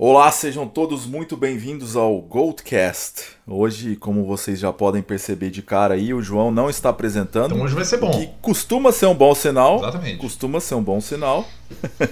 Olá, 0.00 0.30
sejam 0.30 0.64
todos 0.68 1.06
muito 1.06 1.36
bem-vindos 1.36 1.96
ao 1.96 2.20
Goldcast. 2.20 3.30
Hoje, 3.44 3.96
como 3.96 4.24
vocês 4.24 4.60
já 4.60 4.72
podem 4.72 5.02
perceber 5.02 5.50
de 5.50 5.60
cara 5.60 5.94
aí, 5.94 6.14
o 6.14 6.22
João 6.22 6.52
não 6.52 6.70
está 6.70 6.90
apresentando. 6.90 7.52
Então 7.52 7.64
hoje 7.64 7.74
vai 7.74 7.84
ser 7.84 7.96
bom. 7.96 8.12
Que 8.12 8.28
costuma 8.40 8.92
ser 8.92 9.06
um 9.06 9.14
bom 9.14 9.34
sinal. 9.34 9.78
Exatamente. 9.78 10.18
Costuma 10.18 10.60
ser 10.60 10.76
um 10.76 10.82
bom 10.84 11.00
sinal. 11.00 11.44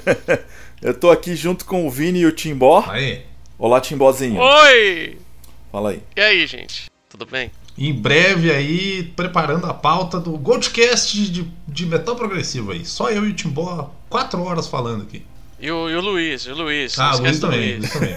Eu 0.83 0.99
tô 0.99 1.13
aqui 1.13 1.37
junto 1.37 1.65
com 1.65 1.87
o 1.87 1.91
Vini 1.91 2.23
e 2.23 2.27
o 2.27 2.33
Timbó. 2.33 2.85
Aí. 2.89 3.23
Olá, 3.57 3.81
Timbózinho. 3.81 4.41
Oi! 4.41 5.17
Fala 5.71 5.91
aí. 5.91 6.03
E 6.17 6.21
aí, 6.21 6.45
gente? 6.45 6.91
Tudo 7.09 7.25
bem? 7.25 7.53
Em 7.79 7.93
breve 7.93 8.51
aí, 8.51 9.05
preparando 9.15 9.65
a 9.67 9.73
pauta 9.73 10.19
do 10.19 10.37
Goldcast 10.37 11.31
de, 11.31 11.49
de 11.69 11.87
metal 11.87 12.17
progressivo 12.17 12.73
aí. 12.73 12.85
Só 12.85 13.11
eu 13.11 13.25
e 13.25 13.31
o 13.31 13.33
Timbó, 13.33 13.93
quatro 14.11 14.43
horas 14.43 14.67
falando 14.67 15.05
aqui. 15.05 15.23
E 15.59 15.71
o, 15.71 15.89
e 15.89 15.95
o 15.97 16.01
Luiz, 16.01 16.43
e 16.43 16.51
o 16.51 16.55
Luiz. 16.55 16.99
Ah, 16.99 17.15
Luiz 17.17 17.41
também, 17.41 17.79
Luiz. 17.79 17.79
Luiz 17.79 17.93
também. 17.93 18.17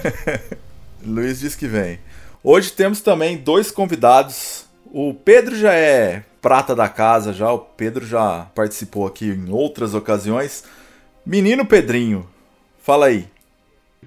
Luiz 1.03 1.39
diz 1.39 1.55
que 1.55 1.67
vem. 1.67 1.99
Hoje 2.43 2.71
temos 2.71 3.01
também 3.01 3.37
dois 3.37 3.71
convidados. 3.71 4.65
O 4.85 5.13
Pedro 5.13 5.55
já 5.55 5.73
é 5.73 6.23
prata 6.41 6.75
da 6.75 6.87
casa 6.89 7.33
já, 7.33 7.51
o 7.51 7.59
Pedro 7.59 8.05
já 8.05 8.47
participou 8.55 9.05
aqui 9.05 9.25
em 9.25 9.49
outras 9.51 9.93
ocasiões. 9.93 10.63
Menino 11.25 11.65
Pedrinho, 11.65 12.27
fala 12.81 13.07
aí. 13.07 13.27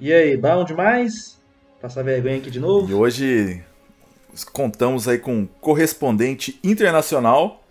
E 0.00 0.12
aí, 0.12 0.36
bom 0.36 0.64
demais? 0.64 1.38
Passar 1.80 2.02
vergonha 2.02 2.38
aqui 2.38 2.50
de 2.50 2.58
E 2.58 2.60
novo? 2.60 2.96
hoje 2.96 3.62
contamos 4.52 5.06
aí 5.08 5.18
com 5.18 5.34
um 5.40 5.46
correspondente 5.60 6.58
internacional, 6.64 7.62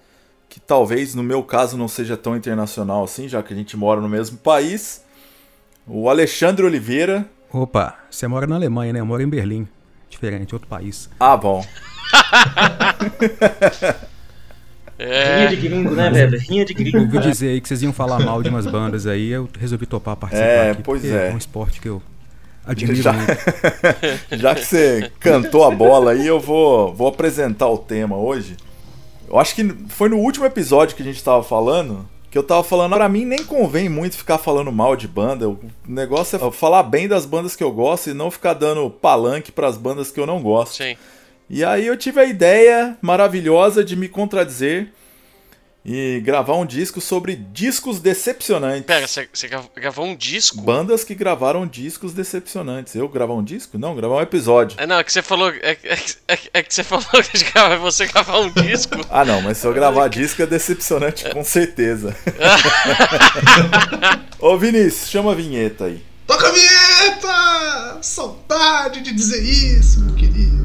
que 0.48 0.60
talvez 0.60 1.16
no 1.16 1.24
meu 1.24 1.44
caso 1.44 1.78
não 1.78 1.88
seja 1.88 2.16
tão 2.16 2.36
internacional 2.36 3.04
assim, 3.04 3.28
já 3.28 3.42
que 3.42 3.54
a 3.54 3.58
gente 3.58 3.76
mora 3.76 4.00
no 4.00 4.10
mesmo 4.10 4.38
país. 4.38 5.04
O 5.88 6.10
Alexandre 6.10 6.66
Oliveira. 6.66 7.26
Opa, 7.52 7.96
você 8.10 8.28
mora 8.28 8.48
na 8.48 8.56
Alemanha, 8.56 8.94
né? 8.94 9.00
Eu 9.00 9.06
moro 9.06 9.22
em 9.22 9.28
Berlim. 9.30 9.68
Diferente, 10.10 10.54
outro 10.56 10.68
país. 10.68 11.10
Ah, 11.20 11.36
bom. 11.38 11.66
Rinha 15.00 15.10
É, 15.10 15.48
de 15.48 15.56
gringo, 15.56 15.96
né, 15.96 16.10
velho? 16.12 16.38
Rinha 16.40 16.64
de 16.66 16.74
gringo. 16.74 17.00
Ouvi 17.00 17.20
dizer 17.20 17.50
aí 17.50 17.62
que 17.62 17.68
vocês 17.68 17.82
iam 17.82 17.92
falar 17.94 18.20
mal 18.20 18.44
de 18.44 18.50
umas 18.50 18.68
bandas 18.68 19.08
aí, 19.08 19.30
eu 19.30 19.50
resolvi 19.60 19.86
topar 19.86 20.16
participar 20.16 20.48
É, 20.48 20.72
aqui. 20.72 20.84
pois 20.84 21.04
é. 21.04 21.30
É 21.30 21.34
um 21.34 21.38
esporte 21.38 21.82
que 21.82 21.90
eu 21.90 22.02
admiro 22.66 23.02
Já, 23.02 23.14
muito. 23.14 23.32
já 24.38 24.54
que 24.54 24.64
você 24.64 25.12
cantou 25.20 25.64
a 25.64 25.72
bola 25.72 26.12
aí, 26.12 26.28
eu 26.28 26.40
vou, 26.40 26.94
vou 26.94 27.08
apresentar 27.08 27.68
o 27.68 27.78
tema 27.80 28.16
hoje. 28.16 28.56
Eu 29.28 29.40
acho 29.40 29.56
que 29.56 29.64
foi 29.90 30.08
no 30.10 30.18
último 30.18 30.46
episódio 30.46 30.96
que 30.96 31.02
a 31.02 31.06
gente 31.06 31.24
tava 31.24 31.42
falando, 31.42 32.08
que 32.32 32.38
eu 32.38 32.44
tava 32.44 32.64
falando, 32.64 32.96
pra 32.96 33.10
mim 33.10 33.26
nem 33.26 33.44
convém 33.44 33.90
muito 33.90 34.16
ficar 34.16 34.38
falando 34.38 34.72
mal 34.72 34.96
de 34.96 35.06
banda. 35.06 35.50
O 35.50 35.60
negócio 35.86 36.38
é 36.38 36.52
falar 36.52 36.82
bem 36.84 37.06
das 37.06 37.26
bandas 37.26 37.58
que 37.58 37.64
eu 37.64 37.72
gosto 37.74 38.10
e 38.10 38.14
não 38.14 38.32
ficar 38.32 38.54
dando 38.54 38.90
palanque 38.90 39.52
pras 39.52 39.76
bandas 39.76 40.10
que 40.10 40.20
eu 40.20 40.26
não 40.26 40.42
gosto. 40.42 40.78
sim. 40.78 40.96
E 41.54 41.66
aí 41.66 41.86
eu 41.86 41.98
tive 41.98 42.22
a 42.22 42.24
ideia 42.24 42.98
maravilhosa 43.02 43.84
de 43.84 43.98
me 43.98 44.08
contradizer 44.08 44.94
e 45.84 46.22
gravar 46.24 46.56
um 46.56 46.66
disco 46.66 47.02
sobre 47.02 47.36
discos 47.36 48.00
decepcionantes. 48.00 48.86
Pera, 48.86 49.08
você, 49.08 49.28
você 49.34 49.48
grav- 49.48 49.66
gravou 49.76 50.06
um 50.06 50.16
disco? 50.16 50.62
Bandas 50.62 51.04
que 51.04 51.16
gravaram 51.16 51.66
discos 51.66 52.14
decepcionantes. 52.14 52.94
Eu 52.94 53.08
gravar 53.08 53.34
um 53.34 53.44
disco? 53.44 53.80
Não, 53.80 53.96
gravar 53.96 54.18
um 54.18 54.22
episódio. 54.22 54.78
É, 54.80 54.86
não, 54.86 55.00
é 55.00 55.04
que 55.04 55.12
você 55.12 55.24
falou. 55.24 55.50
É, 55.50 55.76
é, 55.84 55.98
é, 56.28 56.40
é 56.54 56.64
que 56.64 56.72
você 56.74 56.84
falou 56.84 57.06
de 57.34 57.44
gravar, 57.46 57.78
você 57.78 58.06
gravar 58.06 58.40
um 58.40 58.52
disco. 58.52 58.92
Ah, 59.10 59.26
não, 59.26 59.42
mas 59.42 59.58
se 59.58 59.66
eu 59.68 59.74
gravar 59.74 60.08
disco 60.08 60.42
é 60.42 60.46
decepcionante, 60.46 61.28
com 61.32 61.44
certeza. 61.44 62.16
Ô 64.40 64.58
Vinícius, 64.58 65.10
chama 65.10 65.32
a 65.32 65.36
vinheta 65.36 65.86
aí. 65.86 66.04
Toca 66.26 66.48
a 66.48 66.52
vinheta! 66.52 68.00
Saudade 68.02 69.02
de 69.02 69.14
dizer 69.14 69.42
isso, 69.44 70.00
meu 70.02 70.16
querido. 70.16 70.61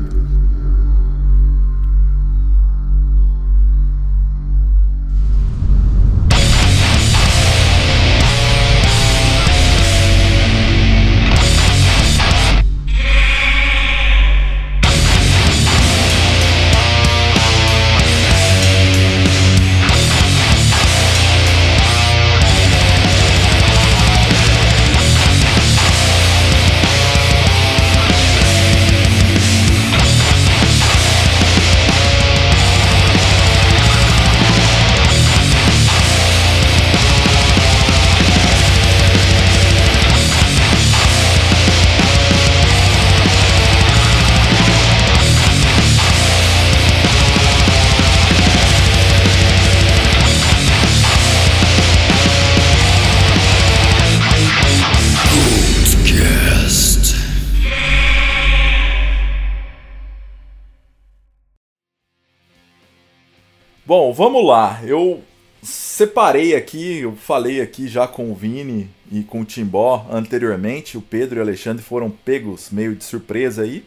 Bom, 63.87 64.13
vamos 64.13 64.45
lá. 64.45 64.81
Eu 64.83 65.23
separei 65.63 66.57
aqui, 66.57 66.99
eu 67.03 67.15
falei 67.15 67.61
aqui 67.61 67.87
já 67.87 68.09
com 68.09 68.33
o 68.33 68.35
Vini 68.35 68.91
e 69.13 69.23
com 69.23 69.43
o 69.43 69.45
Timbó 69.45 70.05
anteriormente. 70.11 70.99
O 70.99 71.01
Pedro 71.01 71.37
e 71.37 71.39
o 71.39 71.43
Alexandre 71.43 71.85
foram 71.85 72.11
pegos 72.11 72.69
meio 72.73 72.97
de 72.97 73.05
surpresa 73.05 73.63
aí. 73.63 73.85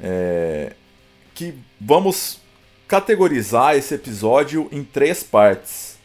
É, 0.00 0.72
que 1.34 1.52
vamos 1.78 2.40
categorizar 2.88 3.76
esse 3.76 3.94
episódio 3.94 4.70
em 4.72 4.82
três 4.82 5.22
partes. 5.22 5.98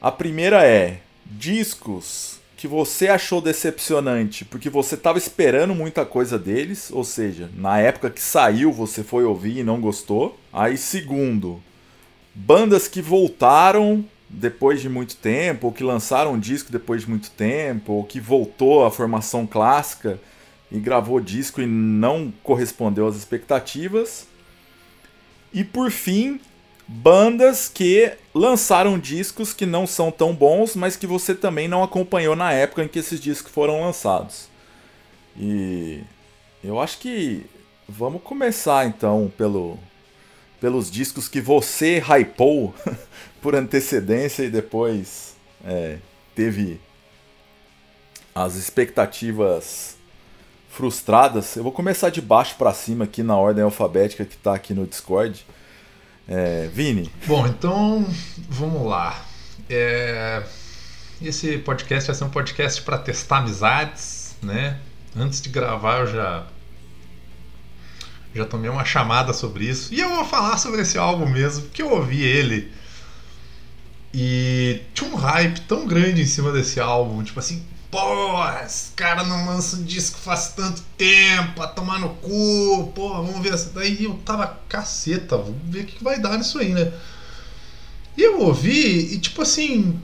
A 0.00 0.10
primeira 0.10 0.66
é 0.66 1.00
discos 1.26 2.40
que 2.56 2.66
você 2.66 3.08
achou 3.08 3.42
decepcionante 3.42 4.42
porque 4.42 4.70
você 4.70 4.94
estava 4.94 5.18
esperando 5.18 5.74
muita 5.74 6.06
coisa 6.06 6.38
deles, 6.38 6.90
ou 6.90 7.04
seja, 7.04 7.50
na 7.54 7.78
época 7.78 8.08
que 8.08 8.22
saiu 8.22 8.72
você 8.72 9.04
foi 9.04 9.24
ouvir 9.24 9.58
e 9.58 9.62
não 9.62 9.82
gostou. 9.82 10.40
Aí 10.50 10.78
segundo, 10.78 11.62
bandas 12.36 12.86
que 12.86 13.00
voltaram 13.00 14.04
depois 14.28 14.82
de 14.82 14.88
muito 14.88 15.16
tempo, 15.16 15.68
ou 15.68 15.72
que 15.72 15.82
lançaram 15.82 16.34
um 16.34 16.38
disco 16.38 16.70
depois 16.70 17.02
de 17.02 17.08
muito 17.08 17.30
tempo, 17.30 17.94
ou 17.94 18.04
que 18.04 18.20
voltou 18.20 18.84
à 18.84 18.90
formação 18.90 19.46
clássica 19.46 20.20
e 20.70 20.78
gravou 20.78 21.18
disco 21.18 21.62
e 21.62 21.66
não 21.66 22.32
correspondeu 22.42 23.06
às 23.06 23.16
expectativas. 23.16 24.26
E 25.52 25.64
por 25.64 25.90
fim, 25.90 26.38
bandas 26.86 27.68
que 27.68 28.12
lançaram 28.34 28.98
discos 28.98 29.54
que 29.54 29.64
não 29.64 29.86
são 29.86 30.10
tão 30.10 30.34
bons, 30.34 30.76
mas 30.76 30.94
que 30.94 31.06
você 31.06 31.34
também 31.34 31.66
não 31.66 31.82
acompanhou 31.82 32.36
na 32.36 32.52
época 32.52 32.84
em 32.84 32.88
que 32.88 32.98
esses 32.98 33.18
discos 33.18 33.50
foram 33.50 33.80
lançados. 33.80 34.48
E 35.38 36.02
eu 36.62 36.78
acho 36.80 36.98
que 36.98 37.46
vamos 37.88 38.20
começar 38.22 38.86
então 38.86 39.32
pelo 39.38 39.78
pelos 40.60 40.90
discos 40.90 41.28
que 41.28 41.40
você 41.40 41.98
hypou 42.00 42.74
por 43.42 43.54
antecedência 43.54 44.42
e 44.44 44.50
depois 44.50 45.36
é, 45.64 45.98
teve 46.34 46.80
as 48.34 48.54
expectativas 48.54 49.96
frustradas. 50.68 51.56
Eu 51.56 51.62
vou 51.62 51.72
começar 51.72 52.10
de 52.10 52.20
baixo 52.20 52.54
para 52.56 52.72
cima 52.74 53.04
aqui 53.04 53.22
na 53.22 53.36
ordem 53.36 53.64
alfabética 53.64 54.24
que 54.24 54.36
tá 54.36 54.54
aqui 54.54 54.74
no 54.74 54.86
Discord. 54.86 55.46
É, 56.28 56.68
Vini, 56.72 57.10
Bom, 57.26 57.46
então 57.46 58.06
vamos 58.48 58.84
lá. 58.84 59.24
É, 59.70 60.42
Esse 61.22 61.56
podcast 61.58 62.08
vai 62.08 62.16
ser 62.16 62.24
um 62.24 62.30
podcast 62.30 62.82
para 62.82 62.98
testar 62.98 63.38
amizades, 63.38 64.36
né? 64.42 64.80
Antes 65.16 65.40
de 65.40 65.48
gravar 65.48 66.00
eu 66.00 66.06
já 66.08 66.46
já 68.36 68.44
tomei 68.44 68.70
uma 68.70 68.84
chamada 68.84 69.32
sobre 69.32 69.64
isso 69.64 69.92
e 69.92 70.00
eu 70.00 70.08
vou 70.10 70.24
falar 70.24 70.58
sobre 70.58 70.82
esse 70.82 70.98
álbum 70.98 71.26
mesmo, 71.26 71.62
porque 71.64 71.82
eu 71.82 71.90
ouvi 71.90 72.22
ele 72.22 72.70
e 74.12 74.82
tinha 74.94 75.10
um 75.10 75.16
hype 75.16 75.60
tão 75.62 75.86
grande 75.86 76.22
em 76.22 76.26
cima 76.26 76.52
desse 76.52 76.80
álbum, 76.80 77.22
tipo 77.22 77.38
assim, 77.38 77.64
pô, 77.90 77.98
esse 78.64 78.92
cara 78.92 79.24
não 79.24 79.46
lança 79.46 79.76
um 79.76 79.84
disco 79.84 80.18
faz 80.18 80.48
tanto 80.48 80.82
tempo, 80.96 81.62
a 81.62 81.66
tomar 81.66 81.98
no 81.98 82.10
cu, 82.10 82.92
pô, 82.94 83.10
vamos 83.10 83.40
ver 83.40 83.52
essa. 83.52 83.70
Daí 83.70 84.04
eu 84.04 84.14
tava 84.24 84.58
caceta, 84.68 85.36
vamos 85.36 85.60
ver 85.64 85.82
o 85.82 85.86
que 85.86 86.02
vai 86.02 86.18
dar 86.18 86.38
nisso 86.38 86.58
aí, 86.58 86.72
né? 86.72 86.92
E 88.16 88.22
eu 88.22 88.40
ouvi 88.40 89.14
e 89.14 89.18
tipo 89.18 89.42
assim. 89.42 90.00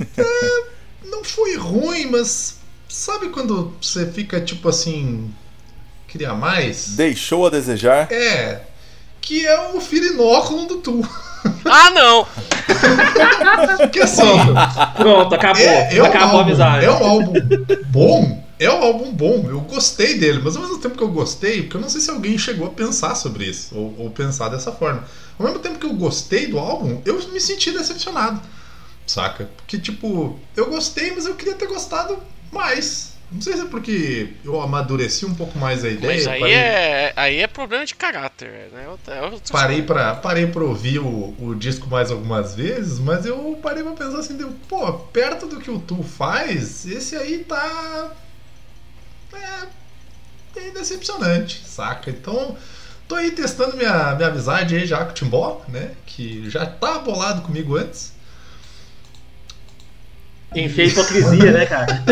é, 0.16 0.66
não 1.04 1.22
foi 1.22 1.56
ruim, 1.56 2.06
mas 2.06 2.58
Sabe 2.94 3.30
quando 3.30 3.74
você 3.82 4.10
fica 4.10 4.40
tipo 4.40 4.68
assim. 4.68 5.34
Queria 6.14 6.32
mais? 6.32 6.90
Deixou 6.90 7.44
a 7.44 7.50
desejar? 7.50 8.06
É. 8.12 8.60
Que 9.20 9.44
é 9.44 9.70
o 9.74 9.80
Firinóculo 9.80 10.64
do 10.66 10.76
Tu. 10.76 11.02
Ah, 11.66 11.90
não! 11.90 12.26
Que 13.90 14.00
assim. 14.00 14.22
Pronto, 14.96 15.34
acabou. 15.34 15.60
É, 15.60 15.96
é 15.96 16.02
um 16.02 16.06
acabou 16.06 16.28
a 16.28 16.30
álbum, 16.30 16.40
amizade. 16.40 16.86
é 16.86 16.90
um 16.90 17.04
álbum 17.04 17.32
bom. 17.88 18.44
É 18.60 18.70
um 18.70 18.82
álbum 18.82 19.12
bom. 19.12 19.46
Eu 19.48 19.60
gostei 19.62 20.16
dele, 20.16 20.40
mas 20.42 20.54
ao 20.54 20.62
mesmo 20.62 20.78
tempo 20.78 20.96
que 20.96 21.02
eu 21.02 21.08
gostei, 21.10 21.62
porque 21.62 21.76
eu 21.76 21.80
não 21.80 21.88
sei 21.88 22.00
se 22.00 22.10
alguém 22.10 22.38
chegou 22.38 22.68
a 22.68 22.70
pensar 22.70 23.16
sobre 23.16 23.46
isso, 23.46 23.76
ou, 23.76 23.94
ou 23.98 24.10
pensar 24.10 24.50
dessa 24.50 24.70
forma. 24.70 25.02
Ao 25.36 25.44
mesmo 25.44 25.58
tempo 25.58 25.80
que 25.80 25.86
eu 25.86 25.94
gostei 25.94 26.46
do 26.46 26.60
álbum, 26.60 27.02
eu 27.04 27.20
me 27.30 27.40
senti 27.40 27.72
decepcionado. 27.72 28.40
Saca? 29.04 29.50
Porque, 29.56 29.78
tipo, 29.78 30.38
eu 30.56 30.70
gostei, 30.70 31.12
mas 31.12 31.26
eu 31.26 31.34
queria 31.34 31.54
ter 31.54 31.66
gostado 31.66 32.16
mais. 32.52 33.13
Não 33.34 33.42
sei 33.42 33.54
se 33.54 33.62
é 33.62 33.64
porque 33.64 34.28
eu 34.44 34.60
amadureci 34.60 35.26
um 35.26 35.34
pouco 35.34 35.58
mais 35.58 35.84
a 35.84 35.88
ideia. 35.88 36.14
Mas 36.14 36.26
aí 36.28 36.40
parei- 36.40 36.54
é, 36.54 37.12
aí 37.16 37.40
é 37.40 37.46
problema 37.48 37.84
de 37.84 37.94
caráter, 37.94 38.70
né? 38.72 38.84
É 38.84 38.88
outra- 38.88 39.40
Parei 39.50 39.82
pra, 39.82 40.14
parei 40.14 40.46
pra 40.46 40.62
ouvir 40.62 41.00
o, 41.00 41.34
o 41.40 41.54
disco 41.54 41.88
mais 41.88 42.12
algumas 42.12 42.54
vezes, 42.54 43.00
mas 43.00 43.26
eu 43.26 43.58
parei 43.60 43.82
pra 43.82 43.92
pensar 43.92 44.20
assim, 44.20 44.36
deu, 44.36 44.52
pô, 44.68 44.92
perto 44.92 45.46
do 45.46 45.58
que 45.58 45.68
o 45.70 45.80
Tu 45.80 46.00
faz, 46.04 46.86
esse 46.86 47.16
aí 47.16 47.38
tá. 47.40 48.12
É. 49.32 49.66
bem 50.54 50.72
decepcionante, 50.72 51.60
saca? 51.66 52.10
Então, 52.10 52.56
tô 53.08 53.16
aí 53.16 53.32
testando 53.32 53.76
minha, 53.76 54.14
minha 54.14 54.28
amizade 54.28 54.76
aí 54.76 54.86
já 54.86 55.04
com 55.04 55.10
o 55.10 55.14
Timbó, 55.14 55.60
né? 55.66 55.90
Que 56.06 56.48
já 56.48 56.64
tá 56.66 57.00
bolado 57.00 57.42
comigo 57.42 57.76
antes. 57.76 58.12
Enfia 60.54 60.84
a 60.84 60.86
hipocrisia, 60.86 61.50
né, 61.52 61.66
cara? 61.66 62.04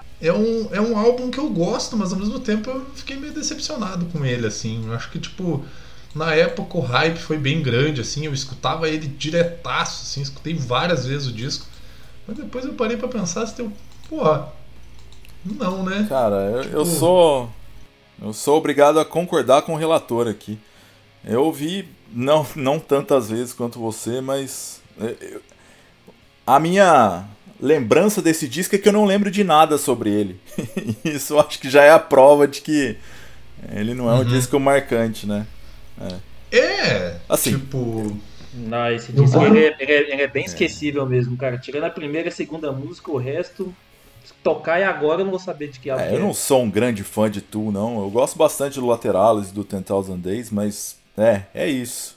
É 0.20 0.32
um, 0.32 0.68
é 0.72 0.80
um 0.80 0.96
álbum 0.98 1.30
que 1.30 1.38
eu 1.38 1.48
gosto, 1.50 1.96
mas 1.96 2.12
ao 2.12 2.18
mesmo 2.18 2.40
tempo 2.40 2.70
eu 2.70 2.86
fiquei 2.94 3.16
meio 3.16 3.32
decepcionado 3.34 4.06
com 4.06 4.24
ele, 4.24 4.46
assim. 4.46 4.86
Eu 4.86 4.94
acho 4.94 5.10
que, 5.10 5.18
tipo, 5.18 5.62
na 6.14 6.34
época 6.34 6.78
o 6.78 6.80
hype 6.80 7.18
foi 7.18 7.36
bem 7.36 7.62
grande, 7.62 8.00
assim. 8.00 8.24
Eu 8.24 8.32
escutava 8.32 8.88
ele 8.88 9.06
diretaço, 9.06 10.02
assim. 10.04 10.22
Escutei 10.22 10.54
várias 10.54 11.04
vezes 11.06 11.28
o 11.28 11.32
disco. 11.32 11.66
Mas 12.26 12.36
depois 12.36 12.64
eu 12.64 12.72
parei 12.72 12.96
pra 12.96 13.08
pensar 13.08 13.46
se 13.46 13.56
deu. 13.56 13.70
Porra. 14.08 14.52
Não, 15.44 15.82
né? 15.84 16.06
Cara, 16.08 16.36
eu, 16.36 16.56
eu 16.62 16.84
Tipo- 16.84 16.86
sou. 16.86 17.50
Eu 18.20 18.32
sou 18.32 18.56
obrigado 18.56 18.98
a 18.98 19.04
concordar 19.04 19.62
com 19.62 19.74
o 19.74 19.76
relator 19.78 20.26
aqui. 20.26 20.58
Eu 21.22 21.44
ouvi, 21.44 21.86
não, 22.10 22.46
não 22.56 22.78
tantas 22.80 23.28
vezes 23.28 23.52
quanto 23.52 23.78
você, 23.78 24.20
mas. 24.22 24.80
é, 24.98 25.14
eu- 25.20 25.42
a 26.46 26.58
minha 26.58 27.24
lembrança 27.60 28.20
desse 28.22 28.46
disco 28.48 28.74
é 28.74 28.78
que 28.78 28.88
eu 28.88 28.92
não 28.92 29.04
lembro 29.04 29.30
de 29.30 29.42
nada 29.44 29.78
sobre 29.78 30.10
ele. 30.10 30.40
Isso 31.04 31.34
eu 31.34 31.40
acho 31.40 31.58
que 31.58 31.68
já 31.70 31.82
é 31.82 31.90
a 31.90 31.98
prova 31.98 32.46
de 32.48 32.60
que 32.60 32.96
ele 33.72 33.94
não 33.94 34.10
é 34.10 34.14
um 34.14 34.18
Uhum. 34.18 34.24
disco 34.24 34.58
marcante, 34.60 35.26
né? 35.26 35.46
É. 36.52 37.16
Assim. 37.28 37.52
Tipo. 37.52 38.16
Não, 38.54 38.90
esse 38.90 39.12
disco 39.12 39.38
ele 39.44 39.58
é, 39.66 39.76
ele 39.78 39.92
é- 39.92 40.12
ele 40.12 40.22
é 40.22 40.26
bem 40.28 40.44
esquecível 40.44 41.04
mesmo, 41.06 41.36
cara. 41.36 41.58
Tirando 41.58 41.84
a 41.84 41.90
primeira 41.90 42.28
e 42.28 42.30
a 42.30 42.34
segunda 42.34 42.72
música, 42.72 43.10
o 43.10 43.16
resto. 43.18 43.74
Tocar 44.42 44.80
e 44.80 44.84
agora 44.84 45.20
eu 45.20 45.24
não 45.24 45.30
vou 45.30 45.40
saber 45.40 45.68
de 45.68 45.78
que 45.80 45.90
álbum 45.90 46.04
É, 46.04 46.14
eu 46.14 46.20
não 46.20 46.32
sou 46.32 46.62
um 46.62 46.70
grande 46.70 47.02
fã 47.02 47.28
de 47.30 47.40
Tu, 47.40 47.70
não. 47.72 48.00
Eu 48.00 48.10
gosto 48.10 48.36
bastante 48.38 48.78
do 48.78 48.86
Lateralis 48.86 49.50
e 49.50 49.52
do 49.54 49.64
10,000 49.64 50.16
Days, 50.16 50.50
mas 50.50 50.96
é, 51.16 51.42
é 51.54 51.68
isso. 51.68 52.16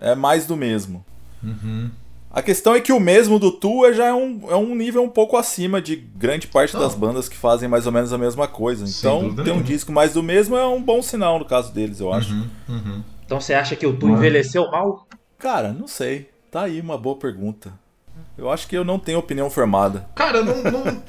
É 0.00 0.14
mais 0.14 0.46
do 0.46 0.56
mesmo. 0.56 1.04
Uhum. 1.42 1.90
A 2.30 2.42
questão 2.42 2.74
é 2.74 2.80
que 2.80 2.92
o 2.92 3.00
mesmo 3.00 3.38
do 3.38 3.50
Tu 3.50 3.86
é- 3.86 3.94
já 3.94 4.06
é 4.06 4.12
um, 4.14 4.40
é 4.50 4.56
um 4.56 4.74
nível 4.74 5.02
um 5.02 5.08
pouco 5.08 5.36
acima 5.36 5.80
de 5.80 5.96
grande 5.96 6.46
parte 6.46 6.74
Não. 6.74 6.80
das 6.80 6.94
bandas 6.94 7.28
que 7.28 7.36
fazem 7.36 7.68
mais 7.68 7.86
ou 7.86 7.92
menos 7.92 8.12
a 8.12 8.18
mesma 8.18 8.46
coisa. 8.46 8.84
Então, 8.86 9.34
ter 9.34 9.50
um 9.50 9.62
disco 9.62 9.90
mais 9.90 10.12
do 10.12 10.22
mesmo 10.22 10.56
é 10.56 10.66
um 10.66 10.82
bom 10.82 11.00
sinal 11.00 11.38
no 11.38 11.44
caso 11.44 11.72
deles, 11.72 12.00
eu 12.00 12.12
acho. 12.12 12.32
Uhum. 12.32 12.48
Uhum. 12.68 13.02
Então 13.24 13.40
você 13.40 13.54
acha 13.54 13.74
que 13.74 13.86
o 13.86 13.96
Tu 13.96 14.08
envelheceu 14.08 14.70
mal? 14.70 15.06
Cara, 15.38 15.72
não 15.72 15.88
sei. 15.88 16.28
Tá 16.50 16.62
aí 16.62 16.80
uma 16.80 16.98
boa 16.98 17.16
pergunta. 17.16 17.72
Eu 18.36 18.50
acho 18.50 18.68
que 18.68 18.76
eu 18.76 18.84
não 18.84 18.98
tenho 18.98 19.18
opinião 19.18 19.48
formada. 19.50 20.08
Cara, 20.14 20.42
não, 20.42 20.62
não, 20.62 21.02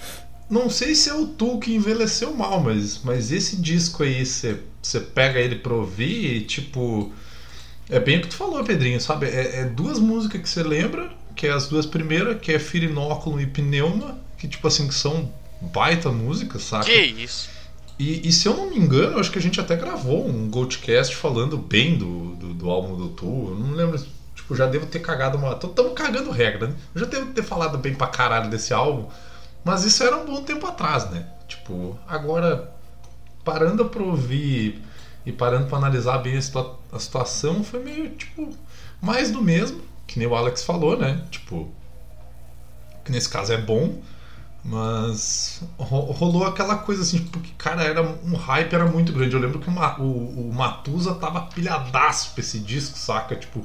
não 0.50 0.70
sei 0.70 0.96
se 0.96 1.10
é 1.10 1.14
o 1.14 1.28
Tu 1.28 1.60
que 1.60 1.76
envelheceu 1.76 2.34
mal, 2.34 2.60
mas, 2.62 3.02
mas 3.04 3.32
esse 3.32 3.58
disco 3.62 4.04
aí, 4.04 4.26
você 4.26 4.60
você 4.82 5.00
pega 5.02 5.40
ele 5.40 5.56
pra 5.56 5.74
ouvir 5.74 6.38
e, 6.38 6.42
tipo. 6.42 7.12
É 7.90 8.00
bem 8.00 8.20
o 8.20 8.22
que 8.22 8.28
tu 8.28 8.36
falou, 8.36 8.64
Pedrinho, 8.64 9.02
sabe? 9.02 9.26
É, 9.28 9.62
é 9.62 9.66
duas 9.66 9.98
músicas 10.00 10.42
que 10.42 10.50
você 10.50 10.62
lembra, 10.62 11.10
que 11.36 11.48
é 11.48 11.52
as 11.52 11.68
duas 11.68 11.86
primeiras, 11.86 12.40
que 12.40 12.52
é 12.52 12.60
Firinóculo 12.60 13.42
e 13.42 13.48
Pneuma, 13.48 14.18
que, 14.38 14.48
tipo 14.48 14.68
assim, 14.68 14.88
que 14.88 14.94
são 14.94 15.32
baita 15.60 16.10
músicas, 16.10 16.64
saca? 16.64 16.86
Que 16.86 17.02
isso? 17.02 17.50
E, 17.98 18.28
e 18.28 18.32
se 18.32 18.48
eu 18.48 18.56
não 18.56 18.70
me 18.70 18.78
engano, 18.78 19.20
acho 19.20 19.32
que 19.32 19.40
a 19.40 19.42
gente 19.42 19.60
até 19.60 19.76
gravou 19.76 20.26
um 20.26 20.50
Goldcast 20.50 21.16
falando 21.16 21.58
bem 21.58 21.98
do, 21.98 22.36
do, 22.36 22.54
do 22.54 22.70
álbum 22.70 22.96
do 22.96 23.10
Tu. 23.10 23.26
Eu 23.26 23.56
não 23.60 23.72
lembro, 23.72 24.02
tipo, 24.34 24.56
já 24.56 24.68
devo 24.68 24.86
ter 24.86 25.00
cagado 25.00 25.38
uma. 25.38 25.52
Estamos 25.52 25.94
cagando 25.94 26.32
regra, 26.32 26.68
né? 26.68 26.76
Eu 26.96 27.02
já 27.02 27.08
devo 27.08 27.34
ter 27.34 27.44
falado 27.44 27.78
bem 27.78 27.94
pra 27.94 28.08
caralho 28.08 28.50
desse 28.50 28.74
álbum. 28.74 29.10
Mas 29.66 29.84
isso 29.84 30.02
era 30.02 30.16
um 30.16 30.26
bom 30.26 30.42
tempo 30.44 30.66
atrás, 30.66 31.10
né? 31.10 31.28
Tipo, 31.46 32.00
agora, 32.08 32.74
parando 33.44 33.84
pra 33.86 34.02
ouvir 34.02 34.82
e 35.30 35.34
parando 35.34 35.68
pra 35.68 35.78
analisar 35.78 36.18
bem 36.20 36.38
a, 36.38 36.42
situa- 36.42 36.78
a 36.92 37.00
situação, 37.00 37.64
foi 37.64 37.84
meio, 37.84 38.12
tipo, 38.12 38.50
mais 39.02 39.32
do 39.32 39.42
mesmo, 39.42 39.82
que 40.08 40.20
nem 40.20 40.28
o 40.28 40.36
Alex 40.36 40.64
falou, 40.64 40.98
né? 40.98 41.24
Tipo, 41.32 41.70
que 43.04 43.12
nesse 43.12 43.30
caso 43.30 43.54
é 43.54 43.58
bom, 43.58 43.96
mas 44.64 45.62
ro- 45.80 46.12
rolou 46.12 46.46
aquela 46.46 46.78
coisa 46.78 47.04
assim, 47.04 47.20
tipo, 47.20 47.40
que, 47.40 47.52
cara, 47.54 47.84
era 47.84 48.02
um 48.02 48.36
hype 48.36 48.74
era 48.74 48.86
muito 48.88 49.14
grande. 49.14 49.36
Eu 49.36 49.42
lembro 49.42 49.60
que 49.60 49.70
o, 49.70 50.04
o, 50.04 50.50
o 50.50 50.54
Matusa 50.54 51.16
tava 51.16 51.42
pilhadaço 51.44 52.32
pra 52.34 52.42
esse 52.42 52.60
disco, 52.60 52.98
saca? 52.98 53.36
Tipo, 53.36 53.64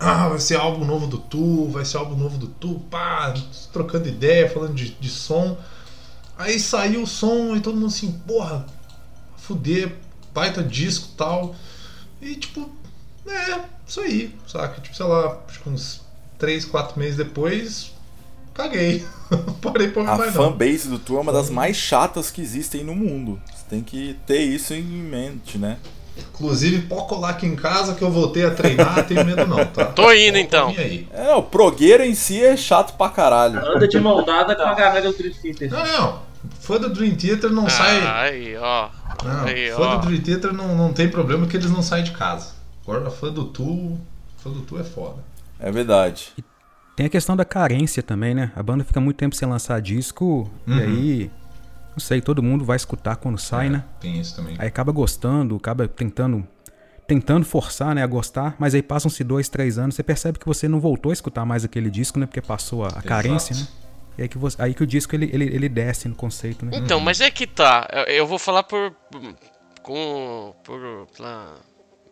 ah, 0.00 0.28
vai 0.28 0.40
ser 0.40 0.56
álbum 0.56 0.84
novo 0.84 1.06
do 1.06 1.18
Tu, 1.18 1.68
vai 1.70 1.84
ser 1.84 1.98
álbum 1.98 2.16
novo 2.16 2.38
do 2.38 2.48
Tu, 2.48 2.74
pá, 2.90 3.34
trocando 3.72 4.08
ideia, 4.08 4.50
falando 4.50 4.74
de, 4.74 4.90
de 4.94 5.08
som. 5.10 5.58
Aí 6.38 6.58
saiu 6.60 7.02
o 7.02 7.06
som 7.06 7.56
e 7.56 7.60
todo 7.60 7.74
mundo 7.76 7.86
assim, 7.88 8.12
porra, 8.26 8.66
fuder, 9.36 9.96
baita 10.34 10.62
disco 10.62 11.08
e 11.12 11.16
tal. 11.16 11.54
E 12.20 12.34
tipo, 12.36 12.70
é, 13.26 13.60
isso 13.86 14.00
aí, 14.00 14.34
saca? 14.46 14.80
Tipo, 14.80 14.96
sei 14.96 15.06
lá, 15.06 15.38
acho 15.48 15.60
que 15.60 15.68
uns 15.68 16.00
3, 16.38 16.64
4 16.64 16.98
meses 16.98 17.16
depois, 17.16 17.92
caguei. 18.54 19.04
Parei 19.60 19.88
pra 19.88 20.02
ouvir 20.02 20.12
A 20.12 20.18
mais 20.18 20.34
não. 20.34 20.44
fanbase 20.50 20.88
do 20.88 20.98
Tu 20.98 21.16
é 21.16 21.20
uma 21.20 21.32
das 21.32 21.50
mais 21.50 21.76
chatas 21.76 22.30
que 22.30 22.40
existem 22.40 22.84
no 22.84 22.94
mundo. 22.94 23.40
Você 23.46 23.64
tem 23.68 23.82
que 23.82 24.16
ter 24.26 24.40
isso 24.42 24.74
em 24.74 24.82
mente, 24.82 25.58
né? 25.58 25.78
Inclusive, 26.14 26.82
pode 26.82 27.08
colar 27.08 27.30
aqui 27.30 27.46
em 27.46 27.56
casa 27.56 27.94
que 27.94 28.02
eu 28.02 28.10
voltei 28.10 28.44
a 28.44 28.50
treinar, 28.50 29.06
tenho 29.06 29.24
medo 29.24 29.46
não, 29.46 29.64
tá? 29.64 29.86
Tô 29.96 30.12
indo, 30.12 30.36
então. 30.36 30.74
É, 31.10 31.34
o 31.34 31.42
progueiro 31.42 32.04
em 32.04 32.14
si 32.14 32.44
é 32.44 32.54
chato 32.54 32.96
pra 32.98 33.08
caralho. 33.08 33.58
Anda 33.58 33.88
de 33.88 33.98
mão 33.98 34.22
dada 34.22 34.54
com 34.54 34.62
a 34.62 34.74
galera 34.74 35.10
do 35.10 35.16
Dream 35.16 35.32
Theater. 35.32 35.70
Não, 35.70 35.86
não. 35.86 36.31
Fã 36.60 36.78
do 36.78 36.90
Dream 36.92 37.14
Theater 37.14 37.50
não 37.50 37.68
sai. 37.68 38.00
Ah, 38.06 38.20
aí, 38.22 38.56
ó. 38.56 38.88
Não, 39.24 39.44
aí, 39.44 39.70
fã 39.70 39.82
ó. 39.82 39.96
do 39.96 40.06
Dream 40.08 40.20
Theater 40.22 40.52
não, 40.52 40.76
não 40.76 40.92
tem 40.92 41.08
problema 41.08 41.46
que 41.46 41.56
eles 41.56 41.70
não 41.70 41.82
saem 41.82 42.04
de 42.04 42.10
casa. 42.12 42.54
Agora, 42.82 43.10
fã 43.10 43.32
do 43.32 43.44
Tu. 43.44 43.96
Fã 44.38 44.50
do 44.50 44.60
Tu 44.62 44.78
é 44.78 44.84
foda. 44.84 45.22
É 45.60 45.70
verdade. 45.70 46.32
Tem 46.96 47.06
a 47.06 47.08
questão 47.08 47.36
da 47.36 47.44
carência 47.44 48.02
também, 48.02 48.34
né? 48.34 48.50
A 48.56 48.62
banda 48.62 48.84
fica 48.84 49.00
muito 49.00 49.16
tempo 49.16 49.34
sem 49.36 49.48
lançar 49.48 49.80
disco 49.80 50.50
Uhum. 50.66 50.76
e 50.78 50.82
aí, 50.82 51.30
não 51.92 52.00
sei, 52.00 52.20
todo 52.20 52.42
mundo 52.42 52.64
vai 52.64 52.76
escutar 52.76 53.16
quando 53.16 53.38
sai, 53.38 53.66
É, 53.68 53.70
né? 53.70 53.84
Tem 54.00 54.18
isso 54.20 54.34
também. 54.36 54.56
Aí 54.58 54.66
acaba 54.68 54.90
gostando, 54.92 55.56
acaba 55.56 55.86
tentando 55.88 56.46
tentando 57.06 57.44
forçar, 57.44 57.94
né, 57.94 58.02
a 58.02 58.06
gostar, 58.06 58.54
mas 58.58 58.74
aí 58.74 58.80
passam-se 58.82 59.22
dois, 59.22 59.48
três 59.48 59.76
anos, 59.76 59.94
você 59.96 60.02
percebe 60.02 60.38
que 60.38 60.46
você 60.46 60.66
não 60.66 60.80
voltou 60.80 61.10
a 61.10 61.12
escutar 61.12 61.44
mais 61.44 61.62
aquele 61.64 61.90
disco, 61.90 62.18
né, 62.18 62.24
porque 62.26 62.40
passou 62.40 62.84
a, 62.84 62.88
a 62.88 63.02
carência, 63.02 63.54
né? 63.54 63.66
E 64.18 64.22
aí 64.22 64.28
que, 64.28 64.36
você- 64.38 64.60
aí 64.60 64.74
que 64.74 64.82
o 64.82 64.86
disco 64.86 65.14
ele, 65.14 65.30
ele, 65.32 65.44
ele 65.46 65.68
desce 65.68 66.06
no 66.08 66.14
conceito, 66.14 66.64
né? 66.66 66.72
Então, 66.76 67.00
mas 67.00 67.20
é 67.20 67.30
que 67.30 67.46
tá. 67.46 67.88
Eu, 67.92 68.02
eu 68.14 68.26
vou 68.26 68.38
falar 68.38 68.62
por. 68.62 68.94
com. 69.82 70.54
por. 70.62 71.06
pela 71.16 71.56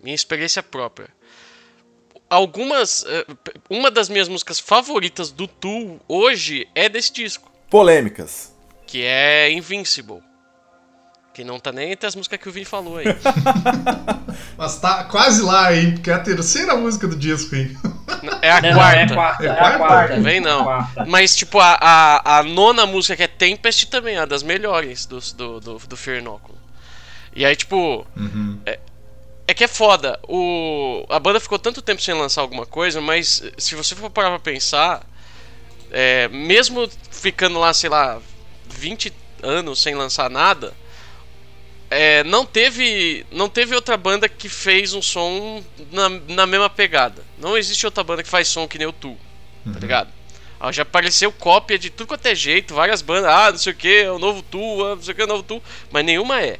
minha 0.03 0.15
experiência 0.15 0.63
própria. 0.63 1.09
Algumas. 2.29 3.05
eh, 3.07 3.27
Uma 3.69 3.91
das 3.91 4.09
minhas 4.09 4.29
músicas 4.29 4.59
favoritas 4.61 5.31
do 5.31 5.47
Tu 5.47 6.01
hoje 6.09 6.67
é 6.75 6.89
desse 6.89 7.13
disco. 7.13 7.51
Polêmicas. 7.69 8.55
Que 8.87 9.03
é 9.03 9.51
Invincible. 9.53 10.21
Que 11.41 11.45
não 11.45 11.59
tá 11.59 11.73
nem 11.73 11.91
entre 11.93 12.07
as 12.07 12.15
músicas 12.15 12.39
que 12.39 12.51
o 12.51 12.53
Vini 12.53 12.67
falou 12.67 12.99
aí. 12.99 13.07
Mas 14.59 14.79
tá 14.79 15.05
quase 15.05 15.41
lá, 15.41 15.75
hein? 15.75 15.93
Porque 15.95 16.11
é 16.11 16.13
a 16.15 16.19
terceira 16.19 16.77
música 16.77 17.09
do 17.09 17.17
disco, 17.17 17.57
hein? 17.57 17.75
É 18.43 18.51
a 18.51 18.61
Não, 18.61 18.75
quarta. 18.75 18.99
é 18.99 19.03
a 19.05 19.15
quarta. 19.15 19.43
É 19.45 19.47
É 19.47 19.51
a 19.51 19.57
quarta? 19.57 19.79
quarta. 19.79 20.21
Vem 20.21 20.39
não. 20.41 20.65
Quarta. 20.65 21.07
Mas, 21.07 21.35
tipo, 21.35 21.59
a, 21.59 21.79
a, 21.81 22.39
a 22.41 22.43
nona 22.43 22.85
música, 22.85 23.17
que 23.17 23.23
é 23.23 23.27
Tempest, 23.27 23.87
também 23.87 24.17
é 24.17 24.21
uma 24.21 24.27
das 24.27 24.43
melhores 24.43 25.07
do, 25.07 25.19
do, 25.35 25.61
do, 25.61 25.79
do 25.79 25.97
Fernóculo. 25.97 26.59
E 27.35 27.43
aí, 27.47 27.57
tipo, 27.57 28.07
Uhum. 28.15 28.61
é 29.47 29.55
que 29.55 29.65
é 29.65 29.69
foda. 29.69 30.21
O, 30.29 31.07
a 31.09 31.19
banda 31.19 31.41
ficou 31.41 31.59
tanto 31.59 31.81
tempo 31.81 32.03
sem 32.03 32.13
lançar 32.15 32.43
alguma 32.43 32.67
coisa, 32.67 33.01
mas 33.01 33.43
se 33.57 33.75
você 33.75 33.95
for 33.97 34.11
parar 34.11 34.29
pra 34.29 34.39
pensar, 34.41 35.01
é, 35.91 36.29
mesmo 36.29 36.87
ficando 37.11 37.59
lá, 37.59 37.73
sei 37.73 37.89
lá, 37.89 38.19
20, 38.69 39.11
anos 39.43 39.81
sem 39.83 39.95
lançar 39.95 40.29
nada, 40.29 40.75
é, 41.91 42.23
não 42.23 42.47
teve 42.47 43.27
não 43.33 43.49
teve 43.49 43.75
outra 43.75 43.97
banda 43.97 44.29
que 44.29 44.49
fez 44.49 44.95
um 44.95 45.03
som 45.03 45.63
na, 45.91 46.09
na 46.09 46.47
mesma 46.47 46.71
pegada. 46.71 47.23
Não 47.37 47.59
existe 47.59 47.85
outra 47.85 48.05
banda 48.05 48.23
que 48.23 48.29
faz 48.29 48.47
som 48.47 48.69
que 48.69 48.79
nem 48.79 48.87
o 48.87 48.93
Tu, 48.93 49.09
uhum. 49.09 49.73
tá 49.73 49.81
ligado? 49.81 50.13
Ah, 50.61 50.71
já 50.71 50.83
apareceu 50.83 51.33
cópia 51.33 51.79
de 51.79 51.91
tudo 51.91 52.07
quanto 52.07 52.27
é 52.27 52.35
jeito, 52.35 52.75
várias 52.75 53.03
bandas, 53.03 53.33
ah, 53.33 53.51
não 53.51 53.59
sei 53.59 53.73
o 53.73 53.77
que, 53.77 54.03
é 54.03 54.11
o 54.13 54.19
novo 54.19 54.43
Tu, 54.43 54.87
ah, 54.87 54.95
não 54.95 55.03
sei 55.03 55.13
o 55.13 55.17
que, 55.17 55.23
é 55.23 55.25
o 55.25 55.29
novo 55.29 55.43
Tu, 55.43 55.63
mas 55.91 56.05
nenhuma 56.05 56.41
é, 56.41 56.59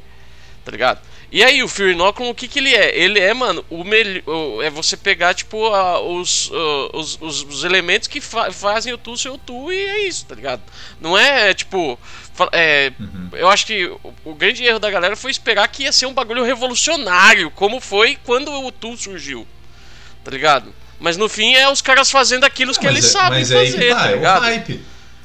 tá 0.65 0.71
ligado? 0.71 0.99
E 1.31 1.41
aí, 1.45 1.63
o 1.63 1.67
Fear 1.67 1.91
Inoculum, 1.91 2.29
o 2.29 2.35
que 2.35 2.45
que 2.45 2.59
ele 2.59 2.75
é? 2.75 2.93
Ele 2.93 3.17
é, 3.17 3.33
mano, 3.33 3.63
o 3.69 3.85
melhor. 3.85 4.21
É 4.61 4.69
você 4.69 4.97
pegar, 4.97 5.33
tipo, 5.33 5.65
a, 5.67 6.01
os, 6.01 6.47
uh, 6.49 6.89
os, 6.93 7.17
os, 7.21 7.43
os, 7.43 7.63
elementos 7.63 8.09
que 8.09 8.19
fa 8.19 8.51
fazem 8.51 8.91
o 8.91 8.97
tu 8.97 9.15
ser 9.15 9.29
o 9.29 9.37
tu 9.37 9.71
e 9.71 9.79
é 9.79 10.07
isso, 10.07 10.25
tá 10.25 10.35
ligado? 10.35 10.61
Não 10.99 11.17
é, 11.17 11.53
tipo. 11.53 11.97
É, 12.51 12.91
uhum. 12.99 13.29
Eu 13.31 13.47
acho 13.47 13.65
que 13.65 13.85
o, 13.85 14.13
o, 14.25 14.35
grande 14.35 14.65
erro 14.65 14.79
da 14.79 14.91
galera 14.91 15.15
foi 15.15 15.31
esperar 15.31 15.67
que 15.69 15.83
ia 15.83 15.93
ser 15.93 16.05
um 16.05 16.13
bagulho 16.13 16.43
revolucionário, 16.43 17.49
como 17.51 17.79
foi 17.79 18.17
quando 18.25 18.51
o 18.51 18.69
tu 18.69 18.97
surgiu, 18.97 19.47
tá 20.25 20.31
ligado? 20.31 20.73
Mas 20.99 21.15
no 21.15 21.29
fim 21.29 21.53
é 21.53 21.71
os 21.71 21.81
caras 21.81 22.11
fazendo 22.11 22.43
aquilo 22.43 22.73
que 22.73 22.85
eles 22.85 23.05
é, 23.05 23.09
sabem 23.09 23.45
fazer, 23.45 23.89
tá, 23.89 23.99
tá 24.01 24.11
ligado? 24.11 24.45
É 24.45 24.49
o 24.49 24.51
hype. 24.51 24.81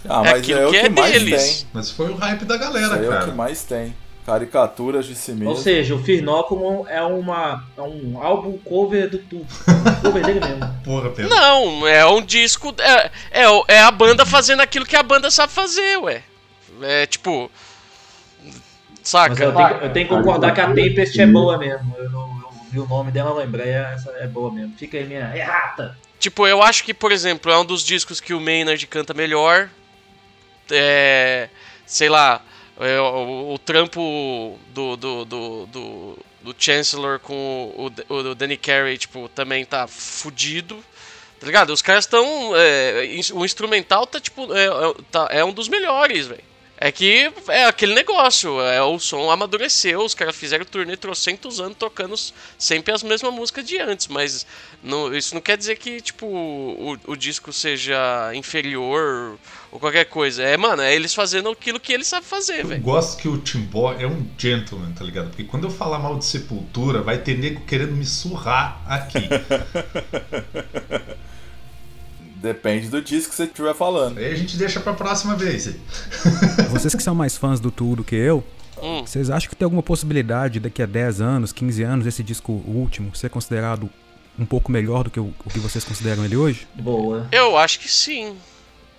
Ah, 0.09 0.23
mas 0.23 0.49
é 0.49 0.53
é 0.53 0.67
o 0.67 0.71
que, 0.71 0.81
que 0.81 0.87
é 0.87 0.89
mais 0.89 1.13
deles. 1.13 1.43
Tem. 1.43 1.67
Mas 1.73 1.91
foi 1.91 2.11
o 2.11 2.15
hype 2.15 2.45
da 2.45 2.57
galera, 2.57 2.87
Isso 2.87 2.95
cara. 2.95 3.17
É 3.17 3.23
o 3.23 3.25
que 3.25 3.37
mais 3.37 3.65
tem. 3.65 3.95
Caricaturas 4.27 5.07
de 5.07 5.15
si 5.15 5.31
mesmo. 5.31 5.51
Ou 5.51 5.57
seja, 5.57 5.95
o 5.95 6.03
Firnóculo 6.03 6.85
é, 6.89 7.01
uma, 7.01 7.65
é 7.79 7.81
um 7.81 8.21
álbum 8.21 8.59
cover 8.59 9.09
do 9.09 9.19
Tu. 9.19 9.47
cover 10.03 10.27
dele 10.27 10.41
mesmo. 10.41 10.81
Porra, 10.85 11.11
Pedro. 11.11 11.31
Não, 11.31 11.87
é 11.87 12.05
um 12.05 12.21
disco. 12.21 12.75
É, 12.81 13.11
é, 13.31 13.45
é 13.69 13.81
a 13.81 13.91
banda 13.93 14.27
fazendo 14.27 14.63
aquilo 14.63 14.85
que 14.85 14.97
a 14.97 15.03
banda 15.05 15.31
sabe 15.31 15.53
fazer, 15.53 15.99
ué. 15.99 16.25
É 16.83 17.07
tipo. 17.07 17.49
Saca? 19.01 19.29
Mas 19.29 19.41
eu 19.41 19.55
tenho, 19.55 19.69
eu 19.69 19.93
tenho 19.93 20.09
que 20.09 20.15
concordar 20.15 20.53
que 20.53 20.61
a 20.61 20.75
Tempest 20.75 21.21
é 21.21 21.27
boa 21.29 21.57
mesmo. 21.57 21.95
Eu, 21.97 22.11
não, 22.11 22.23
eu 22.41 22.51
vi 22.69 22.81
o 22.81 22.87
nome 22.89 23.13
dela, 23.13 23.33
lembrei, 23.33 23.69
essa 23.69 24.11
é 24.19 24.27
boa 24.27 24.53
mesmo. 24.53 24.75
Fica 24.77 24.99
aí 24.99 25.07
minha 25.07 25.37
errata. 25.37 25.97
Tipo, 26.19 26.49
eu 26.49 26.65
acho 26.65 26.83
que, 26.83 26.93
por 26.93 27.13
exemplo, 27.13 27.53
é 27.53 27.59
um 27.59 27.65
dos 27.65 27.85
discos 27.85 28.21
que 28.21 28.35
o 28.35 28.41
Maynard 28.41 28.85
canta 28.89 29.15
melhor. 29.15 29.69
É. 30.69 31.49
Sei 31.87 32.09
lá. 32.09 32.43
É, 32.79 33.01
o, 33.01 33.55
o, 33.55 33.59
trampo 33.59 34.59
do, 34.69 34.97
do, 34.97 35.25
do, 35.25 35.67
do, 35.67 36.19
do 36.43 36.55
Chancellor 36.59 37.19
com 37.19 37.35
o, 37.75 37.91
o, 38.09 38.17
o, 38.17 38.35
Danny 38.35 38.57
Carey, 38.57 38.99
tipo, 38.99 39.29
também 39.31 39.65
tá 39.65 39.87
fudido. 39.87 40.85
Tá 41.41 41.47
ligado? 41.47 41.71
Os 41.71 41.83
caras 41.83 42.05
estão. 42.05 42.53
É, 42.55 43.21
o 43.33 43.45
instrumental 43.45 44.07
tá, 44.07 44.21
tipo, 44.21 44.55
é, 44.55 44.67
é, 44.67 44.95
tá, 45.11 45.29
é 45.31 45.45
um 45.45 45.53
dos 45.53 45.69
melhores, 45.69 46.27
velho. 46.27 46.45
É 46.79 46.93
que 46.93 47.33
é 47.49 47.65
aquele 47.65 47.95
negócio, 47.95 48.61
é 48.61 48.83
o 48.83 48.99
som 48.99 49.31
amadureceu, 49.31 50.01
os 50.01 50.13
caras 50.13 50.37
fizeram 50.37 50.63
turnê 50.63 50.95
trocentos 50.95 51.59
anos 51.59 51.79
tocando 51.79 52.15
sempre 52.59 52.93
as 52.93 53.03
mesmas 53.03 53.33
músicas 53.33 53.65
de 53.65 53.79
antes, 53.79 54.09
mas 54.09 54.47
não, 54.83 55.15
isso 55.17 55.35
não 55.35 55.41
quer 55.41 55.57
dizer 55.57 55.77
que, 55.79 56.03
tipo, 56.03 56.27
o, 56.27 56.99
o 57.07 57.17
disco 57.17 57.51
seja 57.51 58.31
inferior 58.35 59.39
ou 59.77 59.81
qualquer 59.81 60.07
coisa. 60.07 60.43
É, 60.43 60.57
mano, 60.57 60.83
é 60.83 60.95
eles 60.95 61.15
fazendo 61.15 61.51
aquilo 61.51 61.79
que 61.79 61.93
eles 61.93 62.07
sabem 62.07 62.27
fazer, 62.27 62.65
velho. 62.65 62.81
Eu 62.81 62.85
gosto 62.85 63.19
que 63.21 63.29
o 63.29 63.39
Timbó 63.39 63.93
é 63.93 64.07
um 64.07 64.27
gentleman, 64.37 64.93
tá 64.93 65.05
ligado? 65.05 65.29
Porque 65.29 65.45
quando 65.45 65.65
eu 65.65 65.71
falar 65.71 65.99
mal 65.99 66.19
de 66.19 66.25
Sepultura, 66.25 67.03
vai 67.03 67.19
ter 67.19 67.37
nego 67.39 67.61
querendo 67.61 67.93
me 67.93 68.05
surrar 68.05 68.83
aqui. 68.89 69.29
Depende 72.37 72.89
do 72.89 73.03
disco 73.03 73.31
que 73.31 73.37
você 73.37 73.45
estiver 73.45 73.75
falando. 73.75 74.19
Aí 74.19 74.33
a 74.33 74.35
gente 74.35 74.57
deixa 74.57 74.81
pra 74.81 74.93
próxima 74.95 75.37
vez. 75.37 75.67
Vocês 76.71 76.95
que 76.95 77.03
são 77.03 77.15
mais 77.15 77.37
fãs 77.37 77.59
do 77.59 77.71
tudo 77.71 78.05
que 78.05 78.15
eu, 78.15 78.45
hum. 78.81 79.03
vocês 79.05 79.31
acham 79.31 79.49
que 79.49 79.57
tem 79.57 79.65
alguma 79.65 79.83
possibilidade 79.83 80.61
daqui 80.61 80.83
a 80.83 80.87
10 80.87 81.21
anos, 81.21 81.51
15 81.53 81.83
anos, 81.83 82.07
esse 82.07 82.23
disco 82.23 82.53
último 82.53 83.17
ser 83.17 83.31
considerado 83.31 83.91
um 84.39 84.45
pouco 84.45 84.71
melhor 84.71 85.05
do 85.05 85.11
que 85.11 85.19
o, 85.19 85.35
o 85.45 85.51
que 85.51 85.59
vocês 85.59 85.83
consideram 85.83 86.25
ele 86.25 86.37
hoje? 86.37 86.69
Boa. 86.75 87.27
Eu 87.33 87.57
acho 87.57 87.81
que 87.81 87.91
sim. 87.91 88.37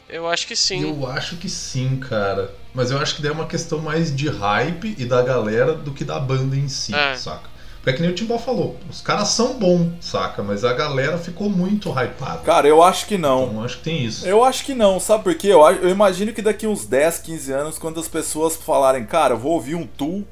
Eu 0.10 0.28
acho 0.28 0.48
que 0.48 0.56
sim. 0.56 0.82
Eu 0.82 1.08
acho 1.08 1.38
que 1.38 1.50
sim, 1.50 1.98
cara. 1.98 2.54
Mas 2.74 2.92
eu 2.92 2.98
acho 2.98 3.16
que 3.16 3.22
daí 3.22 3.32
é 3.32 3.34
uma 3.34 3.48
questão 3.48 3.80
mais 3.80 4.16
de 4.16 4.30
hype 4.30 4.96
e 4.98 5.06
da 5.06 5.22
galera 5.22 5.74
do 5.74 5.92
que 5.92 6.04
da 6.04 6.20
banda 6.20 6.56
em 6.56 6.68
si, 6.68 6.94
é. 6.94 7.16
saca? 7.16 7.58
É 7.86 7.94
que 7.94 8.02
nem 8.02 8.12
o 8.12 8.14
Timbal 8.14 8.38
falou, 8.38 8.78
os 8.90 9.00
caras 9.00 9.30
são 9.30 9.58
bons, 9.58 9.94
saca? 10.02 10.44
Mas 10.44 10.66
a 10.66 10.74
galera 10.74 11.18
ficou 11.18 11.50
muito 11.50 11.90
hypada. 11.90 12.40
Cara, 12.44 12.68
eu 12.68 12.84
acho 12.84 13.06
que 13.06 13.18
não. 13.18 13.46
Então, 13.46 13.64
acho 13.64 13.78
que 13.78 13.84
tem 13.84 14.04
isso. 14.04 14.28
Eu 14.28 14.44
acho 14.44 14.66
que 14.66 14.76
não, 14.76 15.00
sabe 15.00 15.24
por 15.24 15.34
quê? 15.36 15.48
Eu, 15.48 15.62
eu 15.62 15.90
imagino 15.90 16.34
que 16.34 16.42
daqui 16.42 16.68
uns 16.68 16.86
10, 16.86 17.20
15 17.20 17.54
anos, 17.54 17.80
quando 17.80 17.98
as 17.98 18.10
pessoas 18.10 18.58
falarem, 18.58 19.06
cara, 19.06 19.36
eu 19.36 19.38
vou 19.38 19.54
ouvir 19.54 19.76
um 19.76 19.88
Tool, 19.88 20.28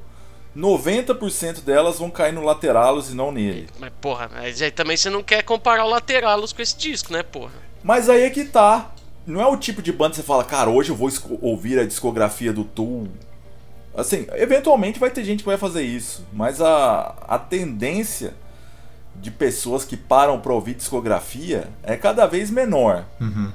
90% 0.54 1.62
delas 1.62 1.98
vão 1.98 2.10
cair 2.10 2.32
no 2.32 2.44
Lateralos 2.44 3.10
e 3.10 3.14
não 3.14 3.32
nele. 3.32 3.68
Mas, 3.78 3.90
porra, 4.02 4.30
mas 4.30 4.60
aí 4.60 4.70
também 4.70 4.98
você 4.98 5.08
não 5.08 5.22
quer 5.22 5.42
comparar 5.42 5.86
o 5.86 5.88
Lateralos 5.88 6.52
com 6.52 6.60
esse 6.60 6.76
disco, 6.76 7.10
né, 7.10 7.22
porra? 7.22 7.54
Mas 7.82 8.10
aí 8.10 8.24
é 8.24 8.30
que 8.30 8.44
tá. 8.44 8.92
Não 9.26 9.40
é 9.40 9.46
o 9.46 9.56
tipo 9.56 9.82
de 9.82 9.92
banda 9.92 10.10
que 10.10 10.16
você 10.16 10.22
fala, 10.22 10.44
cara, 10.44 10.70
hoje 10.70 10.90
eu 10.90 10.96
vou 10.96 11.10
ouvir 11.42 11.78
a 11.78 11.84
discografia 11.84 12.52
do 12.52 12.64
Tool 12.64 13.08
Assim, 13.96 14.26
eventualmente 14.34 15.00
vai 15.00 15.08
ter 15.08 15.24
gente 15.24 15.38
que 15.38 15.48
vai 15.48 15.56
fazer 15.56 15.82
isso, 15.82 16.26
mas 16.30 16.60
a, 16.60 17.14
a 17.26 17.38
tendência 17.38 18.34
de 19.14 19.30
pessoas 19.30 19.86
que 19.86 19.96
param 19.96 20.38
para 20.38 20.52
ouvir 20.52 20.74
discografia 20.74 21.70
é 21.82 21.96
cada 21.96 22.26
vez 22.26 22.50
menor. 22.50 23.06
Uhum. 23.18 23.50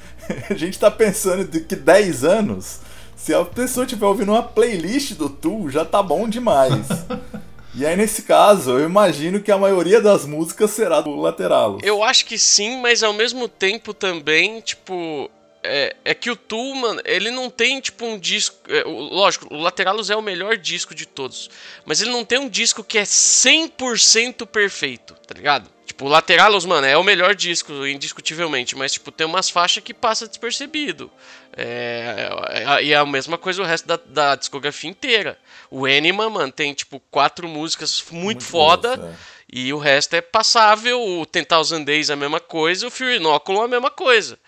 a 0.48 0.54
gente 0.54 0.78
tá 0.78 0.90
pensando 0.90 1.44
de 1.44 1.60
que 1.60 1.76
10 1.76 2.24
anos, 2.24 2.80
se 3.14 3.34
a 3.34 3.44
pessoa 3.44 3.84
estiver 3.84 4.06
ouvindo 4.06 4.32
uma 4.32 4.42
playlist 4.42 5.12
do 5.12 5.28
Tu, 5.28 5.68
já 5.68 5.84
tá 5.84 6.02
bom 6.02 6.26
demais. 6.26 6.86
E 7.74 7.86
aí, 7.86 7.96
nesse 7.96 8.22
caso, 8.22 8.72
eu 8.72 8.84
imagino 8.84 9.40
que 9.40 9.50
a 9.50 9.56
maioria 9.56 10.00
das 10.00 10.26
músicas 10.26 10.70
será 10.72 11.00
do 11.00 11.16
lateral. 11.16 11.78
Eu 11.82 12.02
acho 12.02 12.26
que 12.26 12.38
sim, 12.38 12.80
mas 12.80 13.02
ao 13.02 13.14
mesmo 13.14 13.48
tempo 13.48 13.94
também, 13.94 14.60
tipo, 14.60 15.30
é, 15.62 15.96
é 16.04 16.14
que 16.14 16.30
o 16.30 16.36
Tool, 16.36 16.74
mano, 16.74 17.00
ele 17.04 17.30
não 17.30 17.48
tem 17.48 17.80
tipo 17.80 18.04
um 18.04 18.18
disco. 18.18 18.58
É, 18.68 18.82
lógico, 18.84 19.52
o 19.54 19.58
Lateralus 19.58 20.10
é 20.10 20.16
o 20.16 20.20
melhor 20.20 20.56
disco 20.58 20.94
de 20.94 21.06
todos. 21.06 21.48
Mas 21.86 22.02
ele 22.02 22.10
não 22.10 22.24
tem 22.24 22.38
um 22.38 22.48
disco 22.48 22.82
que 22.82 22.98
é 22.98 23.04
100% 23.04 24.44
perfeito, 24.46 25.14
tá 25.26 25.34
ligado? 25.34 25.70
Tipo, 25.86 26.06
o 26.06 26.08
Lateralus, 26.08 26.66
mano, 26.66 26.86
é 26.86 26.96
o 26.96 27.04
melhor 27.04 27.34
disco, 27.34 27.86
indiscutivelmente. 27.86 28.76
Mas, 28.76 28.92
tipo, 28.92 29.12
tem 29.12 29.26
umas 29.26 29.48
faixas 29.48 29.82
que 29.84 29.94
passa 29.94 30.26
despercebido. 30.26 31.10
É, 31.56 32.28
é, 32.50 32.84
e 32.84 32.92
é 32.92 32.96
a 32.96 33.06
mesma 33.06 33.38
coisa 33.38 33.62
o 33.62 33.64
resto 33.64 33.86
da, 33.86 33.98
da 34.04 34.34
discografia 34.34 34.90
inteira. 34.90 35.38
O 35.74 35.86
Anima, 35.86 36.28
mano, 36.28 36.52
tem, 36.52 36.74
tipo, 36.74 37.00
quatro 37.10 37.48
músicas 37.48 38.04
muito, 38.10 38.24
muito 38.24 38.44
foda. 38.44 38.94
É. 38.94 39.16
e 39.50 39.72
o 39.72 39.78
resto 39.78 40.14
é 40.14 40.20
passável. 40.20 41.00
O 41.00 41.24
Ten 41.24 41.44
Thousand 41.44 41.84
Days 41.84 42.10
é 42.10 42.12
a 42.12 42.16
mesma 42.16 42.40
coisa. 42.40 42.86
O 42.86 42.90
Fury 42.90 43.16
Inoculum 43.16 43.62
é 43.62 43.64
a 43.64 43.68
mesma 43.68 43.90
coisa. 43.90 44.38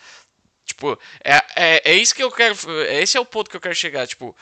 Tipo, 0.67 0.99
é, 1.25 1.43
é, 1.57 1.93
é 1.93 1.95
isso 1.95 2.15
que 2.15 2.23
eu 2.23 2.31
quero. 2.31 2.55
Esse 2.91 3.17
é 3.17 3.21
o 3.21 3.25
ponto 3.25 3.49
que 3.49 3.57
eu 3.57 3.61
quero 3.61 3.75
chegar. 3.75 4.07
Tipo, 4.07 4.37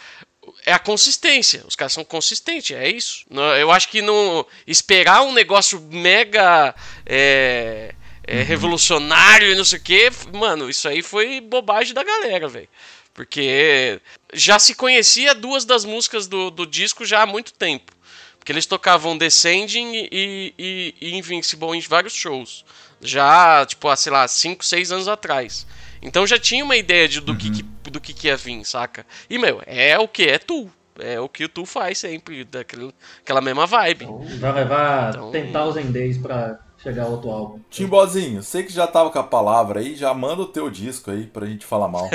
é 0.66 0.72
a 0.72 0.78
consistência. 0.78 1.62
Os 1.68 1.76
caras 1.76 1.92
são 1.92 2.04
consistentes, 2.04 2.76
é 2.76 2.88
isso. 2.88 3.24
Eu 3.60 3.70
acho 3.70 3.88
que 3.88 4.02
não 4.02 4.44
esperar 4.66 5.22
um 5.22 5.32
negócio 5.32 5.80
mega 5.80 6.74
é, 7.06 7.94
é, 8.26 8.38
uhum. 8.38 8.44
revolucionário 8.44 9.52
e 9.52 9.54
não 9.54 9.64
sei 9.64 9.78
o 9.78 9.82
que, 9.82 10.10
mano, 10.32 10.68
isso 10.68 10.88
aí 10.88 11.00
foi 11.00 11.40
bobagem 11.40 11.94
da 11.94 12.02
galera, 12.02 12.48
velho. 12.48 12.68
Porque 13.14 14.00
já 14.32 14.58
se 14.58 14.74
conhecia 14.74 15.34
duas 15.34 15.64
das 15.64 15.84
músicas 15.84 16.26
do, 16.26 16.50
do 16.50 16.66
disco 16.66 17.04
já 17.04 17.22
há 17.22 17.26
muito 17.26 17.52
tempo. 17.52 17.92
Porque 18.38 18.50
eles 18.50 18.66
tocavam 18.66 19.16
Descending 19.16 20.08
e, 20.10 20.54
e, 20.58 20.94
e 21.00 21.14
Invincible 21.16 21.76
em 21.76 21.80
vários 21.80 22.14
shows. 22.14 22.64
Já, 23.00 23.64
tipo, 23.66 23.88
há, 23.88 23.96
sei 23.96 24.12
lá, 24.12 24.26
5, 24.26 24.64
6 24.64 24.92
anos 24.92 25.08
atrás. 25.08 25.66
Então 26.00 26.26
já 26.26 26.38
tinha 26.38 26.64
uma 26.64 26.76
ideia 26.76 27.08
de, 27.08 27.20
do, 27.20 27.32
uhum. 27.32 27.38
que, 27.38 27.62
do 27.90 28.00
que, 28.00 28.12
que 28.12 28.26
ia 28.26 28.36
vir, 28.36 28.64
saca? 28.64 29.06
E, 29.30 29.38
meu, 29.38 29.62
é 29.66 29.98
o 29.98 30.08
que? 30.08 30.24
É 30.24 30.38
tu. 30.38 30.70
É 30.98 31.18
o 31.20 31.28
que 31.28 31.44
o 31.44 31.48
tu 31.48 31.64
faz 31.64 31.98
sempre, 31.98 32.44
daquele, 32.44 32.92
aquela 33.22 33.40
mesma 33.40 33.66
vibe. 33.66 34.04
Então, 34.04 34.26
vai 34.38 34.52
levar 34.52 35.10
então... 35.10 35.30
10,000 35.30 35.92
days 35.92 36.18
pra 36.18 36.58
chegar 36.82 37.06
outro 37.06 37.30
álbum. 37.30 37.60
Timbozinho, 37.70 38.42
sei 38.42 38.64
que 38.64 38.72
já 38.72 38.86
tava 38.86 39.10
com 39.10 39.18
a 39.18 39.22
palavra 39.22 39.80
aí, 39.80 39.94
já 39.94 40.12
manda 40.12 40.42
o 40.42 40.46
teu 40.46 40.68
disco 40.68 41.10
aí 41.10 41.26
pra 41.26 41.46
gente 41.46 41.64
falar 41.64 41.88
mal. 41.88 42.10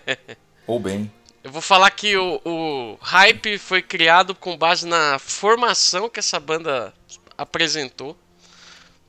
Ou 0.66 0.80
bem. 0.80 1.10
Eu 1.42 1.52
vou 1.52 1.62
falar 1.62 1.90
que 1.90 2.16
o, 2.16 2.40
o 2.44 2.98
hype 3.00 3.58
foi 3.58 3.80
criado 3.80 4.34
com 4.34 4.56
base 4.56 4.86
na 4.86 5.18
formação 5.18 6.08
que 6.08 6.18
essa 6.18 6.38
banda 6.40 6.92
apresentou. 7.36 8.16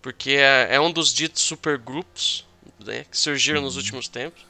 Porque 0.01 0.31
é, 0.31 0.75
é 0.75 0.79
um 0.79 0.91
dos 0.91 1.13
ditos 1.13 1.41
supergrupos 1.43 2.45
né, 2.79 3.05
que 3.09 3.17
surgiram 3.17 3.59
uhum. 3.59 3.65
nos 3.65 3.75
últimos 3.75 4.07
tempos. 4.07 4.41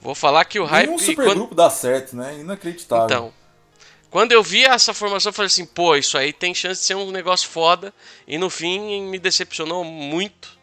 Vou 0.00 0.14
falar 0.14 0.44
que 0.44 0.58
o 0.58 0.64
hype. 0.64 0.86
Nenhum 0.86 0.98
supergrupo 0.98 1.48
quando... 1.48 1.56
dá 1.56 1.68
certo, 1.68 2.16
né? 2.16 2.38
Inacreditável. 2.38 3.04
Então, 3.04 3.32
quando 4.16 4.32
eu 4.32 4.42
vi 4.42 4.64
essa 4.64 4.94
formação, 4.94 5.28
eu 5.28 5.34
falei 5.34 5.48
assim: 5.48 5.66
pô, 5.66 5.94
isso 5.94 6.16
aí 6.16 6.32
tem 6.32 6.54
chance 6.54 6.80
de 6.80 6.86
ser 6.86 6.94
um 6.94 7.10
negócio 7.10 7.50
foda. 7.50 7.92
E 8.26 8.38
no 8.38 8.48
fim 8.48 9.02
me 9.02 9.18
decepcionou 9.18 9.84
muito. 9.84 10.58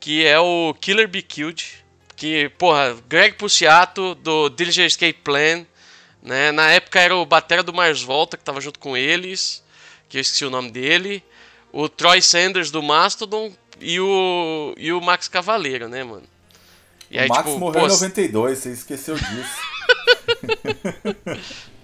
Que 0.00 0.24
é 0.24 0.40
o 0.40 0.72
Killer 0.80 1.06
Be 1.06 1.20
Killed. 1.20 1.84
Que, 2.16 2.48
porra, 2.56 2.96
Greg 3.06 3.36
Puciato 3.36 4.14
do 4.14 4.48
Dillinger 4.48 4.86
Escape 4.86 5.20
Plan. 5.22 5.66
Né? 6.22 6.50
Na 6.50 6.70
época 6.70 6.98
era 6.98 7.14
o 7.14 7.26
Batera 7.26 7.62
do 7.62 7.74
Mars 7.74 8.00
Volta, 8.00 8.38
que 8.38 8.42
tava 8.42 8.58
junto 8.58 8.78
com 8.78 8.96
eles, 8.96 9.62
que 10.08 10.16
eu 10.16 10.22
esqueci 10.22 10.46
o 10.46 10.50
nome 10.50 10.70
dele. 10.70 11.22
O 11.70 11.90
Troy 11.90 12.22
Sanders 12.22 12.70
do 12.70 12.82
Mastodon 12.82 13.52
e 13.82 14.00
o, 14.00 14.74
e 14.78 14.94
o 14.94 15.00
Max 15.02 15.28
Cavaleiro, 15.28 15.90
né, 15.90 16.04
mano? 16.04 16.24
E 17.10 17.18
aí, 17.18 17.26
o 17.26 17.28
Max 17.28 17.44
tipo, 17.44 17.58
morreu 17.58 17.82
pô, 17.82 17.86
em 17.86 17.90
92, 17.90 18.58
você 18.58 18.72
esqueceu 18.72 19.14
disso. 19.14 19.60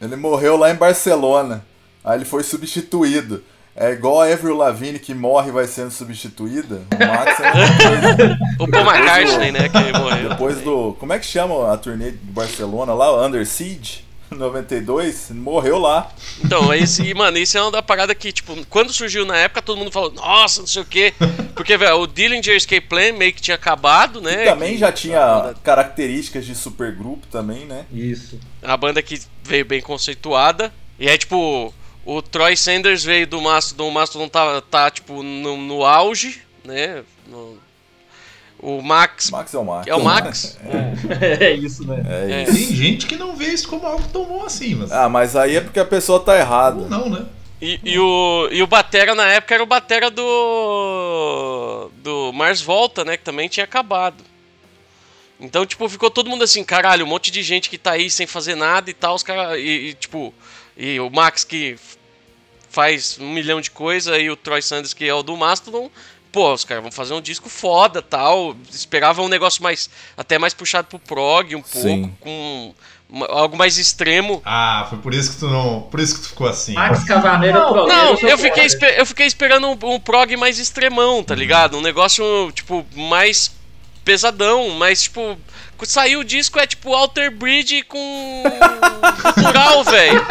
ele 0.00 0.16
morreu 0.16 0.56
lá 0.56 0.70
em 0.70 0.74
Barcelona. 0.74 1.64
Aí 2.04 2.18
ele 2.18 2.24
foi 2.24 2.42
substituído. 2.42 3.42
É 3.76 3.92
igual 3.92 4.20
a 4.20 4.26
Avril 4.26 4.56
Lavigne 4.56 4.98
que 4.98 5.14
morre 5.14 5.48
e 5.48 5.52
vai 5.52 5.66
sendo 5.66 5.90
substituída. 5.90 6.82
O 6.92 7.06
Max 7.06 7.40
é 7.40 8.34
O 8.62 8.68
Paul 8.68 8.84
McCartney, 8.84 9.52
né, 9.52 9.68
que 9.68 9.98
morreu. 9.98 10.30
Depois 10.30 10.60
do... 10.60 10.96
Como 10.98 11.12
é 11.12 11.18
que 11.18 11.26
chama 11.26 11.72
a 11.72 11.76
turnê 11.76 12.10
de 12.10 12.18
Barcelona 12.18 12.92
lá? 12.92 13.24
Under 13.24 13.46
Siege? 13.46 14.04
92, 14.30 15.30
morreu 15.30 15.78
lá. 15.78 16.12
Então, 16.44 16.72
esse, 16.72 17.12
mano, 17.14 17.38
isso 17.38 17.56
é 17.58 17.62
uma 17.62 17.70
da 17.70 17.82
parada 17.82 18.14
que, 18.14 18.32
tipo, 18.32 18.56
quando 18.66 18.92
surgiu 18.92 19.24
na 19.26 19.36
época, 19.36 19.62
todo 19.62 19.78
mundo 19.78 19.90
falou, 19.90 20.12
nossa, 20.12 20.60
não 20.60 20.66
sei 20.66 20.82
o 20.82 20.84
quê. 20.86 21.14
Porque, 21.54 21.76
velho, 21.76 21.96
o 21.96 22.06
Dillinger 22.06 22.56
Escape 22.56 22.86
Plan 22.86 23.12
meio 23.12 23.32
que 23.32 23.42
tinha 23.42 23.54
acabado, 23.54 24.20
né? 24.20 24.44
E 24.44 24.48
também 24.48 24.72
que, 24.72 24.78
já 24.78 24.92
tinha 24.92 25.54
características 25.62 26.46
de 26.46 26.54
supergrupo 26.54 27.26
também, 27.26 27.66
né? 27.66 27.86
Isso. 27.92 28.38
A 28.62 28.76
banda 28.76 29.02
que 29.02 29.20
veio 29.42 29.64
bem 29.64 29.80
conceituada. 29.80 30.72
E 30.98 31.08
aí, 31.08 31.18
tipo, 31.18 31.74
o 32.04 32.22
Troy 32.22 32.56
Sanders 32.56 33.04
veio 33.04 33.26
do 33.26 33.40
Mastodon, 33.40 33.88
o 33.88 33.92
Mastodon 33.92 34.28
tá, 34.28 34.60
tá 34.62 34.90
tipo, 34.90 35.22
no, 35.22 35.56
no 35.56 35.84
auge, 35.84 36.40
né? 36.64 37.02
No, 37.26 37.58
o 38.62 38.82
Max. 38.82 39.30
Max 39.30 39.54
é 39.54 39.58
o 39.58 39.64
Max. 39.64 39.86
É 39.86 39.94
o 39.94 40.04
Max? 40.04 40.58
É, 41.20 41.46
é 41.46 41.52
isso, 41.52 41.86
né? 41.86 42.02
É 42.30 42.42
isso. 42.42 42.52
Tem 42.52 42.76
gente 42.76 43.06
que 43.06 43.16
não 43.16 43.34
vê 43.34 43.46
isso 43.46 43.68
como 43.68 43.86
algo 43.86 44.04
tão 44.12 44.24
bom 44.24 44.44
assim, 44.44 44.74
mas. 44.74 44.92
Ah, 44.92 45.08
mas 45.08 45.34
aí 45.34 45.56
é 45.56 45.60
porque 45.60 45.80
a 45.80 45.84
pessoa 45.84 46.20
tá 46.20 46.36
errada. 46.38 46.82
Ou 46.82 46.88
não, 46.88 47.08
né? 47.08 47.26
E, 47.60 47.78
e, 47.84 47.98
o, 47.98 48.48
e 48.50 48.62
o 48.62 48.66
Batera 48.66 49.14
na 49.14 49.26
época 49.26 49.54
era 49.54 49.62
o 49.62 49.66
Batera 49.66 50.10
do. 50.10 51.90
do 52.02 52.32
Mars 52.32 52.60
Volta, 52.60 53.04
né? 53.04 53.16
Que 53.16 53.24
também 53.24 53.48
tinha 53.48 53.64
acabado. 53.64 54.24
Então, 55.38 55.64
tipo, 55.64 55.88
ficou 55.88 56.10
todo 56.10 56.28
mundo 56.28 56.44
assim, 56.44 56.62
caralho, 56.62 57.06
um 57.06 57.08
monte 57.08 57.30
de 57.30 57.42
gente 57.42 57.70
que 57.70 57.78
tá 57.78 57.92
aí 57.92 58.10
sem 58.10 58.26
fazer 58.26 58.54
nada 58.54 58.90
e 58.90 58.94
tal, 58.94 59.14
os 59.14 59.22
caras. 59.22 59.58
E, 59.58 59.88
e, 59.88 59.94
tipo, 59.94 60.34
e 60.76 61.00
o 61.00 61.08
Max 61.08 61.44
que 61.44 61.78
faz 62.68 63.18
um 63.18 63.28
milhão 63.32 63.60
de 63.60 63.70
coisa 63.70 64.18
e 64.18 64.30
o 64.30 64.36
Troy 64.36 64.62
Sanders 64.62 64.94
que 64.94 65.04
é 65.04 65.12
o 65.12 65.22
do 65.22 65.36
Mastodon 65.36 65.90
pô, 66.32 66.52
os 66.52 66.64
caras 66.64 66.82
vão 66.82 66.92
fazer 66.92 67.14
um 67.14 67.20
disco 67.20 67.48
foda 67.48 68.00
tal. 68.00 68.56
Esperava 68.70 69.22
um 69.22 69.28
negócio 69.28 69.62
mais. 69.62 69.90
até 70.16 70.38
mais 70.38 70.54
puxado 70.54 70.88
pro 70.88 70.98
prog, 70.98 71.54
um 71.54 71.62
pouco, 71.62 71.88
Sim. 71.88 72.14
com 72.20 72.74
uma, 73.08 73.26
algo 73.26 73.56
mais 73.56 73.76
extremo. 73.78 74.40
Ah, 74.44 74.86
foi 74.88 74.98
por 74.98 75.12
isso 75.12 75.32
que 75.32 75.38
tu 75.38 75.48
não. 75.48 75.82
Por 75.82 76.00
isso 76.00 76.14
que 76.16 76.22
tu 76.22 76.28
ficou 76.28 76.46
assim. 76.46 76.74
Max 76.74 77.04
Cavaneiro 77.04 77.58
não, 77.58 77.72
prog. 77.72 77.88
Não, 77.88 78.14
eu 78.16 78.38
fiquei, 78.38 78.66
eu 78.96 79.06
fiquei 79.06 79.26
esperando 79.26 79.68
um, 79.68 79.94
um, 79.94 80.00
prog 80.00 80.36
mais 80.36 80.58
extremão, 80.58 81.22
tá 81.22 81.34
uhum. 81.34 81.40
ligado? 81.40 81.78
Um 81.78 81.82
negócio, 81.82 82.24
tipo, 82.52 82.86
mais 82.94 83.52
pesadão, 84.04 84.70
mais 84.70 85.02
tipo 85.02 85.38
Saiu 85.86 86.20
o 86.20 86.24
disco, 86.24 86.58
é 86.58 86.66
tipo 86.66 86.92
Alter 86.94 87.30
Bridge 87.30 87.82
com 87.82 88.42
cultural, 89.22 89.84
velho. 89.84 90.26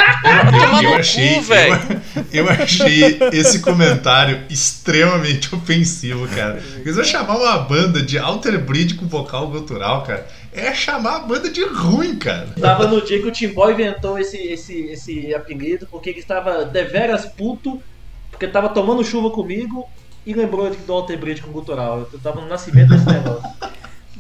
Eu, 0.84 0.94
achei, 0.96 1.40
velho. 1.40 2.02
Eu, 2.32 2.46
eu, 2.46 2.50
achei 2.50 3.20
esse 3.34 3.60
comentário 3.60 4.44
extremamente 4.50 5.54
ofensivo, 5.54 6.28
cara. 6.28 6.62
Porque 6.76 6.94
se 6.94 7.00
eu 7.00 7.04
chamar 7.04 7.38
uma 7.38 7.58
banda 7.60 8.02
de 8.02 8.18
Alter 8.18 8.60
Bridge 8.60 8.96
com 8.96 9.08
vocal 9.08 9.50
cultural, 9.50 10.04
cara, 10.04 10.28
é 10.52 10.74
chamar 10.74 11.18
a 11.18 11.20
banda 11.20 11.50
de 11.50 11.64
ruim, 11.64 12.16
cara. 12.16 12.48
Tava 12.60 12.88
no 12.88 13.02
dia 13.02 13.22
que 13.22 13.28
o 13.28 13.32
Timbó 13.32 13.70
inventou 13.70 14.18
esse, 14.18 14.38
esse, 14.38 14.82
esse 14.88 15.34
apelido, 15.34 15.88
porque 15.90 16.10
ele 16.10 16.20
estava 16.20 16.66
deveras 16.66 17.26
puto, 17.26 17.82
porque 18.30 18.48
tava 18.48 18.70
tomando 18.70 19.04
chuva 19.04 19.30
comigo 19.30 19.88
e 20.26 20.34
lembrou 20.34 20.70
do 20.70 20.94
Alter 20.94 21.18
Bridge 21.18 21.42
com 21.42 21.52
cultural. 21.52 22.08
Eu 22.12 22.20
tava 22.20 22.42
no 22.42 22.48
nascimento 22.48 22.90
desse 22.90 23.06
negócio. 23.06 23.44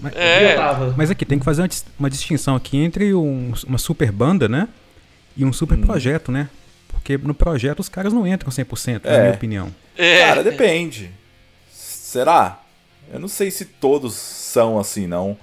Mas, 0.01 0.15
é. 0.15 0.55
mas 0.95 1.11
aqui 1.11 1.25
tem 1.25 1.37
que 1.37 1.45
fazer 1.45 1.61
uma, 1.61 1.69
uma 1.99 2.09
distinção 2.09 2.55
aqui 2.55 2.77
entre 2.77 3.13
um, 3.13 3.53
uma 3.67 3.77
super 3.77 4.11
banda, 4.11 4.47
né? 4.47 4.67
E 5.35 5.43
um 5.43 5.51
super 5.51 5.77
hum. 5.77 5.81
projeto, 5.81 6.31
né? 6.31 6.49
Porque 6.87 7.17
no 7.17 7.33
projeto 7.33 7.79
os 7.79 7.89
caras 7.89 8.13
não 8.13 8.25
entram 8.25 8.49
100%, 8.49 9.01
é. 9.03 9.11
na 9.11 9.19
minha 9.19 9.33
opinião. 9.33 9.75
É. 9.97 10.19
Cara, 10.19 10.43
depende. 10.43 11.11
Será? 11.71 12.61
Eu 13.11 13.19
não 13.19 13.27
sei 13.27 13.51
se 13.51 13.65
todos 13.65 14.13
são 14.13 14.79
assim, 14.79 15.07
não. 15.07 15.37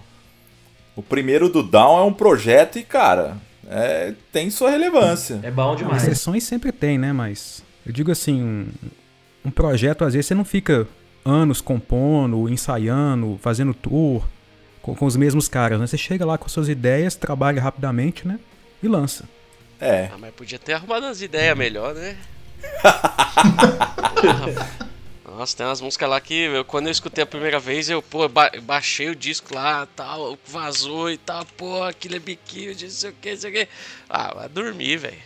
O 0.95 1.03
primeiro 1.03 1.49
do 1.49 1.63
Down 1.63 1.99
é 1.99 2.03
um 2.03 2.13
projeto 2.13 2.79
e, 2.79 2.83
cara, 2.83 3.37
é, 3.69 4.15
tem 4.33 4.49
sua 4.51 4.71
relevância. 4.71 5.41
É 5.43 5.51
bom 5.51 5.77
demais. 5.77 6.03
Exceções 6.03 6.45
sempre 6.45 6.73
tem, 6.73 6.97
né? 6.97 7.13
Mas 7.13 7.63
eu 7.85 7.93
digo 7.93 8.11
assim, 8.11 8.43
um, 8.43 8.69
um 9.45 9.51
projeto, 9.51 10.05
às 10.05 10.15
vezes, 10.15 10.27
você 10.27 10.35
não 10.35 10.45
fica 10.45 10.87
anos 11.25 11.61
compondo, 11.61 12.49
ensaiando, 12.49 13.39
fazendo 13.43 13.75
tour 13.75 14.25
com, 14.87 14.95
com, 14.95 15.05
os 15.05 15.17
mesmos 15.17 15.49
caras, 15.49 15.81
né? 15.81 15.87
Você 15.87 15.99
chega 15.99 16.25
lá 16.25 16.39
com 16.39 16.49
suas 16.49 16.69
ideias, 16.69 17.17
trabalha 17.17 17.61
rapidamente, 17.61 18.27
né? 18.27 18.39
E 18.81 18.87
lança. 18.87 19.29
É. 19.81 20.09
Ah, 20.13 20.17
mas 20.17 20.33
podia 20.33 20.61
ter 20.61 20.75
arrumado 20.75 21.07
umas 21.07 21.21
ideias 21.21 21.59
melhor, 21.59 21.93
né? 21.93 22.17
Nossa, 25.27 25.57
tem 25.57 25.67
umas 25.67 25.81
músicas 25.81 26.09
lá 26.09 26.21
que 26.21 26.35
eu, 26.35 26.65
quando 26.65 26.87
eu 26.87 26.93
escutei 26.93 27.25
a 27.25 27.27
primeira 27.27 27.59
vez, 27.59 27.91
eu, 27.91 28.01
pô, 28.01 28.29
ba 28.29 28.49
baixei 28.63 29.11
o 29.11 29.17
disco 29.17 29.53
lá, 29.55 29.87
tal, 29.95 30.39
vazou 30.47 31.11
e 31.11 31.19
tal, 31.19 31.45
pô, 31.45 31.83
aquilo 31.83 32.15
é 32.15 32.21
biquinho, 32.21 32.71
não 32.71 32.89
sei 32.89 33.11
o 33.11 33.15
que, 33.21 33.31
não 33.33 33.37
sei 33.37 33.51
o 33.51 33.53
que. 33.53 33.69
Ah, 34.09 34.33
vai 34.35 34.49
dormir, 34.49 34.99
velho. 34.99 35.19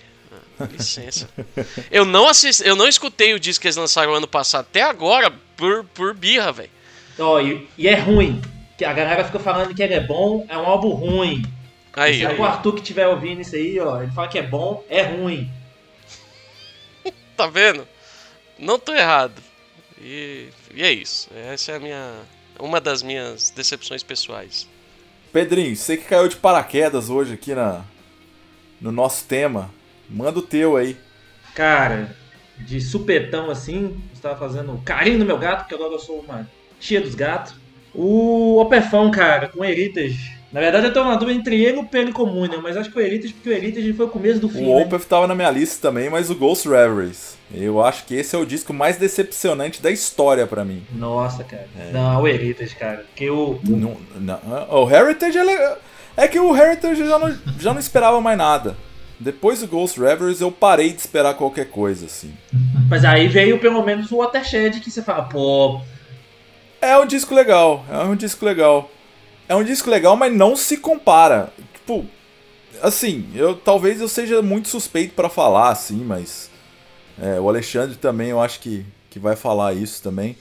Ah, 0.58 0.64
licença. 0.64 1.28
eu 1.92 2.06
não 2.06 2.26
assisti, 2.28 2.66
eu 2.66 2.74
não 2.74 2.88
escutei 2.88 3.34
o 3.34 3.40
disco 3.40 3.60
que 3.62 3.68
eles 3.68 3.76
lançaram 3.76 4.14
ano 4.14 4.26
passado 4.26 4.62
até 4.62 4.82
agora 4.82 5.30
por, 5.56 5.84
por 5.84 6.14
birra, 6.14 6.50
velho. 6.50 6.70
Oh, 7.18 7.38
e, 7.38 7.68
e 7.76 7.86
é 7.86 7.94
ruim 7.94 8.40
que 8.80 8.84
a 8.86 8.94
galera 8.94 9.22
fica 9.22 9.38
falando 9.38 9.74
que 9.74 9.82
ele 9.82 9.92
é 9.92 10.00
bom, 10.00 10.46
é 10.48 10.56
um 10.56 10.64
álbum 10.64 10.94
ruim. 10.94 11.44
Aí, 11.92 12.14
Se 12.14 12.24
é 12.24 12.32
o 12.32 12.42
Arthur 12.42 12.72
que 12.72 12.80
estiver 12.80 13.06
ouvindo 13.06 13.42
isso 13.42 13.54
aí, 13.54 13.78
ó, 13.78 14.02
ele 14.02 14.10
fala 14.10 14.26
que 14.26 14.38
é 14.38 14.42
bom, 14.42 14.82
é 14.88 15.02
ruim. 15.02 15.50
tá 17.36 17.46
vendo? 17.46 17.86
Não 18.58 18.78
tô 18.78 18.94
errado. 18.94 19.34
E, 20.00 20.48
e, 20.74 20.82
é 20.82 20.90
isso. 20.90 21.28
Essa 21.36 21.72
é 21.72 21.76
a 21.76 21.78
minha. 21.78 22.14
Uma 22.58 22.80
das 22.80 23.02
minhas 23.02 23.50
decepções 23.50 24.02
pessoais. 24.02 24.66
Pedrinho, 25.30 25.76
você 25.76 25.98
que 25.98 26.04
caiu 26.04 26.26
de 26.26 26.36
paraquedas 26.36 27.10
hoje 27.10 27.34
aqui 27.34 27.54
na, 27.54 27.84
no 28.80 28.90
nosso 28.90 29.26
tema, 29.26 29.70
manda 30.08 30.38
o 30.38 30.42
teu 30.42 30.78
aí. 30.78 30.96
Cara, 31.54 32.16
de 32.56 32.80
supetão 32.80 33.50
assim, 33.50 34.02
estava 34.14 34.38
fazendo 34.38 34.80
carinho 34.86 35.18
no 35.18 35.26
meu 35.26 35.36
gato, 35.36 35.64
porque 35.64 35.74
agora 35.74 35.92
eu 35.92 35.98
sou 35.98 36.20
uma 36.20 36.48
tia 36.78 37.02
dos 37.02 37.14
gatos. 37.14 37.59
O 37.94 38.60
Opefão, 38.60 39.10
cara, 39.10 39.48
com 39.48 39.60
o 39.60 39.64
Heritage. 39.64 40.40
Na 40.52 40.60
verdade, 40.60 40.86
eu 40.86 40.92
tô 40.92 41.04
na 41.04 41.14
dúvida 41.14 41.38
entre 41.38 41.62
ele 41.62 41.76
e 41.76 41.80
o 41.80 41.84
Pelicomunia, 41.84 42.58
mas 42.60 42.76
acho 42.76 42.90
que 42.90 42.98
o 42.98 43.00
Heritage, 43.00 43.32
porque 43.34 43.48
o 43.50 43.52
Heritage 43.52 43.92
foi 43.92 44.06
o 44.06 44.08
começo 44.08 44.40
do 44.40 44.48
fim. 44.48 44.64
O 44.64 44.76
né? 44.76 44.82
Opeth 44.82 45.06
tava 45.08 45.28
na 45.28 45.34
minha 45.34 45.50
lista 45.50 45.88
também, 45.88 46.10
mas 46.10 46.28
o 46.28 46.34
Ghost 46.34 46.68
Reveries. 46.68 47.38
Eu 47.54 47.82
acho 47.84 48.04
que 48.04 48.14
esse 48.14 48.34
é 48.34 48.38
o 48.38 48.44
disco 48.44 48.72
mais 48.72 48.96
decepcionante 48.96 49.80
da 49.80 49.90
história 49.90 50.46
para 50.46 50.64
mim. 50.64 50.82
Nossa, 50.92 51.44
cara. 51.44 51.68
É. 51.78 51.92
Não, 51.92 52.22
o 52.22 52.26
Heritage, 52.26 52.74
cara. 52.74 53.04
Que 53.14 53.30
o. 53.30 53.60
Não, 53.62 53.96
não, 54.16 54.40
o 54.82 54.90
Heritage 54.90 55.38
é, 55.38 55.78
é 56.16 56.28
que 56.28 56.40
o 56.40 56.56
Heritage 56.56 57.06
já 57.06 57.18
não, 57.18 57.38
já 57.58 57.72
não 57.72 57.80
esperava 57.80 58.20
mais 58.20 58.36
nada. 58.36 58.76
Depois 59.20 59.60
do 59.60 59.68
Ghost 59.68 60.00
Reveries 60.00 60.40
eu 60.40 60.50
parei 60.50 60.90
de 60.90 60.98
esperar 61.00 61.34
qualquer 61.34 61.66
coisa, 61.66 62.06
assim. 62.06 62.32
Mas 62.88 63.04
aí 63.04 63.28
veio 63.28 63.58
pelo 63.58 63.84
menos 63.84 64.10
o 64.10 64.16
Watershed 64.16 64.80
que 64.80 64.90
você 64.90 65.02
fala, 65.02 65.24
pô, 65.24 65.80
é 66.80 66.98
um 66.98 67.06
disco 67.06 67.34
legal, 67.34 67.84
é 67.90 67.98
um 67.98 68.16
disco 68.16 68.44
legal. 68.44 68.90
É 69.48 69.56
um 69.56 69.64
disco 69.64 69.90
legal, 69.90 70.16
mas 70.16 70.32
não 70.32 70.54
se 70.54 70.76
compara. 70.76 71.52
Tipo, 71.74 72.06
assim, 72.80 73.28
eu 73.34 73.56
talvez 73.56 74.00
eu 74.00 74.08
seja 74.08 74.40
muito 74.40 74.68
suspeito 74.68 75.14
para 75.14 75.28
falar 75.28 75.70
assim, 75.70 76.04
mas 76.04 76.48
é, 77.20 77.40
o 77.40 77.48
Alexandre 77.48 77.96
também 77.96 78.28
eu 78.28 78.40
acho 78.40 78.60
que, 78.60 78.86
que 79.10 79.18
vai 79.18 79.34
falar 79.34 79.74
isso 79.74 80.02
também. 80.02 80.36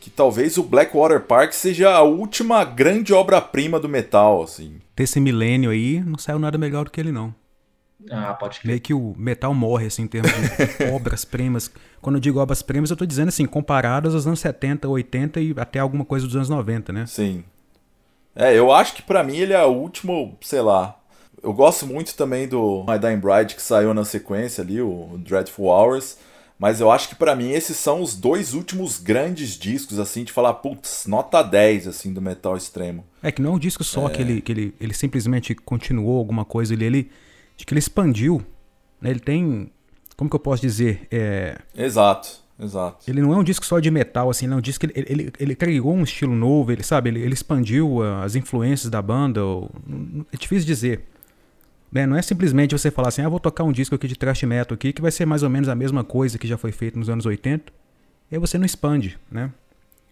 Que 0.00 0.10
talvez 0.10 0.58
o 0.58 0.62
Blackwater 0.62 1.20
Park 1.20 1.52
seja 1.52 1.90
a 1.90 2.02
última 2.02 2.64
grande 2.64 3.12
obra-prima 3.12 3.78
do 3.78 3.88
metal, 3.88 4.42
assim. 4.42 4.80
Desse 4.96 5.20
milênio 5.20 5.70
aí, 5.70 6.00
não 6.00 6.18
saiu 6.18 6.38
nada 6.38 6.58
melhor 6.58 6.84
do 6.84 6.90
que 6.90 7.00
ele, 7.00 7.12
não. 7.12 7.34
Ah, 8.10 8.34
pode 8.34 8.60
crer. 8.60 8.68
Meio 8.68 8.80
que 8.80 8.94
o 8.94 9.14
metal 9.16 9.52
morre, 9.52 9.86
assim, 9.86 10.02
em 10.02 10.06
termos 10.06 10.30
de 10.30 10.84
obras-primas. 10.94 11.70
Quando 12.00 12.16
eu 12.16 12.20
digo 12.20 12.38
obras-primas, 12.38 12.90
eu 12.90 12.96
tô 12.96 13.04
dizendo, 13.04 13.28
assim, 13.28 13.44
comparadas 13.44 14.14
aos 14.14 14.26
anos 14.26 14.40
70, 14.40 14.88
80 14.88 15.40
e 15.40 15.54
até 15.56 15.80
alguma 15.80 16.04
coisa 16.04 16.26
dos 16.26 16.36
anos 16.36 16.48
90, 16.48 16.92
né? 16.92 17.06
Sim. 17.06 17.44
É, 18.34 18.56
eu 18.56 18.72
acho 18.72 18.94
que 18.94 19.02
para 19.02 19.24
mim 19.24 19.36
ele 19.36 19.52
é 19.52 19.64
o 19.64 19.72
último, 19.72 20.38
sei 20.40 20.60
lá. 20.60 20.96
Eu 21.42 21.52
gosto 21.52 21.86
muito 21.86 22.14
também 22.14 22.46
do 22.46 22.84
My 22.86 22.98
Dying 22.98 23.18
Bride, 23.18 23.54
que 23.54 23.62
saiu 23.62 23.92
na 23.92 24.04
sequência 24.04 24.62
ali, 24.62 24.80
o 24.80 25.18
Dreadful 25.18 25.66
Hours. 25.66 26.18
Mas 26.58 26.80
eu 26.80 26.90
acho 26.90 27.08
que 27.08 27.14
para 27.14 27.36
mim 27.36 27.50
esses 27.50 27.76
são 27.76 28.02
os 28.02 28.16
dois 28.16 28.52
últimos 28.52 28.98
grandes 28.98 29.56
discos, 29.56 29.98
assim, 29.98 30.24
de 30.24 30.32
falar, 30.32 30.54
putz, 30.54 31.06
nota 31.06 31.40
10, 31.42 31.86
assim, 31.86 32.12
do 32.12 32.20
metal 32.20 32.56
extremo. 32.56 33.04
É 33.22 33.30
que 33.30 33.40
não 33.40 33.52
é 33.52 33.54
um 33.54 33.58
disco 33.58 33.84
só 33.84 34.08
é... 34.08 34.10
que, 34.10 34.22
ele, 34.22 34.40
que 34.40 34.52
ele, 34.52 34.74
ele 34.80 34.94
simplesmente 34.94 35.54
continuou 35.54 36.18
alguma 36.18 36.44
coisa, 36.44 36.74
ele, 36.74 36.84
ele 36.84 37.10
de 37.58 37.66
que 37.66 37.74
ele 37.74 37.80
expandiu. 37.80 38.42
Né? 39.00 39.10
Ele 39.10 39.20
tem. 39.20 39.70
Como 40.16 40.30
que 40.30 40.34
eu 40.36 40.40
posso 40.40 40.62
dizer? 40.62 41.06
É, 41.12 41.58
Exato, 41.76 42.40
exato. 42.58 43.08
ele 43.08 43.20
não 43.20 43.32
é 43.32 43.36
um 43.36 43.44
disco 43.44 43.64
só 43.64 43.78
de 43.78 43.90
metal, 43.90 44.30
assim, 44.30 44.46
não. 44.46 44.56
É 44.56 44.58
um 44.58 44.62
disco 44.62 44.86
que 44.86 44.98
ele, 44.98 45.06
ele, 45.08 45.32
ele 45.38 45.54
criou 45.54 45.94
um 45.94 46.02
estilo 46.02 46.34
novo, 46.34 46.72
ele 46.72 46.82
sabe, 46.82 47.10
ele, 47.10 47.20
ele 47.20 47.34
expandiu 47.34 48.02
ah, 48.02 48.24
as 48.24 48.34
influências 48.34 48.90
da 48.90 49.00
banda. 49.02 49.44
ou- 49.44 49.70
é 50.32 50.36
difícil 50.36 50.66
dizer. 50.66 51.04
Né? 51.92 52.04
Não 52.06 52.16
é 52.16 52.22
simplesmente 52.22 52.72
você 52.72 52.90
falar 52.90 53.08
assim, 53.08 53.22
ah, 53.22 53.28
vou 53.28 53.38
tocar 53.40 53.62
um 53.64 53.72
disco 53.72 53.94
aqui 53.94 54.08
de 54.08 54.16
thrash 54.16 54.42
metal 54.42 54.74
aqui, 54.74 54.92
que 54.92 55.00
vai 55.00 55.10
ser 55.10 55.24
mais 55.26 55.42
ou 55.42 55.50
menos 55.50 55.68
a 55.68 55.74
mesma 55.74 56.02
coisa 56.02 56.36
que 56.38 56.46
já 56.48 56.56
foi 56.58 56.72
feito 56.72 56.98
nos 56.98 57.08
anos 57.08 57.24
80. 57.26 57.72
E 58.30 58.34
aí 58.34 58.40
você 58.40 58.58
não 58.58 58.66
expande, 58.66 59.18
né? 59.30 59.52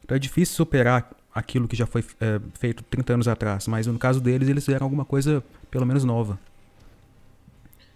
Então 0.04 0.16
é 0.16 0.20
difícil 0.20 0.54
superar 0.54 1.10
aquilo 1.34 1.66
que 1.68 1.74
já 1.76 1.84
foi 1.84 2.04
é, 2.20 2.40
feito 2.58 2.82
30 2.84 3.14
anos 3.14 3.28
atrás. 3.28 3.66
Mas 3.66 3.86
no 3.88 3.98
caso 3.98 4.20
deles, 4.20 4.48
eles 4.48 4.64
fizeram 4.64 4.84
alguma 4.86 5.04
coisa 5.04 5.42
pelo 5.70 5.84
menos 5.84 6.04
nova. 6.04 6.38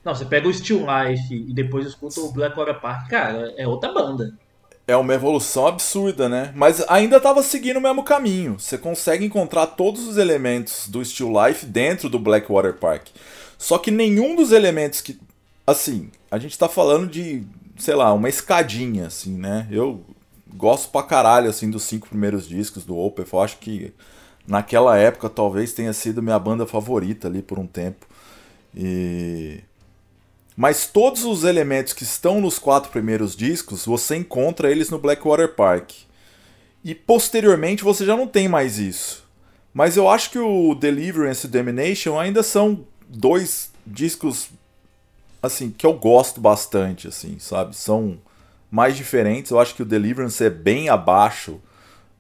Não, 0.05 0.15
você 0.15 0.25
pega 0.25 0.49
o 0.49 0.55
Still 0.55 0.85
Life 0.87 1.35
e 1.35 1.53
depois 1.53 1.87
escuta 1.87 2.21
o 2.21 2.33
Blackwater 2.33 2.81
Park, 2.81 3.09
cara, 3.09 3.53
é 3.57 3.67
outra 3.67 3.93
banda. 3.93 4.33
É 4.87 4.97
uma 4.97 5.15
evolução 5.15 5.67
absurda, 5.67 6.29
né? 6.29 6.53
Mas 6.55 6.85
ainda 6.89 7.19
estava 7.19 7.43
seguindo 7.43 7.77
o 7.77 7.81
mesmo 7.81 8.03
caminho. 8.03 8.59
Você 8.59 8.77
consegue 8.77 9.25
encontrar 9.25 9.67
todos 9.67 10.09
os 10.09 10.17
elementos 10.17 10.89
do 10.89 11.05
Still 11.05 11.33
Life 11.47 11.65
dentro 11.67 12.09
do 12.09 12.19
Blackwater 12.19 12.75
Park. 12.75 13.09
Só 13.57 13.79
que 13.79 13.91
nenhum 13.91 14.35
dos 14.35 14.53
elementos 14.53 15.01
que. 15.01 15.21
Assim, 15.67 16.11
a 16.31 16.39
gente 16.39 16.59
tá 16.59 16.69
falando 16.69 17.07
de, 17.07 17.45
sei 17.79 17.95
lá, 17.95 18.13
uma 18.13 18.29
escadinha, 18.29 19.07
assim, 19.07 19.37
né? 19.37 19.69
Eu 19.71 20.03
gosto 20.55 20.91
pra 20.91 21.03
caralho, 21.03 21.49
assim, 21.49 21.71
dos 21.71 21.85
cinco 21.85 22.09
primeiros 22.09 22.49
discos 22.49 22.85
do 22.85 22.99
Opeth. 22.99 23.29
Eu 23.33 23.41
acho 23.41 23.59
que 23.59 23.93
naquela 24.45 24.97
época 24.97 25.29
talvez 25.29 25.73
tenha 25.73 25.93
sido 25.93 26.23
minha 26.23 26.39
banda 26.39 26.67
favorita 26.67 27.29
ali 27.29 27.43
por 27.43 27.59
um 27.59 27.67
tempo. 27.67 28.07
E. 28.75 29.61
Mas 30.61 30.85
todos 30.85 31.25
os 31.25 31.43
elementos 31.43 31.95
que 31.95 32.03
estão 32.03 32.39
nos 32.39 32.59
quatro 32.59 32.91
primeiros 32.91 33.35
discos, 33.35 33.87
você 33.87 34.17
encontra 34.17 34.71
eles 34.71 34.91
no 34.91 34.99
Blackwater 34.99 35.55
Park. 35.55 35.93
E 36.85 36.95
posteriormente 36.95 37.83
você 37.83 38.05
já 38.05 38.15
não 38.15 38.27
tem 38.27 38.47
mais 38.47 38.79
isso. 38.79 39.27
Mas 39.73 39.97
eu 39.97 40.07
acho 40.07 40.29
que 40.29 40.39
o 40.39 40.75
Deliverance 40.75 41.47
e 41.47 41.49
Domination 41.49 42.19
ainda 42.19 42.43
são 42.43 42.85
dois 43.09 43.71
discos 43.87 44.51
assim 45.43 45.71
que 45.71 45.87
eu 45.87 45.95
gosto 45.95 46.43
bastante, 46.43 47.09
assim, 47.09 47.39
sabe? 47.39 47.75
São 47.75 48.19
mais 48.71 48.95
diferentes. 48.95 49.53
Eu 49.53 49.59
acho 49.59 49.75
que 49.75 49.83
o 49.83 49.87
Deliverance 49.87 50.45
é 50.45 50.51
bem 50.51 50.91
abaixo 50.91 51.59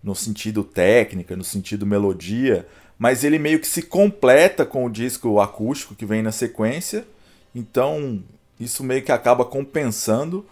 no 0.02 0.14
sentido 0.14 0.64
técnica, 0.64 1.36
no 1.36 1.44
sentido 1.44 1.84
melodia, 1.84 2.66
mas 2.98 3.22
ele 3.22 3.38
meio 3.38 3.60
que 3.60 3.68
se 3.68 3.82
completa 3.82 4.64
com 4.64 4.86
o 4.86 4.90
disco 4.90 5.38
acústico 5.40 5.94
que 5.94 6.06
vem 6.06 6.22
na 6.22 6.32
sequência. 6.32 7.04
Então, 7.54 8.22
isso 8.58 8.84
meio 8.84 9.02
que 9.02 9.12
acaba 9.12 9.44
compensando. 9.44 10.44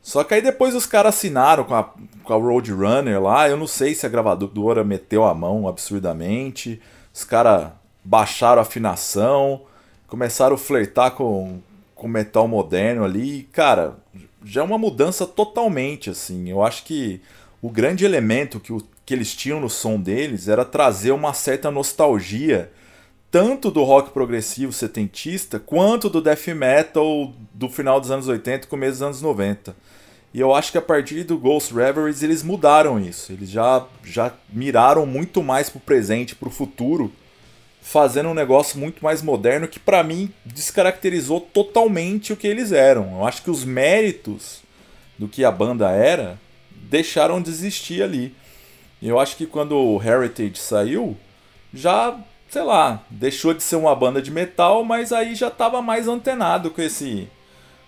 Só 0.00 0.24
que 0.24 0.34
aí 0.34 0.40
depois 0.40 0.74
os 0.74 0.86
caras 0.86 1.16
assinaram 1.16 1.64
com 1.64 1.74
a, 1.74 1.84
com 2.22 2.32
a 2.32 2.36
Roadrunner 2.36 3.20
lá. 3.20 3.48
Eu 3.48 3.56
não 3.56 3.66
sei 3.66 3.94
se 3.94 4.06
a 4.06 4.08
gravadora 4.08 4.84
meteu 4.84 5.24
a 5.24 5.34
mão 5.34 5.68
absurdamente. 5.68 6.80
Os 7.12 7.24
caras 7.24 7.72
baixaram 8.04 8.60
a 8.60 8.62
afinação, 8.62 9.62
começaram 10.06 10.54
a 10.54 10.58
flertar 10.58 11.10
com, 11.10 11.58
com 11.94 12.08
metal 12.08 12.48
moderno 12.48 13.04
ali. 13.04 13.48
Cara, 13.52 13.96
já 14.44 14.62
é 14.62 14.64
uma 14.64 14.78
mudança 14.78 15.26
totalmente, 15.26 16.08
assim. 16.10 16.48
Eu 16.48 16.62
acho 16.62 16.84
que 16.84 17.20
o 17.60 17.68
grande 17.68 18.04
elemento 18.04 18.60
que, 18.60 18.72
o, 18.72 18.82
que 19.04 19.12
eles 19.12 19.34
tinham 19.34 19.60
no 19.60 19.68
som 19.68 20.00
deles 20.00 20.48
era 20.48 20.64
trazer 20.64 21.10
uma 21.10 21.34
certa 21.34 21.70
nostalgia 21.70 22.70
tanto 23.30 23.70
do 23.70 23.82
rock 23.82 24.10
progressivo 24.10 24.72
setentista 24.72 25.58
quanto 25.58 26.08
do 26.08 26.20
death 26.20 26.46
metal 26.48 27.32
do 27.52 27.68
final 27.68 28.00
dos 28.00 28.10
anos 28.10 28.26
80 28.26 28.66
e 28.66 28.68
começo 28.68 28.92
dos 28.92 29.02
anos 29.02 29.22
90. 29.22 29.76
E 30.32 30.40
eu 30.40 30.54
acho 30.54 30.72
que 30.72 30.78
a 30.78 30.82
partir 30.82 31.24
do 31.24 31.38
Ghost 31.38 31.72
Reveries 31.74 32.22
eles 32.22 32.42
mudaram 32.42 33.00
isso. 33.00 33.32
Eles 33.32 33.50
já, 33.50 33.86
já 34.04 34.32
miraram 34.50 35.06
muito 35.06 35.42
mais 35.42 35.68
pro 35.70 35.80
presente, 35.80 36.34
pro 36.34 36.50
futuro, 36.50 37.12
fazendo 37.80 38.28
um 38.28 38.34
negócio 38.34 38.78
muito 38.78 39.02
mais 39.02 39.22
moderno 39.22 39.68
que 39.68 39.80
para 39.80 40.02
mim 40.02 40.32
descaracterizou 40.44 41.40
totalmente 41.40 42.32
o 42.32 42.36
que 42.36 42.46
eles 42.46 42.72
eram. 42.72 43.18
Eu 43.18 43.26
acho 43.26 43.42
que 43.42 43.50
os 43.50 43.64
méritos 43.64 44.62
do 45.18 45.28
que 45.28 45.44
a 45.44 45.50
banda 45.50 45.90
era 45.90 46.38
deixaram 46.70 47.40
de 47.40 47.50
existir 47.50 48.02
ali. 48.02 48.34
Eu 49.02 49.18
acho 49.18 49.36
que 49.36 49.46
quando 49.46 49.76
o 49.76 50.02
Heritage 50.02 50.56
saiu, 50.56 51.16
já 51.72 52.18
sei 52.48 52.62
lá, 52.62 53.02
deixou 53.10 53.52
de 53.54 53.62
ser 53.62 53.76
uma 53.76 53.94
banda 53.94 54.20
de 54.22 54.30
metal, 54.30 54.84
mas 54.84 55.12
aí 55.12 55.34
já 55.34 55.50
tava 55.50 55.82
mais 55.82 56.08
antenado 56.08 56.70
com 56.70 56.80
esse 56.82 57.28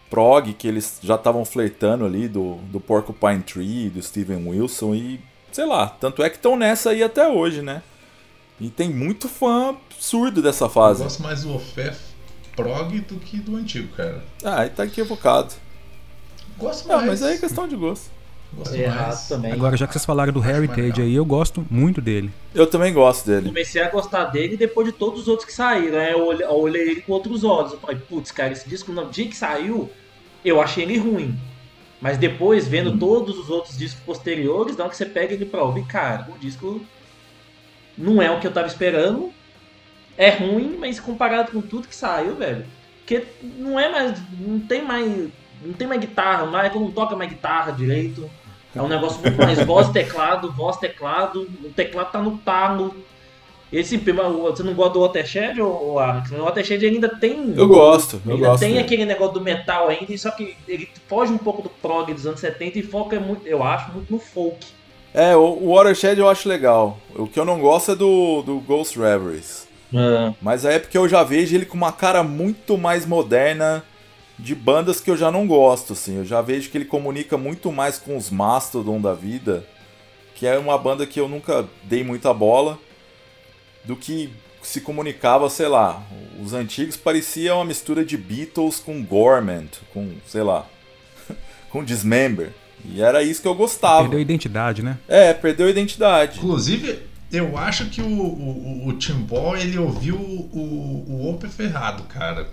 prog 0.09 0.53
que 0.55 0.67
eles 0.69 0.99
já 1.03 1.15
estavam 1.15 1.45
flertando 1.45 2.05
ali 2.05 2.29
do, 2.29 2.57
do 2.71 2.81
Porcupine 2.81 3.43
Tree, 3.43 3.89
do 3.91 4.03
Steven 4.03 4.49
Wilson 4.49 4.95
e 4.95 5.21
sei 5.53 5.65
lá, 5.67 5.89
tanto 5.89 6.23
é 6.23 6.31
que 6.31 6.37
estão 6.37 6.57
nessa 6.57 6.91
aí 6.91 7.03
até 7.03 7.27
hoje, 7.29 7.63
né? 7.63 7.83
E 8.61 8.69
tem 8.69 8.91
muito 8.91 9.29
fã 9.29 9.71
absurdo 9.71 10.43
dessa 10.43 10.65
Eu 10.67 10.71
fase. 10.71 11.03
gosto 11.03 11.23
mais 11.23 11.43
do 11.45 11.55
Ofé 11.55 11.97
prog 12.55 13.01
do 13.01 13.17
que 13.19 13.39
do 13.39 13.57
antigo, 13.57 13.89
cara. 13.97 14.23
Ah, 14.45 14.61
aí 14.61 14.69
tá 14.71 14.85
equivocado. 14.85 15.55
Gosto 16.59 16.87
Não, 16.89 16.97
mais. 16.97 17.09
mas 17.09 17.23
aí 17.23 17.37
é 17.37 17.39
questão 17.39 17.67
de 17.67 17.75
gosto. 17.77 18.11
Gosto 18.53 18.75
Errado 18.75 19.29
também. 19.29 19.53
Agora, 19.53 19.77
já 19.77 19.87
que 19.87 19.93
vocês 19.93 20.05
falaram 20.05 20.33
do 20.33 20.45
Heritage 20.45 21.01
aí, 21.01 21.15
eu 21.15 21.25
gosto 21.25 21.65
muito 21.71 22.01
dele. 22.01 22.31
Eu 22.55 22.67
também 22.67 22.93
gosto 22.93 23.27
dele. 23.27 23.47
Comecei 23.47 23.83
a 23.83 23.89
gostar 23.89 24.25
dele 24.25 24.57
depois 24.57 24.87
de 24.87 24.93
todos 24.93 25.21
os 25.23 25.29
outros 25.29 25.47
que 25.47 25.53
saíram, 25.53 25.93
né? 25.93 26.13
Eu 26.13 26.27
olhei, 26.27 26.47
eu 26.47 26.57
olhei 26.57 26.83
ele 26.91 27.01
com 27.03 27.13
outros 27.13 27.45
olhos. 27.45 27.73
Eu 27.73 27.79
falei, 27.79 27.97
putz, 27.97 28.33
cara, 28.33 28.53
esse 28.53 28.69
disco 28.69 28.93
no 28.93 29.09
dia 29.09 29.29
que 29.29 29.37
saiu, 29.37 29.89
eu 30.45 30.61
achei 30.61 30.85
ele 30.85 30.99
ruim. 30.99 31.39
Mas 32.01 32.17
depois, 32.17 32.67
vendo 32.67 32.99
todos 32.99 33.39
os 33.39 33.51
outros 33.51 33.77
discos 33.77 34.03
posteriores, 34.03 34.79
hora 34.79 34.89
que 34.89 34.97
você 34.97 35.07
pega 35.07 35.35
ele 35.35 35.45
pra 35.45 35.63
ouvir, 35.63 35.85
cara, 35.87 36.29
o 36.35 36.39
disco 36.39 36.81
não 37.97 38.21
é 38.23 38.31
o 38.31 38.41
que 38.41 38.47
eu 38.47 38.53
tava 38.53 38.67
esperando. 38.67 39.33
É 40.17 40.31
ruim, 40.31 40.77
mas 40.79 40.99
comparado 40.99 41.53
com 41.53 41.61
tudo 41.61 41.89
que 41.89 41.95
saiu, 41.95 42.35
velho. 42.35 42.65
Porque 42.99 43.25
não 43.59 43.79
é 43.79 43.91
mais. 43.91 44.19
Não 44.39 44.59
tem 44.61 44.83
mais. 44.83 45.29
Não 45.63 45.75
tem 45.75 45.87
mais 45.87 46.01
guitarra, 46.01 46.45
o 46.45 46.47
Michael 46.47 46.81
não 46.81 46.91
toca 46.91 47.15
mais 47.15 47.31
guitarra 47.31 47.73
direito. 47.73 48.31
É 48.75 48.81
um 48.81 48.89
negócio 48.89 49.21
muito 49.21 49.37
mais 49.37 49.65
voz, 49.65 49.89
teclado, 49.91 50.53
voz, 50.53 50.77
teclado. 50.77 51.49
O 51.65 51.71
teclado 51.71 52.13
tá 52.13 52.23
no 52.23 52.39
talo. 52.39 52.95
Esse, 53.73 53.97
você 53.97 54.63
não 54.65 54.75
gosta 54.75 54.95
do 54.95 55.01
Watershed, 55.01 55.61
ou 55.61 55.99
Alex? 55.99 56.33
O 56.33 56.43
Watershed 56.43 56.85
ainda 56.85 57.09
tem. 57.09 57.55
Eu 57.57 57.69
gosto, 57.69 58.21
eu 58.27 58.35
ainda 58.35 58.49
gosto. 58.49 58.61
tem 58.61 58.73
dele. 58.73 58.85
aquele 58.85 59.05
negócio 59.05 59.35
do 59.35 59.41
metal 59.41 59.89
ainda, 59.89 60.17
só 60.19 60.33
que 60.33 60.57
ele 60.67 60.89
foge 61.07 61.33
um 61.33 61.39
pouco 61.39 61.63
do 61.63 61.69
prog 61.69 62.13
dos 62.13 62.27
anos 62.27 62.41
70 62.41 62.81
e 62.81 62.83
foca 62.83 63.21
muito, 63.21 63.47
eu 63.47 63.63
acho, 63.63 63.93
muito 63.93 64.13
no 64.13 64.19
folk. 64.19 64.67
É, 65.15 65.37
o, 65.37 65.41
o 65.41 65.75
Watershed 65.75 66.19
eu 66.19 66.29
acho 66.29 66.49
legal. 66.49 66.99
O 67.15 67.29
que 67.29 67.39
eu 67.39 67.45
não 67.45 67.61
gosto 67.61 67.93
é 67.93 67.95
do, 67.95 68.43
do 68.43 68.59
Ghost 68.59 68.99
Reveries. 68.99 69.69
Mas 70.41 70.65
aí 70.65 70.77
é 70.77 70.79
porque 70.79 70.97
eu 70.97 71.09
já 71.09 71.23
vejo 71.23 71.55
ele 71.55 71.67
com 71.67 71.77
uma 71.77 71.93
cara 71.93 72.23
muito 72.23 72.79
mais 72.79 73.05
moderna 73.05 73.85
de 74.41 74.55
bandas 74.55 75.01
que 75.01 75.11
eu 75.11 75.17
já 75.17 75.31
não 75.31 75.47
gosto, 75.47 75.93
assim. 75.93 76.17
Eu 76.17 76.25
já 76.25 76.41
vejo 76.41 76.71
que 76.71 76.79
ele 76.79 76.85
comunica 76.85 77.37
muito 77.37 77.71
mais 77.71 77.99
com 77.99 78.17
os 78.17 78.31
Mastodon 78.31 79.01
da 79.01 79.15
vida, 79.15 79.65
que 80.35 80.47
é 80.47 80.59
uma 80.59 80.77
banda 80.79 81.07
que 81.07 81.21
eu 81.21 81.29
nunca 81.29 81.69
dei 81.85 82.03
muita 82.03 82.33
bola, 82.33 82.79
do 83.85 83.95
que 83.97 84.31
se 84.63 84.81
comunicava, 84.81 85.49
sei 85.49 85.69
lá. 85.69 86.03
Os 86.43 86.53
antigos 86.53 86.97
pareciam 86.97 87.59
uma 87.59 87.65
mistura 87.65 88.05
de 88.05 88.17
Beatles 88.17 88.79
com 88.79 89.03
Gorment, 89.03 89.69
com, 89.93 90.13
sei 90.27 90.43
lá, 90.43 90.67
com 91.71 91.85
Dismember. 91.85 92.53
E 92.85 93.03
era 93.03 93.23
isso 93.23 93.43
que 93.43 93.49
eu 93.49 93.55
gostava. 93.55 94.03
Perdeu 94.03 94.19
a 94.19 94.23
identidade, 94.23 94.83
né? 94.83 94.99
É, 95.07 95.35
perdeu 95.35 95.67
a 95.67 95.71
identidade. 95.71 96.39
Inclusive, 96.39 97.01
eu 97.31 97.57
acho 97.57 97.91
que 97.91 98.01
o, 98.01 98.07
o, 98.07 98.89
o 98.89 98.93
Timbó 98.95 99.55
ele 99.55 99.79
ouviu 99.79 100.17
o, 100.17 100.51
o, 100.53 101.05
o 101.09 101.31
Opeth 101.31 101.61
errado, 101.61 102.05
cara. 102.05 102.49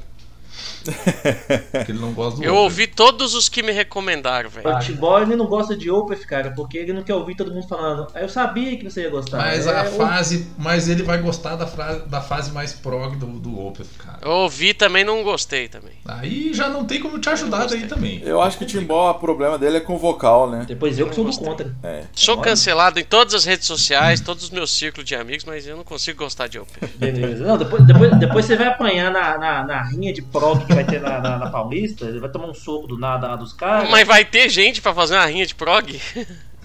Porque 1.72 1.92
ele 1.92 2.00
não 2.00 2.14
gosta 2.14 2.40
do 2.40 2.44
Eu 2.46 2.54
Opeth. 2.54 2.64
ouvi 2.64 2.88
todos 2.88 3.34
os 3.36 3.50
que 3.50 3.62
me 3.64 3.72
recomendaram, 3.72 4.50
velho. 4.50 4.70
O 4.70 4.80
T-Boy 4.80 5.22
ele 5.24 5.36
não 5.36 5.46
gosta 5.48 5.76
de 5.76 5.90
Opeth, 5.92 6.26
cara, 6.26 6.52
porque 6.52 6.78
ele 6.78 6.94
não 6.94 7.04
quer 7.04 7.14
ouvir 7.16 7.36
todo 7.36 7.54
mundo 7.54 7.68
falando. 7.68 8.08
"Ah, 8.14 8.22
Eu 8.22 8.30
sabia 8.30 8.76
que 8.78 8.84
você 8.90 9.02
ia 9.02 9.10
gostar. 9.10 9.38
Mas 9.38 9.68
É, 9.68 9.80
a 9.80 9.84
o- 9.84 9.92
fase. 9.98 10.48
Mas 10.58 10.88
ele 10.88 11.04
vai 11.04 11.18
gostar 11.20 11.56
da, 11.56 11.68
fra- 11.68 12.00
da 12.00 12.22
fase 12.22 12.52
mais 12.52 12.74
prog 12.74 13.16
do, 13.16 13.26
do 13.28 13.60
Opeth, 13.68 13.88
cara. 13.98 14.20
Eu 14.22 14.32
ouvi 14.32 14.74
também 14.74 15.04
não 15.04 15.24
gostei 15.24 15.68
também. 15.68 15.94
Aí 16.06 16.54
já 16.54 16.70
não 16.70 16.86
tem 16.86 17.00
como 17.02 17.20
te 17.20 17.30
ajudar 17.30 17.66
daí 17.68 17.86
também. 17.88 18.22
Eu 18.24 18.42
acho 18.42 18.58
que 18.58 18.64
o 18.64 18.68
Timbó, 18.68 19.12
o 19.12 19.16
problema 19.16 19.58
dele 19.58 19.78
é 19.78 19.80
com 19.82 19.96
o 19.96 19.98
vocal, 19.98 20.50
né? 20.50 20.66
Depois 20.68 20.98
eu 20.98 21.08
que 21.10 21.16
sou 21.16 21.26
do 21.26 21.38
contra. 21.38 21.76
É. 21.84 22.04
Sou 22.14 22.38
cancelado 22.38 23.00
em 23.00 23.04
todas 23.04 23.34
as 23.34 23.46
redes 23.46 23.68
sociais, 23.68 24.22
todos 24.22 24.46
os 24.46 24.50
meus 24.50 24.72
ciclos 24.72 25.06
de 25.06 25.16
amigos, 25.16 25.46
mas 25.46 25.68
eu 25.68 25.76
não 25.76 25.84
consigo 25.84 26.20
gostar 26.20 26.48
de 26.48 26.60
Opeth. 26.60 26.88
Beleza. 26.98 27.46
Não, 27.46 27.58
depois, 27.58 27.86
depois, 27.86 28.18
depois 28.18 28.46
você 28.46 28.56
vai 28.56 28.68
apanhar 28.68 29.12
na, 29.12 29.38
na, 29.38 29.64
na 29.66 29.84
rinha 29.84 30.14
de 30.14 30.22
prog 30.22 30.47
que 30.56 30.74
vai 30.74 30.86
ter 30.86 31.02
na, 31.02 31.20
na, 31.20 31.38
na 31.38 31.50
Paulista, 31.50 32.06
ele 32.06 32.20
vai 32.20 32.30
tomar 32.30 32.48
um 32.48 32.54
soco 32.54 32.88
do 32.88 32.98
nada 32.98 33.28
lá 33.28 33.36
dos 33.36 33.54
caras. 33.54 33.90
Mas 33.90 34.08
vai 34.08 34.24
ter 34.24 34.50
gente 34.50 34.82
pra 34.82 34.94
fazer 34.94 35.16
uma 35.16 35.26
rinha 35.26 35.46
de 35.46 35.56
prog? 35.56 36.00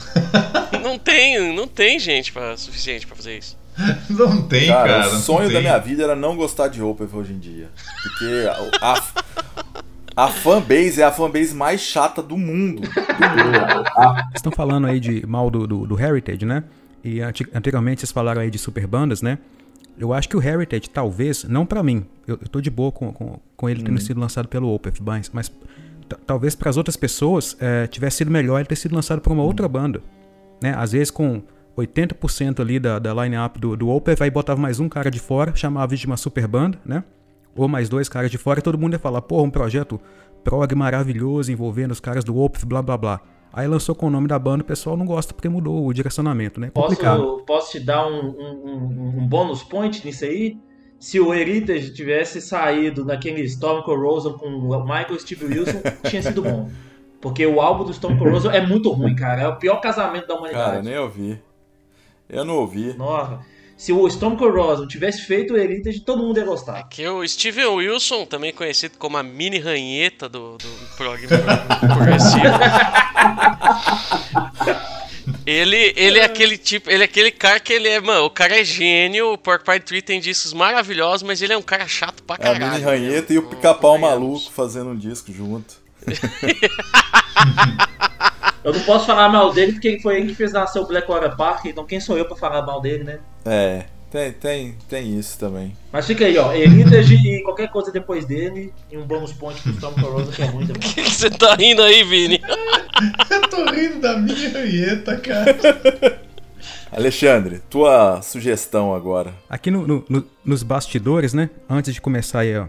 não 0.82 0.98
tem, 0.98 1.54
não 1.54 1.66
tem 1.66 1.98
gente 1.98 2.32
pra, 2.32 2.56
suficiente 2.56 3.06
pra 3.06 3.16
fazer 3.16 3.38
isso. 3.38 3.58
Não 4.10 4.42
tem, 4.42 4.68
cara. 4.68 5.02
cara 5.02 5.14
o 5.14 5.18
sonho 5.18 5.50
da 5.50 5.60
minha 5.60 5.78
vida 5.78 6.02
era 6.02 6.14
não 6.14 6.36
gostar 6.36 6.68
de 6.68 6.82
Opeth 6.82 7.08
hoje 7.12 7.32
em 7.32 7.38
dia. 7.38 7.70
Porque 8.02 8.46
a, 8.80 8.92
a, 8.92 10.24
a 10.24 10.28
fanbase 10.28 11.00
é 11.00 11.04
a 11.04 11.10
fanbase 11.10 11.54
mais 11.54 11.80
chata 11.80 12.22
do 12.22 12.36
mundo. 12.36 12.82
Vocês 12.86 14.36
estão 14.36 14.52
falando 14.52 14.86
aí 14.86 15.00
de 15.00 15.26
mal 15.26 15.50
do, 15.50 15.66
do, 15.66 15.86
do 15.86 16.00
Heritage, 16.00 16.44
né? 16.44 16.64
E 17.04 17.20
anteriormente 17.20 18.00
vocês 18.00 18.12
falaram 18.12 18.40
aí 18.40 18.50
de 18.50 18.58
super 18.58 18.86
bandas, 18.86 19.22
né? 19.22 19.38
Eu 20.02 20.12
acho 20.12 20.28
que 20.28 20.36
o 20.36 20.42
Heritage, 20.42 20.90
talvez, 20.90 21.44
não 21.44 21.64
para 21.64 21.80
mim, 21.80 22.04
eu, 22.26 22.36
eu 22.42 22.48
tô 22.48 22.60
de 22.60 22.68
boa 22.68 22.90
com, 22.90 23.12
com, 23.12 23.38
com 23.56 23.70
ele 23.70 23.84
tendo 23.84 23.92
uhum. 23.92 24.00
sido 24.00 24.18
lançado 24.18 24.48
pelo 24.48 24.74
Opeth, 24.74 24.94
mas, 25.00 25.30
mas 25.32 25.48
talvez 26.26 26.56
para 26.56 26.68
as 26.68 26.76
outras 26.76 26.96
pessoas 26.96 27.56
é, 27.60 27.86
tivesse 27.86 28.16
sido 28.16 28.28
melhor 28.28 28.58
ele 28.58 28.66
ter 28.66 28.74
sido 28.74 28.96
lançado 28.96 29.20
por 29.20 29.32
uma 29.32 29.44
outra 29.44 29.68
banda. 29.68 30.02
Né? 30.60 30.74
Às 30.76 30.90
vezes 30.90 31.08
com 31.08 31.40
80% 31.78 32.58
ali 32.58 32.80
da, 32.80 32.98
da 32.98 33.14
line-up 33.14 33.60
do, 33.60 33.76
do 33.76 33.90
Opeth, 33.90 34.16
aí 34.20 34.28
botava 34.28 34.60
mais 34.60 34.80
um 34.80 34.88
cara 34.88 35.08
de 35.08 35.20
fora, 35.20 35.54
chamava 35.54 35.94
de 35.94 36.04
uma 36.04 36.16
super 36.16 36.48
banda, 36.48 36.76
né? 36.84 37.04
Ou 37.54 37.68
mais 37.68 37.88
dois 37.88 38.08
caras 38.08 38.28
de 38.28 38.38
fora, 38.38 38.58
e 38.58 38.62
todo 38.62 38.76
mundo 38.76 38.94
ia 38.94 38.98
falar, 38.98 39.22
porra, 39.22 39.44
um 39.44 39.50
projeto 39.50 40.00
prog 40.42 40.74
maravilhoso 40.74 41.52
envolvendo 41.52 41.92
os 41.92 42.00
caras 42.00 42.24
do 42.24 42.36
Opeth, 42.36 42.66
blá 42.66 42.82
blá 42.82 42.96
blá. 42.98 43.20
Aí 43.52 43.66
lançou 43.68 43.94
com 43.94 44.06
o 44.06 44.10
nome 44.10 44.26
da 44.26 44.38
banda, 44.38 44.62
o 44.62 44.66
pessoal 44.66 44.96
não 44.96 45.04
gosta 45.04 45.34
porque 45.34 45.48
mudou 45.48 45.86
o 45.86 45.92
direcionamento, 45.92 46.58
né? 46.58 46.70
Complicado. 46.72 47.22
Posso, 47.22 47.44
posso 47.44 47.72
te 47.72 47.80
dar 47.80 48.06
um, 48.06 48.30
um, 48.30 49.14
um 49.18 49.26
bônus 49.26 49.62
point 49.62 50.04
nisso 50.04 50.24
aí? 50.24 50.56
Se 50.98 51.20
o 51.20 51.34
Heritage 51.34 51.92
tivesse 51.92 52.40
saído 52.40 53.04
naquele 53.04 53.42
Storm 53.42 53.82
Corrosion 53.82 54.34
com 54.34 54.46
o 54.46 54.82
Michael 54.84 55.18
Steve 55.18 55.46
Wilson, 55.46 55.82
tinha 56.08 56.22
sido 56.22 56.42
bom. 56.42 56.70
Porque 57.20 57.44
o 57.46 57.60
álbum 57.60 57.84
do 57.84 57.90
Storm 57.90 58.16
Corrosion 58.18 58.50
é 58.50 58.64
muito 58.64 58.90
ruim, 58.90 59.14
cara. 59.14 59.42
É 59.42 59.48
o 59.48 59.56
pior 59.56 59.80
casamento 59.80 60.26
da 60.28 60.34
humanidade. 60.34 60.70
Cara, 60.70 60.82
nem 60.82 60.96
ouvi. 60.98 61.42
Eu 62.28 62.44
não 62.44 62.56
ouvi. 62.56 62.94
Nossa. 62.94 63.40
Se 63.82 63.92
o 63.92 64.06
Storm 64.06 64.36
Corrosion 64.36 64.86
tivesse 64.86 65.22
feito 65.22 65.54
o 65.54 65.58
Heritage, 65.58 65.98
todo 65.98 66.22
mundo 66.22 66.38
ia 66.38 66.44
gostar. 66.44 66.78
É 66.78 66.82
que 66.84 67.04
o 67.08 67.26
Steven 67.26 67.66
Wilson, 67.66 68.24
também 68.24 68.52
conhecido 68.52 68.96
como 68.96 69.16
a 69.16 69.24
mini 69.24 69.58
ranheta 69.58 70.28
do, 70.28 70.56
do 70.56 70.68
prog 70.96 71.20
progressivo. 71.26 72.44
ele, 75.44 75.92
ele 75.96 76.20
é 76.20 76.24
aquele 76.24 76.56
tipo, 76.56 76.88
ele 76.88 77.02
é 77.02 77.06
aquele 77.06 77.32
cara 77.32 77.58
que 77.58 77.72
ele 77.72 77.88
é, 77.88 78.00
mano, 78.00 78.26
o 78.26 78.30
cara 78.30 78.60
é 78.60 78.62
gênio, 78.62 79.32
o 79.32 79.36
Porcupine 79.36 79.80
Tree 79.80 80.00
tem 80.00 80.20
discos 80.20 80.52
maravilhosos, 80.52 81.24
mas 81.24 81.42
ele 81.42 81.52
é 81.52 81.58
um 81.58 81.62
cara 81.62 81.88
chato 81.88 82.22
pra 82.22 82.38
caralho. 82.38 82.62
É 82.62 82.66
a 82.68 82.70
mini 82.70 82.84
ranheta 82.84 83.32
e 83.32 83.38
o 83.38 83.42
pica-pau 83.42 83.98
maluco 83.98 84.48
fazendo 84.52 84.90
um 84.90 84.96
disco 84.96 85.32
junto. 85.32 85.74
Eu 88.64 88.72
não 88.72 88.80
posso 88.80 89.06
falar 89.06 89.28
mal 89.28 89.52
dele 89.52 89.72
porque 89.72 89.98
foi 90.00 90.18
ele 90.18 90.28
que 90.28 90.34
fez 90.34 90.52
nascer 90.52 90.78
o 90.78 90.86
Blackwater 90.86 91.36
Park, 91.36 91.66
então 91.66 91.84
quem 91.84 91.98
sou 91.98 92.16
eu 92.16 92.24
pra 92.24 92.36
falar 92.36 92.62
mal 92.62 92.80
dele, 92.80 93.02
né? 93.02 93.18
É, 93.44 93.84
tem, 94.12 94.32
tem, 94.32 94.76
tem 94.88 95.18
isso 95.18 95.38
também. 95.38 95.74
Mas 95.90 96.06
fica 96.06 96.26
aí, 96.26 96.36
ó. 96.36 96.52
Heritage 96.52 97.14
e 97.14 97.42
qualquer 97.42 97.70
coisa 97.70 97.90
depois 97.90 98.24
dele 98.24 98.72
e 98.90 98.96
um 98.96 99.04
bônus 99.04 99.32
point 99.32 99.60
pro 99.62 99.72
Storm 99.72 99.94
Corrosa 100.00 100.30
que 100.30 100.42
é 100.42 100.44
ruim 100.44 100.66
também. 100.66 100.88
O 100.88 100.94
que 100.94 101.10
você 101.10 101.30
tá 101.30 101.54
rindo 101.54 101.82
aí, 101.82 102.04
Vini? 102.04 102.40
eu 103.30 103.48
tô 103.48 103.64
rindo 103.70 104.00
da 104.00 104.16
minha 104.18 104.50
ranheta, 104.50 105.16
cara. 105.16 106.20
Alexandre, 106.92 107.62
tua 107.70 108.20
sugestão 108.20 108.94
agora. 108.94 109.32
Aqui 109.48 109.70
no, 109.70 109.86
no, 109.86 110.04
no, 110.06 110.26
nos 110.44 110.62
bastidores, 110.62 111.32
né? 111.32 111.48
Antes 111.68 111.94
de 111.94 112.00
começar 112.00 112.40
aí, 112.40 112.54
ó, 112.54 112.66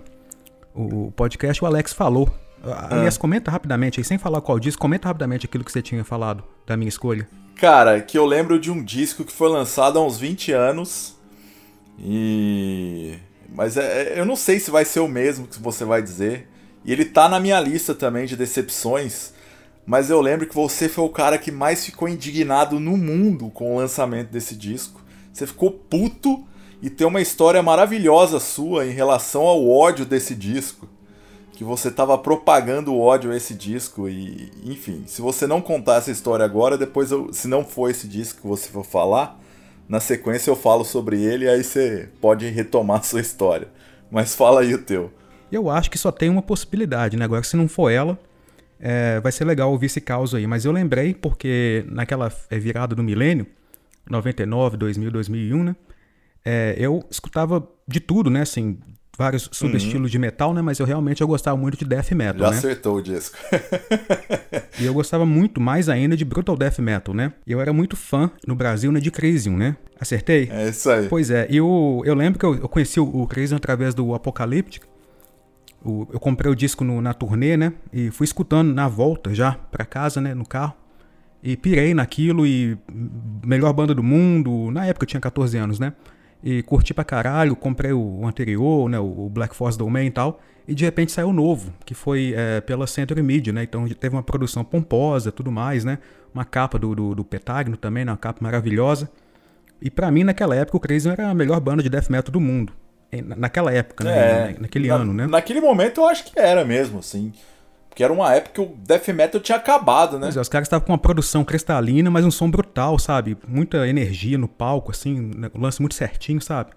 o 0.74 1.12
podcast, 1.12 1.62
o 1.62 1.68
Alex 1.68 1.92
falou 1.92 2.34
Aliás, 2.64 3.18
ah. 3.18 3.20
comenta 3.20 3.52
rapidamente 3.52 4.00
aí, 4.00 4.06
sem 4.06 4.18
falar 4.18 4.40
qual 4.40 4.58
disco, 4.58 4.82
comenta 4.82 5.10
rapidamente 5.10 5.46
aquilo 5.46 5.66
que 5.66 5.72
você 5.72 5.82
tinha 5.82 6.04
falado 6.04 6.44
da 6.66 6.78
minha 6.78 6.88
escolha. 6.88 7.28
Cara, 7.56 8.00
que 8.02 8.18
eu 8.18 8.26
lembro 8.26 8.58
de 8.58 8.72
um 8.72 8.82
disco 8.82 9.26
que 9.26 9.32
foi 9.32 9.50
lançado 9.50 10.00
há 10.00 10.06
uns 10.06 10.18
20 10.18 10.54
anos. 10.54 11.16
E. 12.00 13.16
Mas 13.50 13.76
é, 13.76 14.14
é, 14.14 14.20
eu 14.20 14.26
não 14.26 14.36
sei 14.36 14.60
se 14.60 14.72
vai 14.72 14.86
ser 14.86 15.02
o 15.02 15.08
mesmo 15.08 15.46
que 15.46 15.60
você 15.60 15.84
vai 15.84 16.02
dizer. 16.02 16.48
E 16.86 16.92
ele 16.92 17.06
tá 17.06 17.28
na 17.28 17.40
minha 17.40 17.60
lista 17.60 17.94
também 17.94 18.26
de 18.26 18.36
decepções. 18.36 19.34
Mas 19.86 20.10
eu 20.10 20.22
lembro 20.22 20.48
que 20.48 20.56
você 20.56 20.88
foi 20.88 21.04
o 21.04 21.10
cara 21.10 21.38
que 21.38 21.52
mais 21.52 21.86
ficou 21.86 22.08
indignado 22.08 22.80
no 22.80 22.96
mundo 22.96 23.50
com 23.50 23.76
o 23.76 23.78
lançamento 23.78 24.30
desse 24.30 24.56
disco. 24.56 25.02
Você 25.32 25.46
ficou 25.46 25.70
puto 25.70 26.46
e 26.82 26.90
tem 26.90 27.06
uma 27.06 27.22
história 27.22 27.62
maravilhosa 27.62 28.40
sua 28.40 28.86
em 28.86 28.92
relação 28.92 29.42
ao 29.42 29.70
ódio 29.70 30.06
desse 30.06 30.34
disco 30.34 30.88
que 31.54 31.64
você 31.64 31.90
estava 31.90 32.18
propagando 32.18 32.94
o 32.94 33.00
ódio 33.00 33.32
a 33.32 33.38
esse 33.38 33.54
disco 33.54 34.10
e, 34.10 34.52
enfim, 34.66 35.04
se 35.06 35.22
você 35.22 35.46
não 35.46 35.62
contar 35.62 35.98
essa 35.98 36.12
história 36.12 36.44
agora, 36.44 36.78
depois 36.78 37.12
eu, 37.12 37.32
se 37.32 37.48
não 37.48 37.64
for 37.64 37.90
esse 37.90 38.08
disco 38.08 38.42
que 38.42 38.48
você 38.48 38.70
for 38.70 38.84
falar, 38.84 39.40
na 39.88 40.00
sequência 40.00 40.50
eu 40.50 40.56
falo 40.56 40.84
sobre 40.84 41.22
ele 41.22 41.46
e 41.46 41.50
aí 41.50 41.64
você 41.64 42.10
pode 42.20 42.48
retomar 42.50 43.00
a 43.02 43.04
sua 43.04 43.22
história. 43.22 43.68
Mas 44.10 44.36
fala 44.36 44.62
aí 44.62 44.74
o 44.74 44.84
teu. 44.84 45.12
Eu 45.52 45.70
acho 45.70 45.90
que 45.90 45.98
só 45.98 46.12
tem 46.12 46.30
uma 46.30 46.42
possibilidade, 46.42 47.16
né? 47.16 47.26
Agora, 47.26 47.44
se 47.44 47.56
não 47.56 47.68
for 47.68 47.90
ela, 47.90 48.18
é, 48.80 49.20
vai 49.20 49.32
ser 49.32 49.46
legal 49.46 49.72
ouvir 49.72 49.86
esse 49.86 50.02
caos 50.02 50.34
aí. 50.34 50.48
Mas 50.48 50.66
eu 50.66 50.72
lembrei 50.72 51.14
porque 51.14 51.86
naquela 51.88 52.32
é, 52.50 52.58
virada 52.58 52.96
do 52.96 53.04
milênio, 53.04 53.46
99, 54.10 54.78
2000, 54.78 55.12
2001, 55.12 55.64
né? 55.64 55.76
É, 56.44 56.76
eu 56.78 57.04
escutava 57.10 57.68
de 57.88 58.00
tudo, 58.00 58.30
né? 58.30 58.42
Assim, 58.42 58.80
vários 59.18 59.50
subestilos 59.52 60.10
uhum. 60.10 60.12
de 60.12 60.20
metal, 60.20 60.54
né? 60.54 60.62
Mas 60.62 60.80
eu 60.80 60.86
realmente 60.86 61.22
eu 61.22 61.28
gostava 61.28 61.56
muito 61.56 61.78
de 61.78 61.86
death 61.86 62.12
metal, 62.12 62.40
Já 62.40 62.52
né? 62.52 62.58
acertou 62.58 62.98
o 62.98 63.02
disco. 63.02 63.38
e 64.80 64.86
eu 64.86 64.94
gostava 64.94 65.26
muito 65.26 65.62
mais 65.62 65.88
ainda 65.88 66.18
de 66.18 66.26
brutal 66.26 66.58
death 66.58 66.80
metal, 66.80 67.14
né? 67.14 67.34
Eu 67.46 67.62
era 67.62 67.72
muito 67.72 67.96
fã 67.96 68.32
no 68.48 68.56
Brasil, 68.56 68.92
né, 68.92 69.00
de 69.00 69.12
Crisium, 69.12 69.56
né? 69.56 69.78
Acertei? 70.00 70.50
É 70.52 70.70
isso 70.70 70.90
aí. 70.90 71.08
Pois 71.08 71.30
é, 71.30 71.48
e 71.50 71.58
eu, 71.58 72.02
eu 72.06 72.16
lembro 72.16 72.40
que 72.40 72.46
eu, 72.46 72.56
eu 72.56 72.68
conheci 72.68 73.00
o, 73.00 73.04
o 73.04 73.28
Crisium 73.28 73.58
através 73.58 73.94
do 73.94 74.14
Apocalyptic. 74.14 74.84
O, 75.86 76.08
eu 76.12 76.20
comprei 76.20 76.52
o 76.52 76.56
disco 76.56 76.84
no, 76.84 77.02
na 77.02 77.14
turnê, 77.14 77.56
né? 77.56 77.74
E 77.92 78.10
fui 78.10 78.26
escutando 78.26 78.74
na 78.74 78.88
volta 78.88 79.34
já 79.34 79.52
para 79.54 79.86
casa, 79.86 80.20
né, 80.20 80.34
no 80.34 80.46
carro. 80.46 80.74
E 81.44 81.58
pirei 81.58 81.94
naquilo 81.94 82.48
e 82.48 82.78
melhor 83.46 83.74
banda 83.74 83.94
do 83.94 84.02
mundo. 84.02 84.72
Na 84.72 84.86
época 84.86 85.04
eu 85.04 85.08
tinha 85.08 85.20
14 85.20 85.58
anos, 85.58 85.78
né? 85.78 85.94
E 86.44 86.62
curti 86.62 86.94
pra 86.94 87.06
caralho, 87.06 87.56
comprei 87.56 87.94
o 87.94 88.28
anterior, 88.28 88.90
né, 88.90 89.00
o 89.00 89.30
Black 89.30 89.56
Force 89.56 89.78
Domain 89.78 90.08
e 90.08 90.12
tal, 90.12 90.42
e 90.68 90.76
de 90.76 90.84
repente 90.84 91.12
saiu 91.12 91.32
novo, 91.32 91.74
que 91.86 91.94
foi 91.94 92.34
é, 92.36 92.60
pela 92.60 92.86
Century 92.86 93.24
Media, 93.24 93.54
né, 93.54 93.64
então 93.64 93.88
teve 93.88 94.14
uma 94.14 94.22
produção 94.24 94.64
pomposa 94.64 95.32
tudo 95.32 95.52
mais, 95.52 95.86
né, 95.86 96.00
uma 96.34 96.44
capa 96.44 96.78
do, 96.78 96.94
do, 96.94 97.16
do 97.16 97.24
Petagno 97.24 97.78
também, 97.78 98.04
né, 98.04 98.12
uma 98.12 98.18
capa 98.18 98.40
maravilhosa, 98.44 99.10
e 99.82 99.90
para 99.90 100.12
mim 100.12 100.24
naquela 100.26 100.56
época 100.56 100.78
o 100.78 100.80
Crazy 100.80 101.10
era 101.10 101.30
a 101.30 101.34
melhor 101.34 101.60
banda 101.62 101.82
de 101.82 101.90
death 101.90 102.10
metal 102.10 102.32
do 102.32 102.42
mundo, 102.42 102.74
naquela 103.38 103.72
época, 103.72 104.04
né, 104.04 104.12
é, 104.12 104.56
naquele 104.60 104.90
na, 104.90 104.96
ano, 104.96 105.14
né. 105.14 105.28
Naquele 105.28 105.62
momento 105.62 106.02
eu 106.02 106.08
acho 106.08 106.26
que 106.26 106.38
era 106.38 106.66
mesmo, 106.66 107.00
assim, 107.00 107.32
porque 107.94 108.04
era 108.04 108.12
uma 108.12 108.34
época 108.34 108.56
que 108.56 108.62
o 108.62 108.76
death 108.76 109.08
metal 109.10 109.40
tinha 109.40 109.56
acabado, 109.56 110.18
né? 110.18 110.32
É, 110.36 110.40
os 110.40 110.50
caras 110.50 110.66
estavam 110.66 110.84
com 110.84 110.92
uma 110.92 110.98
produção 110.98 111.46
cristalina, 111.46 112.10
mas 112.10 112.26
um 112.26 112.32
som 112.32 112.50
brutal, 112.50 112.98
sabe? 112.98 113.38
Muita 113.48 113.88
energia 113.88 114.36
no 114.36 114.48
palco, 114.48 114.90
assim, 114.90 115.32
né? 115.38 115.52
o 115.54 115.62
lance 115.62 115.80
muito 115.80 115.94
certinho, 115.94 116.42
sabe? 116.42 116.72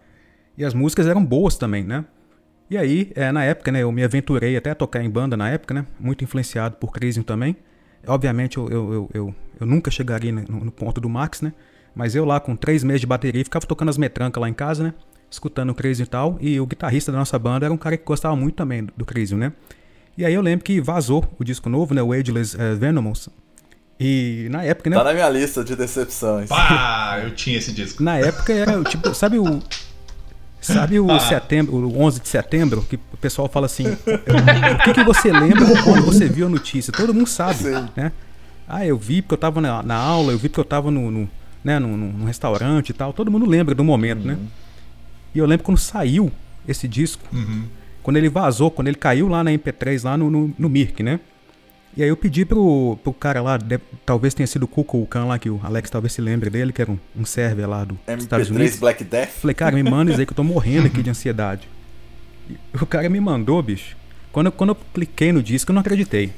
E 0.58 0.64
as 0.64 0.74
músicas 0.74 1.06
eram 1.06 1.24
boas 1.24 1.56
também, 1.56 1.82
né? 1.82 2.04
E 2.68 2.76
aí, 2.76 3.12
é, 3.14 3.32
na 3.32 3.42
época, 3.44 3.72
né, 3.72 3.82
eu 3.82 3.90
me 3.90 4.04
aventurei 4.04 4.58
até 4.58 4.72
a 4.72 4.74
tocar 4.74 5.02
em 5.02 5.08
banda 5.08 5.38
na 5.38 5.48
época, 5.48 5.72
né? 5.72 5.86
Muito 5.98 6.22
influenciado 6.22 6.76
por 6.76 6.92
Crisium 6.92 7.22
também. 7.22 7.56
Obviamente, 8.06 8.58
eu, 8.58 8.68
eu, 8.68 8.92
eu, 8.92 9.10
eu, 9.14 9.34
eu 9.60 9.66
nunca 9.66 9.90
chegaria 9.90 10.30
no, 10.30 10.66
no, 10.66 10.70
ponto 10.70 11.00
do 11.00 11.08
Max, 11.08 11.40
né? 11.40 11.54
Mas 11.94 12.14
eu 12.14 12.26
lá, 12.26 12.38
com 12.38 12.54
três 12.54 12.84
meses 12.84 13.00
de 13.00 13.06
bateria, 13.06 13.42
ficava 13.42 13.64
tocando 13.64 13.88
as 13.88 13.96
metrancas 13.96 14.38
lá 14.38 14.50
em 14.50 14.54
casa, 14.54 14.84
né? 14.84 14.94
Escutando 15.30 15.70
o 15.70 15.74
Crisium 15.74 16.04
e 16.04 16.08
tal. 16.08 16.36
E 16.42 16.60
o 16.60 16.66
guitarrista 16.66 17.10
da 17.10 17.16
nossa 17.16 17.38
banda 17.38 17.64
era 17.64 17.72
um 17.72 17.78
cara 17.78 17.96
que 17.96 18.04
gostava 18.04 18.36
muito 18.36 18.56
também 18.56 18.84
do, 18.84 18.92
do 18.94 19.06
Crisium, 19.06 19.38
né? 19.38 19.54
E 20.18 20.24
aí 20.24 20.32
eu 20.32 20.40
lembro 20.40 20.64
que 20.64 20.80
vazou 20.80 21.24
o 21.38 21.44
disco 21.44 21.68
novo, 21.68 21.92
né? 21.92 22.02
O 22.02 22.12
Ageless 22.12 22.56
uh, 22.56 22.76
Venomous. 22.76 23.28
E 24.00 24.48
na 24.50 24.62
época, 24.62 24.88
né? 24.88 24.96
Tá 24.96 25.04
na 25.04 25.12
minha 25.12 25.28
lista 25.28 25.62
de 25.62 25.76
decepções. 25.76 26.48
Pá, 26.48 27.20
eu 27.22 27.34
tinha 27.34 27.58
esse 27.58 27.72
disco. 27.72 28.02
Na 28.02 28.18
época 28.18 28.52
era 28.52 28.82
tipo, 28.84 29.14
sabe 29.14 29.38
o. 29.38 29.62
Sabe 30.60 30.98
o 30.98 31.10
ah. 31.10 31.20
setembro, 31.20 31.76
o 31.76 32.02
11 32.02 32.20
de 32.20 32.28
setembro, 32.28 32.82
que 32.82 32.96
o 32.96 33.16
pessoal 33.18 33.48
fala 33.48 33.66
assim: 33.66 33.86
o 33.86 34.84
que, 34.84 34.94
que 34.94 35.04
você 35.04 35.30
lembra 35.30 35.64
quando 35.84 36.02
você 36.02 36.26
viu 36.26 36.46
a 36.46 36.48
notícia? 36.48 36.92
Todo 36.92 37.14
mundo 37.14 37.28
sabe, 37.28 37.58
Sim. 37.62 37.88
né? 37.94 38.10
Ah, 38.66 38.84
eu 38.84 38.98
vi 38.98 39.22
porque 39.22 39.34
eu 39.34 39.38
tava 39.38 39.60
na, 39.60 39.82
na, 39.82 39.94
aula, 39.94 40.32
eu 40.32 40.38
vi 40.38 40.48
porque 40.48 40.58
eu 40.58 40.64
tava 40.64 40.90
no, 40.90 41.10
no 41.10 41.30
né, 41.62 41.78
num, 41.78 41.96
num, 41.96 42.24
restaurante 42.24 42.90
e 42.90 42.92
tal. 42.92 43.12
Todo 43.12 43.30
mundo 43.30 43.46
lembra 43.46 43.74
do 43.74 43.84
momento, 43.84 44.26
né? 44.26 44.34
uhum. 44.34 44.40
né? 44.40 44.48
E 45.34 45.38
eu 45.38 45.46
lembro 45.46 45.64
quando 45.64 45.78
saiu 45.78 46.32
esse 46.66 46.88
disco. 46.88 47.22
Uhum 47.32 47.66
quando 48.06 48.18
ele 48.18 48.28
vazou, 48.28 48.70
quando 48.70 48.86
ele 48.86 48.96
caiu 48.96 49.26
lá 49.26 49.42
na 49.42 49.50
MP3, 49.50 50.04
lá 50.04 50.16
no, 50.16 50.30
no, 50.30 50.54
no 50.56 50.68
Mirk, 50.68 51.02
né? 51.02 51.18
E 51.96 52.04
aí 52.04 52.08
eu 52.08 52.16
pedi 52.16 52.44
pro, 52.44 52.96
pro 53.02 53.12
cara 53.12 53.42
lá, 53.42 53.56
de, 53.56 53.80
talvez 54.04 54.32
tenha 54.32 54.46
sido 54.46 54.62
o 54.62 54.68
Cuco 54.68 55.04
Khan 55.06 55.24
lá, 55.24 55.40
que 55.40 55.50
o 55.50 55.58
Alex 55.60 55.90
talvez 55.90 56.12
se 56.12 56.20
lembre 56.20 56.48
dele, 56.48 56.72
que 56.72 56.80
era 56.80 56.88
um, 56.88 56.98
um 57.16 57.24
server 57.24 57.68
lá 57.68 57.82
do 57.82 57.98
MP3 58.06 58.18
Estados 58.18 58.48
Unidos. 58.48 58.78
Black 58.78 59.02
Death? 59.02 59.30
Falei, 59.30 59.54
cara, 59.54 59.74
me 59.74 59.82
manda 59.82 60.12
isso 60.12 60.20
aí 60.20 60.24
que 60.24 60.30
eu 60.30 60.36
tô 60.36 60.44
morrendo 60.44 60.86
aqui 60.86 61.02
de 61.02 61.10
ansiedade. 61.10 61.68
E 62.48 62.56
o 62.80 62.86
cara 62.86 63.08
me 63.08 63.18
mandou, 63.18 63.60
bicho. 63.60 63.96
Quando 64.30 64.46
eu, 64.46 64.52
quando 64.52 64.70
eu 64.70 64.76
cliquei 64.94 65.32
no 65.32 65.42
disco, 65.42 65.72
eu 65.72 65.74
não 65.74 65.80
acreditei. 65.80 66.30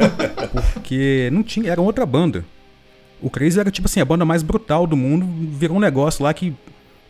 Porque 0.72 1.28
não 1.30 1.42
tinha, 1.42 1.72
era 1.72 1.80
outra 1.82 2.06
banda. 2.06 2.42
O 3.20 3.28
Crazy 3.28 3.60
era 3.60 3.70
tipo 3.70 3.84
assim, 3.84 4.00
a 4.00 4.04
banda 4.06 4.24
mais 4.24 4.42
brutal 4.42 4.86
do 4.86 4.96
mundo, 4.96 5.26
virou 5.58 5.76
um 5.76 5.80
negócio 5.80 6.24
lá 6.24 6.32
que 6.32 6.54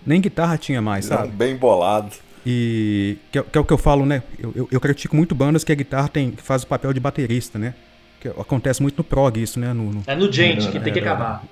nem 0.04 0.20
guitarra 0.20 0.58
tinha 0.58 0.82
mais, 0.82 1.04
sabe? 1.04 1.28
bem 1.28 1.56
bolado. 1.56 2.25
E 2.48 3.18
que, 3.32 3.38
é- 3.40 3.42
que 3.42 3.58
é 3.58 3.60
o 3.60 3.64
que 3.64 3.72
eu 3.72 3.78
falo, 3.78 4.06
né? 4.06 4.22
Eu, 4.38 4.52
eu, 4.54 4.68
eu 4.70 4.80
critico 4.80 5.16
muito 5.16 5.34
bandas 5.34 5.64
que 5.64 5.72
a 5.72 5.74
guitarra 5.74 6.06
tem, 6.08 6.30
que 6.30 6.42
faz 6.42 6.62
o 6.62 6.66
papel 6.68 6.92
de 6.92 7.00
baterista, 7.00 7.58
né? 7.58 7.74
Que 8.20 8.28
acontece 8.28 8.80
muito 8.80 8.96
no 8.98 9.04
prog 9.04 9.36
isso, 9.42 9.58
né? 9.58 9.72
No, 9.72 9.90
no, 9.92 10.02
É 10.06 10.14
no 10.14 10.30
gente 10.32 10.68
que 10.68 10.78
tem 10.78 10.92
que 10.92 11.00
acabar. 11.00 11.42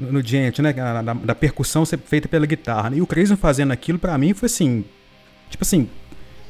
no, 0.00 0.12
no 0.12 0.22
Gent, 0.26 0.58
né? 0.60 0.72
Da, 0.72 1.02
da- 1.02 1.12
da 1.12 1.34
percussão 1.34 1.84
ser 1.84 1.98
feita 1.98 2.26
pela 2.26 2.46
guitarra. 2.46 2.88
né? 2.90 2.96
E 2.96 3.02
o 3.02 3.06
Crazy 3.06 3.36
fazendo 3.36 3.70
aquilo, 3.72 3.98
pra 3.98 4.16
mim, 4.16 4.32
foi 4.32 4.46
assim. 4.46 4.82
Tipo 5.50 5.62
assim, 5.62 5.88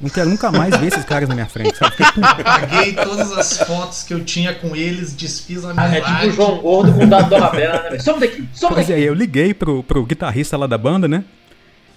não 0.00 0.08
quero 0.08 0.30
nunca 0.30 0.52
mais 0.52 0.76
ver 0.76 0.86
esses 0.86 1.04
caras 1.04 1.28
na 1.28 1.34
minha 1.34 1.46
frente, 1.46 1.76
sabe? 1.76 1.94
Apaguei 2.22 2.92
todas 2.94 3.32
as 3.36 3.58
fotos 3.58 4.02
que 4.04 4.14
eu 4.14 4.24
tinha 4.24 4.54
com 4.54 4.74
eles, 4.76 5.12
desfiz 5.14 5.64
a 5.64 5.70
É 5.70 5.72
amizade. 5.72 6.14
tipo 6.14 6.26
o 6.28 6.30
João 6.32 6.58
Gordo 6.58 6.92
com 6.94 7.02
o 7.04 7.06
dado 7.08 7.28
da 7.28 7.50
Bela, 7.50 7.90
né? 7.90 7.98
Some 7.98 8.20
daqui, 8.20 8.48
some 8.54 8.72
Pois 8.74 8.86
daqui. 8.86 9.00
é, 9.02 9.08
eu 9.08 9.14
liguei 9.14 9.52
pro, 9.52 9.82
pro 9.82 10.04
guitarrista 10.06 10.56
lá 10.56 10.66
da 10.68 10.78
banda, 10.78 11.08
né? 11.08 11.24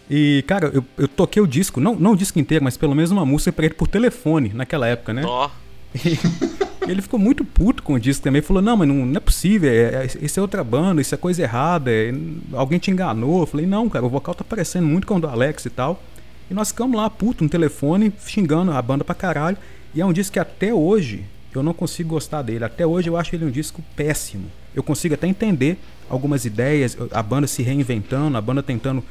E, 0.09 0.43
cara, 0.47 0.67
eu, 0.73 0.83
eu 0.97 1.07
toquei 1.07 1.41
o 1.41 1.47
disco, 1.47 1.79
não, 1.81 1.95
não 1.95 2.13
o 2.13 2.17
disco 2.17 2.39
inteiro, 2.39 2.63
mas 2.63 2.77
pelo 2.77 2.95
menos 2.95 3.11
uma 3.11 3.25
música 3.25 3.51
pra 3.51 3.65
ele 3.65 3.73
por 3.73 3.87
telefone 3.87 4.51
naquela 4.53 4.87
época, 4.87 5.13
né? 5.13 5.23
Ó, 5.25 5.49
E 5.95 6.91
ele 6.91 7.01
ficou 7.01 7.19
muito 7.19 7.43
puto 7.43 7.81
com 7.83 7.93
o 7.93 7.99
disco 7.99 8.23
também. 8.23 8.41
Falou: 8.41 8.61
Não, 8.61 8.77
mas 8.77 8.87
não, 8.87 9.05
não 9.05 9.17
é 9.17 9.19
possível. 9.19 9.69
É, 9.69 10.05
é- 10.05 10.09
isso 10.21 10.39
é 10.39 10.41
outra 10.41 10.63
banda, 10.63 11.01
isso 11.01 11.13
é 11.13 11.17
coisa 11.17 11.41
errada. 11.41 11.91
é- 11.91 12.13
alguém 12.53 12.79
te 12.79 12.91
enganou. 12.91 13.41
Eu 13.41 13.45
falei: 13.47 13.65
Não, 13.65 13.89
cara, 13.89 14.05
o 14.05 14.09
vocal 14.09 14.33
tá 14.35 14.43
parecendo 14.43 14.85
muito 14.87 15.05
com 15.07 15.15
o 15.15 15.19
do 15.19 15.27
Alex 15.27 15.65
e 15.65 15.69
tal. 15.69 16.01
E 16.49 16.53
nós 16.53 16.69
ficamos 16.69 16.95
lá, 16.95 17.09
puto, 17.09 17.43
no 17.43 17.49
telefone, 17.49 18.13
xingando 18.25 18.71
a 18.71 18.81
banda 18.81 19.03
pra 19.03 19.13
caralho. 19.15 19.57
E 19.93 19.99
é 19.99 20.05
um 20.05 20.13
disco 20.13 20.33
que 20.33 20.39
até 20.39 20.73
hoje 20.73 21.25
eu 21.53 21.61
não 21.63 21.73
consigo 21.73 22.09
gostar 22.09 22.41
dele. 22.41 22.63
Até 22.63 22.85
hoje 22.85 23.09
eu 23.09 23.17
acho 23.17 23.35
ele 23.35 23.43
um 23.45 23.51
disco 23.51 23.83
péssimo. 23.95 24.45
Eu 24.75 24.83
consigo 24.83 25.15
até 25.15 25.27
entender 25.27 25.77
algumas 26.09 26.45
ideias, 26.45 26.95
a 27.11 27.21
banda 27.23 27.47
se 27.47 27.63
reinventando, 27.63 28.37
a 28.37 28.41
banda 28.41 28.61
tentando 28.63 29.03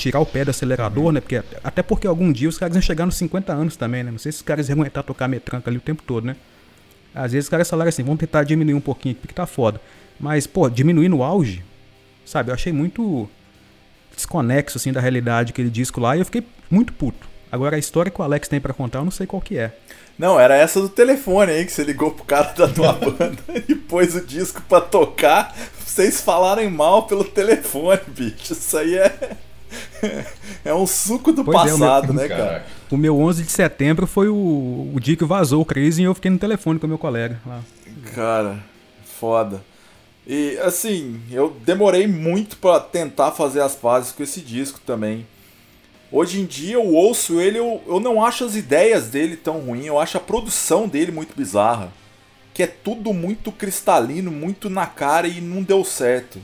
tirar 0.00 0.20
o 0.20 0.26
pé 0.26 0.44
do 0.44 0.50
acelerador, 0.50 1.12
né? 1.12 1.20
Porque, 1.20 1.42
até 1.62 1.82
porque 1.82 2.06
algum 2.06 2.32
dia 2.32 2.48
os 2.48 2.58
caras 2.58 2.74
iam 2.74 2.82
chegar 2.82 3.06
nos 3.06 3.16
50 3.16 3.52
anos 3.52 3.76
também, 3.76 4.02
né? 4.02 4.10
Não 4.10 4.18
sei 4.18 4.32
se 4.32 4.38
os 4.38 4.42
caras 4.42 4.68
iam 4.68 4.78
aguentar 4.78 5.04
tocar 5.04 5.28
metranca 5.28 5.70
ali 5.70 5.76
o 5.76 5.80
tempo 5.80 6.02
todo, 6.02 6.26
né? 6.26 6.36
Às 7.14 7.32
vezes 7.32 7.46
os 7.46 7.50
caras 7.50 7.68
falaram 7.68 7.88
assim, 7.88 8.02
vamos 8.02 8.20
tentar 8.20 8.44
diminuir 8.44 8.74
um 8.74 8.80
pouquinho, 8.80 9.14
porque 9.14 9.34
tá 9.34 9.46
foda. 9.46 9.80
Mas, 10.18 10.46
pô, 10.46 10.68
diminuir 10.70 11.08
no 11.08 11.22
auge, 11.22 11.62
sabe? 12.24 12.50
Eu 12.50 12.54
achei 12.54 12.72
muito 12.72 13.28
desconexo, 14.14 14.78
assim, 14.78 14.92
da 14.92 15.00
realidade 15.00 15.50
aquele 15.50 15.70
disco 15.70 16.00
lá 16.00 16.16
e 16.16 16.20
eu 16.20 16.24
fiquei 16.24 16.44
muito 16.70 16.92
puto. 16.92 17.28
Agora, 17.50 17.76
a 17.76 17.78
história 17.78 18.10
que 18.10 18.20
o 18.20 18.24
Alex 18.24 18.48
tem 18.48 18.60
pra 18.60 18.72
contar, 18.72 19.00
eu 19.00 19.04
não 19.04 19.10
sei 19.10 19.26
qual 19.26 19.42
que 19.42 19.58
é. 19.58 19.74
Não, 20.18 20.38
era 20.38 20.54
essa 20.54 20.80
do 20.80 20.88
telefone 20.88 21.50
aí 21.50 21.64
que 21.64 21.72
você 21.72 21.82
ligou 21.82 22.10
pro 22.10 22.24
cara 22.24 22.52
da 22.52 22.68
tua 22.68 22.92
banda 23.00 23.38
e 23.68 23.74
pôs 23.74 24.14
o 24.14 24.24
disco 24.24 24.62
pra 24.68 24.80
tocar. 24.80 25.56
Vocês 25.84 26.20
falarem 26.20 26.70
mal 26.70 27.06
pelo 27.06 27.24
telefone, 27.24 28.00
bicho. 28.08 28.52
Isso 28.52 28.76
aí 28.76 28.96
é. 28.96 29.36
É 30.64 30.74
um 30.74 30.86
suco 30.86 31.32
do 31.32 31.44
Pois 31.44 31.56
é, 31.70 31.74
o 31.74 31.78
meu- 31.78 31.88
passado, 31.88 32.12
né, 32.12 32.28
cara? 32.28 32.66
O 32.90 32.96
meu 32.96 33.18
11 33.18 33.44
de 33.44 33.50
setembro 33.50 34.06
foi 34.06 34.28
o, 34.28 34.90
o 34.94 35.00
dia 35.00 35.16
que 35.16 35.24
vazou 35.24 35.62
o 35.62 35.64
Crazy 35.64 36.02
e 36.02 36.04
eu 36.04 36.14
fiquei 36.14 36.30
no 36.30 36.38
telefone 36.38 36.78
com 36.78 36.86
o 36.86 36.88
meu 36.88 36.98
colega 36.98 37.40
lá. 37.46 37.60
Cara, 38.14 38.58
foda. 39.18 39.62
E 40.26 40.58
assim, 40.62 41.20
eu 41.30 41.56
demorei 41.64 42.06
muito 42.06 42.56
pra 42.56 42.78
tentar 42.78 43.32
fazer 43.32 43.60
as 43.62 43.74
pazes 43.74 44.12
com 44.12 44.22
esse 44.22 44.40
disco 44.40 44.80
também. 44.84 45.26
Hoje 46.12 46.40
em 46.40 46.44
dia 46.44 46.74
eu 46.74 46.86
ouço 46.86 47.40
ele, 47.40 47.58
eu, 47.58 47.80
eu 47.86 48.00
não 48.00 48.24
acho 48.24 48.44
as 48.44 48.56
ideias 48.56 49.06
dele 49.08 49.36
tão 49.36 49.60
ruim, 49.60 49.86
eu 49.86 49.98
acho 49.98 50.16
a 50.16 50.20
produção 50.20 50.88
dele 50.88 51.10
muito 51.12 51.34
bizarra. 51.36 51.92
Que 52.52 52.64
é 52.64 52.66
tudo 52.66 53.12
muito 53.12 53.50
cristalino, 53.52 54.30
muito 54.30 54.68
na 54.68 54.86
cara 54.86 55.26
e 55.28 55.40
não 55.40 55.62
deu 55.62 55.84
certo. 55.84 56.38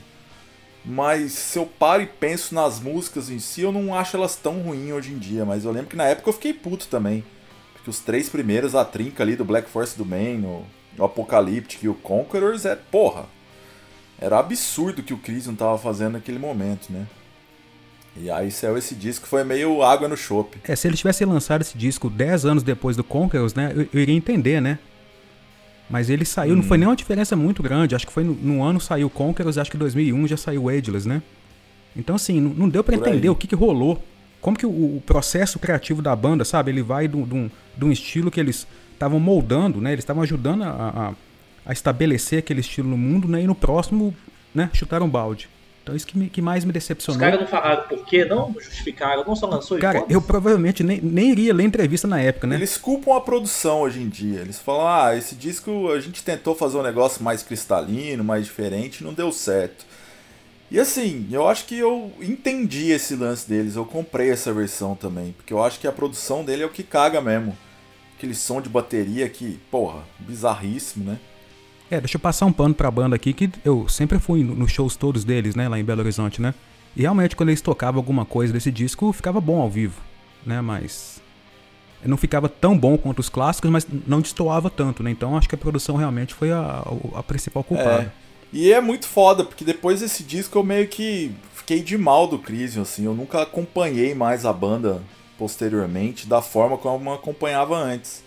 Mas 0.89 1.33
se 1.33 1.59
eu 1.59 1.67
paro 1.67 2.01
e 2.03 2.07
penso 2.07 2.55
nas 2.55 2.79
músicas 2.79 3.29
em 3.29 3.41
si, 3.41 3.63
eu 3.63 3.73
não 3.73 3.93
acho 3.93 4.17
elas 4.17 4.37
tão 4.37 4.61
ruins 4.61 4.93
hoje 4.93 5.13
em 5.13 5.19
dia. 5.19 5.45
Mas 5.45 5.65
eu 5.65 5.73
lembro 5.73 5.89
que 5.89 5.97
na 5.97 6.05
época 6.05 6.29
eu 6.29 6.33
fiquei 6.33 6.53
puto 6.53 6.87
também. 6.87 7.25
Porque 7.73 7.91
os 7.91 7.99
três 7.99 8.29
primeiros, 8.29 8.77
a 8.77 8.85
trinca 8.85 9.25
ali 9.25 9.35
do 9.35 9.45
Black 9.45 9.69
Force 9.69 9.99
do 9.99 10.07
Main, 10.07 10.45
o, 10.45 10.65
Apocalyptic 11.05 11.83
e 11.83 11.89
o 11.89 11.95
Conquerors, 11.95 12.65
é 12.65 12.77
porra. 12.77 13.27
Era 14.17 14.39
absurdo 14.39 15.01
o 15.01 15.03
que 15.03 15.13
o 15.13 15.19
Crisium 15.19 15.57
tava 15.57 15.77
fazendo 15.77 16.13
naquele 16.13 16.39
momento, 16.39 16.91
né? 16.91 17.07
E 18.17 18.31
aí 18.31 18.51
saiu 18.51 18.79
esse 18.79 18.95
disco 18.95 19.27
foi 19.27 19.45
meio 19.45 19.83
água 19.83 20.09
no 20.09 20.17
chope. 20.17 20.59
É, 20.65 20.75
se 20.75 20.89
ele 20.89 20.97
tivesse 20.97 21.25
lançado 21.25 21.61
esse 21.61 21.77
disco 21.77 22.09
10 22.09 22.47
anos 22.47 22.63
depois 22.63 22.97
do 22.97 23.05
Conquerors, 23.05 23.55
né, 23.55 23.73
eu, 23.75 23.89
eu 23.93 24.01
iria 24.01 24.15
entender, 24.15 24.61
né? 24.61 24.79
Mas 25.89 26.11
ele 26.11 26.25
saiu, 26.25 26.57
não 26.57 26.63
foi 26.63 26.79
nem 26.79 26.89
uma 26.89 26.97
diferença 26.97 27.37
muito 27.37 27.63
grande. 27.63 27.95
Acho 27.95 28.07
que 28.07 28.13
foi 28.13 28.25
no, 28.25 28.35
no 28.35 28.63
ano 28.63 28.81
saiu 28.81 29.09
Conquerors, 29.09 29.57
acho 29.57 29.71
que 29.71 29.77
em 29.77 29.81
2001 29.81 30.27
já 30.29 30.37
saiu 30.37 30.69
Ageless, 30.69 31.07
né? 31.07 31.23
Então, 31.97 32.17
assim, 32.17 32.41
não, 32.41 32.51
não 32.51 32.69
deu 32.69 32.85
aí. 32.87 32.95
entender 32.97 33.29
o 33.29 33.35
que, 33.35 33.47
que 33.47 33.55
rolou. 33.55 34.03
Como 34.41 34.57
que 34.57 34.67
o, 34.67 34.71
o 34.71 35.03
processo 35.07 35.59
criativo 35.59 36.03
da 36.03 36.15
banda, 36.15 36.45
sabe? 36.45 36.71
Ele 36.71 36.83
vai 36.83 37.09
de 37.09 37.17
um 37.17 37.91
estilo 37.91 38.31
que 38.31 38.39
eles 38.39 38.67
estavam 38.93 39.21
moldando, 39.21 39.81
né? 39.81 39.93
Eles 39.93 40.03
estavam 40.03 40.23
ajudando 40.23 40.63
a, 40.63 40.69
a, 40.69 41.15
a 41.65 41.73
estabelecer 41.73 42.41
aquele 42.41 42.61
estilo 42.61 42.89
no 42.89 42.99
mundo, 42.99 43.29
né? 43.29 43.43
E 43.43 43.47
no 43.47 43.55
próximo, 43.55 44.15
né? 44.55 44.71
Chutaram 44.73 45.09
balde. 45.09 45.49
Então, 45.87 45.95
isso 45.95 46.05
que, 46.05 46.19
me- 46.19 46.29
que 46.29 46.43
mais 46.43 46.65
me 46.65 46.71
Os 46.71 46.75
decepcionou. 46.75 47.21
caras 47.21 47.39
não 47.39 47.47
falaram 47.47 47.85
por 47.89 48.05
quê, 48.05 48.25
não 48.25 48.53
justificaram, 48.59 49.23
não 49.25 49.37
só 49.37 49.47
lançou 49.47 49.79
Cara, 49.79 50.05
eu 50.09 50.21
provavelmente 50.21 50.83
nem, 50.83 51.01
nem 51.01 51.31
iria 51.31 51.55
ler 51.55 51.63
entrevista 51.63 52.09
na 52.09 52.21
época, 52.21 52.49
né? 52.49 52.57
Eles 52.57 52.77
culpam 52.77 53.17
a 53.17 53.21
produção 53.21 53.83
hoje 53.83 54.01
em 54.03 54.09
dia. 54.09 54.41
Eles 54.41 54.59
falam, 54.59 54.89
ah, 54.89 55.15
esse 55.17 55.37
disco 55.37 55.89
a 55.93 56.01
gente 56.01 56.25
tentou 56.25 56.57
fazer 56.57 56.77
um 56.77 56.83
negócio 56.83 57.23
mais 57.23 57.45
cristalino, 57.45 58.25
mais 58.25 58.45
diferente, 58.47 59.05
não 59.05 59.15
deu 59.15 59.31
certo. 59.31 59.87
E 60.73 60.81
assim, 60.81 61.29
eu 61.31 61.47
acho 61.47 61.67
que 61.67 61.79
eu 61.79 62.11
entendi 62.21 62.91
esse 62.91 63.15
lance 63.15 63.49
deles, 63.49 63.77
eu 63.77 63.85
comprei 63.85 64.31
essa 64.31 64.53
versão 64.53 64.97
também, 64.97 65.37
porque 65.37 65.53
eu 65.53 65.63
acho 65.63 65.79
que 65.79 65.87
a 65.87 65.93
produção 65.93 66.45
dele 66.45 66.65
é 66.65 66.67
o 66.67 66.71
que 66.71 66.83
caga 66.83 67.21
mesmo. 67.21 67.57
Aquele 68.17 68.35
som 68.35 68.61
de 68.61 68.69
bateria 68.69 69.29
que, 69.29 69.61
porra, 69.71 70.03
bizarríssimo, 70.19 71.05
né? 71.13 71.19
É, 71.91 72.01
deixa 72.01 72.17
eu 72.17 72.21
passar 72.21 72.47
um 72.47 72.53
pano 72.53 72.75
pra 72.75 72.91
banda 72.91 73.15
aqui, 73.15 73.33
que 73.33 73.51
eu 73.65 73.89
sempre 73.89 74.19
fui 74.19 74.43
no- 74.43 74.55
nos 74.57 74.73
shows 74.73 74.97
todos 74.97 75.25
deles, 75.25 75.55
né, 75.55 75.69
lá 75.69 75.79
em 75.79 75.85
Belo 75.85 76.01
Horizonte, 76.01 76.41
né? 76.43 76.53
E 76.97 77.03
realmente 77.03 77.37
quando 77.37 77.51
eles 77.51 77.61
tocavam 77.61 78.01
alguma 78.01 78.25
coisa 78.25 78.53
desse 78.53 78.73
disco, 78.73 79.13
ficava 79.13 79.41
bom 79.41 79.61
ao 79.61 79.71
vivo, 79.71 80.01
né? 80.45 80.61
Mas 80.61 81.21
não 82.05 82.17
ficava 82.17 82.49
tão 82.49 82.77
bom 82.77 82.97
quanto 82.97 83.19
os 83.21 83.29
clássicos, 83.29 83.71
mas 83.71 83.87
não 84.07 84.21
destoava 84.21 84.69
tanto, 84.71 85.03
né? 85.03 85.11
Então 85.11 85.37
acho 85.37 85.49
que 85.49 85.55
a 85.55 85.59
produção 85.59 85.97
realmente 85.97 86.35
foi 86.35 86.51
a, 86.53 86.83
a 87.15 87.23
principal 87.23 87.63
culpada. 87.63 88.13
E 88.53 88.73
é 88.73 88.81
muito 88.81 89.07
foda, 89.07 89.45
porque 89.45 89.65
depois 89.65 90.01
desse 90.01 90.23
disco 90.23 90.57
eu 90.59 90.63
meio 90.65 90.89
que 90.89 91.33
fiquei 91.53 91.83
de 91.83 91.99
mal 91.99 92.27
do 92.27 92.39
Crisium, 92.39 92.83
assim. 92.83 93.05
Eu 93.05 93.15
nunca 93.15 93.43
acompanhei 93.43 94.15
mais 94.15 94.45
a 94.47 94.53
banda 94.53 95.03
posteriormente 95.37 96.27
da 96.27 96.41
forma 96.41 96.79
como 96.79 97.11
eu 97.11 97.15
acompanhava 97.15 97.77
antes. 97.77 98.25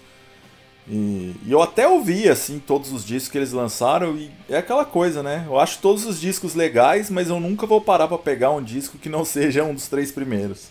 E, 0.90 1.36
e 1.46 1.52
eu 1.52 1.62
até 1.62 1.88
ouvi, 1.88 2.28
assim, 2.28 2.58
todos 2.58 2.92
os 2.92 3.06
discos 3.06 3.30
que 3.30 3.38
eles 3.38 3.52
lançaram 3.52 4.18
e 4.18 4.32
é 4.50 4.58
aquela 4.58 4.84
coisa, 4.84 5.22
né? 5.22 5.46
Eu 5.46 5.60
acho 5.60 5.78
todos 5.80 6.04
os 6.04 6.20
discos 6.20 6.56
legais, 6.56 7.12
mas 7.12 7.30
eu 7.30 7.40
nunca 7.40 7.68
vou 7.68 7.80
parar 7.80 8.08
pra 8.08 8.18
pegar 8.18 8.50
um 8.52 8.64
disco 8.64 8.98
que 8.98 9.08
não 9.08 9.24
seja 9.26 9.64
um 9.64 9.74
dos 9.74 9.88
três 9.88 10.12
primeiros. 10.12 10.70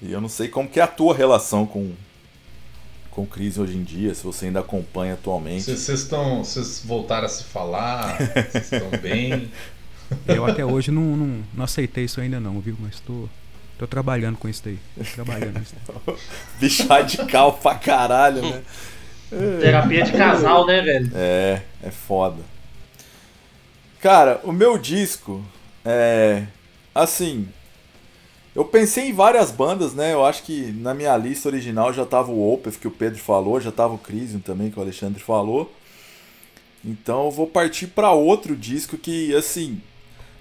E 0.00 0.10
eu 0.10 0.20
não 0.20 0.30
sei 0.30 0.48
como 0.48 0.66
que 0.66 0.80
é 0.80 0.82
a 0.82 0.86
tua 0.86 1.14
relação 1.14 1.66
com, 1.66 1.92
com 3.10 3.22
o 3.22 3.26
Crisium 3.26 3.64
hoje 3.64 3.76
em 3.76 3.82
dia, 3.82 4.14
se 4.14 4.24
você 4.24 4.46
ainda 4.46 4.60
acompanha 4.60 5.12
atualmente. 5.12 5.64
Vocês 5.64 5.80
vocês 5.80 6.00
estão. 6.00 6.42
Vocês 6.42 6.82
voltaram 6.82 7.26
a 7.26 7.28
se 7.28 7.44
falar? 7.44 8.16
Vocês 8.50 8.72
estão 8.72 8.88
bem? 8.98 9.50
Eu 10.26 10.46
até 10.46 10.64
hoje 10.64 10.90
não, 10.90 11.02
não, 11.02 11.44
não 11.52 11.64
aceitei 11.64 12.04
isso 12.04 12.18
ainda 12.18 12.40
não, 12.40 12.60
viu? 12.60 12.76
Mas 12.80 12.98
tô, 13.00 13.28
tô 13.80 13.86
trabalhando 13.86 14.36
com 14.36 14.46
isso 14.46 14.62
daí. 14.62 14.78
Trabalhando 15.14 15.58
nisso 15.58 15.74
daí. 15.86 16.16
Bicho 16.60 16.86
radical 16.86 17.54
pra 17.54 17.74
caralho, 17.76 18.42
né? 18.42 18.62
Terapia 19.58 20.04
de 20.04 20.12
casal, 20.12 20.66
né, 20.66 20.82
velho? 20.82 21.10
É, 21.14 21.62
é 21.82 21.90
foda. 21.90 22.42
Cara, 24.02 24.38
o 24.44 24.52
meu 24.52 24.76
disco 24.76 25.42
é. 25.82 26.44
Assim. 26.94 27.48
Eu 28.54 28.64
pensei 28.64 29.08
em 29.08 29.12
várias 29.12 29.50
bandas, 29.50 29.94
né? 29.94 30.12
Eu 30.12 30.26
acho 30.26 30.42
que 30.42 30.72
na 30.72 30.92
minha 30.92 31.16
lista 31.16 31.48
original 31.48 31.92
já 31.92 32.04
tava 32.04 32.32
o 32.32 32.52
Opeth, 32.52 32.72
que 32.72 32.88
o 32.88 32.90
Pedro 32.90 33.20
falou, 33.20 33.60
já 33.60 33.70
tava 33.70 33.94
o 33.94 33.98
Crisium 33.98 34.40
também, 34.40 34.70
que 34.70 34.78
o 34.78 34.82
Alexandre 34.82 35.22
falou. 35.22 35.72
Então 36.84 37.26
eu 37.26 37.30
vou 37.30 37.46
partir 37.46 37.86
pra 37.86 38.10
outro 38.10 38.54
disco 38.54 38.98
que, 38.98 39.34
assim. 39.34 39.80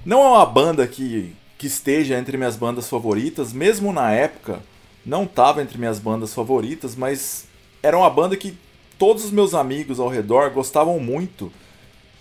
Não 0.03 0.21
é 0.23 0.29
uma 0.29 0.45
banda 0.45 0.87
que, 0.87 1.35
que 1.59 1.67
esteja 1.67 2.17
entre 2.17 2.37
minhas 2.37 2.55
bandas 2.55 2.89
favoritas, 2.89 3.51
mesmo 3.51 3.91
na 3.91 4.13
época, 4.13 4.61
não 5.05 5.27
tava 5.27 5.61
entre 5.61 5.77
minhas 5.77 5.99
bandas 5.99 6.33
favoritas, 6.33 6.95
mas 6.95 7.45
era 7.83 7.97
uma 7.97 8.09
banda 8.09 8.37
que 8.37 8.57
todos 8.97 9.25
os 9.25 9.31
meus 9.31 9.53
amigos 9.53 9.99
ao 9.99 10.07
redor 10.07 10.49
gostavam 10.51 10.97
muito. 11.01 11.51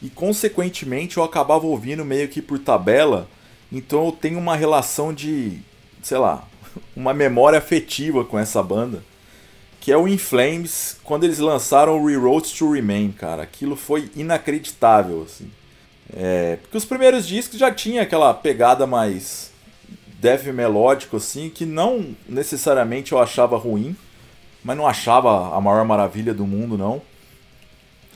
E 0.03 0.11
consequentemente 0.11 1.19
eu 1.19 1.23
acabava 1.23 1.67
ouvindo 1.67 2.05
meio 2.05 2.29
que 2.29 2.43
por 2.43 2.59
tabela, 2.59 3.29
então 3.71 4.07
eu 4.07 4.13
tenho 4.13 4.41
uma 4.41 4.57
relação 4.57 5.15
de, 5.15 5.61
sei 6.03 6.19
lá, 6.19 6.45
uma 6.97 7.15
memória 7.15 7.61
afetiva 7.61 8.25
com 8.25 8.37
essa 8.37 8.61
banda, 8.61 9.05
que 9.81 9.93
é 9.93 9.97
o 9.97 10.09
In 10.09 10.19
Flames, 10.19 10.97
quando 11.05 11.23
eles 11.23 11.39
lançaram 11.39 11.97
o 11.97 12.05
Reroad 12.05 12.53
to 12.53 12.73
Remain, 12.73 13.13
cara, 13.13 13.45
aquilo 13.45 13.77
foi 13.77 14.11
inacreditável, 14.17 15.23
assim. 15.23 15.49
É, 16.15 16.57
porque 16.57 16.77
os 16.77 16.85
primeiros 16.85 17.27
discos 17.27 17.59
já 17.59 17.71
tinha 17.71 18.03
aquela 18.03 18.33
pegada 18.33 18.87
mais 18.87 19.53
death 20.21 20.45
melódico 20.47 21.17
assim 21.17 21.49
que 21.49 21.65
não 21.65 22.17
necessariamente 22.29 23.13
eu 23.13 23.19
achava 23.19 23.57
ruim, 23.57 23.97
mas 24.65 24.77
não 24.77 24.87
achava 24.87 25.55
a 25.55 25.61
maior 25.61 25.85
maravilha 25.85 26.35
do 26.35 26.47
mundo 26.47 26.77
não. 26.77 27.01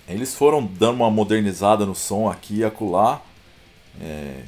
Eles 0.09 0.35
foram 0.35 0.65
dando 0.65 0.97
uma 0.97 1.11
modernizada 1.11 1.87
no 1.87 1.95
som 1.95 2.29
aqui 2.29 2.57
e 2.57 2.65
acolá. 2.65 3.23
É, 4.01 4.43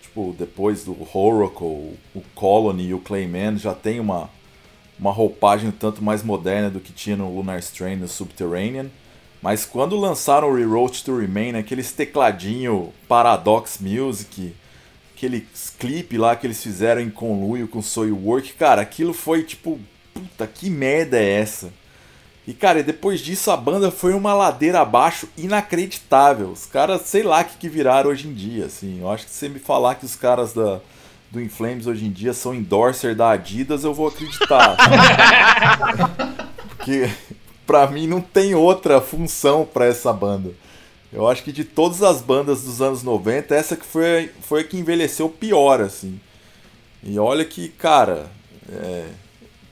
tipo, 0.00 0.34
depois 0.38 0.84
do 0.84 0.96
Oracle, 1.12 1.98
o 2.14 2.22
Colony 2.34 2.88
e 2.88 2.94
o 2.94 3.00
Clayman 3.00 3.56
já 3.56 3.74
tem 3.74 3.98
uma, 3.98 4.30
uma 4.98 5.10
roupagem 5.10 5.68
um 5.68 5.72
tanto 5.72 6.02
mais 6.02 6.22
moderna 6.22 6.70
do 6.70 6.80
que 6.80 6.92
tinha 6.92 7.16
no 7.16 7.34
Lunar 7.34 7.58
Strain 7.58 7.96
no 7.96 8.08
Subterranean. 8.08 8.86
Mas 9.42 9.64
quando 9.64 9.98
lançaram 9.98 10.50
o 10.50 10.54
Rewrote 10.54 11.02
to 11.02 11.18
Remain, 11.18 11.56
aqueles 11.56 11.92
tecladinho 11.92 12.92
Paradox 13.08 13.78
Music, 13.80 14.54
aquele 15.16 15.46
clipe 15.78 16.18
lá 16.18 16.36
que 16.36 16.46
eles 16.46 16.62
fizeram 16.62 17.00
em 17.00 17.10
conluio 17.10 17.66
com 17.66 17.80
Soilwork, 17.80 18.52
cara, 18.54 18.82
aquilo 18.82 19.14
foi 19.14 19.42
tipo, 19.42 19.80
puta, 20.12 20.46
que 20.46 20.68
merda 20.68 21.18
é 21.18 21.40
essa? 21.40 21.72
E 22.46 22.52
cara, 22.52 22.82
depois 22.82 23.20
disso 23.20 23.50
a 23.50 23.56
banda 23.56 23.90
foi 23.90 24.12
uma 24.12 24.34
ladeira 24.34 24.80
abaixo 24.80 25.28
inacreditável. 25.38 26.50
Os 26.50 26.66
caras, 26.66 27.02
sei 27.02 27.22
lá 27.22 27.42
o 27.42 27.44
que, 27.44 27.58
que 27.58 27.68
viraram 27.68 28.10
hoje 28.10 28.28
em 28.28 28.34
dia, 28.34 28.66
assim. 28.66 29.00
Eu 29.00 29.10
acho 29.10 29.24
que 29.24 29.30
se 29.30 29.38
você 29.38 29.48
me 29.48 29.58
falar 29.58 29.94
que 29.94 30.04
os 30.04 30.16
caras 30.16 30.52
da, 30.52 30.80
do 31.30 31.40
Inflames 31.40 31.86
hoje 31.86 32.06
em 32.06 32.10
dia 32.10 32.32
são 32.32 32.54
endorser 32.54 33.14
da 33.14 33.30
Adidas, 33.30 33.84
eu 33.84 33.94
vou 33.94 34.08
acreditar. 34.08 34.76
Porque 36.76 37.10
pra 37.70 37.86
mim 37.86 38.08
não 38.08 38.20
tem 38.20 38.52
outra 38.52 39.00
função 39.00 39.64
para 39.64 39.86
essa 39.86 40.12
banda. 40.12 40.50
Eu 41.12 41.28
acho 41.28 41.44
que 41.44 41.52
de 41.52 41.62
todas 41.62 42.02
as 42.02 42.20
bandas 42.20 42.64
dos 42.64 42.82
anos 42.82 43.04
90, 43.04 43.54
essa 43.54 43.76
que 43.76 43.86
foi, 43.86 44.28
foi 44.40 44.62
a 44.62 44.64
que 44.64 44.76
envelheceu 44.76 45.28
pior, 45.28 45.80
assim. 45.80 46.18
E 47.00 47.16
olha 47.16 47.44
que, 47.44 47.68
cara, 47.68 48.28
é, 48.68 49.06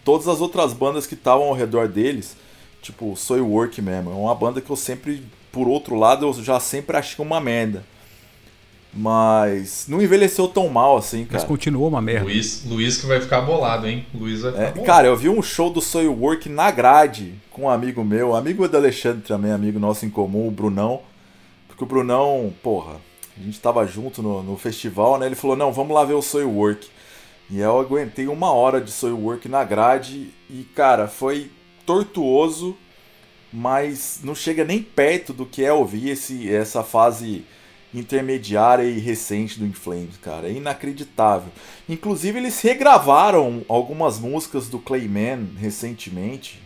todas 0.05 0.29
as 0.29 0.41
outras 0.41 0.73
bandas 0.73 1.09
que 1.09 1.15
estavam 1.15 1.49
ao 1.49 1.55
redor 1.55 1.89
deles, 1.89 2.37
tipo 2.81 3.17
Soy 3.17 3.41
Work 3.41 3.83
mesmo, 3.83 4.13
é 4.13 4.15
uma 4.15 4.35
banda 4.35 4.61
que 4.61 4.71
eu 4.71 4.77
sempre, 4.77 5.25
por 5.51 5.67
outro 5.67 5.97
lado, 5.97 6.25
eu 6.25 6.33
já 6.35 6.61
sempre 6.61 6.97
achei 6.97 7.25
uma 7.25 7.41
merda. 7.41 7.85
Mas 9.01 9.87
não 9.87 10.03
envelheceu 10.03 10.49
tão 10.49 10.69
mal 10.69 10.97
assim, 10.97 11.25
cara. 11.25 11.35
Mas 11.39 11.45
continuou 11.45 11.87
uma 11.87 12.03
merda. 12.03 12.25
Luiz, 12.25 12.65
Luiz 12.67 12.97
que 13.01 13.07
vai 13.07 13.21
ficar 13.21 13.43
bolado, 13.43 13.87
hein? 13.87 14.05
Luiz 14.13 14.41
vai 14.41 14.51
ficar 14.51 14.65
É, 14.65 14.71
bolado. 14.73 14.87
cara, 14.87 15.07
eu 15.07 15.17
vi 15.17 15.29
um 15.29 15.41
show 15.41 15.71
do 15.71 15.81
Soil 15.81 16.13
Work 16.13 16.49
na 16.49 16.73
grade 16.73 17.35
com 17.53 17.63
um 17.63 17.71
amigo 17.71 18.03
meu, 18.05 18.35
amigo 18.35 18.67
do 18.69 18.77
Alexandre 18.77 19.23
também, 19.23 19.53
amigo 19.53 19.79
nosso 19.79 20.05
em 20.05 20.11
comum, 20.11 20.49
o 20.49 20.51
Brunão. 20.51 21.03
Porque 21.69 21.85
o 21.85 21.87
Brunão, 21.87 22.53
porra, 22.61 22.97
a 23.41 23.41
gente 23.41 23.61
tava 23.61 23.87
junto 23.87 24.21
no, 24.21 24.43
no 24.43 24.57
festival, 24.57 25.17
né? 25.17 25.27
Ele 25.27 25.37
falou: 25.37 25.57
não, 25.57 25.73
vamos 25.73 25.95
lá 25.95 26.05
ver 26.05 26.15
o 26.15 26.23
Soil 26.23 26.51
Work. 26.51 26.89
E 27.49 27.61
eu 27.61 27.79
aguentei 27.79 28.27
uma 28.27 28.51
hora 28.51 28.81
de 28.81 28.91
Soil 28.91 29.17
Work 29.17 29.49
na 29.49 29.63
grade 29.63 30.31
e, 30.51 30.65
cara, 30.75 31.07
foi 31.07 31.53
tortuoso, 31.87 32.77
mas 33.53 34.19
não 34.25 34.35
chega 34.35 34.65
nem 34.65 34.83
perto 34.83 35.33
do 35.33 35.47
que 35.47 35.65
é 35.65 35.73
ouvir 35.73 36.11
esse, 36.11 36.53
essa 36.53 36.83
fase 36.83 37.45
intermediária 37.95 38.85
e 38.85 38.99
recente 38.99 39.59
do 39.59 39.67
Inflames, 39.67 40.17
cara. 40.23 40.49
É 40.49 40.53
inacreditável. 40.53 41.51
Inclusive, 41.89 42.39
eles 42.39 42.61
regravaram 42.61 43.63
algumas 43.69 44.19
músicas 44.19 44.69
do 44.69 44.79
Clayman 44.79 45.49
recentemente. 45.59 46.61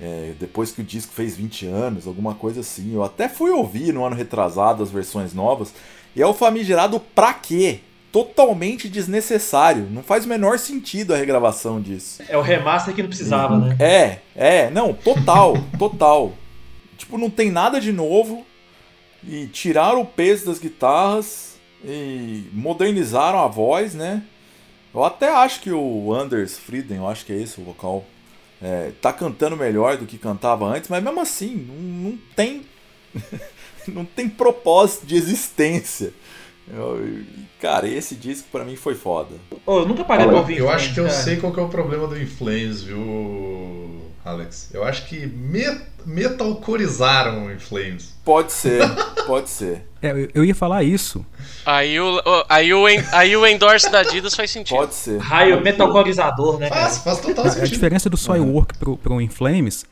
é, 0.00 0.32
depois 0.40 0.72
que 0.72 0.80
o 0.80 0.84
disco 0.84 1.12
fez 1.12 1.36
20 1.36 1.66
anos, 1.66 2.06
alguma 2.06 2.34
coisa 2.34 2.60
assim. 2.60 2.94
Eu 2.94 3.04
até 3.04 3.28
fui 3.28 3.50
ouvir 3.50 3.92
no 3.92 4.04
ano 4.04 4.16
retrasado 4.16 4.82
as 4.82 4.90
versões 4.90 5.34
novas. 5.34 5.74
E 6.16 6.22
é 6.22 6.26
o 6.26 6.32
famigerado 6.32 6.98
pra 7.14 7.34
quê? 7.34 7.80
Totalmente 8.10 8.88
desnecessário. 8.88 9.86
Não 9.90 10.02
faz 10.02 10.24
o 10.24 10.28
menor 10.28 10.58
sentido 10.58 11.14
a 11.14 11.16
regravação 11.16 11.80
disso. 11.80 12.22
É 12.28 12.36
o 12.36 12.42
remaster 12.42 12.94
que 12.94 13.02
não 13.02 13.08
precisava, 13.08 13.56
né? 13.58 13.76
É, 13.78 14.18
é, 14.34 14.70
não, 14.70 14.92
total, 14.94 15.54
total. 15.78 16.32
Tipo, 16.96 17.16
não 17.16 17.30
tem 17.30 17.50
nada 17.50 17.80
de 17.80 17.92
novo. 17.92 18.44
E 19.26 19.46
tiraram 19.46 20.00
o 20.00 20.06
peso 20.06 20.46
das 20.46 20.58
guitarras 20.58 21.56
e 21.84 22.44
modernizaram 22.52 23.38
a 23.40 23.46
voz, 23.46 23.94
né? 23.94 24.22
Eu 24.94 25.04
até 25.04 25.28
acho 25.32 25.60
que 25.60 25.70
o 25.70 26.12
Anders 26.14 26.58
Frieden, 26.58 26.98
eu 26.98 27.08
acho 27.08 27.24
que 27.24 27.32
é 27.32 27.36
esse 27.36 27.60
o 27.60 27.64
vocal, 27.64 28.04
é, 28.60 28.90
tá 29.00 29.12
cantando 29.12 29.56
melhor 29.56 29.96
do 29.96 30.06
que 30.06 30.18
cantava 30.18 30.66
antes, 30.66 30.88
mas 30.88 31.02
mesmo 31.02 31.20
assim, 31.20 31.54
não, 31.68 32.10
não 32.10 32.18
tem. 32.34 32.62
não 33.88 34.04
tem 34.04 34.28
propósito 34.28 35.06
de 35.06 35.14
existência. 35.16 36.12
Eu- 36.72 37.24
cara, 37.60 37.88
esse 37.88 38.14
disco 38.14 38.48
pra 38.50 38.64
mim 38.64 38.76
foi 38.76 38.94
foda. 38.94 39.34
Ô, 39.66 39.80
eu 39.80 39.86
nunca 39.88 40.04
parei 40.04 40.26
pra 40.26 40.36
ouvir. 40.36 40.58
eu 40.58 40.70
acho 40.70 40.92
que 40.94 41.00
eu 41.00 41.04
cara. 41.06 41.16
sei 41.16 41.36
qual 41.36 41.52
que 41.52 41.60
é 41.60 41.62
o 41.62 41.68
problema 41.68 42.06
do 42.06 42.20
Inflames, 42.20 42.82
viu, 42.82 44.00
Alex? 44.24 44.70
Eu 44.72 44.84
acho 44.84 45.06
que 45.06 45.26
me- 45.26 45.80
metalcorizaram 46.06 47.46
o 47.46 47.52
Inflames. 47.52 48.14
Pode 48.24 48.52
ser, 48.52 48.82
pode 49.26 49.48
ser. 49.50 49.86
É, 50.02 50.28
eu, 50.34 50.44
ia 50.44 50.54
falar 50.54 50.82
isso. 50.82 51.24
Aí 51.64 51.98
o, 52.00 52.16
o- 52.18 52.44
aí 52.48 52.72
o, 52.72 52.84
aí 53.12 53.36
o 53.36 53.46
endorse 53.46 53.90
da 53.90 54.00
Adidas 54.00 54.34
faz 54.34 54.50
sentido. 54.50 54.76
Pode 54.76 54.94
ser. 54.94 55.18
Raio 55.20 55.60
metalcorizador, 55.62 56.58
né, 56.58 56.68
Faz, 56.68 56.98
faz 56.98 57.20
total 57.20 57.46
A 57.46 57.50
sentido. 57.50 57.68
diferença 57.68 58.08
do 58.10 58.16
Soilwork 58.16 58.78
pro, 58.78 58.96
pro 58.96 59.20
Inflames 59.20 59.84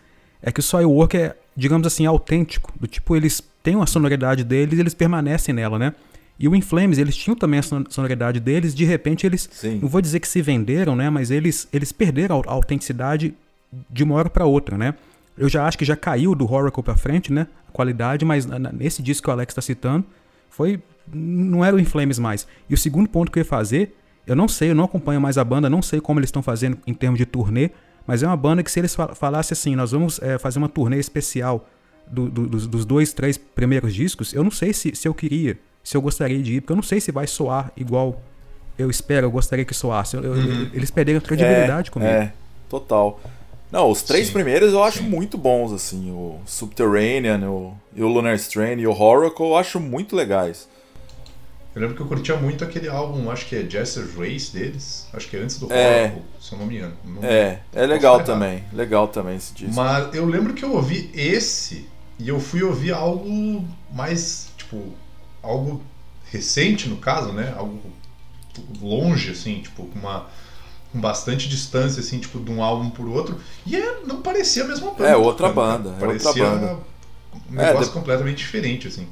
é 0.42 0.50
que 0.52 0.60
o 0.60 0.62
Soilwork 0.62 1.16
é, 1.16 1.36
digamos 1.56 1.86
assim, 1.86 2.06
autêntico. 2.06 2.72
Do 2.78 2.86
tipo, 2.86 3.14
eles 3.16 3.42
têm 3.62 3.74
uma 3.76 3.86
sonoridade 3.86 4.44
deles 4.44 4.78
e 4.78 4.80
eles 4.80 4.94
permanecem 4.94 5.54
nela, 5.54 5.78
né? 5.78 5.92
E 6.38 6.46
o 6.46 6.54
Inflames, 6.54 6.98
eles 6.98 7.16
tinham 7.16 7.36
também 7.36 7.58
a 7.58 7.62
son- 7.62 7.84
sonoridade 7.90 8.38
deles, 8.38 8.72
de 8.72 8.84
repente 8.84 9.26
eles, 9.26 9.48
Sim. 9.52 9.80
não 9.82 9.88
vou 9.88 10.00
dizer 10.00 10.20
que 10.20 10.28
se 10.28 10.40
venderam, 10.40 10.94
né? 10.94 11.10
Mas 11.10 11.30
eles, 11.32 11.66
eles 11.72 11.90
perderam 11.90 12.40
a 12.46 12.52
autenticidade 12.52 13.34
de 13.90 14.02
uma 14.04 14.14
hora 14.14 14.30
para 14.30 14.44
outra, 14.44 14.76
né? 14.78 14.94
Eu 15.36 15.48
já 15.48 15.66
acho 15.66 15.78
que 15.78 15.84
já 15.84 15.96
caiu 15.96 16.34
do 16.34 16.50
Oracle 16.50 16.82
para 16.82 16.96
frente, 16.96 17.32
né? 17.32 17.46
A 17.68 17.72
qualidade, 17.72 18.24
mas 18.24 18.46
nesse 18.72 19.02
disco 19.02 19.24
que 19.24 19.30
o 19.30 19.32
Alex 19.32 19.52
está 19.52 19.62
citando, 19.62 20.04
foi 20.50 20.80
não 21.12 21.64
era 21.64 21.74
o 21.74 21.80
Inflames 21.80 22.18
mais. 22.18 22.46
E 22.68 22.74
o 22.74 22.76
segundo 22.76 23.08
ponto 23.08 23.30
que 23.32 23.38
eu 23.38 23.42
ia 23.42 23.44
fazer, 23.44 23.96
eu 24.26 24.36
não 24.36 24.46
sei, 24.48 24.70
eu 24.70 24.74
não 24.74 24.84
acompanho 24.84 25.20
mais 25.20 25.38
a 25.38 25.44
banda, 25.44 25.70
não 25.70 25.80
sei 25.80 26.00
como 26.00 26.18
eles 26.20 26.28
estão 26.28 26.42
fazendo 26.42 26.76
em 26.86 26.92
termos 26.92 27.18
de 27.18 27.24
turnê, 27.24 27.70
mas 28.06 28.22
é 28.22 28.26
uma 28.26 28.36
banda 28.36 28.62
que 28.62 28.70
se 28.70 28.78
eles 28.80 28.94
fal- 28.94 29.14
falassem 29.14 29.54
assim, 29.54 29.74
nós 29.76 29.92
vamos 29.92 30.20
eh, 30.22 30.38
fazer 30.38 30.58
uma 30.58 30.68
turnê 30.68 30.98
especial 30.98 31.66
do- 32.06 32.28
do- 32.28 32.46
dos, 32.46 32.66
dos 32.66 32.84
dois, 32.84 33.12
três 33.12 33.38
primeiros 33.38 33.94
discos, 33.94 34.32
eu 34.34 34.42
não 34.44 34.50
sei 34.50 34.72
se, 34.72 34.94
se 34.94 35.06
eu 35.08 35.14
queria, 35.14 35.58
se 35.84 35.96
eu 35.96 36.02
gostaria 36.02 36.42
de 36.42 36.54
ir, 36.54 36.60
porque 36.60 36.72
eu 36.72 36.76
não 36.76 36.82
sei 36.82 37.00
se 37.00 37.10
vai 37.12 37.26
soar 37.26 37.70
igual 37.76 38.20
eu 38.78 38.90
espero, 38.90 39.26
eu 39.26 39.30
gostaria 39.30 39.64
que 39.64 39.74
soasse. 39.74 40.16
Eu- 40.16 40.22
eu- 40.24 40.34
Eles 40.74 40.90
perderam 40.90 41.18
a 41.18 41.22
credibilidade 41.22 41.90
comigo. 41.90 42.10
É, 42.10 42.32
total. 42.68 43.20
Não, 43.70 43.90
os 43.90 44.02
três 44.02 44.28
Sim, 44.28 44.32
primeiros 44.32 44.72
eu 44.72 44.82
acho 44.82 44.98
sim. 44.98 45.04
muito 45.04 45.36
bons, 45.36 45.72
assim. 45.72 46.10
O 46.10 46.40
Subterranean 46.46 47.48
o, 47.50 47.74
e 47.94 48.02
o 48.02 48.08
Lunar 48.08 48.34
Strain 48.36 48.78
e 48.78 48.86
o 48.86 48.98
Oracle 48.98 49.44
eu 49.46 49.56
acho 49.56 49.78
muito 49.78 50.16
legais. 50.16 50.68
Eu 51.74 51.82
lembro 51.82 51.96
que 51.96 52.02
eu 52.02 52.06
curtia 52.06 52.36
muito 52.36 52.64
aquele 52.64 52.88
álbum, 52.88 53.30
acho 53.30 53.46
que 53.46 53.54
é 53.54 53.60
Jesser's 53.68 54.14
Race 54.16 54.52
deles. 54.52 55.06
Acho 55.12 55.28
que 55.28 55.36
é 55.36 55.40
antes 55.40 55.58
do 55.58 55.72
É. 55.72 56.12
Se 56.40 56.52
eu 56.52 56.58
não 56.58 56.66
me 56.66 56.76
engano. 56.76 56.96
Não- 57.04 57.22
É, 57.22 57.60
é 57.74 57.86
legal 57.86 58.24
também. 58.24 58.64
Legal 58.72 59.06
também 59.08 59.36
esse 59.36 59.52
disco. 59.54 59.74
Mas 59.74 60.14
eu 60.14 60.24
lembro 60.24 60.54
que 60.54 60.64
eu 60.64 60.72
ouvi 60.74 61.10
esse 61.14 61.86
e 62.18 62.28
eu 62.28 62.40
fui 62.40 62.62
ouvir 62.62 62.92
algo 62.92 63.64
mais, 63.92 64.48
tipo, 64.56 64.82
algo 65.42 65.80
recente 66.32 66.88
no 66.88 66.96
caso, 66.96 67.32
né? 67.32 67.54
Algo 67.56 67.80
longe, 68.80 69.30
assim, 69.30 69.60
tipo, 69.60 69.84
com 69.84 69.98
uma 69.98 70.26
com 70.92 71.00
bastante 71.00 71.48
distância, 71.48 72.00
assim, 72.00 72.18
tipo, 72.18 72.38
de 72.40 72.50
um 72.50 72.62
álbum 72.62 72.88
por 72.90 73.06
outro. 73.08 73.38
E 73.66 73.76
é- 73.76 74.00
não 74.06 74.22
parecia 74.22 74.64
a 74.64 74.66
mesma 74.66 74.90
banda. 74.92 75.08
É 75.08 75.16
outra 75.16 75.48
banda, 75.50 75.90
é 75.90 75.92
outra 75.92 76.06
parecia 76.08 76.44
banda. 76.44 76.78
um 77.50 77.60
É, 77.60 77.66
negócio 77.66 77.88
de- 77.88 77.92
completamente 77.94 78.38
diferente, 78.38 78.88
assim. 78.88 79.06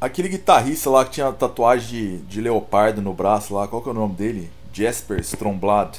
Aquele 0.00 0.28
guitarrista 0.28 0.90
lá 0.90 1.04
que 1.04 1.12
tinha 1.12 1.32
tatuagem 1.32 1.88
de, 1.88 2.18
de 2.18 2.40
leopardo 2.40 3.00
no 3.00 3.12
braço 3.14 3.54
lá, 3.54 3.66
qual 3.66 3.80
que 3.80 3.88
é 3.88 3.92
o 3.92 3.94
nome 3.94 4.14
dele? 4.14 4.50
Jasper 4.72 5.20
Stromblad. 5.20 5.96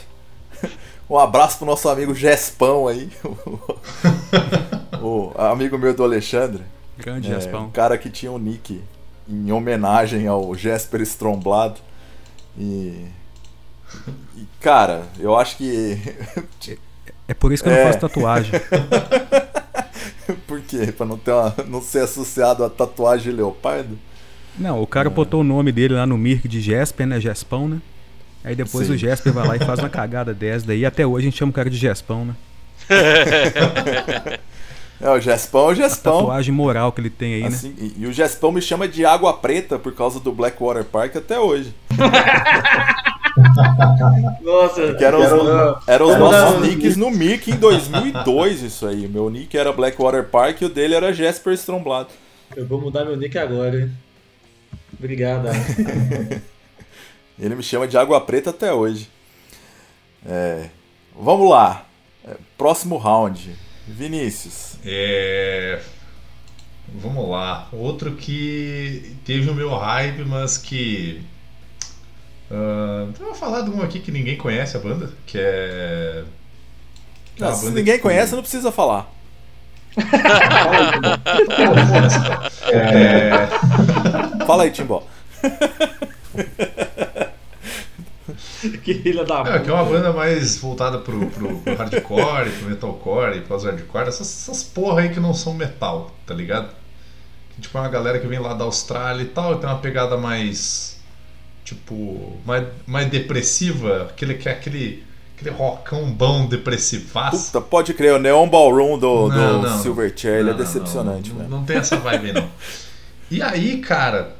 Um 1.10 1.18
abraço 1.18 1.58
pro 1.60 1.66
nosso 1.66 1.88
amigo 1.88 2.14
Gespão 2.14 2.86
aí. 2.86 3.10
o 5.02 5.32
amigo 5.38 5.78
meu 5.78 5.94
do 5.94 6.04
Alexandre. 6.04 6.64
Grande 6.98 7.30
É, 7.32 7.36
Jaspão. 7.36 7.66
um 7.66 7.72
cara 7.72 7.98
que 7.98 8.10
tinha 8.10 8.32
um 8.32 8.38
nick 8.38 8.82
em 9.30 9.52
homenagem 9.52 10.28
ao 10.28 10.54
Jesper 10.56 11.02
Stromblad. 11.02 11.78
E. 12.58 13.06
e, 14.36 14.46
cara, 14.60 15.04
eu 15.20 15.38
acho 15.38 15.58
que. 15.58 15.98
É 17.28 17.34
por 17.34 17.52
isso 17.52 17.64
que 17.64 17.70
eu 17.70 17.74
não 17.74 17.80
É. 17.80 17.86
faço 17.88 18.00
tatuagem. 18.00 18.52
Por 20.46 20.60
quê? 20.62 20.92
Pra 20.92 21.06
não, 21.06 21.18
ter 21.18 21.32
uma, 21.32 21.56
não 21.68 21.82
ser 21.82 22.00
associado 22.04 22.64
a 22.64 22.70
tatuagem 22.70 23.32
de 23.32 23.38
leopardo? 23.38 23.98
Não, 24.58 24.80
o 24.80 24.84
É. 24.84 24.88
cara 24.88 25.10
botou 25.10 25.40
o 25.42 25.44
nome 25.44 25.72
dele 25.72 25.94
lá 25.94 26.06
no 26.06 26.18
Mirk 26.18 26.48
de 26.48 26.60
Jesper, 26.60 27.08
né? 27.08 27.20
Jespão, 27.20 27.68
né? 27.70 27.80
Aí 28.44 28.56
depois 28.56 28.88
Sim. 28.88 28.94
o 28.94 28.98
Jesper 28.98 29.32
vai 29.34 29.48
lá 29.48 29.56
e 29.56 29.60
faz 29.60 29.80
uma 29.80 29.90
cagada 29.90 30.34
dessa 30.34 30.68
daí. 30.68 30.86
Até 30.86 31.06
hoje 31.06 31.28
a 31.28 31.30
gente 31.30 31.38
chama 31.40 31.50
o 31.52 31.54
cara 31.54 31.70
de 31.70 31.78
Jespão, 31.78 32.26
né? 32.26 32.36
É, 35.00 35.12
o 35.12 35.20
Gespão 35.20 35.62
é 35.62 35.66
o 35.66 35.70
A 35.70 35.74
Gespão. 35.76 36.18
tatuagem 36.18 36.52
moral 36.52 36.92
que 36.92 37.00
ele 37.00 37.12
tem 37.12 37.36
aí, 37.36 37.42
né? 37.44 37.48
Assim, 37.50 37.72
e, 37.78 37.94
e 38.00 38.08
o 38.08 38.12
Gespão 38.12 38.52
me 38.52 38.60
chama 38.60 38.88
de 38.88 39.06
água 39.06 39.32
preta 39.32 39.78
por 39.78 39.94
causa 39.94 40.20
do 40.20 40.32
Blackwater 40.32 40.84
Park 40.84 41.16
até 41.16 41.40
hoje. 41.40 41.72
Nossa, 44.42 44.94
Que 44.96 45.04
eram 45.04 45.20
os, 45.20 45.88
eram 45.88 46.08
os 46.08 46.18
nossos 46.18 46.62
nicks 46.62 46.96
no 46.96 47.12
Mirk 47.12 47.52
em 47.52 47.56
2002, 47.56 48.64
isso 48.64 48.88
aí. 48.88 49.08
Meu 49.08 49.30
nick 49.30 49.58
era 49.58 49.72
Blackwater 49.72 50.24
Park 50.24 50.62
e 50.62 50.66
o 50.66 50.70
dele 50.70 50.96
era 50.96 51.14
Jesper 51.14 51.54
Stromblad. 51.54 52.08
Eu 52.56 52.66
vou 52.66 52.80
mudar 52.80 53.06
meu 53.06 53.16
nick 53.16 53.38
agora, 53.38 53.82
hein? 53.82 53.92
Obrigado. 54.98 55.48
Ele 57.40 57.56
me 57.56 57.64
chama 57.64 57.88
de 57.88 57.98
Água 57.98 58.20
Preta 58.20 58.50
até 58.50 58.74
hoje. 58.74 59.10
É, 60.26 60.70
vamos 61.16 61.50
lá. 61.50 61.86
É, 62.26 62.36
próximo 62.58 62.98
round. 62.98 63.56
Vinícius. 63.88 64.78
É... 64.84 65.80
Vamos 66.94 67.30
lá. 67.30 67.68
Outro 67.72 68.14
que 68.14 69.16
teve 69.26 69.50
o 69.50 69.54
meu 69.54 69.76
hype, 69.76 70.24
mas 70.24 70.58
que. 70.58 71.22
Ah, 72.52 73.06
então 73.10 73.26
eu 73.28 73.32
vou 73.32 73.36
falar 73.36 73.62
de 73.62 73.70
um 73.70 73.82
aqui 73.82 74.00
que 74.00 74.12
ninguém 74.12 74.38
conhece 74.38 74.78
a 74.78 74.80
banda, 74.80 75.10
que 75.26 75.38
é. 75.40 76.24
Não, 77.40 77.54
se 77.54 77.70
ninguém 77.72 77.96
que- 77.98 78.02
conhece, 78.02 78.34
não 78.36 78.42
precisa 78.42 78.72
falar. 78.72 79.12
É, 82.72 83.48
Fala 84.46 84.64
aí, 84.64 84.72
Timbó. 84.72 85.04
que 88.84 88.94
filha 88.96 89.24
da 89.24 89.40
É, 89.42 89.44
que 89.44 89.50
é 89.50 89.60
puta. 89.60 89.74
uma 89.74 89.86
banda 89.86 90.12
mais 90.14 90.58
voltada 90.58 90.98
pro, 91.00 91.28
pro, 91.28 91.58
pro 91.60 91.76
hardcore, 91.76 92.50
pro 92.52 92.70
metalcore 92.70 93.38
e 93.38 93.42
pros 93.42 93.64
hardcore, 93.64 94.08
essas, 94.10 94.28
essas 94.50 94.64
porra 94.64 95.02
aí 95.02 95.10
que 95.10 95.20
não 95.20 95.34
são 95.34 95.54
metal, 95.54 96.12
tá 96.26 96.34
ligado? 96.34 96.70
Que, 97.56 97.62
tipo, 97.62 97.78
é 97.78 97.82
uma 97.82 97.90
galera 97.90 98.20
que 98.20 98.28
vem 98.28 98.40
lá 98.40 98.54
da 98.54 98.66
Austrália 98.66 99.24
e 99.24 99.28
tal, 99.28 99.54
e 99.54 99.58
tem 99.60 99.70
uma 99.70 99.80
pegada 99.80 100.18
mais. 100.18 100.97
Tipo. 101.68 102.38
mais, 102.46 102.66
mais 102.86 103.10
depressiva, 103.10 104.04
aquele 104.04 104.36
que 104.36 104.48
é 104.48 104.54
aquele. 104.54 105.04
aquele 105.36 105.50
rockão 105.54 106.10
bom 106.10 106.48
depressivaço. 106.48 107.48
Puta, 107.48 107.60
pode 107.60 107.94
crer, 107.94 108.14
o 108.14 108.20
Neon 108.20 108.48
Ballroom 108.48 108.98
do, 108.98 109.28
Não, 109.28 109.60
do 109.62 109.68
não. 109.68 109.82
Silverchair, 109.82 110.40
ele 110.40 110.52
é 110.52 110.54
decepcionante, 110.54 111.34
não. 111.34 111.44
Não, 111.44 111.50
não 111.60 111.66
tem 111.66 111.76
essa 111.76 111.98
vibe 111.98 112.28
aí, 112.28 112.34
não. 112.34 112.50
E 113.30 113.42
aí, 113.42 113.80
cara, 113.82 114.38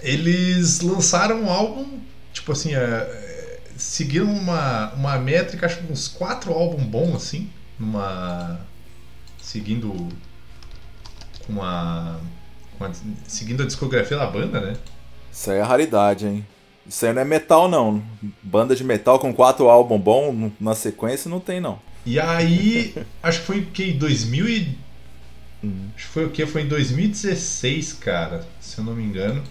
eles 0.00 0.80
lançaram 0.80 1.42
um 1.42 1.50
álbum, 1.50 1.98
tipo 2.32 2.52
assim, 2.52 2.74
é, 2.74 2.78
é, 2.78 3.60
seguiram 3.76 4.32
uma, 4.32 4.94
uma 4.94 5.18
métrica, 5.18 5.66
acho 5.66 5.76
que 5.82 5.92
uns 5.92 6.08
quatro 6.08 6.54
álbuns 6.54 6.82
bons, 6.84 7.14
assim, 7.16 7.50
numa. 7.78 8.58
seguindo 9.42 10.08
com 11.46 11.62
a- 11.62 12.16
seguindo 13.28 13.62
a 13.62 13.66
discografia 13.66 14.16
da 14.16 14.26
banda, 14.26 14.58
né? 14.62 14.76
Isso 15.32 15.50
aí 15.50 15.58
é 15.58 15.62
raridade, 15.62 16.26
hein? 16.26 16.46
Isso 16.86 17.06
aí 17.06 17.12
não 17.12 17.22
é 17.22 17.24
metal, 17.24 17.68
não. 17.68 18.02
Banda 18.42 18.74
de 18.74 18.82
metal 18.82 19.18
com 19.18 19.32
quatro 19.32 19.68
álbuns 19.68 20.00
bons 20.00 20.52
na 20.60 20.74
sequência 20.74 21.30
não 21.30 21.40
tem, 21.40 21.60
não. 21.60 21.78
E 22.04 22.18
aí, 22.18 22.94
acho 23.22 23.40
que 23.40 23.46
foi 23.46 23.62
que 23.62 23.84
em 23.84 23.98
2000 23.98 24.48
e... 24.48 24.78
Uhum. 25.62 25.88
Acho 25.94 26.06
que 26.06 26.12
foi 26.12 26.24
o 26.24 26.30
que? 26.30 26.46
Foi 26.46 26.62
em 26.62 26.68
2016, 26.68 27.92
cara, 27.94 28.46
se 28.60 28.78
eu 28.78 28.84
não 28.84 28.94
me 28.94 29.04
engano. 29.04 29.42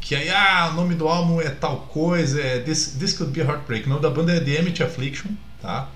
Que 0.00 0.14
aí, 0.14 0.28
ah, 0.30 0.70
o 0.72 0.74
nome 0.74 0.94
do 0.94 1.08
álbum 1.08 1.40
é 1.40 1.48
tal 1.48 1.80
coisa, 1.88 2.40
é 2.40 2.60
This, 2.60 2.96
This 2.98 3.12
Could 3.14 3.32
Be 3.32 3.40
Heartbreak. 3.40 3.86
O 3.86 3.88
nome 3.88 4.02
da 4.02 4.10
banda 4.10 4.32
é 4.32 4.40
The 4.40 4.60
Emmett 4.60 4.82
Affliction, 4.82 5.30
tá? 5.60 5.88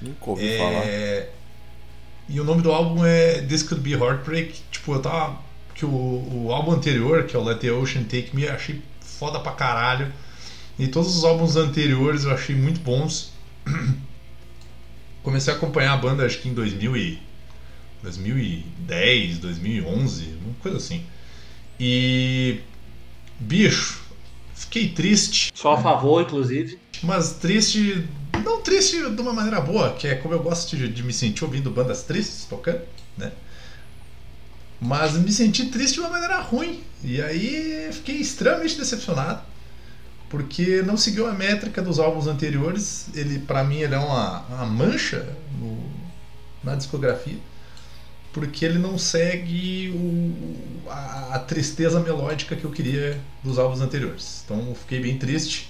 Nunca 0.00 0.30
ouvi 0.30 0.58
falar. 0.58 0.84
É... 0.84 1.30
E 2.28 2.40
o 2.40 2.44
nome 2.44 2.62
do 2.62 2.72
álbum 2.72 3.04
é 3.04 3.42
This 3.42 3.62
Could 3.62 3.82
Be 3.82 3.92
Heartbreak. 3.92 4.60
Tipo, 4.70 4.94
eu 4.94 5.02
tava. 5.02 5.38
Que 5.82 5.86
o, 5.86 6.44
o 6.44 6.52
álbum 6.52 6.70
anterior, 6.70 7.24
que 7.24 7.34
é 7.34 7.38
o 7.40 7.42
Let 7.42 7.58
the 7.58 7.72
Ocean 7.72 8.04
Take 8.04 8.30
Me, 8.32 8.44
eu 8.44 8.52
achei 8.52 8.80
foda 9.00 9.40
pra 9.40 9.50
caralho. 9.50 10.12
E 10.78 10.86
todos 10.86 11.16
os 11.16 11.24
álbuns 11.24 11.56
anteriores 11.56 12.22
eu 12.22 12.30
achei 12.30 12.54
muito 12.54 12.78
bons. 12.78 13.32
Comecei 15.24 15.52
a 15.52 15.56
acompanhar 15.56 15.94
a 15.94 15.96
banda 15.96 16.24
acho 16.24 16.38
que 16.38 16.48
em 16.48 16.54
2000 16.54 16.96
e 16.96 17.20
2010, 18.00 19.38
2011, 19.38 20.38
uma 20.44 20.54
coisa 20.62 20.76
assim. 20.76 21.04
E. 21.80 22.60
Bicho, 23.40 24.04
fiquei 24.54 24.88
triste 24.88 25.50
Só 25.52 25.72
a 25.72 25.82
favor, 25.82 26.22
inclusive. 26.22 26.78
mas 27.02 27.32
triste, 27.32 28.06
não 28.44 28.60
triste 28.62 28.98
de 29.10 29.20
uma 29.20 29.32
maneira 29.32 29.60
boa, 29.60 29.94
que 29.94 30.06
é 30.06 30.14
como 30.14 30.32
eu 30.32 30.40
gosto 30.44 30.76
de, 30.76 30.86
de 30.86 31.02
me 31.02 31.12
sentir 31.12 31.44
ouvindo 31.44 31.72
bandas 31.72 32.04
tristes 32.04 32.44
tocando, 32.44 32.82
né? 33.18 33.32
Mas 34.84 35.12
me 35.14 35.30
senti 35.30 35.66
triste 35.66 35.94
de 35.94 36.00
uma 36.00 36.08
maneira 36.10 36.40
ruim. 36.40 36.82
E 37.04 37.20
aí 37.22 37.88
fiquei 37.92 38.16
extremamente 38.16 38.76
decepcionado, 38.76 39.40
porque 40.28 40.82
não 40.82 40.96
seguiu 40.96 41.26
a 41.26 41.32
métrica 41.32 41.80
dos 41.82 41.98
álbuns 41.98 42.26
anteriores. 42.26 43.06
Ele, 43.14 43.38
para 43.38 43.62
mim, 43.62 43.78
ele 43.78 43.94
é 43.94 43.98
uma, 43.98 44.40
uma 44.48 44.66
mancha 44.66 45.26
no- 45.60 45.90
na 46.64 46.74
discografia, 46.74 47.36
porque 48.32 48.64
ele 48.64 48.78
não 48.78 48.96
segue 48.98 49.90
o- 49.94 50.90
a, 50.90 51.34
a 51.34 51.38
tristeza 51.38 52.00
melódica 52.00 52.56
que 52.56 52.64
eu 52.64 52.70
queria 52.70 53.20
dos 53.44 53.58
álbuns 53.58 53.80
anteriores. 53.80 54.42
Então 54.44 54.58
eu 54.68 54.74
fiquei 54.74 55.00
bem 55.00 55.16
triste. 55.18 55.68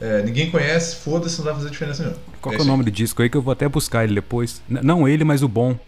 É, 0.00 0.22
ninguém 0.22 0.50
conhece, 0.50 0.96
foda-se, 0.96 1.38
não 1.38 1.44
vai 1.44 1.54
fazer 1.54 1.70
diferença 1.70 2.02
nenhuma. 2.02 2.20
Qual 2.40 2.54
é 2.54 2.58
o 2.60 2.64
nome 2.64 2.82
do 2.84 2.90
disco 2.90 3.22
aí 3.22 3.30
que 3.30 3.36
eu 3.36 3.42
vou 3.42 3.52
até 3.52 3.68
buscar 3.68 4.02
ele 4.04 4.14
depois? 4.14 4.60
N- 4.68 4.80
não 4.82 5.06
ele, 5.06 5.22
mas 5.24 5.42
o 5.42 5.48
bom. 5.48 5.78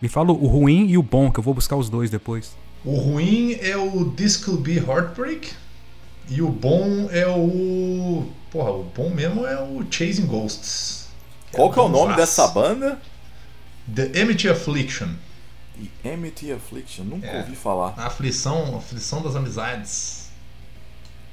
Me 0.00 0.08
fala 0.08 0.30
o 0.32 0.46
ruim 0.46 0.86
e 0.86 0.96
o 0.98 1.02
bom, 1.02 1.30
que 1.30 1.38
eu 1.40 1.42
vou 1.44 1.54
buscar 1.54 1.76
os 1.76 1.88
dois 1.90 2.10
depois. 2.10 2.56
O 2.84 2.94
ruim 2.96 3.54
é 3.60 3.76
o 3.76 4.10
This 4.12 4.36
Could 4.36 4.62
Be 4.62 4.78
Heartbreak. 4.78 5.50
E 6.28 6.40
o 6.42 6.48
bom 6.50 7.08
é 7.10 7.26
o. 7.26 8.26
Porra, 8.50 8.70
o 8.70 8.84
bom 8.84 9.10
mesmo 9.10 9.46
é 9.46 9.60
o 9.60 9.84
Chasing 9.90 10.26
Ghosts. 10.26 11.08
Qual 11.52 11.72
que 11.72 11.78
é 11.78 11.82
o 11.82 11.88
nome 11.88 12.14
dessa 12.14 12.46
banda? 12.48 13.00
The 13.94 14.20
Amity 14.22 14.48
Affliction. 14.48 15.08
The 16.02 16.12
Amity 16.14 16.52
Affliction, 16.52 17.04
nunca 17.04 17.26
É. 17.26 17.38
ouvi 17.40 17.56
falar. 17.56 17.94
A 17.96 18.06
aflição, 18.06 18.74
a 18.74 18.78
aflição 18.78 19.22
das 19.22 19.34
amizades. 19.36 20.28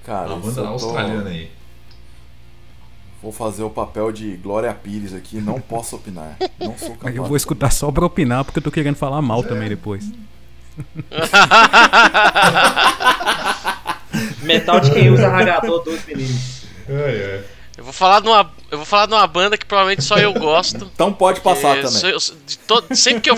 Cara, 0.06 0.34
Uma 0.34 0.38
isso 0.40 0.48
banda 0.50 0.62
eu 0.62 0.66
tô- 0.66 0.72
australiana 0.86 1.30
aí. 1.30 1.52
Vou 3.22 3.32
fazer 3.32 3.64
o 3.64 3.70
papel 3.70 4.12
de 4.12 4.36
Glória 4.38 4.74
Pires 4.74 5.14
aqui, 5.14 5.42
não 5.42 5.60
posso 5.60 5.96
opinar. 5.96 6.38
Não 6.60 6.78
sou 6.78 6.92
capaz. 6.96 7.16
Eu 7.16 7.24
vou 7.24 7.36
escutar 7.36 7.72
só 7.72 7.92
pra 7.92 8.06
opinar, 8.06 8.46
porque 8.46 8.60
eu 8.60 8.64
tô 8.64 8.72
querendo 8.72 8.96
falar 8.96 9.22
mal 9.22 9.42
É. 9.42 9.48
também 9.48 9.68
depois. 9.70 10.06
Metal 14.44 14.80
de 14.80 14.92
quem 14.92 15.10
usa 15.10 15.28
ragador 15.28 15.84
dos 15.84 16.04
meninos. 16.06 16.64
É, 16.88 16.94
é. 16.94 17.44
Eu 17.78 17.84
vou 17.84 17.92
falar 17.94 18.22
de 18.22 18.28
uma, 18.28 18.50
eu 18.72 18.78
vou 18.78 18.86
falar 18.86 19.06
de 19.08 19.14
uma 19.14 19.28
banda 19.28 19.58
que 19.58 19.66
provavelmente 19.66 20.04
só 20.04 20.18
eu 20.18 20.34
gosto. 20.34 20.90
Então 20.94 21.12
pode 21.12 21.42
passar 21.42 21.76
também. 21.76 21.90
sou 21.90 22.10
eu- 22.10 22.20
todo- 22.68 22.96
sempre 22.96 23.22
que 23.22 23.30
eu 23.32 23.38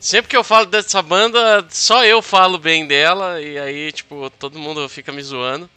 sempre 0.00 0.28
que 0.28 0.36
eu 0.36 0.42
falo 0.42 0.66
dessa 0.66 1.00
banda, 1.02 1.64
só 1.70 2.04
eu 2.04 2.20
falo 2.20 2.58
bem 2.58 2.86
dela 2.86 3.40
e 3.40 3.58
aí 3.58 3.92
tipo 3.92 4.28
todo 4.38 4.58
mundo 4.58 4.88
fica 4.88 5.12
me 5.12 5.22
zoando. 5.22 5.68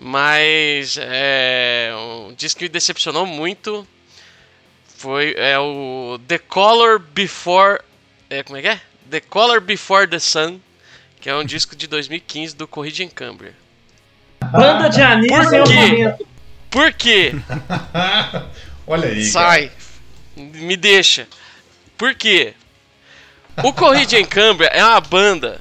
Mas 0.00 0.96
é 1.00 1.90
um 1.96 2.32
disco 2.34 2.58
que 2.58 2.64
me 2.66 2.68
decepcionou 2.68 3.26
muito 3.26 3.86
foi 4.96 5.34
é 5.36 5.58
o 5.58 6.18
The 6.26 6.38
Color 6.38 6.98
Before 6.98 7.80
é 8.30 8.42
como 8.42 8.58
é 8.58 8.62
que 8.62 8.68
é? 8.68 8.80
The 9.10 9.20
Color 9.20 9.60
Before 9.60 10.06
the 10.06 10.18
Sun, 10.18 10.60
que 11.20 11.30
é 11.30 11.34
um 11.34 11.44
disco 11.44 11.74
de 11.74 11.86
2015 11.86 12.54
do 12.54 12.68
Corrida 12.68 13.02
em 13.02 13.08
Cambria. 13.08 13.54
Banda 14.52 14.88
de 14.88 14.96
sem 14.96 15.22
quê? 15.22 15.34
orçamento. 15.34 16.28
Por 16.70 16.92
quê? 16.92 17.32
Olha 18.86 19.08
aí. 19.08 19.32
cara. 19.32 19.46
Sai. 19.48 19.72
Me 20.36 20.76
deixa. 20.76 21.26
Por 21.96 22.14
quê? 22.14 22.54
O 23.64 23.72
Corrida 23.72 24.18
em 24.18 24.24
Cambria 24.24 24.68
é 24.68 24.84
uma 24.84 25.00
banda 25.00 25.60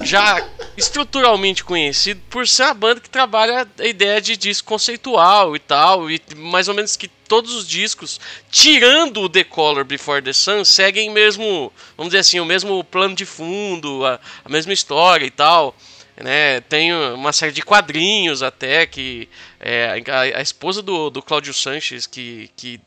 já 0.00 0.46
estruturalmente 0.76 1.64
conhecida 1.64 2.20
por 2.30 2.46
ser 2.46 2.64
uma 2.64 2.74
banda 2.74 3.00
que 3.00 3.10
trabalha 3.10 3.66
a 3.78 3.86
ideia 3.86 4.20
de 4.20 4.36
disco 4.36 4.68
conceitual 4.68 5.56
e 5.56 5.58
tal, 5.58 6.10
e 6.10 6.20
mais 6.36 6.68
ou 6.68 6.74
menos 6.74 6.96
que 6.96 7.08
todos 7.08 7.54
os 7.54 7.66
discos, 7.66 8.20
tirando 8.50 9.22
o 9.22 9.28
The 9.28 9.44
Color 9.44 9.84
Before 9.84 10.22
the 10.22 10.32
Sun, 10.32 10.64
seguem 10.64 11.10
mesmo, 11.10 11.72
vamos 11.96 12.10
dizer 12.10 12.20
assim, 12.20 12.40
o 12.40 12.44
mesmo 12.44 12.82
plano 12.84 13.14
de 13.14 13.26
fundo, 13.26 14.04
a, 14.04 14.20
a 14.44 14.48
mesma 14.48 14.72
história 14.72 15.26
e 15.26 15.30
tal. 15.30 15.74
Né, 16.18 16.62
tem 16.62 16.94
uma 16.94 17.30
série 17.30 17.52
de 17.52 17.60
quadrinhos 17.60 18.42
até 18.42 18.86
que 18.86 19.28
é, 19.60 20.02
a, 20.08 20.38
a 20.38 20.40
esposa 20.40 20.80
do, 20.80 21.10
do 21.10 21.20
Cláudio 21.20 21.52
Sanches 21.52 22.06
que, 22.06 22.50
que, 22.56 22.80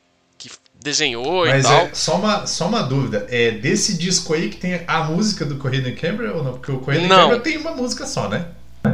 desenhou 0.81 1.45
e 1.45 1.49
Mas 1.49 1.65
tal. 1.65 1.81
é 1.81 1.89
só 1.93 2.15
uma, 2.15 2.47
só 2.47 2.67
uma 2.67 2.81
dúvida. 2.81 3.27
É 3.29 3.51
desse 3.51 3.97
disco 3.97 4.33
aí 4.33 4.49
que 4.49 4.57
tem 4.57 4.81
a 4.87 5.03
música 5.03 5.45
do 5.45 5.57
Corrida 5.57 5.89
em 5.89 5.95
Cambria 5.95 6.33
ou 6.33 6.43
não? 6.43 6.53
Porque 6.53 6.71
o 6.71 6.79
Corrida 6.79 7.05
em. 7.05 7.09
Cambria 7.09 7.39
tem 7.39 7.57
uma 7.57 7.71
música 7.71 8.05
só, 8.05 8.29
né? 8.29 8.45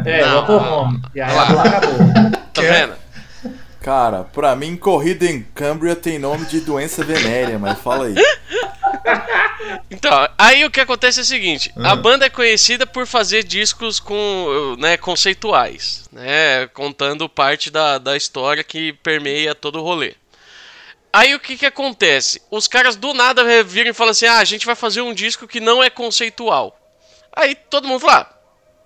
É, 0.06 0.26
Não, 0.26 0.40
Oklahoma. 0.40 1.02
E 1.14 1.22
aí 1.22 1.34
lá. 1.34 1.44
acabou. 1.44 1.98
Tá 2.56 2.62
que 2.62 2.68
vendo? 2.70 2.94
Cara, 3.82 4.24
pra 4.24 4.56
mim, 4.56 4.78
corrida 4.78 5.26
em 5.26 5.44
Cambria 5.54 5.94
tem 5.94 6.18
nome 6.18 6.46
de 6.46 6.62
doença 6.62 7.04
venérea, 7.04 7.60
mas 7.60 7.78
fala 7.80 8.06
aí. 8.08 8.16
Então, 9.90 10.28
aí 10.38 10.64
o 10.66 10.70
que 10.72 10.80
acontece 10.80 11.20
é 11.20 11.24
o 11.24 11.26
seguinte: 11.26 11.72
a 11.78 11.96
banda 11.96 12.26
é 12.26 12.30
conhecida 12.30 12.86
por 12.86 13.08
fazer 13.08 13.44
discos 13.44 14.00
com, 14.00 14.76
né, 14.80 14.98
conceituais, 14.98 16.08
né, 16.12 16.68
contando 16.68 17.28
parte 17.28 17.70
da, 17.72 17.98
da 17.98 18.16
história 18.16 18.64
que 18.64 18.94
permeia 18.94 19.56
todo 19.56 19.80
o 19.80 19.84
rolê. 19.84 20.14
Aí 21.16 21.34
o 21.34 21.40
que 21.40 21.56
que 21.56 21.66
acontece? 21.66 22.42
Os 22.52 22.68
caras 22.68 22.98
do 22.98 23.14
nada 23.14 23.64
viram 23.64 23.90
e 23.90 23.94
falam 23.94 24.12
assim: 24.12 24.26
ah, 24.26 24.40
a 24.40 24.44
gente 24.44 24.66
vai 24.66 24.76
fazer 24.76 25.00
um 25.00 25.14
disco 25.14 25.48
que 25.48 25.62
não 25.62 25.82
é 25.82 25.90
conceitual. 25.90 26.78
Aí 27.32 27.56
todo 27.56 27.88
mundo 27.88 28.02
fala: 28.02 28.30
ah, 28.30 28.36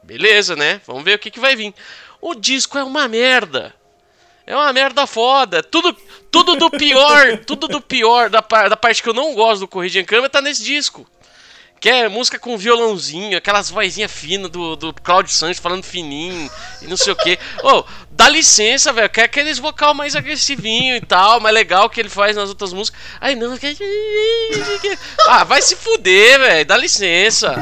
beleza, 0.03 0.55
né? 0.55 0.79
Vamos 0.85 1.03
ver 1.03 1.15
o 1.15 1.19
que, 1.19 1.31
que 1.31 1.39
vai 1.39 1.55
vir. 1.55 1.73
O 2.21 2.35
disco 2.35 2.77
é 2.77 2.83
uma 2.83 3.07
merda. 3.07 3.73
É 4.45 4.55
uma 4.55 4.71
merda 4.71 5.07
foda. 5.07 5.63
Tudo, 5.63 5.91
tudo 6.29 6.55
do 6.55 6.69
pior, 6.69 7.39
tudo 7.47 7.67
do 7.67 7.81
pior 7.81 8.29
da, 8.29 8.41
da 8.41 8.77
parte 8.77 9.01
que 9.01 9.09
eu 9.09 9.13
não 9.15 9.33
gosto 9.33 9.61
do 9.61 9.67
Corrida 9.67 9.97
em 9.97 10.05
Câmera 10.05 10.29
tá 10.29 10.39
nesse 10.39 10.63
disco. 10.63 11.09
Que 11.79 11.89
é 11.89 12.09
música 12.09 12.37
com 12.37 12.57
violãozinho, 12.57 13.37
aquelas 13.37 13.69
vozinhas 13.69 14.11
finas 14.11 14.49
do, 14.49 14.75
do 14.75 14.93
Claudio 14.93 15.31
Santos 15.31 15.59
falando 15.59 15.83
fininho 15.83 16.49
e 16.81 16.87
não 16.87 16.97
sei 16.97 17.13
o 17.13 17.15
que. 17.15 17.39
Ô, 17.63 17.79
oh, 17.79 17.85
dá 18.11 18.27
licença, 18.27 18.91
velho. 18.91 19.09
Quer 19.09 19.23
aqueles 19.23 19.59
vocal 19.59 19.93
mais 19.93 20.13
agressivinho 20.13 20.97
e 20.97 21.01
tal, 21.01 21.39
mais 21.39 21.55
legal 21.55 21.89
que 21.89 22.01
ele 22.01 22.09
faz 22.09 22.35
nas 22.35 22.49
outras 22.49 22.73
músicas. 22.73 22.99
Aí 23.21 23.33
não. 23.35 23.57
Ah, 25.27 25.45
vai 25.45 25.61
se 25.61 25.77
fuder, 25.77 26.39
velho. 26.39 26.65
Dá 26.65 26.75
licença. 26.75 27.55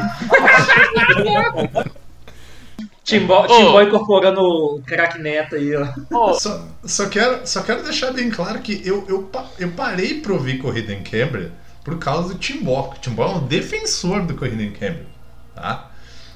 Timbó, 3.03 3.45
oh. 3.47 3.81
incorporando 3.81 4.41
o 4.41 4.81
crack 4.85 5.17
neto 5.19 5.55
aí, 5.55 5.75
ó. 5.75 5.87
Oh. 6.11 6.33
Só, 6.33 6.67
só, 6.83 7.07
quero, 7.07 7.45
só 7.45 7.61
quero 7.61 7.83
deixar 7.83 8.11
bem 8.11 8.29
claro 8.29 8.59
que 8.59 8.81
eu, 8.83 9.05
eu, 9.07 9.31
eu 9.59 9.71
parei 9.71 10.15
pra 10.15 10.33
ouvir 10.33 10.57
Corrida 10.57 10.91
em 10.91 11.03
Cambridge 11.03 11.51
por 11.87 11.97
causa 11.97 12.33
do 12.33 12.35
Timbó. 12.37 12.93
O 12.93 12.99
Timbó 12.99 13.23
é 13.23 13.35
um 13.35 13.47
defensor 13.47 14.21
do 14.23 14.35
Corrida 14.35 14.77
Cambridge, 14.77 15.07
tá? 15.55 15.89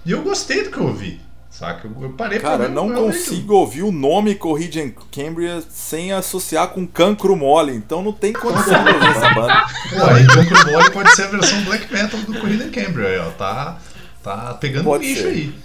E 0.06 0.12
eu 0.12 0.22
gostei 0.22 0.64
do 0.64 0.72
que 0.72 0.78
eu 0.78 0.86
ouvi, 0.86 1.20
saca? 1.50 1.90
Eu, 1.90 2.04
eu 2.04 2.14
parei 2.14 2.40
Cara, 2.40 2.70
não 2.70 2.94
consigo 2.94 3.56
ouvir 3.56 3.84
o 3.84 3.92
nome 3.92 4.34
Corrida 4.36 4.80
em 4.80 4.96
Cambridge 5.12 5.68
sem 5.70 6.14
associar 6.14 6.70
com 6.70 6.88
Cancro 6.88 7.36
Mole, 7.36 7.76
então 7.76 8.02
não 8.02 8.14
tem 8.14 8.32
condição 8.32 8.82
de 8.82 8.92
ouvir 8.92 9.08
essa 9.10 9.34
banda. 9.34 9.66
Pô, 9.92 10.06
aí 10.06 10.26
Cancro 10.26 10.72
Mole 10.72 10.92
pode 10.92 11.16
ser 11.18 11.24
a 11.24 11.28
versão 11.28 11.62
black 11.66 11.92
metal 11.92 12.20
do 12.22 12.34
Cambridge, 12.72 13.06
aí, 13.06 13.20
ó. 13.20 13.32
Tá, 13.32 13.78
tá 14.24 14.54
pegando 14.54 14.86
pode 14.86 15.06
bicho 15.06 15.24
ser. 15.24 15.28
aí. 15.28 15.56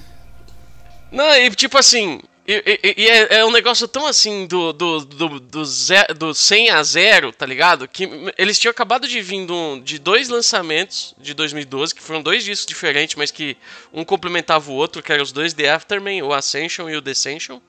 Não, 1.13 1.33
e 1.37 1.49
tipo 1.53 1.79
assim, 1.79 2.21
e, 2.47 2.81
e, 2.83 3.03
e 3.03 3.09
é, 3.09 3.39
é, 3.39 3.45
um 3.45 3.51
negócio 3.51 3.89
tão 3.89 4.07
assim 4.07 4.47
do, 4.47 4.73
do, 4.73 5.05
do, 5.05 5.41
do, 5.41 5.65
zero, 5.65 6.15
do 6.15 6.33
100 6.33 6.71
a 6.71 6.83
0, 6.83 7.33
tá 7.33 7.45
ligado? 7.45 7.89
Que 7.89 8.09
eles 8.39 8.57
tinham 8.57 8.71
acabado 8.71 9.09
de 9.09 9.21
vir 9.21 9.45
de 9.83 9.99
dois 9.99 10.29
lançamentos 10.29 11.13
de 11.19 11.35
2012, 11.35 11.95
que 11.95 12.03
foram 12.03 12.23
dois 12.23 12.45
discos 12.45 12.65
diferentes, 12.67 13.17
mas 13.17 13.33
que 13.33 13.57
um 13.93 14.05
complementava 14.05 14.71
o 14.71 14.75
outro, 14.75 15.03
que 15.03 15.13
eram 15.13 15.25
os 15.25 15.33
dois 15.33 15.53
The 15.55 15.71
Afterman, 15.71 16.23
o 16.23 16.33
Ascension 16.33 16.89
e 16.89 16.97
o 16.97 17.01
Descension. 17.01 17.61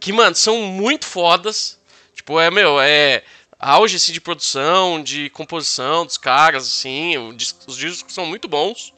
Que, 0.00 0.12
mano, 0.12 0.34
são 0.34 0.62
muito 0.62 1.06
fodas. 1.06 1.78
Tipo, 2.14 2.40
é, 2.40 2.50
meu, 2.50 2.80
é 2.80 3.22
auge 3.58 3.96
assim, 3.96 4.12
de 4.12 4.20
produção, 4.20 5.02
de 5.02 5.28
composição 5.30 6.06
dos 6.06 6.16
caras, 6.16 6.64
assim. 6.64 7.18
Os 7.66 7.76
discos 7.76 8.14
são 8.14 8.24
muito 8.24 8.48
bons. 8.48 8.94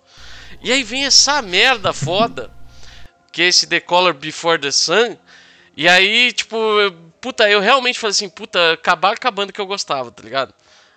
E 0.62 0.70
aí 0.70 0.84
vem 0.84 1.04
essa 1.04 1.42
merda 1.42 1.92
foda 1.92 2.52
que 3.34 3.42
é 3.42 3.48
esse 3.48 3.66
The 3.66 3.80
Color 3.80 4.14
Before 4.14 4.60
the 4.60 4.70
Sun. 4.70 5.16
E 5.76 5.88
aí, 5.88 6.32
tipo, 6.32 6.56
puta, 7.20 7.48
eu 7.48 7.60
realmente 7.60 7.98
falei 7.98 8.12
assim, 8.12 8.28
puta, 8.28 8.72
acabaram 8.72 9.16
com 9.20 9.28
a 9.28 9.30
banda 9.30 9.52
que 9.52 9.60
eu 9.60 9.66
gostava, 9.66 10.10
tá 10.10 10.22
ligado? 10.22 10.54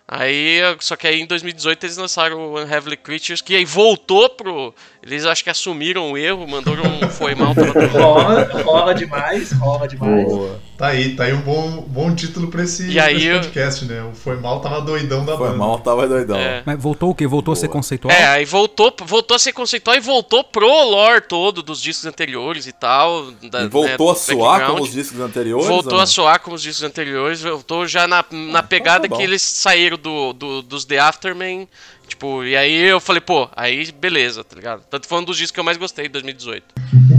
Aí, 0.07 0.59
só 0.79 0.95
que 0.95 1.05
aí 1.05 1.19
em 1.19 1.25
2018 1.25 1.85
eles 1.85 1.97
lançaram 1.97 2.37
o 2.37 2.55
Unheavenly 2.55 2.95
Creatures, 2.95 3.41
que 3.41 3.55
aí 3.55 3.65
voltou 3.65 4.29
pro. 4.29 4.73
Eles 5.03 5.25
acho 5.25 5.43
que 5.43 5.49
assumiram 5.49 6.11
o 6.11 6.17
erro, 6.17 6.47
mandaram 6.47 6.83
um 6.83 7.09
foi 7.09 7.35
mal. 7.35 7.53
rola, 7.91 8.63
rola 8.63 8.93
demais, 8.93 9.51
rola 9.53 9.87
demais. 9.87 10.25
Boa. 10.25 10.59
Tá 10.77 10.87
aí, 10.87 11.15
tá 11.15 11.23
aí 11.23 11.33
um 11.33 11.41
bom, 11.41 11.81
bom 11.87 12.13
título 12.13 12.49
pra 12.49 12.63
esse, 12.63 12.87
e 12.87 12.99
aí, 12.99 13.31
podcast, 13.31 13.83
né? 13.85 14.03
O 14.03 14.13
Foi 14.13 14.39
Mal 14.39 14.59
tava 14.59 14.79
doidão 14.81 15.25
da 15.25 15.35
foi 15.35 15.47
banda. 15.47 15.49
Foi 15.49 15.57
Mal 15.57 15.79
tava 15.79 16.07
doidão. 16.07 16.37
É. 16.37 16.61
Mas 16.63 16.79
voltou 16.79 17.09
o 17.09 17.15
quê? 17.15 17.25
Voltou 17.25 17.53
Boa. 17.55 17.57
a 17.57 17.61
ser 17.61 17.67
conceitual? 17.67 18.13
É, 18.13 18.27
aí 18.27 18.45
voltou, 18.45 18.93
voltou 19.05 19.33
a 19.33 19.39
ser 19.39 19.53
conceitual 19.53 19.97
e 19.97 19.99
voltou 19.99 20.43
pro 20.43 20.67
lore 20.67 21.21
todo 21.21 21.63
dos 21.63 21.81
discos 21.81 22.05
anteriores 22.05 22.67
e 22.67 22.71
tal. 22.71 23.31
Da, 23.49 23.63
e 23.63 23.67
voltou 23.67 24.07
né, 24.07 24.11
a 24.11 24.15
soar 24.15 24.67
como 24.67 24.83
os 24.83 24.91
discos 24.91 25.19
anteriores? 25.19 25.67
Voltou 25.67 25.99
a 25.99 26.05
soar 26.05 26.39
como 26.41 26.55
os 26.55 26.61
discos 26.61 26.83
anteriores, 26.83 27.41
voltou 27.41 27.87
já 27.87 28.07
na, 28.07 28.23
na 28.29 28.59
ah, 28.59 28.63
pegada 28.63 29.09
tá 29.09 29.15
que 29.15 29.23
eles 29.23 29.41
saíram 29.41 29.97
do, 29.97 30.33
do, 30.33 30.61
dos 30.61 30.85
The 30.85 30.99
Afterman 30.99 31.67
Tipo, 32.07 32.43
e 32.43 32.55
aí 32.55 32.73
eu 32.73 32.99
falei, 32.99 33.21
pô, 33.21 33.49
aí 33.55 33.91
beleza, 33.91 34.43
tá 34.43 34.55
ligado? 34.55 34.83
Tanto 34.89 35.07
foi 35.07 35.19
um 35.19 35.23
dos 35.23 35.37
discos 35.37 35.51
que 35.51 35.59
eu 35.59 35.63
mais 35.63 35.77
gostei 35.77 36.05
de 36.05 36.13
2018. 36.13 36.65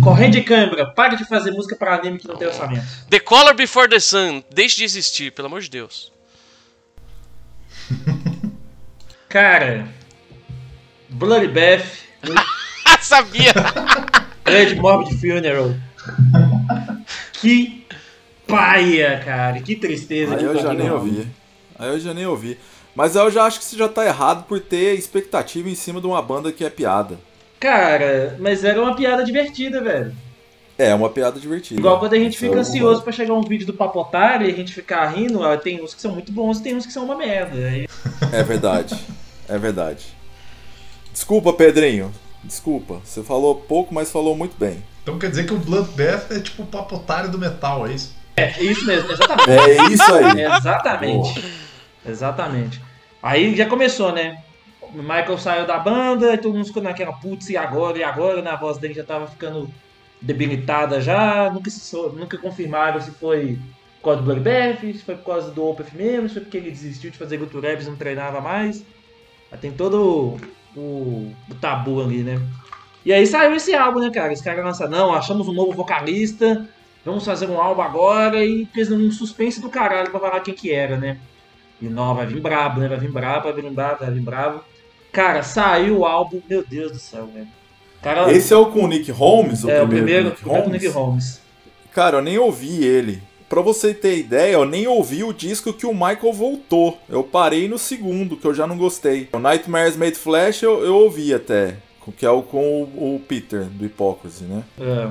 Corrente 0.02 0.38
de 0.38 0.42
câmera, 0.42 0.86
pare 0.86 1.16
de 1.16 1.24
fazer 1.24 1.50
música 1.50 1.76
para 1.76 1.96
anime 1.96 2.18
que 2.18 2.26
não 2.26 2.36
tem 2.36 2.48
orçamento. 2.48 2.84
The 3.10 3.20
Color 3.20 3.54
Before 3.54 3.88
the 3.88 4.00
Sun, 4.00 4.42
deixe 4.52 4.78
de 4.78 4.84
existir, 4.84 5.32
pelo 5.32 5.46
amor 5.46 5.60
de 5.60 5.68
Deus. 5.68 6.12
Cara, 9.28 9.86
Bloodbath. 11.10 11.84
Sabia! 13.00 13.52
Red 14.46 14.74
Morbid 14.76 15.20
Funeral. 15.20 15.74
Que 17.34 17.86
paia, 18.46 19.20
cara. 19.24 19.60
Que 19.60 19.76
tristeza. 19.76 20.34
Aí 20.36 20.42
eu 20.42 20.60
já 20.60 20.72
nem 20.72 20.90
ouvi. 20.90 21.28
Aí 21.78 21.88
eu 21.90 22.00
já 22.00 22.14
nem 22.14 22.26
ouvi. 22.26 22.58
Mas 22.94 23.14
eu 23.14 23.30
já 23.30 23.44
acho 23.44 23.58
que 23.58 23.64
você 23.64 23.76
já 23.76 23.88
tá 23.88 24.04
errado 24.04 24.44
por 24.46 24.60
ter 24.60 24.94
expectativa 24.94 25.68
em 25.68 25.74
cima 25.74 26.00
de 26.00 26.06
uma 26.06 26.20
banda 26.20 26.52
que 26.52 26.64
é 26.64 26.70
piada. 26.70 27.18
Cara, 27.60 28.36
mas 28.38 28.64
era 28.64 28.80
uma 28.80 28.94
piada 28.94 29.24
divertida, 29.24 29.80
velho. 29.80 30.14
É, 30.78 30.94
uma 30.94 31.10
piada 31.10 31.40
divertida. 31.40 31.80
Igual 31.80 31.98
quando 31.98 32.12
a 32.12 32.18
gente 32.18 32.38
fica 32.38 32.56
ansioso 32.56 33.02
para 33.02 33.12
chegar 33.12 33.34
um 33.34 33.42
vídeo 33.42 33.66
do 33.66 33.74
Papotar 33.74 34.42
e 34.42 34.50
a 34.50 34.54
gente 34.54 34.72
ficar 34.72 35.06
rindo, 35.06 35.40
tem 35.58 35.82
uns 35.82 35.92
que 35.92 36.00
são 36.00 36.12
muito 36.12 36.30
bons 36.30 36.60
e 36.60 36.62
tem 36.62 36.76
uns 36.76 36.86
que 36.86 36.92
são 36.92 37.04
uma 37.04 37.16
merda. 37.16 37.56
É 38.32 38.42
verdade. 38.42 38.94
É 39.48 39.56
verdade. 39.56 40.06
Desculpa, 41.12 41.52
Pedrinho. 41.52 42.12
Desculpa. 42.44 43.00
Você 43.02 43.22
falou 43.22 43.54
pouco, 43.54 43.92
mas 43.92 44.10
falou 44.10 44.36
muito 44.36 44.56
bem. 44.58 44.82
Então 45.02 45.18
quer 45.18 45.30
dizer 45.30 45.46
que 45.46 45.54
o 45.54 45.58
Bloodbath 45.58 46.30
é 46.30 46.40
tipo 46.40 46.62
o 46.62 46.66
papotário 46.66 47.30
do 47.30 47.38
metal, 47.38 47.86
é 47.86 47.92
isso? 47.92 48.14
É, 48.36 48.62
isso 48.62 48.86
mesmo, 48.86 49.10
exatamente. 49.10 49.50
É 49.50 49.88
isso 49.88 50.14
aí. 50.14 50.42
exatamente. 50.58 51.44
Exatamente. 52.10 52.80
Aí 53.22 53.54
já 53.56 53.66
começou, 53.66 54.12
né? 54.12 54.42
O 54.80 55.02
Michael 55.02 55.38
saiu 55.38 55.66
da 55.66 55.78
banda 55.78 56.38
todo 56.38 56.54
mundo 56.54 56.66
ficou 56.66 56.82
naquela 56.82 57.12
putz, 57.12 57.50
e 57.50 57.56
agora, 57.56 57.98
e 57.98 58.02
agora, 58.02 58.40
né? 58.40 58.50
A 58.50 58.56
voz 58.56 58.78
dele 58.78 58.94
já 58.94 59.04
tava 59.04 59.26
ficando 59.26 59.68
debilitada 60.20 61.00
já, 61.00 61.50
nunca, 61.50 61.70
nunca 62.14 62.38
confirmaram 62.38 63.00
se 63.00 63.10
foi 63.12 63.58
por 63.98 64.04
causa 64.04 64.20
do 64.20 64.24
Bloodbath, 64.24 64.80
se 64.80 65.02
foi 65.02 65.16
por 65.16 65.24
causa 65.24 65.50
do 65.50 65.64
Opeth 65.64 65.92
mesmo, 65.94 66.28
se 66.28 66.34
foi 66.34 66.42
porque 66.42 66.56
ele 66.56 66.70
desistiu 66.70 67.10
de 67.10 67.18
fazer 67.18 67.36
Guto 67.36 67.58
e 67.58 67.84
não 67.84 67.96
treinava 67.96 68.40
mais. 68.40 68.84
Aí 69.50 69.58
tem 69.58 69.72
todo 69.72 70.38
o, 70.76 71.32
o, 71.50 71.54
tabu 71.60 72.00
ali, 72.00 72.22
né? 72.22 72.40
E 73.04 73.12
aí 73.12 73.26
saiu 73.26 73.54
esse 73.54 73.74
álbum, 73.74 74.00
né, 74.00 74.10
cara? 74.10 74.32
Os 74.32 74.40
caras 74.40 74.64
lançaram, 74.64 74.90
não, 74.90 75.14
achamos 75.14 75.48
um 75.48 75.52
novo 75.52 75.72
vocalista, 75.72 76.68
vamos 77.04 77.24
fazer 77.24 77.48
um 77.48 77.60
álbum 77.60 77.82
agora 77.82 78.44
e 78.44 78.66
fez 78.66 78.90
um 78.90 79.10
suspense 79.10 79.60
do 79.60 79.70
caralho 79.70 80.10
pra 80.10 80.20
falar 80.20 80.40
quem 80.40 80.54
que 80.54 80.70
era, 80.70 80.96
né? 80.96 81.18
E 81.80 81.88
não, 81.88 82.14
vai 82.14 82.26
vir 82.26 82.40
brabo, 82.40 82.80
né? 82.80 82.88
Vai 82.88 82.98
vir 82.98 83.10
brabo, 83.10 83.52
vai 83.52 83.62
vir 83.62 83.70
brabo, 83.70 84.00
vai 84.00 84.10
vir 84.10 84.20
brabo. 84.22 84.60
Cara, 85.12 85.42
saiu 85.42 85.98
o 85.98 86.04
álbum, 86.04 86.40
meu 86.48 86.64
Deus 86.64 86.92
do 86.92 86.98
céu, 86.98 87.26
velho. 87.26 87.48
Cara, 88.02 88.32
Esse 88.32 88.52
é 88.52 88.56
o 88.56 88.66
com 88.66 88.84
o 88.84 88.88
Nick 88.88 89.10
Holmes? 89.10 89.64
O 89.64 89.70
é, 89.70 89.82
o 89.82 89.88
primeiro, 89.88 90.30
Nick 90.30 90.44
Holmes? 90.44 90.62
com 90.62 90.68
o 90.68 90.72
Nick 90.72 90.88
Holmes. 90.88 91.40
Cara, 91.92 92.18
eu 92.18 92.22
nem 92.22 92.38
ouvi 92.38 92.84
ele. 92.84 93.22
Pra 93.48 93.62
você 93.62 93.94
ter 93.94 94.18
ideia, 94.18 94.52
eu 94.52 94.64
nem 94.66 94.86
ouvi 94.86 95.24
o 95.24 95.32
disco 95.32 95.72
que 95.72 95.86
o 95.86 95.94
Michael 95.94 96.32
voltou. 96.32 96.98
Eu 97.08 97.24
parei 97.24 97.66
no 97.66 97.78
segundo, 97.78 98.36
que 98.36 98.46
eu 98.46 98.54
já 98.54 98.66
não 98.66 98.76
gostei. 98.76 99.28
O 99.32 99.38
Nightmares 99.38 99.96
Made 99.96 100.16
Flash 100.16 100.62
eu, 100.62 100.84
eu 100.84 100.94
ouvi 100.94 101.32
até. 101.32 101.76
Que 102.16 102.24
é 102.24 102.30
o 102.30 102.42
com 102.42 102.82
o, 102.82 103.16
o 103.16 103.20
Peter, 103.20 103.64
do 103.64 103.84
Hypocrisy, 103.84 104.44
né? 104.44 104.62
É. 104.80 105.08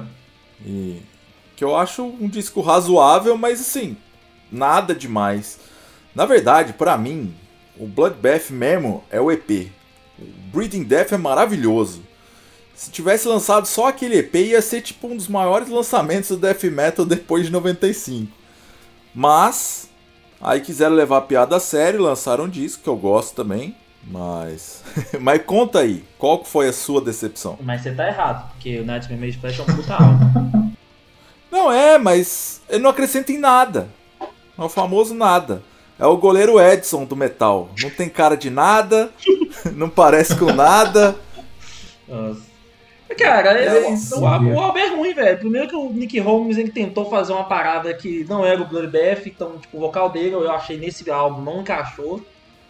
E. 0.65 1.01
Que 1.55 1.63
eu 1.63 1.76
acho 1.76 2.03
um 2.03 2.28
disco 2.28 2.61
razoável, 2.61 3.38
mas 3.38 3.59
assim, 3.59 3.97
nada 4.51 4.95
demais. 4.95 5.59
Na 6.18 6.26
verdade, 6.26 6.74
para 6.74 6.97
mim, 6.97 7.32
o 7.78 7.86
Bloodbath 7.86 8.49
mesmo 8.49 9.03
é 9.11 9.22
o 9.22 9.32
EP. 9.32 9.70
O 10.18 10.26
Breeding 10.51 10.82
Death 10.82 11.11
é 11.11 11.18
maravilhoso. 11.18 12.01
Se 12.74 12.89
tivesse 12.89 13.28
lançado 13.28 13.68
só 13.68 13.89
aquele 13.89 14.18
EP, 14.18 14.34
ia 14.34 14.59
ser 14.63 14.82
tipo 14.82 15.07
um 15.07 15.15
dos 15.15 15.28
maiores 15.28 15.70
lançamentos 15.70 16.30
do 16.30 16.38
death 16.38 16.63
metal 16.63 17.05
depois 17.05 17.45
de 17.45 17.51
95. 17.51 18.36
Mas 19.13 19.91
aí 20.41 20.59
quiseram 20.59 20.95
levar 20.95 21.18
a 21.18 21.22
piada 21.22 21.55
a 21.55 21.59
sério, 21.59 22.01
lançaram 22.01 22.45
um 22.45 22.49
disco 22.49 22.82
que 22.82 22.89
eu 22.89 22.97
gosto 22.97 23.36
também. 23.36 23.76
Mas. 24.03 24.82
Mas 25.22 25.43
conta 25.45 25.82
aí, 25.82 26.03
qual 26.18 26.43
foi 26.43 26.68
a 26.68 26.74
sua 26.74 26.99
decepção? 26.99 27.59
Mas 27.61 27.84
você 27.84 27.91
tá 27.91 28.07
errado, 28.07 28.49
porque 28.53 28.80
o 28.80 28.86
Nightmare 28.86 29.22
Made 29.22 29.38
Flash 29.38 29.59
é 29.59 29.61
um 29.61 29.65
puta 29.68 29.93
álbum. 29.93 30.72
Não 31.51 31.72
é, 31.72 31.99
mas 31.99 32.59
ele 32.68 32.82
não 32.82 32.89
acrescenta 32.89 33.32
em 33.32 33.38
nada. 33.38 33.88
É 34.20 34.63
o 34.63 34.68
famoso 34.68 35.13
nada. 35.13 35.61
É 35.99 36.05
o 36.05 36.17
goleiro 36.17 36.59
Edson 36.59 37.05
do 37.05 37.15
metal. 37.15 37.69
Não 37.81 37.89
tem 37.89 38.07
cara 38.07 38.37
de 38.37 38.49
nada. 38.49 39.11
não 39.73 39.89
parece 39.89 40.35
com 40.35 40.53
nada. 40.53 41.15
Nossa. 42.07 42.47
Cara, 43.17 43.51
é, 43.59 43.89
o, 44.15 44.27
álbum, 44.27 44.53
o 44.53 44.59
álbum 44.59 44.77
é 44.77 44.87
ruim, 44.89 45.13
velho. 45.13 45.39
Primeiro 45.39 45.67
que 45.67 45.75
o 45.75 45.89
Nick 45.91 46.19
Holmes 46.19 46.57
ele 46.57 46.69
tentou 46.69 47.09
fazer 47.09 47.33
uma 47.33 47.45
parada 47.45 47.93
que 47.93 48.25
não 48.29 48.45
era 48.45 48.61
o 48.61 48.67
Bloodbath, 48.67 49.25
então, 49.25 49.57
tipo, 49.57 49.77
o 49.77 49.79
vocal 49.79 50.09
dele 50.09 50.35
eu 50.35 50.51
achei 50.51 50.77
nesse 50.77 51.09
álbum 51.09 51.41
não 51.41 51.61
encaixou. 51.61 52.21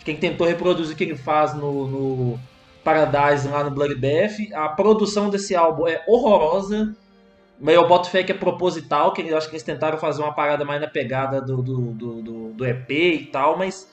Quem 0.06 0.16
tentou 0.16 0.48
reproduzir 0.48 0.94
o 0.94 0.98
que 0.98 1.04
ele 1.04 1.18
faz 1.18 1.54
no, 1.54 1.88
no 1.88 2.40
Paradise 2.84 3.48
lá 3.48 3.64
no 3.64 3.72
Bloodbath. 3.72 4.54
A 4.54 4.70
produção 4.70 5.30
desse 5.30 5.56
álbum 5.56 5.88
é 5.88 6.02
horrorosa. 6.08 6.96
Mas 7.60 7.76
eu 7.76 7.88
boto 7.88 8.10
fé 8.10 8.24
que 8.24 8.32
é 8.32 8.36
proposital, 8.36 9.12
que 9.12 9.22
eu 9.22 9.38
acho 9.38 9.48
que 9.48 9.56
eles 9.56 9.64
tentaram 9.64 9.98
fazer 9.98 10.22
uma 10.22 10.34
parada 10.34 10.64
mais 10.64 10.80
na 10.80 10.88
pegada 10.88 11.42
do, 11.42 11.62
do, 11.62 11.92
do, 11.92 12.22
do, 12.22 12.50
do 12.54 12.66
EP 12.66 12.90
e 12.90 13.30
tal, 13.32 13.58
mas 13.58 13.88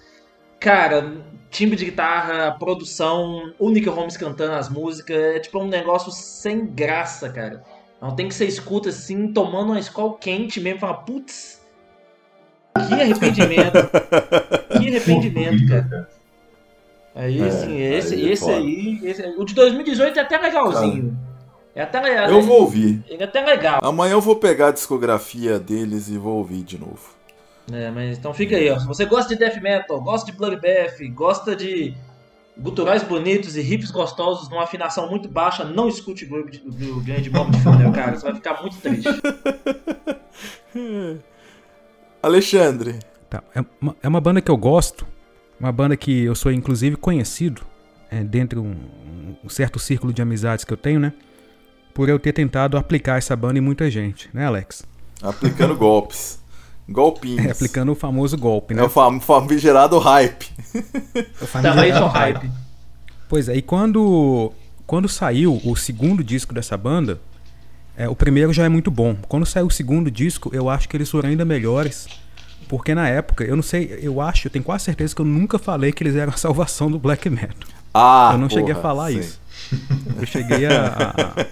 cara, 0.60 1.12
timbre 1.50 1.76
de 1.76 1.84
guitarra, 1.84 2.56
produção, 2.58 3.52
o 3.58 3.70
Nick 3.70 3.88
Holmes 3.88 4.16
cantando 4.16 4.54
as 4.54 4.68
músicas, 4.68 5.16
é 5.16 5.38
tipo 5.38 5.58
um 5.60 5.68
negócio 5.68 6.10
sem 6.10 6.66
graça, 6.66 7.28
cara. 7.28 7.62
Não 8.00 8.14
tem 8.14 8.28
que 8.28 8.34
ser 8.34 8.46
escuta 8.46 8.88
assim, 8.88 9.32
tomando 9.32 9.68
uma 9.68 9.78
escola 9.78 10.16
quente 10.18 10.60
mesmo, 10.60 10.80
fala, 10.80 10.94
putz, 10.94 11.62
que 12.88 12.94
arrependimento. 12.94 13.78
que 14.78 14.88
arrependimento, 14.88 15.68
cara. 15.68 16.08
Aí, 17.14 17.40
é, 17.40 17.46
assim, 17.46 17.80
esse, 17.80 18.14
aí, 18.14 18.28
é 18.28 18.32
esse 18.32 18.50
aí, 18.50 19.00
esse, 19.04 19.22
o 19.38 19.44
de 19.44 19.54
2018 19.54 20.18
é 20.18 20.22
até 20.22 20.36
legalzinho. 20.36 21.10
Cara, 21.12 21.33
é 21.74 21.82
até 21.82 22.00
legal. 22.00 22.30
Eu 22.30 22.40
vou 22.40 22.60
ouvir. 22.60 23.02
Ele 23.08 23.22
é 23.22 23.26
até 23.26 23.44
legal. 23.44 23.80
Amanhã 23.82 24.12
eu 24.12 24.20
vou 24.20 24.36
pegar 24.36 24.68
a 24.68 24.72
discografia 24.72 25.58
deles 25.58 26.08
e 26.08 26.16
vou 26.16 26.36
ouvir 26.36 26.62
de 26.62 26.78
novo. 26.78 27.12
É, 27.72 27.90
mas 27.90 28.18
então 28.18 28.32
fica 28.32 28.56
aí, 28.56 28.70
ó. 28.70 28.78
Se 28.78 28.86
você 28.86 29.04
gosta 29.04 29.34
de 29.34 29.40
death 29.40 29.60
metal, 29.60 30.00
gosta 30.00 30.30
de 30.30 30.36
bloodbath, 30.36 31.00
gosta 31.12 31.56
de 31.56 31.94
guturais 32.56 33.02
bonitos 33.02 33.56
e 33.56 33.60
riffs 33.60 33.90
gostosos 33.90 34.48
numa 34.48 34.62
afinação 34.62 35.10
muito 35.10 35.28
baixa, 35.28 35.64
não 35.64 35.88
escute 35.88 36.24
o 36.24 36.44
do 36.44 37.00
grande 37.00 37.28
bomba 37.28 37.50
de 37.50 37.60
funeral, 37.60 37.92
cara. 37.92 38.16
Você 38.16 38.24
vai 38.24 38.34
ficar 38.34 38.60
muito 38.60 38.76
triste. 38.76 39.08
Alexandre. 42.22 43.00
Tá, 43.28 43.42
é, 43.54 43.64
uma, 43.80 43.96
é 44.02 44.08
uma 44.08 44.20
banda 44.20 44.40
que 44.40 44.50
eu 44.50 44.56
gosto, 44.56 45.04
uma 45.58 45.72
banda 45.72 45.96
que 45.96 46.24
eu 46.24 46.36
sou 46.36 46.52
inclusive 46.52 46.96
conhecido 46.96 47.62
é, 48.10 48.22
dentro 48.22 48.62
de 48.62 48.68
um, 48.68 48.76
um 49.42 49.48
certo 49.48 49.78
círculo 49.78 50.12
de 50.12 50.20
amizades 50.22 50.64
que 50.64 50.72
eu 50.72 50.76
tenho, 50.76 51.00
né? 51.00 51.12
Por 51.94 52.08
eu 52.08 52.18
ter 52.18 52.32
tentado 52.32 52.76
aplicar 52.76 53.18
essa 53.18 53.36
banda 53.36 53.58
em 53.58 53.62
muita 53.62 53.88
gente, 53.88 54.28
né, 54.34 54.46
Alex? 54.46 54.84
Aplicando 55.22 55.76
golpes. 55.76 56.40
Golpinhos. 56.88 57.46
É, 57.46 57.50
aplicando 57.52 57.92
o 57.92 57.94
famoso 57.94 58.36
golpe, 58.36 58.74
né? 58.74 58.82
É 58.82 58.84
o 58.84 58.90
fam 58.90 59.20
famigerado 59.20 59.98
hype. 59.98 60.50
O 61.40 61.46
famigerado 61.46 62.06
hype. 62.06 62.50
Pois 63.28 63.48
é, 63.48 63.56
e 63.56 63.62
quando, 63.62 64.52
quando 64.86 65.08
saiu 65.08 65.60
o 65.64 65.74
segundo 65.76 66.22
disco 66.22 66.52
dessa 66.52 66.76
banda, 66.76 67.20
é, 67.96 68.08
o 68.08 68.14
primeiro 68.14 68.52
já 68.52 68.64
é 68.64 68.68
muito 68.68 68.90
bom. 68.90 69.16
Quando 69.28 69.46
saiu 69.46 69.66
o 69.66 69.70
segundo 69.70 70.10
disco, 70.10 70.50
eu 70.52 70.68
acho 70.68 70.88
que 70.88 70.96
eles 70.96 71.10
foram 71.10 71.28
ainda 71.28 71.44
melhores. 71.44 72.06
Porque 72.68 72.94
na 72.94 73.08
época, 73.08 73.44
eu 73.44 73.56
não 73.56 73.62
sei, 73.62 73.98
eu 74.02 74.20
acho, 74.20 74.46
eu 74.46 74.50
tenho 74.50 74.64
quase 74.64 74.84
certeza 74.84 75.14
que 75.14 75.20
eu 75.20 75.26
nunca 75.26 75.58
falei 75.58 75.92
que 75.92 76.02
eles 76.02 76.16
eram 76.16 76.32
a 76.32 76.36
salvação 76.36 76.90
do 76.90 76.98
black 76.98 77.30
metal. 77.30 77.68
Ah, 77.92 78.30
eu 78.32 78.38
não 78.38 78.48
porra, 78.48 78.60
cheguei 78.60 78.74
a 78.74 78.82
falar 78.82 79.10
sim. 79.10 79.20
isso. 79.20 79.40
Eu 80.20 80.26
cheguei 80.26 80.66
a, 80.66 80.86
a, 80.86 81.10
a, 81.10 81.46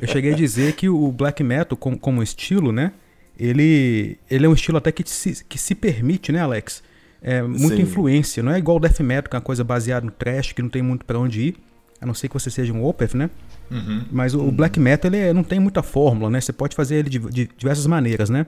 eu 0.00 0.08
cheguei 0.08 0.32
a 0.32 0.36
dizer 0.36 0.74
que 0.74 0.88
o 0.88 1.10
black 1.12 1.42
metal 1.42 1.76
como, 1.76 1.98
como 1.98 2.22
estilo, 2.22 2.72
né? 2.72 2.92
ele, 3.38 4.18
ele 4.28 4.46
é 4.46 4.48
um 4.48 4.52
estilo 4.52 4.78
até 4.78 4.90
que 4.90 5.08
se, 5.08 5.44
que 5.44 5.56
se 5.58 5.74
permite, 5.74 6.32
né, 6.32 6.40
Alex? 6.40 6.82
É, 7.22 7.42
muita 7.42 7.76
Sim. 7.76 7.82
influência. 7.82 8.42
Não 8.42 8.52
é 8.52 8.58
igual 8.58 8.76
o 8.76 8.80
death 8.80 9.00
metal, 9.00 9.30
que 9.30 9.36
é 9.36 9.38
uma 9.38 9.44
coisa 9.44 9.62
baseada 9.62 10.04
no 10.04 10.12
trash, 10.12 10.52
que 10.52 10.62
não 10.62 10.68
tem 10.68 10.82
muito 10.82 11.04
para 11.04 11.18
onde 11.18 11.40
ir. 11.40 11.56
A 12.00 12.06
não 12.06 12.14
ser 12.14 12.28
que 12.28 12.34
você 12.34 12.50
seja 12.50 12.72
um 12.72 12.84
Opeth, 12.84 13.14
né? 13.14 13.30
Uhum. 13.70 14.04
Mas 14.10 14.34
o, 14.34 14.40
o 14.40 14.52
black 14.52 14.78
metal 14.78 15.08
ele 15.10 15.18
é- 15.18 15.32
não 15.32 15.42
tem 15.42 15.58
muita 15.58 15.82
fórmula, 15.82 16.30
né? 16.30 16.40
Você 16.40 16.52
pode 16.52 16.74
fazer 16.76 16.96
ele 16.96 17.10
de, 17.10 17.18
de 17.18 17.50
diversas 17.56 17.86
maneiras, 17.86 18.30
né? 18.30 18.46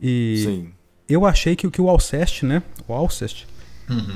E 0.00 0.42
Sim. 0.44 0.68
eu 1.08 1.24
achei 1.24 1.56
que, 1.56 1.70
que 1.70 1.80
o 1.80 1.88
Alcest, 1.88 2.42
né? 2.42 2.62
O 2.86 2.92
Alcest, 2.92 3.46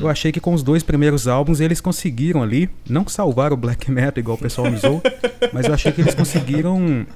eu 0.00 0.08
achei 0.08 0.32
que 0.32 0.40
com 0.40 0.52
os 0.52 0.62
dois 0.62 0.82
primeiros 0.82 1.28
álbuns 1.28 1.60
eles 1.60 1.80
conseguiram 1.80 2.42
ali, 2.42 2.68
não 2.88 3.06
salvar 3.06 3.52
o 3.52 3.56
black 3.56 3.90
metal 3.90 4.20
igual 4.20 4.36
o 4.36 4.40
pessoal 4.40 4.70
me 4.70 4.76
zoou, 4.76 5.00
mas 5.52 5.66
eu 5.66 5.74
achei 5.74 5.92
que 5.92 6.00
eles 6.00 6.14
conseguiram 6.14 7.06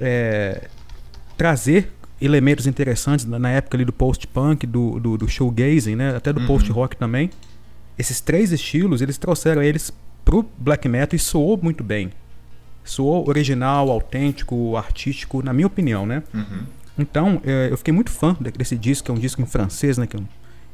é, 0.00 0.68
trazer 1.36 1.92
elementos 2.20 2.66
interessantes 2.66 3.24
na 3.24 3.50
época 3.50 3.76
ali 3.76 3.84
do 3.84 3.92
post-punk, 3.92 4.66
do, 4.66 4.98
do, 4.98 5.16
do 5.18 5.28
showgazing, 5.28 5.94
né? 5.94 6.16
Até 6.16 6.32
do 6.32 6.40
post-rock 6.46 6.96
também. 6.96 7.30
Esses 7.96 8.20
três 8.20 8.50
estilos, 8.52 9.00
eles 9.00 9.16
trouxeram 9.18 9.62
eles 9.62 9.92
pro 10.24 10.44
black 10.58 10.88
metal 10.88 11.14
e 11.16 11.18
soou 11.18 11.58
muito 11.62 11.84
bem. 11.84 12.10
Soou 12.84 13.28
original, 13.28 13.90
autêntico, 13.90 14.76
artístico, 14.76 15.42
na 15.44 15.52
minha 15.52 15.66
opinião, 15.66 16.06
né? 16.06 16.22
Então, 16.98 17.40
eh, 17.44 17.68
eu 17.70 17.76
fiquei 17.76 17.94
muito 17.94 18.10
fã 18.10 18.36
de- 18.40 18.50
desse 18.50 18.76
disco, 18.76 19.04
que 19.06 19.10
é 19.12 19.14
um 19.14 19.18
disco 19.18 19.40
em 19.40 19.46
francês, 19.46 19.96
né? 19.98 20.06
Que 20.06 20.16
é 20.16 20.20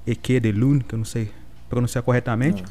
Eque 0.06 0.38
de 0.40 0.52
Lune, 0.52 0.82
que 0.82 0.94
eu 0.94 0.98
não 0.98 1.04
sei 1.04 1.30
pronunciar 1.68 2.02
corretamente. 2.04 2.62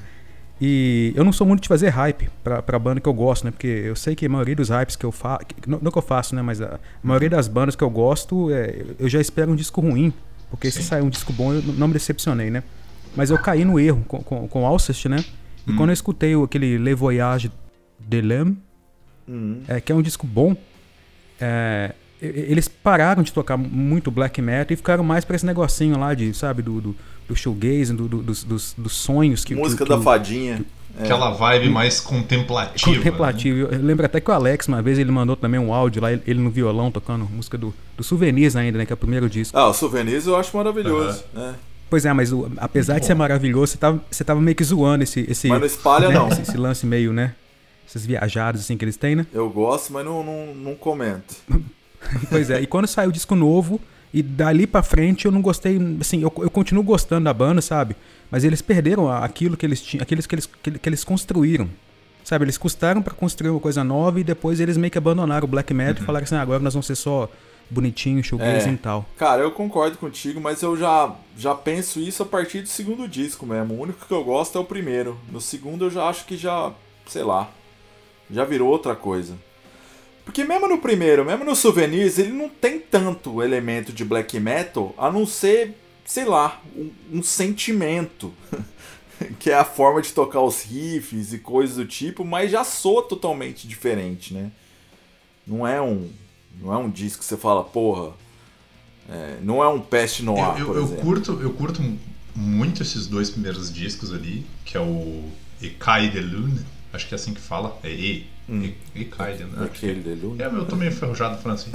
E 0.62 1.12
eu 1.16 1.24
não 1.24 1.34
sou 1.34 1.46
muito 1.46 1.62
de 1.64 1.68
fazer 1.68 1.90
hype 1.90 2.30
pra, 2.44 2.62
pra 2.62 2.80
banda 2.80 3.02
que 3.02 3.08
eu 3.08 3.14
gosto, 3.14 3.44
né? 3.44 3.52
Porque 3.52 3.68
eu 3.68 3.96
sei 3.96 4.16
que 4.16 4.26
a 4.26 4.30
maioria 4.30 4.56
dos 4.56 4.70
hypes 4.70 4.96
que 4.96 5.06
eu 5.06 5.12
faço. 5.12 5.46
Não, 5.68 5.80
não 5.82 5.92
que 5.92 5.98
eu 5.98 6.02
faço, 6.02 6.36
né? 6.36 6.42
Mas 6.42 6.62
a 6.62 6.80
maioria 7.02 7.30
das 7.30 7.48
bandas 7.48 7.76
que 7.76 7.84
eu 7.84 7.90
gosto, 7.90 8.50
é, 8.52 8.82
eu 9.00 9.10
já 9.10 9.20
espero 9.20 9.52
um 9.52 9.56
disco 9.56 9.82
ruim. 9.82 10.14
Porque 10.50 10.70
se 10.70 10.78
Sim. 10.78 10.84
sair 10.84 11.02
um 11.02 11.10
disco 11.10 11.34
bom, 11.34 11.52
eu 11.54 11.62
não 11.64 11.88
me 11.88 11.94
decepcionei, 11.94 12.50
né? 12.52 12.64
Mas 13.16 13.30
eu 13.30 13.38
caí 13.40 13.66
no 13.66 13.80
erro 13.80 14.04
com, 14.08 14.20
com, 14.24 14.48
com 14.48 14.66
Alcest, 14.66 15.06
né? 15.08 15.26
E 15.68 15.74
quando 15.74 15.90
eu 15.90 15.94
escutei 15.94 16.34
aquele 16.36 16.78
Le 16.78 16.94
Voyage 16.94 17.52
de 18.00 18.22
l'Âme, 18.22 18.58
Uhum. 19.28 19.62
é, 19.70 19.80
que 19.80 19.90
é 19.92 19.96
um 19.96 20.02
disco 20.02 20.28
bom, 20.28 20.56
é, 21.40 21.94
eles 22.28 22.68
pararam 22.68 23.22
de 23.24 23.32
tocar 23.34 23.58
muito 23.58 24.10
black 24.12 24.42
metal 24.42 24.74
e 24.74 24.78
ficaram 24.78 25.04
mais 25.04 25.26
pra 25.26 25.36
esse 25.36 25.46
negocinho 25.46 25.98
lá 26.00 26.14
de, 26.14 26.34
sabe, 26.34 26.62
do, 26.62 26.80
do, 26.82 26.96
do 27.28 27.36
showgazing, 27.36 27.96
do, 27.96 28.08
do- 28.08 28.24
dos, 28.24 28.44
dos, 28.44 28.74
dos 28.78 28.94
sonhos 28.94 29.44
que 29.44 29.54
Música 29.56 29.84
que, 29.84 29.90
da 29.90 29.96
que, 29.96 30.02
o- 30.02 30.04
fadinha. 30.04 30.64
Aquela 31.00 31.32
vibe 31.32 31.70
mais 31.70 32.00
contemplativa. 32.00 32.92
né? 32.92 32.98
Contemplativo. 32.98 33.68
Eu 33.74 33.82
lembro 33.82 34.06
até 34.06 34.22
que 34.22 34.30
o 34.30 34.34
Alex, 34.34 34.68
uma 34.68 34.80
vez, 34.80 35.00
ele 35.00 35.10
mandou 35.10 35.36
também 35.36 35.60
um 35.60 35.74
áudio 35.74 36.00
lá, 36.00 36.12
ele, 36.14 36.36
no 36.36 36.52
violão 36.52 36.92
tocando 36.92 37.26
música 37.26 37.58
do, 37.58 37.74
do 37.98 38.04
Souvenirs 38.04 38.56
ainda, 38.56 38.78
né? 38.78 38.86
Que 38.86 38.94
é 38.94 38.96
o 38.96 38.98
primeiro 38.98 39.28
disco. 39.28 39.58
Ah, 39.58 39.68
o 39.70 39.74
Souvenirs 39.74 40.28
eu 40.28 40.36
acho 40.36 40.56
maravilhoso. 40.56 41.24
né? 41.34 41.56
Pois 41.90 42.06
é, 42.06 42.14
mas 42.14 42.32
o- 42.32 42.48
apesar 42.58 43.00
de 43.00 43.08
ser 43.08 43.16
maravilhoso, 43.16 43.72
você 43.72 43.78
tava, 43.80 44.00
você 44.12 44.24
tava 44.24 44.40
meio 44.40 44.56
que 44.56 44.64
zoando 44.64 45.04
esse, 45.04 45.26
esse, 45.28 45.48
Mas 45.48 45.60
não 45.60 45.66
espalha, 45.66 46.10
né, 46.10 46.14
não. 46.14 46.28
esse, 46.28 46.42
esse 46.44 46.58
lance 46.58 46.86
meio, 46.86 47.12
né? 47.12 47.34
Esses 47.88 48.06
viajados 48.06 48.62
assim 48.62 48.78
que 48.78 48.86
eles 48.86 48.96
têm, 48.96 49.16
né? 49.16 49.26
Eu 49.34 49.50
gosto, 49.50 49.92
mas 49.94 50.06
não, 50.06 50.24
não, 50.24 50.54
não 50.54 50.76
comento. 50.76 51.36
Pois 52.30 52.50
é, 52.50 52.62
e 52.62 52.68
quando 52.68 52.88
saiu 52.88 53.10
o 53.10 53.14
disco 53.14 53.36
novo, 53.36 53.80
e 54.14 54.22
dali 54.22 54.68
pra 54.68 54.84
frente 54.84 55.26
eu 55.26 55.32
não 55.32 55.42
gostei, 55.42 55.80
assim, 56.00 56.22
eu, 56.22 56.32
eu 56.38 56.50
continuo 56.50 56.84
gostando 56.84 57.26
da 57.26 57.34
banda, 57.34 57.62
sabe? 57.62 57.96
Mas 58.30 58.44
eles 58.44 58.62
perderam 58.62 59.12
aquilo 59.12 59.58
que 59.58 59.66
eles 59.66 59.82
tinham, 59.82 60.04
aqueles 60.04 60.28
que 60.28 60.36
eles, 60.36 60.46
que, 60.46 60.72
que 60.72 60.90
eles 60.90 61.04
construíram. 61.04 61.68
Sabe, 62.24 62.46
eles 62.46 62.58
custaram 62.58 63.02
pra 63.02 63.14
construir 63.14 63.50
uma 63.50 63.60
coisa 63.60 63.84
nova 63.84 64.18
e 64.20 64.24
depois 64.24 64.62
eles 64.62 64.78
meio 64.78 64.90
que 64.90 64.98
abandonaram 64.98 65.46
o 65.46 65.48
black 65.48 65.74
metal 65.74 66.02
e 66.02 66.06
falaram 66.06 66.24
assim, 66.24 66.36
ah, 66.36 66.42
agora 66.42 66.60
nós 66.60 66.74
vamos 66.74 66.86
ser 66.86 66.96
só 66.96 67.30
bonitinho, 67.70 68.24
showgazing 68.24 68.70
É. 68.70 68.74
e 68.74 68.78
tal. 68.78 69.06
Cara, 69.18 69.42
eu 69.42 69.52
concordo 69.52 69.98
contigo, 69.98 70.40
mas 70.40 70.62
eu 70.62 70.78
já, 70.78 71.14
já 71.38 71.54
penso 71.54 72.00
isso 72.00 72.24
a 72.24 72.26
partir 72.26 72.62
do 72.62 72.70
segundo 72.70 73.08
disco 73.10 73.46
mesmo. 73.46 73.74
O 73.74 73.82
único 73.82 74.06
que 74.06 74.14
eu 74.14 74.24
gosto 74.24 74.58
é 74.58 74.62
o 74.62 74.64
primeiro. 74.64 75.18
No 75.30 75.42
segundo 75.42 75.86
eu 75.86 75.90
já 75.92 76.06
acho 76.08 76.26
que 76.26 76.38
já, 76.38 76.72
sei 77.08 77.24
lá, 77.24 77.50
já 78.32 78.46
virou 78.46 78.70
outra 78.70 78.96
coisa. 78.96 79.34
Porque 80.26 80.44
mesmo 80.44 80.68
no 80.68 80.78
primeiro, 80.78 81.26
mesmo 81.26 81.44
no 81.44 81.56
Souvenirs, 81.56 82.18
ele 82.18 82.32
não 82.32 82.48
tem 82.48 82.80
tanto 82.80 83.42
elemento 83.44 83.92
de 83.92 84.06
black 84.06 84.40
metal, 84.40 84.94
a 84.98 85.12
não 85.12 85.26
ser, 85.26 85.76
sei 86.06 86.26
lá, 86.26 86.62
um, 86.76 86.92
um 87.14 87.24
sentimento. 87.24 88.34
que 89.40 89.50
é 89.50 89.56
a 89.56 89.64
forma 89.64 90.02
de 90.02 90.12
tocar 90.12 90.42
os 90.42 90.64
riffs 90.64 91.34
e 91.34 91.40
coisas 91.40 91.78
do 91.78 91.86
tipo, 91.86 92.26
mas 92.26 92.52
já 92.52 92.64
soa 92.64 93.04
totalmente 93.04 93.68
diferente, 93.68 94.34
né? 94.34 94.52
Não 95.46 95.68
é 95.68 95.82
um, 95.82 96.10
não 96.60 96.74
é 96.74 96.78
um 96.78 96.90
disco 96.90 97.20
que 97.20 97.26
você 97.26 97.38
fala, 97.38 97.64
porra, 97.64 98.14
é, 99.10 99.38
não 99.42 99.64
é 99.64 99.68
um 99.68 99.80
Pest 99.80 100.22
Noir, 100.22 100.58
Eu, 100.60 100.66
por 100.66 100.76
eu, 100.76 100.82
eu 100.82 100.84
exemplo. 100.84 101.04
curto, 101.04 101.42
eu 101.42 101.54
curto 101.54 101.98
muito 102.36 102.82
esses 102.82 103.08
dois 103.08 103.30
primeiros 103.30 103.72
discos 103.72 104.14
ali, 104.14 104.46
que 104.66 104.78
é 104.78 104.80
o 104.80 105.24
Ecaille 105.62 106.10
de 106.10 106.20
Lune, 106.20 106.66
acho 106.92 107.08
que 107.08 107.14
é 107.14 107.16
assim 107.16 107.34
que 107.34 107.42
fala, 107.42 107.78
é 107.84 107.90
E, 107.90 108.28
Hum. 108.50 108.64
E- 108.96 109.02
Ecaille, 109.02 109.44
né? 109.46 109.66
Aquele 109.66 110.02
de 110.02 110.14
Lune. 110.26 110.42
É, 110.42 110.46
eu 110.48 110.66
tô 110.66 110.76
meio 110.76 110.92
enferrujado 110.92 111.36
no 111.36 111.42
francês. 111.42 111.74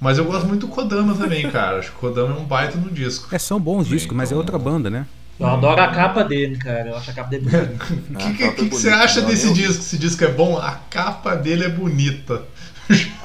Mas 0.00 0.18
eu 0.18 0.24
gosto 0.24 0.46
muito 0.46 0.66
do 0.66 0.68
Kodama 0.72 1.14
também, 1.14 1.48
cara. 1.50 1.78
Acho 1.78 1.90
que 1.92 1.96
o 1.96 2.00
Kodama 2.00 2.34
é 2.34 2.38
um 2.38 2.44
baita 2.44 2.76
no 2.76 2.90
disco. 2.90 3.34
É, 3.34 3.38
são 3.38 3.60
bons 3.60 3.86
discos, 3.86 4.16
mas 4.16 4.30
é 4.30 4.34
então- 4.34 4.38
outra 4.38 4.58
banda, 4.58 4.90
né? 4.90 5.06
Eu 5.40 5.46
adoro 5.46 5.80
a 5.80 5.88
capa 5.88 6.22
dele, 6.22 6.56
cara. 6.56 6.88
Eu 6.90 6.96
acho 6.96 7.10
a 7.10 7.14
capa 7.14 7.30
dele 7.30 7.44
bonita. 7.48 7.84
O 7.84 8.16
Ah, 8.16 8.18
que, 8.18 8.32
que, 8.36 8.38
capa 8.44 8.54
que, 8.56 8.68
que 8.68 8.74
você 8.74 8.88
acha 8.90 9.20
não, 9.20 9.28
desse 9.28 9.46
eu- 9.46 9.52
disco? 9.54 9.82
Esse 9.82 9.98
disco 9.98 10.24
é 10.24 10.28
bom? 10.28 10.56
A 10.58 10.72
capa 10.90 11.34
dele 11.34 11.64
é 11.64 11.68
bonita. 11.68 12.42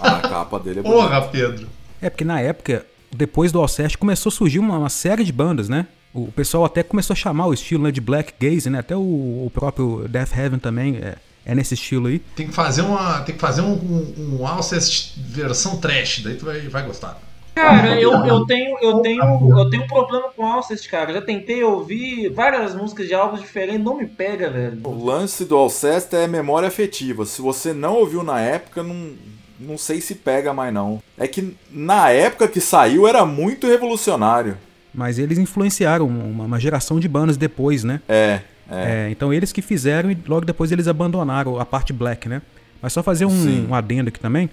Ah, 0.02 0.18
a 0.18 0.20
capa 0.22 0.60
dele 0.60 0.80
é 0.80 0.84
bonita. 0.84 1.02
Porra, 1.02 1.22
Pedro. 1.24 1.68
É, 2.02 2.10
porque 2.10 2.24
na 2.24 2.40
época, 2.40 2.86
depois 3.16 3.52
do 3.52 3.60
Alceste, 3.60 3.98
começou 3.98 4.30
a 4.30 4.34
surgir 4.34 4.60
uma, 4.60 4.78
uma 4.78 4.90
série 4.90 5.24
de 5.24 5.32
bandas, 5.32 5.68
né? 5.70 5.88
O 6.14 6.32
pessoal 6.32 6.64
até 6.66 6.82
começou 6.84 7.14
a 7.14 7.18
chamar 7.18 7.48
o 7.48 7.54
estilo 7.54 7.84
né, 7.84 7.92
de 7.92 8.02
black 8.02 8.34
gaze, 8.40 8.70
né? 8.70 8.80
Até 8.80 8.96
o, 8.96 9.00
o 9.00 9.52
próprio 9.54 10.08
Death 10.08 10.32
Heaven 10.36 10.60
também 10.60 10.98
é, 10.98 11.16
é, 11.48 11.56
nesse 11.56 11.76
estilo 11.76 12.08
aí. 12.08 12.20
Tem 12.36 12.48
que 12.48 12.54
fazer 12.54 12.82
uma, 12.82 13.22
tem 13.22 13.34
que 13.34 13.40
fazer 13.40 13.62
um, 13.62 13.72
um, 13.72 14.38
um 14.42 14.48
Alcest 14.48 15.14
versão 15.18 15.78
trash, 15.78 16.20
daí 16.22 16.36
tu 16.36 16.46
vai, 16.46 16.60
vai 16.68 16.86
gostar. 16.86 17.22
Cara, 17.56 18.00
eu, 18.00 18.12
eu 18.26 18.46
tenho 18.46 18.78
eu 18.82 19.00
tenho 19.00 19.24
eu 19.58 19.70
tenho 19.70 19.84
um 19.84 19.88
problema 19.88 20.28
com 20.36 20.46
Alcest, 20.46 20.88
cara. 20.90 21.14
Já 21.14 21.22
tentei 21.22 21.64
ouvir 21.64 22.30
várias 22.30 22.76
músicas 22.76 23.08
de 23.08 23.16
álbuns 23.16 23.40
diferentes, 23.40 23.82
não 23.84 23.98
me 23.98 24.06
pega, 24.06 24.50
velho. 24.50 24.82
O 24.84 25.06
lance 25.06 25.46
do 25.46 25.56
Alcest 25.56 26.14
é 26.14 26.28
memória 26.28 26.68
afetiva. 26.68 27.26
Se 27.26 27.42
você 27.42 27.74
não 27.74 27.96
ouviu 27.96 28.24
na 28.24 28.42
época, 28.42 28.84
não 28.84 29.14
não 29.60 29.78
sei 29.78 30.02
se 30.02 30.14
pega 30.14 30.54
mais 30.54 30.72
não. 30.72 31.02
É 31.18 31.28
que 31.28 31.56
na 31.72 32.12
época 32.12 32.48
que 32.48 32.62
saiu 32.62 33.08
era 33.08 33.26
muito 33.26 33.66
revolucionário. 33.66 34.56
Mas 34.94 35.18
eles 35.18 35.38
influenciaram 35.38 36.06
uma, 36.06 36.44
uma 36.44 36.60
geração 36.60 37.00
de 37.00 37.08
bandas 37.08 37.38
depois, 37.38 37.84
né? 37.84 38.02
É, 38.08 38.42
é. 38.72 39.08
É, 39.08 39.10
então 39.12 39.34
eles 39.34 39.52
que 39.52 39.62
fizeram 39.62 40.12
e 40.12 40.18
logo 40.28 40.46
depois 40.46 40.72
eles 40.72 40.88
abandonaram 40.88 41.60
a 41.60 41.66
parte 41.66 41.92
black, 41.94 42.28
né? 42.30 42.42
Mas 42.82 42.94
só 42.94 43.02
fazer 43.02 43.26
um, 43.26 43.68
um 43.70 43.74
adendo 43.76 44.10
aqui 44.10 44.20
também. 44.20 44.50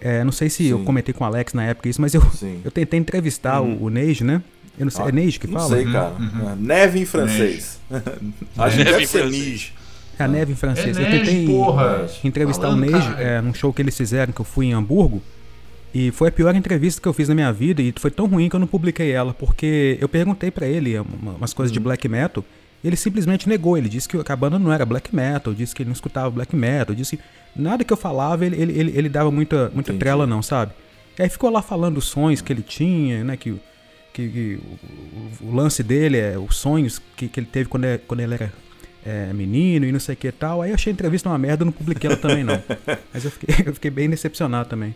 É, 0.00 0.24
não 0.24 0.32
sei 0.32 0.48
se 0.50 0.64
Sim. 0.64 0.70
eu 0.70 0.78
comentei 0.80 1.14
com 1.14 1.22
o 1.22 1.26
Alex 1.26 1.52
na 1.54 1.62
época 1.64 1.88
isso, 1.88 2.00
mas 2.00 2.12
eu, 2.12 2.20
Sim. 2.32 2.60
eu 2.64 2.70
tentei 2.70 2.98
entrevistar 2.98 3.60
o, 3.60 3.84
o 3.84 3.88
Neige, 3.88 4.24
né? 4.24 4.42
Eu 4.78 4.86
não 4.86 4.90
sei, 4.90 5.04
Ah, 5.04 5.08
é 5.08 5.12
Neige 5.12 5.38
que 5.38 5.46
não 5.46 5.60
fala? 5.60 5.76
sei, 5.76 5.84
cara. 5.92 6.12
É, 6.52 6.56
Neve 6.58 6.98
em 7.00 7.04
francês. 7.04 7.78
Acho 8.58 8.76
que 8.76 8.84
Neve 8.84 8.90
deve 8.92 9.06
ser. 9.06 9.30
Nige. 9.30 9.72
É 10.18 10.24
a 10.24 10.28
neve 10.28 10.52
em 10.52 10.56
francês. 10.56 10.96
É 10.98 11.02
eu 11.02 11.08
Neige, 11.08 11.24
tentei 11.30 11.46
porra. 11.46 12.06
entrevistar 12.24 12.68
Falando, 12.68 12.86
o 12.86 12.90
Neige 12.90 13.14
é, 13.18 13.40
num 13.40 13.54
show 13.54 13.72
que 13.72 13.80
eles 13.80 13.96
fizeram, 13.96 14.32
que 14.32 14.40
eu 14.40 14.44
fui 14.44 14.66
em 14.66 14.72
Hamburgo. 14.72 15.22
E 15.94 16.10
foi 16.10 16.28
a 16.28 16.32
pior 16.32 16.54
entrevista 16.54 17.00
que 17.00 17.06
eu 17.08 17.12
fiz 17.12 17.28
na 17.28 17.34
minha 17.34 17.52
vida 17.52 17.80
e 17.82 17.92
foi 17.98 18.10
tão 18.10 18.26
ruim 18.26 18.48
que 18.48 18.56
eu 18.56 18.60
não 18.60 18.66
publiquei 18.66 19.10
ela, 19.10 19.32
porque 19.34 19.98
eu 20.00 20.08
perguntei 20.08 20.50
pra 20.50 20.66
ele 20.66 20.98
uma- 20.98 21.32
umas 21.32 21.52
coisas 21.52 21.70
de 21.72 21.78
Uhum. 21.78 21.84
black 21.84 22.08
metal, 22.08 22.42
ele 22.84 22.96
simplesmente 22.96 23.48
negou. 23.48 23.76
Ele 23.78 23.88
disse 23.88 24.08
que 24.08 24.16
a 24.26 24.36
banda 24.36 24.58
não 24.58 24.72
era 24.72 24.84
black 24.86 25.14
metal, 25.14 25.52
disse 25.54 25.74
que 25.74 25.82
ele 25.82 25.88
não 25.88 25.94
escutava 25.94 26.30
black 26.30 26.54
metal, 26.56 26.94
disse 26.94 27.16
que 27.16 27.22
nada 27.54 27.84
que 27.84 27.92
eu 27.92 27.96
falava 27.96 28.44
ele, 28.46 28.56
ele, 28.60 28.78
ele, 28.78 28.92
ele 28.96 29.08
dava 29.08 29.30
muita, 29.30 29.64
muita 29.74 29.90
Entendi. 29.90 29.98
trela, 29.98 30.26
não, 30.26 30.42
sabe? 30.42 30.72
E 31.18 31.22
aí 31.22 31.28
ficou 31.28 31.50
lá 31.50 31.60
falando 31.62 31.94
dos 31.96 32.06
sonhos 32.06 32.40
que 32.40 32.52
ele 32.52 32.62
tinha, 32.62 33.22
né? 33.22 33.36
Que, 33.36 33.50
o- 33.50 33.60
que, 34.12 34.28
que 34.28 34.60
o, 35.42 35.46
o- 35.46 35.50
o 35.50 35.54
lance 35.54 35.82
dele 35.82 36.16
é 36.18 36.38
os 36.38 36.56
sonhos 36.56 37.00
que, 37.16 37.28
que 37.28 37.38
ele 37.40 37.46
teve 37.46 37.68
quando, 37.68 37.84
é- 37.84 37.98
quando 37.98 38.20
ele 38.20 38.34
era 38.34 38.52
é, 39.04 39.32
menino 39.32 39.84
e 39.84 39.92
não 39.92 40.00
sei 40.00 40.14
o 40.14 40.16
que 40.16 40.28
e 40.28 40.32
tal. 40.32 40.62
Aí 40.62 40.70
eu 40.70 40.74
achei 40.74 40.90
a 40.90 40.94
entrevista 40.94 41.28
uma 41.28 41.36
merda, 41.38 41.62
eu 41.62 41.66
não 41.66 41.72
publiquei 41.72 42.08
ela 42.08 42.16
também, 42.16 42.42
não. 42.44 42.60
Mas 43.12 43.24
eu 43.24 43.30
fiquei, 43.30 43.54
eu 43.66 43.74
fiquei 43.74 43.90
bem 43.90 44.08
decepcionado 44.08 44.68
também. 44.68 44.94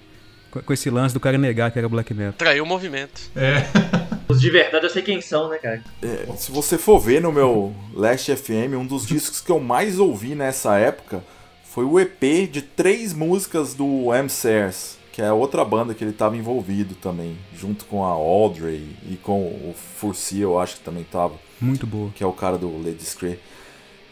Com, 0.50 0.60
com 0.62 0.72
esse 0.72 0.88
lance 0.90 1.12
do 1.12 1.20
cara 1.20 1.36
negar 1.36 1.70
que 1.70 1.78
era 1.78 1.88
black 1.88 2.14
metal. 2.14 2.32
Traiu 2.32 2.64
o 2.64 2.66
movimento. 2.66 3.30
É. 3.36 3.66
Os 4.28 4.40
de 4.40 4.50
verdade 4.50 4.84
eu 4.86 4.90
sei 4.90 5.02
quem 5.02 5.20
são, 5.20 5.48
né, 5.48 5.58
cara? 5.58 5.82
É, 6.02 6.26
se 6.36 6.50
você 6.50 6.76
for 6.76 6.98
ver 6.98 7.20
no 7.20 7.30
meu 7.32 7.72
Last 7.94 8.34
FM, 8.34 8.74
um 8.76 8.86
dos 8.86 9.06
discos 9.06 9.40
que 9.40 9.50
eu 9.52 9.60
mais 9.60 9.98
ouvi 10.00 10.34
nessa 10.34 10.76
época 10.78 11.22
foi 11.64 11.84
o 11.84 12.00
EP 12.00 12.50
de 12.50 12.62
três 12.62 13.12
músicas 13.12 13.74
do 13.74 14.12
M. 14.12 14.28
Sears, 14.28 14.96
que 15.12 15.22
é 15.22 15.32
outra 15.32 15.64
banda 15.64 15.94
que 15.94 16.02
ele 16.02 16.10
estava 16.10 16.36
envolvido 16.36 16.94
também, 16.94 17.36
junto 17.56 17.84
com 17.84 18.04
a 18.04 18.08
Audrey 18.08 18.96
e 19.08 19.16
com 19.16 19.42
o 19.42 19.74
Furcia, 19.74 20.42
eu 20.42 20.58
acho 20.58 20.76
que 20.76 20.80
também 20.82 21.04
tava, 21.04 21.34
Muito 21.60 21.86
boa. 21.86 22.10
que 22.14 22.24
é 22.24 22.26
o 22.26 22.32
cara 22.32 22.58
do 22.58 22.68
Lady 22.82 23.04
Scree. 23.04 23.38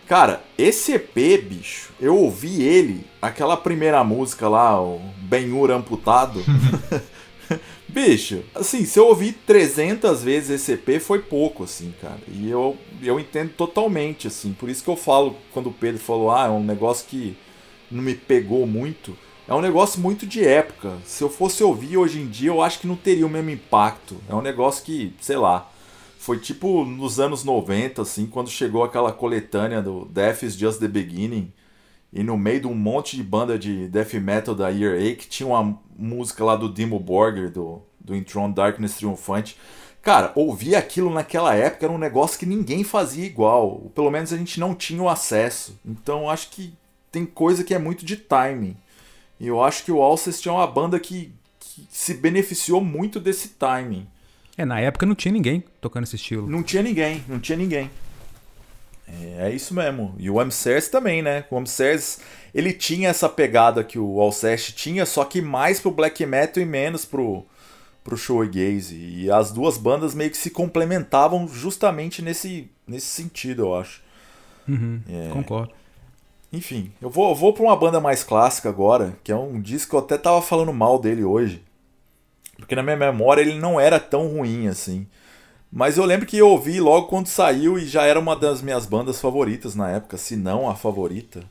Cara, 0.06 0.42
esse 0.58 0.92
EP, 0.92 1.42
bicho, 1.42 1.90
eu 1.98 2.16
ouvi 2.16 2.62
ele, 2.62 3.06
aquela 3.20 3.56
primeira 3.56 4.04
música 4.04 4.46
lá, 4.48 4.80
o 4.80 5.00
Ben-Hur 5.22 5.70
amputado. 5.70 6.40
bicho, 7.94 8.42
assim, 8.54 8.84
se 8.84 8.98
eu 8.98 9.06
ouvi 9.06 9.30
300 9.30 10.24
vezes 10.24 10.50
esse 10.50 10.72
EP 10.72 11.00
foi 11.00 11.20
pouco, 11.20 11.62
assim, 11.62 11.94
cara. 12.02 12.18
E 12.26 12.50
eu, 12.50 12.76
eu 13.00 13.20
entendo 13.20 13.52
totalmente, 13.52 14.26
assim. 14.26 14.52
Por 14.52 14.68
isso 14.68 14.82
que 14.82 14.90
eu 14.90 14.96
falo, 14.96 15.36
quando 15.52 15.68
o 15.68 15.72
Pedro 15.72 16.00
falou, 16.00 16.32
ah, 16.32 16.46
é 16.46 16.50
um 16.50 16.64
negócio 16.64 17.06
que 17.08 17.36
não 17.88 18.02
me 18.02 18.14
pegou 18.14 18.66
muito. 18.66 19.16
É 19.46 19.54
um 19.54 19.60
negócio 19.60 20.00
muito 20.00 20.26
de 20.26 20.44
época. 20.44 20.96
Se 21.04 21.22
eu 21.22 21.30
fosse 21.30 21.62
ouvir 21.62 21.96
hoje 21.96 22.18
em 22.18 22.26
dia, 22.26 22.48
eu 22.48 22.60
acho 22.60 22.80
que 22.80 22.86
não 22.86 22.96
teria 22.96 23.26
o 23.26 23.30
mesmo 23.30 23.50
impacto. 23.50 24.16
É 24.28 24.34
um 24.34 24.42
negócio 24.42 24.84
que, 24.84 25.14
sei 25.20 25.36
lá, 25.36 25.70
foi 26.18 26.38
tipo 26.38 26.84
nos 26.84 27.20
anos 27.20 27.44
90, 27.44 28.02
assim, 28.02 28.26
quando 28.26 28.50
chegou 28.50 28.82
aquela 28.82 29.12
coletânea 29.12 29.80
do 29.80 30.06
Death 30.06 30.42
is 30.42 30.56
Just 30.56 30.80
the 30.80 30.88
Beginning. 30.88 31.52
E 32.14 32.22
no 32.22 32.38
meio 32.38 32.60
de 32.60 32.66
um 32.68 32.74
monte 32.74 33.16
de 33.16 33.24
banda 33.24 33.58
de 33.58 33.88
death 33.88 34.14
metal 34.14 34.54
da 34.54 34.68
Year 34.68 34.94
8, 34.94 35.26
tinha 35.28 35.48
uma 35.48 35.76
música 35.98 36.44
lá 36.44 36.54
do 36.54 36.72
Dimo 36.72 37.00
Borger, 37.00 37.50
do, 37.50 37.82
do 37.98 38.14
Intron 38.14 38.52
Darkness 38.52 38.94
Triumphante. 38.94 39.58
Cara, 40.00 40.30
ouvir 40.36 40.76
aquilo 40.76 41.12
naquela 41.12 41.56
época 41.56 41.86
era 41.86 41.92
um 41.92 41.98
negócio 41.98 42.38
que 42.38 42.46
ninguém 42.46 42.84
fazia 42.84 43.26
igual. 43.26 43.82
Ou 43.82 43.90
Pelo 43.90 44.12
menos 44.12 44.32
a 44.32 44.36
gente 44.36 44.60
não 44.60 44.76
tinha 44.76 45.02
o 45.02 45.08
acesso. 45.08 45.76
Então 45.84 46.30
acho 46.30 46.50
que 46.50 46.72
tem 47.10 47.26
coisa 47.26 47.64
que 47.64 47.74
é 47.74 47.78
muito 47.78 48.04
de 48.04 48.16
timing. 48.16 48.76
E 49.40 49.48
eu 49.48 49.60
acho 49.60 49.84
que 49.84 49.90
o 49.90 50.00
Alcest 50.00 50.46
é 50.46 50.52
uma 50.52 50.66
banda 50.68 51.00
que, 51.00 51.32
que 51.58 51.84
se 51.90 52.14
beneficiou 52.14 52.80
muito 52.80 53.18
desse 53.18 53.48
timing. 53.48 54.06
É, 54.56 54.64
na 54.64 54.78
época 54.78 55.04
não 55.04 55.16
tinha 55.16 55.32
ninguém 55.32 55.64
tocando 55.80 56.04
esse 56.04 56.14
estilo. 56.14 56.48
Não 56.48 56.62
tinha 56.62 56.82
ninguém, 56.82 57.24
não 57.26 57.40
tinha 57.40 57.58
ninguém. 57.58 57.90
É, 59.06 59.48
é 59.48 59.54
isso 59.54 59.74
mesmo. 59.74 60.14
E 60.18 60.30
o 60.30 60.40
Amsers 60.40 60.88
também, 60.88 61.22
né? 61.22 61.44
O 61.50 61.56
Amsers, 61.56 62.18
ele 62.54 62.72
tinha 62.72 63.08
essa 63.08 63.28
pegada 63.28 63.84
que 63.84 63.98
o 63.98 64.20
Alcest 64.20 64.72
tinha, 64.74 65.04
só 65.04 65.24
que 65.24 65.40
mais 65.40 65.80
pro 65.80 65.90
black 65.90 66.24
metal 66.24 66.62
e 66.62 66.66
menos 66.66 67.04
pro, 67.04 67.44
pro 68.02 68.16
shoegaze. 68.16 68.96
E 68.96 69.30
as 69.30 69.52
duas 69.52 69.76
bandas 69.76 70.14
meio 70.14 70.30
que 70.30 70.36
se 70.36 70.50
complementavam 70.50 71.46
justamente 71.48 72.22
nesse, 72.22 72.70
nesse 72.86 73.06
sentido, 73.06 73.62
eu 73.62 73.74
acho. 73.74 74.02
Uhum, 74.68 75.00
É. 75.08 75.30
Concordo. 75.30 75.72
Enfim, 76.52 76.92
eu 77.02 77.10
vou, 77.10 77.30
eu 77.30 77.34
vou 77.34 77.52
pra 77.52 77.64
uma 77.64 77.76
banda 77.76 78.00
mais 78.00 78.22
clássica 78.22 78.68
agora, 78.68 79.16
que 79.24 79.32
é 79.32 79.36
um 79.36 79.60
disco 79.60 79.90
que 79.90 79.96
eu 79.96 80.00
até 80.00 80.16
tava 80.16 80.40
falando 80.40 80.72
mal 80.72 81.00
dele 81.00 81.24
hoje. 81.24 81.60
Porque 82.56 82.76
na 82.76 82.82
minha 82.82 82.96
memória 82.96 83.42
ele 83.42 83.58
não 83.58 83.80
era 83.80 83.98
tão 83.98 84.28
ruim 84.28 84.68
assim. 84.68 85.04
Mas 85.76 85.98
eu 85.98 86.04
lembro 86.04 86.24
que 86.24 86.38
eu 86.38 86.48
ouvi 86.50 86.78
logo 86.78 87.08
quando 87.08 87.26
saiu 87.26 87.76
e 87.76 87.84
já 87.84 88.04
era 88.04 88.20
uma 88.20 88.36
das 88.36 88.62
minhas 88.62 88.86
bandas 88.86 89.20
favoritas 89.20 89.74
na 89.74 89.90
época, 89.90 90.16
se 90.16 90.36
não 90.36 90.70
a 90.70 90.76
favorita. 90.76 91.42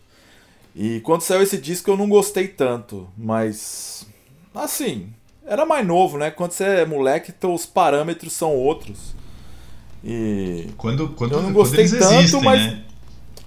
E 0.74 1.02
quando 1.02 1.24
saiu 1.24 1.42
esse 1.42 1.58
disco 1.58 1.92
eu 1.92 1.98
não 1.98 2.08
gostei 2.08 2.48
tanto, 2.48 3.06
mas. 3.18 4.08
Assim, 4.56 5.10
era 5.46 5.66
mais 5.66 5.86
novo, 5.86 6.18
né? 6.18 6.32
Quando 6.32 6.54
você 6.54 6.64
é 6.64 6.86
moleque, 6.86 7.34
então 7.38 7.54
os 7.54 7.66
parâmetros 7.66 8.32
são 8.32 8.56
outros. 8.56 9.14
E. 10.02 10.70
Quando, 10.78 11.10
quando, 11.10 11.34
Eu 11.34 11.42
não 11.42 11.52
gostei 11.52 11.86
tanto, 11.86 12.14
existem, 12.14 12.42
mas- 12.44 12.62
né? 12.62 12.84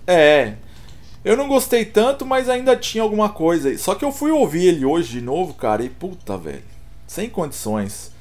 É. 0.06 0.54
Eu 1.24 1.38
não 1.38 1.48
gostei 1.48 1.86
tanto, 1.86 2.26
mas 2.26 2.50
ainda 2.50 2.76
tinha 2.76 3.02
alguma 3.02 3.30
coisa 3.30 3.70
aí. 3.70 3.78
Só 3.78 3.94
que 3.94 4.04
eu 4.04 4.12
fui 4.12 4.30
ouvir 4.30 4.66
ele 4.66 4.84
hoje 4.84 5.10
de 5.10 5.20
novo, 5.22 5.54
cara, 5.54 5.82
e 5.82 5.88
puta, 5.88 6.36
velho. 6.36 6.62
Sem 7.06 7.30
condições. 7.30 8.14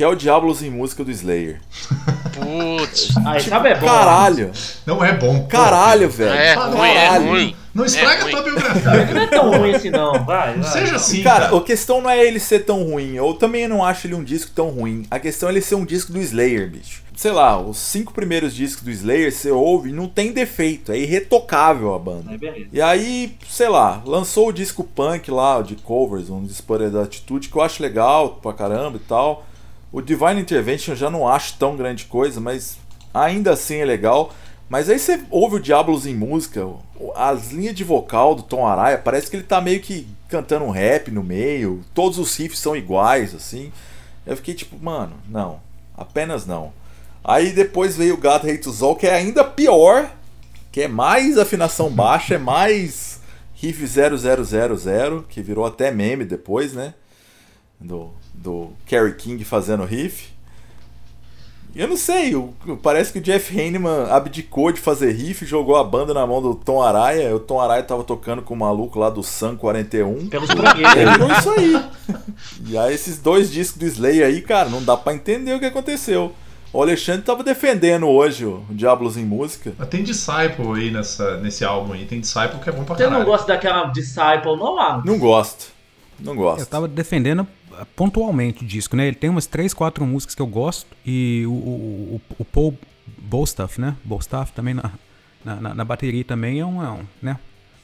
Que 0.00 0.04
é 0.04 0.08
o 0.08 0.14
Diablos 0.14 0.62
em 0.62 0.70
Música 0.70 1.04
do 1.04 1.10
Slayer. 1.10 1.60
Putz. 2.32 3.14
Aí, 3.26 3.38
sabe, 3.42 3.68
é 3.68 3.74
bom. 3.74 3.86
Caralho! 3.86 4.50
Não 4.86 5.04
é 5.04 5.12
bom. 5.12 5.40
pô. 5.42 5.46
Caralho, 5.48 6.08
velho! 6.08 6.32
É 6.32 6.54
Fala, 6.54 6.74
ruim, 6.74 6.88
é 6.88 6.94
caralho. 7.06 7.28
ruim. 7.28 7.56
Não 7.74 7.84
estraga 7.84 8.14
É 8.14 8.16
a 8.16 8.22
ruim. 8.22 8.30
tua 8.32 8.42
biografia. 8.42 8.82
Não 9.14 9.20
é 9.20 9.26
tão 9.26 9.50
ruim 9.58 9.74
assim, 9.74 9.90
não. 9.90 10.24
Vai, 10.24 10.56
Não 10.56 10.62
vai. 10.62 10.72
seja 10.72 10.96
assim, 10.96 11.22
Cara, 11.22 11.44
cara. 11.48 11.56
a 11.58 11.60
questão 11.60 12.00
não 12.00 12.08
é 12.08 12.24
ele 12.24 12.40
ser 12.40 12.60
tão 12.60 12.82
ruim. 12.82 13.14
Eu 13.14 13.34
também 13.34 13.68
não 13.68 13.84
acho 13.84 14.06
ele 14.06 14.14
um 14.14 14.24
disco 14.24 14.50
tão 14.54 14.70
ruim. 14.70 15.04
A 15.10 15.18
questão 15.18 15.50
é 15.50 15.52
ele 15.52 15.60
ser 15.60 15.74
um 15.74 15.84
disco 15.84 16.10
do 16.14 16.18
Slayer, 16.18 16.70
bicho. 16.70 17.02
Sei 17.14 17.30
lá, 17.30 17.60
os 17.60 17.76
cinco 17.76 18.14
primeiros 18.14 18.54
discos 18.54 18.82
do 18.82 18.90
Slayer 18.90 19.30
você 19.30 19.50
ouve 19.50 19.90
e 19.90 19.92
não 19.92 20.08
tem 20.08 20.32
defeito. 20.32 20.92
É 20.92 20.98
irretocável 20.98 21.94
a 21.94 21.98
banda. 21.98 22.38
Beleza. 22.38 22.68
E 22.72 22.80
aí, 22.80 23.36
sei 23.50 23.68
lá, 23.68 24.00
lançou 24.06 24.48
o 24.48 24.52
disco 24.52 24.82
punk 24.82 25.30
lá, 25.30 25.60
de 25.60 25.76
covers, 25.76 26.30
um 26.30 26.42
Disparate 26.42 26.90
da 26.90 27.02
Atitude, 27.02 27.50
que 27.50 27.56
eu 27.56 27.60
acho 27.60 27.82
legal 27.82 28.38
pra 28.40 28.54
caramba 28.54 28.96
e 28.96 29.00
tal. 29.06 29.44
O 29.92 30.00
Divine 30.00 30.40
Intervention 30.40 30.92
eu 30.92 30.96
já 30.96 31.10
não 31.10 31.26
acho 31.26 31.56
tão 31.58 31.76
grande 31.76 32.04
coisa, 32.04 32.40
mas 32.40 32.78
ainda 33.12 33.52
assim 33.52 33.76
é 33.76 33.84
legal. 33.84 34.32
Mas 34.68 34.88
aí 34.88 35.00
você 35.00 35.20
ouve 35.30 35.56
o 35.56 35.60
Diablos 35.60 36.06
em 36.06 36.14
música, 36.14 36.64
as 37.16 37.50
linhas 37.50 37.74
de 37.74 37.82
vocal 37.82 38.36
do 38.36 38.42
Tom 38.44 38.64
Araya, 38.64 38.98
parece 38.98 39.28
que 39.28 39.36
ele 39.36 39.42
tá 39.42 39.60
meio 39.60 39.80
que 39.80 40.06
cantando 40.28 40.64
um 40.64 40.70
rap 40.70 41.10
no 41.10 41.24
meio, 41.24 41.84
todos 41.92 42.18
os 42.18 42.36
riffs 42.36 42.60
são 42.60 42.76
iguais, 42.76 43.34
assim. 43.34 43.72
Eu 44.24 44.36
fiquei 44.36 44.54
tipo, 44.54 44.78
mano, 44.80 45.16
não, 45.28 45.60
apenas 45.96 46.46
não. 46.46 46.72
Aí 47.24 47.52
depois 47.52 47.96
veio 47.96 48.14
o 48.14 48.16
God 48.16 48.44
Hates 48.44 48.80
All, 48.80 48.94
que 48.94 49.08
é 49.08 49.14
ainda 49.14 49.42
pior, 49.42 50.08
que 50.70 50.82
é 50.82 50.88
mais 50.88 51.36
afinação 51.36 51.90
baixa, 51.90 52.36
é 52.36 52.38
mais 52.38 53.20
riff 53.54 53.84
0000, 53.84 55.24
que 55.28 55.42
virou 55.42 55.66
até 55.66 55.90
meme 55.90 56.24
depois, 56.24 56.74
né? 56.74 56.94
Do, 57.80 58.12
do 58.42 58.70
Kerry 58.86 59.14
King 59.14 59.44
fazendo 59.44 59.84
riff. 59.84 60.30
Eu 61.72 61.86
não 61.86 61.96
sei, 61.96 62.34
parece 62.82 63.12
que 63.12 63.20
o 63.20 63.22
Jeff 63.22 63.56
Hanneman 63.56 64.10
abdicou 64.10 64.72
de 64.72 64.80
fazer 64.80 65.12
riff, 65.12 65.46
jogou 65.46 65.76
a 65.76 65.84
banda 65.84 66.12
na 66.12 66.26
mão 66.26 66.42
do 66.42 66.52
Tom 66.52 66.82
Araya. 66.82 67.32
O 67.34 67.38
Tom 67.38 67.60
Araya 67.60 67.82
tava 67.84 68.02
tocando 68.02 68.42
com 68.42 68.54
o 68.54 68.56
maluco 68.56 68.98
lá 68.98 69.08
do 69.08 69.22
Sun 69.22 69.54
41. 69.56 70.26
Pelos 70.28 70.50
E 70.50 70.54
virou 70.54 71.30
isso 71.30 71.50
aí. 71.50 71.90
E 72.66 72.76
aí 72.76 72.92
esses 72.92 73.18
dois 73.18 73.52
discos 73.52 73.78
do 73.78 73.86
Slayer 73.86 74.26
aí, 74.26 74.42
cara, 74.42 74.68
não 74.68 74.82
dá 74.82 74.96
pra 74.96 75.14
entender 75.14 75.54
o 75.54 75.60
que 75.60 75.66
aconteceu. 75.66 76.32
O 76.72 76.82
Alexandre 76.82 77.22
tava 77.22 77.44
defendendo 77.44 78.08
hoje 78.08 78.44
o 78.44 78.64
Diablos 78.70 79.16
em 79.16 79.24
Música. 79.24 79.72
Mas 79.78 79.88
tem 79.88 80.02
Disciple 80.02 80.66
aí 80.76 80.90
nessa, 80.90 81.36
nesse 81.38 81.64
álbum 81.64 81.92
aí. 81.92 82.04
Tem 82.04 82.18
Disciple 82.20 82.58
que 82.60 82.68
é 82.68 82.72
bom 82.72 82.82
pra 82.82 82.96
Você 82.96 83.04
caralho. 83.04 83.20
não 83.20 83.30
gosta 83.30 83.46
daquela 83.46 83.84
Disciple, 83.86 84.56
não, 84.56 84.76
Alan? 84.78 85.02
Não 85.04 85.18
gosto. 85.20 85.66
Não 86.18 86.32
Eu 86.32 86.38
gosto. 86.38 86.66
tava 86.66 86.86
defendendo 86.88 87.46
pontualmente 87.96 88.64
o 88.64 88.66
disco, 88.66 88.96
né? 88.96 89.06
Ele 89.06 89.16
tem 89.16 89.30
umas 89.30 89.46
três, 89.46 89.72
quatro 89.74 90.04
músicas 90.06 90.34
que 90.34 90.42
eu 90.42 90.46
gosto 90.46 90.86
e 91.04 91.44
o, 91.46 91.50
o, 91.50 92.20
o, 92.38 92.42
o 92.42 92.44
Paul 92.44 92.78
Bostaff, 93.18 93.80
né? 93.80 93.96
Bostaff 94.04 94.52
também 94.52 94.74
na, 94.74 94.90
na, 95.44 95.74
na- 95.74 95.84
bateria 95.84 96.24
também 96.24 96.60
é 96.60 96.66
um, 96.66 96.82
é 96.82 96.90
um, 96.90 97.00
né? 97.22 97.38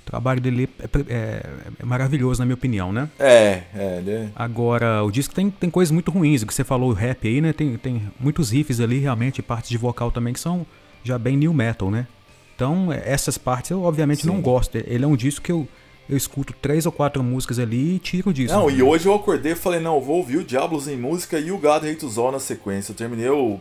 O 0.07 0.11
trabalho 0.11 0.41
dele 0.41 0.69
é, 0.79 0.85
é- 1.09 1.43
é 1.81 1.85
maravilhoso, 1.85 2.39
na 2.41 2.47
minha 2.47 2.55
opinião, 2.55 2.93
né? 2.93 3.09
É, 3.19 3.63
é, 3.75 3.99
ele 3.99 4.11
é- 4.11 4.29
Agora, 4.37 5.03
o 5.03 5.11
disco 5.11 5.35
tem, 5.35 5.51
tem 5.51 5.69
coisas 5.69 5.91
muito 5.91 6.11
ruins, 6.13 6.43
o 6.43 6.47
que 6.47 6.55
você 6.55 6.63
falou, 6.63 6.91
o 6.91 6.93
rap 6.93 7.27
aí, 7.27 7.41
né? 7.41 7.53
Tem, 7.53 7.77
tem 7.77 8.03
muitos 8.21 8.51
riffs 8.51 8.81
ali, 8.81 8.99
realmente, 9.01 9.43
partes 9.43 9.69
de 9.69 9.77
vocal 9.77 10.13
também 10.13 10.33
que 10.33 10.39
são 10.41 10.65
já 11.03 11.19
bem 11.19 11.37
new 11.37 11.53
metal, 11.53 11.91
né? 11.91 12.07
Então, 12.55 12.93
é, 12.93 13.03
essas 13.05 13.37
partes 13.37 13.71
eu 13.73 13.83
obviamente 13.83 14.23
Sim. 14.23 14.29
não 14.29 14.41
gosto. 14.41 14.77
Ele 14.77 15.05
é 15.05 15.07
um 15.09 15.17
disco 15.17 15.45
que 15.45 15.51
eu, 15.53 15.67
eu 16.09 16.17
escuto 16.17 16.53
três 16.61 16.87
ou 16.87 16.93
quatro 16.93 17.23
músicas 17.23 17.59
ali 17.59 17.97
e 17.97 17.99
tiro 17.99 18.33
disso. 18.33 18.55
Não, 18.55 18.71
e 18.71 18.83
hoje 18.83 19.07
eu 19.07 19.15
acordei 19.15 19.53
e 19.53 19.57
falei, 19.57 19.81
não, 19.81 19.97
eu 19.97 20.01
vou 20.01 20.17
ouvir 20.19 20.39
o 20.39 20.45
Diablos 20.45 20.87
em 20.89 20.97
Música 20.97 21.39
e 21.39 21.51
o 21.51 21.59
God 21.59 21.85
Hates 21.85 22.17
All 22.17 22.31
na 22.33 22.39
sequência. 22.39 22.93
Eu 22.93 22.97
terminei 22.97 23.29
o, 23.29 23.59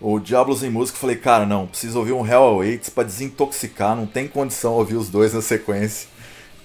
o 0.00 0.18
Diablos 0.20 0.62
em 0.62 0.70
Música 0.70 0.98
e 0.98 1.00
falei, 1.00 1.16
cara, 1.16 1.46
não, 1.46 1.66
preciso 1.66 1.98
ouvir 1.98 2.12
um 2.12 2.26
Hell 2.26 2.42
Awaits 2.42 2.90
pra 2.90 3.04
desintoxicar, 3.04 3.96
não 3.96 4.06
tem 4.06 4.28
condição 4.28 4.72
ouvir 4.74 4.96
os 4.96 5.08
dois 5.08 5.32
na 5.32 5.40
sequência. 5.40 6.08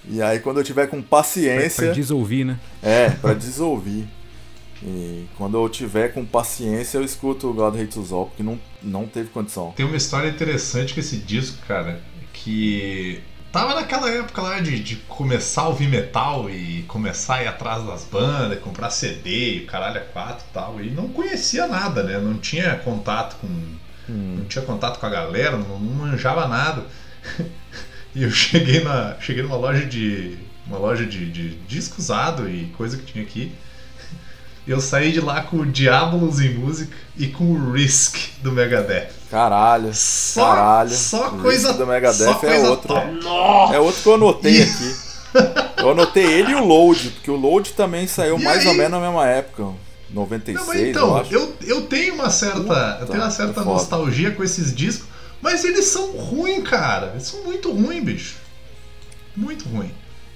E 0.08 0.22
aí 0.22 0.40
quando 0.40 0.58
eu 0.58 0.64
tiver 0.64 0.86
com 0.86 1.00
Pra 1.02 1.18
paciência... 1.18 1.92
desouvir, 1.92 2.44
né? 2.44 2.58
É, 2.82 3.10
pra 3.10 3.34
desouvir. 3.34 4.06
E 4.82 5.26
quando 5.36 5.56
eu 5.56 5.68
tiver 5.68 6.12
com 6.12 6.24
paciência, 6.24 6.98
eu 6.98 7.04
escuto 7.04 7.48
o 7.48 7.52
God 7.52 7.74
Hates 7.80 8.12
All, 8.12 8.26
porque 8.26 8.42
não, 8.42 8.58
não 8.82 9.06
teve 9.06 9.28
condição. 9.30 9.72
Tem 9.74 9.84
uma 9.84 9.96
história 9.96 10.28
interessante 10.28 10.94
com 10.94 11.00
esse 11.00 11.16
disco, 11.16 11.58
cara, 11.66 12.00
que 12.32 13.20
tava 13.58 13.74
naquela 13.74 14.08
época 14.10 14.40
lá 14.40 14.60
de, 14.60 14.78
de 14.78 14.96
começar 14.96 15.62
a 15.62 15.68
ouvir 15.68 15.88
metal 15.88 16.48
e 16.48 16.84
começar 16.86 17.36
a 17.36 17.42
ir 17.42 17.48
atrás 17.48 17.84
das 17.84 18.04
bandas, 18.04 18.60
comprar 18.60 18.90
CD 18.90 19.56
e 19.56 19.64
o 19.64 19.66
caralho 19.66 19.98
é 19.98 20.00
quatro 20.00 20.44
e 20.48 20.52
tal, 20.52 20.80
e 20.80 20.90
não 20.90 21.08
conhecia 21.08 21.66
nada, 21.66 22.02
né? 22.02 22.18
Não 22.18 22.38
tinha 22.38 22.76
contato 22.76 23.36
com. 23.40 23.48
Não 24.08 24.44
tinha 24.44 24.64
contato 24.64 24.98
com 24.98 25.06
a 25.06 25.10
galera, 25.10 25.56
não, 25.56 25.78
não 25.78 26.06
manjava 26.06 26.46
nada. 26.46 26.84
E 28.14 28.22
eu 28.22 28.30
cheguei 28.30 28.82
na. 28.82 29.16
Cheguei 29.20 29.42
numa 29.42 29.56
loja 29.56 29.84
de. 29.84 30.38
Uma 30.66 30.78
loja 30.78 31.04
de, 31.04 31.30
de 31.30 31.50
disco 31.68 32.00
usado 32.00 32.48
e 32.48 32.66
coisa 32.76 32.96
que 32.96 33.04
tinha 33.04 33.22
aqui. 33.22 33.52
Eu 34.68 34.80
saí 34.80 35.10
de 35.12 35.20
lá 35.20 35.42
com 35.42 35.56
o 35.58 35.66
Diabolos 35.66 36.40
em 36.40 36.54
música 36.54 36.94
e 37.16 37.26
com 37.26 37.44
o 37.44 37.72
Risk 37.72 38.16
do 38.42 38.52
Megadeth. 38.52 39.08
Caralho. 39.30 39.90
Só, 39.94 40.44
Caralho. 40.54 40.90
só 40.90 41.28
O 41.30 41.38
coisa 41.40 41.68
Risk 41.68 41.78
do 41.78 41.86
Megadeth 41.86 42.34
só 42.34 42.40
é 42.46 42.68
outro. 42.68 42.88
top. 42.88 43.74
É 43.74 43.78
outro 43.80 44.02
que 44.02 44.08
eu 44.08 44.14
anotei 44.14 44.62
aqui. 44.62 44.96
Eu 45.78 45.90
anotei 45.90 46.24
ele 46.24 46.52
e 46.52 46.54
o 46.54 46.64
Load, 46.64 47.10
porque 47.10 47.30
o 47.30 47.36
Load 47.36 47.72
também 47.72 48.06
saiu 48.06 48.38
E 48.38 48.42
mais 48.44 48.64
ou 48.66 48.72
aí? 48.72 48.76
menos 48.78 48.92
na 48.92 49.06
mesma 49.06 49.26
época. 49.26 49.68
96, 50.10 50.54
Não, 50.58 50.66
mas 50.66 50.80
eu 50.82 50.88
então, 50.90 51.16
acho. 51.16 51.32
eu, 51.34 51.54
eu 51.66 51.82
tenho 51.82 52.14
uma 52.14 52.30
certa, 52.30 52.60
Puta, 52.60 52.98
eu 53.00 53.06
tenho 53.06 53.20
uma 53.22 53.30
certa 53.30 53.60
é 53.60 53.64
nostalgia 53.64 54.30
com 54.30 54.42
esses 54.42 54.74
discos, 54.74 55.06
mas 55.42 55.64
eles 55.64 55.84
são 55.84 56.12
ruins, 56.12 56.66
cara. 56.68 57.10
Eles 57.12 57.24
são 57.26 57.42
muito 57.44 57.70
ruins, 57.70 58.02
bicho. 58.02 58.36
Muito 59.36 59.68
ruim. 59.68 59.90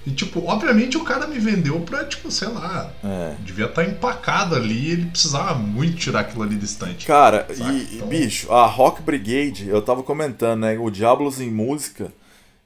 E 0.05 0.11
tipo, 0.11 0.43
obviamente 0.45 0.97
o 0.97 1.03
cara 1.03 1.27
me 1.27 1.39
vendeu 1.39 1.79
pra, 1.79 2.03
tipo, 2.03 2.29
sei 2.29 2.49
lá, 2.49 2.91
É. 3.03 3.35
devia 3.39 3.65
estar 3.65 3.85
empacado 3.85 4.53
ali, 4.55 4.91
ele 4.91 5.05
precisava 5.05 5.55
muito 5.55 5.95
tirar 5.95 6.19
aquilo 6.21 6.43
ali 6.43 6.55
distante. 6.57 7.05
Cara, 7.07 7.47
Saca? 7.53 7.71
e, 7.71 7.77
e, 7.77 7.95
Então- 7.95 8.07
bicho, 8.09 8.51
a 8.51 8.65
Rock 8.65 9.01
Brigade, 9.01 9.67
eu 9.69 9.81
tava 9.81 10.03
comentando, 10.03 10.59
né? 10.61 10.77
O 10.77 10.89
Diablos 10.89 11.39
em 11.39 11.49
Música. 11.49 12.11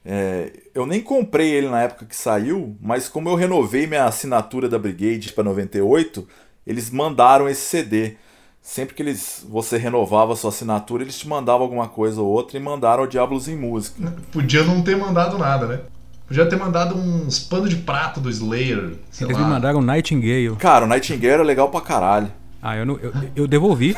é, 0.04 0.50
eu 0.74 0.86
nem 0.86 1.00
comprei 1.02 1.50
ele 1.50 1.68
na 1.68 1.82
época 1.82 2.06
que 2.06 2.16
saiu, 2.16 2.74
mas 2.80 3.08
como 3.10 3.28
eu 3.28 3.34
renovei 3.34 3.86
minha 3.86 4.04
assinatura 4.06 4.66
da 4.68 4.78
Brigade 4.78 5.32
pra 5.32 5.44
98, 5.44 6.26
eles 6.66 6.90
mandaram 6.90 7.46
esse 7.48 7.60
CD. 7.62 8.14
Sempre 8.62 8.94
que 8.94 9.02
eles 9.02 9.44
você 9.48 9.76
renovava 9.76 10.32
a 10.32 10.36
sua 10.36 10.48
assinatura, 10.50 11.02
eles 11.02 11.18
te 11.18 11.28
mandavam 11.28 11.62
alguma 11.62 11.88
coisa 11.88 12.20
ou 12.22 12.26
outra 12.28 12.56
e 12.56 12.60
mandaram 12.60 13.02
o 13.04 13.06
Diablos 13.06 13.48
em 13.48 13.56
Música. 13.56 14.12
Podia 14.32 14.62
não 14.64 14.82
ter 14.82 14.96
mandado 14.96 15.36
nada, 15.38 15.66
né? 15.66 15.80
Podia 16.28 16.46
ter 16.46 16.56
mandado 16.56 16.94
uns 16.94 17.38
panos 17.38 17.70
de 17.70 17.76
prato 17.76 18.20
do 18.20 18.28
Slayer, 18.28 18.92
sei 19.10 19.26
Eles 19.26 19.36
lá. 19.36 19.44
me 19.44 19.50
mandaram 19.50 19.80
Nightingale. 19.80 20.54
Cara, 20.56 20.84
o 20.84 20.88
Nightingale 20.88 21.32
era 21.34 21.42
legal 21.42 21.70
pra 21.70 21.80
caralho. 21.80 22.30
Ah, 22.60 22.76
eu, 22.76 22.84
não, 22.84 22.98
eu, 22.98 23.12
eu 23.36 23.46
devolvi. 23.46 23.96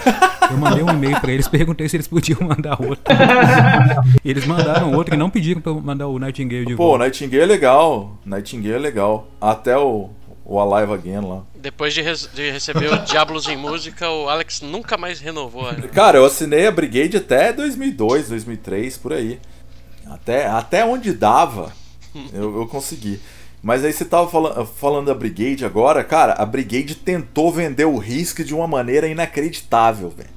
Eu 0.50 0.56
mandei 0.58 0.82
um 0.82 0.90
e-mail 0.90 1.18
pra 1.20 1.32
eles, 1.32 1.48
perguntei 1.48 1.88
se 1.88 1.96
eles 1.96 2.06
podiam 2.06 2.38
mandar 2.42 2.80
outro. 2.80 3.02
Eles 4.24 4.44
mandaram 4.46 4.92
outro 4.92 5.14
e 5.14 5.18
não 5.18 5.30
pediram 5.30 5.60
pra 5.60 5.72
eu 5.72 5.80
mandar 5.80 6.08
o 6.08 6.18
Nightingale 6.18 6.66
de 6.66 6.76
Pô, 6.76 6.84
o 6.84 6.86
volta. 6.88 7.04
Nightingale 7.04 7.42
é 7.42 7.46
legal. 7.46 8.18
Nightingale 8.24 8.74
é 8.74 8.78
legal. 8.78 9.28
Até 9.40 9.78
o, 9.78 10.10
o 10.44 10.60
Alive 10.60 10.92
Again 10.92 11.20
lá. 11.26 11.42
Depois 11.56 11.94
de, 11.94 12.02
res- 12.02 12.28
de 12.34 12.50
receber 12.50 12.92
o 12.92 12.98
Diablos 12.98 13.48
em 13.48 13.56
Música, 13.56 14.10
o 14.10 14.28
Alex 14.28 14.60
nunca 14.60 14.96
mais 14.98 15.20
renovou. 15.20 15.68
a- 15.68 15.74
Cara, 15.74 16.18
eu 16.18 16.24
assinei 16.26 16.66
a 16.66 16.70
Brigade 16.72 17.16
até 17.16 17.52
2002, 17.52 18.28
2003, 18.28 18.98
por 18.98 19.12
aí. 19.14 19.38
Até, 20.06 20.46
até 20.46 20.84
onde 20.84 21.12
dava, 21.12 21.72
eu, 22.32 22.56
eu 22.60 22.66
consegui. 22.66 23.20
Mas 23.62 23.84
aí 23.84 23.92
você 23.92 24.04
tava 24.04 24.28
fala- 24.30 24.64
falando 24.64 25.06
da 25.06 25.14
Brigade 25.14 25.64
agora, 25.64 26.02
cara, 26.02 26.32
a 26.34 26.46
Brigade 26.46 26.94
tentou 26.94 27.52
vender 27.52 27.84
o 27.84 27.98
Risk 27.98 28.40
de 28.42 28.54
uma 28.54 28.66
maneira 28.66 29.06
inacreditável, 29.06 30.08
velho. 30.10 30.30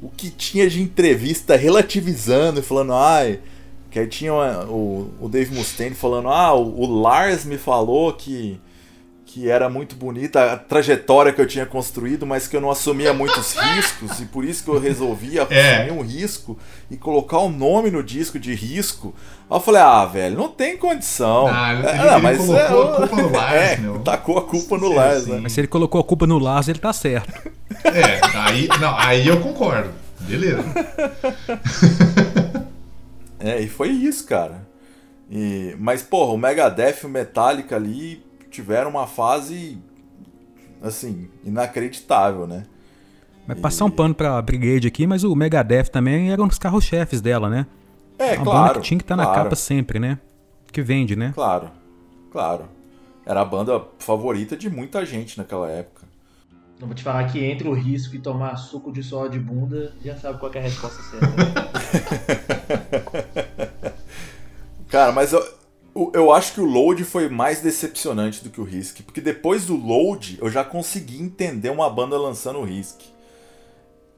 O 0.00 0.08
que 0.08 0.30
tinha 0.30 0.70
de 0.70 0.80
entrevista 0.80 1.56
relativizando 1.56 2.60
e 2.60 2.62
falando, 2.62 2.92
ai. 2.94 3.40
Que 3.90 3.98
aí 3.98 4.06
tinha 4.06 4.32
o, 4.68 5.10
o 5.20 5.28
Dave 5.28 5.54
Mustaine 5.54 5.94
falando, 5.94 6.28
ah, 6.28 6.52
o, 6.54 6.80
o 6.82 7.00
Lars 7.00 7.44
me 7.44 7.56
falou 7.58 8.12
que, 8.12 8.60
que 9.38 9.48
era 9.48 9.68
muito 9.68 9.94
bonita 9.94 10.52
a 10.52 10.56
trajetória 10.56 11.32
que 11.32 11.40
eu 11.40 11.46
tinha 11.46 11.64
construído, 11.64 12.26
mas 12.26 12.48
que 12.48 12.56
eu 12.56 12.60
não 12.60 12.70
assumia 12.70 13.12
muitos 13.14 13.54
riscos, 13.56 14.18
e 14.20 14.24
por 14.26 14.44
isso 14.44 14.64
que 14.64 14.70
eu 14.70 14.80
resolvi 14.80 15.38
assumir 15.38 15.56
É. 15.58 15.92
um 15.92 16.02
risco 16.02 16.58
e 16.90 16.96
colocar 16.96 17.38
o 17.38 17.48
nome 17.48 17.90
no 17.90 18.02
disco 18.02 18.38
de 18.38 18.52
risco. 18.54 19.14
Aí 19.48 19.56
eu 19.56 19.60
falei, 19.60 19.80
ah, 19.80 20.04
velho, 20.06 20.36
não 20.36 20.48
tem 20.48 20.76
condição. 20.76 21.46
Ah, 21.46 21.72
ele- 21.72 21.86
É, 21.86 22.12
ele 22.14 22.22
mas 22.22 22.38
colocou 22.38 22.58
é, 22.58 23.04
a 23.04 23.08
culpa 23.08 23.22
no 23.22 23.30
Lars, 23.32 23.54
é, 23.54 23.76
meu. 23.76 23.98
tacou 24.00 24.38
a 24.38 24.42
culpa 24.42 24.78
no 24.78 24.92
Lars, 24.92 25.26
né? 25.26 25.38
Mas 25.42 25.52
se 25.52 25.60
ele 25.60 25.68
colocou 25.68 26.00
a 26.00 26.04
culpa 26.04 26.26
no 26.26 26.38
Lars, 26.38 26.66
ele 26.68 26.78
tá 26.80 26.92
certo. 26.92 27.32
É, 27.84 28.20
aí, 28.34 28.68
não, 28.80 28.98
aí 28.98 29.26
eu 29.28 29.40
concordo. 29.40 29.90
Beleza. 30.20 30.64
É, 33.40 33.60
e 33.60 33.68
foi 33.68 33.90
isso, 33.90 34.26
cara. 34.26 34.66
E, 35.30 35.72
mas, 35.78 36.02
porra, 36.02 36.32
o 36.32 36.36
Megadeth 36.36 37.04
e 37.04 37.06
o 37.06 37.08
Metallica 37.08 37.76
ali 37.76 38.20
tiveram 38.50 38.90
uma 38.90 39.06
fase, 39.06 39.78
assim, 40.82 41.28
inacreditável, 41.44 42.46
né? 42.46 42.64
Mas 43.46 43.58
passar 43.60 43.86
um 43.86 43.90
pano 43.90 44.14
pra 44.14 44.40
Brigade 44.42 44.86
aqui, 44.88 45.06
mas 45.06 45.24
o 45.24 45.34
Megadeth 45.34 45.84
também 45.84 46.30
era 46.30 46.42
um 46.42 46.46
dos 46.46 46.58
carros-chefes 46.58 47.20
dela, 47.20 47.48
né? 47.48 47.66
É, 48.18 48.34
Uma 48.34 48.44
claro. 48.44 48.60
banda 48.60 48.74
que 48.74 48.80
tinha 48.86 48.98
que 48.98 49.04
estar 49.04 49.16
na 49.16 49.24
claro, 49.24 49.44
capa 49.44 49.56
sempre, 49.56 49.98
né? 49.98 50.18
Que 50.70 50.82
vende, 50.82 51.16
né? 51.16 51.32
Claro, 51.34 51.70
claro. 52.30 52.68
Era 53.24 53.40
a 53.40 53.44
banda 53.44 53.82
favorita 53.98 54.56
de 54.56 54.68
muita 54.68 55.06
gente 55.06 55.38
naquela 55.38 55.70
época. 55.70 56.06
Não 56.80 56.86
vou 56.86 56.94
te 56.94 57.02
falar 57.02 57.24
que 57.24 57.42
entre 57.44 57.66
o 57.68 57.72
risco 57.72 58.14
e 58.14 58.18
tomar 58.18 58.56
suco 58.56 58.92
de 58.92 59.02
sola 59.02 59.28
de 59.28 59.38
bunda, 59.38 59.92
já 60.04 60.16
sabe 60.16 60.38
qual 60.38 60.50
que 60.50 60.58
é 60.58 60.60
a 60.60 60.64
resposta 60.64 61.02
certa. 61.02 61.26
né? 61.26 61.54
Cara, 64.88 65.12
mas 65.12 65.32
eu, 65.32 65.44
eu 66.14 66.32
acho 66.32 66.54
que 66.54 66.60
o 66.60 66.64
Load 66.64 67.02
foi 67.04 67.28
mais 67.28 67.60
decepcionante 67.60 68.44
do 68.44 68.50
que 68.50 68.60
o 68.60 68.64
Risk. 68.64 69.02
Porque 69.02 69.20
depois 69.20 69.66
do 69.66 69.76
Load, 69.76 70.38
eu 70.40 70.50
já 70.50 70.64
consegui 70.64 71.20
entender 71.20 71.70
uma 71.70 71.90
banda 71.90 72.16
lançando 72.18 72.60
o 72.60 72.64
Risk. 72.64 73.00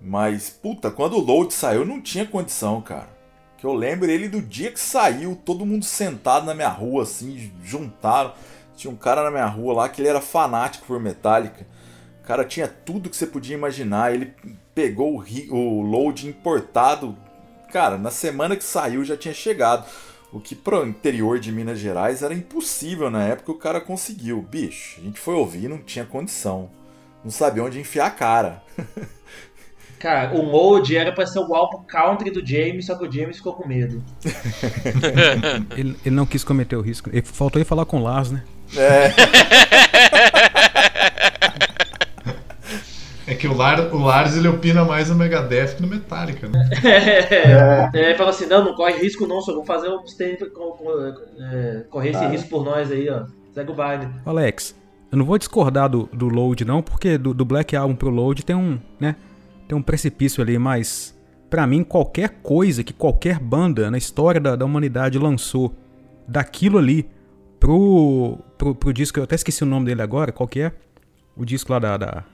Mas, 0.00 0.50
puta, 0.50 0.90
quando 0.90 1.16
o 1.16 1.20
Load 1.20 1.52
saiu, 1.52 1.84
não 1.84 2.00
tinha 2.00 2.26
condição, 2.26 2.80
cara. 2.80 3.08
Que 3.56 3.66
eu 3.66 3.74
lembro 3.74 4.10
ele 4.10 4.28
do 4.28 4.40
dia 4.40 4.72
que 4.72 4.80
saiu, 4.80 5.38
todo 5.44 5.66
mundo 5.66 5.84
sentado 5.84 6.46
na 6.46 6.54
minha 6.54 6.68
rua, 6.68 7.02
assim, 7.02 7.52
juntaram. 7.62 8.32
Tinha 8.76 8.90
um 8.90 8.96
cara 8.96 9.22
na 9.22 9.30
minha 9.30 9.46
rua 9.46 9.74
lá 9.74 9.88
que 9.88 10.00
ele 10.00 10.08
era 10.08 10.20
fanático 10.20 10.86
por 10.86 10.98
Metallica. 10.98 11.66
O 12.22 12.26
cara 12.26 12.44
tinha 12.44 12.66
tudo 12.66 13.10
que 13.10 13.16
você 13.16 13.26
podia 13.26 13.54
imaginar. 13.54 14.14
Ele 14.14 14.34
pegou 14.74 15.22
o, 15.22 15.54
o 15.54 15.82
Load 15.82 16.26
importado. 16.26 17.16
Cara, 17.70 17.98
na 17.98 18.10
semana 18.10 18.56
que 18.56 18.64
saiu 18.64 19.04
já 19.04 19.16
tinha 19.16 19.34
chegado. 19.34 19.86
O 20.32 20.38
que 20.38 20.54
pro 20.54 20.86
interior 20.86 21.40
de 21.40 21.50
Minas 21.50 21.78
Gerais 21.78 22.22
era 22.22 22.32
impossível 22.32 23.10
na 23.10 23.24
época, 23.24 23.50
o 23.50 23.58
cara 23.58 23.80
conseguiu. 23.80 24.40
Bicho, 24.40 25.00
a 25.00 25.04
gente 25.04 25.18
foi 25.18 25.34
ouvir, 25.34 25.68
não 25.68 25.78
tinha 25.78 26.04
condição. 26.04 26.70
Não 27.24 27.30
sabia 27.30 27.64
onde 27.64 27.80
enfiar 27.80 28.06
a 28.06 28.10
cara. 28.10 28.62
Cara, 29.98 30.34
o 30.34 30.42
Mode 30.42 30.96
era 30.96 31.12
pra 31.12 31.26
ser 31.26 31.40
o 31.40 31.54
álbum 31.54 31.82
country 31.86 32.30
do 32.30 32.44
James, 32.44 32.86
só 32.86 32.96
que 32.96 33.06
o 33.06 33.12
James 33.12 33.36
ficou 33.36 33.52
com 33.52 33.68
medo. 33.68 34.02
Ele, 35.76 35.94
ele 36.06 36.16
não 36.16 36.24
quis 36.24 36.42
cometer 36.42 36.74
o 36.74 36.80
risco. 36.80 37.10
Ele, 37.12 37.20
faltou 37.20 37.60
ele 37.60 37.66
falar 37.66 37.84
com 37.84 37.98
o 37.98 38.02
Lars, 38.02 38.30
né? 38.30 38.42
É, 38.74 39.12
É 43.30 43.34
que 43.36 43.46
o, 43.46 43.56
Lar, 43.56 43.94
o 43.94 43.98
Lars 43.98 44.36
ele 44.36 44.48
opina 44.48 44.84
mais 44.84 45.08
no 45.08 45.14
Megadeth 45.14 45.76
que 45.76 45.82
no 45.82 45.86
Metallica, 45.86 46.48
né? 46.48 46.68
É, 47.94 48.10
é, 48.10 48.14
fala 48.16 48.30
assim, 48.30 48.46
não, 48.46 48.64
não 48.64 48.74
corre 48.74 48.94
risco 48.94 49.24
não, 49.24 49.40
só 49.40 49.52
vamos 49.52 49.68
fazer 49.68 49.88
um 49.88 50.00
é, 51.38 51.84
correr 51.88 52.10
esse 52.10 52.26
risco 52.26 52.48
por 52.48 52.64
nós 52.64 52.90
aí, 52.90 53.08
ó. 53.08 53.26
Segue 53.54 53.70
o 53.70 53.74
baile. 53.74 54.08
Alex, 54.26 54.76
eu 55.12 55.16
não 55.16 55.24
vou 55.24 55.38
discordar 55.38 55.88
do, 55.88 56.08
do 56.12 56.28
Load 56.28 56.64
não, 56.64 56.82
porque 56.82 57.16
do, 57.16 57.32
do 57.32 57.44
Black 57.44 57.76
Album 57.76 57.94
pro 57.94 58.10
Load 58.10 58.44
tem 58.44 58.56
um, 58.56 58.80
né, 58.98 59.14
tem 59.68 59.78
um 59.78 59.82
precipício 59.82 60.42
ali, 60.42 60.58
mas 60.58 61.16
para 61.48 61.64
mim 61.68 61.84
qualquer 61.84 62.40
coisa 62.42 62.82
que 62.82 62.92
qualquer 62.92 63.38
banda 63.38 63.92
na 63.92 63.98
história 63.98 64.40
da, 64.40 64.56
da 64.56 64.64
humanidade 64.64 65.20
lançou 65.20 65.72
daquilo 66.26 66.78
ali 66.78 67.08
pro, 67.60 68.38
pro, 68.58 68.74
pro 68.74 68.92
disco, 68.92 69.20
eu 69.20 69.24
até 69.24 69.36
esqueci 69.36 69.62
o 69.62 69.66
nome 69.66 69.86
dele 69.86 70.02
agora, 70.02 70.32
qual 70.32 70.48
que 70.48 70.62
é? 70.62 70.72
O 71.36 71.44
disco 71.44 71.72
lá 71.72 71.78
da, 71.78 71.96
da, 71.96 72.24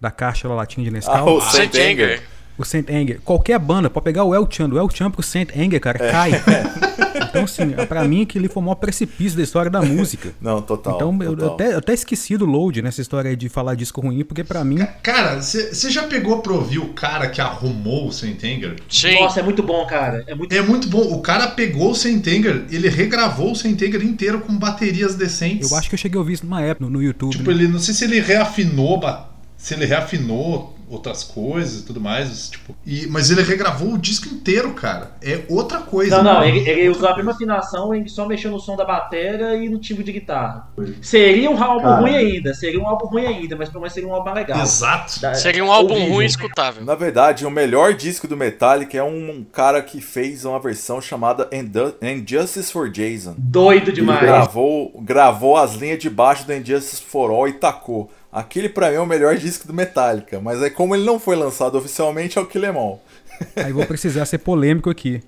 da 0.00 0.10
caixa 0.10 0.48
lá 0.48 0.54
latinha 0.54 0.84
de 0.84 0.90
Nescau. 0.90 1.28
Ah, 1.28 1.30
o 1.30 1.40
Saint 1.40 1.74
Anger. 1.74 2.22
O 2.56 2.64
Saint 2.64 2.88
Anger. 2.90 3.20
Qualquer 3.24 3.58
banda, 3.58 3.88
pode 3.90 4.04
pegar 4.04 4.24
o 4.24 4.34
El 4.34 4.46
Chan, 4.50 4.68
do 4.68 4.78
El 4.78 4.88
Chan 4.90 5.10
pro 5.10 5.22
Saint 5.22 5.50
Anger, 5.56 5.80
cara, 5.80 6.04
É. 6.04 6.10
cai. 6.10 6.30
Então, 7.30 7.44
assim, 7.44 7.70
pra 7.88 8.02
mim 8.04 8.22
aquele 8.22 8.48
foi 8.48 8.60
o 8.60 8.66
maior 8.66 8.74
precipício 8.76 9.36
da 9.36 9.44
história 9.44 9.70
da 9.70 9.80
música. 9.80 10.32
Não, 10.40 10.60
total. 10.60 10.96
Então, 10.96 11.16
eu, 11.20 11.30
eu 11.30 11.36
total. 11.36 11.54
até, 11.54 11.72
eu 11.74 11.78
até 11.78 11.92
esqueci 11.94 12.36
do 12.36 12.44
Load 12.44 12.82
nessa 12.82 13.00
história 13.00 13.36
de 13.36 13.48
falar 13.48 13.76
disco 13.76 14.00
ruim, 14.00 14.24
porque 14.24 14.42
pra 14.42 14.64
mim. 14.64 14.78
Cara, 15.02 15.40
você 15.40 15.90
já 15.90 16.04
pegou 16.04 16.40
pra 16.40 16.52
ouvir 16.52 16.78
o 16.78 16.88
cara 16.88 17.28
que 17.28 17.40
arrumou 17.40 18.08
o 18.08 18.12
Saint 18.12 18.42
Anger? 18.42 18.76
Sim. 18.88 19.14
Nossa, 19.20 19.38
é 19.40 19.42
muito 19.44 19.62
bom, 19.62 19.86
cara. 19.86 20.24
É 20.26 20.34
muito 20.34 20.52
É 20.52 20.60
muito 20.60 20.88
bom. 20.88 21.02
O 21.02 21.20
cara 21.20 21.48
pegou 21.48 21.92
o 21.92 21.94
Saint 21.94 22.26
Anger, 22.26 22.64
ele 22.70 22.88
regravou 22.88 23.52
o 23.52 23.56
Saint 23.56 23.80
Anger 23.80 24.02
inteiro 24.04 24.40
com 24.40 24.56
baterias 24.58 25.14
decentes. 25.14 25.70
Eu 25.70 25.76
acho 25.76 25.88
que 25.88 25.94
eu 25.94 25.98
cheguei 25.98 26.16
a 26.16 26.20
ouvir 26.20 26.32
isso 26.34 26.44
numa 26.44 26.62
época 26.62 26.84
no, 26.86 26.90
no 26.90 27.02
YouTube. 27.02 27.30
Tipo, 27.32 27.50
né? 27.50 27.56
ele 27.56 27.68
não 27.68 27.78
sei 27.78 27.94
se 27.94 28.04
ele 28.04 28.18
reafinou, 28.20 28.98
ba- 28.98 29.28
se 29.60 29.74
ele 29.74 29.84
reafinou 29.84 30.74
outras 30.88 31.22
coisas 31.22 31.82
e 31.82 31.84
tudo 31.86 32.00
mais, 32.00 32.48
tipo, 32.48 32.74
e, 32.84 33.06
mas 33.06 33.30
ele 33.30 33.42
regravou 33.42 33.92
o 33.92 33.98
disco 33.98 34.26
inteiro, 34.28 34.72
cara. 34.72 35.12
É 35.22 35.42
outra 35.48 35.78
coisa. 35.78 36.20
Não, 36.20 36.34
não, 36.34 36.42
ele, 36.44 36.68
ele 36.68 36.88
usou 36.88 37.08
a 37.08 37.14
mesma 37.14 37.30
afinação 37.30 37.94
e 37.94 38.08
só 38.08 38.26
mexeu 38.26 38.50
no 38.50 38.58
som 38.58 38.74
da 38.74 38.84
bateria 38.84 39.54
e 39.54 39.68
no 39.68 39.78
timbre 39.78 40.02
de 40.02 40.10
guitarra. 40.12 40.68
Seria 41.00 41.48
um 41.48 41.62
álbum 41.62 41.82
Cara. 41.84 42.00
ruim 42.00 42.16
ainda, 42.16 42.52
seria 42.54 42.80
um 42.80 42.88
álbum 42.88 43.06
ruim 43.06 43.24
ainda, 43.26 43.54
mas 43.54 43.68
pelo 43.68 43.82
menos 43.82 43.92
seria 43.94 44.08
um 44.08 44.12
álbum 44.14 44.32
legal. 44.32 44.60
Exato. 44.60 45.20
Da- 45.20 45.34
Seria 45.34 45.64
um 45.64 45.70
álbum 45.70 45.94
ouvível. 45.94 46.14
ruim 46.14 46.26
escutável. 46.26 46.84
Na 46.84 46.96
verdade, 46.96 47.46
o 47.46 47.50
melhor 47.52 47.94
disco 47.94 48.26
do 48.26 48.36
Metallica 48.36 48.98
é 48.98 49.02
um, 49.04 49.30
um 49.30 49.44
cara 49.44 49.80
que 49.82 50.00
fez 50.00 50.44
uma 50.44 50.58
versão 50.58 51.00
chamada 51.00 51.48
Injustice 52.02 52.72
for 52.72 52.90
Jason. 52.90 53.34
Doido 53.38 53.90
Ele 53.90 53.92
demais. 53.92 54.20
gravou, 54.20 54.92
gravou 55.02 55.56
as 55.56 55.74
linhas 55.74 55.98
de 56.00 56.10
baixo 56.10 56.44
do 56.46 56.52
Injustice 56.52 57.00
for 57.02 57.30
All 57.30 57.46
e 57.46 57.52
tacou. 57.52 58.10
Aquele 58.32 58.68
pra 58.68 58.90
mim 58.90 58.96
é 58.96 59.00
o 59.00 59.06
melhor 59.06 59.36
disco 59.36 59.66
do 59.66 59.74
Metallica, 59.74 60.40
mas 60.40 60.62
é 60.62 60.70
como 60.70 60.94
ele 60.94 61.04
não 61.04 61.18
foi 61.18 61.34
lançado 61.36 61.76
oficialmente 61.76 62.38
é 62.38 62.40
o 62.40 62.46
Kill 62.46 62.64
Em 62.64 62.68
All. 62.76 63.02
Aí 63.56 63.72
vou 63.72 63.84
precisar 63.86 64.24
ser 64.26 64.38
polêmico 64.38 64.88
aqui. 64.90 65.20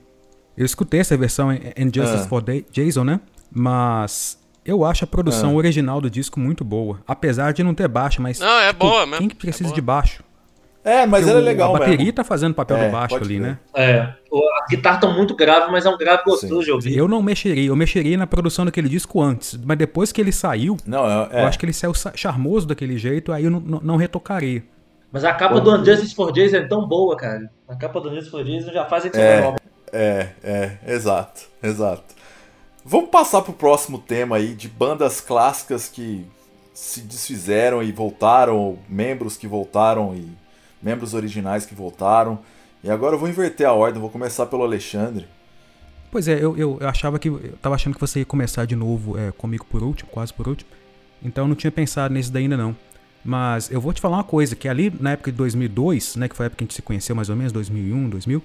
Eu 0.57 0.65
escutei 0.67 1.01
essa 1.01 1.17
versão 1.17 1.51
em 1.53 1.85
Justice 1.93 2.25
Ah. 2.25 2.29
for 2.29 2.41
Da- 2.43 2.53
Jason, 2.71 3.03
né? 3.05 3.21
Mas 3.51 4.39
eu 4.65 4.85
acho 4.85 5.05
a 5.05 5.07
produção 5.07 5.51
Ah. 5.51 5.55
original 5.55 6.01
do 6.01 6.11
disco 6.11 6.39
muito 6.39 6.63
boa. 6.65 7.01
Apesar 7.09 7.53
de 7.53 7.63
não 7.63 7.75
ter 7.75 7.89
baixo, 7.89 8.21
mas. 8.23 8.39
Não, 8.39 8.59
é 8.61 8.73
boa 8.73 9.05
mesmo. 9.07 9.19
Quem 9.19 9.29
que 9.29 9.35
precisa 9.37 9.71
É 9.71 9.73
de 9.75 9.81
baixo? 9.81 10.23
É, 10.85 11.07
mas 11.07 11.27
ele 11.29 11.39
é 11.39 11.41
legal 11.41 11.75
A 11.77 11.79
bateria 11.79 11.99
mesmo. 11.99 12.13
tá 12.13 12.25
fazendo 12.25 12.55
papel 12.55 12.77
É, 12.77 12.87
do 12.87 12.93
baixo 12.93 13.15
ali, 13.17 13.27
crer. 13.39 13.41
né? 13.41 13.59
É, 13.75 14.13
o- 14.31 14.43
as 14.63 14.69
guitarras 14.69 14.99
estão 14.99 15.17
muito 15.17 15.35
graves, 15.37 15.71
mas 15.71 15.87
é 15.87 15.91
um 15.91 15.97
grave 15.97 16.25
gostoso 16.25 16.59
Sim. 16.59 16.65
de 16.65 16.73
ouvir. 16.73 16.97
Eu 16.97 17.07
não 17.07 17.23
mexeria, 17.23 17.67
eu 17.69 17.77
mexeria 17.77 18.17
na 18.17 18.27
produção 18.27 18.65
daquele 18.65 18.89
disco 18.89 19.21
antes, 19.23 19.57
mas 19.65 19.79
depois 19.79 20.11
que 20.11 20.21
ele 20.21 20.33
saiu, 20.33 20.77
Não, 20.85 21.07
é, 21.09 21.43
eu 21.43 21.47
acho 21.47 21.59
que 21.59 21.65
ele 21.65 21.73
saiu 21.73 21.95
sa- 21.95 22.13
charmoso 22.17 22.67
daquele 22.67 22.99
jeito, 22.99 23.31
aí 23.33 23.45
eu 23.45 23.51
não, 23.51 23.61
não, 23.61 23.81
não 23.81 23.97
retocaria. 23.97 24.65
Mas 25.13 25.25
a 25.25 25.33
capa 25.35 25.61
do 25.61 25.71
Unjustice 25.73 26.15
for 26.15 26.33
Jason 26.33 26.57
é 26.57 26.67
tão 26.67 26.87
boa, 26.89 27.17
cara. 27.17 27.51
A 27.69 27.77
capa 27.77 28.01
do 28.01 28.09
Unjustice 28.09 28.31
for 28.31 28.43
Jason 28.43 28.73
já 28.73 28.85
faz 28.87 29.05
a 29.05 29.09
É. 29.19 29.55
É, 29.93 30.29
é, 30.43 30.79
exato, 30.89 31.43
exato. 31.63 32.03
Vamos 32.85 33.11
passar 33.11 33.43
pro 33.43 33.53
próximo 33.53 33.99
tema 33.99 34.37
aí 34.37 34.55
de 34.55 34.67
bandas 34.69 35.21
clássicas 35.21 35.87
que 35.87 36.27
se 36.75 37.03
desfizeram 37.03 37.83
e 37.83 37.93
voltaram, 37.93 38.57
ou 38.57 38.79
membros 38.89 39.37
que 39.37 39.47
voltaram 39.47 40.15
e 40.15 40.27
membros 40.83 41.15
originais 41.15 41.65
que 41.65 41.75
voltaram. 41.75 42.39
E 42.83 42.91
agora 42.91 43.15
eu 43.15 43.19
vou 43.19 43.29
inverter 43.29 43.67
a 43.67 43.73
ordem, 43.73 44.01
vou 44.01 44.11
começar 44.11 44.47
pelo 44.47 44.63
Alexandre. 44.63 45.27
Pois 46.11 46.29
é, 46.29 46.35
eu, 46.35 46.57
eu, 46.59 46.79
eu 46.81 46.89
achava 46.89 47.19
que. 47.19 47.29
Eu 47.29 47.57
tava 47.63 47.75
achando 47.75 47.95
que 47.95 48.01
você 48.01 48.19
ia 48.19 48.25
começar 48.25 48.67
de 48.67 48.77
novo 48.77 49.19
é, 49.19 49.33
comigo 49.33 49.65
por 49.65 49.83
último, 49.83 50.11
quase 50.11 50.33
por 50.33 50.49
último. 50.49 50.69
Então 51.23 51.45
eu 51.45 51.49
não 51.49 51.55
tinha 51.55 51.71
pensado 51.71 52.13
nesse 52.13 52.31
daí 52.31 52.43
ainda 52.43 52.57
não. 52.57 52.77
Mas 53.25 53.71
eu 53.71 53.81
vou 53.81 53.93
te 53.93 54.01
falar 54.01 54.17
uma 54.17 54.25
coisa, 54.25 54.57
que 54.57 54.69
ali 54.69 54.93
na 55.01 55.13
época 55.13 55.31
de 55.31 55.37
2002, 55.39 56.17
né, 56.17 56.29
que 56.29 56.35
foi 56.35 56.45
a 56.45 56.49
época 56.49 56.59
que 56.59 56.65
a 56.65 56.67
gente 56.67 56.75
se 56.75 56.83
conheceu 56.83 57.15
mais 57.15 57.29
ou 57.29 57.37
menos, 57.37 57.53
2001, 57.53 58.09
2000, 58.11 58.43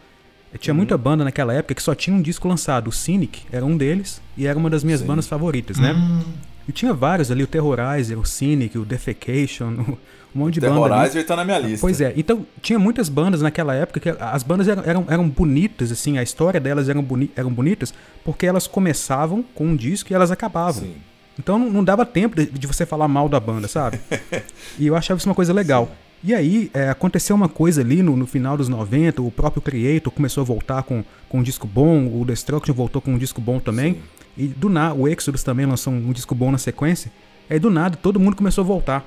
eh, 0.53 0.57
tinha 0.57 0.73
muita 0.73 0.95
banda 0.97 1.23
naquela 1.23 1.53
época 1.53 1.73
que 1.73 1.81
só 1.81 1.95
tinha 1.95 2.15
um 2.15 2.21
disco 2.21 2.47
lançado. 2.47 2.87
O 2.87 2.91
Cynic 2.91 3.45
era 3.51 3.65
um 3.65 3.75
deles 3.75 4.21
e 4.37 4.45
era 4.45 4.57
uma 4.57 4.69
das 4.69 4.83
minhas 4.83 5.01
Sim. 5.01 5.07
bandas 5.07 5.27
favoritas, 5.27 5.79
né? 5.79 5.93
Hum, 5.93 6.23
E 6.67 6.71
tinha 6.71 6.93
vários 6.93 7.31
ali, 7.31 7.43
o 7.43 7.47
Terrorizer, 7.47 8.19
o 8.19 8.25
Cynic, 8.25 8.77
o 8.77 8.83
Defecation, 8.83 9.67
um 10.35 10.39
monte 10.39 10.55
de 10.55 10.61
banda 10.61 10.81
ali. 10.81 10.89
Terrorizer 10.89 11.25
tá 11.25 11.35
na 11.35 11.45
minha 11.45 11.59
lista. 11.59 11.79
Pois 11.79 12.01
é, 12.01 12.13
então 12.17 12.45
tinha 12.61 12.77
muitas 12.77 13.07
bandas 13.07 13.41
naquela 13.41 13.73
época 13.73 13.99
que 13.99 14.09
as 14.09 14.43
bandas 14.43 14.67
eram, 14.67 14.83
eram, 14.85 15.05
eram 15.07 15.29
bonitas, 15.29 15.91
assim, 15.91 16.17
a 16.17 16.23
história 16.23 16.59
delas 16.59 16.89
eram, 16.89 17.01
boni 17.01 17.31
eram 17.35 17.51
bonitas 17.51 17.93
porque 18.23 18.45
elas 18.45 18.67
começavam 18.67 19.43
com 19.55 19.67
um 19.67 19.75
disco 19.75 20.11
e 20.11 20.15
elas 20.15 20.31
acabavam. 20.31 20.83
Sim. 20.83 20.95
Então 21.39 21.57
não, 21.57 21.69
não 21.69 21.83
dava 21.83 22.05
tempo 22.05 22.35
de, 22.35 22.45
de 22.47 22.67
você 22.67 22.85
falar 22.85 23.07
mal 23.07 23.29
da 23.29 23.39
banda, 23.39 23.67
sabe? 23.67 23.99
e 24.77 24.87
eu 24.87 24.95
achava 24.95 25.17
isso 25.17 25.29
uma 25.29 25.35
coisa 25.35 25.53
legal. 25.53 25.89
E 26.23 26.33
aí 26.33 26.71
é, 26.73 26.89
aconteceu 26.89 27.35
uma 27.35 27.47
coisa 27.47 27.81
ali 27.81 28.01
no, 28.01 28.17
no 28.17 28.25
final 28.25 28.57
dos 28.57 28.67
90, 28.67 29.21
o 29.21 29.29
próprio 29.29 29.61
Creator 29.61 30.11
começou 30.11 30.41
a 30.41 30.45
voltar 30.45 30.83
com, 30.83 31.03
com 31.29 31.39
um 31.39 31.43
disco 31.43 31.67
bom, 31.67 32.07
o 32.19 32.25
Destruction 32.25 32.73
voltou 32.73 33.01
com 33.01 33.13
um 33.13 33.17
disco 33.17 33.39
bom 33.39 33.59
também. 33.59 33.93
Sim. 33.93 33.99
E 34.37 34.47
do 34.47 34.69
nada, 34.69 34.93
o 34.93 35.07
Exodus 35.07 35.43
também 35.43 35.65
lançou 35.65 35.91
um, 35.91 36.11
disco 36.11 36.35
bom 36.35 36.51
na 36.51 36.57
sequência. 36.57 37.11
Aí 37.49 37.59
do 37.59 37.69
nada 37.69 37.97
todo 37.97 38.19
mundo 38.19 38.35
começou 38.35 38.63
a 38.63 38.67
voltar. 38.67 39.05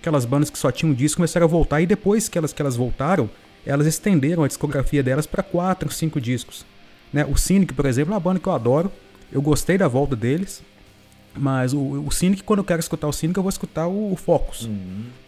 Aquelas 0.00 0.24
bandas 0.24 0.48
que 0.48 0.58
só 0.58 0.72
tinham 0.72 0.92
um 0.92 0.94
disco 0.94 1.16
começaram 1.16 1.44
a 1.44 1.48
voltar 1.48 1.80
e 1.82 1.86
depois 1.86 2.28
que 2.28 2.38
elas, 2.38 2.52
que 2.52 2.62
elas 2.62 2.76
voltaram, 2.76 3.28
elas 3.66 3.86
estenderam 3.86 4.42
a 4.42 4.48
discografia 4.48 5.02
delas 5.02 5.26
para 5.26 5.42
quatro, 5.42 5.92
cinco 5.92 6.20
discos. 6.20 6.64
Né? 7.12 7.26
O 7.26 7.36
Cynic, 7.36 7.74
por 7.74 7.84
exemplo, 7.84 8.12
é 8.12 8.14
uma 8.14 8.20
banda 8.20 8.40
que 8.40 8.46
eu 8.46 8.52
adoro. 8.52 8.90
Eu 9.30 9.42
gostei 9.42 9.76
da 9.76 9.86
volta 9.86 10.16
deles. 10.16 10.62
Mas 11.36 11.72
o, 11.72 11.78
o 11.78 12.10
Cynic, 12.10 12.42
quando 12.42 12.60
eu 12.60 12.64
quero 12.64 12.80
escutar 12.80 13.06
o 13.06 13.12
Cynic, 13.12 13.36
eu 13.36 13.42
vou 13.42 13.50
escutar 13.50 13.86
o, 13.86 14.12
o 14.12 14.16
Focus. 14.16 14.68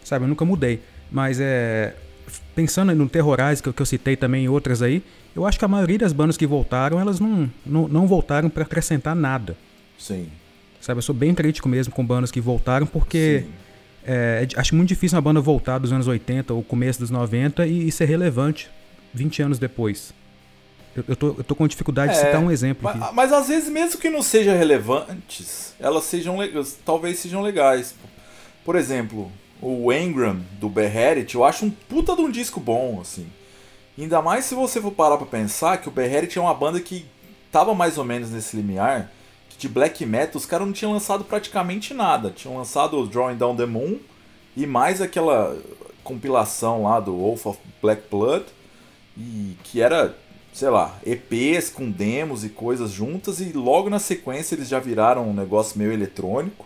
Sabe, 0.03 0.25
eu 0.25 0.29
nunca 0.29 0.43
mudei. 0.43 0.81
Mas 1.11 1.39
é. 1.39 1.95
Pensando 2.55 2.93
no 2.95 3.09
Terrorize, 3.09 3.61
que, 3.61 3.69
eu- 3.69 3.73
que 3.73 3.81
eu 3.81 3.85
citei 3.85 4.15
também 4.15 4.45
e 4.45 4.49
outras 4.49 4.81
aí, 4.81 5.03
eu 5.35 5.45
acho 5.45 5.57
que 5.57 5.65
a 5.65 5.67
maioria 5.67 5.97
das 5.97 6.13
bandas 6.13 6.37
que 6.37 6.45
voltaram, 6.45 6.99
elas 6.99 7.19
não, 7.19 7.49
não, 7.65 7.87
não 7.87 8.07
voltaram 8.07 8.49
para 8.49 8.63
acrescentar 8.63 9.15
nada. 9.15 9.55
Sim. 9.97 10.27
Sabe, 10.79 10.97
eu 10.99 11.01
sou 11.01 11.15
bem 11.15 11.33
crítico 11.33 11.67
mesmo 11.67 11.93
com 11.93 12.05
bandas 12.05 12.29
que 12.31 12.39
voltaram, 12.41 12.85
porque 12.85 13.45
é, 14.05 14.47
é 14.55 14.59
acho 14.59 14.75
muito 14.75 14.89
difícil 14.89 15.15
uma 15.15 15.21
banda 15.21 15.39
voltar 15.41 15.77
dos 15.79 15.91
anos 15.93 16.07
80 16.07 16.53
ou 16.53 16.61
começo 16.63 16.99
dos 16.99 17.09
90 17.09 17.65
e, 17.65 17.87
e 17.87 17.91
ser 17.91 18.05
relevante 18.05 18.69
20 19.13 19.41
anos 19.41 19.57
depois. 19.59 20.13
Eu, 20.95 21.03
eu, 21.07 21.15
tô, 21.15 21.27
eu 21.37 21.43
tô 21.43 21.55
com 21.55 21.67
dificuldade 21.67 22.11
de 22.13 22.19
É, 22.19 22.25
citar 22.25 22.39
um 22.39 22.51
exemplo 22.51 22.87
aqui. 22.87 22.99
Mas, 22.99 23.13
mas 23.13 23.33
às 23.33 23.47
vezes, 23.47 23.67
mesmo 23.69 23.99
que 23.99 24.09
não 24.11 24.21
sejam 24.21 24.55
relevantes, 24.55 25.73
elas 25.79 26.03
sejam 26.03 26.37
legais, 26.37 26.77
talvez 26.85 27.17
sejam 27.17 27.41
legais. 27.41 27.95
Por 28.63 28.75
exemplo, 28.75 29.31
o 29.63 29.93
Engram 29.93 30.41
do 30.59 30.67
Beherit, 30.67 31.33
eu 31.33 31.43
acho 31.45 31.65
um 31.65 31.69
puta 31.69 32.15
de 32.15 32.21
um 32.21 32.29
disco 32.29 32.59
bom, 32.59 32.99
assim. 32.99 33.27
Ainda 33.97 34.21
mais 34.21 34.43
se 34.43 34.53
você 34.53 34.81
for 34.81 34.91
parar 34.91 35.17
pra 35.17 35.25
pensar 35.25 35.77
que 35.77 35.87
o 35.87 35.91
Beherit 35.91 36.37
é 36.37 36.41
uma 36.41 36.53
banda 36.53 36.81
que 36.81 37.05
tava 37.49 37.73
mais 37.73 37.97
ou 37.97 38.03
menos 38.03 38.29
nesse 38.29 38.57
limiar, 38.57 39.09
que 39.49 39.57
de 39.57 39.69
black 39.69 40.05
metal 40.05 40.35
os 40.35 40.45
caras 40.45 40.67
não 40.67 40.73
tinham 40.73 40.91
lançado 40.91 41.23
praticamente 41.23 41.93
nada. 41.93 42.29
Tinham 42.29 42.57
lançado 42.57 42.97
o 42.99 43.07
Drawing 43.07 43.37
Down 43.37 43.55
the 43.55 43.65
Moon 43.65 43.99
e 44.57 44.67
mais 44.67 45.01
aquela 45.01 45.57
compilação 46.03 46.83
lá 46.83 46.99
do 46.99 47.15
Wolf 47.15 47.45
of 47.45 47.59
Black 47.81 48.03
Blood, 48.11 48.45
e 49.17 49.55
que 49.63 49.81
era, 49.81 50.13
sei 50.51 50.69
lá, 50.69 50.99
EPs 51.05 51.69
com 51.69 51.89
demos 51.89 52.43
e 52.43 52.49
coisas 52.49 52.91
juntas, 52.91 53.39
e 53.39 53.53
logo 53.53 53.89
na 53.89 53.99
sequência 53.99 54.55
eles 54.55 54.67
já 54.67 54.79
viraram 54.79 55.29
um 55.29 55.33
negócio 55.33 55.77
meio 55.77 55.93
eletrônico. 55.93 56.65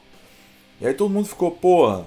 E 0.81 0.87
aí 0.87 0.93
todo 0.93 1.13
mundo 1.13 1.27
ficou, 1.27 1.51
porra, 1.51 2.05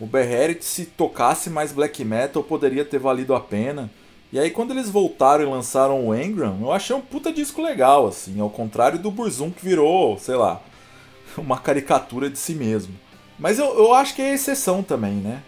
o 0.00 0.06
Beherit 0.06 0.64
se 0.64 0.84
tocasse 0.86 1.48
mais 1.50 1.72
black 1.72 2.04
metal 2.04 2.42
poderia 2.42 2.84
ter 2.84 2.98
valido 2.98 3.34
a 3.34 3.40
pena. 3.40 3.90
E 4.32 4.38
aí 4.38 4.50
quando 4.50 4.72
eles 4.72 4.90
voltaram 4.90 5.44
e 5.44 5.46
lançaram 5.46 6.06
o 6.08 6.14
Engram, 6.14 6.58
eu 6.60 6.72
achei 6.72 6.94
um 6.94 7.00
puta 7.00 7.32
disco 7.32 7.62
legal, 7.62 8.06
assim, 8.08 8.38
ao 8.40 8.50
contrário 8.50 8.98
do 8.98 9.10
Burzum 9.10 9.50
que 9.50 9.64
virou, 9.64 10.18
sei 10.18 10.34
lá, 10.34 10.60
uma 11.38 11.58
caricatura 11.58 12.28
de 12.28 12.38
si 12.38 12.54
mesmo. 12.54 12.94
Mas 13.38 13.58
eu, 13.58 13.66
eu 13.78 13.94
acho 13.94 14.14
que 14.14 14.22
é 14.22 14.34
exceção 14.34 14.82
também, 14.82 15.14
né? 15.14 15.42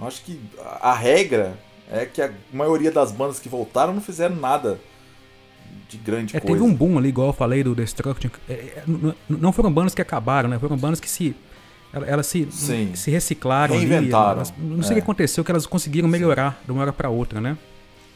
Eu 0.00 0.06
acho 0.06 0.22
que 0.22 0.40
a 0.80 0.94
regra 0.94 1.58
é 1.90 2.06
que 2.06 2.22
a 2.22 2.30
maioria 2.52 2.90
das 2.92 3.10
bandas 3.10 3.40
que 3.40 3.48
voltaram 3.48 3.92
não 3.92 4.00
fizeram 4.00 4.36
nada 4.36 4.78
de 5.88 5.96
grande 5.96 6.36
É, 6.36 6.40
coisa. 6.40 6.54
teve 6.56 6.62
um 6.68 6.72
boom 6.74 6.96
ali, 6.98 7.08
igual 7.08 7.28
eu 7.28 7.32
falei 7.32 7.62
do 7.64 7.74
Destruction. 7.74 8.30
É, 8.48 8.52
é, 8.52 8.82
n- 8.86 9.08
n- 9.08 9.14
não 9.28 9.52
foram 9.52 9.72
bandas 9.72 9.94
que 9.94 10.00
acabaram, 10.02 10.48
né? 10.48 10.58
Foram 10.58 10.76
bandas 10.76 11.00
que 11.00 11.10
se 11.10 11.34
Elas, 11.92 12.08
elas 12.08 12.26
se, 12.26 12.46
Sim. 12.50 12.92
se 12.94 13.10
reciclaram 13.10 13.74
ali. 13.74 13.86
Reinventaram. 13.86 14.32
elas- 14.36 14.54
não 14.58 14.82
sei 14.82 14.92
o 14.92 14.92
É. 14.92 15.00
que 15.00 15.02
aconteceu, 15.02 15.44
que 15.44 15.50
elas 15.50 15.66
conseguiram 15.66 16.08
melhorar 16.08 16.60
de 16.64 16.70
uma 16.70 16.82
hora 16.82 16.92
pra 16.92 17.08
outra, 17.10 17.40
né? 17.40 17.56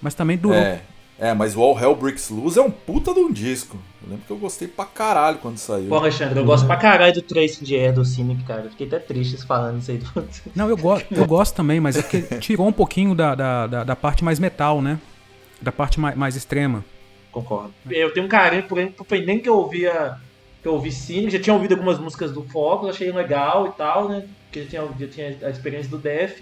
Mas 0.00 0.14
também 0.14 0.36
durou. 0.36 0.56
É, 0.56 0.80
é, 1.18 1.34
mas 1.34 1.56
o 1.56 1.62
All 1.62 1.78
Hell 1.80 1.94
Breaks 1.96 2.28
Loose 2.30 2.58
é 2.58 2.62
um 2.62 2.70
puta 2.70 3.12
de 3.12 3.20
um 3.20 3.32
disco. 3.32 3.76
Eu 4.02 4.10
lembro 4.10 4.24
que 4.26 4.30
eu 4.30 4.36
gostei 4.36 4.68
pra 4.68 4.84
caralho 4.84 5.38
quando 5.38 5.56
saiu. 5.58 5.88
Pô, 5.88 5.96
Alexandre, 5.96 6.38
eu 6.38 6.44
gosto 6.44 6.66
pra 6.66 6.76
caralho 6.76 7.14
do 7.14 7.22
Tracing 7.22 7.64
de 7.64 7.74
Air 7.74 7.94
do 7.94 8.04
Cynic, 8.04 8.44
cara. 8.44 8.68
Fiquei 8.70 8.86
até 8.86 8.98
triste 8.98 9.44
falando 9.46 9.80
isso 9.80 9.90
aí. 9.90 9.98
Do... 9.98 10.28
Não, 10.54 10.68
eu, 10.68 10.76
go 10.76 11.00
eu 11.10 11.26
gosto 11.26 11.54
também, 11.56 11.80
mas 11.80 11.96
é 11.96 12.02
porque 12.02 12.20
tirou 12.38 12.68
um 12.68 12.72
pouquinho 12.72 13.14
da, 13.14 13.34
da, 13.34 13.66
da, 13.66 13.84
da 13.84 13.96
parte 13.96 14.22
mais 14.22 14.38
metal, 14.38 14.82
né? 14.82 14.98
Da 15.62 15.72
parte 15.72 15.98
mais, 15.98 16.14
mais 16.16 16.36
extrema. 16.36 16.84
Concordo. 17.32 17.72
Eu 17.90 18.12
tenho 18.12 18.26
um 18.26 18.28
carinho 18.28 18.62
por 18.64 18.78
ele, 18.78 18.94
foi 19.08 19.24
nem 19.24 19.40
que 19.40 19.48
eu 19.48 19.56
ouvia. 19.56 20.16
Que 20.64 20.68
eu 20.68 20.72
ouvi 20.72 20.90
Cynic, 20.90 21.30
já 21.30 21.38
tinha 21.38 21.52
ouvido 21.52 21.74
algumas 21.74 21.98
músicas 21.98 22.32
do 22.32 22.42
Focus, 22.42 22.88
achei 22.88 23.12
legal 23.12 23.68
e 23.68 23.72
tal, 23.72 24.08
né? 24.08 24.24
Porque 24.46 24.62
já 24.62 24.68
tinha, 24.70 24.88
já 24.98 25.06
tinha 25.06 25.46
a 25.46 25.50
experiência 25.50 25.90
do 25.90 25.98
Def. 25.98 26.40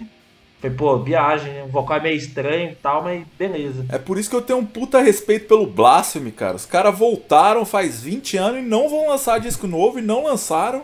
Falei, 0.61 0.77
pô, 0.77 0.97
viagem, 0.99 1.51
né? 1.51 1.63
O 1.63 1.67
vocal 1.67 1.97
é 1.97 2.03
meio 2.03 2.15
estranho 2.15 2.71
e 2.71 2.75
tal, 2.75 3.03
mas 3.03 3.21
beleza. 3.37 3.85
É 3.89 3.97
por 3.97 4.17
isso 4.17 4.29
que 4.29 4.35
eu 4.37 4.41
tenho 4.41 4.59
um 4.59 4.65
puta 4.65 5.01
respeito 5.01 5.45
pelo 5.45 5.67
Blasphemy, 5.67 6.31
cara. 6.31 6.55
Os 6.55 6.65
caras 6.65 6.97
voltaram 6.97 7.65
faz 7.65 8.01
20 8.01 8.37
anos 8.37 8.59
e 8.59 8.65
não 8.65 8.87
vão 8.87 9.09
lançar 9.09 9.41
disco 9.41 9.67
novo 9.67 9.99
e 9.99 10.01
não 10.01 10.23
lançaram. 10.23 10.83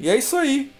E 0.00 0.08
é 0.08 0.16
isso 0.16 0.34
aí. 0.34 0.72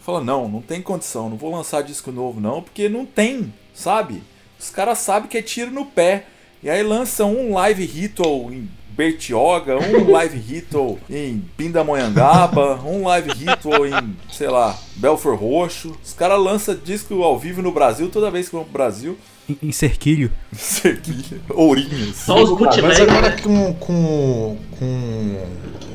Fala, 0.00 0.22
não, 0.22 0.48
não 0.48 0.62
tem 0.62 0.80
condição, 0.80 1.28
não 1.28 1.36
vou 1.36 1.50
lançar 1.50 1.82
disco 1.82 2.12
novo 2.12 2.40
não, 2.40 2.62
porque 2.62 2.88
não 2.88 3.04
tem, 3.04 3.52
sabe? 3.74 4.22
Os 4.60 4.70
caras 4.70 4.98
sabem 4.98 5.28
que 5.28 5.38
é 5.38 5.42
tiro 5.42 5.72
no 5.72 5.86
pé. 5.86 6.26
E 6.62 6.70
aí 6.70 6.84
lançam 6.84 7.34
um 7.34 7.54
live 7.54 7.84
ritual 7.84 8.52
em 8.52 8.70
Bertioga, 8.96 9.76
um 9.78 10.10
live 10.12 10.38
ritual 10.38 10.98
em 11.08 11.42
Pindamonhangaba, 11.56 12.80
um 12.84 13.04
live 13.06 13.30
ritual 13.32 13.86
em, 13.86 14.16
sei 14.30 14.48
lá, 14.48 14.78
Belfor 14.96 15.36
Roxo. 15.36 15.96
Os 16.04 16.12
caras 16.12 16.38
lançam 16.40 16.74
disco 16.74 17.22
ao 17.22 17.38
vivo 17.38 17.62
no 17.62 17.72
Brasil 17.72 18.08
toda 18.08 18.30
vez 18.30 18.48
que 18.48 18.54
vão 18.54 18.64
pro 18.64 18.72
Brasil. 18.72 19.18
Em, 19.48 19.56
em 19.68 19.72
cerquilho. 19.72 20.30
Aqui, 20.84 21.40
ourinhos. 21.50 22.16
Só 22.16 22.42
os 22.42 22.50
Mas 22.50 22.58
bootlegs, 22.58 23.00
agora 23.00 23.30
né? 23.30 23.36
com, 23.42 23.74
com, 23.74 24.56
com 24.78 25.46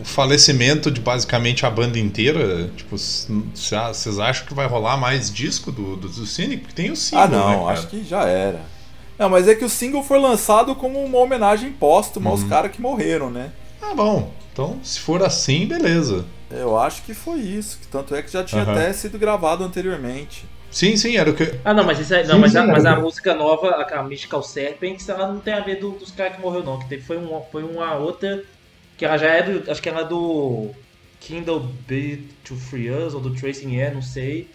o 0.02 0.06
falecimento 0.06 0.92
de 0.92 1.00
basicamente 1.00 1.66
a 1.66 1.70
banda 1.70 1.98
inteira, 1.98 2.70
tipo, 2.76 2.98
vocês 2.98 4.20
acham 4.20 4.46
que 4.46 4.54
vai 4.54 4.68
rolar 4.68 4.98
mais 4.98 5.32
disco 5.32 5.72
do, 5.72 5.96
do, 5.96 6.10
do 6.10 6.26
Cynic? 6.26 6.64
Porque 6.64 6.76
tem 6.76 6.92
o 6.92 6.96
single, 6.96 7.24
Ah, 7.24 7.28
não, 7.28 7.68
né, 7.68 7.74
acho 7.74 7.88
que 7.88 8.04
já 8.04 8.24
era. 8.26 8.77
Não, 9.18 9.30
mas 9.30 9.48
é 9.48 9.56
que 9.56 9.66
o 9.66 9.70
single 9.70 10.04
foi 10.04 10.20
lançado 10.20 10.76
como 10.76 11.04
uma 11.04 11.18
homenagem 11.20 11.72
póstuma 11.74 12.30
Uhum. 12.30 12.32
aos 12.32 12.44
caras 12.44 12.72
que 12.72 12.82
morreram, 12.82 13.30
né? 13.30 13.52
Ah, 13.82 13.94
bom. 13.96 14.32
Então, 14.54 14.80
se 14.84 15.00
for 15.00 15.24
assim, 15.24 15.68
beleza. 15.68 16.26
Eu 16.50 16.78
acho 16.80 17.04
que 17.04 17.14
foi 17.14 17.40
isso. 17.40 17.80
que 17.80 17.88
Tanto 17.88 18.16
é 18.16 18.22
que 18.22 18.32
já 18.32 18.44
tinha 18.44 18.64
Aham. 18.64 18.72
até 18.74 18.92
sido 18.94 19.18
gravado 19.20 19.64
anteriormente. 19.64 20.46
Sim, 20.70 20.96
sim, 20.98 21.16
era 21.18 21.30
o 21.30 21.36
que. 21.36 21.60
Ah, 21.64 21.74
não, 21.74 21.84
mas, 21.84 22.00
isso 22.00 22.14
aí, 22.14 22.26
não, 22.28 22.36
Sim, 22.36 22.42
mas, 22.42 22.56
a, 22.56 22.64
sim, 22.64 22.68
mas 22.68 22.86
a 22.86 22.92
é. 22.92 22.96
música 22.96 23.34
nova, 23.34 23.70
a, 23.70 24.00
a 24.00 24.04
Mystical 24.04 24.44
Serpents, 24.44 25.08
ela 25.10 25.28
não 25.32 25.40
tem 25.40 25.54
a 25.54 25.62
ver 25.62 25.78
do- 25.80 25.92
dos 25.92 26.12
caras 26.12 26.36
que 26.36 26.42
morreu, 26.42 26.64
não. 26.64 26.80
Que 26.80 26.88
teve, 26.90 27.04
foi, 27.04 27.18
uma, 27.18 27.42
foi 27.42 27.64
uma 27.64 27.96
outra. 27.96 28.44
Que 28.98 29.06
ela 29.06 29.18
já 29.18 29.28
é 29.30 29.44
do. 29.44 29.72
Acho 29.72 29.82
que 29.82 29.90
ela 29.90 30.02
é 30.02 30.06
do. 30.06 30.72
Kindle 31.20 31.60
Beat 31.88 32.22
to 32.44 32.56
Free 32.56 32.90
Us, 32.92 33.14
ou 33.14 33.20
do 33.22 33.34
Tracing 33.34 33.80
Air, 33.80 33.94
não 33.94 34.02
sei. 34.02 34.50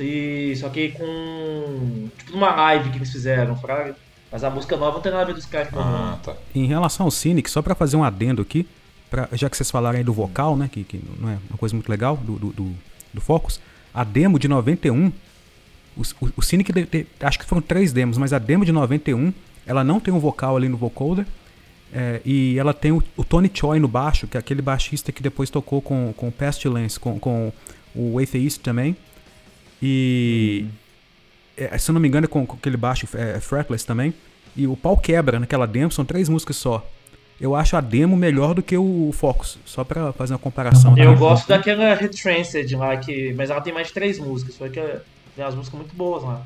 Se, 0.00 0.56
só 0.56 0.70
que 0.70 0.92
com. 0.92 2.08
Tipo, 2.16 2.32
numa 2.32 2.54
live 2.54 2.88
que 2.88 2.96
eles 2.96 3.12
fizeram, 3.12 3.54
fraga. 3.54 3.94
Mas 4.32 4.42
a 4.42 4.48
música 4.48 4.74
nova 4.74 4.94
não 4.94 5.02
tem 5.02 5.12
nada 5.12 5.24
a 5.24 5.26
ver 5.26 5.34
dos 5.34 5.44
caras 5.44 5.68
que. 5.68 5.76
Ah, 5.76 6.18
tá. 6.22 6.34
Em 6.54 6.64
relação 6.64 7.04
ao 7.04 7.10
Cynic, 7.10 7.50
só 7.50 7.60
pra 7.60 7.74
fazer 7.74 7.98
um 7.98 8.04
adendo 8.04 8.40
aqui, 8.40 8.66
pra, 9.10 9.28
já 9.32 9.50
que 9.50 9.58
vocês 9.58 9.70
falaram 9.70 9.98
aí 9.98 10.04
do 10.04 10.14
vocal, 10.14 10.56
né? 10.56 10.70
Que, 10.72 10.84
que 10.84 11.02
não 11.18 11.28
é 11.28 11.36
uma 11.50 11.58
coisa 11.58 11.74
muito 11.74 11.90
legal 11.90 12.16
do, 12.16 12.38
do, 12.38 12.48
do, 12.50 12.72
do 13.12 13.20
Focus. 13.20 13.60
A 13.92 14.02
demo 14.02 14.38
de 14.38 14.48
91, 14.48 15.12
o, 15.94 16.00
o, 16.00 16.30
o 16.34 16.42
Cynic, 16.42 16.72
acho 17.20 17.38
que 17.38 17.44
foram 17.44 17.60
três 17.60 17.92
demos, 17.92 18.16
mas 18.16 18.32
a 18.32 18.38
demo 18.38 18.64
de 18.64 18.72
91, 18.72 19.34
ela 19.66 19.84
não 19.84 20.00
tem 20.00 20.14
um 20.14 20.18
vocal 20.18 20.56
ali 20.56 20.70
no 20.70 20.78
vocoder. 20.78 21.26
é, 21.92 22.22
e 22.24 22.58
ela 22.58 22.72
tem 22.72 22.90
o, 22.90 23.02
o 23.18 23.22
Tony 23.22 23.50
Choi 23.52 23.78
no 23.78 23.88
baixo, 23.88 24.26
que 24.26 24.38
é 24.38 24.40
aquele 24.40 24.62
baixista 24.62 25.12
que 25.12 25.22
depois 25.22 25.50
tocou 25.50 25.82
com, 25.82 26.14
com 26.16 26.28
o 26.28 26.32
Pestilence, 26.32 26.98
com, 26.98 27.18
com 27.18 27.52
o 27.94 28.18
Atheist 28.18 28.60
também. 28.60 28.96
E. 29.82 30.66
é, 31.56 31.76
se 31.78 31.90
eu 31.90 31.92
não 31.94 32.00
me 32.00 32.08
engano, 32.08 32.24
é 32.24 32.28
com, 32.28 32.46
com 32.46 32.56
aquele 32.56 32.76
baixo 32.76 33.06
é, 33.14 33.40
fretless 33.40 33.84
também. 33.86 34.12
E 34.56 34.66
o 34.66 34.76
pau 34.76 34.96
quebra 34.96 35.38
naquela 35.38 35.66
demo, 35.66 35.90
são 35.92 36.04
três 36.04 36.28
músicas 36.28 36.56
só. 36.56 36.86
Eu 37.40 37.54
acho 37.54 37.74
a 37.76 37.80
demo 37.80 38.16
melhor 38.16 38.52
do 38.52 38.62
que 38.62 38.76
o 38.76 39.10
Focus, 39.14 39.58
só 39.64 39.82
pra 39.82 40.12
fazer 40.12 40.34
uma 40.34 40.38
comparação. 40.38 40.94
Eu 40.98 41.12
tá? 41.14 41.18
gosto 41.18 41.48
daquela 41.48 41.94
Retranced 41.94 42.70
lá, 42.76 42.96
que, 42.98 43.32
mas 43.32 43.48
ela 43.48 43.60
tem 43.62 43.72
mais 43.72 43.86
de 43.88 43.94
três 43.94 44.18
músicas. 44.18 44.56
Só 44.56 44.68
que 44.68 44.80
tem 45.34 45.44
umas 45.44 45.54
músicas 45.54 45.78
muito 45.80 45.94
boas 45.96 46.22
lá. 46.22 46.34
Não 46.34 46.44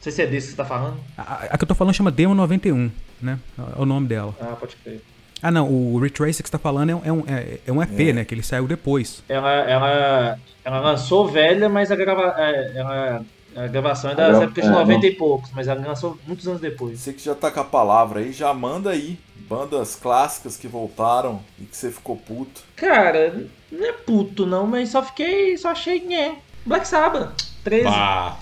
sei 0.00 0.10
se 0.10 0.22
é 0.22 0.26
desse 0.26 0.48
que 0.48 0.50
você 0.52 0.56
tá 0.56 0.64
falando. 0.64 0.98
A, 1.16 1.22
a- 1.22 1.44
a 1.52 1.58
que 1.58 1.62
eu 1.62 1.68
tô 1.68 1.76
falando 1.76 1.94
chama 1.94 2.10
Demo 2.10 2.34
91, 2.34 2.90
né? 3.20 3.38
É 3.76 3.80
o 3.80 3.84
nome 3.86 4.08
dela. 4.08 4.34
Ah, 4.40 4.56
pode 4.58 4.74
crer. 4.76 5.00
Ah, 5.42 5.50
não, 5.50 5.68
o 5.68 5.98
Retrace 5.98 6.42
que 6.42 6.48
você 6.48 6.52
tá 6.52 6.58
falando 6.58 6.90
é 6.90 6.94
um, 6.94 7.00
é 7.04 7.12
um, 7.12 7.24
é- 7.26 7.58
é 7.66 7.72
um 7.72 7.82
EP, 7.82 8.12
né? 8.12 8.24
Que 8.24 8.34
ele 8.34 8.42
saiu 8.42 8.66
depois. 8.68 9.22
Ela, 9.28 9.50
ela, 9.68 10.38
ela 10.64 10.80
lançou 10.80 11.28
velha, 11.28 11.68
mas 11.68 11.90
a, 11.90 11.96
grava, 11.96 12.34
é, 12.38 12.72
ela, 12.76 13.24
a 13.56 13.66
gravação 13.66 14.12
é 14.12 14.14
das 14.14 14.40
épocas 14.40 14.64
de 14.64 14.70
é, 14.70 14.72
90 14.72 15.06
e 15.06 15.14
poucos, 15.14 15.50
mas 15.52 15.66
ela 15.66 15.84
lançou 15.84 16.16
muitos 16.26 16.46
anos 16.46 16.60
depois. 16.60 17.00
Você 17.00 17.12
que 17.12 17.22
já 17.24 17.34
tá 17.34 17.50
com 17.50 17.60
a 17.60 17.64
palavra 17.64 18.20
aí, 18.20 18.32
já 18.32 18.54
manda 18.54 18.90
aí. 18.90 19.18
Bandas 19.48 19.96
clássicas 19.96 20.56
que 20.56 20.68
voltaram 20.68 21.40
e 21.60 21.64
que 21.64 21.76
você 21.76 21.90
ficou 21.90 22.16
puto. 22.16 22.62
Cara, 22.76 23.34
não 23.70 23.84
é 23.84 23.92
puto 23.92 24.46
não, 24.46 24.66
mas 24.66 24.90
só 24.90 25.02
fiquei, 25.02 25.58
só 25.58 25.70
achei, 25.70 26.00
né. 26.06 26.36
Black 26.64 26.86
Sabbath, 26.86 27.32
13. 27.64 27.86
Ah, 27.88 28.36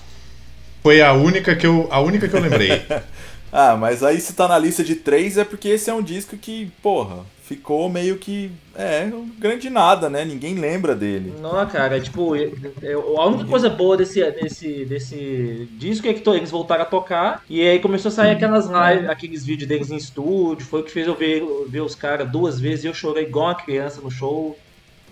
foi 0.83 1.01
a 1.01 1.11
única 1.13 1.55
que 1.55 1.65
eu, 1.65 1.87
a 1.91 1.99
única 1.99 2.29
que 2.29 2.35
eu 2.35 2.39
lembrei. 2.41 2.69
Ah, 3.51 3.75
mas 3.75 4.01
aí 4.03 4.19
se 4.19 4.33
tá 4.33 4.47
na 4.47 4.57
lista 4.57 4.83
de 4.83 4.95
três 4.95 5.37
é 5.37 5.43
porque 5.43 5.67
esse 5.69 5.89
é 5.89 5.93
um 5.93 6.01
disco 6.01 6.37
que, 6.37 6.71
porra, 6.81 7.25
ficou 7.43 7.89
meio 7.89 8.17
que. 8.17 8.49
É, 8.73 9.11
um 9.13 9.27
grande 9.37 9.69
nada, 9.69 10.09
né? 10.09 10.23
Ninguém 10.23 10.55
lembra 10.55 10.95
dele. 10.95 11.33
Não, 11.41 11.65
cara, 11.67 11.99
tipo, 11.99 12.33
eu- 12.35 12.53
eu- 12.81 13.19
a 13.19 13.27
única 13.27 13.43
coisa 13.45 13.69
boa 13.69 13.97
desse, 13.97 14.23
desse, 14.31 14.85
desse 14.85 15.67
disco 15.73 16.07
é 16.07 16.13
que 16.13 16.21
to- 16.21 16.33
eles 16.33 16.49
voltaram 16.49 16.83
a 16.83 16.85
tocar 16.85 17.43
e 17.49 17.61
aí 17.61 17.79
começou 17.79 18.07
a 18.07 18.13
sair 18.13 18.31
aquelas 18.31 18.67
lives, 18.67 19.09
aqueles 19.09 19.45
vídeos 19.45 19.67
deles 19.67 19.91
em 19.91 19.97
estúdio, 19.97 20.65
foi 20.65 20.79
o 20.79 20.83
que 20.85 20.91
fez 20.91 21.05
eu 21.05 21.15
ver, 21.15 21.43
ver 21.67 21.81
os 21.81 21.93
caras 21.93 22.31
duas 22.31 22.57
vezes 22.57 22.85
e 22.85 22.87
eu 22.87 22.93
chorei 22.93 23.25
igual 23.25 23.47
uma 23.47 23.55
criança 23.55 23.99
no 23.99 24.09
show. 24.09 24.57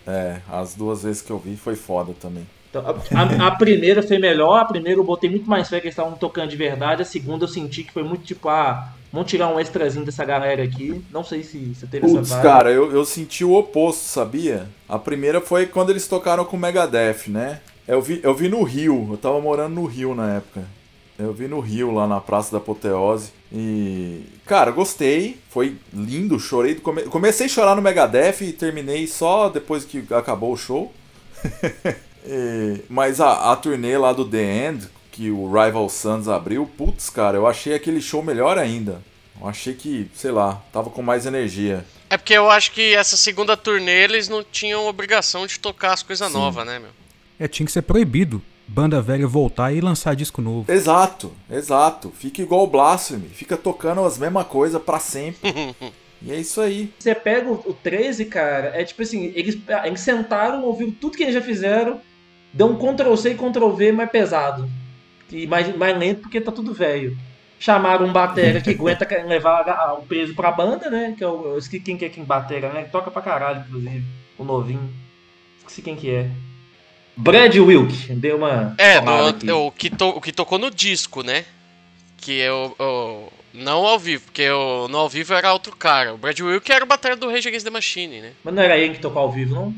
É, 0.08 0.38
as 0.50 0.74
duas 0.76 1.04
vezes 1.04 1.22
que 1.22 1.30
eu 1.32 1.38
vi 1.38 1.58
foi 1.58 1.76
foda 1.76 2.14
também. 2.20 2.48
Então, 2.70 2.84
a, 3.16 3.48
a- 3.48 3.52
primeira 3.56 4.04
foi 4.04 4.20
melhor, 4.20 4.60
a 4.62 4.66
primeira 4.66 5.00
eu 5.00 5.04
botei 5.04 5.30
muito 5.30 5.50
mais 5.50 5.68
fé 5.70 5.80
que 5.80 5.88
eles 5.88 5.94
estavam 5.94 6.18
tocando 6.18 6.50
de 6.50 6.56
verdade, 6.58 7.02
a 7.02 7.06
segunda 7.06 7.46
eu 7.46 7.48
senti 7.48 7.84
que 7.84 7.92
foi 7.94 8.04
muito 8.04 8.24
tipo, 8.26 8.48
ah, 8.48 8.94
vamos 9.12 9.30
tirar 9.30 9.48
um 9.50 9.60
extrazinho 9.60 10.06
dessa 10.06 10.24
galera 10.26 10.64
aqui. 10.64 11.04
Não 11.12 11.24
sei 11.24 11.44
se 11.44 11.74
você 11.76 11.88
teve 11.88 12.08
Putz, 12.08 12.16
essa 12.22 12.24
vibe. 12.24 12.42
cara, 12.42 12.72
eu, 12.72 12.92
eu 12.92 13.04
senti 13.06 13.44
o 13.44 13.54
oposto, 13.56 14.02
sabia? 14.04 14.70
A 14.88 14.98
primeira 14.98 15.42
foi 15.42 15.66
quando 15.66 15.90
eles 15.90 16.08
tocaram 16.08 16.46
com 16.46 16.56
o 16.56 16.60
Megadeth, 16.60 17.28
né? 17.28 17.62
Eu 17.88 18.02
vi, 18.02 18.20
eu 18.24 18.34
vi 18.34 18.48
no 18.48 18.64
Rio, 18.64 19.08
eu 19.12 19.18
tava 19.18 19.42
morando 19.42 19.76
no 19.76 19.86
Rio 19.86 20.16
na 20.16 20.36
época. 20.36 20.64
Eu 21.18 21.34
vi 21.34 21.48
no 21.50 21.60
Rio, 21.60 21.92
lá 21.92 22.08
na 22.08 22.22
Praça 22.22 22.52
da 22.52 22.60
Apoteose. 22.60 23.32
E. 23.52 24.22
Cara, 24.46 24.72
gostei. 24.72 25.38
Foi 25.50 25.76
lindo, 25.94 26.40
chorei. 26.40 26.76
come... 26.76 27.04
Comecei 27.04 27.48
a 27.48 27.50
chorar 27.50 27.76
no 27.76 27.82
Megadeth 27.82 28.38
e 28.42 28.54
terminei 28.54 29.06
só 29.06 29.50
depois 29.50 29.84
que 29.84 30.06
acabou 30.14 30.54
o 30.54 30.58
show. 30.58 30.94
E- 32.26 32.82
Mas 32.90 33.20
a, 33.22 33.52
a 33.52 33.56
turnê 33.56 33.98
lá 33.98 34.14
do 34.14 34.26
The 34.26 34.68
End, 34.68 34.88
que 35.12 35.30
o 35.32 35.48
Rival 35.52 35.90
Sons 35.90 36.28
abriu, 36.28 36.70
putz, 36.78 37.10
cara, 37.10 37.38
eu 37.38 37.48
achei 37.48 37.74
aquele 37.74 38.02
show 38.02 38.22
melhor 38.24 38.58
ainda. 38.58 39.02
Eu 39.40 39.48
achei 39.48 39.74
que, 39.74 40.10
sei 40.14 40.32
lá, 40.32 40.62
tava 40.72 40.90
com 40.90 41.02
mais 41.02 41.26
energia. 41.26 41.86
É 42.10 42.18
porque 42.18 42.34
eu 42.34 42.50
acho 42.50 42.72
que 42.72 42.94
essa 42.94 43.16
segunda 43.16 43.56
turnê 43.56 44.04
eles 44.04 44.28
não 44.28 44.44
tinham 44.44 44.88
obrigação 44.88 45.46
de 45.48 45.60
tocar 45.60 45.94
as 45.94 46.04
coisas 46.04 46.32
novas, 46.32 46.66
né, 46.66 46.80
meu? 46.80 46.90
É, 47.40 47.48
tinha 47.48 47.66
que 47.66 47.72
ser 47.72 47.84
proibido 47.84 48.42
banda 48.70 49.02
velha 49.02 49.28
voltar 49.28 49.74
e 49.74 49.82
lançar 49.82 50.16
disco 50.16 50.42
novo. 50.42 50.72
Exato, 50.72 51.32
exato. 51.50 52.12
Fica 52.16 52.42
igual 52.42 52.64
o 52.64 52.68
Blasphemy, 52.68 53.28
fica 53.30 53.58
tocando 53.58 54.04
as 54.06 54.18
mesmas 54.18 54.46
coisas 54.48 54.82
pra 54.82 55.00
sempre. 55.00 55.50
e 56.22 56.32
é 56.32 56.36
isso 56.36 56.62
aí. 56.62 56.94
Você 57.00 57.16
pega 57.16 57.50
o, 57.50 57.54
o 57.66 57.74
13, 57.74 58.26
cara, 58.26 58.68
é 58.80 58.84
tipo 58.84 59.02
assim, 59.02 59.32
eles, 59.36 59.58
eles 59.84 60.00
sentaram, 60.02 60.64
ouviram 60.64 60.92
tudo 60.92 61.18
que 61.18 61.24
eles 61.24 61.34
já 61.34 61.42
fizeram, 61.42 62.00
deu 62.54 62.68
um 62.68 62.76
Ctrl 62.76 63.16
C 63.16 63.32
e 63.32 63.36
Ctrl 63.36 63.70
V 63.72 63.92
mais 63.92 64.10
pesado. 64.10 64.70
E 65.32 65.46
mais, 65.46 65.76
mais 65.76 65.98
lento 65.98 66.22
porque 66.22 66.42
tá 66.42 66.52
tudo 66.52 66.74
velho. 66.74 67.18
Chamaram 67.60 68.06
um 68.06 68.14
batera 68.14 68.62
que 68.62 68.70
aguenta 68.72 69.06
levar 69.26 69.94
o 70.00 70.04
peso 70.04 70.34
pra 70.34 70.50
banda, 70.52 70.90
né? 70.90 71.14
Que 71.18 71.24
é 71.24 71.28
o, 71.28 71.46
eu 71.54 71.58
esqueci 71.58 71.84
quem 71.84 71.98
que 71.98 72.06
é 72.06 72.10
quem 72.10 72.24
batera, 72.24 72.72
né? 72.72 72.84
Toca 72.84 73.12
pra 73.12 73.22
caralho, 73.22 73.64
inclusive. 73.68 74.04
O 74.38 74.44
novinho. 74.44 74.90
Esqueci 75.60 75.82
quem 75.82 75.96
que 75.96 76.10
é. 76.10 76.30
Brad 77.18 77.54
Wilk. 77.56 78.14
Deu 78.16 78.38
uma. 78.38 78.74
É, 78.78 79.02
no- 79.02 79.28
aqui. 79.28 79.52
o, 79.52 79.72
que 79.72 79.90
to- 79.90 80.16
o 80.16 80.22
que 80.22 80.32
tocou 80.32 80.58
no 80.58 80.72
disco, 80.72 81.22
né? 81.22 81.44
Que 82.18 82.40
eu, 82.40 82.74
eu- 82.80 83.34
Não 83.54 83.86
ao 83.86 84.00
vivo, 84.00 84.24
porque 84.26 84.42
eu, 84.44 84.88
no 84.90 84.98
ao 84.98 85.10
vivo 85.10 85.34
era 85.34 85.52
outro 85.52 85.76
cara. 85.76 86.14
O 86.14 86.18
Brad 86.18 86.40
Wilk 86.40 86.72
era 86.72 86.84
o 86.86 86.88
batalha 86.88 87.16
do 87.18 87.30
Rage 87.30 87.48
Against 87.50 87.66
the 87.66 87.72
Machine, 87.72 88.22
né? 88.22 88.32
Mas 88.44 88.54
não 88.54 88.64
era 88.64 88.78
ele 88.78 88.94
que 88.94 89.02
tocou 89.02 89.22
ao 89.22 89.32
vivo, 89.32 89.54
não? 89.56 89.76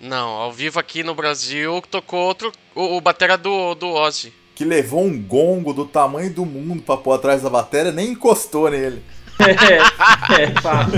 Não, 0.00 0.30
ao 0.30 0.50
vivo 0.50 0.80
aqui 0.80 1.02
no 1.02 1.14
Brasil 1.14 1.82
tocou 1.90 2.20
outro. 2.20 2.50
O, 2.74 2.96
o 2.96 3.00
batera 3.00 3.36
do, 3.36 3.74
do 3.74 3.88
Ozzy. 3.88 4.32
Que 4.54 4.64
levou 4.64 5.04
um 5.04 5.20
gongo 5.20 5.74
do 5.74 5.84
tamanho 5.84 6.32
do 6.32 6.46
mundo 6.46 6.82
pra 6.82 6.96
pôr 6.96 7.12
atrás 7.12 7.42
da 7.42 7.50
bateria, 7.50 7.92
nem 7.92 8.12
encostou 8.12 8.70
nele. 8.70 9.02
é, 9.38 10.40
é, 10.42 10.60
fato. 10.60 10.92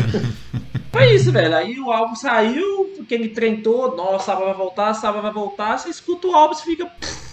Foi 0.92 1.14
isso, 1.14 1.32
velho. 1.32 1.56
Aí 1.56 1.80
o 1.80 1.90
álbum 1.90 2.14
saiu, 2.14 2.94
aquele 3.00 3.30
trem 3.30 3.60
todo, 3.60 3.96
nossa, 3.96 4.26
sábado 4.26 4.44
vai 4.44 4.54
voltar, 4.54 4.94
sábado 4.94 5.22
vai 5.22 5.32
voltar, 5.32 5.78
você 5.78 5.88
escuta 5.88 6.28
o 6.28 6.34
álbum 6.34 6.54
e 6.54 6.62
fica. 6.62 6.92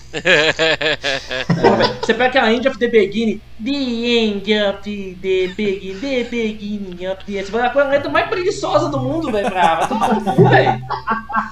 Você 2.01 2.13
pega 2.13 2.25
aquela 2.25 2.51
End 2.51 2.67
of 2.67 2.77
the 2.79 2.87
Beginning, 2.87 3.39
The 3.63 3.71
End 3.71 4.53
of 4.53 4.81
the 4.81 5.47
Beginning, 5.55 5.99
The 5.99 6.23
Beginning 6.23 7.07
of 7.07 7.23
the 7.25 7.39
End. 7.39 7.51
Vai 7.51 7.61
a 7.61 7.83
letra 7.89 8.09
mais 8.09 8.27
preguiçosa 8.27 8.89
do 8.89 8.99
mundo, 8.99 9.31
velho. 9.31 9.49
Vai 9.49 9.87
tomar 9.87 10.15
no 10.15 10.21
cu, 10.21 10.49
velho. 10.49 10.81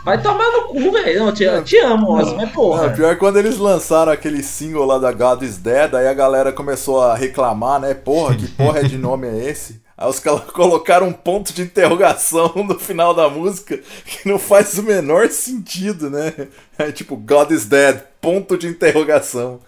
Vai 0.04 0.22
tomar 0.22 0.52
no 0.52 0.64
cu, 0.70 0.92
velho. 0.92 1.26
Não, 1.26 1.32
te, 1.34 1.44
eu 1.44 1.64
te 1.64 1.78
amo, 1.78 2.18
Ozzy, 2.18 2.36
mas 2.36 2.52
porra. 2.52 2.88
Não, 2.88 2.96
pior 2.96 3.12
é 3.12 3.16
quando 3.16 3.38
eles 3.38 3.58
lançaram 3.58 4.12
aquele 4.12 4.42
single 4.42 4.86
lá 4.86 4.98
da 4.98 5.12
God 5.12 5.44
is 5.44 5.58
Dead, 5.58 5.94
aí 5.94 6.08
a 6.08 6.14
galera 6.14 6.52
começou 6.52 7.02
a 7.02 7.16
reclamar, 7.16 7.80
né? 7.80 7.94
Porra, 7.94 8.36
que 8.36 8.48
porra 8.48 8.84
de 8.84 8.98
nome 8.98 9.28
é 9.28 9.50
esse? 9.50 9.87
Aí 9.98 10.07
os 10.07 10.19
caras 10.19 10.41
colocaram 10.52 11.07
um 11.07 11.14
ponto 11.14 11.52
de 11.52 11.64
interrogação 11.64 12.53
no 12.56 12.78
final 12.78 13.14
da 13.14 13.28
música 13.28 13.80
que 14.06 14.28
não 14.28 14.38
faz 14.38 14.78
o 14.78 14.84
menor 14.84 15.30
sentido, 15.30 16.10
né? 16.10 16.48
É 16.78 16.91
tipo, 16.91 17.15
God 17.18 17.52
is 17.52 17.65
dead, 17.65 18.03
ponto 18.22 18.57
de 18.57 18.68
interrogação. 18.68 19.60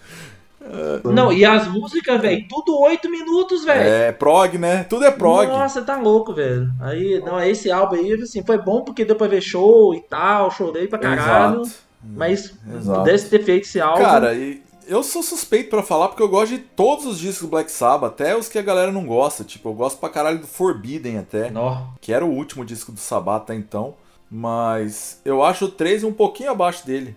Não, 1.03 1.33
e 1.33 1.43
as 1.43 1.67
músicas, 1.67 2.21
velho, 2.21 2.45
tudo 2.47 2.79
8 2.79 3.09
minutos, 3.09 3.63
velho. 3.63 3.81
É 3.81 4.11
prog, 4.11 4.57
né? 4.57 4.83
Tudo 4.83 5.05
é 5.05 5.09
prog. 5.09 5.47
Nossa, 5.47 5.81
tá 5.81 5.97
louco, 5.97 6.33
velho. 6.33 6.69
Aí, 6.79 7.19
não, 7.25 7.41
esse 7.41 7.71
álbum 7.71 7.95
aí, 7.95 8.13
assim, 8.13 8.43
foi 8.43 8.57
bom 8.59 8.81
porque 8.81 9.03
deu 9.03 9.15
pra 9.15 9.27
ver 9.27 9.41
show 9.41 9.95
e 9.95 10.01
tal, 10.01 10.51
chorei 10.51 10.87
pra 10.87 10.99
caralho. 10.99 11.61
Exato. 11.61 11.89
Mas 12.03 12.53
Exato. 12.75 12.99
pudesse 12.99 13.29
ter 13.29 13.43
feito 13.43 13.63
esse 13.65 13.81
álbum. 13.81 14.03
Cara, 14.03 14.33
e 14.33 14.61
eu 14.89 15.03
sou 15.03 15.21
suspeito 15.21 15.69
pra 15.69 15.83
falar 15.83 16.09
porque 16.09 16.23
eu 16.23 16.27
gosto 16.27 16.57
de 16.57 16.59
todos 16.59 17.05
os 17.05 17.19
discos 17.19 17.43
do 17.43 17.51
Black 17.51 17.71
Sabbath, 17.71 18.13
até 18.13 18.35
os 18.35 18.49
que 18.49 18.57
a 18.57 18.63
galera 18.63 18.91
não 18.91 19.05
gosta. 19.05 19.43
Tipo, 19.43 19.69
eu 19.69 19.73
gosto 19.73 19.99
pra 19.99 20.09
caralho 20.09 20.39
do 20.39 20.47
Forbidden 20.47 21.19
até. 21.19 21.51
Nó. 21.51 21.89
que 22.01 22.11
era 22.11 22.25
o 22.25 22.31
último 22.33 22.65
disco 22.65 22.91
do 22.91 22.99
Sabbath 22.99 23.43
até 23.43 23.55
então, 23.55 23.95
mas 24.29 25.21
eu 25.23 25.43
acho 25.43 25.65
o 25.65 25.71
13 25.71 26.05
um 26.05 26.13
pouquinho 26.13 26.51
abaixo 26.51 26.85
dele. 26.85 27.15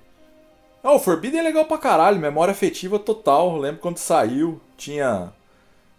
Ah, 0.84 0.92
o 0.92 0.98
Forbidden 0.98 1.40
é 1.40 1.44
legal 1.44 1.64
pra 1.64 1.78
caralho, 1.78 2.18
memória 2.18 2.52
afetiva 2.52 2.98
total. 2.98 3.56
Lembro 3.56 3.80
quando 3.80 3.98
saiu, 3.98 4.60
tinha 4.76 5.32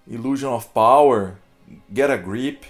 Illusion 0.08 0.54
of 0.54 0.68
Power, 0.74 1.36
Get 1.92 2.10
a 2.10 2.18
Grip. 2.18 2.68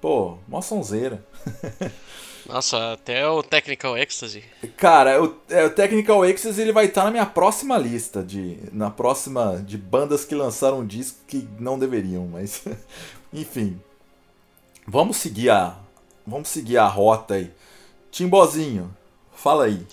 Pô, 0.00 0.38
mó 0.48 0.62
sonzeira. 0.62 1.22
Nossa, 2.48 2.94
até 2.94 3.28
o 3.28 3.42
Technical 3.42 3.96
Ecstasy. 3.98 4.42
Cara, 4.78 5.22
o, 5.22 5.36
é, 5.50 5.66
o 5.66 5.70
Technical 5.70 6.22
Access 6.22 6.58
ele 6.58 6.72
vai 6.72 6.86
estar 6.86 7.04
na 7.04 7.10
minha 7.10 7.26
próxima 7.26 7.76
lista 7.76 8.22
de 8.22 8.58
na 8.72 8.90
próxima 8.90 9.62
de 9.64 9.76
bandas 9.76 10.24
que 10.24 10.34
lançaram 10.34 10.80
um 10.80 10.86
disco 10.86 11.18
que 11.26 11.46
não 11.58 11.78
deveriam, 11.78 12.26
mas 12.26 12.64
enfim. 13.32 13.78
Vamos 14.86 15.18
seguir 15.18 15.50
a 15.50 15.76
vamos 16.26 16.48
seguir 16.48 16.78
a 16.78 16.86
rota 16.86 17.34
aí. 17.34 17.50
Timbozinho, 18.10 18.96
fala 19.34 19.64
aí. 19.64 19.86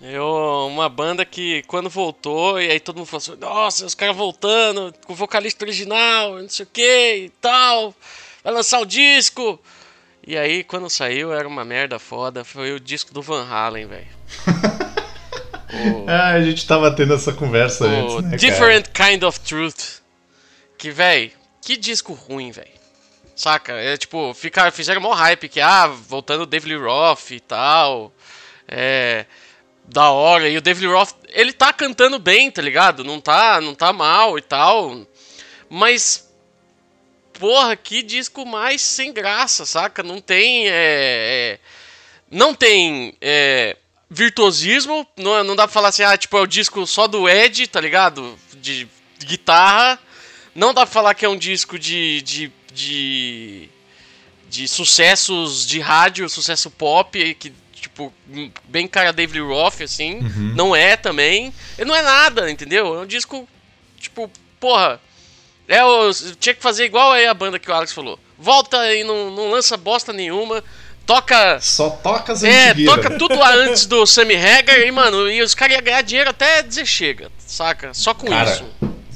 Eu, 0.00 0.26
uma 0.68 0.88
banda 0.88 1.24
que 1.24 1.62
quando 1.68 1.88
voltou, 1.88 2.60
e 2.60 2.70
aí 2.70 2.80
todo 2.80 2.96
mundo 2.96 3.06
falou 3.06 3.18
assim, 3.18 3.36
nossa, 3.36 3.86
os 3.86 3.94
caras 3.94 4.16
voltando, 4.16 4.94
com 5.06 5.12
o 5.12 5.16
vocalista 5.16 5.64
original, 5.64 6.40
não 6.40 6.48
sei 6.48 6.64
o 6.64 6.68
que 6.72 7.16
e 7.24 7.30
tal, 7.40 7.94
vai 8.42 8.52
lançar 8.52 8.80
o 8.80 8.86
disco. 8.86 9.60
E 10.28 10.36
aí, 10.36 10.62
quando 10.62 10.90
saiu, 10.90 11.32
era 11.32 11.48
uma 11.48 11.64
merda 11.64 11.98
foda, 11.98 12.44
foi 12.44 12.74
o 12.74 12.78
disco 12.78 13.14
do 13.14 13.22
Van 13.22 13.46
Halen, 13.48 13.86
velho. 13.86 14.06
Ah, 16.06 16.30
a 16.30 16.40
gente 16.40 16.66
tava 16.66 16.90
tendo 16.90 17.12
essa 17.12 17.30
conversa 17.30 17.84
O 17.84 17.88
antes, 17.88 18.14
né, 18.14 18.22
cara? 18.22 18.36
Different 18.38 18.88
Kind 18.88 19.22
of 19.22 19.38
Truth. 19.40 20.00
Que, 20.78 20.90
velho, 20.90 21.30
que 21.60 21.76
disco 21.76 22.14
ruim, 22.14 22.50
velho. 22.50 22.70
Saca? 23.36 23.74
É 23.74 23.94
tipo, 23.98 24.32
fica, 24.32 24.70
fizeram 24.70 25.02
mó 25.02 25.12
hype 25.12 25.46
que, 25.46 25.60
ah, 25.60 25.86
voltando 25.86 26.42
o 26.42 26.46
David 26.46 26.74
Lee 26.74 26.82
Roth 26.82 27.32
e 27.32 27.40
tal. 27.40 28.10
É. 28.66 29.26
Da 29.84 30.10
hora. 30.10 30.48
E 30.48 30.56
o 30.56 30.62
David 30.62 30.86
Lee 30.86 30.94
Roth, 30.94 31.12
ele 31.28 31.52
tá 31.52 31.70
cantando 31.70 32.18
bem, 32.18 32.50
tá 32.50 32.62
ligado? 32.62 33.04
Não 33.04 33.20
tá, 33.20 33.60
não 33.60 33.74
tá 33.74 33.92
mal 33.92 34.38
e 34.38 34.42
tal. 34.42 35.06
Mas. 35.68 36.27
Porra, 37.38 37.76
que 37.76 38.02
disco 38.02 38.44
mais 38.44 38.82
sem 38.82 39.12
graça, 39.12 39.64
saca? 39.64 40.02
Não 40.02 40.20
tem. 40.20 40.68
É, 40.68 40.72
é, 40.72 41.58
não 42.30 42.52
tem. 42.52 43.14
É, 43.20 43.76
virtuosismo. 44.10 45.06
Não, 45.16 45.44
não 45.44 45.54
dá 45.54 45.64
pra 45.64 45.72
falar 45.72 45.88
assim, 45.88 46.02
ah, 46.02 46.16
tipo, 46.16 46.36
é 46.36 46.40
o 46.40 46.46
disco 46.46 46.84
só 46.86 47.06
do 47.06 47.28
Ed, 47.28 47.68
tá 47.68 47.80
ligado? 47.80 48.36
De, 48.54 48.88
guitarra. 49.20 49.98
Não 50.54 50.74
dá 50.74 50.84
pra 50.84 50.92
falar 50.92 51.14
que 51.14 51.24
é 51.24 51.28
um 51.28 51.36
disco 51.36 51.78
de. 51.78 52.22
de. 52.22 52.52
de, 52.72 53.68
de 54.48 54.66
sucessos 54.66 55.64
de 55.66 55.78
rádio, 55.78 56.28
sucesso 56.28 56.70
pop, 56.70 57.34
que, 57.34 57.52
tipo, 57.72 58.12
bem 58.64 58.88
cara 58.88 59.12
David 59.12 59.40
Roth, 59.40 59.80
assim. 59.82 60.18
Não 60.56 60.74
é 60.74 60.96
também. 60.96 61.54
Ele 61.78 61.88
não 61.88 61.94
é 61.94 62.02
nada, 62.02 62.50
entendeu? 62.50 62.96
É 62.96 63.00
um 63.02 63.06
disco, 63.06 63.48
tipo, 63.96 64.28
porra. 64.58 65.00
É, 65.68 65.84
o, 65.84 66.10
tinha 66.40 66.54
que 66.54 66.62
fazer 66.62 66.86
igual 66.86 67.12
aí 67.12 67.26
a 67.26 67.34
banda 67.34 67.58
que 67.58 67.70
o 67.70 67.74
Alex 67.74 67.92
falou. 67.92 68.18
Volta 68.38 68.94
e 68.94 69.04
não, 69.04 69.30
não 69.30 69.50
lança 69.50 69.76
bosta 69.76 70.12
nenhuma. 70.12 70.64
Toca. 71.04 71.58
Só 71.60 71.90
toca 71.90 72.32
as 72.32 72.42
É, 72.42 72.70
antigueiras, 72.70 72.94
toca 72.96 73.10
né? 73.10 73.18
tudo 73.18 73.38
lá 73.38 73.54
antes 73.54 73.86
do 73.86 74.06
Sammy 74.06 74.36
Hagar 74.36 74.78
e, 74.80 74.90
mano, 74.90 75.30
e 75.30 75.40
os 75.42 75.54
caras 75.54 75.76
iam 75.76 75.82
ganhar 75.84 76.02
dinheiro 76.02 76.30
até 76.30 76.62
dizer 76.62 76.86
chega, 76.86 77.30
saca? 77.38 77.94
Só 77.94 78.12
com 78.14 78.26
Cara, 78.26 78.50
isso. 78.50 78.64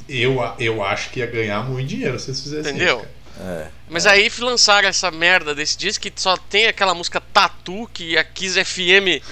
Eu, 0.09 0.37
eu 0.59 0.83
acho 0.83 1.09
que 1.11 1.19
ia 1.19 1.27
ganhar 1.27 1.63
muito 1.63 1.87
dinheiro 1.87 2.19
se 2.19 2.29
eles 2.29 2.41
fizessem 2.41 2.73
Entendeu? 2.73 2.97
isso, 2.97 3.07
cara. 3.37 3.63
É. 3.63 3.67
Mas 3.89 4.05
aí 4.05 4.31
lançaram 4.39 4.87
essa 4.87 5.09
merda 5.09 5.55
desse 5.55 5.77
disco 5.77 6.03
que 6.03 6.11
só 6.15 6.35
tem 6.37 6.67
aquela 6.67 6.93
música 6.93 7.21
Tatu 7.33 7.89
que 7.93 8.17
a 8.17 8.23
Kiss 8.23 8.63
FM 8.63 9.23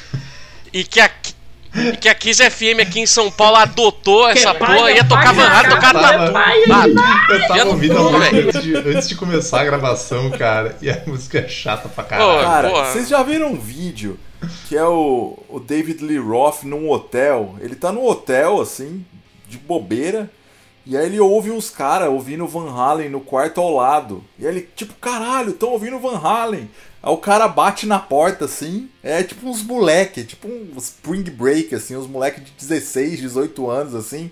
e 0.73 0.83
que 0.83 0.99
a, 0.99 1.09
que 2.01 2.09
a 2.09 2.15
Kiss 2.15 2.43
FM 2.49 2.81
aqui 2.81 2.99
em 2.99 3.05
São 3.05 3.31
Paulo 3.31 3.55
adotou 3.55 4.27
essa 4.27 4.53
pai, 4.53 4.77
porra, 4.77 4.91
ia 4.91 4.99
é 4.99 5.03
tocar 5.03 5.33
Van 5.33 5.43
Halen, 5.43 5.65
é 5.65 5.69
tocar 5.69 5.95
é 5.95 5.99
Tatu. 5.99 6.37
é 7.29 7.35
Eu 7.35 7.47
tava 7.47 7.69
ouvindo 7.69 7.97
a 7.97 8.11
música 8.11 8.37
antes 8.37 8.63
de, 8.63 8.75
antes 8.75 9.09
de 9.09 9.15
começar 9.15 9.61
a 9.61 9.65
gravação, 9.65 10.29
cara, 10.31 10.75
e 10.81 10.89
a 10.89 11.01
música 11.07 11.39
é 11.39 11.47
chata 11.47 11.87
pra 11.87 12.03
caralho. 12.03 12.43
Cara, 12.43 12.69
porra. 12.69 12.91
vocês 12.91 13.07
já 13.07 13.23
viram 13.23 13.53
um 13.53 13.59
vídeo 13.59 14.19
que 14.67 14.75
é 14.75 14.83
o, 14.83 15.37
o 15.47 15.59
David 15.59 16.03
Lee 16.03 16.17
Roth 16.17 16.63
num 16.63 16.89
hotel? 16.89 17.55
Ele 17.61 17.75
tá 17.75 17.91
no 17.91 18.05
hotel, 18.05 18.59
assim, 18.59 19.05
de 19.47 19.57
bobeira, 19.57 20.29
e 20.91 20.97
aí 20.97 21.05
ele 21.05 21.21
ouve 21.21 21.49
uns 21.49 21.69
caras 21.69 22.09
ouvindo 22.09 22.45
Van 22.45 22.69
Halen 22.69 23.07
no 23.07 23.21
quarto 23.21 23.61
ao 23.61 23.73
lado. 23.73 24.21
E 24.37 24.45
aí 24.45 24.53
ele, 24.53 24.69
tipo, 24.75 24.93
caralho, 24.95 25.53
tão 25.53 25.69
ouvindo 25.69 25.97
Van 25.97 26.17
Halen. 26.17 26.69
Aí 27.01 27.13
o 27.13 27.17
cara 27.17 27.47
bate 27.47 27.85
na 27.85 27.97
porta, 27.97 28.43
assim, 28.43 28.89
é 29.01 29.23
tipo 29.23 29.47
uns 29.47 29.63
moleque, 29.63 30.25
tipo 30.25 30.49
um 30.49 30.73
spring 30.77 31.23
break, 31.23 31.73
assim, 31.73 31.95
uns 31.95 32.07
moleque 32.07 32.41
de 32.41 32.51
16, 32.59 33.21
18 33.21 33.69
anos, 33.69 33.95
assim. 33.95 34.29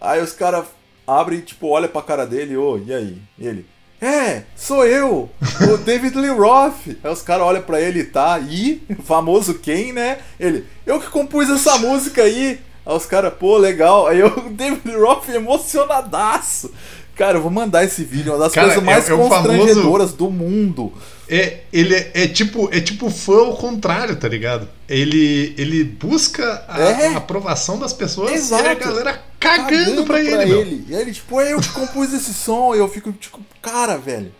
Aí 0.00 0.22
os 0.22 0.32
caras 0.32 0.68
abrem, 1.06 1.42
tipo, 1.42 1.68
olha 1.68 1.86
pra 1.86 2.00
cara 2.00 2.26
dele, 2.26 2.56
ô, 2.56 2.78
e 2.78 2.94
aí? 2.94 3.18
E 3.38 3.46
ele, 3.46 3.66
é, 4.00 4.44
sou 4.56 4.86
eu, 4.86 5.28
o 5.70 5.76
David 5.84 6.16
Lee 6.16 6.30
Roth. 6.30 6.96
Aí 7.04 7.12
os 7.12 7.20
caras 7.20 7.46
olham 7.46 7.60
pra 7.60 7.78
ele, 7.78 8.04
tá? 8.04 8.38
E, 8.38 8.80
famoso 9.04 9.52
quem, 9.58 9.92
né? 9.92 10.20
Ele, 10.38 10.64
eu 10.86 10.98
que 10.98 11.10
compus 11.10 11.50
essa 11.50 11.76
música 11.76 12.22
aí. 12.22 12.58
Aí 12.86 12.94
os 12.96 13.06
caras, 13.06 13.32
pô, 13.38 13.56
legal. 13.58 14.06
Aí 14.06 14.20
eu, 14.20 14.28
o 14.46 14.50
David 14.50 14.96
Roth 14.96 15.28
emocionadaço. 15.28 16.70
Cara, 17.16 17.36
eu 17.36 17.42
vou 17.42 17.50
mandar 17.50 17.84
esse 17.84 18.02
vídeo, 18.02 18.32
uma 18.32 18.38
das 18.38 18.52
Cara, 18.54 18.68
coisas 18.68 18.82
mais 18.82 19.08
é- 19.08 19.12
é 19.12 19.16
constrangedoras 19.16 20.12
do 20.12 20.30
mundo. 20.30 20.92
É, 21.28 21.60
ele 21.72 21.94
é, 21.94 22.10
é 22.14 22.26
tipo 22.28 22.68
é 22.72 22.80
tipo 22.80 23.08
fã 23.10 23.40
ao 23.46 23.56
contrário, 23.56 24.16
tá 24.16 24.26
ligado? 24.26 24.66
Ele, 24.88 25.54
ele 25.58 25.84
busca 25.84 26.64
a, 26.66 26.80
É. 26.80 27.08
a 27.08 27.18
aprovação 27.18 27.78
das 27.78 27.92
pessoas 27.92 28.32
Exato. 28.32 28.64
e 28.64 28.68
a 28.68 28.74
galera 28.74 29.22
cagando, 29.38 30.04
pra, 30.04 30.18
ele, 30.18 30.46
meu. 30.46 30.64
E 30.88 30.94
aí 30.94 31.02
ele, 31.02 31.12
tipo, 31.12 31.38
é 31.40 31.52
eu 31.52 31.60
que 31.60 31.68
compus 31.68 32.12
esse 32.14 32.32
som. 32.32 32.74
E 32.74 32.78
eu 32.78 32.88
fico, 32.88 33.12
tipo, 33.12 33.38
cara, 33.60 33.96
velho. 33.98 34.32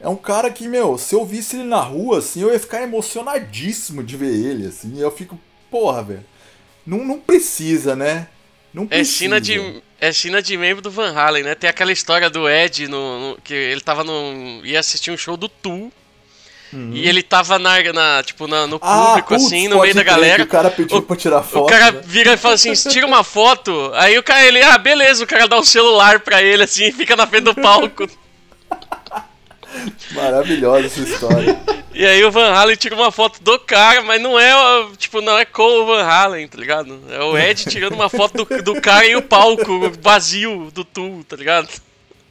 É 0.00 0.08
um 0.08 0.14
cara 0.14 0.48
que, 0.50 0.68
meu, 0.68 0.96
se 0.98 1.14
eu 1.14 1.24
visse 1.24 1.56
ele 1.56 1.64
na 1.64 1.80
rua, 1.80 2.18
assim, 2.18 2.42
eu 2.42 2.52
ia 2.52 2.60
ficar 2.60 2.82
emocionadíssimo 2.82 4.02
de 4.04 4.16
ver 4.16 4.32
ele, 4.32 4.66
assim. 4.66 4.92
E 4.94 5.00
eu 5.00 5.10
fico, 5.10 5.36
porra, 5.70 6.02
velho. 6.04 6.24
Não, 6.88 7.04
não 7.04 7.18
precisa, 7.18 7.94
né? 7.94 8.28
Não 8.72 8.84
É 8.84 8.86
precisa. 8.86 9.18
China 9.18 9.40
de 9.40 9.82
é 10.00 10.12
China 10.12 10.40
de 10.40 10.56
membro 10.56 10.80
do 10.82 10.90
Van 10.90 11.12
Halen, 11.12 11.42
né? 11.42 11.54
Tem 11.54 11.68
aquela 11.68 11.92
história 11.92 12.30
do 12.30 12.48
Ed 12.48 12.88
no, 12.88 13.30
no- 13.32 13.38
que 13.42 13.52
ele 13.52 13.80
tava 13.80 14.02
no 14.04 14.60
ia 14.64 14.80
assistir 14.80 15.10
um 15.10 15.16
show 15.16 15.36
do 15.36 15.48
Tool. 15.48 15.92
E 16.92 17.08
ele 17.08 17.22
tava 17.22 17.58
na, 17.58 17.82
na 17.94 18.22
tipo 18.22 18.46
na- 18.46 18.66
no 18.66 18.74
Uhum. 18.76 18.80
Ah, 18.82 19.06
público 19.08 19.28
putz, 19.28 19.46
assim, 19.46 19.68
no 19.68 19.80
meio 19.80 19.94
da 19.94 20.02
galera. 20.02 20.42
o 20.42 20.46
cara 20.46 20.70
pediu 20.70 21.00
pra 21.02 21.16
tirar 21.16 21.42
foto, 21.42 21.64
O 21.64 21.66
cara 21.66 21.92
né? 21.92 22.00
vira 22.04 22.34
e 22.34 22.36
fala 22.36 22.54
assim: 22.56 22.74
"Tira 22.74 23.06
uma 23.06 23.24
foto". 23.24 23.90
Aí 23.94 24.18
o 24.18 24.22
cara 24.22 24.44
ele, 24.46 24.62
ah, 24.62 24.76
beleza, 24.76 25.24
o 25.24 25.26
cara 25.26 25.48
dá 25.48 25.58
um 25.58 25.64
celular 25.64 26.20
pra 26.20 26.42
ele 26.42 26.62
assim, 26.64 26.84
e 26.88 26.92
fica 26.92 27.16
na 27.16 27.26
frente 27.26 27.44
do 27.44 27.54
palco. 27.54 28.06
Maravilhosa 30.14 30.86
essa 30.86 31.00
história. 31.00 31.58
E 31.94 32.04
aí 32.06 32.22
o 32.24 32.30
Van 32.30 32.50
Halen 32.52 32.76
tira 32.76 32.94
uma 32.94 33.10
foto 33.10 33.42
do 33.42 33.58
cara, 33.58 34.02
mas 34.02 34.20
não 34.20 34.38
é, 34.38 34.52
tipo, 34.96 35.20
não 35.20 35.36
é 35.38 35.44
com 35.44 35.62
o 35.82 35.86
Van 35.86 36.02
Halen, 36.04 36.46
tá 36.48 36.58
ligado? 36.58 36.98
É 37.10 37.20
o 37.22 37.36
Ed 37.36 37.64
tirando 37.68 37.94
uma 37.94 38.08
foto 38.08 38.44
do, 38.44 38.62
do 38.62 38.80
cara 38.80 39.04
em 39.06 39.16
o 39.16 39.22
palco 39.22 39.90
vazio 40.00 40.70
do 40.72 40.84
Tool, 40.84 41.24
tá 41.24 41.36
ligado? 41.36 41.68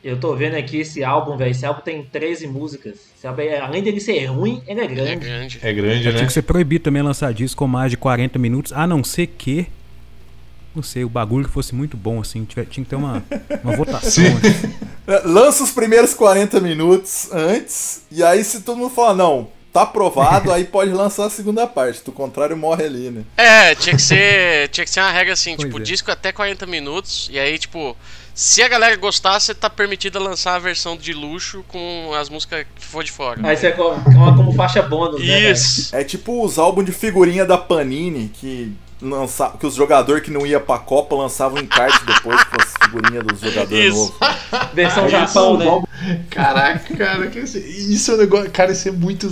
Eu 0.03 0.17
tô 0.17 0.33
vendo 0.35 0.55
aqui 0.55 0.77
esse 0.77 1.03
álbum, 1.03 1.35
velho. 1.35 1.51
Esse 1.51 1.65
álbum 1.65 1.81
tem 1.81 2.01
13 2.03 2.47
músicas. 2.47 2.95
Esse 3.17 3.27
álbum, 3.27 3.41
é- 3.41 3.59
além 3.59 3.83
dele 3.83 3.99
ser 3.99 4.25
ruim, 4.27 4.61
ele 4.65 4.79
é 4.79 4.83
É 4.83 4.87
grande. 4.87 5.25
grande. 5.25 5.59
É 5.61 5.73
grande, 5.73 6.01
Tinha 6.01 6.13
né? 6.13 6.25
que 6.25 6.31
ser 6.31 6.43
proibido 6.43 6.83
também 6.85 7.01
lançar 7.01 7.33
disco 7.33 7.57
com 7.59 7.67
mais 7.67 7.91
de 7.91 7.97
40 7.97 8.39
minutos, 8.39 8.71
a 8.71 8.87
não 8.87 9.03
ser 9.03 9.27
que. 9.27 9.67
Não 10.73 10.83
sei, 10.83 11.03
o 11.03 11.09
bagulho 11.09 11.45
que 11.45 11.51
fosse 11.51 11.73
muito 11.75 11.97
bom, 11.97 12.21
assim. 12.21 12.45
tiver- 12.45 12.65
tinha 12.67 12.83
que 12.83 12.89
ter 12.89 12.95
uma, 12.95 13.21
uma 13.63 13.75
votação. 13.75 14.23
Sim. 14.23 14.37
assim. 14.37 14.73
Lança 15.23 15.63
os 15.63 15.71
primeiros 15.71 16.13
40 16.13 16.59
minutos 16.59 17.29
antes, 17.31 18.01
e 18.11 18.21
aí 18.23 18.43
se 18.43 18.61
todo 18.61 18.77
mundo 18.77 18.93
falar, 18.93 19.13
não, 19.13 19.47
tá 19.71 19.83
aprovado, 19.83 20.51
aí 20.51 20.65
pode 20.65 20.91
lançar 20.91 21.25
a 21.25 21.29
segunda 21.29 21.65
parte. 21.65 22.03
Do 22.03 22.11
contrário, 22.11 22.57
morre 22.57 22.85
ali, 22.85 23.09
né? 23.09 23.23
É, 23.37 23.73
tinha 23.75 23.95
que 23.95 24.01
ser, 24.01 24.67
tinha 24.69 24.83
que 24.83 24.91
ser 24.91 24.99
uma 24.99 25.11
regra 25.11 25.33
assim, 25.33 25.55
Pois 25.55 25.65
tipo, 25.65 25.79
é. 25.79 25.83
disco 25.83 26.11
até 26.11 26.31
40 26.31 26.65
minutos, 26.65 27.29
e 27.31 27.39
aí, 27.39 27.57
tipo, 27.57 27.95
se 28.33 28.61
a 28.61 28.67
galera 28.67 28.95
gostar, 28.97 29.39
você 29.39 29.53
tá 29.55 29.69
permitido 29.69 30.17
a 30.17 30.21
lançar 30.21 30.55
a 30.55 30.59
versão 30.59 30.97
de 30.97 31.13
luxo 31.13 31.63
com 31.67 32.11
as 32.13 32.29
músicas 32.29 32.65
que 32.75 32.83
for 32.83 33.03
de 33.03 33.11
fora. 33.11 33.39
Aí 33.47 33.55
você 33.55 33.71
coloca 33.71 34.03
como 34.35 34.53
faixa 34.53 34.81
bônus, 34.81 35.25
né? 35.25 35.51
Isso. 35.51 35.95
É 35.95 36.03
tipo 36.03 36.43
os 36.43 36.59
álbuns 36.59 36.85
de 36.85 36.91
figurinha 36.91 37.45
da 37.45 37.57
Panini, 37.57 38.29
que, 38.33 38.73
lança... 39.01 39.53
que 39.59 39.65
os 39.65 39.75
jogadores 39.75 40.23
que 40.23 40.31
não 40.31 40.45
ia 40.45 40.59
pra 40.59 40.77
Copa 40.79 41.15
lançavam 41.15 41.59
encarte 41.59 42.03
depois 42.05 42.43
com 42.43 42.61
as 42.61 42.73
figurinhas 42.81 43.23
dos 43.25 43.39
jogadores 43.39 43.95
novos. 43.95 44.13
Versão 44.73 45.09
Japão, 45.09 45.57
né? 45.57 45.83
Caraca, 46.29 46.95
cara, 46.95 47.25
isso 47.35 48.11
é 48.11 48.13
um 48.15 48.17
negócio. 48.17 48.51
Cara, 48.51 48.71
isso 48.71 48.87
é 48.87 48.91
muito. 48.91 49.27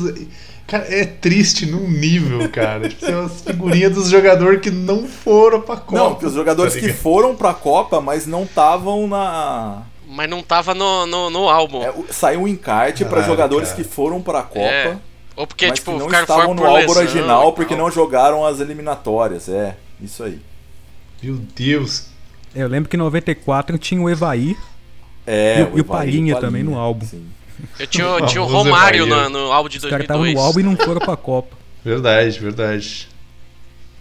Cara, 0.67 0.85
é 0.89 1.05
triste 1.05 1.65
num 1.67 1.87
nível, 1.87 2.49
cara. 2.49 2.89
Tipo, 2.89 3.05
tem 3.05 3.15
umas 3.15 3.41
figurinhas 3.41 3.93
dos 3.93 4.09
jogadores 4.09 4.59
que 4.61 4.71
não 4.71 5.07
foram 5.07 5.61
pra 5.61 5.77
Copa. 5.77 5.95
Não, 5.95 6.15
que 6.15 6.25
os 6.25 6.33
jogadores 6.33 6.73
tá 6.73 6.79
que 6.79 6.91
foram 6.91 7.35
pra 7.35 7.53
Copa, 7.53 8.01
mas 8.01 8.25
não 8.25 8.43
estavam 8.43 9.07
na. 9.07 9.83
Mas 10.07 10.29
não 10.29 10.41
tava 10.41 10.73
no, 10.73 11.05
no, 11.05 11.29
no 11.29 11.49
álbum. 11.49 11.83
É, 11.83 11.93
saiu 12.09 12.41
um 12.41 12.47
encarte 12.47 13.03
pra 13.03 13.17
Caralho, 13.17 13.31
jogadores 13.31 13.69
cara. 13.69 13.83
que 13.83 13.87
foram 13.87 14.21
pra 14.21 14.41
Copa. 14.41 14.59
É. 14.59 14.97
Ou 15.35 15.45
porque, 15.45 15.67
mas 15.67 15.79
tipo, 15.79 15.91
que 15.91 15.97
não 15.97 16.05
ficaram 16.05 16.23
estavam 16.23 16.43
fora 16.45 16.55
no 16.55 16.65
álbum 16.65 16.79
lesão 16.79 16.95
original 17.03 17.53
porque 17.53 17.75
não 17.75 17.91
jogaram 17.91 18.45
as 18.45 18.59
eliminatórias. 18.59 19.49
É, 19.49 19.75
isso 20.01 20.23
aí. 20.23 20.39
Meu 21.21 21.35
Deus. 21.35 22.07
Eu 22.55 22.67
lembro 22.69 22.89
que 22.89 22.95
em 22.95 22.99
94 22.99 23.77
tinha 23.77 23.99
o 24.01 24.09
Evaí. 24.09 24.55
É, 25.27 25.59
E 25.59 25.63
o- 25.63 25.77
e 25.77 25.81
o 25.81 25.85
Palhinha 25.85 26.39
também 26.39 26.63
no 26.63 26.77
álbum. 26.77 27.05
sim. 27.05 27.25
Eu 27.79 27.87
tinha, 27.87 28.05
eu 28.05 28.25
tinha 28.27 28.41
o 28.41 28.45
Romário 28.45 29.05
Evair. 29.05 29.29
no, 29.29 29.39
no 29.47 29.51
álbum 29.51 29.67
de 29.69 29.77
Os 29.77 29.83
caras 29.85 30.01
estavam 30.03 30.23
2002. 30.23 30.35
no 30.35 30.41
álbum 30.41 30.59
e 30.59 30.63
não 30.63 30.77
foram 30.85 31.01
pra 31.01 31.17
Copa. 31.17 31.55
Verdade, 31.83 32.39
verdade. 32.39 33.07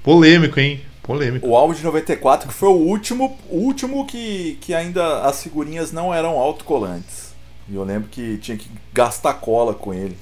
Polêmico, 0.02 0.58
hein? 0.60 0.80
Polêmico. 1.02 1.46
O 1.46 1.56
álbum 1.56 1.74
de 1.74 1.82
94 1.82 2.48
que 2.48 2.54
foi 2.54 2.68
o 2.68 2.72
último, 2.72 3.38
o 3.50 3.56
último 3.58 4.06
que, 4.06 4.56
que 4.60 4.72
ainda 4.74 5.20
as 5.22 5.42
figurinhas 5.42 5.92
não 5.92 6.12
eram 6.14 6.38
autocolantes. 6.38 7.34
E 7.68 7.74
eu 7.74 7.84
lembro 7.84 8.08
que 8.10 8.38
tinha 8.38 8.56
que 8.56 8.68
gastar 8.92 9.34
cola 9.34 9.74
com 9.74 9.92
ele. 9.92 10.16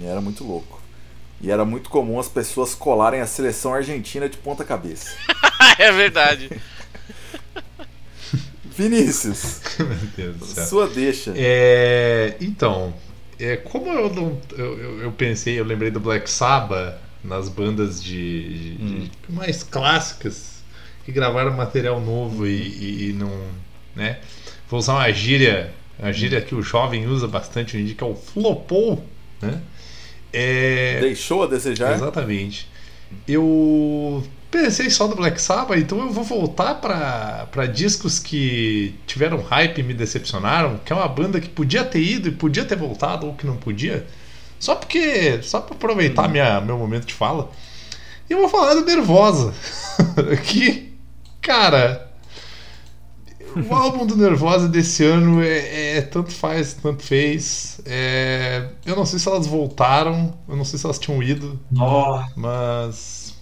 E 0.00 0.06
era 0.06 0.20
muito 0.20 0.44
louco. 0.44 0.80
E 1.40 1.50
era 1.50 1.64
muito 1.64 1.88
comum 1.90 2.18
as 2.18 2.28
pessoas 2.28 2.74
colarem 2.74 3.20
a 3.20 3.26
seleção 3.26 3.72
argentina 3.74 4.28
de 4.28 4.36
ponta 4.36 4.64
cabeça. 4.64 5.10
é 5.78 5.90
verdade. 5.92 6.50
Vinícius, 8.64 9.60
Meu 9.78 9.88
Deus 10.16 10.36
do 10.36 10.46
céu. 10.46 10.66
sua 10.66 10.86
deixa. 10.88 11.32
É, 11.36 12.36
então, 12.40 12.94
é, 13.38 13.56
como 13.56 13.88
eu, 13.90 14.12
não, 14.12 14.40
eu, 14.56 14.78
eu- 14.78 15.02
eu 15.02 15.12
pensei, 15.12 15.58
eu 15.58 15.64
lembrei 15.64 15.90
do 15.90 15.98
Black 16.00 16.30
Sabbath 16.30 16.96
nas 17.24 17.48
bandas 17.48 18.02
de, 18.02 18.74
de- 18.76 18.98
de- 19.08 19.10
mais 19.28 19.62
clássicas 19.64 20.62
que 21.04 21.10
gravaram 21.10 21.52
material 21.56 22.00
novo 22.00 22.46
e, 22.46 22.50
e- 22.52 23.08
e 23.10 23.12
não, 23.14 23.32
né? 23.96 24.20
Vou 24.70 24.78
usar 24.78 24.94
uma 24.94 25.10
gíria, 25.12 25.72
uma 25.98 26.12
gíria 26.12 26.40
que 26.40 26.54
o 26.54 26.62
jovem 26.62 27.06
usa 27.06 27.26
bastante 27.26 27.74
hoje 27.76 27.82
em 27.82 27.86
dia, 27.86 27.94
que 27.96 28.04
é 28.04 28.06
o 28.06 28.14
flopou, 28.14 29.04
né? 29.42 29.60
É, 30.32 30.98
Deixou 31.00 31.42
a 31.42 31.46
desejar? 31.46 31.94
Exatamente. 31.94 32.68
Eu 33.26 34.22
pensei 34.50 34.90
só 34.90 35.08
no 35.08 35.16
Black 35.16 35.40
Sabbath, 35.40 35.78
então 35.78 36.00
eu 36.00 36.10
vou 36.10 36.24
voltar 36.24 36.74
pra 36.74 37.46
pra 37.50 37.66
discos 37.66 38.18
que 38.18 38.94
tiveram 39.06 39.42
hype 39.42 39.78
e 39.78 39.82
me 39.82 39.94
decepcionaram, 39.94 40.78
que 40.84 40.92
é 40.92 40.96
uma 40.96 41.08
banda 41.08 41.40
que 41.40 41.48
podia 41.48 41.84
ter 41.84 42.00
ido 42.00 42.28
e 42.28 42.32
podia 42.32 42.64
ter 42.64 42.76
voltado, 42.76 43.26
ou 43.26 43.34
que 43.34 43.46
não 43.46 43.56
podia. 43.56 44.06
Só 44.58 44.74
porque. 44.74 45.42
Só 45.42 45.60
pra 45.60 45.74
aproveitar 45.74 46.28
minha, 46.28 46.60
meu 46.60 46.78
momento 46.78 47.06
de 47.06 47.14
fala. 47.14 47.50
E 48.28 48.32
eu 48.32 48.38
vou 48.40 48.48
falar 48.48 48.74
do 48.74 48.84
Nervosa. 48.84 49.54
que, 50.44 50.92
cara. 51.40 52.07
O 53.68 53.74
álbum 53.74 54.06
do 54.06 54.16
Nervosa 54.16 54.68
desse 54.68 55.04
ano 55.04 55.42
é, 55.42 55.96
é 55.98 56.02
tanto 56.02 56.30
faz, 56.32 56.74
tanto 56.74 57.02
fez. 57.02 57.80
É, 57.86 58.68
eu 58.84 58.94
não 58.96 59.06
sei 59.06 59.18
se 59.18 59.28
elas 59.28 59.46
voltaram, 59.46 60.34
eu 60.48 60.56
não 60.56 60.64
sei 60.64 60.78
se 60.78 60.84
elas 60.86 60.98
tinham 60.98 61.22
ido, 61.22 61.58
Nossa. 61.70 62.30
mas. 62.36 63.34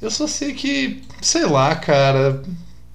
Eu 0.00 0.10
só 0.10 0.26
sei 0.26 0.52
que, 0.54 1.02
sei 1.20 1.46
lá, 1.46 1.74
cara. 1.74 2.42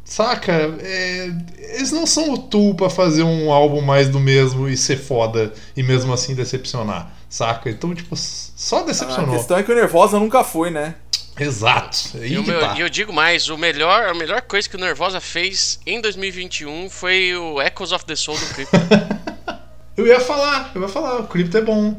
Saca? 0.05 0.51
É, 0.79 1.31
eles 1.75 1.91
não 1.91 2.07
são 2.07 2.33
o 2.33 2.37
Tool 2.39 2.73
pra 2.73 2.89
fazer 2.89 3.21
um 3.21 3.51
álbum 3.51 3.79
mais 3.81 4.09
do 4.09 4.19
mesmo 4.19 4.67
e 4.67 4.75
ser 4.75 4.97
foda 4.97 5.53
e 5.77 5.83
mesmo 5.83 6.11
assim 6.11 6.33
decepcionar, 6.33 7.11
saca? 7.29 7.69
Então, 7.69 7.93
tipo, 7.93 8.15
só 8.15 8.79
A 8.79 8.83
decepcionou. 8.83 9.35
questão 9.35 9.55
é 9.57 9.61
que 9.61 9.71
o 9.71 9.75
Nervosa 9.75 10.17
nunca 10.19 10.43
foi, 10.43 10.71
né? 10.71 10.95
Exato. 11.39 11.97
É 12.15 12.27
E 12.27 12.37
o 12.37 12.43
meu- 12.43 12.75
e 12.75 12.81
eu 12.81 12.89
digo 12.89 13.13
mais, 13.13 13.47
o 13.49 13.57
melhor, 13.57 14.07
a 14.09 14.13
melhor 14.13 14.41
coisa 14.41 14.67
que 14.67 14.75
o 14.75 14.79
Nervosa 14.79 15.21
fez 15.21 15.79
em 15.85 16.01
2021 16.01 16.89
foi 16.89 17.35
o 17.35 17.61
Echoes 17.61 17.91
of 17.91 18.05
the 18.05 18.15
Soul 18.15 18.37
do 18.37 18.45
Crypto. 18.53 18.75
Eu 19.97 20.07
ia 20.07 20.19
falar, 20.21 20.71
eu 20.75 20.81
ia 20.81 20.87
falar, 20.87 21.19
o 21.19 21.27
Crypto 21.27 21.57
é 21.57 21.61
bom. 21.61 21.93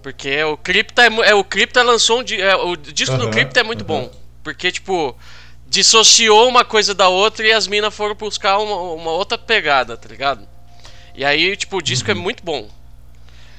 Porque 0.00 0.40
o 0.44 0.56
Crypto 0.56 1.00
é, 1.00 1.06
é 1.30 1.34
o 1.34 1.42
Crypto 1.42 1.82
lançou 1.82 2.20
um 2.20 2.24
é, 2.38 2.54
o 2.54 2.76
disco 2.76 3.16
do 3.16 3.24
Aham, 3.24 3.30
Crypto 3.32 3.56
é 3.58 3.64
muito 3.64 3.80
aham. 3.80 4.02
bom. 4.02 4.12
Porque 4.44 4.70
tipo, 4.70 5.16
dissociou 5.66 6.46
uma 6.48 6.64
coisa 6.64 6.94
da 6.94 7.08
outra 7.08 7.44
e 7.44 7.52
as 7.52 7.66
minas 7.66 7.92
foram 7.92 8.14
buscar 8.14 8.58
uma, 8.58 8.76
uma 8.92 9.10
outra 9.10 9.36
pegada, 9.36 9.96
tá 9.96 10.08
ligado? 10.08 10.46
E 11.16 11.24
aí, 11.24 11.56
tipo, 11.56 11.78
o 11.78 11.82
disco 11.82 12.08
é 12.12 12.14
muito 12.14 12.44
bom. 12.44 12.68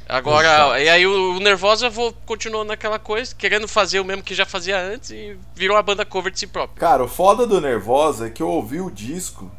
Agora. 0.08 0.48
Exato. 0.48 0.78
e 0.78 0.90
aí 0.90 1.06
o, 1.08 1.36
o 1.36 1.40
Nervosa 1.40 1.90
vo- 1.90 2.14
continuou 2.26 2.64
naquela 2.64 3.00
coisa, 3.00 3.34
querendo 3.36 3.68
fazer 3.68 4.00
o 4.00 4.06
mesmo 4.06 4.24
que 4.24 4.34
já 4.36 4.46
fazia 4.46 4.80
antes 4.80 5.10
e 5.12 5.38
virou 5.56 5.76
uma 5.76 5.84
banda 5.84 6.06
cover 6.06 6.32
de 6.32 6.40
si 6.40 6.48
próprio. 6.48 6.80
Cara, 6.80 7.04
o 7.04 7.08
foda 7.08 7.46
do 7.46 7.60
Nervosa 7.60 8.28
é 8.28 8.30
que 8.30 8.42
eu 8.42 8.50
ouvi 8.50 8.80
o 8.80 8.90
disco 8.90 9.52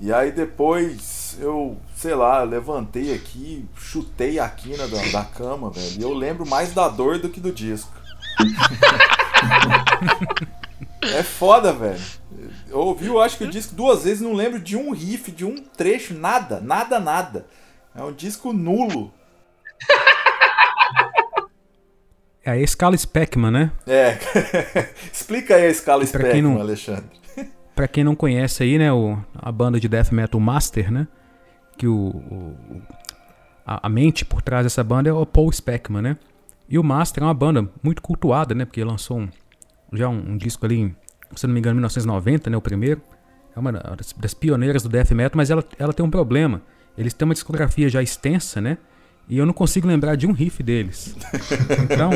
e 0.00 0.12
aí 0.12 0.32
depois 0.32 1.36
eu, 1.40 1.76
sei 1.94 2.14
lá, 2.14 2.42
levantei 2.42 3.14
aqui, 3.14 3.64
chutei 3.76 4.38
a 4.38 4.48
quina 4.48 4.88
da, 4.88 5.02
da 5.12 5.24
cama, 5.24 5.70
velho. 5.70 5.98
E 5.98 6.02
eu 6.02 6.12
lembro 6.14 6.46
mais 6.46 6.72
da 6.72 6.88
dor 6.88 7.18
do 7.18 7.28
que 7.28 7.38
do 7.38 7.52
disco. 7.52 7.92
é 11.02 11.22
foda, 11.22 11.72
velho. 11.72 12.00
Eu 12.68 12.78
ouvi, 12.78 13.06
eu 13.06 13.20
acho 13.20 13.36
que 13.36 13.44
o 13.44 13.50
disco 13.50 13.74
duas 13.74 14.04
vezes, 14.04 14.22
não 14.22 14.32
lembro 14.32 14.58
de 14.58 14.76
um 14.76 14.92
riff, 14.92 15.30
de 15.30 15.44
um 15.44 15.56
trecho, 15.58 16.14
nada, 16.14 16.60
nada, 16.60 17.00
nada. 17.00 17.46
É 17.94 18.02
um 18.02 18.12
disco 18.12 18.52
nulo. 18.52 19.12
É 22.42 22.52
a 22.52 22.56
escala 22.58 22.96
Speckman, 22.96 23.50
né? 23.50 23.70
É. 23.86 24.16
Explica 25.12 25.56
aí 25.56 25.66
a 25.66 25.68
escala 25.68 26.04
Spectrum, 26.06 26.54
não- 26.54 26.60
Alexandre. 26.60 27.04
Pra 27.76 27.86
quem 27.86 28.02
não 28.02 28.14
conhece 28.16 28.62
aí, 28.62 28.78
né, 28.78 28.90
o, 28.92 29.18
a 29.34 29.52
banda 29.52 29.78
de 29.78 29.88
death 29.88 30.10
metal 30.10 30.40
Master, 30.40 30.90
né? 30.90 31.06
Que 31.76 31.86
o, 31.86 31.94
o- 32.08 32.82
a, 33.64 33.86
a 33.86 33.88
mente 33.90 34.24
por 34.24 34.40
trás 34.42 34.64
dessa 34.64 34.82
banda 34.82 35.10
é 35.10 35.12
o 35.12 35.24
Paul 35.26 35.52
Speckman, 35.52 36.02
né? 36.02 36.16
E 36.68 36.78
o 36.78 36.82
Master 36.84 37.22
é 37.22 37.26
uma 37.26 37.34
banda 37.34 37.68
muito 37.82 38.00
cultuada, 38.00 38.54
né? 38.54 38.64
Porque 38.64 38.82
lançou 38.82 39.18
um, 39.20 39.28
já 39.92 40.08
um, 40.08 40.30
um 40.32 40.36
disco 40.38 40.64
ali, 40.64 40.78
em, 40.80 40.96
se 41.36 41.46
não 41.46 41.52
me 41.54 41.60
engano, 41.60 41.74
em 41.74 41.80
1990, 41.80 42.48
né? 42.48 42.56
O 42.56 42.60
primeiro. 42.62 43.02
É 43.54 43.58
uma 43.60 43.72
das, 43.72 44.12
das 44.14 44.32
pioneiras 44.32 44.82
do 44.82 44.88
death 44.88 45.10
metal, 45.10 45.36
mas 45.36 45.50
ela, 45.50 45.62
ela 45.78 45.92
tem 45.92 46.04
um 46.06 46.10
problema. 46.10 46.62
Eles 46.96 47.12
têm 47.12 47.26
uma 47.26 47.34
discografia 47.34 47.88
já 47.88 48.02
extensa, 48.02 48.60
né? 48.60 48.78
E 49.30 49.38
eu 49.38 49.46
não 49.46 49.52
consigo 49.52 49.86
lembrar 49.86 50.16
de 50.16 50.26
um 50.26 50.32
riff 50.32 50.60
deles. 50.60 51.14
Então, 51.84 52.10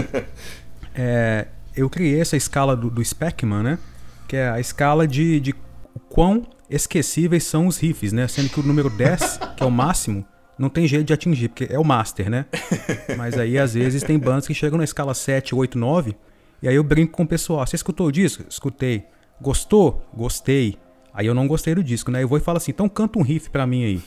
é, 0.92 1.46
eu 1.76 1.88
criei 1.88 2.20
essa 2.20 2.36
escala 2.36 2.76
do, 2.76 2.90
do 2.90 3.02
Speckman, 3.04 3.62
né? 3.62 3.78
Que 4.26 4.36
é 4.36 4.50
a 4.50 4.58
escala 4.58 5.06
de, 5.06 5.38
de 5.38 5.54
quão 6.08 6.44
esquecíveis 6.68 7.44
são 7.44 7.68
os 7.68 7.78
riffs, 7.78 8.12
né? 8.12 8.26
Sendo 8.26 8.48
que 8.48 8.58
o 8.58 8.64
número 8.64 8.90
10, 8.90 9.38
que 9.56 9.62
é 9.62 9.66
o 9.66 9.70
máximo, 9.70 10.24
não 10.58 10.68
tem 10.68 10.88
jeito 10.88 11.06
de 11.06 11.12
atingir, 11.12 11.48
porque 11.50 11.72
é 11.72 11.78
o 11.78 11.84
master, 11.84 12.28
né? 12.28 12.46
Mas 13.16 13.38
aí, 13.38 13.58
às 13.58 13.74
vezes, 13.74 14.02
tem 14.02 14.18
bandas 14.18 14.48
que 14.48 14.54
chegam 14.54 14.76
na 14.76 14.84
escala 14.84 15.14
7, 15.14 15.54
8, 15.54 15.78
9, 15.78 16.16
e 16.60 16.68
aí 16.68 16.74
eu 16.74 16.82
brinco 16.82 17.12
com 17.12 17.22
o 17.22 17.28
pessoal. 17.28 17.64
Você 17.64 17.76
escutou 17.76 18.08
o 18.08 18.12
disco? 18.12 18.44
Escutei. 18.48 19.04
Gostou? 19.40 20.04
Gostei. 20.12 20.78
Aí 21.12 21.26
eu 21.26 21.34
não 21.34 21.46
gostei 21.46 21.76
do 21.76 21.84
disco, 21.84 22.10
né? 22.10 22.24
Eu 22.24 22.28
vou 22.28 22.38
e 22.38 22.40
falo 22.40 22.56
assim, 22.56 22.72
então 22.72 22.88
canta 22.88 23.20
um 23.20 23.22
riff 23.22 23.50
pra 23.50 23.66
mim 23.66 23.84
aí. 23.84 24.02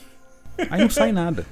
Aí 0.70 0.82
não 0.82 0.90
sai 0.90 1.10
nada. 1.10 1.46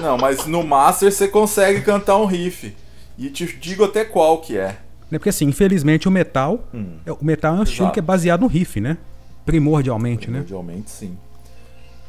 Não, 0.00 0.16
mas 0.18 0.46
no 0.46 0.62
Master 0.62 1.10
você 1.12 1.28
consegue 1.28 1.80
cantar 1.82 2.16
um 2.16 2.24
riff. 2.26 2.74
E 3.18 3.28
te 3.28 3.46
digo 3.46 3.84
até 3.84 4.04
qual 4.04 4.38
que 4.38 4.56
é. 4.56 4.76
Né, 5.10 5.18
Porque 5.18 5.28
assim, 5.28 5.46
infelizmente 5.46 6.08
o 6.08 6.10
metal. 6.10 6.66
Hum. 6.72 6.96
é- 7.04 7.12
O 7.12 7.18
metal 7.20 7.56
é 7.56 7.60
um 7.60 7.62
estilo 7.62 7.84
Exato. 7.86 7.92
que 7.94 7.98
é 7.98 8.02
baseado 8.02 8.40
no 8.42 8.46
riff, 8.46 8.80
né? 8.80 8.96
Primordialmente, 9.44 10.30
né? 10.30 10.40
Primordialmente, 10.40 10.90
sim. 10.90 11.16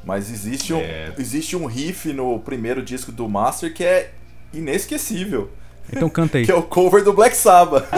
Mas 0.03 0.31
existe 0.31 0.73
um, 0.73 0.79
É. 0.79 1.13
existe 1.17 1.55
um 1.55 1.65
riff 1.65 2.11
no 2.13 2.39
primeiro 2.39 2.81
disco 2.81 3.11
do 3.11 3.27
Master 3.27 3.73
que 3.73 3.83
é 3.83 4.11
inesquecível. 4.53 5.49
Então 5.91 6.09
canta 6.09 6.37
aí. 6.37 6.45
Que 6.45 6.51
é 6.51 6.55
o 6.55 6.63
cover 6.63 7.03
do 7.03 7.11
Black 7.13 7.35
Sabbath. 7.35 7.85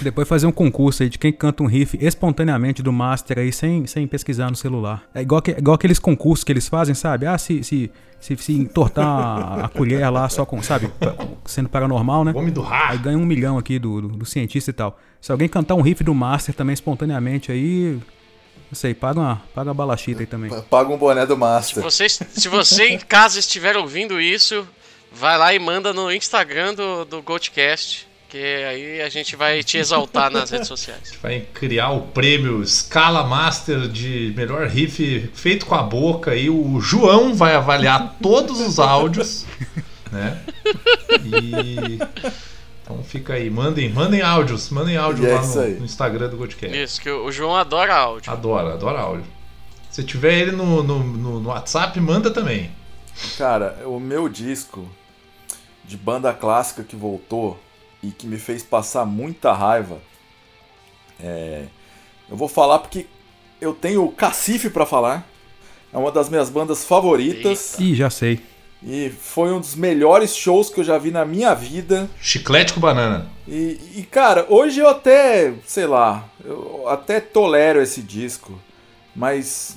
Depois 0.00 0.28
fazer 0.28 0.46
um 0.46 0.52
concurso 0.52 1.02
aí 1.02 1.08
de 1.08 1.18
quem 1.18 1.32
canta 1.32 1.62
um 1.62 1.66
riff 1.66 1.98
espontaneamente 2.00 2.82
do 2.82 2.92
Master 2.92 3.38
aí 3.38 3.52
sem, 3.52 3.86
sem 3.86 4.06
pesquisar 4.06 4.50
no 4.50 4.56
celular. 4.56 5.02
É 5.14 5.20
igual, 5.22 5.42
que, 5.42 5.50
igual 5.52 5.74
aqueles 5.74 5.98
concursos 5.98 6.44
que 6.44 6.52
eles 6.52 6.68
fazem, 6.68 6.94
sabe? 6.94 7.26
Ah, 7.26 7.36
se, 7.38 7.62
se, 7.62 7.90
se, 8.20 8.36
se 8.36 8.52
entortar 8.52 9.06
a, 9.06 9.64
a 9.66 9.68
colher 9.68 10.10
lá 10.10 10.28
só 10.28 10.44
com, 10.46 10.62
sabe? 10.62 10.90
Sendo 11.44 11.68
paranormal, 11.68 12.24
né? 12.24 12.32
Homem 12.34 12.52
do 12.52 12.62
Aí 12.62 12.68
Ra. 12.68 12.96
ganha 12.96 13.18
um 13.18 13.26
milhão 13.26 13.58
aqui 13.58 13.78
do, 13.78 14.00
do, 14.00 14.08
do 14.08 14.26
cientista 14.26 14.70
e 14.70 14.74
tal. 14.74 14.98
Se 15.20 15.30
alguém 15.32 15.48
cantar 15.48 15.74
um 15.74 15.80
riff 15.82 16.02
do 16.02 16.14
Master 16.14 16.54
também 16.54 16.74
espontaneamente 16.74 17.50
aí. 17.52 17.98
Não 18.70 18.76
sei, 18.76 18.94
paga 18.94 19.18
uma, 19.18 19.42
paga 19.52 19.68
uma 19.70 19.74
balachita 19.74 20.20
aí 20.20 20.26
também. 20.26 20.50
Paga 20.70 20.92
um 20.92 20.96
boné 20.96 21.26
do 21.26 21.34
Se 21.34 21.40
Master. 21.40 21.82
você, 21.82 22.08
se 22.08 22.48
você 22.48 22.88
em 22.90 22.98
casa 23.00 23.40
estiver 23.40 23.76
ouvindo 23.76 24.20
isso, 24.20 24.64
vai 25.12 25.36
lá 25.36 25.52
e 25.52 25.58
manda 25.58 25.92
no 25.92 26.12
Instagram 26.12 26.74
do, 26.74 27.04
do 27.04 27.20
Goldcast, 27.20 28.06
que 28.30 28.38
aí 28.38 29.02
a 29.02 29.08
gente 29.08 29.34
vai 29.36 29.62
te 29.62 29.76
exaltar 29.76 30.30
nas 30.30 30.50
redes 30.50 30.68
sociais. 30.68 31.12
Vai 31.20 31.40
criar 31.52 31.90
o 31.90 32.02
prêmio 32.02 32.64
Scala 32.66 33.24
Master 33.26 33.88
de 33.88 34.32
melhor 34.36 34.66
riff 34.68 35.28
feito 35.34 35.66
com 35.66 35.74
a 35.74 35.82
boca 35.82 36.34
e 36.36 36.48
o 36.48 36.80
João 36.80 37.34
vai 37.34 37.54
avaliar 37.54 38.16
todos 38.22 38.60
os 38.60 38.78
áudios, 38.78 39.44
né? 40.12 40.40
E 41.24 41.98
então 42.82 43.02
fica 43.04 43.34
aí, 43.34 43.50
mandem, 43.50 43.90
mandem 43.90 44.22
áudios, 44.22 44.70
mandem 44.70 44.96
áudio 44.96 45.24
E 45.24 45.28
é 45.30 45.34
lá 45.34 45.42
no, 45.42 45.68
no 45.80 45.84
Instagram 45.84 46.28
do 46.28 46.36
Godcast. 46.36 46.76
Isso, 46.82 47.00
que 47.00 47.10
o 47.10 47.24
o 47.26 47.32
João 47.32 47.54
adora 47.56 47.94
áudio. 47.94 48.32
Adora, 48.32 48.74
adora 48.74 49.00
áudio. 49.00 49.26
Se 49.90 50.02
tiver 50.04 50.34
ele 50.38 50.52
no, 50.52 50.82
no, 50.82 50.98
no- 51.02 51.40
no 51.40 51.48
WhatsApp, 51.50 51.98
manda 52.00 52.30
também. 52.30 52.70
Cara, 53.36 53.76
o 53.86 53.98
meu 54.00 54.28
disco 54.28 54.88
de 55.84 55.96
banda 55.96 56.32
clássica 56.32 56.82
que 56.84 56.94
voltou 56.96 57.58
e 58.02 58.10
que 58.10 58.26
me 58.26 58.38
fez 58.38 58.62
passar 58.62 59.04
muita 59.04 59.52
raiva. 59.52 59.98
É, 61.22 61.64
eu 62.28 62.36
vou 62.36 62.48
falar 62.48 62.78
porque 62.78 63.06
eu 63.60 63.72
tenho 63.72 64.04
o 64.04 64.12
Cacife 64.12 64.70
pra 64.70 64.86
falar. 64.86 65.26
É 65.92 65.98
uma 65.98 66.12
das 66.12 66.28
minhas 66.28 66.48
bandas 66.48 66.84
favoritas. 66.84 67.76
Ih, 67.78 67.94
já 67.94 68.08
sei. 68.08 68.40
E 68.82 69.10
foi 69.10 69.52
um 69.52 69.60
dos 69.60 69.74
melhores 69.74 70.34
shows 70.34 70.70
que 70.70 70.80
eu 70.80 70.84
já 70.84 70.96
vi 70.96 71.10
na 71.10 71.24
minha 71.24 71.52
vida. 71.52 72.08
Chiclete 72.20 72.72
com 72.72 72.80
banana. 72.80 73.28
E, 73.46 73.78
e, 73.96 74.08
cara, 74.10 74.46
hoje 74.48 74.80
eu 74.80 74.88
até, 74.88 75.52
sei 75.66 75.86
lá, 75.86 76.26
eu 76.42 76.84
até 76.88 77.20
tolero 77.20 77.82
esse 77.82 78.00
disco, 78.00 78.58
mas 79.14 79.76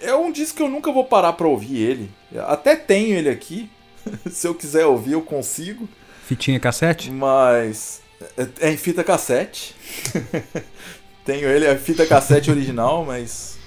é 0.00 0.14
um 0.14 0.30
disco 0.30 0.58
que 0.58 0.62
eu 0.62 0.68
nunca 0.68 0.92
vou 0.92 1.04
parar 1.04 1.32
pra 1.32 1.48
ouvir 1.48 1.76
ele. 1.78 2.10
Até 2.46 2.76
tenho 2.76 3.16
ele 3.16 3.28
aqui, 3.28 3.68
se 4.30 4.46
eu 4.46 4.54
quiser 4.54 4.86
ouvir 4.86 5.12
eu 5.12 5.22
consigo, 5.22 5.88
Fitinha 6.28 6.60
cassete? 6.60 7.10
mas 7.10 8.02
é- 8.36 8.68
é 8.68 8.70
em 8.70 8.76
fita 8.76 9.02
cassete. 9.02 9.74
tenho 11.24 11.48
ele, 11.48 11.64
é 11.64 11.74
fita 11.78 12.04
cassete 12.04 12.50
original, 12.50 13.02
mas 13.02 13.58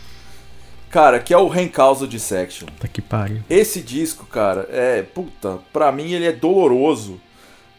cara, 0.92 1.20
que 1.20 1.34
é 1.34 1.38
o 1.38 1.48
Rencausa 1.48 2.08
Dissection. 2.08 2.68
Tá 2.80 2.88
que 2.88 3.02
pariu. 3.02 3.42
Esse 3.50 3.82
disco, 3.82 4.28
cara, 4.28 4.68
é. 4.72 5.02
Puta, 5.02 5.58
pra 5.74 5.92
mim 5.92 6.12
ele 6.12 6.26
é 6.26 6.32
doloroso. 6.32 7.20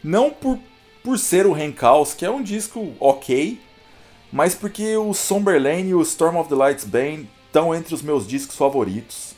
Não 0.03 0.31
por, 0.31 0.59
por 1.05 1.17
ser 1.17 1.47
o 1.47 1.53
Renkaus, 1.53 2.13
que 2.13 2.25
é 2.25 2.31
um 2.31 2.43
disco 2.43 2.93
ok, 2.99 3.61
mas 4.33 4.53
porque 4.53 4.97
o 4.97 5.15
Somberlane 5.15 5.91
e 5.91 5.95
o 5.95 6.03
Storm 6.03 6.39
of 6.39 6.49
the 6.49 6.57
Lights 6.57 6.85
Bane 6.85 7.29
estão 7.47 7.73
entre 7.73 7.95
os 7.95 8.03
meus 8.03 8.27
discos 8.27 8.57
favoritos. 8.57 9.37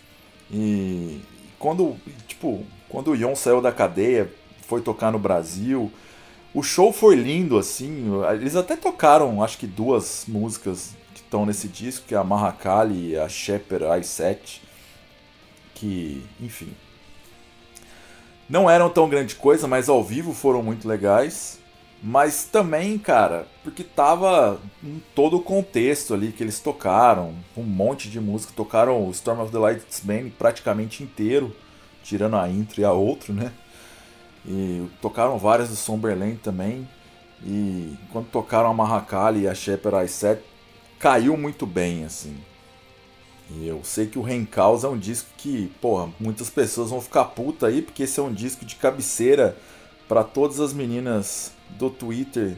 E 0.51 1.21
quando, 1.59 1.97
tipo, 2.27 2.65
quando 2.89 3.11
o 3.11 3.15
Yon 3.17 3.35
saiu 3.35 3.61
da 3.61 3.73
cadeia, 3.73 4.31
foi 4.75 4.83
tocar 4.83 5.13
no 5.13 5.21
Brasil, 5.21 5.93
o 6.53 6.61
show 6.61 6.93
foi 6.93 7.15
lindo, 7.15 7.57
assim. 7.57 8.11
Eles 8.33 8.57
até 8.57 8.75
tocaram, 8.75 9.41
acho 9.41 9.57
que 9.57 9.69
duas 9.69 10.25
músicas 10.27 10.97
que 11.15 11.21
estão 11.21 11.47
nesse 11.47 11.69
disco, 11.69 12.07
que 12.09 12.15
é 12.15 12.19
a 12.19 12.25
Mahakali 12.25 13.11
e 13.11 13.17
a 13.17 13.29
Shepherd 13.29 13.85
I7 13.85 14.65
que, 15.75 16.25
enfim, 16.41 16.73
não 18.49 18.69
eram 18.69 18.89
tão 18.89 19.09
grande 19.09 19.35
coisa, 19.35 19.69
mas 19.69 19.89
ao 19.89 20.03
vivo 20.03 20.33
foram 20.33 20.63
muito 20.63 20.89
legais. 20.89 21.59
Mas 22.03 22.45
também, 22.45 22.99
cara, 22.99 23.47
porque 23.63 23.83
tava 23.83 24.61
em 24.83 25.03
todo 25.15 25.39
o 25.39 25.43
contexto 25.43 26.13
ali 26.13 26.33
que 26.33 26.43
eles 26.43 26.61
tocaram, 26.61 27.35
um 27.57 27.63
monte 27.63 28.11
de 28.11 28.21
música, 28.21 28.53
tocaram 28.55 29.07
o 29.07 29.11
Storm 29.11 29.41
of 29.41 29.51
the 29.51 29.59
Lights 29.59 30.01
Bane 30.01 30.31
praticamente 30.31 31.03
inteiro, 31.03 31.57
tirando 32.03 32.37
a 32.37 32.49
intro 32.49 32.81
e 32.81 32.85
a 32.85 32.93
outro, 32.93 33.33
né? 33.33 33.53
E 34.47 34.87
tocaram 35.01 35.39
várias 35.39 35.71
do 35.71 35.77
Somberland 35.77 36.37
também. 36.37 36.89
E 37.43 37.97
quando 38.13 38.27
tocaram 38.27 38.71
a 38.71 38.75
Mahakali 38.75 39.43
e 39.43 39.49
a 39.49 39.55
Shepherd 39.55 40.07
I7, 40.07 40.39
caiu 40.99 41.37
muito 41.37 41.67
bem, 41.67 42.05
assim. 42.05 42.37
E 43.51 43.67
eu 43.67 43.81
sei 43.85 44.07
que 44.07 44.19
o 44.19 44.23
Rencaus 44.23 44.85
é 44.85 44.89
um 44.89 44.99
disco 44.99 45.29
que, 45.37 45.71
porra, 45.81 46.11
muitas 46.19 46.49
pessoas 46.49 46.91
vão 46.91 47.01
ficar 47.01 47.25
puta 47.27 47.67
aí, 47.67 47.83
porque 47.83 48.05
esse 48.05 48.19
é 48.19 48.23
um 48.23 48.33
disco 48.33 48.65
de 48.65 48.77
cabeceira 48.77 49.57
para 50.09 50.25
todas 50.25 50.61
as 50.61 50.73
meninas 50.73 51.53
do 51.71 51.91
Twitter 51.91 52.57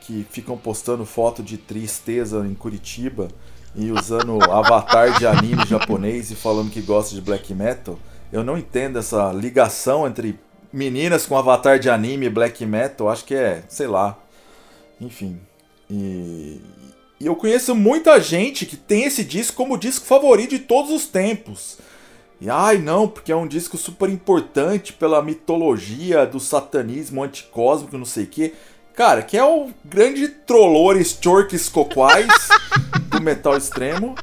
que 0.00 0.26
ficam 0.30 0.56
postando 0.56 1.04
foto 1.04 1.42
de 1.42 1.58
tristeza 1.58 2.46
em 2.46 2.54
Curitiba 2.54 3.28
e 3.74 3.90
usando 3.90 4.38
avatar 4.50 5.18
de 5.18 5.26
anime 5.26 5.66
japonês 5.66 6.30
e 6.30 6.36
falando 6.36 6.70
que 6.70 6.80
gosta 6.80 7.14
de 7.14 7.20
black 7.20 7.52
metal. 7.52 7.98
Eu 8.32 8.44
não 8.44 8.56
entendo 8.56 8.98
essa 8.98 9.32
ligação 9.32 10.06
entre 10.06 10.38
meninas 10.72 11.26
com 11.26 11.36
avatar 11.36 11.78
de 11.78 11.88
anime 11.88 12.28
black 12.28 12.64
metal. 12.64 13.08
Acho 13.08 13.24
que 13.24 13.34
é, 13.34 13.62
sei 13.68 13.86
lá. 13.86 14.18
Enfim. 15.00 15.40
E, 15.90 16.60
e 17.20 17.26
eu 17.26 17.34
conheço 17.34 17.74
muita 17.74 18.20
gente 18.20 18.66
que 18.66 18.76
tem 18.76 19.04
esse 19.04 19.24
disco 19.24 19.56
como 19.56 19.78
disco 19.78 20.06
favorito 20.06 20.50
de 20.50 20.60
todos 20.60 20.90
os 20.90 21.06
tempos. 21.06 21.78
E 22.40 22.48
ai 22.48 22.78
não, 22.78 23.08
porque 23.08 23.32
é 23.32 23.36
um 23.36 23.48
disco 23.48 23.76
super 23.76 24.08
importante 24.08 24.92
pela 24.92 25.20
mitologia 25.20 26.24
do 26.24 26.38
satanismo 26.38 27.22
anticósmico, 27.22 27.98
não 27.98 28.04
sei 28.04 28.24
o 28.24 28.28
quê. 28.28 28.54
Cara, 28.94 29.22
que 29.22 29.36
é 29.36 29.44
o 29.44 29.70
grande 29.84 30.28
Trollores 30.28 31.16
Chorques 31.20 31.68
Coquais 31.68 32.28
do 33.10 33.20
metal 33.20 33.56
extremo. 33.56 34.14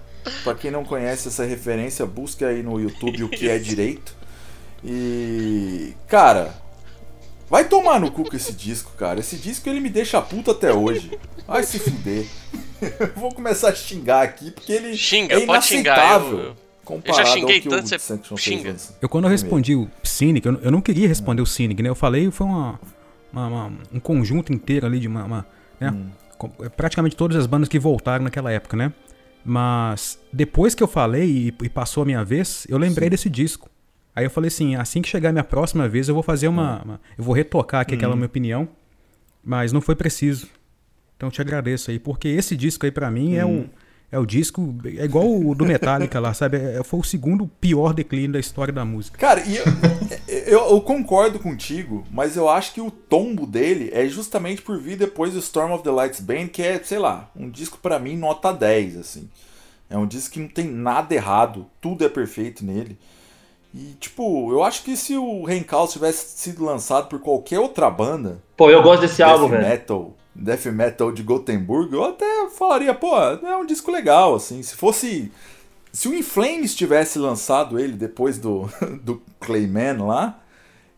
Pra 0.43 0.55
quem 0.55 0.72
não 0.72 0.84
conhece 0.84 1.27
essa 1.27 1.43
referência, 1.43 2.05
busque 2.05 2.43
aí 2.43 2.63
no 2.63 2.80
YouTube 2.80 3.23
o 3.23 3.30
que 3.30 3.47
é 3.47 3.57
direito. 3.59 4.15
E. 4.86 5.94
Cara, 6.07 6.53
vai 7.49 7.66
tomar 7.68 7.99
no 7.99 8.12
cu 8.12 8.24
com 8.24 8.36
esse 8.36 8.53
disco, 8.53 8.91
cara. 8.98 9.20
Esse 9.20 9.36
disco 9.36 9.68
ele 9.70 9.80
me 9.80 9.90
deixa 9.90 10.22
puto 10.22 10.52
até 10.52 10.72
hoje. 10.74 11.12
Vai 11.48 11.64
se 11.64 11.80
fuder. 11.80 12.26
Eu 12.99 13.12
vou 13.16 13.34
começar 13.34 13.70
a 13.70 13.76
xingar 13.76 14.22
aqui 14.22 14.52
porque 14.52 14.72
ele 14.72 14.95
Xinga, 14.98 15.34
é 15.34 15.45
pode 15.45 15.66
xingar, 15.66 15.95
inaceitável 15.98 16.38
eu- 16.40 16.45
eu 16.49 16.56
comparado 16.84 17.28
xinguei 17.30 17.41
ao 17.56 17.62
que 17.62 17.70
tanto, 17.70 17.86
o 18.34 18.38
você 18.38 18.44
xinga. 18.44 18.76
Eu 19.02 19.10
quando 19.10 19.24
eu 19.24 19.30
respondi 19.30 19.76
o 19.76 19.90
Cynic, 20.03 20.45
eu, 20.45 20.52
não- 20.52 20.60
eu 20.60 20.72
não 20.72 20.82
queria 20.82 21.07
responder 21.07 21.41
o 21.41 21.45
Cynic, 21.45 21.82
né? 21.82 21.90
Eu 21.90 21.95
falei, 21.95 22.30
foi 22.30 22.45
uma, 22.45 22.80
uma- 23.34 23.48
uma- 23.48 23.74
um 23.94 23.99
conjunto 23.99 24.52
inteiro 24.53 24.86
ali 24.86 24.99
de 24.99 25.07
uma. 25.07 25.24
uma, 25.24 25.48
né? 25.80 25.95
Com- 26.38 26.52
é, 26.60 26.70
Praticamente 26.70 27.16
todas 27.16 27.38
as 27.38 27.48
bandas 27.48 27.70
que 27.70 27.80
voltaram 27.80 28.26
naquela 28.26 28.52
época, 28.52 28.76
né? 28.78 28.94
Mas 29.44 30.20
depois 30.34 30.76
que 30.76 30.84
eu 30.84 30.88
falei 30.88 31.26
e, 31.28 31.66
e 31.66 31.70
passou 31.70 32.03
a 32.03 32.06
minha 32.06 32.24
vez, 32.26 32.68
eu 32.70 32.78
lembrei 32.78 33.10
desse 33.10 33.30
disco. 33.30 33.70
Aí 34.15 34.25
eu 34.25 34.29
falei 34.29 34.47
assim, 34.47 34.75
assim 34.75 35.01
que 35.01 35.09
chegar 35.09 35.29
a 35.29 35.31
minha 35.33 35.43
próxima 35.43 35.89
vez, 35.89 36.07
eu 36.07 36.13
vou 36.13 36.23
fazer 36.23 36.47
uma. 36.47 36.81
uma- 36.83 37.01
eu 37.17 37.23
vou 37.23 37.33
retocar 37.35 37.81
aqui 37.81 37.95
aquela 37.95 38.15
minha 38.15 38.27
opinião. 38.27 38.67
Mas 39.43 39.71
não 39.71 39.81
foi 39.81 39.95
preciso. 39.95 40.47
Então 41.17 41.27
eu 41.27 41.31
te 41.31 41.41
agradeço 41.41 41.91
aí, 41.91 41.99
porque 41.99 42.27
esse 42.29 42.55
disco 42.55 42.85
aí 42.85 42.91
pra 42.91 43.11
mim 43.11 43.35
é 43.35 43.45
o. 43.45 43.65
É 44.11 44.19
o 44.19 44.25
disco, 44.25 44.73
é 44.97 45.03
igual 45.03 45.25
o 45.27 45.53
do 45.55 45.65
Metallica 45.65 46.19
lá, 46.19 46.33
sabe? 46.33 46.57
É- 46.57 46.83
foi 46.83 46.99
o 46.99 47.03
segundo 47.03 47.47
pior 47.47 47.91
declínio 47.93 48.31
da 48.33 48.39
história 48.39 48.71
da 48.71 48.85
música. 48.85 49.17
Cara, 49.17 49.41
e 49.45 49.57
eu, 49.57 49.65
eu, 50.47 50.59
eu 50.69 50.81
concordo 50.81 51.37
contigo, 51.39 52.05
mas 52.11 52.37
eu 52.37 52.47
acho 52.47 52.73
que 52.73 52.79
o 52.79 52.89
tombo 52.89 53.45
dele 53.45 53.89
é 53.91 54.07
justamente 54.07 54.61
por 54.61 54.79
vir 54.79 54.95
depois 54.95 55.33
do 55.33 55.39
Storm 55.39 55.73
of 55.73 55.83
the 55.83 55.89
Lights 55.91 56.21
Band, 56.21 56.47
que 56.47 56.61
é, 56.61 56.79
sei 56.81 56.99
lá, 56.99 57.29
um 57.35 57.49
disco 57.49 57.77
pra 57.81 57.99
mim 57.99 58.15
nota 58.15 58.53
10, 58.53 58.95
assim. 58.95 59.27
É 59.89 59.97
um 59.97 60.07
disco 60.07 60.35
que 60.35 60.39
não 60.39 60.47
tem 60.47 60.67
nada 60.69 61.13
errado, 61.13 61.65
tudo 61.81 62.05
é 62.05 62.09
perfeito 62.09 62.63
nele. 62.63 62.97
E, 63.76 63.93
tipo, 63.99 64.52
eu 64.53 64.64
acho 64.64 64.84
que 64.84 64.95
se 64.95 65.18
o 65.18 65.43
Renkaus 65.43 65.91
tivesse 65.91 66.38
sido 66.38 66.64
lançado 66.64 67.10
por 67.10 67.19
qualquer 67.19 67.60
outra 67.60 67.89
banda, 67.89 68.41
Pô, 68.56 68.72
eu 68.72 68.81
gosto 68.81 69.02
desse 69.02 69.22
álbum, 69.22 69.49
death 69.49 69.60
velho. 69.60 69.69
metal, 69.69 70.14
death 70.34 70.65
metal 70.68 71.11
de 71.11 71.22
Gothenburg, 71.22 71.93
eu 71.93 72.06
até 72.06 72.49
falaria, 72.49 72.93
pô, 72.93 73.18
é 73.19 73.57
um 73.57 73.65
disco 73.65 73.91
legal, 73.91 74.34
assim. 74.34 74.64
Se 74.64 74.76
fosse 74.76 75.30
se 75.95 76.10
o 76.10 76.14
Inflames 76.14 76.76
tivesse 76.76 77.18
lançado 77.18 77.80
ele 77.80 77.93
depois 77.93 78.38
do, 78.38 78.69
do 79.02 79.22
Clayman 79.39 80.06
lá, 80.06 80.41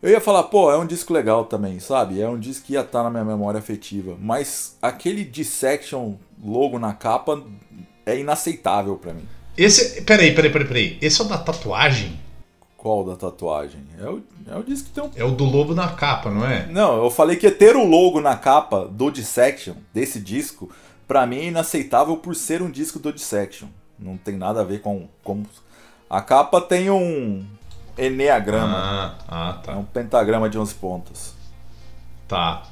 eu 0.02 0.10
ia 0.10 0.20
falar, 0.20 0.44
pô, 0.44 0.72
é 0.72 0.76
um 0.76 0.86
disco 0.86 1.12
legal 1.12 1.44
também, 1.44 1.78
sabe? 1.78 2.20
É 2.20 2.28
um 2.28 2.38
disco 2.38 2.66
que 2.66 2.72
ia 2.72 2.80
estar 2.80 2.98
tá 2.98 3.04
na 3.04 3.10
minha 3.10 3.24
memória 3.24 3.58
afetiva. 3.58 4.16
Mas 4.20 4.76
aquele 4.82 5.24
Dissection 5.24 6.14
logo 6.42 6.78
na 6.80 6.92
capa 6.94 7.42
é 8.04 8.18
inaceitável 8.18 8.96
para 8.96 9.14
mim. 9.14 9.22
Esse. 9.56 10.02
Peraí, 10.02 10.34
peraí, 10.34 10.50
peraí, 10.50 10.68
peraí. 10.68 10.98
Esse 11.00 11.20
é 11.20 11.24
o 11.24 11.28
da 11.28 11.38
tatuagem? 11.38 12.27
Qual 12.78 13.04
da 13.04 13.16
tatuagem? 13.16 13.80
É 14.00 14.08
o, 14.08 14.22
é 14.46 14.56
o 14.56 14.62
disco 14.62 14.88
que 14.88 14.94
tem 14.94 15.02
um... 15.02 15.10
É 15.16 15.24
o 15.24 15.32
do 15.32 15.42
lobo 15.44 15.74
na 15.74 15.88
capa, 15.88 16.30
não 16.30 16.46
é? 16.46 16.64
Não, 16.66 17.02
eu 17.02 17.10
falei 17.10 17.36
que 17.36 17.48
é 17.48 17.50
ter 17.50 17.74
o 17.74 17.84
logo 17.84 18.20
na 18.20 18.36
capa 18.36 18.86
do 18.86 19.10
Dissection, 19.10 19.74
desse 19.92 20.20
disco, 20.20 20.70
pra 21.06 21.26
mim 21.26 21.38
é 21.38 21.44
inaceitável 21.46 22.16
por 22.16 22.36
ser 22.36 22.62
um 22.62 22.70
disco 22.70 23.00
do 23.00 23.12
Dissection. 23.12 23.66
Não 23.98 24.16
tem 24.16 24.36
nada 24.36 24.60
a 24.60 24.64
ver 24.64 24.80
com. 24.80 25.08
com... 25.24 25.42
A 26.08 26.22
capa 26.22 26.60
tem 26.60 26.88
um 26.88 27.44
Enneagrama. 27.98 28.76
Ah, 28.76 29.14
ah, 29.26 29.52
tá. 29.54 29.72
É 29.72 29.74
um 29.74 29.84
pentagrama 29.84 30.48
de 30.48 30.56
11 30.56 30.74
pontas. 30.76 31.34
Tá. 32.28 32.62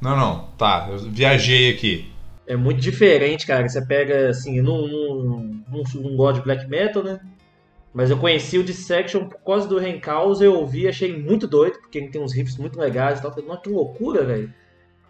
Não, 0.00 0.16
não, 0.16 0.44
tá. 0.56 0.86
Eu 0.88 0.98
viajei 0.98 1.72
aqui. 1.72 2.12
É 2.46 2.54
muito 2.54 2.80
diferente, 2.80 3.44
cara. 3.44 3.68
Você 3.68 3.84
pega, 3.84 4.30
assim, 4.30 4.58
eu 4.58 4.64
não, 4.64 4.86
não, 4.86 5.42
não, 5.68 5.82
não 5.94 6.16
gosto 6.16 6.36
de 6.36 6.44
black 6.44 6.68
metal, 6.68 7.02
né? 7.02 7.18
Mas 7.96 8.10
eu 8.10 8.18
conheci 8.18 8.58
o 8.58 8.62
Dissection 8.62 9.24
por 9.24 9.38
causa 9.38 9.66
do 9.66 9.78
Renkaus, 9.78 10.42
eu 10.42 10.52
ouvi, 10.52 10.86
achei 10.86 11.16
muito 11.16 11.46
doido, 11.46 11.78
porque 11.80 11.96
ele 11.96 12.08
tem 12.08 12.20
uns 12.20 12.30
riffs 12.30 12.58
muito 12.58 12.78
legais 12.78 13.18
e 13.18 13.22
tal. 13.22 13.32
Falei, 13.32 13.48
nossa, 13.48 13.62
que 13.62 13.70
loucura, 13.70 14.22
velho. 14.22 14.52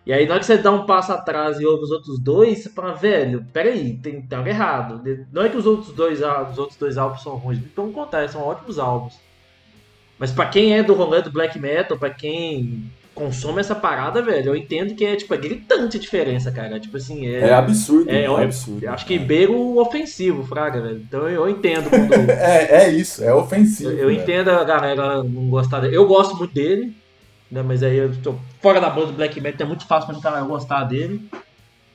E 0.07 0.13
aí, 0.13 0.25
na 0.25 0.35
hora 0.35 0.39
que 0.41 0.47
você 0.47 0.57
dá 0.57 0.71
um 0.71 0.87
passo 0.87 1.11
atrás 1.13 1.59
e 1.59 1.67
ouve 1.67 1.83
os 1.83 1.91
outros 1.91 2.17
dois, 2.17 2.59
você 2.59 2.71
fala, 2.71 2.95
velho, 2.95 3.45
peraí, 3.53 3.97
tem, 3.97 4.23
tem 4.23 4.39
algo 4.39 4.49
errado. 4.49 5.03
Não 5.33 5.43
é 5.43 5.49
que 5.49 5.57
os 5.57 5.67
outros 5.67 5.93
dois, 5.93 6.21
os 6.23 6.59
outros 6.59 6.79
dois 6.79 6.97
álbuns 6.97 7.25
são 7.25 7.35
ruins, 7.35 7.59
pelo 7.75 7.91
contrário, 7.91 8.29
são 8.29 8.41
ótimos 8.41 8.79
álbuns. 8.79 9.19
Mas 10.17 10.31
para 10.31 10.49
quem 10.49 10.79
é 10.79 10.81
do 10.85 10.95
rolê 10.95 11.21
do 11.23 11.33
black 11.33 11.59
metal, 11.59 11.99
para 11.99 12.11
quem 12.11 12.93
consome 13.17 13.61
essa 13.61 13.75
parada, 13.75 14.21
velho, 14.21 14.51
eu 14.51 14.57
entendo 14.57 14.95
que 14.95 15.05
é, 15.05 15.17
tipo, 15.17 15.33
é 15.33 15.39
gritante 15.39 15.97
a 15.97 16.01
diferença, 16.01 16.53
cara. 16.53 16.79
Tipo 16.79 16.99
assim, 16.99 17.27
é... 17.27 17.49
É 17.49 17.55
absurdo, 17.55 18.11
é, 18.11 18.21
é, 18.21 18.25
é 18.25 18.45
absurdo. 18.45 18.89
Acho 18.89 19.07
que 19.07 19.19
beira 19.19 19.51
o 19.51 19.81
ofensivo, 19.81 20.47
fraga, 20.47 20.83
velho. 20.83 20.99
Então 20.99 21.27
eu 21.27 21.49
entendo 21.49 21.89
quando... 21.89 22.13
é, 22.31 22.85
é 22.85 22.91
isso, 22.91 23.25
é 23.25 23.33
ofensivo. 23.33 23.91
Eu, 23.91 24.11
eu 24.11 24.13
entendo 24.13 24.51
a 24.51 24.63
galera 24.63 25.25
não 25.25 25.49
gostar 25.49 25.81
dele. 25.81 25.97
Eu 25.97 26.07
gosto 26.07 26.37
muito 26.37 26.53
dele, 26.53 26.95
né, 27.51 27.63
mas 27.63 27.83
aí 27.83 27.97
eu 27.97 28.15
tô 28.23 28.35
fora 28.61 28.81
da 28.81 28.91
banda 28.91 29.07
do 29.07 29.13
black 29.15 29.41
metal, 29.41 29.65
é 29.65 29.69
muito 29.69 29.87
fácil 29.87 30.15
pra 30.21 30.41
mim 30.43 30.47
gostar 30.47 30.85
dele. 30.85 31.27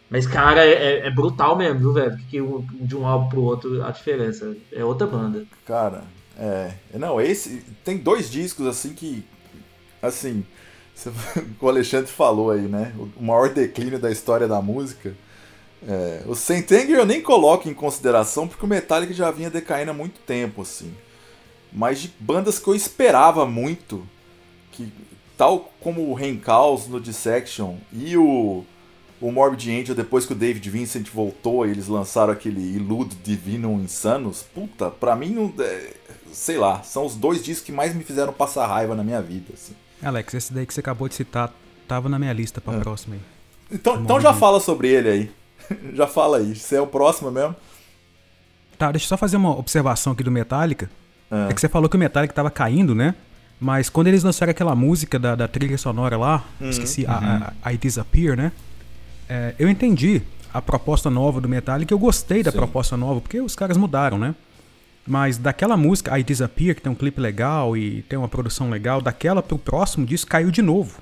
Mas, 0.10 0.26
cara, 0.26 0.66
é, 0.66 1.08
é, 1.08 1.12
brutal 1.12 1.56
mesmo, 1.56 1.80
viu, 1.80 1.94
velho? 1.94 2.18
Que 2.30 2.40
de 2.84 2.98
um 2.98 3.06
álbum 3.06 3.30
pro 3.30 3.44
outro 3.44 3.82
a 3.82 3.92
diferença. 3.92 4.58
É 4.74 4.84
outra 4.84 5.08
banda. 5.08 5.46
Cara, 5.66 6.04
é. 6.38 6.72
Não, 6.96 7.22
esse. 7.22 7.64
Tem 7.86 7.98
dois 7.98 8.30
discos 8.30 8.66
assim 8.66 8.94
que. 8.94 9.24
Assim. 10.02 10.44
O 11.60 11.68
Alexandre 11.68 12.12
falou 12.12 12.52
aí, 12.52 12.62
né? 12.62 12.94
O 12.98 13.24
maior 13.24 13.50
declínio 13.50 14.00
da 14.00 14.12
história 14.12 14.48
da 14.48 14.62
música. 14.62 15.16
É, 15.88 16.24
o 16.28 16.36
Saint 16.36 16.72
Anger 16.72 17.00
eu 17.00 17.06
nem 17.06 17.22
coloco 17.22 17.68
em 17.68 17.74
consideração 17.74 18.48
porque 18.48 18.64
o 18.64 18.68
Metallica 18.68 19.14
já 19.14 19.32
vinha 19.32 19.50
decaindo 19.50 19.92
há 19.92 19.94
muito 19.94 20.20
tempo, 20.22 20.62
assim. 20.62 20.94
Mas 21.74 22.02
de 22.02 22.14
bandas 22.20 22.60
que 22.60 22.68
eu 22.68 22.76
esperava 22.76 23.46
muito, 23.46 24.06
que 24.72 24.92
tal 25.38 25.72
como 25.80 26.10
o 26.10 26.14
Renkaus 26.14 26.88
no 26.88 27.00
Dissection 27.00 27.78
e 27.92 28.16
o, 28.16 28.64
o 29.20 29.32
Morbid 29.32 29.72
Angel, 29.72 29.96
depois 29.96 30.26
que 30.26 30.34
o 30.34 30.36
David 30.36 30.70
Vincent 30.70 31.08
voltou 31.10 31.66
eles 31.66 31.88
lançaram 31.88 32.34
aquele 32.34 32.62
Illude 32.76 33.16
Divinum 33.24 33.82
Insanos, 33.82 34.44
puta, 34.44 34.90
pra 34.92 35.16
mim 35.16 35.30
não. 35.30 35.54
É, 35.60 35.94
sei 36.32 36.58
lá, 36.58 36.84
são 36.84 37.06
os 37.06 37.16
dois 37.16 37.44
discos 37.44 37.66
que 37.66 37.72
mais 37.72 37.96
me 37.96 38.04
fizeram 38.04 38.32
passar 38.32 38.68
raiva 38.68 38.96
na 38.96 39.04
minha 39.04 39.22
vida. 39.22 39.54
Assim. 39.54 39.74
Alex, 40.04 40.34
esse 40.34 40.54
daí 40.54 40.66
que 40.66 40.74
você 40.74 40.80
acabou 40.80 41.08
de 41.08 41.16
citar 41.16 41.54
tava 41.88 42.08
na 42.08 42.18
minha 42.18 42.34
lista 42.34 42.62
pra 42.62 42.76
é. 42.76 42.80
próxima 42.80 43.16
aí. 43.16 43.22
Então, 43.72 44.02
então 44.02 44.20
já 44.20 44.34
fala 44.34 44.60
sobre 44.60 44.88
ele 44.90 45.10
aí. 45.10 45.32
já 45.94 46.08
fala 46.08 46.38
aí. 46.38 46.56
Você 46.56 46.76
é 46.76 46.82
o 46.82 46.88
próximo 46.88 47.32
mesmo? 47.32 47.56
Tá, 48.78 48.92
deixa 48.92 49.06
eu 49.06 49.10
só 49.10 49.18
fazer 49.18 49.38
uma 49.38 49.58
observação 49.58 50.14
aqui 50.14 50.24
do 50.24 50.32
Metallica. 50.32 50.90
É, 51.30 51.52
é 51.52 51.54
que 51.54 51.62
você 51.62 51.70
falou 51.70 51.90
que 51.90 51.96
o 51.96 52.00
Metallica 52.00 52.34
tava 52.34 52.50
caindo, 52.50 52.96
né? 52.96 53.16
Mas 53.60 53.90
quando 53.90 54.08
eles 54.08 54.24
lançaram 54.24 54.50
aquela 54.50 54.74
música 54.74 55.20
da, 55.20 55.36
da 55.36 55.48
trilha 55.48 55.78
sonora 55.78 56.18
lá, 56.18 56.44
uhum, 56.60 56.70
esqueci, 56.70 57.04
uhum. 57.04 57.12
A, 57.12 57.54
a, 57.64 57.74
I 57.74 57.78
Disappear, 57.78 58.36
né? 58.36 58.52
É, 59.30 59.54
eu 59.60 59.70
entendi 59.70 60.22
a 60.54 60.62
proposta 60.62 61.10
nova 61.10 61.40
do 61.40 61.48
Metallica, 61.48 61.94
eu 61.94 62.00
gostei 62.00 62.42
da 62.42 62.52
Sim. 62.52 62.58
proposta 62.58 62.98
nova, 62.98 63.22
porque 63.22 63.40
os 63.40 63.56
caras 63.56 63.78
mudaram, 63.78 64.18
né? 64.18 64.34
Mas 65.06 65.38
daquela 65.38 65.76
música, 65.76 66.18
I 66.18 66.24
Disappear, 66.24 66.76
que 66.76 66.82
tem 66.82 66.92
um 66.92 66.96
clipe 66.96 67.20
legal 67.20 67.76
e 67.76 68.04
tem 68.04 68.18
uma 68.18 68.28
produção 68.28 68.70
legal, 68.70 69.02
daquela 69.02 69.42
pro 69.42 69.58
próximo 69.58 70.06
disco 70.06 70.30
caiu 70.30 70.52
de 70.52 70.62
novo. 70.62 71.02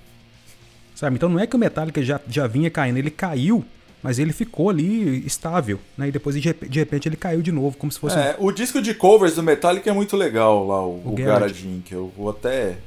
Sabe? 0.96 1.16
Então 1.16 1.30
não 1.30 1.40
é 1.40 1.48
que 1.48 1.56
o 1.56 1.60
Metallica 1.60 2.02
já, 2.02 2.20
já 2.28 2.48
vinha 2.48 2.70
caindo, 2.70 2.98
ele 2.98 3.12
caiu, 3.12 3.64
mas 4.02 4.20
ele 4.20 4.34
ficou 4.34 4.70
ali 4.70 5.26
estável, 5.26 5.80
né? 5.98 6.08
E 6.08 6.12
depois 6.12 6.36
de, 6.36 6.80
repente 6.80 7.08
ele 7.08 7.16
caiu 7.16 7.42
de 7.42 7.52
novo, 7.52 7.78
como 7.78 7.92
se 7.92 8.00
fosse. 8.00 8.18
É, 8.18 8.36
um... 8.40 8.46
o 8.46 8.52
disco 8.52 8.82
de 8.82 8.94
covers 8.94 9.36
do 9.36 9.44
Metallica 9.44 9.90
é 9.90 9.94
muito 9.94 10.16
legal 10.16 10.66
lá, 10.66 10.82
o, 10.82 11.02
o, 11.06 11.14
o 11.14 11.82
que 11.84 11.94
eu 11.94 12.12
vou 12.16 12.30
até. 12.30 12.78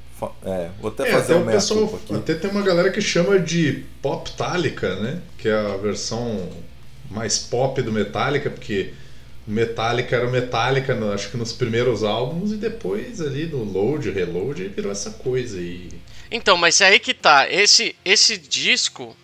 É, 0.45 0.71
vou 0.81 0.91
até 0.91 1.09
é, 1.09 1.13
fazer 1.13 1.35
até 1.35 1.43
um 1.43 1.49
o 1.49 1.53
pessoal, 1.53 1.85
aqui. 1.97 2.15
Até 2.15 2.35
tem 2.35 2.51
uma 2.51 2.63
galera 2.63 2.91
que 2.91 3.01
chama 3.01 3.39
de 3.41 3.85
Pop 4.01 4.31
Metallica, 4.31 4.97
né? 4.97 5.21
Que 5.37 5.49
é 5.49 5.55
a 5.55 5.77
versão 5.77 6.49
mais 7.11 7.39
pop 7.39 7.81
do 7.83 7.93
Metallica, 7.93 8.49
porque 8.49 8.93
Metallica 9.47 10.17
era 10.17 10.29
Metallica, 10.29 10.95
no, 10.95 11.13
acho 11.13 11.31
que 11.31 11.37
nos 11.37 11.53
primeiros 11.53 12.05
álbuns, 12.05 12.53
e 12.53 12.57
depois 12.57 13.21
ali 13.21 13.47
no 13.47 13.65
Load, 13.65 14.11
Reload, 14.11 14.69
virou 14.69 14.93
essa 14.93 15.11
coisa 15.11 15.59
aí. 15.59 15.89
Então, 16.31 16.57
mas 16.57 16.81
é 16.81 16.87
aí 16.87 16.99
que 16.99 17.13
tá. 17.13 17.51
Esse, 17.51 17.95
esse 18.05 18.39
disco. 18.39 19.17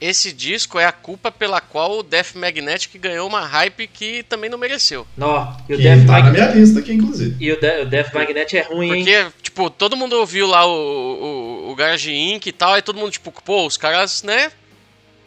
Esse 0.00 0.30
disco 0.32 0.78
é 0.78 0.84
a 0.84 0.92
culpa 0.92 1.32
pela 1.32 1.60
qual 1.60 1.98
o 1.98 2.02
Death 2.04 2.36
Magnetic 2.36 3.00
ganhou 3.00 3.26
uma 3.26 3.44
hype 3.44 3.88
que 3.88 4.22
também 4.22 4.48
não 4.48 4.56
mereceu. 4.56 5.04
Não, 5.16 5.56
e 5.68 5.74
o 5.74 5.76
que 5.76 5.82
Death 5.82 6.06
tá 6.06 6.12
Mag... 6.12 6.24
na 6.26 6.30
minha 6.30 6.50
lista 6.52 6.78
aqui, 6.78 6.92
inclusive. 6.92 7.34
E 7.40 7.50
o, 7.50 7.60
De 7.60 7.82
o 7.82 7.84
Death 7.84 8.14
Magnetic 8.14 8.54
é 8.54 8.62
ruim, 8.62 8.88
Porque, 8.88 9.10
hein? 9.10 9.32
tipo, 9.42 9.68
todo 9.68 9.96
mundo 9.96 10.12
ouviu 10.12 10.46
lá 10.46 10.64
o, 10.64 10.70
o, 10.70 11.70
o 11.72 11.74
Garage 11.74 12.12
Inc 12.12 12.46
e 12.46 12.52
tal, 12.52 12.78
e 12.78 12.82
todo 12.82 12.96
mundo, 12.96 13.10
tipo, 13.10 13.32
pô, 13.42 13.66
os 13.66 13.76
caras, 13.76 14.22
né? 14.22 14.52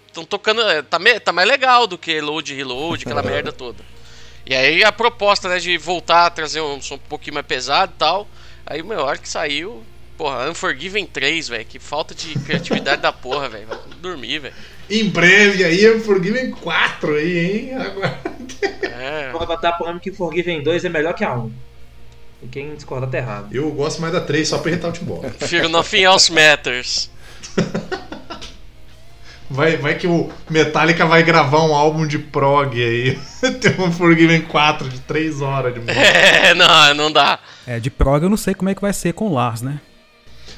Estão 0.08 0.24
tocando. 0.24 0.62
Tá, 0.84 1.00
tá 1.22 1.34
mais 1.34 1.48
legal 1.50 1.86
do 1.86 1.98
que 1.98 2.22
Load, 2.22 2.54
Reload, 2.54 3.04
aquela 3.04 3.24
merda 3.24 3.52
toda. 3.52 3.91
E 4.46 4.56
aí 4.56 4.84
a 4.84 4.92
proposta, 4.92 5.48
né, 5.48 5.60
de 5.60 5.78
voltar 5.78 6.26
a 6.26 6.30
trazer 6.30 6.62
um 6.62 6.82
som 6.82 6.96
um 6.96 7.00
pouquinho 7.00 7.36
mais 7.36 7.46
pesado 7.46 7.94
e 7.96 8.00
tal. 8.00 8.28
Aí, 8.66 8.82
meu, 8.84 9.00
hora 9.00 9.18
que 9.18 9.30
saiu, 9.30 9.84
porra, 10.18 10.50
Unforgiven 10.50 11.06
3, 11.06 11.50
velho. 11.50 11.66
Que 11.66 11.80
falta 11.80 12.14
de 12.14 12.38
criatividade 12.40 13.02
da 13.02 13.12
porra, 13.12 13.50
velho. 13.50 13.68
Vai 13.68 13.78
dormir, 14.02 14.40
velho. 14.40 14.54
Em 14.90 15.10
breve 15.10 15.64
aí, 15.64 15.90
Unforgiven 15.96 16.52
4 16.52 17.16
aí, 17.16 17.40
hein? 17.40 17.76
Agora. 17.76 18.20
É. 18.84 19.32
Vou 19.32 19.46
botar 19.46 19.74
pro 19.74 20.00
que 20.00 20.12
Unforgiven 20.12 20.62
2 20.64 20.86
é 20.86 20.90
melhor 20.90 21.14
que 21.14 21.24
a 21.24 21.34
1. 21.34 21.52
E 22.44 22.48
quem 22.48 22.76
discorda 22.76 23.08
tá 23.08 23.18
errado. 23.18 23.56
Eu 23.56 23.72
gosto 23.72 24.02
mais 24.02 24.14
da 24.14 24.22
3 24.22 24.48
só 24.48 24.58
pra 24.58 24.72
irritar 24.72 24.90
o 24.90 24.92
Timbó. 24.92 25.22
Fear 25.40 25.70
Nothing 25.70 26.04
Else 26.04 26.32
Matters. 26.32 27.10
Vai, 29.52 29.76
vai 29.76 29.96
que 29.96 30.08
o 30.08 30.30
Metallica 30.50 31.06
vai 31.06 31.22
gravar 31.24 31.62
um 31.64 31.76
álbum 31.76 32.08
de 32.08 32.18
prog 32.18 32.74
aí. 32.82 33.20
Tem 33.60 33.86
um 33.86 33.92
Forgiven 33.92 34.42
4 34.44 34.88
de 34.88 35.00
3 35.02 35.42
horas 35.42 35.74
de 35.74 35.80
música. 35.82 36.00
É, 36.00 36.54
não, 36.54 36.94
não 36.94 37.12
dá. 37.12 37.38
É, 37.68 37.78
de 37.78 37.90
prog 37.92 38.24
eu 38.24 38.30
não 38.30 38.38
sei 38.38 38.54
como 38.54 38.70
é 38.70 38.76
que 38.76 38.82
vai 38.82 38.94
ser 38.94 39.14
com 39.14 39.28
o 39.28 39.34
Lars, 39.34 39.62
né? 39.62 39.82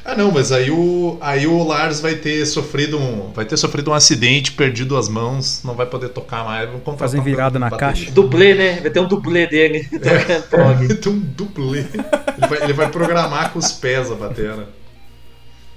Ah 0.06 0.15
não, 0.15 0.32
mas 0.32 0.52
aí 0.52 0.70
o, 0.70 1.18
aí 1.22 1.48
o 1.48 1.64
Lars 1.64 2.02
vai 2.02 2.15
ter 2.15 2.45
sofrido 2.45 2.99
um. 2.99 3.32
Vai 3.32 3.45
ter 3.45 3.57
sofrido 3.57 3.90
um 3.90 3.94
acidente, 3.94 4.52
perdido 4.52 4.95
as 4.98 5.07
mãos, 5.10 5.64
não 5.64 5.74
vai 5.74 5.86
poder 5.86 6.10
tocar 6.10 6.44
mais. 6.44 6.70
Vamos 6.86 6.99
Fazer 6.99 7.22
virada 7.22 7.57
na 7.57 7.70
bateria. 7.70 7.94
caixa. 7.94 8.11
Dublê, 8.11 8.53
né? 8.53 8.80
Vai 8.82 8.91
ter 8.91 8.99
um 8.99 9.07
dublê 9.07 9.48
dele. 9.48 9.88
É, 9.94 10.40
prog. 10.41 10.86
Vai 10.86 10.95
ter 10.98 11.10
um 11.10 11.20
dublê. 11.20 11.80
Ele 11.80 12.48
vai, 12.48 12.64
ele 12.64 12.74
vai 12.74 12.90
programar 12.90 13.52
com 13.52 13.60
os 13.60 13.72
pés 13.72 14.11
a 14.11 14.15
bateria. 14.15 14.68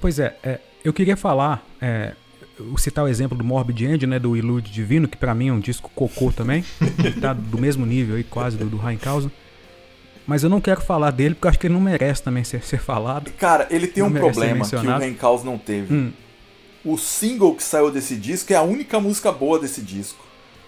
Pois 0.00 0.18
é, 0.18 0.34
é 0.42 0.58
eu 0.84 0.92
queria 0.92 1.16
falar. 1.16 1.64
É, 1.80 2.12
citar 2.78 3.04
o 3.04 3.08
exemplo 3.08 3.36
do 3.36 3.44
Morbid 3.44 3.84
End, 3.84 4.06
né, 4.06 4.18
do 4.18 4.36
Ilude 4.36 4.70
Divino, 4.70 5.06
que 5.06 5.16
para 5.16 5.34
mim 5.34 5.48
é 5.48 5.52
um 5.52 5.60
disco 5.60 5.90
cocô 5.94 6.32
também, 6.32 6.64
tá 7.20 7.32
do 7.32 7.58
mesmo 7.58 7.84
nível 7.84 8.16
aí 8.16 8.24
quase 8.24 8.56
do, 8.56 8.66
do 8.66 8.80
Causa. 9.00 9.30
Mas 10.26 10.42
eu 10.42 10.50
não 10.50 10.60
quero 10.60 10.80
falar 10.80 11.12
dele 11.12 11.34
porque 11.34 11.46
eu 11.46 11.50
acho 11.50 11.58
que 11.58 11.66
ele 11.68 11.74
não 11.74 11.80
merece 11.80 12.22
também 12.22 12.42
ser, 12.42 12.62
ser 12.64 12.80
falado. 12.80 13.30
Cara, 13.32 13.68
ele 13.70 13.86
tem 13.86 14.02
não 14.02 14.10
um 14.10 14.12
problema 14.12 14.68
que 14.68 14.74
o 14.74 14.82
Raincause 14.82 15.44
não 15.44 15.56
teve. 15.56 15.94
Hum. 15.94 16.12
O 16.84 16.98
single 16.98 17.54
que 17.54 17.62
saiu 17.62 17.90
desse 17.90 18.16
disco 18.16 18.52
é 18.52 18.56
a 18.56 18.62
única 18.62 18.98
música 18.98 19.30
boa 19.30 19.58
desse 19.58 19.80
disco. 19.80 20.24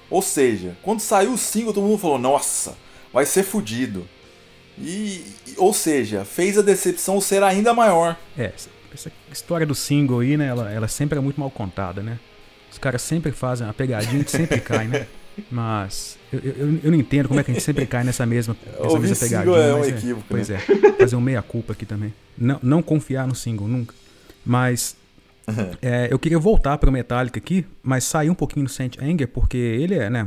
Ou 0.09 0.23
seja, 0.23 0.77
quando 0.83 1.01
saiu 1.01 1.33
o 1.33 1.39
single, 1.39 1.73
todo 1.73 1.87
mundo 1.87 1.99
falou: 1.99 2.19
"Nossa, 2.19 2.77
vai 3.13 3.27
ser 3.27 3.43
fudido". 3.43 4.07
E, 4.81 5.25
ou 5.57 5.73
seja, 5.73 6.25
fez 6.25 6.57
a 6.57 6.63
decepção 6.63 7.21
ser 7.21 7.43
ainda 7.43 7.75
maior. 7.75 8.17
É, 8.37 8.53
essa 8.99 9.13
história 9.33 9.67
do 9.67 9.75
single 9.75 10.21
aí, 10.21 10.37
né? 10.37 10.47
Ela, 10.47 10.71
ela 10.73 10.89
sempre 10.89 11.19
é 11.19 11.21
muito 11.21 11.39
mal 11.41 11.51
contada, 11.51 12.03
né? 12.03 12.19
Os 12.71 12.79
caras 12.79 13.01
sempre 13.03 13.33
fazem 13.33 13.67
uma 13.67 13.73
pegadinha 13.75 14.23
que 14.25 14.31
sempre 14.31 14.61
cai, 14.61 14.87
né? 14.87 15.07
Mas 15.51 16.19
eu, 16.33 16.41
eu, 16.41 16.79
eu 16.83 16.91
não 16.91 16.99
entendo 16.99 17.29
como 17.29 17.39
é 17.39 17.45
que 17.45 17.51
a 17.51 17.55
gente 17.55 17.63
sempre 17.63 17.87
cai 17.87 18.03
nessa 18.03 18.27
mesma, 18.27 18.57
nessa 18.67 18.83
Ouvir 18.83 19.09
mesma 19.09 19.17
pegadinha. 19.29 19.57
é 19.57 19.75
um 19.75 19.79
mas 19.79 19.89
equívoco, 19.89 20.27
Pois 20.29 20.49
né? 20.49 20.57
é, 20.59 20.93
fazer 21.01 21.15
um 21.17 21.21
meia-culpa 21.21 21.73
aqui 21.75 21.87
também. 21.87 22.13
Não, 22.37 22.59
não 22.63 22.83
confiar 22.83 23.27
no 23.27 23.35
single, 23.37 23.69
nunca. 23.69 23.95
Mas 24.45 24.97
é, 25.81 26.09
eu 26.11 26.19
queria 26.19 26.39
voltar 26.41 26.77
para 26.79 26.91
o 26.91 26.93
Metallica 26.93 27.39
aqui, 27.39 27.65
mas 27.83 28.03
sair 28.05 28.29
um 28.31 28.35
pouquinho 28.35 28.67
do 28.67 28.73
Saint 28.73 28.97
Anger, 29.01 29.29
porque 29.29 29.57
ele 29.57 29.95
é, 29.95 30.11
né, 30.11 30.27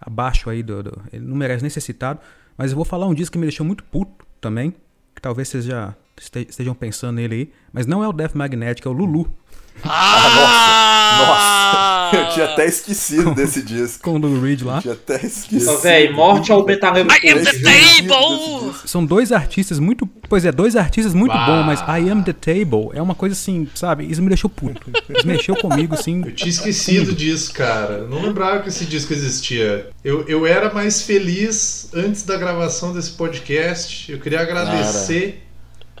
abaixo 0.00 0.48
aí 0.48 0.62
do, 0.62 0.82
do- 0.82 1.02
Ele 1.12 1.24
não 1.24 1.34
merece 1.36 1.62
nem 1.62 1.70
ser 1.70 1.80
citado. 1.80 2.20
Mas 2.56 2.70
eu 2.70 2.76
vou 2.76 2.84
falar 2.84 3.06
um 3.06 3.14
disco 3.14 3.32
que 3.32 3.38
me 3.38 3.46
deixou 3.46 3.66
muito 3.66 3.82
puto 3.84 4.24
também, 4.40 4.72
que 5.20 5.22
talvez 5.22 5.48
vocês 5.48 5.66
já 5.66 5.94
este- 6.18 6.46
estejam 6.48 6.74
pensando 6.74 7.16
nele 7.16 7.34
aí, 7.34 7.52
mas 7.72 7.86
não 7.86 8.02
é 8.02 8.08
o 8.08 8.12
Death 8.12 8.34
Magnetic, 8.34 8.86
é 8.86 8.88
o 8.88 8.92
Lulu, 8.92 9.30
Ah! 9.84 11.60
Nossa, 12.10 12.16
eu 12.16 12.28
tinha 12.30 12.44
até 12.46 12.66
esquecido 12.66 13.34
desse 13.34 13.62
disco. 13.62 14.02
com 14.02 14.14
o 14.14 14.18
Lou 14.18 14.40
Reed 14.40 14.62
lá. 14.62 14.76
Eu 14.76 14.80
tinha 14.82 14.94
até 14.94 15.26
esquecido. 15.26 15.78
Véi, 15.78 16.12
morte 16.12 16.52
ao 16.52 16.64
metaleiro 16.64 17.08
I 17.10 17.30
am 17.30 17.44
the 17.44 17.52
table! 17.52 18.74
São 18.84 19.04
dois 19.04 19.32
artistas 19.32 19.78
muito. 19.78 20.06
Pois 20.28 20.44
é, 20.44 20.52
dois 20.52 20.76
artistas 20.76 21.14
muito 21.14 21.32
Bah. 21.32 21.46
bons, 21.46 21.66
mas 21.66 21.80
I 21.80 22.10
Am 22.10 22.22
the 22.22 22.32
Table 22.32 22.90
é 22.94 23.02
uma 23.02 23.14
coisa 23.14 23.34
assim, 23.34 23.66
sabe? 23.74 24.10
Isso 24.10 24.22
me 24.22 24.28
deixou 24.28 24.48
puto. 24.48 24.90
Isso 25.08 25.26
mexeu 25.26 25.56
comigo, 25.56 25.94
assim. 25.94 26.22
Eu 26.24 26.32
tinha 26.32 26.50
esquecido 26.50 27.12
disso, 27.12 27.52
cara. 27.52 27.94
Eu 27.94 28.08
Não 28.08 28.22
lembrava 28.22 28.60
que 28.60 28.68
esse 28.68 28.84
disco 28.84 29.12
existia. 29.12 29.88
Eu, 30.04 30.24
eu 30.28 30.46
era 30.46 30.72
mais 30.72 31.02
feliz 31.02 31.88
antes 31.92 32.22
da 32.22 32.36
gravação 32.36 32.92
desse 32.92 33.10
podcast. 33.10 34.10
Eu 34.10 34.20
queria 34.20 34.40
agradecer 34.40 35.42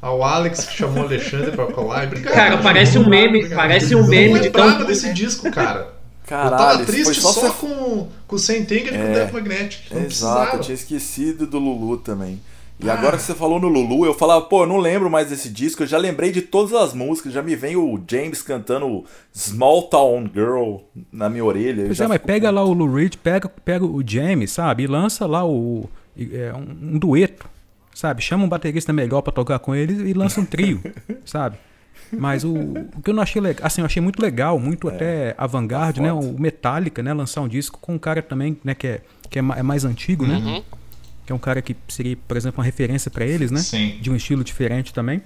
ao 0.00 0.22
Alex 0.22 0.64
que 0.64 0.76
chamou 0.76 1.02
o 1.02 1.06
Alexandre 1.06 1.50
pra 1.52 1.66
colar. 1.66 2.06
Obrigado, 2.06 2.34
Cara, 2.34 2.58
parece 2.58 2.98
um 2.98 3.08
meme- 3.08 3.38
Obrigado. 3.38 3.56
parece 3.58 3.94
um 3.94 4.06
meme 4.06 4.40
de 4.40 4.50
tão 4.50 4.84
desse 4.84 5.12
disco, 5.12 5.50
cara. 5.50 5.92
Caralho, 6.26 6.52
eu 6.54 6.58
tava 6.58 6.84
triste 6.84 7.04
foi 7.04 7.14
só, 7.14 7.32
só 7.32 7.40
você- 7.48 7.66
com, 7.66 8.08
com 8.26 8.36
o 8.36 8.38
Sentenger 8.38 8.94
e 8.94 8.98
com 8.98 9.04
o 9.04 9.08
É. 9.08 9.14
Death 9.14 9.32
Magnetic. 9.32 9.80
Não 9.90 9.96
Exato, 9.98 10.06
precisava. 10.06 10.56
eu 10.56 10.60
tinha 10.60 10.74
esquecido 10.74 11.46
do 11.46 11.58
Lulu 11.58 11.96
também. 11.98 12.40
E 12.82 12.88
Ah. 12.88 12.94
agora 12.94 13.16
que 13.18 13.22
você 13.24 13.34
falou 13.34 13.60
no 13.60 13.68
Lulu, 13.68 14.06
eu 14.06 14.14
falava, 14.14 14.40
pô, 14.42 14.62
eu 14.62 14.66
não 14.66 14.78
lembro 14.78 15.10
mais 15.10 15.28
desse 15.28 15.50
disco, 15.50 15.82
eu 15.82 15.86
já 15.86 15.98
lembrei 15.98 16.30
de 16.32 16.40
todas 16.40 16.72
as 16.72 16.94
músicas, 16.94 17.32
já 17.32 17.42
me 17.42 17.54
vem 17.54 17.76
o 17.76 18.00
James 18.10 18.40
cantando 18.42 19.04
Small 19.36 19.82
Town 19.88 20.30
Girl 20.32 20.76
na 21.12 21.28
minha 21.28 21.44
orelha. 21.44 21.84
Pois 21.86 21.98
já 21.98 22.04
é, 22.04 22.08
mas 22.08 22.18
pega 22.22 22.48
lá 22.50 22.64
o 22.64 22.72
Lou 22.72 22.94
Reed, 22.94 23.16
pega, 23.22 23.48
pega 23.64 23.84
o 23.84 24.02
James, 24.06 24.50
sabe? 24.52 24.84
E 24.84 24.86
lança 24.86 25.26
lá 25.26 25.44
o. 25.44 25.90
é, 26.18 26.52
um, 26.54 26.94
um 26.94 26.98
dueto, 26.98 27.44
sabe? 28.00 28.22
Chama 28.22 28.44
um 28.44 28.48
baterista 28.48 28.94
melhor 28.94 29.20
pra 29.20 29.30
tocar 29.30 29.58
com 29.58 29.74
ele 29.74 30.08
e 30.08 30.14
lança 30.14 30.40
um 30.40 30.44
trio, 30.46 30.80
sabe? 31.22 31.58
Mas 32.10 32.44
o, 32.44 32.54
o 32.54 33.02
que 33.04 33.10
eu 33.10 33.14
não 33.14 33.22
achei 33.22 33.40
legal, 33.42 33.66
assim, 33.66 33.82
eu 33.82 33.84
achei 33.84 34.00
muito 34.00 34.22
legal, 34.22 34.58
muito 34.58 34.88
até 34.88 35.34
avant-garde, 35.36 36.00
né? 36.00 36.10
O 36.10 36.34
Metallica, 36.40 37.02
né? 37.02 37.12
Lançar 37.12 37.42
um 37.42 37.48
disco 37.48 37.78
com 37.78 37.94
um 37.94 37.98
cara 37.98 38.22
também, 38.22 38.56
né? 38.64 38.74
Que 38.74 38.86
é, 38.86 39.00
que 39.28 39.38
é, 39.38 39.42
é 39.42 39.62
mais 39.62 39.84
antigo, 39.84 40.26
né? 40.26 40.36
Uhum. 40.36 40.62
Que 41.26 41.30
é 41.30 41.34
um 41.34 41.38
cara 41.38 41.60
que 41.60 41.76
seria, 41.88 42.16
por 42.26 42.38
exemplo, 42.38 42.58
uma 42.58 42.64
referência 42.64 43.10
pra 43.10 43.24
eles, 43.24 43.50
né? 43.50 43.60
Sim. 43.60 43.98
De 44.00 44.10
um 44.10 44.16
estilo 44.16 44.42
diferente 44.42 44.94
também. 44.94 45.20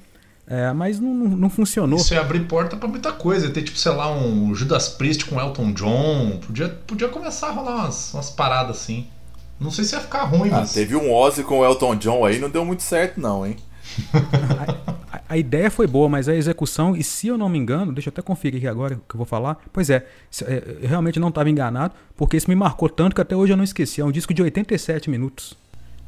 É, 0.46 0.72
mas 0.72 0.98
não, 0.98 1.14
não, 1.14 1.28
não 1.28 1.48
funcionou. 1.48 1.98
Isso 1.98 2.12
ia 2.12 2.20
abrir 2.20 2.40
porta 2.40 2.76
pra 2.76 2.88
muita 2.88 3.12
coisa. 3.12 3.48
Ter, 3.50 3.62
tipo, 3.62 3.78
sei 3.78 3.92
lá, 3.92 4.12
um 4.12 4.52
Judas 4.52 4.88
Priest 4.88 5.24
com 5.26 5.40
Elton 5.40 5.72
John. 5.72 6.40
Podia, 6.44 6.68
podia 6.68 7.08
começar 7.08 7.48
a 7.48 7.52
rolar 7.52 7.76
umas, 7.76 8.12
umas 8.12 8.30
paradas 8.30 8.76
assim. 8.76 9.06
Não 9.60 9.70
sei 9.70 9.84
se 9.84 9.94
ia 9.94 10.00
ficar 10.00 10.24
ruim, 10.24 10.48
Ah, 10.50 10.60
mas. 10.60 10.72
teve 10.72 10.94
um 10.96 11.12
Ozzy 11.12 11.42
com 11.42 11.60
o 11.60 11.64
Elton 11.64 11.96
John 11.96 12.24
aí, 12.24 12.38
não 12.38 12.50
deu 12.50 12.64
muito 12.64 12.82
certo 12.82 13.20
não, 13.20 13.46
hein? 13.46 13.56
A, 15.12 15.20
a 15.28 15.38
ideia 15.38 15.70
foi 15.70 15.86
boa, 15.86 16.08
mas 16.08 16.28
a 16.28 16.34
execução, 16.34 16.96
e 16.96 17.04
se 17.04 17.28
eu 17.28 17.38
não 17.38 17.48
me 17.48 17.58
engano, 17.58 17.92
deixa 17.92 18.08
eu 18.08 18.12
até 18.12 18.20
conferir 18.22 18.58
aqui 18.58 18.66
agora 18.66 18.94
o 18.94 18.98
que 19.08 19.14
eu 19.14 19.18
vou 19.18 19.26
falar. 19.26 19.58
Pois 19.72 19.88
é, 19.90 20.04
se- 20.30 20.44
é, 20.44 20.78
eu 20.82 20.88
realmente 20.88 21.20
não 21.20 21.28
estava 21.28 21.48
enganado, 21.48 21.94
porque 22.16 22.36
isso 22.36 22.48
me 22.50 22.56
marcou 22.56 22.88
tanto 22.88 23.14
que 23.14 23.20
até 23.20 23.36
hoje 23.36 23.52
eu 23.52 23.56
não 23.56 23.64
esqueci. 23.64 24.00
É 24.00 24.04
um 24.04 24.10
disco 24.10 24.34
de 24.34 24.42
87 24.42 25.08
minutos. 25.08 25.54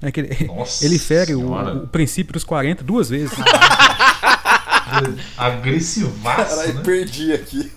É 0.03 0.11
que 0.11 0.21
ele, 0.21 0.47
Nossa 0.47 0.85
ele 0.85 0.99
fere 0.99 1.35
o, 1.35 1.53
o 1.55 1.87
princípio 1.89 2.33
dos 2.33 2.45
40 2.45 2.83
duas 2.85 3.09
vezes. 3.09 3.33
Agressivaço, 5.37 6.57
Caralho, 6.57 6.75
né? 6.75 6.83
perdi 6.85 7.33
aqui. 7.33 7.73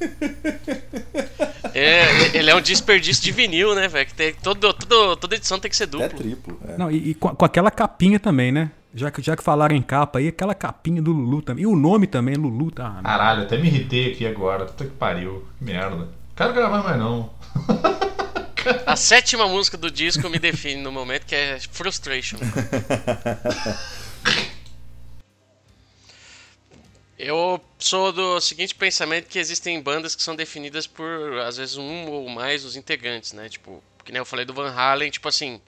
É, 1.74 2.38
ele 2.38 2.50
é 2.50 2.56
um 2.56 2.62
desperdício 2.62 3.24
de 3.24 3.32
vinil, 3.32 3.74
né, 3.76 3.88
velho? 3.88 4.06
Que 4.08 4.14
tem 4.14 4.34
todo, 4.34 4.74
todo, 4.74 5.16
toda 5.16 5.36
edição 5.36 5.60
tem 5.60 5.70
que 5.70 5.76
ser 5.78 5.84
É 5.84 5.88
duplo. 5.88 6.18
triplo. 6.20 6.60
é. 6.68 6.78
Não, 6.78 6.90
e, 6.92 7.10
e 7.10 7.14
com, 7.14 7.30
com 7.36 7.46
aquela 7.46 7.70
capinha 7.72 8.20
também, 8.20 8.52
né? 8.52 8.72
Já 8.94 9.12
que, 9.12 9.22
já 9.22 9.36
que 9.36 9.44
falaram 9.44 9.76
em 9.76 9.82
capa 9.82 10.18
aí, 10.20 10.28
aquela 10.30 10.56
capinha 10.56 11.02
do 11.02 11.12
Lulu 11.12 11.42
também. 11.44 11.64
E 11.64 11.68
o 11.68 11.76
nome 11.76 12.08
também, 12.08 12.36
Lulu, 12.36 12.72
tá? 12.72 13.00
Caralho, 13.04 13.44
até 13.44 13.58
me 13.58 13.68
irritei 13.68 14.12
aqui 14.14 14.26
agora. 14.26 14.66
Puta 14.66 14.86
que 14.86 14.92
pariu. 14.92 15.46
Que 15.60 15.66
merda. 15.66 16.08
Quero 16.36 16.54
gravar 16.54 16.82
mais 16.84 16.98
não. 16.98 17.30
A 18.86 18.96
sétima 18.96 19.48
música 19.48 19.78
do 19.78 19.92
disco 19.92 20.28
me 20.30 20.40
define 20.40 20.82
no 20.82 20.92
momento, 20.92 21.26
que 21.26 21.36
é 21.36 21.60
Frustration. 21.72 22.38
Eu 27.20 27.60
sou 27.78 28.14
do 28.14 28.40
seguinte 28.40 28.74
pensamento 28.74 29.28
que 29.28 29.38
existem 29.38 29.82
bandas 29.82 30.16
que 30.16 30.24
são 30.24 30.38
definidas 30.38 30.88
por, 30.88 31.38
às 31.46 31.58
vezes, 31.58 31.76
um 31.76 32.08
ou 32.10 32.30
mais 32.30 32.64
os 32.64 32.78
integrantes, 32.78 33.34
né? 33.34 33.50
Tipo, 33.50 33.84
que 34.06 34.12
nem 34.14 34.20
eu 34.20 34.26
falei 34.26 34.46
do 34.46 34.54
Van 34.54 34.72
Halen, 34.72 35.12
tipo 35.12 35.28
assim, 35.28 35.60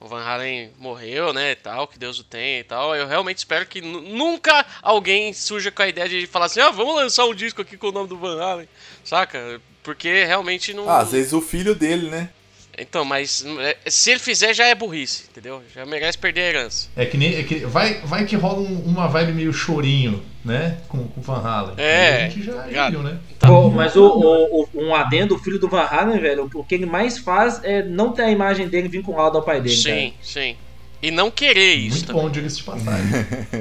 o 0.00 0.08
Van 0.08 0.20
Halen 0.20 0.72
morreu, 0.78 1.32
né, 1.32 1.52
e 1.52 1.54
tal, 1.54 1.86
que 1.86 1.96
Deus 1.96 2.18
o 2.18 2.24
tenha 2.24 2.58
e 2.58 2.64
tal. 2.64 2.92
Eu 2.96 3.06
realmente 3.06 3.38
espero 3.38 3.64
que 3.66 3.80
nu- 3.80 4.00
nunca 4.00 4.66
alguém 4.82 5.32
surja 5.32 5.70
com 5.70 5.80
a 5.82 5.88
ideia 5.88 6.08
de 6.08 6.26
falar 6.26 6.46
assim, 6.46 6.58
ah, 6.58 6.72
vamos 6.72 6.96
lançar 6.96 7.24
um 7.24 7.34
disco 7.34 7.62
aqui 7.62 7.76
com 7.76 7.88
o 7.90 7.92
nome 7.92 8.08
do 8.08 8.18
Van 8.18 8.42
Halen, 8.42 8.68
saca? 9.04 9.60
Porque 9.84 10.24
realmente 10.24 10.74
não... 10.74 10.90
Ah, 10.90 10.98
às 10.98 11.12
vezes 11.12 11.32
o 11.32 11.40
filho 11.40 11.72
dele, 11.72 12.10
né? 12.10 12.30
Então, 12.78 13.04
mas 13.06 13.42
é, 13.60 13.76
se 13.86 14.10
ele 14.10 14.20
fizer 14.20 14.52
já 14.52 14.66
é 14.66 14.74
burrice, 14.74 15.24
entendeu? 15.30 15.62
Já 15.74 15.86
merece 15.86 16.18
perder 16.18 16.42
a 16.42 16.44
herança. 16.48 16.88
É 16.94 17.06
que 17.06 17.16
nem. 17.16 17.34
É 17.34 17.42
que 17.42 17.60
vai, 17.60 18.00
vai 18.02 18.26
que 18.26 18.36
rola 18.36 18.60
um- 18.60 18.82
uma 18.84 19.08
vibe 19.08 19.32
meio 19.32 19.52
chorinho, 19.52 20.22
né? 20.44 20.76
Com 20.88 21.08
com 21.08 21.20
o 21.20 21.22
Van 21.22 21.40
Halen. 21.40 21.74
É, 21.78 22.24
a 22.26 22.28
gente 22.28 22.42
já, 22.44 22.90
viu, 22.90 23.02
né? 23.02 23.18
Pô, 23.40 23.70
mas 23.70 23.96
o, 23.96 24.04
o- 24.06 24.62
o- 24.62 24.68
um 24.74 24.94
adendo, 24.94 25.36
o 25.36 25.38
filho 25.38 25.58
do 25.58 25.68
Van 25.68 25.84
Halen, 25.84 26.18
velho, 26.20 26.50
o 26.54 26.62
que 26.64 26.74
ele 26.74 26.84
mais 26.86 27.16
faz 27.16 27.60
é 27.64 27.82
não 27.82 28.12
ter 28.12 28.22
a 28.24 28.30
imagem 28.30 28.68
dele 28.68 28.88
vinculada 28.88 29.38
ao 29.38 29.42
pai 29.42 29.60
dele, 29.60 29.74
sim, 29.76 30.12
sim. 30.22 30.56
E 31.02 31.10
não 31.10 31.30
querer 31.30 31.74
isso 31.74 31.96
Muito 31.96 32.06
também. 32.08 32.22
bom, 32.24 32.30
diga-se 32.30 32.56
de 32.58 32.62
passagem. 32.64 33.06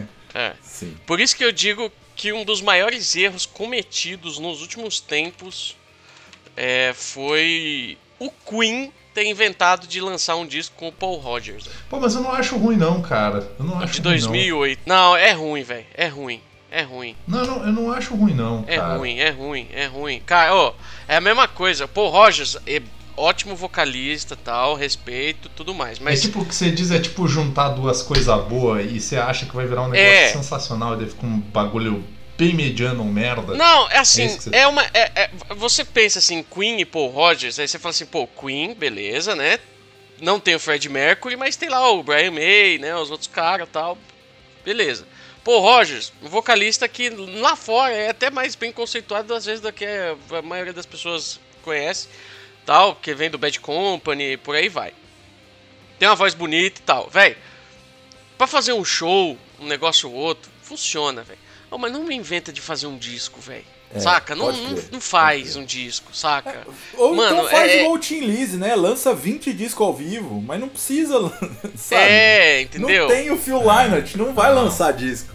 É. 0.38 0.52
Sim. 0.62 0.94
Por 1.06 1.22
isso 1.22 1.34
que 1.34 1.46
eu 1.46 1.52
digo 1.54 1.90
que 2.14 2.34
um 2.34 2.44
dos 2.44 2.62
maiores 2.62 3.16
erros 3.16 3.46
cometidos 3.46 4.38
nos 4.38 4.60
últimos 4.62 5.00
tempos 5.00 5.78
é, 6.58 6.92
foi 6.94 7.98
o 8.20 8.30
Queen 8.30 8.92
ter 9.16 9.26
inventado 9.26 9.88
de 9.88 10.02
lançar 10.02 10.36
um 10.36 10.46
disco 10.46 10.76
com 10.78 10.90
o 10.90 10.92
Paul 10.92 11.18
Rogers. 11.18 11.66
Pô, 11.90 12.00
mas 12.00 12.14
eu 12.14 12.22
não 12.22 12.32
acho 12.32 12.58
ruim, 12.58 12.76
não, 12.76 13.02
cara. 13.02 13.50
Eu 13.58 13.66
não 13.66 13.80
acho 13.80 13.94
De 13.94 14.00
ruim, 14.02 14.18
2008. 14.20 14.82
Não, 14.86 15.16
é 15.16 15.32
ruim, 15.32 15.64
velho. 15.64 15.86
É 15.96 16.08
ruim. 16.08 16.42
É 16.70 16.82
ruim. 16.82 17.16
Não. 17.26 17.46
não, 17.46 17.60
não, 17.60 17.66
eu 17.66 17.72
não 17.74 17.92
acho 17.94 18.14
ruim, 18.14 18.34
não. 18.34 18.66
É 18.68 18.76
cara. 18.76 18.98
ruim, 18.98 19.18
é 19.18 19.30
ruim, 19.30 19.68
é 19.74 19.86
ruim. 19.86 20.22
Cara, 20.26 20.54
ó, 20.54 20.74
é 21.08 21.16
a 21.16 21.22
mesma 21.22 21.48
coisa. 21.48 21.88
Paul 21.88 22.10
Rogers 22.10 22.58
é 22.68 22.82
ótimo 23.16 23.56
vocalista, 23.56 24.36
tal, 24.36 24.76
respeito, 24.76 25.48
tudo 25.56 25.74
mais. 25.74 26.00
Mas 26.00 26.20
É 26.20 26.22
tipo 26.24 26.42
o 26.42 26.46
que 26.46 26.54
você 26.54 26.70
diz, 26.70 26.92
é 26.92 27.00
tipo 27.00 27.26
juntar 27.30 27.70
duas 27.70 28.02
coisas 28.02 28.44
boas 28.46 28.92
e 28.92 29.00
você 29.00 29.16
acha 29.16 29.46
que 29.46 29.56
vai 29.56 29.66
virar 29.66 29.84
um 29.84 29.88
negócio 29.88 30.14
É. 30.14 30.28
sensacional 30.34 30.96
e 30.96 30.98
daí 30.98 31.08
fica 31.08 31.26
um 31.26 31.40
bagulho 31.40 32.04
bem 32.38 32.53
mediano, 32.53 33.03
um 33.03 33.12
merda. 33.12 33.56
Não, 33.56 33.90
é 33.90 33.98
assim, 33.98 34.24
É 34.26 34.28
que 34.28 34.44
você- 34.44 34.56
é 34.56 34.68
uma. 34.68 34.84
é- 34.94 35.12
é- 35.16 35.30
você 35.56 35.84
pensa 35.84 36.20
assim, 36.20 36.44
Queen 36.44 36.80
e 36.82 36.86
Paul 36.86 37.10
Rogers, 37.10 37.57
aí 37.60 37.68
você 37.68 37.80
fala 37.80 37.91
assim, 37.91 38.06
pô, 38.06 38.28
Queen, 38.28 38.74
beleza, 38.74 39.36
né? 39.36 39.60
Não 40.22 40.40
tem 40.40 40.56
o 40.56 40.60
Fred 40.60 40.88
Mercury, 40.90 41.36
mas 41.36 41.56
tem 41.56 41.70
lá 41.70 41.90
o 41.91 42.02
Brian 42.03 42.32
May, 42.32 42.78
né? 42.78 42.95
Os 42.95 43.12
outros 43.12 43.28
caras 43.28 43.68
tal. 43.72 43.98
Beleza. 44.64 45.06
Paul 45.44 45.62
Rogers, 45.62 46.12
um 46.24 46.28
vocalista 46.28 46.88
que 46.88 47.10
lá 47.10 47.56
fora 47.56 47.94
é 47.94 48.10
até 48.10 48.32
mais 48.32 48.56
bem 48.56 48.72
conceituado 48.72 49.34
às 49.34 49.45
vezes 49.45 49.62
do 49.62 49.72
que 49.72 49.86
a 49.86 50.41
maioria 50.41 50.74
das 50.74 50.86
pessoas 50.88 51.40
conhece, 51.62 52.07
tal, 52.66 52.95
porque 52.95 53.14
vem 53.14 53.30
do 53.30 53.38
Bad 53.38 53.60
Company, 53.60 54.38
por 54.38 54.56
aí 54.56 54.70
vai. 54.70 54.91
Tem 55.99 56.07
uma 56.10 56.16
voz 56.16 56.34
bonita 56.34 56.80
e 56.80 56.84
tal, 56.84 57.10
velho. 57.10 57.38
Pra 58.38 58.48
fazer 58.48 58.74
um 58.74 58.84
show, 58.84 59.38
um 59.60 59.66
negócio 59.68 60.10
ou 60.10 60.16
outro, 60.16 60.49
funciona, 60.64 61.22
velho. 61.24 61.40
Oh, 61.76 61.77
mas 61.77 61.91
não 61.91 62.03
me 62.03 62.15
inventa 62.15 62.53
de 62.53 62.61
fazer 62.61 62.88
um 62.88 62.97
disco, 62.97 63.41
velho. 63.41 63.65
É, 63.93 63.99
saca? 63.99 64.34
Não, 64.34 64.52
não, 64.52 64.84
não 64.93 65.02
faz 65.02 65.56
um 65.57 65.65
disco, 65.65 66.15
saca? 66.15 66.65
Ou 66.95 67.14
Mano, 67.14 67.35
então 67.39 67.49
faz 67.49 67.69
é- 67.72 67.80
igual 67.81 67.93
o 67.95 67.99
Tim 67.99 68.22
Lizzy, 68.22 68.56
né? 68.57 68.73
Lança 68.76 69.14
20 69.14 69.52
discos 69.53 69.85
ao 69.85 69.93
vivo, 69.93 70.41
mas 70.41 70.60
não 70.60 70.69
precisa, 70.69 71.19
sabe? 71.76 72.02
É, 72.02 72.61
entendeu? 72.61 73.07
Não 73.07 73.15
tem 73.15 73.30
o 73.30 73.38
Phil 73.38 73.60
Lynott, 73.60 74.18
não 74.18 74.34
vai 74.34 74.53
lançar 74.53 74.91
disco. 74.93 75.34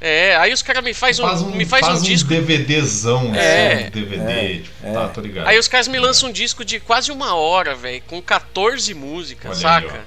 É, 0.00 0.36
aí 0.36 0.52
os 0.52 0.60
caras 0.60 0.84
me 0.84 0.92
faz 0.92 1.18
um, 1.18 1.22
Faz 1.22 1.40
um, 1.40 1.50
me 1.52 1.64
faz, 1.64 1.86
um 1.88 2.02
disco. 2.02 2.28
DVDzão, 2.28 3.34
É. 3.34 3.74
assim, 3.74 3.90
DVD, 3.90 4.32
É, 4.32 4.58
tipo, 4.58 4.86
é. 4.86 4.92
tá, 4.92 5.08
tô 5.08 5.20
ligado. 5.20 5.46
Aí 5.48 5.58
os 5.58 5.66
caras 5.68 5.88
me 5.88 5.98
lançam 5.98 6.28
um 6.28 6.32
disco 6.32 6.64
de 6.64 6.78
quase 6.80 7.10
uma 7.10 7.34
hora, 7.34 7.74
velho, 7.74 8.02
com 8.06 8.20
14 8.20 8.92
músicas, 8.92 9.64
Olha 9.64 9.76
aí, 9.76 9.82
saca? 9.88 10.04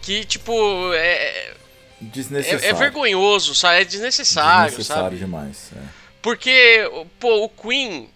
que, 0.00 0.24
tipo, 0.24 0.92
é, 0.94 0.98
é, 1.06 1.54
Desnecessário. 2.00 2.64
é 2.64 2.72
vergonhoso, 2.72 3.54
sabe? 3.54 3.80
É 3.80 3.84
desnecessário, 3.84 4.70
Desnecessário 4.70 5.02
sabe? 5.04 5.16
demais. 5.18 5.70
é. 5.76 5.80
Porque, 6.20 6.88
pô, 7.20 7.44
o 7.44 7.48
Queen, 7.48 8.08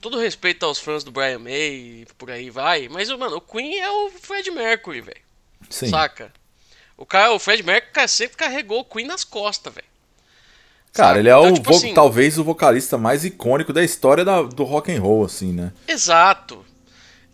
todo 0.00 0.18
respeito 0.18 0.64
aos 0.64 0.78
fãs 0.78 1.02
do 1.04 1.10
Brian 1.10 1.38
May 1.38 1.52
e 2.02 2.06
por 2.16 2.30
aí 2.30 2.50
vai, 2.50 2.88
mas, 2.88 3.08
mano, 3.10 3.36
o 3.36 3.40
Queen 3.40 3.78
é 3.80 3.90
o 3.90 4.10
Fred 4.10 4.50
Mercury, 4.50 5.00
velho. 5.00 5.20
Sim. 5.68 5.88
Saca? 5.88 6.32
O, 6.96 7.04
cara, 7.06 7.32
o 7.32 7.38
Fred 7.38 7.62
Mercury 7.62 8.08
sempre 8.08 8.36
carregou 8.36 8.80
o 8.80 8.84
Queen 8.84 9.06
nas 9.06 9.24
costas, 9.24 9.72
velho. 9.74 9.86
Cara, 10.92 11.08
Sabe? 11.10 11.18
ele 11.20 11.28
é 11.28 11.32
Então, 11.32 11.50
o 11.50 11.54
tipo 11.54 11.70
assim- 11.70 11.94
talvez 11.94 12.38
o 12.38 12.44
vocalista 12.44 12.98
mais 12.98 13.24
icônico 13.24 13.72
da 13.72 13.82
história 13.84 14.24
da- 14.24 14.42
do 14.42 14.64
rock 14.64 14.90
and 14.92 15.00
roll, 15.00 15.24
assim, 15.24 15.52
né? 15.52 15.72
Exato. 15.86 16.64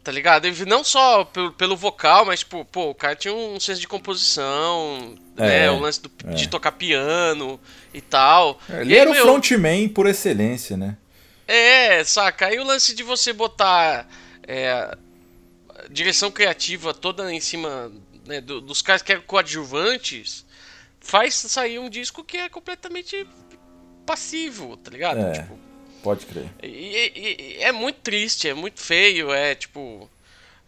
Tá 0.07 0.13
ligado? 0.13 0.45
Ele 0.45 0.65
Não 0.67 0.85
só 0.85 1.25
pelo, 1.25 1.51
pelo 1.51 1.77
vocal, 1.77 2.25
mas, 2.25 2.39
tipo, 2.39 2.65
pô, 2.67 2.91
o 2.91 2.95
cara 2.95 3.17
tinha 3.17 3.35
um 3.35 3.59
senso 3.59 3.81
de 3.81 3.89
composição, 3.89 5.17
É, 5.37 5.43
né? 5.67 5.71
O 5.73 5.81
lance 5.81 6.01
do- 6.01 6.09
de 6.33 6.49
tocar 6.49 6.71
piano 6.71 7.59
e 7.93 8.01
tal. 8.01 8.61
Ele 8.69 8.91
E 8.91 8.95
aí, 8.95 9.01
era 9.01 9.11
o 9.11 9.15
frontman 9.17 9.89
por 9.89 10.07
excelência, 10.07 10.77
né? 10.77 10.97
É, 11.49 12.05
saca? 12.05 12.47
Aí 12.47 12.57
o 12.61 12.65
lance 12.65 12.95
de 12.95 13.03
você 13.03 13.33
botar 13.33 14.09
é, 14.47 14.97
direção 15.91 16.31
criativa 16.31 16.95
toda 16.95 17.33
em 17.33 17.41
cima 17.41 17.91
né, 18.25 18.41
do- 18.41 18.61
dos 18.61 18.83
caras 18.83 19.03
que 19.03 19.11
eram 19.11 19.23
coadjuvantes 19.23 20.47
faz 21.01 21.35
sair 21.35 21.81
um 21.81 21.91
disco 21.91 22.23
que 22.23 22.37
é 22.37 22.49
completamente 22.49 23.27
passivo, 24.07 24.77
tá 24.77 24.89
ligado? 24.93 25.19
É. 25.19 25.33
Tipo, 25.33 25.59
Pode 26.07 26.25
crer. 26.27 26.45
e, 26.63 27.13
e- 27.17 27.57
e 27.59 27.63
é 27.63 27.73
muito 27.73 27.97
triste, 27.97 28.49
é 28.49 28.55
muito 28.55 28.81
feio, 28.81 29.33
é 29.33 29.55
tipo. 29.55 30.09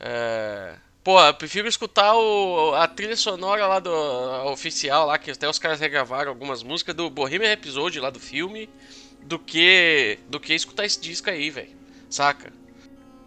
É... 0.01 0.73
Pô, 1.05 1.19
eu 1.21 1.33
prefiro 1.35 1.67
escutar 1.69 2.15
o, 2.15 2.75
a 2.75 2.87
trilha 2.87 3.17
sonora 3.17 3.67
lá 3.67 3.79
do 3.79 3.91
a 3.91 4.51
oficial, 4.51 5.07
lá, 5.07 5.17
que 5.17 5.31
até 5.31 5.49
os 5.49 5.59
caras 5.59 5.81
regravaram 5.81 6.29
algumas 6.31 6.63
músicas 6.63 6.95
do 6.95 7.09
Bohemian 7.09 7.53
Episode 7.53 7.99
lá 8.01 8.11
do 8.11 8.21
filme, 8.21 8.69
do 9.25 9.39
que 9.39 10.19
do 10.29 10.39
que 10.39 10.53
escutar 10.55 10.85
esse 10.85 11.01
disco 11.01 11.31
aí, 11.31 11.49
velho. 11.51 11.69
Saca? 12.11 12.53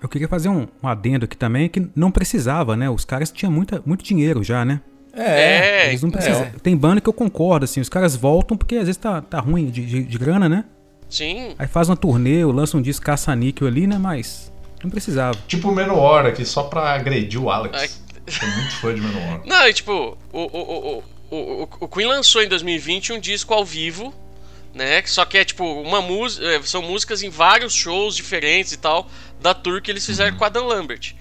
Eu 0.02 0.10
queria 0.10 0.28
fazer 0.28 0.50
um, 0.50 0.68
um 0.84 0.88
adendo 0.88 1.26
aqui 1.26 1.38
também, 1.38 1.70
que 1.70 1.88
não 1.96 2.12
precisava, 2.12 2.76
né? 2.76 2.90
Os 2.90 3.06
caras 3.06 3.32
tinham 3.32 3.52
muita, 3.52 3.82
muito 3.86 4.04
dinheiro 4.04 4.44
já, 4.44 4.66
né? 4.66 4.82
É, 5.14 5.86
É, 5.86 5.88
Eles 5.90 6.02
não 6.04 6.10
precisam. 6.12 6.52
Tem 6.64 6.76
banda 6.76 7.02
que 7.02 7.10
eu 7.10 7.14
concordo, 7.14 7.66
assim, 7.66 7.80
os 7.82 7.90
caras 7.90 8.16
voltam 8.16 8.56
porque 8.58 8.76
às 8.76 8.82
vezes 8.86 8.98
tá, 8.98 9.22
tá 9.22 9.40
ruim 9.40 9.70
de, 9.72 9.86
de- 9.86 10.04
de 10.04 10.18
grana, 10.18 10.48
né? 10.50 10.66
Sim. 11.12 11.56
Aí 11.60 11.68
faz 11.68 11.90
uma 11.90 11.96
turnê, 11.96 12.44
ou 12.44 12.52
lança 12.52 12.76
um 12.78 12.82
disco 12.82 13.06
caça-níquel 13.06 13.68
ali, 13.68 13.86
né? 13.86 13.98
Mas 13.98 14.52
não 14.84 14.90
precisava. 14.90 15.38
Tipo 15.48 15.70
o 15.70 15.76
Menor 15.76 16.26
aqui, 16.26 16.44
só 16.46 16.64
pra 16.64 16.94
agredir 16.94 17.42
o 17.42 17.50
Alex. 17.52 18.02
Sou 18.28 18.50
muito 18.50 18.76
fã 18.78 18.94
de 18.94 19.02
Menor. 19.02 19.42
Não, 19.46 19.68
e 19.68 19.74
tipo, 19.74 20.18
o, 20.32 20.40
o, 20.40 20.58
o, 20.58 21.04
o, 21.30 21.36
o, 21.36 21.70
o 21.82 21.88
Queen 21.88 22.08
lançou 22.08 22.42
em 22.42 22.48
2020 22.48 23.14
um 23.14 23.20
disco 23.20 23.54
ao 23.54 23.66
vivo, 23.66 24.14
né? 24.74 25.04
Só 25.06 25.26
que 25.26 25.38
é 25.38 25.44
tipo 25.44 25.66
uma 25.66 26.02
música, 26.02 26.62
são 26.64 26.82
músicas 26.82 27.24
em 27.24 27.30
vários 27.30 27.74
shows 27.74 28.16
diferentes 28.16 28.72
e 28.72 28.78
tal 28.78 29.10
da 29.42 29.54
tour 29.54 29.82
que 29.82 29.92
eles 29.92 30.06
fizeram 30.06 30.38
com 30.38 30.46
a 30.46 30.50
Dan 30.50 30.64
Lambert. 30.64 31.14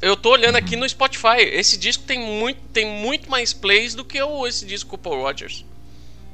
Eu 0.00 0.16
tô 0.16 0.30
olhando 0.30 0.56
aqui 0.56 0.76
no 0.76 0.88
Spotify, 0.88 1.38
esse 1.38 1.78
disco 1.78 2.04
tem 2.04 2.18
muito, 2.18 2.60
tem 2.72 2.86
muito 2.86 3.30
mais 3.30 3.52
plays 3.52 3.94
do 3.94 4.04
que 4.04 4.20
o, 4.20 4.46
esse 4.46 4.66
disco 4.66 4.90
com 4.90 4.96
o 4.96 4.98
Paul 4.98 5.22
Rogers. 5.22 5.64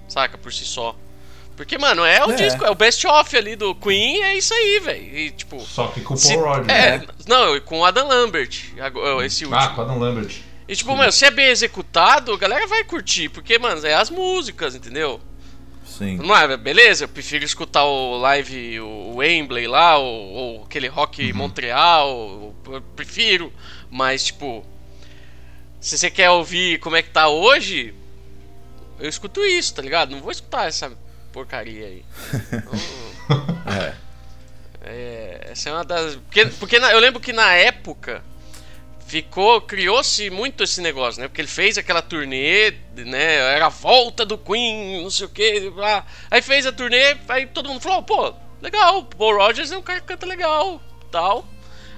Saca, 0.08 0.38
por 0.38 0.52
si 0.52 0.64
só. 0.64 0.96
Porque, 1.58 1.76
mano, 1.76 2.04
é 2.04 2.24
o 2.24 2.30
É. 2.30 2.34
disco, 2.36 2.64
é 2.64 2.70
o 2.70 2.74
best 2.76 3.04
of 3.04 3.36
ali 3.36 3.56
do 3.56 3.74
Queen, 3.74 4.22
é 4.22 4.36
isso 4.36 4.54
aí, 4.54 4.78
velho. 4.78 5.30
Tipo, 5.32 5.58
Só 5.58 5.88
que 5.88 6.00
com 6.02 6.14
o 6.14 6.20
Paul 6.22 6.40
Rogers. 6.40 6.68
é, 6.68 6.98
né? 6.98 7.06
não, 7.26 7.60
com 7.62 7.80
o 7.80 7.84
Adam 7.84 8.06
Lambert, 8.06 8.48
esse 9.24 9.44
último. 9.44 9.56
Ah, 9.60 9.68
com 9.70 9.80
o 9.80 9.84
Adam 9.84 9.98
Lambert. 9.98 10.36
E 10.68 10.76
tipo, 10.76 10.96
mano, 10.96 11.10
se 11.10 11.24
é 11.24 11.32
bem 11.32 11.46
executado, 11.48 12.32
a 12.32 12.36
galera 12.38 12.64
vai 12.68 12.84
curtir, 12.84 13.28
porque, 13.28 13.58
mano, 13.58 13.84
é 13.84 13.92
as 13.92 14.08
músicas, 14.08 14.76
entendeu? 14.76 15.20
Sim. 15.84 16.16
Não 16.18 16.36
é, 16.36 16.56
beleza, 16.56 17.04
eu 17.04 17.08
prefiro 17.08 17.44
escutar 17.44 17.84
o 17.84 18.18
live, 18.18 18.78
o 18.78 19.16
Wembley 19.16 19.66
lá, 19.66 19.98
ou, 19.98 20.28
ou 20.30 20.62
aquele 20.64 20.86
rock 20.86 21.32
Montreal, 21.32 22.54
eu 22.68 22.82
prefiro, 22.94 23.52
mas 23.90 24.26
tipo, 24.26 24.64
se 25.80 25.98
você 25.98 26.08
quer 26.08 26.30
ouvir 26.30 26.78
como 26.78 26.94
é 26.94 27.02
que 27.02 27.10
tá 27.10 27.26
hoje, 27.28 27.92
eu 29.00 29.08
escuto 29.08 29.42
isso, 29.44 29.74
tá 29.74 29.82
ligado? 29.82 30.10
Não 30.12 30.20
vou 30.20 30.30
escutar 30.30 30.68
essa 30.68 30.96
porcaria 31.38 31.86
aí. 31.86 32.04
É. 33.68 33.94
é, 34.82 35.48
essa 35.50 35.68
é 35.68 35.72
uma 35.72 35.84
das. 35.84 36.16
Porque, 36.16 36.46
porque 36.58 36.78
na- 36.78 36.90
eu 36.92 36.98
lembro 36.98 37.20
que 37.20 37.32
na 37.32 37.52
época 37.54 38.22
ficou. 39.06 39.60
Criou-se 39.60 40.30
muito 40.30 40.64
esse 40.64 40.80
negócio, 40.80 41.20
né? 41.20 41.28
Porque 41.28 41.42
ele 41.42 41.48
fez 41.48 41.76
aquela 41.76 42.00
turnê, 42.00 42.70
né? 42.96 43.34
Era 43.54 43.66
a 43.66 43.68
volta 43.68 44.24
do 44.24 44.38
Queen, 44.38 45.02
não 45.02 45.10
sei 45.10 45.26
o 45.26 45.28
que. 45.28 45.70
Aí 46.30 46.40
fez 46.40 46.64
a 46.64 46.72
turnê, 46.72 47.18
aí 47.28 47.46
todo 47.46 47.68
mundo 47.68 47.82
falou, 47.82 48.02
pô, 48.02 48.34
legal, 48.62 49.04
Paul 49.04 49.36
Rogers 49.36 49.70
é 49.70 49.76
um 49.76 49.82
cara 49.82 50.00
que 50.00 50.06
canta 50.06 50.24
legal, 50.26 50.80
tal. 51.12 51.46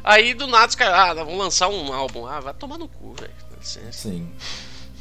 Aí 0.02 0.34
do 0.34 0.48
nada 0.48 0.66
os 0.68 0.74
caras, 0.74 0.94
ah, 0.98 1.14
vamos 1.14 1.38
lançar 1.38 1.68
um 1.68 1.92
álbum. 1.92 2.26
Ah, 2.26 2.40
vai 2.40 2.54
tomar 2.54 2.76
no 2.78 2.88
cu, 2.88 3.14
velho. 3.14 3.32
Sim. 3.92 4.28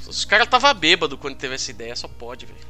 Os 0.08 0.26
caras 0.26 0.48
tava 0.48 0.72
bêbado 0.76 1.18
quando 1.18 1.36
teve 1.38 1.56
essa 1.56 1.72
ideia, 1.72 1.96
só 1.96 2.08
pode, 2.08 2.46
velho. 2.46 2.70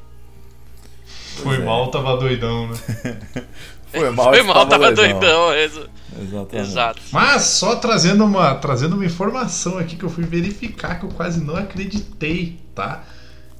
Foi 1.44 1.56
é. 1.58 1.60
mal, 1.60 1.90
tava 1.92 2.18
doidão, 2.18 2.68
né? 2.70 2.78
Foi 3.92 4.10
mal, 4.12 4.30
Foi 4.32 4.44
mal, 4.44 4.68
tava 4.68 4.92
doidão. 4.92 5.52
exa- 5.54 5.88
Exatamente. 6.22 6.70
Exato. 6.70 7.02
Mas 7.12 7.42
só 7.44 7.76
trazendo 7.78 8.24
uma, 8.24 8.54
trazendo 8.56 8.96
uma 8.96 9.06
informação 9.06 9.78
aqui 9.80 9.96
que 9.96 10.04
eu 10.04 10.10
fui 10.10 10.24
verificar 10.24 11.00
que 11.00 11.06
eu 11.06 11.10
quase 11.10 11.44
não 11.44 11.56
acreditei, 11.56 12.60
tá? 12.76 13.04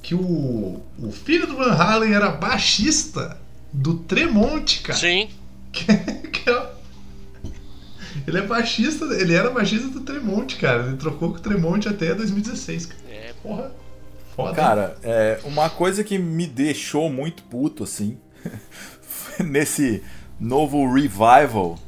Que 0.02 0.14
o, 0.14 0.80
o 0.98 1.10
filho 1.12 1.46
do 1.46 1.56
Van 1.56 1.72
Halen 1.72 2.12
era 2.14 2.30
baixista 2.30 3.38
do 3.72 3.94
Tremonte, 3.94 4.80
cara. 4.82 4.98
Sim. 4.98 5.28
Que 5.72 6.48
é- 6.50 6.70
Ele 8.26 8.38
é 8.38 8.42
baixista, 8.42 9.04
ele 9.14 9.34
era 9.34 9.50
baixista 9.50 9.88
do 9.88 10.00
Tremonte, 10.00 10.56
cara. 10.56 10.86
Ele 10.86 10.96
trocou 10.96 11.30
com 11.30 11.36
o 11.38 11.40
Tremonte 11.40 11.88
até 11.88 12.14
2016, 12.14 12.86
cara. 12.86 13.00
É, 13.08 13.32
Porra. 13.42 13.72
Foda. 14.34 14.54
Cara, 14.54 14.96
é, 15.02 15.40
uma 15.44 15.68
coisa 15.68 16.04
que 16.04 16.18
me 16.18 16.46
deixou 16.46 17.10
muito 17.10 17.42
puto, 17.44 17.84
assim, 17.84 18.18
nesse 19.44 20.02
novo 20.38 20.92
revival 20.92 21.78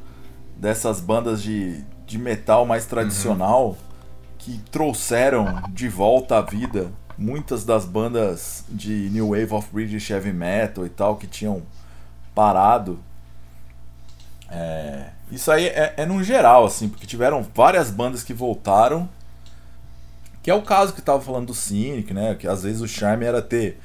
dessas 0.55 0.99
bandas 0.99 1.41
de, 1.41 1.83
de 2.05 2.17
metal 2.17 2.65
mais 2.65 2.85
tradicional 2.85 3.77
que 4.37 4.59
trouxeram 4.71 5.63
de 5.71 5.87
volta 5.87 6.37
à 6.37 6.41
vida 6.41 6.91
muitas 7.17 7.63
das 7.63 7.85
bandas 7.85 8.65
de 8.69 9.09
New 9.11 9.29
Wave 9.29 9.53
of 9.53 9.69
British 9.71 10.09
Heavy 10.09 10.33
Metal 10.33 10.85
e 10.85 10.89
tal 10.89 11.15
que 11.15 11.27
tinham 11.27 11.61
parado. 12.33 12.99
É, 14.49 15.07
isso 15.31 15.51
aí 15.51 15.67
é, 15.67 15.93
é 15.97 16.05
no 16.05 16.23
geral, 16.23 16.65
assim, 16.65 16.89
porque 16.89 17.07
tiveram 17.07 17.45
várias 17.55 17.89
bandas 17.89 18.23
que 18.23 18.33
voltaram 18.33 19.09
que 20.43 20.51
é 20.51 20.53
o 20.53 20.61
caso 20.61 20.93
que 20.93 21.01
tava 21.01 21.21
falando 21.21 21.47
do 21.47 21.53
Cynic, 21.53 22.13
né? 22.13 22.35
Que 22.35 22.47
às 22.47 22.63
vezes 22.63 22.81
o 22.81 22.87
charme 22.87 23.25
era 23.25 23.41
ter 23.41 23.79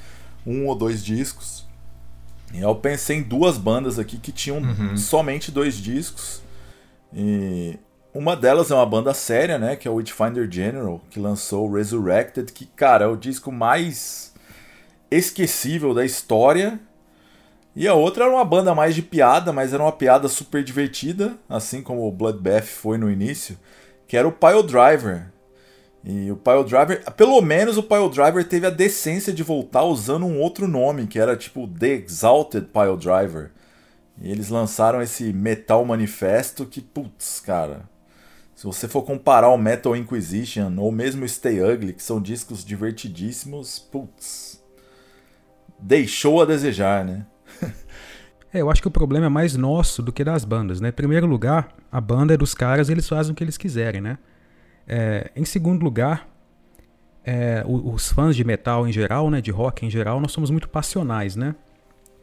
um 0.44 0.66
ou 0.66 0.74
dois 0.74 1.04
discos. 1.04 1.64
E 2.52 2.60
eu 2.60 2.74
pensei 2.74 3.18
em 3.18 3.22
duas 3.22 3.56
bandas 3.56 3.98
aqui 3.98 4.18
que 4.18 4.32
tinham 4.32 4.60
somente 4.96 5.52
dois 5.52 5.76
discos. 5.76 6.42
E 7.14 7.78
uma 8.12 8.34
delas 8.34 8.72
é 8.72 8.74
uma 8.74 8.84
banda 8.84 9.14
séria, 9.14 9.56
né? 9.56 9.76
Que 9.76 9.86
é 9.86 9.90
o 9.90 9.94
Witchfinder 9.94 10.50
General, 10.50 11.00
que 11.10 11.20
lançou 11.20 11.68
o 11.68 11.74
Resurrected, 11.74 12.52
que, 12.52 12.66
cara, 12.66 13.04
é 13.04 13.08
o 13.08 13.16
disco 13.16 13.52
mais 13.52 14.34
esquecível 15.10 15.94
da 15.94 16.04
história. 16.04 16.80
E 17.76 17.86
a 17.86 17.94
outra 17.94 18.24
era 18.24 18.34
uma 18.34 18.44
banda 18.44 18.74
mais 18.74 18.96
de 18.96 19.02
piada, 19.02 19.52
mas 19.52 19.72
era 19.72 19.82
uma 19.82 19.92
piada 19.92 20.26
super 20.26 20.64
divertida, 20.64 21.38
assim 21.48 21.82
como 21.82 22.08
o 22.08 22.10
Bloodbath 22.10 22.64
foi 22.64 22.98
no 22.98 23.08
início, 23.08 23.56
que 24.08 24.16
era 24.16 24.26
o 24.26 24.32
Pile 24.32 24.64
Driver, 24.64 25.26
e 26.10 26.32
o 26.32 26.36
Pile 26.36 26.64
Driver, 26.64 27.12
pelo 27.12 27.38
menos 27.42 27.76
o 27.76 27.82
Pile 27.82 28.08
Driver 28.08 28.42
teve 28.42 28.66
a 28.66 28.70
decência 28.70 29.30
de 29.30 29.42
voltar 29.42 29.84
usando 29.84 30.24
um 30.24 30.40
outro 30.40 30.66
nome, 30.66 31.06
que 31.06 31.18
era 31.18 31.36
tipo 31.36 31.68
The 31.68 31.96
Exalted 31.96 32.68
Pile 32.72 32.96
Driver. 32.96 33.50
E 34.18 34.30
eles 34.30 34.48
lançaram 34.48 35.02
esse 35.02 35.34
Metal 35.34 35.84
Manifesto 35.84 36.64
que, 36.64 36.80
putz, 36.80 37.40
cara. 37.40 37.82
Se 38.54 38.64
você 38.64 38.88
for 38.88 39.02
comparar 39.02 39.50
o 39.50 39.58
Metal 39.58 39.94
Inquisition 39.94 40.74
ou 40.78 40.90
mesmo 40.90 41.28
Stay 41.28 41.62
Ugly, 41.62 41.92
que 41.92 42.02
são 42.02 42.22
discos 42.22 42.64
divertidíssimos, 42.64 43.78
putz. 43.78 44.64
Deixou 45.78 46.40
a 46.40 46.46
desejar, 46.46 47.04
né? 47.04 47.26
É, 48.50 48.62
eu 48.62 48.70
acho 48.70 48.80
que 48.80 48.88
o 48.88 48.90
problema 48.90 49.26
é 49.26 49.28
mais 49.28 49.54
nosso 49.56 50.02
do 50.02 50.10
que 50.10 50.24
das 50.24 50.42
bandas, 50.42 50.80
né? 50.80 50.88
Em 50.88 50.92
primeiro 50.92 51.26
lugar, 51.26 51.68
a 51.92 52.00
banda 52.00 52.32
é 52.32 52.36
dos 52.38 52.54
caras, 52.54 52.88
eles 52.88 53.06
fazem 53.06 53.32
o 53.32 53.34
que 53.34 53.44
eles 53.44 53.58
quiserem, 53.58 54.00
né? 54.00 54.16
É, 54.88 55.30
em 55.36 55.44
segundo 55.44 55.82
lugar, 55.84 56.26
é, 57.24 57.62
os 57.66 58.10
fãs 58.10 58.34
de 58.34 58.42
metal 58.44 58.88
em 58.88 58.92
geral, 58.92 59.30
né, 59.30 59.40
de 59.40 59.50
rock 59.50 59.84
em 59.84 59.90
geral, 59.90 60.18
nós 60.20 60.32
somos 60.32 60.50
muito 60.50 60.68
passionais, 60.68 61.36
né? 61.36 61.54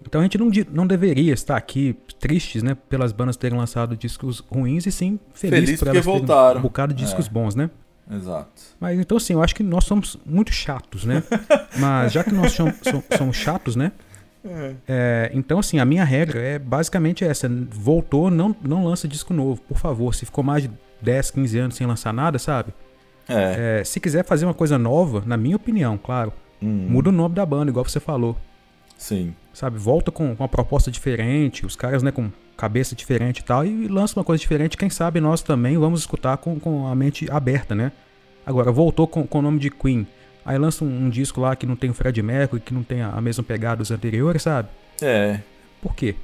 Então 0.05 0.19
a 0.19 0.23
gente 0.23 0.37
não, 0.37 0.49
não 0.71 0.87
deveria 0.87 1.33
estar 1.33 1.55
aqui 1.55 1.95
tristes, 2.19 2.61
né, 2.63 2.75
pelas 2.89 3.11
bandas 3.11 3.37
terem 3.37 3.57
lançado 3.57 3.95
discos 3.95 4.39
ruins 4.51 4.85
e 4.85 4.91
sim 4.91 5.19
feliz, 5.33 5.59
Feliz 5.65 5.79
por 5.79 5.87
elas 5.89 6.03
terem 6.05 6.19
voltaram. 6.19 6.59
um 6.59 6.63
bocado 6.63 6.93
de 6.93 7.03
discos 7.03 7.27
É. 7.27 7.29
bons, 7.29 7.55
né? 7.55 7.69
Exato. 8.11 8.61
Mas 8.79 8.99
então 8.99 9.17
assim, 9.17 9.33
eu 9.33 9.41
acho 9.43 9.55
que 9.55 9.63
nós 9.63 9.83
somos 9.85 10.17
muito 10.25 10.51
chatos, 10.51 11.05
né? 11.05 11.23
Mas 11.79 12.11
já 12.13 12.23
que 12.23 12.31
nós 12.33 12.51
somos, 12.51 12.75
som- 12.83 13.03
somos 13.17 13.35
chatos, 13.37 13.75
né? 13.75 13.91
É, 14.87 15.31
então, 15.33 15.57
assim, 15.57 15.79
a 15.79 15.85
minha 15.85 16.03
regra 16.03 16.39
é 16.39 16.59
basicamente 16.59 17.25
essa. 17.25 17.49
Voltou, 17.71 18.29
não, 18.29 18.55
não 18.61 18.85
lança 18.85 19.07
disco 19.07 19.33
novo, 19.33 19.59
por 19.61 19.77
favor. 19.79 20.13
Se 20.13 20.23
ficou 20.23 20.43
mais 20.43 20.61
de 20.61 20.69
10, 21.01 21.31
15 21.31 21.57
anos 21.59 21.75
sem 21.75 21.85
lançar 21.87 22.13
nada, 22.13 22.37
sabe? 22.39 22.73
É. 23.27 23.79
É, 23.79 23.83
se 23.83 23.99
quiser 23.99 24.23
fazer 24.23 24.45
uma 24.45 24.53
coisa 24.53 24.77
nova, 24.77 25.23
na 25.25 25.37
minha 25.37 25.55
opinião, 25.55 25.97
claro, 25.97 26.31
Hum, 26.61 26.87
muda 26.89 27.09
o 27.09 27.11
nome 27.11 27.35
da 27.35 27.45
banda, 27.45 27.69
igual 27.69 27.85
você 27.85 27.99
falou. 27.99 28.35
sim. 28.97 29.33
Sabe? 29.53 29.77
Volta 29.77 30.11
com, 30.11 30.35
com 30.35 30.43
uma 30.43 30.49
proposta 30.49 30.91
diferente, 30.91 31.65
os 31.65 31.77
caras, 31.77 32.03
né, 32.03 32.11
com 32.11 32.29
cabeça 32.57 32.93
diferente 32.93 33.39
e 33.39 33.43
tal, 33.43 33.65
e 33.65 33.87
lança 33.87 34.19
uma 34.19 34.23
coisa 34.25 34.41
diferente. 34.41 34.75
Quem 34.75 34.89
sabe 34.89 35.21
nós 35.21 35.41
também 35.41 35.77
vamos 35.77 36.01
escutar 36.01 36.35
com, 36.37 36.59
com 36.59 36.87
a 36.87 36.93
mente 36.95 37.29
aberta, 37.31 37.73
né? 37.73 37.93
Agora, 38.45 38.69
voltou 38.71 39.07
com, 39.07 39.25
com 39.25 39.39
o 39.39 39.41
nome 39.41 39.59
de 39.59 39.69
Queen. 39.69 40.05
Aí 40.45 40.57
lança 40.57 40.83
um, 40.83 41.05
um 41.05 41.09
disco 41.09 41.39
lá 41.39 41.55
que 41.55 41.65
não 41.65 41.75
tem 41.75 41.89
o 41.89 41.93
Fred 41.93 42.21
Mercury, 42.21 42.61
que 42.61 42.73
não 42.73 42.83
tem 42.83 43.01
a, 43.01 43.11
a 43.11 43.21
mesma 43.21 43.43
pegada 43.45 43.77
dos 43.77 43.91
anteriores, 43.91 44.41
sabe? 44.43 44.67
É. 45.01 45.39
Por 45.81 45.95
quê? 45.95 46.15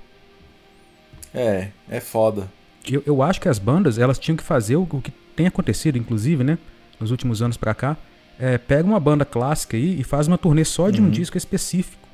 É. 1.33 1.69
É 1.89 1.99
foda. 2.01 2.49
Eu, 2.89 3.03
eu 3.05 3.21
acho 3.21 3.39
que 3.41 3.47
as 3.49 3.59
bandas, 3.59 3.97
elas 3.97 4.17
tinham 4.17 4.35
que 4.35 4.43
fazer 4.43 4.75
o, 4.75 4.83
o 4.89 5.01
que 5.01 5.11
tem 5.35 5.47
acontecido, 5.47 5.97
inclusive, 5.97 6.43
né? 6.43 6.57
Nos 6.99 7.11
últimos 7.11 7.41
anos 7.41 7.57
pra 7.57 7.73
cá. 7.73 7.97
É, 8.39 8.57
pega 8.57 8.83
uma 8.87 8.99
banda 8.99 9.23
clássica 9.23 9.77
aí 9.77 9.99
e 9.99 10.03
faz 10.03 10.27
uma 10.27 10.37
turnê 10.37 10.65
só 10.65 10.89
de 10.89 10.99
um 11.01 11.05
Uhum. 11.05 11.11
disco 11.11 11.37
específico. 11.37 12.07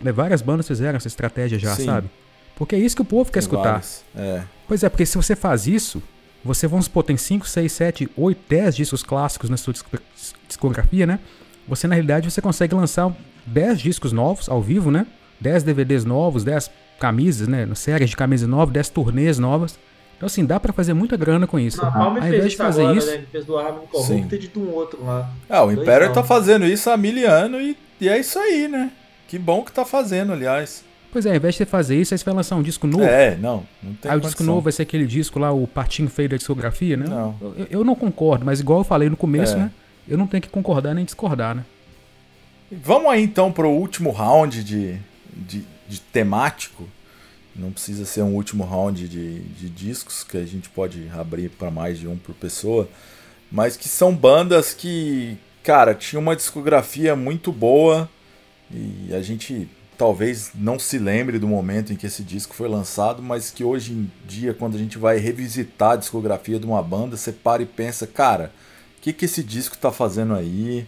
Né, 0.00 0.12
várias 0.12 0.42
bandas 0.42 0.66
fizeram 0.66 0.96
essa 0.96 1.08
estratégia 1.08 1.58
já, 1.58 1.74
Sim. 1.74 1.86
sabe? 1.86 2.08
Porque 2.56 2.76
é 2.76 2.78
isso 2.78 2.94
que 2.94 3.02
o 3.02 3.04
povo 3.04 3.24
quer 3.30 3.40
Tem 3.40 3.40
escutar. 3.40 3.62
vários. 3.72 4.04
É. 4.14 4.42
Pois 4.68 4.82
é, 4.84 4.88
porque 4.88 5.04
se 5.06 5.16
você 5.16 5.34
faz 5.34 5.66
isso, 5.66 6.02
você, 6.44 6.66
vamos 6.68 6.84
supor, 6.84 7.02
tem 7.02 7.16
5, 7.16 7.48
6, 7.48 7.72
7, 7.72 8.08
8, 8.16 8.40
10 8.48 8.76
discos 8.76 9.02
clássicos 9.02 9.50
na 9.50 9.56
sua 9.56 9.72
disco- 9.72 9.98
discografia, 10.46 11.06
né? 11.06 11.18
Você, 11.66 11.88
na 11.88 11.94
realidade, 11.94 12.30
você 12.30 12.40
consegue 12.40 12.74
lançar 12.74 13.12
10 13.46 13.80
discos 13.80 14.12
novos 14.12 14.48
ao 14.48 14.62
vivo, 14.62 14.90
né? 14.90 15.06
10 15.40 15.62
DVDs 15.64 16.04
novos, 16.04 16.44
10 16.44 16.70
camisas, 16.98 17.48
né? 17.48 17.68
Séries 17.74 18.10
de 18.10 18.16
camisas 18.16 18.48
novas, 18.48 18.72
10 18.72 18.88
turnês 18.90 19.38
novas. 19.38 19.78
Então, 20.16 20.26
assim, 20.26 20.44
dá 20.44 20.58
pra 20.60 20.72
fazer 20.72 20.94
muita 20.94 21.16
grana 21.16 21.46
com 21.46 21.58
isso. 21.58 21.82
Na 21.82 21.90
Palme 21.90 22.20
Ao 22.20 22.26
invés 22.28 22.50
de 22.52 22.56
fazer 22.56 22.82
agora, 22.82 22.98
isso, 22.98 23.06
né? 23.08 23.14
Ele 23.14 23.26
fez 23.30 23.44
do. 23.44 23.52
Corrupted 23.90 24.46
e 24.46 24.48
de 24.48 24.58
um 24.58 24.70
outro 24.72 25.04
lá. 25.04 25.28
Ah, 25.50 25.64
o 25.64 25.72
Império 25.72 26.12
tá 26.12 26.22
fazendo 26.22 26.64
isso 26.64 26.88
há 26.88 26.96
mil 26.96 27.28
anos 27.30 27.60
e, 27.60 27.76
e 28.00 28.08
é 28.08 28.18
isso 28.18 28.38
aí, 28.38 28.68
né? 28.68 28.90
Que 29.28 29.38
bom 29.38 29.62
que 29.62 29.72
tá 29.72 29.84
fazendo, 29.84 30.32
aliás. 30.32 30.84
pois 31.12 31.26
é, 31.26 31.30
ao 31.30 31.36
invés 31.36 31.54
de 31.54 31.58
você 31.58 31.66
fazer 31.66 32.00
isso, 32.00 32.14
aí 32.14 32.18
você 32.18 32.24
vai 32.24 32.34
lançar 32.34 32.56
um 32.56 32.62
disco 32.62 32.86
novo. 32.86 33.04
É, 33.04 33.36
não. 33.36 33.64
Não 33.82 33.94
tem 33.94 34.10
Aí 34.10 34.16
o 34.16 34.20
disco 34.20 34.42
novo 34.44 34.60
vai 34.62 34.72
ser 34.72 34.82
aquele 34.82 35.06
disco 35.06 35.38
lá, 35.38 35.50
o 35.52 35.66
patinho 35.66 36.08
feio 36.08 36.28
da 36.28 36.36
discografia, 36.36 36.96
né? 36.96 37.06
Não. 37.08 37.34
Eu, 37.40 37.66
eu 37.70 37.84
não 37.84 37.94
concordo, 37.94 38.44
mas 38.44 38.60
igual 38.60 38.80
eu 38.80 38.84
falei 38.84 39.10
no 39.10 39.16
começo, 39.16 39.54
É. 39.54 39.58
né? 39.58 39.70
Eu 40.08 40.16
não 40.16 40.26
tenho 40.26 40.42
que 40.42 40.48
concordar 40.48 40.94
nem 40.94 41.04
discordar, 41.04 41.54
né? 41.54 41.64
Vamos 42.70 43.10
aí 43.10 43.22
então 43.22 43.52
pro 43.52 43.68
último 43.68 44.10
round 44.10 44.62
de, 44.64 44.98
de, 45.32 45.64
de 45.88 46.00
temático. 46.00 46.88
Não 47.54 47.70
precisa 47.70 48.04
ser 48.04 48.22
um 48.22 48.34
último 48.34 48.64
round 48.64 49.08
de, 49.08 49.40
de 49.40 49.68
discos, 49.68 50.24
que 50.24 50.36
a 50.36 50.44
gente 50.44 50.68
pode 50.68 51.08
abrir 51.14 51.50
para 51.50 51.70
mais 51.70 51.98
de 51.98 52.08
um 52.08 52.16
por 52.16 52.34
pessoa. 52.34 52.88
Mas 53.50 53.76
que 53.76 53.88
são 53.88 54.14
bandas 54.14 54.74
que, 54.74 55.36
cara, 55.62 55.94
tinham 55.94 56.20
uma 56.22 56.34
discografia 56.34 57.14
muito 57.14 57.52
boa 57.52 58.08
e 58.70 59.14
a 59.14 59.22
gente 59.22 59.68
talvez 59.96 60.50
não 60.54 60.78
se 60.78 60.98
lembre 60.98 61.38
do 61.38 61.46
momento 61.46 61.92
em 61.92 61.96
que 61.96 62.06
esse 62.06 62.22
disco 62.22 62.54
foi 62.54 62.68
lançado, 62.68 63.22
mas 63.22 63.50
que 63.50 63.62
hoje 63.62 63.92
em 63.92 64.10
dia, 64.26 64.52
quando 64.52 64.74
a 64.74 64.78
gente 64.78 64.98
vai 64.98 65.18
revisitar 65.18 65.92
a 65.92 65.96
discografia 65.96 66.58
de 66.58 66.66
uma 66.66 66.82
banda, 66.82 67.16
você 67.16 67.32
para 67.32 67.62
e 67.62 67.66
pensa, 67.66 68.06
cara, 68.06 68.52
o 68.98 69.02
que, 69.02 69.12
que 69.12 69.26
esse 69.26 69.42
disco 69.42 69.78
tá 69.78 69.92
fazendo 69.92 70.34
aí? 70.34 70.86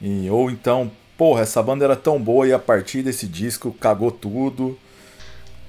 E, 0.00 0.28
ou 0.28 0.50
então, 0.50 0.90
porra, 1.20 1.42
essa 1.42 1.62
banda 1.62 1.84
era 1.84 1.94
tão 1.96 2.18
boa 2.18 2.48
e 2.48 2.52
a 2.54 2.58
partir 2.58 3.02
desse 3.02 3.26
disco 3.26 3.76
cagou 3.78 4.10
tudo. 4.10 4.78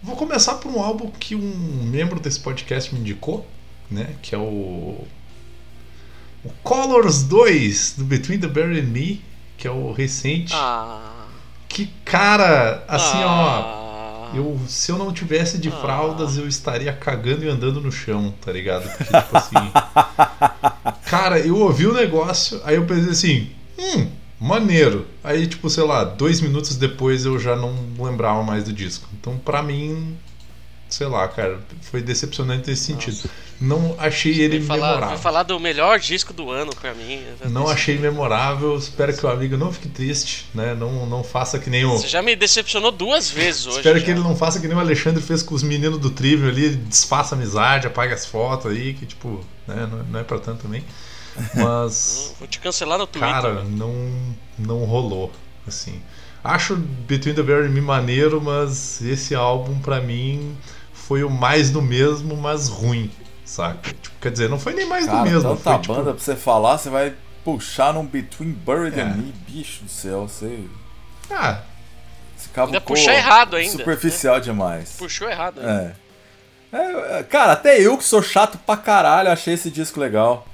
Vou 0.01 0.15
começar 0.15 0.53
por 0.55 0.71
um 0.71 0.81
álbum 0.81 1.11
que 1.11 1.35
um 1.35 1.83
membro 1.83 2.21
desse 2.21 2.39
podcast 2.39 2.93
me 2.95 3.01
indicou, 3.01 3.45
né? 3.89 4.15
Que 4.21 4.33
é 4.33 4.37
o. 4.37 5.05
O 6.45 6.49
Colors 6.63 7.23
2 7.23 7.95
do 7.97 8.05
Between 8.05 8.39
the 8.39 8.47
Bear 8.47 8.69
and 8.69 8.83
Me, 8.83 9.21
que 9.57 9.67
é 9.67 9.71
o 9.71 9.91
recente. 9.91 10.53
Ah. 10.55 11.25
Que 11.67 11.87
cara, 12.05 12.85
assim 12.87 13.17
ó. 13.21 13.27
ah, 13.27 14.31
Eu, 14.33 14.57
se 14.69 14.89
eu 14.89 14.97
não 14.97 15.11
tivesse 15.11 15.57
de 15.57 15.67
Ah. 15.67 15.81
fraldas, 15.81 16.37
eu 16.37 16.47
estaria 16.47 16.93
cagando 16.93 17.43
e 17.43 17.49
andando 17.49 17.81
no 17.81 17.91
chão, 17.91 18.33
tá 18.39 18.53
ligado? 18.53 18.89
Porque, 18.89 19.03
tipo 19.03 19.37
assim. 19.37 19.55
cara, 21.11 21.39
eu 21.39 21.57
ouvi 21.57 21.87
o 21.87 21.93
negócio, 21.93 22.61
aí 22.63 22.77
eu 22.77 22.85
pensei 22.85 23.11
assim, 23.11 23.49
hum, 23.77 24.20
maneiro. 24.41 25.05
Aí, 25.23 25.45
tipo, 25.45 25.69
sei 25.69 25.83
lá, 25.83 26.03
dois 26.03 26.41
minutos 26.41 26.75
depois 26.75 27.25
eu 27.25 27.37
já 27.39 27.55
não 27.55 27.75
lembrava 27.99 28.41
mais 28.41 28.63
do 28.63 28.73
disco. 28.73 29.07
Então, 29.13 29.37
pra 29.37 29.61
mim, 29.61 30.17
sei 30.89 31.05
lá, 31.05 31.27
cara, 31.27 31.59
foi 31.83 32.01
decepcionante 32.01 32.67
nesse 32.67 32.85
sentido. 32.85 33.29
Não 33.61 33.95
achei 33.99 34.41
ele 34.41 34.57
Vai 34.57 34.67
falar, 34.67 34.79
vai 34.87 34.95
memorável. 34.95 35.17
falar 35.19 35.43
do 35.43 35.59
melhor 35.59 35.99
disco 35.99 36.33
do 36.33 36.49
ano 36.49 36.73
pra 36.75 36.95
mim. 36.95 37.21
Não 37.51 37.67
achei 37.67 37.99
memorável. 37.99 38.75
Espero 38.75 39.15
que 39.15 39.23
o 39.23 39.29
amigo 39.29 39.55
não 39.55 39.71
fique 39.71 39.87
triste, 39.87 40.47
né? 40.55 40.73
Não, 40.73 41.05
não 41.05 41.23
faça 41.23 41.59
que 41.59 41.69
nem 41.69 41.85
o. 41.85 41.91
Você 41.91 42.07
já 42.07 42.23
me 42.23 42.35
decepcionou 42.35 42.91
duas 42.91 43.29
vezes 43.29 43.67
hoje. 43.67 43.77
Espero 43.77 43.99
já. 43.99 44.05
que 44.05 44.09
ele 44.09 44.21
não 44.21 44.35
faça 44.35 44.59
que 44.59 44.67
nem 44.67 44.75
o 44.75 44.79
Alexandre 44.79 45.21
fez 45.21 45.43
com 45.43 45.53
os 45.53 45.61
meninos 45.61 45.99
do 45.99 46.09
Trivial 46.09 46.49
ali, 46.49 46.69
desfaça 46.69 47.35
a 47.35 47.37
amizade, 47.37 47.85
apague 47.85 48.11
as 48.15 48.25
fotos 48.25 48.71
aí, 48.71 48.95
que 48.95 49.05
tipo, 49.05 49.45
né, 49.67 49.87
não, 49.91 50.03
não 50.05 50.19
é 50.19 50.23
pra 50.23 50.39
tanto 50.39 50.63
também. 50.63 50.83
Mas, 51.55 52.33
Vou 52.39 52.47
te 52.47 52.59
cancelar 52.59 52.97
no 52.97 53.07
Twitter. 53.07 53.29
cara, 53.31 53.63
não, 53.63 53.93
não 54.57 54.83
rolou, 54.85 55.31
assim. 55.67 56.01
Acho 56.43 56.75
Between 56.75 57.35
the 57.35 57.43
Bear 57.43 57.65
and 57.65 57.69
Me 57.69 57.81
maneiro, 57.81 58.41
mas 58.41 59.01
esse 59.01 59.35
álbum 59.35 59.79
pra 59.79 60.01
mim 60.01 60.57
foi 60.93 61.23
o 61.23 61.29
mais 61.29 61.69
do 61.69 61.81
mesmo, 61.81 62.35
mas 62.35 62.67
ruim, 62.67 63.11
saca? 63.45 63.93
Tipo, 63.93 64.15
quer 64.19 64.31
dizer, 64.31 64.49
não 64.49 64.59
foi 64.59 64.73
nem 64.73 64.87
mais 64.87 65.05
do 65.05 65.11
Cara, 65.11 65.23
mesmo, 65.29 65.49
tanta 65.55 65.71
foi 65.73 65.79
tipo... 65.81 65.93
banda 65.93 66.13
pra 66.13 66.23
você 66.23 66.35
falar, 66.35 66.77
você 66.79 66.89
vai 66.89 67.13
puxar 67.45 67.93
num 67.93 68.05
Between 68.05 68.51
Buried 68.53 68.99
É. 68.99 69.03
and 69.03 69.13
Me, 69.17 69.31
bicho 69.47 69.83
do 69.83 69.89
céu, 69.91 70.27
você, 70.27 70.63
Ah, 71.29 71.61
você 72.35 72.49
cavucou 72.53 72.65
Ainda 72.75 72.81
puxar 72.81 73.13
errado 73.13 73.55
ainda. 73.55 73.71
Superficial 73.77 74.39
demais. 74.39 74.95
Puxou 74.97 75.29
errado. 75.29 75.61
né? 75.61 75.95
É. 76.73 76.77
É, 76.77 77.19
é, 77.19 77.23
Cara, 77.23 77.51
até 77.53 77.79
eu 77.79 77.97
que 77.97 78.03
sou 78.03 78.23
chato 78.23 78.57
pra 78.57 78.77
caralho 78.77 79.29
achei 79.29 79.53
esse 79.53 79.69
disco 79.69 79.99
legal. 79.99 80.47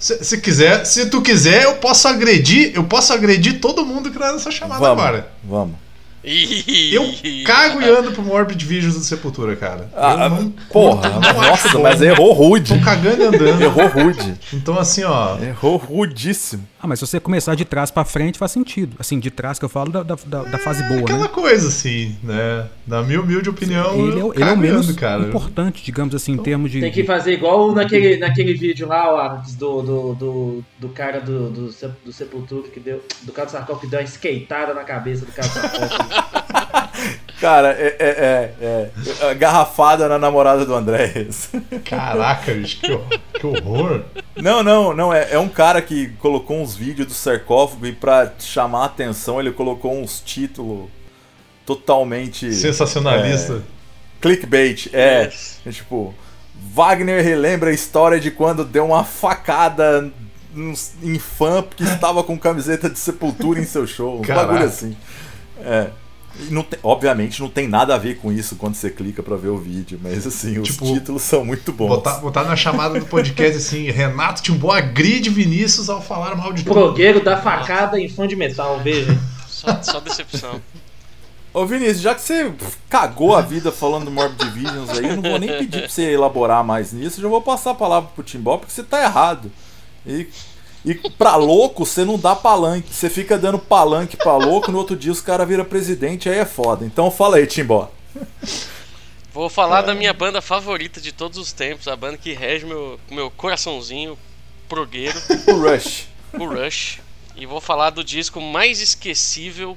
Se, 0.00 0.24
se 0.24 0.40
quiser, 0.40 0.84
se 0.86 1.06
tu 1.10 1.20
quiser, 1.20 1.64
eu 1.64 1.74
posso 1.74 2.08
agredir, 2.08 2.72
eu 2.74 2.82
posso 2.84 3.12
agredir 3.12 3.60
todo 3.60 3.84
mundo 3.84 4.10
que 4.10 4.18
tá 4.18 4.32
nessa 4.32 4.50
chamada 4.50 4.80
Vamos, 4.80 5.04
agora. 5.04 5.28
vamos. 5.44 5.76
Eu 6.22 7.14
cago 7.46 7.80
e 7.80 7.88
ando 7.88 8.12
pro 8.12 8.22
Morbid 8.22 8.62
Visions 8.64 8.94
do 8.94 9.00
Sepultura, 9.00 9.56
cara. 9.56 9.90
Ah, 9.96 10.24
eu 10.24 10.30
não, 10.30 10.50
porra, 10.70 11.08
não 11.08 11.20
nossa, 11.20 11.78
mas 11.78 12.02
errou 12.02 12.32
rude. 12.32 12.74
Tô 12.78 12.84
cagando 12.84 13.22
e 13.22 13.26
andando. 13.26 13.62
Errou 13.62 13.88
rude. 13.88 14.34
Então, 14.52 14.78
assim, 14.78 15.02
ó. 15.02 15.38
Errou 15.38 15.76
rudíssimo. 15.78 16.66
Ah, 16.82 16.86
mas 16.86 16.98
se 16.98 17.06
você 17.06 17.20
começar 17.20 17.54
de 17.54 17.64
trás 17.64 17.90
pra 17.90 18.04
frente 18.06 18.38
faz 18.38 18.52
sentido. 18.52 18.96
Assim, 18.98 19.18
de 19.20 19.30
trás 19.30 19.58
que 19.58 19.64
eu 19.64 19.68
falo 19.68 19.90
da, 19.92 20.02
da, 20.02 20.16
da- 20.26 20.42
da 20.44 20.58
fase 20.58 20.82
boa, 20.84 21.00
aquela 21.02 21.18
né? 21.24 21.28
coisa, 21.28 21.68
assim, 21.68 22.16
né? 22.22 22.66
Na 22.86 23.02
minha 23.02 23.20
humilde 23.20 23.50
opinião, 23.50 23.92
Ele 24.08 24.20
é, 24.20 24.24
o- 24.24 24.32
ele 24.34 24.42
é 24.44 24.46
o 24.46 24.54
e 24.54 24.56
menos 24.56 24.90
cara. 24.92 25.22
importante, 25.24 25.84
digamos 25.84 26.14
assim, 26.14 26.32
em 26.32 26.38
termos 26.38 26.70
de. 26.70 26.80
Tem 26.80 26.90
que 26.90 27.04
fazer 27.04 27.32
igual 27.34 27.72
naquele, 27.72 28.16
naquele 28.16 28.54
vídeo 28.54 28.88
lá, 28.88 29.12
ó, 29.12 29.28
do, 29.58 29.82
do, 29.82 30.14
do, 30.14 30.64
do 30.78 30.88
cara 30.88 31.20
do, 31.20 31.50
do, 31.50 31.66
do 32.04 32.12
Sepultura 32.12 32.68
que 32.68 32.80
deu. 32.80 33.02
Do 33.22 33.32
cara 33.32 33.46
do 33.46 33.52
sarcófago 33.52 33.80
que 33.80 33.86
deu 33.86 34.00
uma 34.00 34.04
skateada 34.06 34.72
na 34.72 34.82
cabeça 34.84 35.26
do 35.26 35.32
cara 35.32 35.48
do 35.48 35.52
sarcófago. 35.52 36.50
Cara, 37.40 37.70
é, 37.70 37.96
é, 37.98 38.54
é, 38.60 38.90
é. 39.30 39.34
Garrafada 39.34 40.06
na 40.08 40.18
namorada 40.18 40.66
do 40.66 40.74
Andrés. 40.74 41.50
Caraca, 41.86 42.52
bicho, 42.52 42.80
que, 42.80 42.92
hor- 42.92 43.06
que 43.40 43.46
horror. 43.46 44.02
Não, 44.42 44.62
não, 44.62 44.94
não. 44.94 45.12
É, 45.12 45.32
é 45.32 45.38
um 45.38 45.48
cara 45.48 45.80
que 45.80 46.08
colocou 46.18 46.60
uns 46.60 46.74
vídeos 46.74 47.08
do 47.08 47.14
sarcófago 47.14 47.86
e 47.86 47.92
pra 47.92 48.32
chamar 48.38 48.82
a 48.82 48.86
atenção 48.86 49.40
ele 49.40 49.52
colocou 49.52 49.92
uns 50.00 50.20
títulos 50.20 50.88
totalmente. 51.66 52.52
Sensacionalista. 52.52 53.62
Clickbait. 54.20 54.88
É. 54.92 55.24
Yes. 55.24 55.60
É 55.64 55.70
tipo. 55.70 56.14
Wagner 56.72 57.24
relembra 57.24 57.70
a 57.70 57.72
história 57.72 58.20
de 58.20 58.30
quando 58.30 58.64
deu 58.64 58.84
uma 58.84 59.02
facada 59.02 60.10
em 61.02 61.18
fã 61.18 61.62
que 61.62 61.84
estava 61.84 62.22
com 62.22 62.38
camiseta 62.38 62.90
de 62.90 62.98
sepultura 62.98 63.60
em 63.60 63.64
seu 63.64 63.86
show. 63.86 64.18
Um 64.18 64.22
Caraca. 64.22 64.46
bagulho 64.48 64.66
assim. 64.66 64.96
É. 65.62 65.90
E 66.38 66.52
não 66.52 66.62
tem- 66.62 66.78
obviamente 66.82 67.40
não 67.40 67.48
tem 67.48 67.66
nada 67.68 67.94
a 67.94 67.98
ver 67.98 68.16
com 68.18 68.32
isso 68.32 68.56
quando 68.56 68.74
você 68.74 68.88
clica 68.90 69.22
pra 69.22 69.36
ver 69.36 69.48
o 69.48 69.58
vídeo, 69.58 69.98
mas 70.02 70.26
assim, 70.26 70.58
os 70.58 70.68
Tipo, 70.68 70.86
títulos 70.94 71.22
são 71.22 71.44
muito 71.44 71.72
bons. 71.72 71.88
Botar, 71.88 72.18
botar 72.18 72.44
na 72.44 72.56
chamada 72.56 72.98
do 72.98 73.04
podcast 73.06 73.58
assim, 73.58 73.90
Renato 73.90 74.42
Timbó 74.42 74.70
agride 74.72 75.28
Vinícius 75.28 75.90
ao 75.90 76.00
falar 76.00 76.34
mal 76.36 76.52
de. 76.52 76.62
Progueiro 76.64 77.22
da 77.22 77.36
facada 77.36 78.00
em 78.00 78.08
fã 78.08 78.26
de 78.28 78.36
metal, 78.36 78.80
veja. 78.80 79.18
Só, 79.48 79.82
só 79.82 80.00
decepção. 80.00 80.60
Ô 81.52 81.66
Vinícius, 81.66 82.00
já 82.00 82.14
que 82.14 82.22
você 82.22 82.52
cagou 82.88 83.34
a 83.34 83.40
vida 83.42 83.72
falando 83.72 84.04
do 84.04 84.10
Morbid 84.12 84.38
Divisions 84.50 84.88
aí, 84.90 85.04
eu 85.08 85.16
não 85.16 85.22
vou 85.30 85.38
nem 85.38 85.48
pedir 85.58 85.80
pra 85.80 85.88
você 85.88 86.12
elaborar 86.12 86.62
mais 86.64 86.92
nisso, 86.92 87.18
eu 87.18 87.24
já 87.24 87.28
vou 87.28 87.42
passar 87.42 87.72
a 87.72 87.74
palavra 87.74 88.08
pro 88.14 88.22
Timbó, 88.22 88.56
porque 88.56 88.72
você 88.72 88.84
tá 88.84 89.02
errado. 89.02 89.50
E 90.06 90.28
E 90.84 90.94
pra 90.94 91.36
louco, 91.36 91.84
você 91.84 92.04
não 92.04 92.18
dá 92.18 92.34
palanque. 92.34 92.92
Você 92.92 93.10
fica 93.10 93.36
dando 93.36 93.58
palanque 93.58 94.16
pra 94.16 94.36
louco, 94.36 94.72
no 94.72 94.78
outro 94.78 94.96
dia 94.96 95.12
os 95.12 95.20
caras 95.20 95.46
viram 95.46 95.64
presidente, 95.64 96.28
aí 96.28 96.38
é 96.38 96.44
foda. 96.46 96.84
Então 96.84 97.10
fala 97.10 97.36
aí, 97.36 97.46
Timbó. 97.46 97.90
Vou 99.32 99.48
falar 99.48 99.82
da 99.82 99.94
minha 99.94 100.12
banda 100.12 100.40
favorita 100.42 101.00
de 101.00 101.12
todos 101.12 101.38
os 101.38 101.52
tempos, 101.52 101.86
a 101.86 101.94
banda 101.94 102.18
que 102.18 102.32
rege 102.32 102.66
meu, 102.66 102.98
meu 103.10 103.30
coraçãozinho 103.30 104.18
progueiro, 104.68 105.20
O 105.46 105.60
Rush. 105.60 106.08
o 106.32 106.46
Rush. 106.46 106.98
E 107.36 107.46
vou 107.46 107.60
falar 107.60 107.90
do 107.90 108.02
disco 108.02 108.40
mais 108.40 108.80
esquecível, 108.80 109.76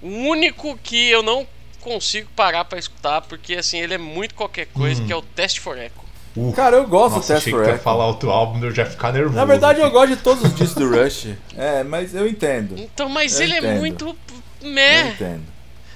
o 0.00 0.08
único 0.08 0.78
que 0.82 1.08
eu 1.08 1.22
não 1.22 1.46
consigo 1.80 2.28
parar 2.34 2.64
pra 2.64 2.78
escutar, 2.78 3.20
porque 3.22 3.54
assim, 3.54 3.78
ele 3.78 3.94
é 3.94 3.98
muito 3.98 4.34
qualquer 4.34 4.66
coisa, 4.66 5.02
que 5.04 5.12
é 5.12 5.16
o 5.16 5.22
Test 5.22 5.58
for 5.60 5.76
Echo. 5.76 6.07
Uh, 6.40 6.52
Cara, 6.52 6.76
eu 6.76 6.86
gosto 6.86 7.16
nossa, 7.16 7.34
do 7.34 7.40
Test 7.40 7.48
achei 7.54 7.72
Echo. 7.74 7.82
falar 7.82 8.06
outro 8.06 8.30
álbum, 8.30 8.62
eu 8.64 8.70
já 8.72 8.84
ia 8.84 8.90
ficar 8.90 9.12
nervoso. 9.12 9.34
Na 9.36 9.44
verdade, 9.44 9.80
eu 9.80 9.90
gosto 9.90 10.16
de 10.16 10.22
todos 10.22 10.44
os 10.44 10.54
discos 10.54 10.74
do 10.74 10.88
Rush. 10.94 11.28
É, 11.56 11.82
mas 11.82 12.14
eu 12.14 12.28
entendo. 12.28 12.78
Então, 12.78 13.08
mas 13.08 13.38
Eu 13.40 13.46
ele 13.46 13.54
é 13.54 13.58
entendo. 13.58 13.78
muito 13.78 14.16
Eu 14.62 14.68
meh. 14.70 15.08
entendo. 15.10 15.42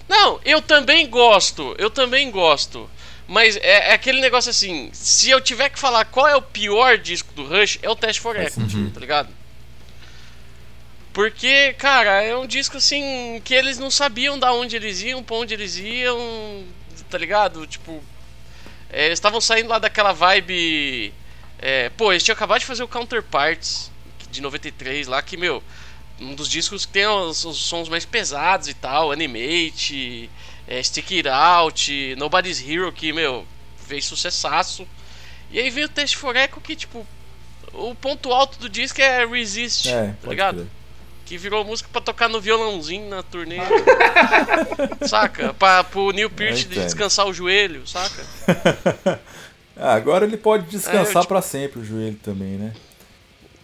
Não, 0.09 0.41
eu 0.45 0.61
também 0.61 1.09
gosto, 1.09 1.75
eu 1.79 1.89
também 1.91 2.31
gosto. 2.31 2.89
Mas 3.29 3.57
é, 3.57 3.91
é 3.91 3.95
aquele 3.95 4.21
negócio 4.21 4.51
assim, 4.51 4.91
se 4.93 5.31
eu 5.31 5.41
tiver 5.41 5.69
que 5.71 5.79
falar 5.79 6.05
qual 6.07 6.27
é 6.29 6.35
o 6.37 6.43
pior 6.43 6.99
disco 6.99 7.33
do 7.35 7.47
Rush, 7.47 7.79
é 7.81 7.89
o 7.89 7.95
Test 7.97 8.21
for 8.21 8.37
Echo, 8.37 8.55
sentido. 8.61 8.91
tá 8.93 9.01
ligado? 9.01 9.29
Porque, 11.13 11.75
cara, 11.75 12.23
é 12.23 12.37
um 12.37 12.47
disco 12.47 12.79
assim 12.79 13.41
que 13.45 13.55
eles 13.55 13.79
não 13.79 13.91
sabiam 13.91 14.39
da 14.39 14.53
onde 14.53 14.77
eles 14.77 15.03
iam, 15.03 15.23
pra 15.23 15.37
onde 15.37 15.53
eles 15.53 15.77
iam, 15.79 16.63
tá 17.11 17.19
ligado? 17.19 17.67
Tipo, 17.67 18.03
é, 18.93 19.07
eles 19.07 19.17
estavam 19.19 19.41
saindo 19.41 19.69
lá 19.71 19.79
daquela 19.79 20.13
vibe. 20.13 21.13
é, 21.59 21.89
pô, 21.91 22.13
eles 22.13 22.23
tinham 22.23 22.35
acabado 22.35 22.61
de 22.61 22.67
fazer 22.67 22.83
o 22.83 22.89
Counterparts 22.89 23.91
de 24.31 24.41
93 24.41 25.07
lá, 25.07 25.23
que, 25.23 25.37
meu, 25.37 25.63
um 26.21 26.35
dos 26.35 26.49
discos 26.49 26.87
que 26.87 26.93
tem 26.93 27.07
os, 27.07 27.45
os 27.45 27.59
sons 27.59 27.89
mais 27.89 28.05
pesados 28.05 28.69
e 28.69 28.75
tal, 28.75 29.11
Animate, 29.13 30.31
é, 30.69 30.83
Stick 30.83 31.11
It 31.13 31.29
Out, 31.29 32.15
Nobody's 32.17 32.61
Hero, 32.61 32.93
que, 32.93 33.13
meu, 33.13 33.47
fez 33.87 34.05
sucessaço. 34.05 34.87
E 35.51 35.59
aí 35.59 35.71
veio 35.71 35.87
o 35.87 35.91
Test 35.91 36.17
for 36.17 36.35
Echo 36.37 36.61
que, 36.61 36.75
tipo, 36.77 37.07
o 37.73 37.95
ponto 37.95 38.33
alto 38.33 38.59
do 38.59 38.69
disco 38.69 39.01
é 39.01 39.27
Resist, 39.27 39.89
É, 39.89 40.15
tá 40.23 40.29
ligado? 40.29 40.71
Que 41.33 41.39
virou 41.39 41.65
música 41.65 41.89
pra 41.91 42.03
tocar 42.03 42.29
no 42.29 42.39
violãozinho 42.43 43.09
na 43.09 43.23
turnê. 43.23 43.57
saca? 45.09 45.55
Pra, 45.55 45.83
pro 45.83 46.11
Neil 46.11 46.29
Peart 46.29 46.61
entendo. 46.61 46.85
descansar 46.85 47.27
o 47.27 47.33
joelho, 47.33 47.87
saca? 47.87 48.23
Ah, 49.75 49.95
agora 49.95 50.27
ele 50.27 50.37
pode 50.37 50.67
descansar 50.67 51.07
É, 51.07 51.09
eu, 51.09 51.21
tipo- 51.23 51.29
pra 51.29 51.41
sempre 51.41 51.81
o 51.81 51.85
joelho 51.85 52.19
também, 52.23 52.59
né? 52.59 52.75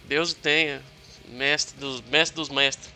Deus 0.07 0.31
o 0.31 0.35
tenha. 0.35 0.81
Mestre 1.29 1.77
dos, 1.79 2.01
mestre 2.09 2.35
dos 2.35 2.49
mestres. 2.49 2.89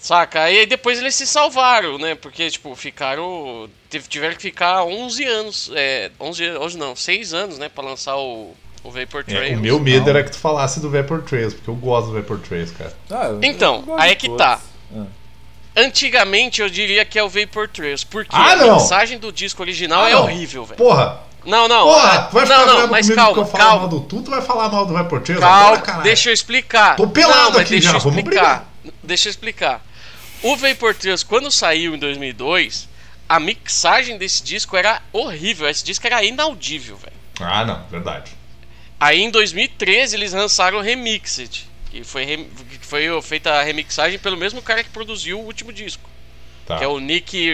Saca? 0.00 0.42
Aí, 0.42 0.58
aí 0.58 0.66
depois 0.66 0.98
eles 0.98 1.14
se 1.14 1.24
salvaram, 1.24 1.96
né? 1.96 2.16
Porque, 2.16 2.50
tipo, 2.50 2.74
ficaram. 2.74 3.70
tive- 3.88 4.08
Tiveram 4.08 4.34
que 4.34 4.42
ficar 4.42 4.82
11 4.82 5.24
anos. 5.24 5.70
É, 5.76 6.10
11, 6.18 6.50
11 6.58 6.76
não, 6.76 6.96
6 6.96 7.32
anos, 7.32 7.58
né? 7.58 7.68
Pra 7.68 7.84
lançar 7.84 8.16
o, 8.16 8.52
o 8.86 8.90
Vapor 8.90 9.20
É, 9.26 9.34
Trails. 9.34 9.58
o 9.58 9.62
meu 9.62 9.78
medo 9.80 10.02
Não. 10.04 10.10
era 10.10 10.22
que 10.24 10.30
tu 10.30 10.38
falasse 10.38 10.80
do 10.80 10.90
Vapor 10.90 11.22
Trails, 11.22 11.54
porque 11.54 11.68
eu 11.70 11.74
gosto 11.74 12.08
do 12.08 12.14
Vapor 12.14 12.38
Trails, 12.38 12.70
cara. 12.72 12.92
Ah, 13.10 13.26
eu- 13.26 13.40
Então, 13.42 13.84
eu 13.86 13.98
aí 13.98 14.12
é 14.12 14.14
que 14.14 14.26
todos. 14.28 14.38
tá. 14.44 14.60
Ah. 14.96 15.04
Antigamente 15.76 16.62
eu 16.62 16.70
diria 16.70 17.04
que 17.04 17.18
é 17.18 17.22
o 17.22 17.28
Vapor 17.28 17.68
Trails. 17.68 18.02
Porque 18.04 18.34
Ah, 18.34 18.52
a 18.52 18.56
não! 18.56 18.72
mensagem 18.74 19.18
do 19.18 19.30
disco 19.30 19.62
original 19.62 20.04
Ah, 20.04 20.10
é 20.10 20.12
não. 20.14 20.22
horrível, 20.22 20.64
velho. 20.64 20.78
Porra! 20.78 21.20
Não, 21.44 21.68
não. 21.68 21.84
Porra! 21.84 22.22
Tu 22.24 22.32
vai 22.34 22.46
ficar 22.46 22.66
não, 22.66 22.78
não, 22.80 22.86
mas 22.88 23.06
comigo 23.06 23.14
calma, 23.22 23.34
porque 23.34 23.40
eu 23.40 23.58
falo 23.58 23.64
mal 23.70 23.78
calma. 23.80 23.88
do 23.88 24.00
tu, 24.00 24.22
tu 24.22 24.30
vai 24.30 24.42
falar 24.42 24.68
mal 24.70 24.86
do 24.86 24.92
Vapor 24.94 25.20
Trails 25.20 25.42
agora, 25.44 25.62
Calma, 25.64 25.80
caralho. 25.82 26.02
deixa 26.04 26.30
eu 26.30 26.32
explicar. 26.32 26.96
Tô 26.96 27.06
pelado 27.06 27.52
não, 27.52 27.60
aqui 27.60 27.70
deixa 27.70 27.90
já, 27.90 27.94
eu 27.96 28.00
vamos 28.00 28.18
explicar. 28.18 28.72
Deixa 29.02 29.28
eu 29.28 29.30
explicar. 29.30 29.84
O 30.42 30.56
Vapor 30.56 30.94
Trails, 30.94 31.22
quando 31.22 31.50
saiu 31.50 31.94
em 31.94 31.98
2002, 31.98 32.88
a 33.28 33.38
mixagem 33.38 34.16
desse 34.18 34.42
disco 34.42 34.76
era 34.76 35.00
horrível. 35.12 35.68
Esse 35.68 35.84
disco 35.84 36.06
era 36.06 36.22
inaudível, 36.24 36.96
velho. 36.96 37.12
Ah, 37.38 37.64
não, 37.64 37.82
verdade. 37.90 38.32
Aí 38.98 39.20
em 39.20 39.30
2013 39.30 40.16
eles 40.16 40.32
lançaram 40.32 40.78
o 40.78 40.80
Remixed, 40.80 41.66
que 41.90 42.02
foi, 42.04 42.24
rem- 42.24 42.48
que 42.80 42.86
foi 42.86 43.04
feita 43.22 43.50
a 43.52 43.62
remixagem 43.62 44.18
pelo 44.18 44.36
mesmo 44.36 44.62
cara 44.62 44.82
que 44.82 44.90
produziu 44.90 45.38
o 45.40 45.44
último 45.44 45.72
disco, 45.72 46.08
Tá. 46.66 46.78
que 46.78 46.84
é 46.84 46.88
o 46.88 46.98
Nick 46.98 47.48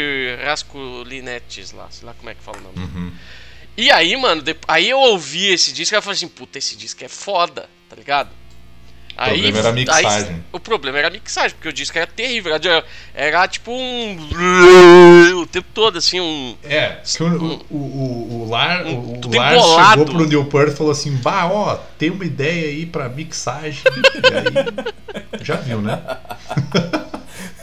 Raskulinetes 0.44 1.72
lá, 1.72 1.88
sei 1.90 2.06
lá 2.06 2.14
como 2.14 2.30
é 2.30 2.34
que 2.34 2.42
fala 2.42 2.58
o 2.58 2.62
nome. 2.62 2.78
Uhum. 2.78 3.12
E 3.76 3.90
aí, 3.90 4.16
mano, 4.16 4.42
de- 4.42 4.56
aí 4.68 4.88
eu 4.90 4.98
ouvi 4.98 5.46
esse 5.46 5.72
disco 5.72 5.94
e 5.94 5.96
eu 5.96 6.02
falei 6.02 6.16
assim, 6.16 6.28
puta, 6.28 6.58
esse 6.58 6.76
disco 6.76 7.02
é 7.04 7.08
foda, 7.08 7.68
tá 7.88 7.96
ligado? 7.96 8.30
O 9.16 9.24
problema 9.24 9.58
era 9.58 9.68
a 9.68 9.72
mixagem. 9.72 10.28
aí- 10.28 10.42
o 10.52 10.60
problema 10.60 10.98
era 10.98 11.08
a 11.08 11.10
mixagem, 11.10 11.50
porque 11.50 11.68
o 11.68 11.72
disco 11.72 11.96
era 11.98 12.06
terrível. 12.06 12.54
Era, 12.54 12.84
era 13.14 13.48
tipo 13.48 13.70
um. 13.72 14.16
O 15.42 15.46
tempo 15.46 15.68
todo, 15.74 15.98
assim, 15.98 16.20
um. 16.20 16.56
É, 16.62 16.98
o, 17.20 17.24
o, 17.24 17.76
o, 17.76 18.42
o, 18.46 18.48
Lar, 18.50 18.86
o, 18.86 19.20
o 19.20 19.36
Lar 19.36 19.90
chegou 19.90 20.04
pro 20.06 20.26
Neil 20.26 20.44
Peart 20.46 20.72
e 20.72 20.76
falou 20.76 20.92
assim, 20.92 21.16
bah, 21.16 21.46
ó, 21.46 21.76
tem 21.98 22.10
uma 22.10 22.24
ideia 22.24 22.68
aí 22.68 22.86
pra 22.86 23.08
mixagem. 23.08 23.82
e 23.86 24.34
aí, 24.34 25.42
já 25.42 25.56
viu, 25.56 25.80
né? 25.82 26.00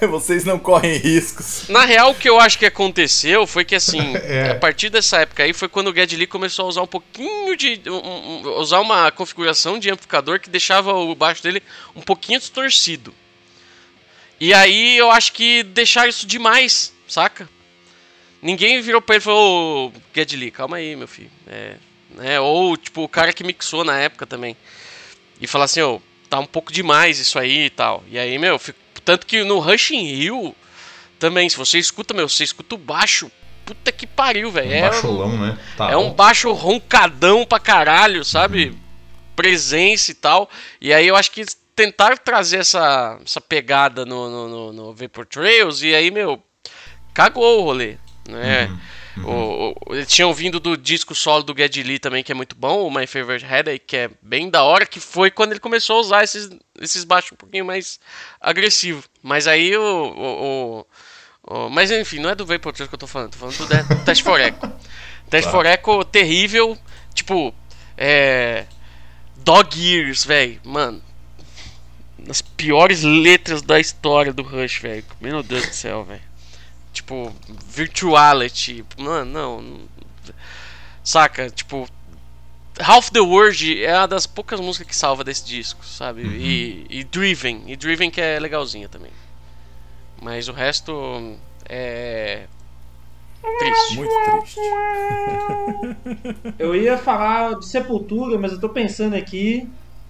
Vocês 0.10 0.44
não 0.46 0.58
correm 0.60 0.98
riscos. 0.98 1.68
Na 1.70 1.86
real, 1.86 2.12
o 2.12 2.16
que 2.16 2.30
eu 2.30 2.40
acho 2.40 2.58
que 2.58 2.66
aconteceu 2.66 3.46
foi 3.48 3.66
que, 3.66 3.76
assim, 3.76 4.16
É. 4.24 4.52
a 4.52 4.56
partir 4.56 4.90
dessa 4.90 5.18
época 5.22 5.44
aí 5.44 5.54
foi 5.54 5.68
quando 5.68 5.90
o 5.90 5.96
Geddy 5.96 6.16
Lee 6.16 6.28
começou 6.28 6.66
a 6.66 6.68
usar 6.70 6.82
um 6.82 6.88
pouquinho 6.88 7.56
de. 7.56 7.82
um- 7.88 7.94
um- 7.96 8.50
usar 8.60 8.80
uma 8.80 9.12
configuração 9.12 9.78
de 9.80 9.90
amplificador 9.90 10.40
que 10.40 10.50
deixava 10.50 10.94
o 10.94 11.14
baixo 11.16 11.44
dele 11.44 11.62
um 11.96 12.02
pouquinho 12.02 12.40
distorcido. 12.40 13.14
E 14.40 14.54
aí 14.54 14.98
eu 14.98 15.12
acho 15.12 15.34
que 15.34 15.64
deixaram 15.64 16.10
isso 16.10 16.26
demais, 16.26 16.94
saca? 17.08 17.50
Ninguém 18.42 18.82
virou 18.82 19.02
pra 19.02 19.16
ele 19.16 19.22
e 19.22 19.26
falou, 19.26 19.88
ô, 19.90 19.94
Geddy 20.16 20.38
Lee, 20.38 20.52
calma 20.52 20.78
aí, 20.78 20.96
meu 20.96 21.08
filho. 21.10 21.30
É, 21.46 21.74
né? 22.12 22.40
Ou, 22.40 22.78
tipo, 22.78 23.04
o 23.04 23.10
cara 23.10 23.34
que 23.34 23.44
mixou 23.44 23.84
na 23.84 24.00
época 24.00 24.26
também. 24.26 24.56
E 25.42 25.48
falar 25.48 25.66
assim, 25.66 25.82
ô, 25.82 26.02
tá 26.30 26.40
um 26.40 26.46
pouco 26.46 26.72
demais 26.72 27.20
isso 27.20 27.38
aí 27.38 27.66
e 27.66 27.70
tal. 27.70 28.02
E 28.10 28.18
aí, 28.18 28.38
meu, 28.40 28.58
fico- 28.58 28.80
tanto 29.10 29.26
que 29.26 29.44
no 29.44 29.58
Rush 29.58 29.90
in 29.90 30.04
Rio 30.04 30.56
também, 31.18 31.50
se 31.50 31.58
você 31.58 31.80
escuta, 31.80 32.14
meu, 32.14 32.30
você 32.30 32.44
escuta 32.44 32.76
o 32.76 32.78
baixo, 32.78 33.32
puta 33.66 33.92
que 33.92 34.06
pariu, 34.06 34.52
velho. 34.52 34.70
Um 34.70 34.74
É, 34.74 34.82
baixolão, 34.82 35.36
né? 35.36 35.58
Tá 35.76 35.90
é 35.90 35.98
um 35.98 36.14
baixo 36.14 36.52
roncadão 36.52 37.44
pra 37.44 37.60
caralho, 37.60 38.24
sabe? 38.24 38.78
Presença 39.36 40.12
e 40.12 40.14
tal. 40.14 40.48
E 40.80 40.94
aí 40.94 41.08
eu 41.08 41.16
acho 41.16 41.32
que 41.32 41.44
tentaram 41.76 42.18
trazer 42.18 42.58
essa, 42.58 43.18
essa 43.26 43.42
pegada 43.42 44.06
no, 44.06 44.30
no, 44.30 44.48
no, 44.48 44.74
no 44.74 44.94
Vapor 44.94 45.26
Trails 45.26 45.82
e 45.82 45.96
aí, 45.96 46.12
meu, 46.12 46.40
cagou 47.12 47.62
o 47.62 47.64
rolê, 47.64 47.98
né? 48.28 48.70
O, 49.18 49.74
o- 49.90 49.96
eles 49.96 50.08
tinham 50.08 50.34
vindo 50.34 50.60
do 50.60 50.78
disco 50.78 51.14
solo 51.16 51.44
do 51.44 51.54
Geddy 51.58 51.84
Lee 51.84 52.00
também, 52.00 52.24
que 52.24 52.32
é 52.32 52.36
muito 52.36 52.56
bom, 52.56 52.88
o 52.88 52.92
My 52.94 53.06
Favorite 53.08 53.46
Headache, 53.46 53.80
que 53.80 53.98
é 53.98 54.10
bem 54.22 54.50
da 54.50 54.64
hora, 54.64 54.86
que 54.86 55.00
foi 55.00 55.30
quando 55.32 55.52
ele 55.52 55.60
começou 55.60 55.98
a 55.98 56.00
usar 56.02 56.24
esses, 56.24 56.50
esses 56.80 57.04
baixos 57.04 57.32
um 57.34 57.36
pouquinho 57.36 57.66
mais 57.66 58.00
agressivo. 58.40 59.04
Mas 59.22 59.48
aí 59.48 59.76
o, 59.76 59.82
o- 59.84 60.86
o- 61.44 61.70
Mas 61.70 61.92
enfim, 61.92 62.20
não 62.20 62.30
é 62.30 62.36
do 62.36 62.46
Vapor 62.46 62.72
que 62.72 62.82
eu 62.84 62.88
tô 62.88 63.08
falando, 63.08 63.32
tô 63.32 63.38
falando 63.40 63.58
do, 63.58 63.68
de- 63.68 63.96
do 63.96 64.06
Test 64.06 64.24
for 64.24 64.40
Echo. 64.40 64.58
Test 65.30 65.46
Tá. 65.46 65.52
for 65.52 65.66
Echo 65.66 66.04
terrível, 66.06 66.78
tipo, 67.14 67.54
é. 67.98 68.66
Dog 69.38 69.76
Ears, 69.96 70.24
velho, 70.26 70.60
mano. 70.64 71.02
Nas 72.18 72.42
piores 72.42 73.04
letras 73.04 73.62
da 73.62 73.80
história 73.80 74.32
do 74.34 74.44
Rush, 74.44 74.80
velho. 74.80 75.04
Meu 75.22 75.42
Deus 75.42 75.66
do 75.68 75.74
céu, 75.74 76.04
velho. 76.04 76.29
Tipo, 77.00 77.34
Virtuality. 77.70 78.86
Mano, 78.98 79.32
não, 79.32 79.62
não. 79.62 79.80
Saca? 81.04 81.50
Tipo. 81.50 81.88
Half 82.78 83.10
the 83.12 83.20
World 83.20 83.84
é 83.84 83.98
uma 83.98 84.08
das 84.08 84.26
poucas 84.26 84.60
músicas 84.60 84.88
que 84.88 84.96
salva 84.96 85.24
desse 85.24 85.46
disco, 85.46 85.86
sabe? 85.86 86.22
E, 86.22 86.86
e 86.90 87.04
Driven. 87.04 87.64
E 87.68 87.76
Driven 87.76 88.10
que 88.10 88.22
é 88.22 88.40
legalzinha 88.40 88.88
também. 88.88 89.12
Mas 90.22 90.48
o 90.48 90.54
resto 90.54 91.38
é. 91.68 92.48
Triste. 93.60 93.96
Muito 93.96 94.14
triste. 94.42 94.60
Eu 96.60 96.76
ia 96.76 96.98
falar 96.98 97.56
de 97.60 97.66
Sepultura, 97.66 98.38
mas 98.38 98.52
eu 98.52 98.60
tô 98.60 98.70
pensando 98.70 99.16
aqui. 99.16 99.68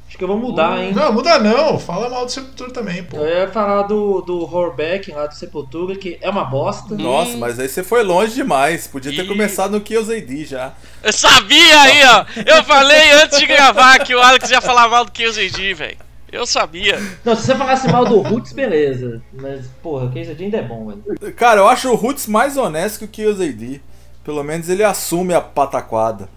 Acho 0.10 0.18
que 0.18 0.24
eu 0.24 0.28
vou 0.28 0.40
mudar, 0.40 0.84
hein? 0.84 0.92
Não, 0.92 1.14
muda 1.14 1.38
não. 1.38 1.78
Fala 1.78 2.10
mal 2.10 2.26
do 2.26 2.32
Sepultura 2.32 2.72
também, 2.72 3.04
pô. 3.04 3.18
Eu 3.18 3.42
ia 3.42 3.48
falar 3.48 3.84
do, 3.84 4.22
do 4.22 4.40
Horbeck 4.44 5.12
lá 5.12 5.28
do 5.28 5.36
Sepultura, 5.36 5.96
que 5.96 6.18
é 6.20 6.28
uma 6.28 6.44
bosta. 6.44 6.96
Nossa, 6.96 7.38
mas 7.38 7.60
aí 7.60 7.70
você 7.70 7.84
foi 7.84 8.02
longe 8.02 8.34
demais. 8.34 8.88
Podia 8.88 9.16
ter 9.16 9.28
começado 9.28 9.70
no 9.70 9.80
Kills 9.80 10.12
AD 10.12 10.46
já. 10.46 10.74
Eu 11.04 11.14
sabia 11.14 11.82
aí, 11.82 12.02
ó. 12.06 12.26
Eu 12.44 12.64
falei 12.64 13.12
antes 13.22 13.38
de 13.38 13.46
gravar 13.46 14.00
que 14.00 14.16
o 14.16 14.20
Alex 14.20 14.50
ia 14.50 14.60
falar 14.62 14.90
mal 14.90 15.06
do 15.06 15.12
KZD, 15.12 15.76
velho. 15.76 15.98
Eu 16.32 16.48
sabia. 16.48 17.00
Não, 17.24 17.36
se 17.36 17.44
você 17.44 17.56
falasse 17.56 17.88
mal 17.92 18.04
do 18.04 18.20
Roots, 18.22 18.52
beleza. 18.52 19.22
Mas, 19.32 19.68
porra, 19.84 20.06
o 20.06 20.12
Case 20.12 20.36
ainda 20.40 20.58
é 20.58 20.64
bom, 20.64 20.88
velho. 20.88 21.34
Cara, 21.36 21.60
eu 21.62 21.68
acho 21.68 21.88
o 21.88 21.96
Roots 21.96 22.26
mais 22.26 22.58
honesto 22.58 22.98
que 22.98 23.06
o 23.06 23.08
Kills 23.08 23.44
AD. 23.44 23.80
Pelo 24.24 24.44
menos 24.44 24.70
ele 24.70 24.84
assume 24.84 25.36
a 25.36 25.42
pataquada. 25.42 26.28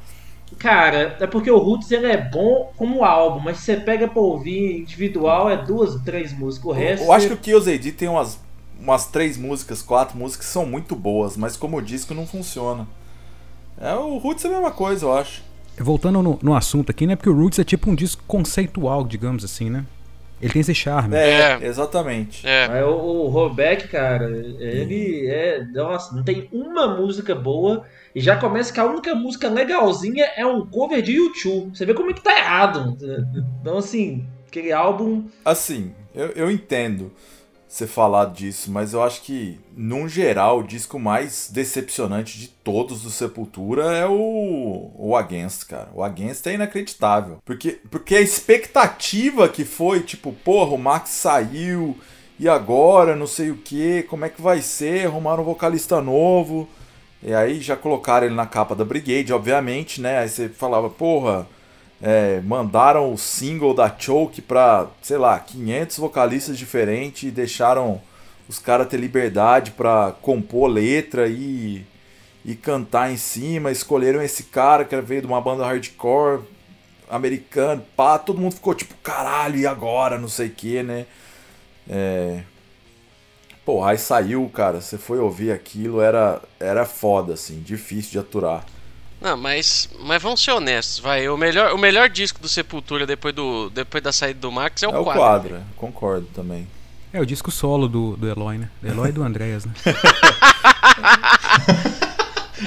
Cara, 0.58 1.16
é 1.20 1.26
porque 1.26 1.50
o 1.50 1.58
Roots 1.58 1.90
ele 1.90 2.06
é 2.06 2.16
bom 2.16 2.72
como 2.76 3.04
álbum, 3.04 3.40
mas 3.40 3.58
se 3.58 3.64
você 3.64 3.76
pega 3.76 4.06
pra 4.08 4.20
ouvir 4.20 4.80
individual, 4.80 5.50
é 5.50 5.56
duas, 5.56 6.00
três 6.02 6.32
músicas. 6.32 6.66
O 6.66 6.72
resto. 6.72 7.04
Eu 7.04 7.12
acho 7.12 7.26
que 7.28 7.34
o 7.34 7.36
Kills 7.36 7.70
AD 7.72 7.92
tem 7.92 8.08
umas, 8.08 8.38
umas 8.78 9.06
três 9.06 9.36
músicas, 9.36 9.82
quatro 9.82 10.16
músicas 10.16 10.46
que 10.46 10.52
são 10.52 10.64
muito 10.66 10.94
boas, 10.94 11.36
mas 11.36 11.56
como 11.56 11.80
disco 11.82 12.14
não 12.14 12.26
funciona. 12.26 12.86
É, 13.80 13.94
o 13.94 14.18
Roots 14.18 14.44
é 14.44 14.48
a 14.48 14.50
mesma 14.52 14.70
coisa, 14.70 15.06
eu 15.06 15.12
acho. 15.16 15.42
Voltando 15.78 16.22
no, 16.22 16.38
no 16.42 16.54
assunto 16.54 16.90
aqui, 16.90 17.06
né? 17.06 17.16
Porque 17.16 17.30
o 17.30 17.34
Roots 17.36 17.58
é 17.58 17.64
tipo 17.64 17.90
um 17.90 17.94
disco 17.94 18.22
conceitual, 18.26 19.04
digamos 19.04 19.44
assim, 19.44 19.70
né? 19.70 19.84
Ele 20.40 20.52
tem 20.52 20.60
esse 20.60 20.74
charme. 20.74 21.14
É, 21.16 21.58
É. 21.62 21.66
exatamente. 21.66 22.46
É. 22.46 22.66
Mas 22.68 22.84
o, 22.84 22.88
o 22.90 23.28
Robeck, 23.28 23.86
cara, 23.88 24.28
ele 24.28 25.26
é. 25.28 25.64
Nossa, 25.72 26.14
não 26.14 26.22
tem 26.24 26.48
uma 26.52 26.96
música 26.96 27.32
boa. 27.34 27.84
E 28.14 28.20
já 28.20 28.36
começa 28.36 28.72
que 28.72 28.80
a 28.80 28.84
única 28.84 29.14
música 29.14 29.48
legalzinha 29.48 30.24
é 30.36 30.44
um 30.44 30.66
cover 30.66 31.00
de 31.02 31.12
YouTube. 31.12 31.76
Você 31.76 31.86
vê 31.86 31.94
como 31.94 32.10
é 32.10 32.14
que 32.14 32.22
tá 32.22 32.36
errado. 32.36 32.96
Então, 33.60 33.78
assim, 33.78 34.26
aquele 34.46 34.72
álbum. 34.72 35.24
Assim, 35.44 35.92
eu, 36.14 36.28
eu 36.28 36.50
entendo 36.50 37.10
você 37.72 37.86
falar 37.86 38.26
disso, 38.26 38.70
mas 38.70 38.92
eu 38.92 39.02
acho 39.02 39.22
que, 39.22 39.58
num 39.74 40.06
geral, 40.06 40.58
o 40.58 40.62
disco 40.62 40.98
mais 40.98 41.48
decepcionante 41.50 42.38
de 42.38 42.48
todos 42.48 43.00
do 43.00 43.08
Sepultura 43.08 43.96
é 43.96 44.06
o, 44.06 44.90
o 44.94 45.16
Against, 45.16 45.66
cara. 45.66 45.88
O 45.94 46.02
Against 46.02 46.46
é 46.46 46.52
inacreditável. 46.52 47.38
Porque, 47.46 47.80
porque 47.90 48.14
a 48.14 48.20
expectativa 48.20 49.48
que 49.48 49.64
foi, 49.64 50.00
tipo, 50.00 50.34
porra, 50.44 50.74
o 50.74 50.78
Max 50.78 51.08
saiu, 51.10 51.96
e 52.38 52.46
agora, 52.46 53.16
não 53.16 53.26
sei 53.26 53.50
o 53.50 53.56
que, 53.56 54.02
como 54.02 54.26
é 54.26 54.28
que 54.28 54.42
vai 54.42 54.60
ser, 54.60 55.06
arrumaram 55.06 55.42
um 55.42 55.46
vocalista 55.46 55.98
novo. 56.02 56.68
E 57.22 57.32
aí 57.32 57.60
já 57.60 57.76
colocaram 57.76 58.26
ele 58.26 58.34
na 58.34 58.46
capa 58.46 58.74
da 58.74 58.84
Brigade, 58.84 59.32
obviamente, 59.32 60.00
né? 60.00 60.18
Aí 60.18 60.28
você 60.28 60.48
falava, 60.48 60.90
porra, 60.90 61.46
é, 62.02 62.40
mandaram 62.40 63.12
o 63.12 63.18
single 63.18 63.72
da 63.72 63.94
Choke 63.96 64.42
pra, 64.42 64.88
sei 65.00 65.18
lá, 65.18 65.38
500 65.38 65.98
vocalistas 65.98 66.58
diferentes 66.58 67.22
e 67.22 67.30
deixaram 67.30 68.00
os 68.48 68.58
caras 68.58 68.88
ter 68.88 68.96
liberdade 68.96 69.70
pra 69.70 70.12
compor 70.20 70.68
letra 70.68 71.28
e, 71.28 71.86
e 72.44 72.56
cantar 72.56 73.12
em 73.12 73.16
cima. 73.16 73.70
Escolheram 73.70 74.20
esse 74.20 74.44
cara 74.44 74.84
que 74.84 75.00
veio 75.00 75.20
de 75.20 75.26
uma 75.28 75.40
banda 75.40 75.64
hardcore 75.64 76.40
americana, 77.08 77.84
pá, 77.94 78.18
todo 78.18 78.40
mundo 78.40 78.54
ficou 78.54 78.74
tipo, 78.74 78.94
caralho, 79.02 79.58
e 79.58 79.66
agora? 79.66 80.18
Não 80.18 80.28
sei 80.28 80.48
o 80.48 80.50
que, 80.50 80.82
né? 80.82 81.06
É. 81.88 82.42
Pô, 83.64 83.84
aí 83.84 83.96
saiu, 83.96 84.50
cara, 84.52 84.80
você 84.80 84.98
foi 84.98 85.20
ouvir 85.20 85.52
aquilo, 85.52 86.00
era, 86.00 86.40
era 86.58 86.84
foda, 86.84 87.34
assim, 87.34 87.60
difícil 87.60 88.10
de 88.12 88.18
aturar. 88.18 88.64
Não, 89.20 89.36
mas, 89.36 89.88
mas 90.00 90.20
vamos 90.20 90.42
ser 90.42 90.50
honestos, 90.50 90.98
vai. 90.98 91.28
O 91.28 91.36
melhor, 91.36 91.72
o 91.72 91.78
melhor 91.78 92.08
disco 92.08 92.40
do 92.40 92.48
Sepultura 92.48 93.06
depois, 93.06 93.32
do, 93.32 93.70
depois 93.70 94.02
da 94.02 94.12
saída 94.12 94.40
do 94.40 94.50
Max 94.50 94.82
é 94.82 94.88
o 94.88 94.90
É 94.90 94.98
o 94.98 95.04
quadro. 95.04 95.20
quadro, 95.20 95.60
concordo 95.76 96.26
também. 96.34 96.66
É 97.12 97.20
o 97.20 97.26
disco 97.26 97.52
solo 97.52 97.88
do, 97.88 98.16
do 98.16 98.28
Eloy, 98.28 98.58
né? 98.58 98.68
Do 98.80 98.88
Eloy 98.88 99.10
e 99.10 99.12
do 99.12 99.22
Andréas, 99.22 99.64
né? 99.64 99.72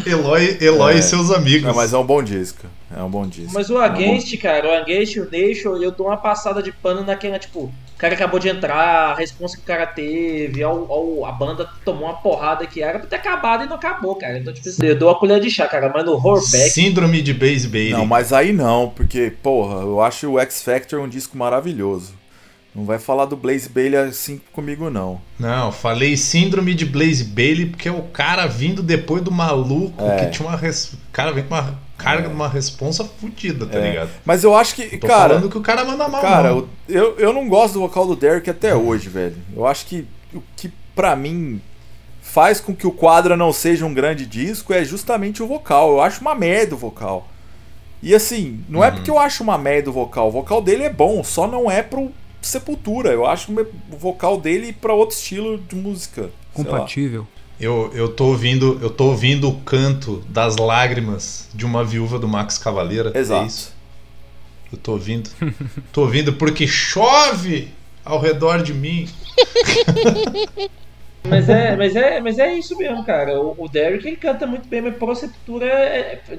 Eloy, 0.06 0.58
Eloy 0.62 0.96
É. 0.96 1.00
e 1.00 1.02
seus 1.04 1.32
amigos. 1.32 1.64
Não, 1.68 1.76
mas 1.76 1.94
é 1.94 1.98
um 1.98 2.06
bom 2.06 2.22
disco. 2.24 2.66
É 2.96 3.02
um 3.02 3.10
bom 3.10 3.28
disco. 3.28 3.52
Mas 3.54 3.70
o 3.70 3.78
Against, 3.78 4.38
cara, 4.42 4.68
o 4.70 4.74
Against 4.82 5.16
e 5.16 5.20
o 5.20 5.30
Nation, 5.30 5.76
eu 5.78 5.92
dou 5.92 6.08
uma 6.08 6.18
passada 6.18 6.62
de 6.64 6.72
pano 6.72 7.04
naquela, 7.04 7.38
tipo, 7.40 7.60
o 7.66 7.98
cara 7.98 8.14
acabou 8.14 8.40
de 8.40 8.48
entrar, 8.50 9.12
a 9.12 9.16
resposta 9.16 9.58
que 9.58 9.64
o 9.64 9.66
cara 9.66 9.86
teve, 9.88 10.62
ao, 10.64 10.92
ao- 10.92 11.26
a 11.26 11.32
banda 11.32 11.68
tomou 11.84 12.04
uma 12.04 12.14
porrada 12.16 12.66
que 12.68 12.82
era 12.82 13.00
pra 13.00 13.08
ter 13.08 13.16
acabado 13.18 13.64
e 13.64 13.68
não 13.68 13.76
acabou, 13.76 14.16
cara. 14.16 14.38
Então, 14.38 14.54
tipo, 14.54 14.68
assim, 14.70 14.86
eu 14.86 14.98
dou 14.98 15.10
a 15.10 15.16
colher 15.20 15.40
de 15.40 15.50
chá, 15.50 15.66
cara, 15.68 15.92
mas 15.94 16.06
no 16.06 16.14
Horrorback. 16.14 16.70
Síndrome 16.70 17.22
de 17.22 17.34
Base 17.34 17.68
Bailey. 17.68 17.92
Não, 17.94 18.06
mas 18.06 18.32
aí 18.34 18.52
não, 18.54 18.90
porque, 18.90 19.32
porra, 19.42 19.82
eu 19.82 20.02
acho 20.02 20.30
o 20.32 20.40
X 20.40 20.62
Factor 20.62 21.00
um 21.02 21.08
disco 21.10 21.38
maravilhoso. 21.38 22.14
Não 22.76 22.84
vai 22.84 23.00
falar 23.00 23.24
do 23.26 23.38
Blaze 23.38 23.70
Bailey 23.70 23.96
assim 23.98 24.42
comigo, 24.52 24.90
não. 24.90 25.22
Não, 25.40 25.72
falei 25.72 26.18
síndrome 26.18 26.74
de 26.74 26.86
Blaze 26.86 27.24
Bailey 27.24 27.68
porque 27.68 27.88
é 27.88 27.92
o 27.92 28.02
cara 28.04 28.46
vindo 28.48 28.84
depois 28.84 29.22
do 29.24 29.32
maluco 29.32 30.04
É. 30.04 30.26
que 30.26 30.32
tinha 30.32 30.48
uma. 30.50 30.58
Res... 30.58 30.92
O 30.94 30.98
cara 31.14 31.32
vem 31.32 31.46
com 31.46 31.54
uma 31.56 31.80
carga 31.98 32.28
de 32.28 32.34
uma 32.36 32.50
responsa 32.50 33.06
fodida, 33.06 33.66
tá 33.66 33.80
É. 33.80 33.90
ligado? 33.90 34.10
Mas 34.26 34.44
eu 34.44 34.54
acho 34.54 34.76
que, 34.76 34.98
Tô 34.98 35.08
cara, 35.08 35.36
falando 35.36 35.50
que 35.50 35.58
o 35.58 35.62
cara 35.62 35.86
manda 35.86 36.08
mal. 36.10 36.22
cara, 36.22 36.50
não. 36.50 36.68
eu, 36.90 37.18
eu 37.18 37.32
não 37.32 37.48
gosto 37.48 37.76
do 37.76 37.80
vocal 37.80 38.06
do 38.08 38.16
Derek 38.16 38.50
até 38.50 38.76
hoje, 38.76 39.08
velho. 39.08 39.38
Eu 39.56 39.66
acho 39.66 39.86
que 39.86 40.06
o 40.34 40.44
que 40.58 40.70
pra 40.94 41.16
mim 41.16 41.62
faz 42.22 42.60
com 42.60 42.76
que 42.76 42.86
o 42.86 42.92
Quadra 42.92 43.38
não 43.38 43.54
seja 43.54 43.86
um 43.86 43.94
grande 43.94 44.26
disco 44.26 44.74
é 44.74 44.84
justamente 44.84 45.42
o 45.42 45.48
vocal. 45.48 45.92
Eu 45.92 46.02
acho 46.02 46.20
uma 46.20 46.36
merda 46.36 46.76
o 46.76 46.78
vocal. 46.78 47.30
E 48.04 48.14
assim, 48.14 48.60
não 48.68 48.84
é 48.84 48.90
Uhum. 48.90 48.96
porque 48.96 49.10
eu 49.10 49.18
acho 49.18 49.42
uma 49.42 49.58
merda 49.58 49.90
o 49.90 49.94
vocal. 49.94 50.28
O 50.28 50.32
vocal 50.32 50.62
dele 50.62 50.84
é 50.84 50.90
bom, 50.90 51.24
só 51.24 51.48
não 51.48 51.72
é 51.72 51.82
pro 51.82 52.12
Sepultura. 52.48 53.10
Eu 53.12 53.26
acho 53.26 53.52
o 53.52 53.98
vocal 53.98 54.40
dele 54.40 54.74
pra 54.74 54.94
outro 54.94 55.16
estilo 55.16 55.58
de 55.58 55.76
música. 55.76 56.30
Compatível. 56.54 57.28
Eu, 57.60 57.90
eu, 57.94 58.10
tô 58.10 58.26
ouvindo, 58.26 58.78
eu 58.82 58.90
tô 58.90 59.06
ouvindo 59.06 59.50
o 59.50 59.56
canto 59.62 60.24
das 60.30 60.58
lágrimas 60.58 61.48
de 61.54 61.66
uma 61.66 61.84
viúva 61.84 62.20
do 62.20 62.28
Max 62.28 62.58
Cavaleira. 62.58 63.12
É 63.14 63.20
Exato. 63.20 63.46
isso. 63.48 63.74
Eu 64.72 64.78
tô 64.78 64.92
ouvindo. 64.94 65.30
tô 65.92 66.02
ouvindo 66.02 66.34
porque 66.34 66.68
chove 66.68 67.70
ao 68.04 68.20
redor 68.20 68.62
de 68.62 68.74
mim. 68.74 69.08
Mas 71.28 71.50
é, 71.50 71.76
mas 71.76 71.96
é, 71.96 72.22
mas 72.22 72.38
é 72.38 72.54
isso 72.54 72.78
mesmo, 72.78 73.04
cara. 73.04 73.42
O, 73.42 73.56
o 73.58 73.68
Derek 73.68 74.08
ele 74.08 74.16
canta 74.16 74.46
muito 74.46 74.68
bem, 74.68 74.82
mas 74.82 74.96
pro 74.96 75.16
Sepultura 75.16 75.66
é, 75.66 76.22
é- 76.30 76.38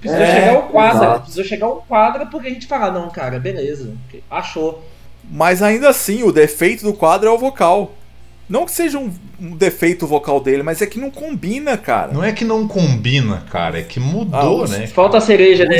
precisou 0.00 0.24
É, 0.24 0.34
chegar 0.34 0.54
ao 0.56 0.62
quadro. 0.64 0.96
exato. 0.98 1.20
Precisou 1.20 1.44
chegar 1.44 1.66
ao 1.66 1.76
quadro 1.82 2.26
porque 2.26 2.48
a 2.48 2.50
gente 2.50 2.66
fala, 2.66 2.90
não, 2.90 3.08
cara, 3.08 3.38
beleza. 3.38 3.94
Achou. 4.28 4.82
Mas 5.30 5.62
ainda 5.62 5.88
assim, 5.88 6.22
o 6.22 6.32
defeito 6.32 6.84
do 6.84 6.92
quadro 6.94 7.28
é 7.28 7.32
o 7.32 7.38
vocal. 7.38 7.94
Não 8.48 8.64
que 8.64 8.70
seja 8.72 8.98
um, 8.98 9.12
um 9.40 9.56
defeito 9.56 10.06
vocal 10.06 10.40
dele, 10.40 10.62
mas 10.62 10.80
é 10.80 10.86
que 10.86 11.00
não 11.00 11.10
combina, 11.10 11.76
cara. 11.76 12.12
Não 12.12 12.22
é 12.22 12.32
que 12.32 12.44
não 12.44 12.68
combina, 12.68 13.44
cara, 13.50 13.80
é 13.80 13.82
que 13.82 13.98
mudou, 13.98 14.64
Ah, 14.64 14.68
né? 14.68 14.86
Falta 14.86 15.18
a 15.18 15.20
cereja, 15.20 15.64
né? 15.64 15.78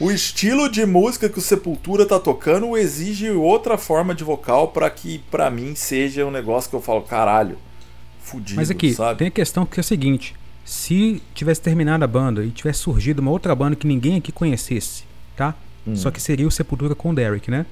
O 0.00 0.10
estilo 0.10 0.70
de 0.70 0.86
música 0.86 1.28
que 1.28 1.38
o 1.38 1.42
Sepultura 1.42 2.06
tá 2.06 2.18
tocando 2.18 2.76
exige 2.78 3.30
outra 3.30 3.76
forma 3.76 4.14
de 4.14 4.24
vocal 4.24 4.68
pra 4.68 4.88
que, 4.88 5.18
pra 5.30 5.50
mim, 5.50 5.74
seja 5.74 6.24
um 6.24 6.30
negócio 6.30 6.70
que 6.70 6.74
eu 6.74 6.80
falo, 6.80 7.02
caralho, 7.02 7.58
fudido, 8.20 8.56
Mas 8.56 8.70
aqui, 8.70 8.94
sabe? 8.94 9.18
tem 9.18 9.28
a 9.28 9.30
questão 9.30 9.66
que 9.66 9.78
é 9.78 9.82
a 9.82 9.84
seguinte: 9.84 10.34
se 10.64 11.22
tivesse 11.34 11.60
terminado 11.60 12.02
a 12.02 12.08
banda 12.08 12.42
e 12.42 12.50
tivesse 12.50 12.80
surgido 12.80 13.20
uma 13.20 13.30
outra 13.30 13.54
banda 13.54 13.76
que 13.76 13.86
ninguém 13.86 14.16
aqui 14.16 14.32
conhecesse, 14.32 15.04
tá? 15.36 15.54
Hum. 15.86 15.94
Só 15.94 16.10
que 16.10 16.22
seria 16.22 16.48
o 16.48 16.50
Sepultura 16.50 16.94
com 16.94 17.10
o 17.10 17.14
Derek, 17.14 17.50
né? 17.50 17.66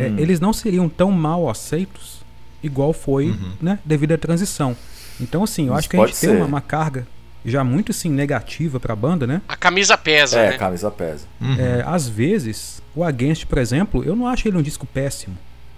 É, 0.00 0.08
Hum. 0.08 0.14
Eles 0.18 0.40
não 0.40 0.52
seriam 0.52 0.88
tão 0.88 1.10
mal 1.10 1.48
aceitos 1.48 2.20
igual 2.62 2.92
foi, 2.92 3.26
Uhum. 3.30 3.52
né? 3.60 3.78
Devido 3.84 4.12
à 4.12 4.18
transição. 4.18 4.76
Então, 5.20 5.42
assim, 5.44 5.62
eu 5.66 5.72
Isso 5.72 5.78
acho 5.78 5.90
que 5.90 5.96
a 5.96 6.00
pode 6.00 6.12
gente 6.12 6.20
tem 6.20 6.30
ser. 6.30 6.36
uma, 6.36 6.46
uma 6.46 6.60
carga 6.60 7.06
já 7.44 7.62
muito 7.64 7.90
assim 7.92 8.08
negativa 8.10 8.78
pra 8.80 8.94
banda, 8.96 9.26
né? 9.26 9.40
A 9.48 9.56
camisa 9.56 9.96
pesa, 9.96 10.38
É, 10.38 10.50
né? 10.50 10.58
camisa 10.58 10.90
pesa. 10.90 11.26
Uhum. 11.40 11.56
É, 11.58 11.82
às 11.86 12.08
vezes, 12.08 12.82
o 12.94 13.02
Against, 13.04 13.46
por 13.46 13.58
exemplo, 13.58 14.02
eu 14.04 14.14
não 14.16 14.26
acho 14.26 14.46
ele 14.48 14.56
um 14.58 14.62
disco 14.62 14.86
péssimo. 14.86 15.36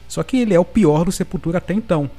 Só 0.09 0.23
que 0.23 0.37
ele 0.39 0.55
é 0.55 0.59
o 0.61 0.65
pior 0.65 1.05
do 1.05 1.13
Sepultura 1.13 1.59
até 1.59 1.73
então. 1.73 2.11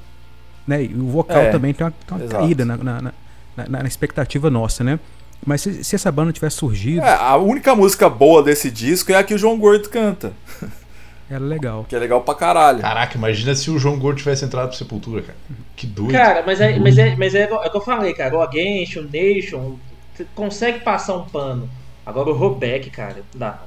Né? 0.65 0.83
E 0.85 0.93
o 0.95 1.07
vocal 1.09 1.41
É, 1.43 1.49
também 1.51 1.73
tem 1.73 1.85
uma, 1.85 1.91
tem 1.91 2.17
uma 2.17 2.27
caída 2.27 2.63
na, 2.65 2.77
na, 2.77 3.01
na- 3.01 3.13
na- 3.57 3.67
na 3.83 3.87
expectativa 3.87 4.49
nossa, 4.49 4.83
né? 4.83 4.97
Mas 5.45 5.59
se, 5.61 5.83
se 5.83 5.93
essa 5.95 6.09
banda 6.09 6.31
tivesse 6.31 6.55
surgido, 6.55 7.01
É, 7.05 7.13
a 7.13 7.35
única 7.35 7.75
música 7.75 8.09
boa 8.09 8.41
desse 8.41 8.71
disco 8.71 9.11
é 9.11 9.15
a 9.15 9.23
que 9.23 9.33
o 9.33 9.37
João 9.37 9.57
Gordo 9.59 9.89
canta, 9.89 10.31
era 11.33 11.43
legal. 11.43 11.85
que 11.87 11.95
é 11.95 11.99
legal 11.99 12.21
pra 12.21 12.35
caralho. 12.35 12.79
Caraca, 12.79 13.17
imagina 13.17 13.55
se 13.55 13.69
o 13.69 13.77
João 13.77 13.97
Gordo 13.97 14.17
tivesse 14.17 14.45
entrado 14.45 14.69
pro 14.69 14.77
Sepultura, 14.77 15.21
cara. 15.21 15.37
Que 15.75 15.87
doido. 15.87 16.11
Cara, 16.11 16.43
mas 16.45 16.61
é, 16.61 16.79
mas 16.79 16.97
é, 16.97 17.15
mas 17.15 17.35
é, 17.35 17.43
é 17.43 17.53
o 17.53 17.69
que 17.69 17.77
eu 17.77 17.81
falei, 17.81 18.13
cara. 18.13 18.35
O 18.35 18.41
Against, 18.41 18.97
o 18.97 19.03
Nation, 19.03 19.77
você 20.13 20.25
consegue 20.35 20.79
passar 20.79 21.15
um 21.15 21.25
pano. 21.25 21.69
Agora 22.05 22.29
o 22.29 22.33
Robeck, 22.33 22.89
cara, 22.89 23.23
dá. 23.33 23.61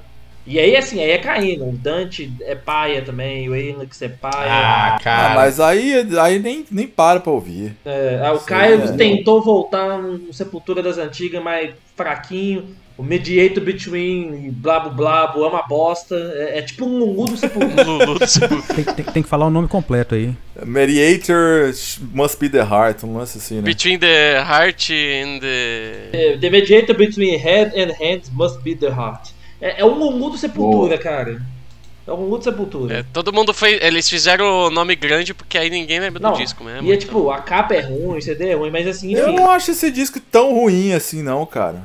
E 0.47 0.60
aí, 0.60 0.76
assim, 0.76 1.02
aí 1.02 1.10
é 1.10 1.18
caindo. 1.18 1.68
O 1.68 1.72
Dante 1.72 2.32
é 2.43 2.55
paia 2.55 3.02
também, 3.02 3.48
o 3.48 3.52
Alex 3.52 4.01
é 4.01 4.09
paia. 4.09 4.47
Ah, 4.48 4.98
cara. 5.02 5.32
Ah, 5.32 5.34
mas 5.34 5.59
aí, 5.59 6.06
aí 6.20 6.38
nem, 6.38 6.64
nem 6.70 6.86
para 6.86 7.18
pra 7.18 7.32
ouvir. 7.32 7.74
É, 7.84 8.20
ah, 8.22 8.32
o 8.32 8.38
Caio 8.38 8.84
é. 8.84 8.93
tentou 8.93 9.43
voltar 9.43 9.98
no 9.98 10.32
Sepultura 10.32 10.82
das 10.82 10.98
Antigas, 10.98 11.43
mas 11.43 11.74
fraquinho. 11.97 12.76
O 12.98 13.02
Mediator 13.02 13.62
Between, 13.62 14.51
blabo 14.52 14.89
blabo, 14.90 15.44
é 15.44 15.48
uma 15.48 15.62
bosta. 15.62 16.14
É, 16.35 16.59
é 16.59 16.62
tipo 16.62 16.86
um 16.86 16.98
Lulu 16.98 17.27
do 17.27 17.36
Sepultura. 17.36 17.82
Lulu 17.85 18.18
do 18.18 18.27
Sepultura. 18.27 18.74
Tem, 18.74 18.85
tem- 18.94 19.05
tem 19.05 19.23
que 19.23 19.28
falar 19.28 19.47
o 19.47 19.51
nome 19.51 19.68
completo 19.68 20.14
aí. 20.14 20.32
Mediator 20.64 21.73
must 22.12 22.39
be 22.39 22.48
the 22.48 22.60
heart, 22.62 23.02
um 23.05 23.16
lance 23.18 23.36
assim, 23.39 23.56
né? 23.56 23.62
Between 23.62 23.98
the 23.98 24.36
Heart 24.39 24.90
and 24.90 25.40
the. 25.40 26.09
É, 26.12 26.39
the 26.40 26.48
Mediator 26.51 26.97
Between 26.97 27.36
Head 27.36 27.78
and 27.78 27.93
Hands 28.01 28.31
must 28.32 28.62
be 28.62 28.74
the 28.74 28.89
heart. 28.89 29.31
É, 29.60 29.81
é 29.81 29.85
um 29.85 29.94
Lulu 29.94 30.31
do 30.31 30.39
Sepultura, 30.39 30.97
cara. 30.97 31.43
É 32.06 32.12
um 32.12 32.16
Lulu 32.16 32.39
do 32.39 32.44
Sepultura. 32.44 32.98
É, 32.98 33.05
todo 33.12 33.32
mundo 33.32 33.52
fez. 33.52 33.82
Eles 33.82 34.09
fizeram 34.09 34.47
o 34.66 34.70
nome 34.70 34.94
grande 34.97 35.35
porque 35.35 35.59
aí 35.59 35.68
ninguém 35.68 35.98
lembra 36.01 36.20
Não, 36.23 36.32
do 36.32 36.39
disco 36.39 36.62
mesmo. 36.64 36.86
e 36.89 36.93
é 36.93 36.94
então. 36.94 37.06
tipo, 37.06 37.31
a 37.31 37.39
capa 37.39 37.74
é 37.74 37.81
ruim, 37.81 38.16
o 38.18 38.23
CD 38.23 38.51
é 38.51 38.55
ruim, 38.55 38.70
mas 38.70 38.86
assim, 38.86 39.12
Eu 39.14 39.28
enfim. 39.28 39.36
não 39.36 39.51
acho 39.51 39.70
esse 39.73 39.90
disco 39.90 40.18
tão 40.20 40.55
ruim 40.55 40.93
assim, 40.94 41.23
não, 41.23 41.44
cara. 41.44 41.82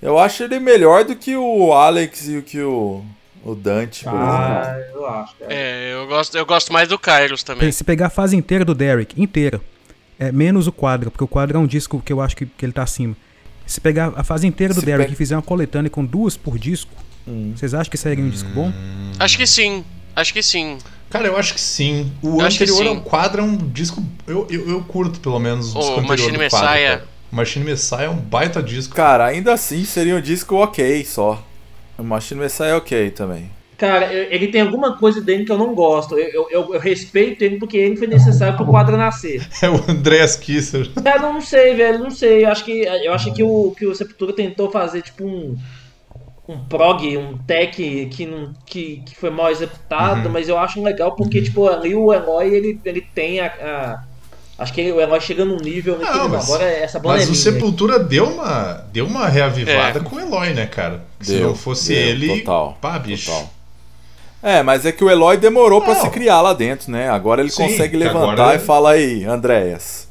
Eu 0.00 0.18
acho 0.18 0.42
ele 0.44 0.58
melhor 0.60 1.04
do 1.04 1.16
que 1.16 1.36
o 1.36 1.72
Alex 1.72 2.28
e 2.28 2.36
o 2.38 2.42
que 2.42 2.60
o, 2.60 3.04
o 3.44 3.54
Dante, 3.54 4.04
por 4.04 4.10
exemplo. 4.14 4.28
Ah, 4.30 4.78
eu 4.94 5.06
acho, 5.06 5.34
cara. 5.36 5.52
É, 5.52 5.92
eu 5.94 6.06
gosto, 6.06 6.36
eu 6.38 6.46
gosto 6.46 6.72
mais 6.72 6.88
do 6.88 6.98
Kairos 6.98 7.42
também. 7.42 7.70
Se 7.72 7.82
pegar 7.82 8.06
a 8.06 8.10
fase 8.10 8.36
inteira 8.36 8.64
do 8.64 8.74
Derek, 8.74 9.20
inteira, 9.20 9.60
é, 10.18 10.30
menos 10.30 10.66
o 10.66 10.72
quadro, 10.72 11.10
porque 11.10 11.24
o 11.24 11.28
quadro 11.28 11.56
é 11.56 11.60
um 11.60 11.66
disco 11.66 12.00
que 12.04 12.12
eu 12.12 12.20
acho 12.20 12.36
que, 12.36 12.46
que 12.46 12.64
ele 12.64 12.72
tá 12.72 12.82
acima. 12.84 13.16
Se 13.66 13.80
pegar 13.80 14.12
a 14.16 14.22
fase 14.24 14.46
inteira 14.46 14.72
do 14.72 14.80
Se 14.80 14.86
Derek 14.86 15.08
pe- 15.08 15.12
e 15.14 15.16
fizer 15.16 15.34
uma 15.36 15.42
coletânea 15.42 15.90
com 15.90 16.04
duas 16.04 16.36
por 16.36 16.58
disco, 16.58 16.90
Hum. 17.26 17.52
vocês 17.54 17.74
acham 17.74 17.90
que 17.90 17.98
seria 17.98 18.24
um 18.24 18.30
disco 18.30 18.48
bom? 18.54 18.72
Acho 19.18 19.36
que 19.36 19.46
sim. 19.46 19.84
Acho 20.16 20.32
que 20.32 20.42
sim. 20.42 20.78
Cara, 21.10 21.26
eu 21.26 21.36
acho 21.36 21.52
que 21.52 21.60
sim. 21.60 22.10
O 22.22 22.40
Eu 22.40 22.46
anterior 22.46 22.78
sim. 22.78 22.88
ao 22.88 23.00
quadro 23.02 23.42
é 23.42 23.44
um 23.44 23.54
disco. 23.54 24.02
Eu, 24.26 24.46
eu, 24.48 24.66
eu 24.70 24.80
curto, 24.84 25.20
pelo 25.20 25.38
menos, 25.38 25.74
o 25.74 25.78
O 25.78 25.80
disco 25.80 25.92
anterior 26.00 26.08
Machine 26.08 26.32
do 26.38 26.50
quadro, 26.50 26.68
Messiah. 26.70 26.96
cara. 26.98 27.08
Machine 27.30 27.64
Messiah 27.64 28.04
é 28.04 28.08
um 28.08 28.16
baita 28.16 28.62
disco. 28.62 28.94
Cara, 28.94 29.26
ainda 29.26 29.52
assim 29.52 29.84
seria 29.84 30.16
um 30.16 30.20
disco 30.20 30.56
ok 30.56 31.04
só. 31.04 31.42
O 31.98 32.02
Machine 32.02 32.40
Messiah 32.40 32.68
é 32.70 32.74
ok 32.76 33.10
também. 33.10 33.50
Cara, 33.76 34.12
eu- 34.12 34.32
ele 34.32 34.48
tem 34.48 34.60
alguma 34.62 34.96
coisa 34.96 35.20
dele 35.20 35.44
que 35.44 35.52
eu 35.52 35.58
não 35.58 35.72
gosto. 35.74 36.18
Eu, 36.18 36.28
eu- 36.32 36.48
eu- 36.50 36.74
eu 36.74 36.80
respeito 36.80 37.42
ele 37.42 37.58
porque 37.58 37.76
ele 37.76 37.96
foi 37.96 38.06
necessário 38.08 38.56
pro 38.56 38.66
quadro 38.66 38.96
nascer. 38.96 39.46
É 39.62 39.68
o 39.70 39.74
Andreas 39.88 40.34
Kisser. 40.34 40.90
Cara, 41.02 41.20
não 41.20 41.40
sei, 41.40 41.74
velho, 41.74 41.98
não 42.00 42.10
sei. 42.10 42.44
Eu 42.44 42.48
acho 42.50 42.64
que, 42.64 42.80
eu 42.82 43.12
acho 43.12 43.32
que, 43.32 43.42
o, 43.42 43.72
que 43.78 43.86
o 43.86 43.94
Sepultura 43.94 44.32
tentou 44.32 44.70
fazer 44.70 45.02
tipo 45.02 45.24
um. 45.24 45.56
Um 46.48 46.64
prog, 46.64 47.14
um 47.18 47.36
tech 47.36 48.06
que, 48.10 48.24
não, 48.24 48.54
que, 48.64 49.02
que 49.04 49.14
foi 49.14 49.28
mal 49.28 49.50
executado, 49.50 50.30
mas 50.30 50.48
eu 50.48 50.56
acho 50.58 50.82
legal 50.82 51.14
porque, 51.14 51.42
tipo, 51.42 51.68
ali 51.68 51.94
o 51.94 52.10
Eloy 52.10 52.48
ele, 52.48 52.80
ele 52.86 53.02
tem 53.02 53.38
a. 53.38 53.46
a- 53.48 54.07
acho 54.58 54.72
que 54.72 54.80
ele- 54.80 54.92
o 54.92 55.00
Eloy 55.00 55.20
chega 55.20 55.44
num 55.44 55.56
nível 55.56 55.96
né, 55.98 56.04
que 56.06 56.10
Não, 56.12 56.24
ele, 56.26 56.28
mas- 56.36 56.44
agora 56.44 56.64
essa 56.64 56.98
banda 56.98 57.14
Mas 57.14 57.22
é 57.22 57.26
o 57.26 57.30
minha. 57.30 57.42
Sepultura 57.42 57.98
deu 57.98 58.24
uma, 58.26 58.84
deu 58.92 59.06
uma 59.06 59.28
reavivada 59.28 60.00
É. 60.00 60.02
com 60.02 60.16
o 60.16 60.20
Eloy, 60.20 60.50
né, 60.54 60.66
cara? 60.66 61.02
Se 61.20 61.32
Deu, 61.34 61.48
não 61.48 61.54
fosse 61.54 61.94
deu, 61.94 62.02
ele. 62.08 62.38
total, 62.40 62.76
Pá, 62.80 62.98
bicho. 62.98 63.30
total. 63.30 63.50
É, 64.42 64.62
mas 64.62 64.86
é 64.86 64.92
que 64.92 65.02
o 65.02 65.10
Eloy 65.10 65.36
demorou 65.36 65.80
pra 65.80 65.94
Não. 65.94 66.00
se 66.02 66.10
criar 66.10 66.40
lá 66.40 66.52
dentro, 66.52 66.90
né? 66.92 67.08
Agora 67.10 67.40
ele 67.40 67.50
Sim, 67.50 67.64
consegue 67.64 67.90
que 67.90 67.96
levantar 67.96 68.32
agora- 68.32 68.54
e 68.56 68.58
fala 68.60 68.90
aí, 68.92 69.24
Andréas. 69.24 70.06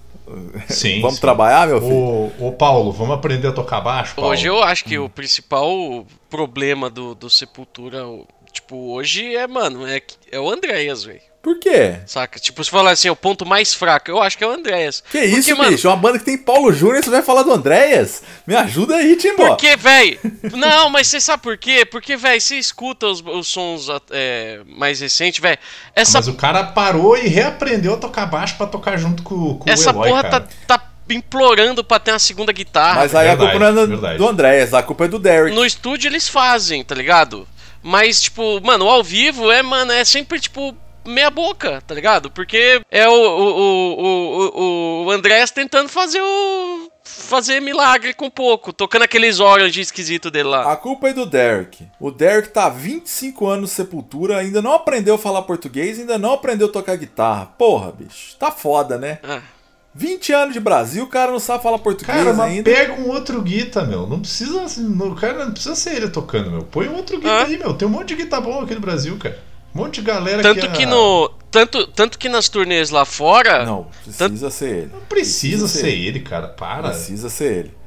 Sim. 0.68 1.00
Vamos 1.00 1.16
sim. 1.16 1.22
trabalhar, 1.22 1.66
meu 1.68 1.80
filho? 1.82 1.94
Ô, 1.94 2.32
ô, 2.48 2.52
Paulo, 2.52 2.92
vamos 2.92 3.16
aprender 3.16 3.48
a 3.48 3.52
tocar 3.54 3.80
baixo, 3.80 4.16
Paulo? 4.16 4.32
Hoje 4.32 4.46
eu 4.48 4.62
acho 4.62 4.84
que 4.84 4.98
o 5.00 5.08
principal 5.08 6.06
problema 6.30 6.90
do, 6.90 7.16
do 7.16 7.30
Sepultura, 7.30 8.04
tipo, 8.52 8.76
hoje 8.94 9.34
é, 9.34 9.48
mano, 9.48 9.88
é, 9.88 10.02
que- 10.02 10.18
é 10.30 10.38
o 10.38 10.50
Andréas, 10.52 11.06
velho. 11.06 11.22
Por 11.48 11.60
quê? 11.60 11.96
Saca? 12.06 12.42
Tipo, 12.42 12.62
se 12.62 12.70
falar 12.70 12.92
assim, 12.92 13.10
o 13.10 13.16
ponto 13.16 13.46
mais 13.46 13.74
fraco, 13.74 14.12
eu 14.12 14.22
acho 14.22 14.38
que 14.38 14.44
é 14.44 14.48
o 14.48 14.52
Andréas. 14.52 15.02
Que 15.10 15.24
isso, 15.24 15.56
mano, 15.56 15.72
bicho? 15.72 15.88
Uma 15.88 15.96
banda 15.96 16.20
que 16.20 16.26
tem 16.26 16.38
Paulo 16.38 16.74
Júnior 16.74 17.00
e 17.00 17.04
você 17.04 17.10
vai 17.10 17.22
falar 17.22 17.44
do 17.44 17.54
Andréas? 17.54 18.22
Me 18.46 18.54
ajuda 18.54 18.98
aí, 18.98 19.16
Timbó. 19.16 19.48
Porque, 19.48 19.78
véi. 19.78 20.20
Não, 20.52 20.90
mas 20.90 21.08
você 21.08 21.22
sabe 21.22 21.42
por 21.42 21.58
quê? 21.58 21.86
Porque, 21.86 22.18
véi, 22.18 22.42
você 22.42 22.58
escuta 22.58 23.08
os, 23.08 23.24
os 23.26 23.48
sons 23.48 23.88
é, 24.12 24.60
mais 24.68 25.00
recentes, 25.00 25.40
véi. 25.40 25.58
Essa, 25.96 26.18
Mas 26.18 26.28
o 26.28 26.34
cara 26.34 26.66
parou 26.66 27.16
e 27.16 27.30
reaprendeu 27.30 27.94
a 27.94 27.98
tocar 27.98 28.26
baixo 28.26 28.58
pra 28.58 28.68
tocar 28.68 28.98
junto 28.98 29.24
com, 29.24 29.58
com 29.58 29.70
essa 29.70 29.92
o 29.92 29.94
Eloy, 29.94 30.10
porra 30.10 30.24
cara. 30.24 30.42
tá, 30.42 30.78
tá 30.80 30.84
implorando 31.10 31.82
pra 31.82 31.98
ter 31.98 32.12
uma 32.12 32.20
segunda 32.20 32.52
guitarra. 32.52 33.00
Mas 33.00 33.16
aí 33.16 33.30
a 33.30 33.36
Verdade, 33.36 33.52
culpa 33.52 33.72
não 33.72 33.84
é 33.84 33.88
verdade. 33.88 34.18
do 34.18 34.28
Andréas, 34.28 34.74
a 34.74 34.84
culpa 34.84 35.06
é 35.06 35.08
do 35.08 35.18
Derek. 35.18 35.56
No 35.56 35.66
estúdio 35.66 36.10
eles 36.10 36.28
fazem, 36.28 36.84
tá 36.84 36.94
ligado? 36.94 37.48
Mas, 37.82 38.22
tipo, 38.24 38.60
mano, 38.62 38.86
ao 38.86 39.02
vivo 39.02 39.50
é, 39.50 39.62
mano, 39.62 39.94
é 39.94 40.04
sempre, 40.04 40.42
tipo, 40.42 40.76
meia 41.08 41.30
boca, 41.30 41.82
tá 41.88 41.96
ligado? 41.96 42.30
Porque 42.30 42.82
é 42.92 43.08
o, 43.08 43.12
o, 43.12 44.02
o, 44.02 44.48
o, 45.04 45.06
o 45.06 45.12
Andrés 45.12 45.50
tentando 45.52 45.90
fazer 45.90 46.22
o. 46.22 46.92
fazer 47.04 47.60
milagre 47.62 48.14
com 48.14 48.30
pouco, 48.30 48.72
tocando 48.74 49.04
aqueles 49.04 49.40
orange 49.40 49.82
esquisito 49.82 50.30
dele 50.30 50.50
lá. 50.50 50.72
A 50.72 50.76
culpa 50.76 51.10
é 51.10 51.14
do 51.14 51.26
Derek. 51.26 51.88
O 52.00 52.12
Derek 52.12 52.50
tá 52.50 52.66
há 52.66 52.70
25 52.70 53.48
anos 53.48 53.62
no 53.62 53.68
Sepultura, 53.68 54.38
ainda 54.38 54.62
não 54.62 54.74
aprendeu 54.74 55.16
a 55.16 55.18
falar 55.18 55.42
português, 55.44 56.00
ainda 56.00 56.18
não 56.18 56.34
aprendeu 56.34 56.68
a 56.68 56.72
tocar 56.72 56.96
guitarra. 56.98 57.46
Porra, 57.58 57.92
bicho, 57.92 58.36
tá 58.38 58.52
foda, 58.52 58.98
né? 58.98 59.20
Ah, 59.24 59.42
20 59.96 60.32
anos 60.32 60.54
de 60.54 60.60
Brasil, 60.60 61.06
o 61.06 61.08
cara 61.08 61.32
não 61.32 61.40
sabe 61.40 61.64
falar 61.64 61.80
português 61.80 62.16
Cara, 62.16 62.32
mas 62.34 62.52
ainda. 62.52 62.70
pega 62.72 62.94
um 62.94 63.10
outro 63.10 63.42
guita, 63.42 63.84
meu. 63.84 64.06
Não 64.06 64.20
precisa. 64.20 64.62
assim, 64.62 64.84
não- 64.88 65.12
O 65.12 65.16
cara 65.16 65.44
não 65.46 65.52
precisa 65.52 65.74
ser 65.76 65.96
ele 65.96 66.10
tocando, 66.10 66.52
meu. 66.52 66.62
Põe 66.64 66.88
um 66.88 66.96
outro 66.98 67.18
guita 67.18 67.32
Ah. 67.32 67.46
aí, 67.46 67.58
meu. 67.58 67.74
Tem 67.74 67.88
um 67.88 67.92
monte 67.92 68.10
de 68.10 68.16
guita 68.18 68.40
bom 68.40 68.62
aqui 68.62 68.76
no 68.76 68.82
Brasil, 68.82 69.18
cara. 69.18 69.40
Um 69.78 69.84
monte 69.84 69.96
de 69.96 70.02
galera 70.02 70.42
tanto 70.42 70.60
que, 70.62 70.68
que 70.70 70.84
é- 70.84 70.86
no. 70.88 71.30
Tanto, 71.52 71.88
tanto 71.88 72.18
que 72.18 72.28
nas 72.28 72.50
turnês 72.50 72.90
lá 72.90 73.06
fora. 73.06 73.64
Não, 73.64 73.88
precisa 74.04 74.50
ser 74.50 74.70
ele. 74.70 74.92
Não 74.94 75.02
precisa 75.02 75.68
ser 75.68 75.90
ele, 75.90 76.20
cara. 76.20 76.48
Para. 76.48 76.90
Precisa 76.90 77.30
ser 77.30 77.54
ele. 77.58 77.78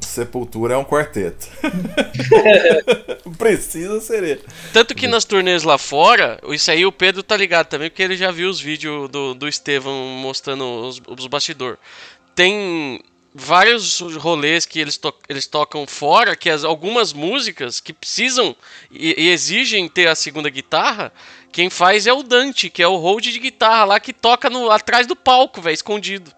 Sepultura 0.00 0.74
é 0.74 0.76
um 0.76 0.84
quarteto. 0.84 1.48
precisa 3.36 4.00
ser 4.00 4.22
ele. 4.22 4.40
Tanto 4.72 4.94
que 4.94 5.08
nas 5.08 5.24
turnês 5.24 5.64
lá 5.64 5.76
fora, 5.76 6.38
isso 6.48 6.70
aí 6.70 6.86
o 6.86 6.92
Pedro 6.92 7.22
tá 7.22 7.36
ligado 7.36 7.66
também, 7.66 7.90
porque 7.90 8.02
ele 8.02 8.16
já 8.16 8.30
viu 8.30 8.48
os 8.48 8.60
vídeos 8.60 9.08
do, 9.10 9.34
do 9.34 9.48
Estevão 9.48 9.92
mostrando 10.20 10.64
os, 10.64 11.00
os 11.06 11.26
bastidores. 11.26 11.78
Tem 12.34 13.00
vários 13.34 13.98
rolês 14.00 14.64
que 14.64 14.78
eles, 14.78 14.96
to- 14.96 15.12
eles 15.28 15.46
tocam 15.46 15.86
fora, 15.86 16.36
que 16.36 16.48
as, 16.48 16.62
algumas 16.62 17.12
músicas 17.12 17.80
que 17.80 17.92
precisam 17.92 18.54
e, 18.90 19.22
e 19.24 19.28
exigem 19.30 19.88
ter 19.88 20.06
a 20.06 20.14
segunda 20.14 20.48
guitarra, 20.48 21.12
quem 21.50 21.68
faz 21.68 22.06
é 22.06 22.12
o 22.12 22.22
Dante, 22.22 22.70
que 22.70 22.82
é 22.82 22.86
o 22.86 22.96
hold 22.96 23.24
de 23.24 23.38
guitarra 23.40 23.84
lá 23.84 24.00
que 24.00 24.12
toca 24.12 24.48
no, 24.48 24.70
atrás 24.70 25.06
do 25.06 25.16
palco, 25.16 25.60
velho, 25.60 25.74
escondido. 25.74 26.32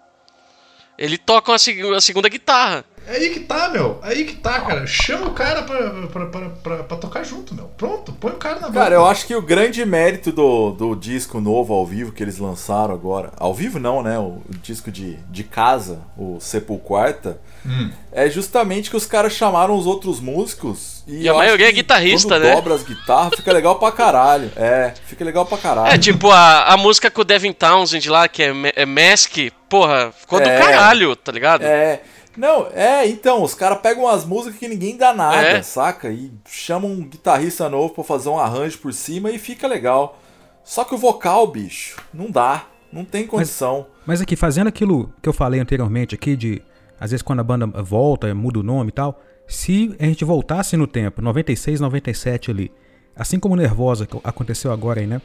Ele 0.96 1.18
toca 1.18 1.54
a, 1.54 1.58
seg- 1.58 1.94
a 1.94 2.00
segunda 2.00 2.28
guitarra. 2.30 2.82
É 3.08 3.12
aí 3.16 3.30
que 3.30 3.40
tá, 3.40 3.68
meu. 3.68 4.00
É 4.02 4.08
aí 4.10 4.24
que 4.24 4.34
tá, 4.36 4.60
cara. 4.60 4.86
Chama 4.86 5.26
o 5.28 5.30
cara 5.32 5.62
pra, 5.62 5.90
pra, 6.08 6.26
pra, 6.26 6.48
pra, 6.62 6.76
pra 6.84 6.96
tocar 6.96 7.22
junto, 7.24 7.54
meu. 7.54 7.66
Pronto, 7.76 8.12
põe 8.12 8.32
o 8.32 8.36
cara 8.36 8.56
na 8.56 8.66
banda. 8.68 8.80
Cara, 8.80 8.94
eu 8.96 9.06
acho 9.06 9.26
que 9.26 9.34
o 9.34 9.40
grande 9.42 9.84
mérito 9.84 10.32
do, 10.32 10.72
do 10.72 10.94
disco 10.96 11.40
novo 11.40 11.72
ao 11.72 11.86
vivo 11.86 12.10
que 12.12 12.22
eles 12.22 12.38
lançaram 12.38 12.92
agora, 12.94 13.32
ao 13.36 13.54
vivo 13.54 13.78
não, 13.78 14.02
né? 14.02 14.18
O, 14.18 14.42
o 14.48 14.50
disco 14.62 14.90
de, 14.90 15.16
de 15.30 15.44
casa, 15.44 16.00
o 16.16 16.38
Sepulquarta, 16.40 17.38
Hum. 17.68 17.90
é 18.12 18.30
justamente 18.30 18.88
que 18.88 18.96
os 18.96 19.06
caras 19.06 19.32
chamaram 19.32 19.76
os 19.76 19.86
outros 19.86 20.20
músicos 20.20 21.02
e, 21.04 21.22
E 21.22 21.28
a 21.28 21.34
maioria 21.34 21.68
é 21.68 21.72
guitarrista, 21.72 22.28
quando 22.36 22.42
né? 22.44 22.54
dobra 22.54 22.74
as 22.76 22.84
guitarras, 22.84 23.32
fica 23.34 23.52
legal 23.52 23.76
pra 23.76 23.90
caralho. 23.90 24.52
É, 24.54 24.94
fica 25.06 25.24
legal 25.24 25.44
pra 25.44 25.58
caralho. 25.58 25.92
É, 25.92 25.98
tipo, 25.98 26.30
a, 26.30 26.72
a 26.72 26.76
música 26.76 27.10
com 27.10 27.22
o 27.22 27.24
Devin 27.24 27.52
Townsend 27.52 28.08
lá, 28.08 28.28
que 28.28 28.40
é, 28.44 28.52
é 28.76 28.86
Mask, 28.86 29.36
porra, 29.68 30.12
ficou 30.16 30.38
do 30.40 30.48
É. 30.48 30.58
caralho, 30.60 31.16
tá 31.16 31.32
ligado? 31.32 31.62
É. 31.64 32.02
Não, 32.36 32.66
é, 32.72 33.06
então, 33.08 33.42
os 33.42 33.54
caras 33.54 33.78
pegam 33.80 34.04
umas 34.04 34.24
músicas 34.24 34.58
que 34.58 34.68
ninguém 34.68 34.96
dá 34.96 35.12
nada, 35.14 35.36
É. 35.48 35.62
saca? 35.62 36.10
E 36.10 36.30
chamam 36.48 36.90
um 36.90 37.02
guitarrista 37.08 37.68
novo 37.68 37.94
pra 37.94 38.04
fazer 38.04 38.28
um 38.28 38.38
arranjo 38.38 38.78
por 38.78 38.92
cima 38.92 39.30
e 39.30 39.38
fica 39.38 39.66
legal. 39.66 40.18
Só 40.62 40.84
que 40.84 40.94
o 40.94 40.98
vocal, 40.98 41.46
bicho, 41.46 41.96
não 42.12 42.30
dá. 42.30 42.66
Não 42.92 43.04
tem 43.04 43.26
condição. 43.26 43.86
Mas 44.06 44.20
aqui, 44.20 44.36
fazendo 44.36 44.68
aquilo 44.68 45.12
que 45.22 45.28
eu 45.28 45.32
falei 45.32 45.60
anteriormente 45.60 46.14
aqui, 46.14 46.36
de 46.36 46.62
às 46.98 47.10
vezes 47.10 47.22
quando 47.22 47.40
a 47.40 47.44
banda 47.44 47.66
volta, 47.82 48.32
muda 48.34 48.58
o 48.60 48.62
nome 48.62 48.88
e 48.88 48.92
tal, 48.92 49.20
se 49.46 49.94
a 49.98 50.04
gente 50.04 50.24
voltasse 50.24 50.76
no 50.76 50.86
tempo, 50.86 51.20
96, 51.20 51.80
97 51.80 52.50
ali, 52.50 52.72
assim 53.14 53.38
como 53.38 53.54
Nervosa, 53.56 54.06
que 54.06 54.18
aconteceu 54.24 54.72
agora 54.72 55.00
aí, 55.00 55.06
né? 55.06 55.20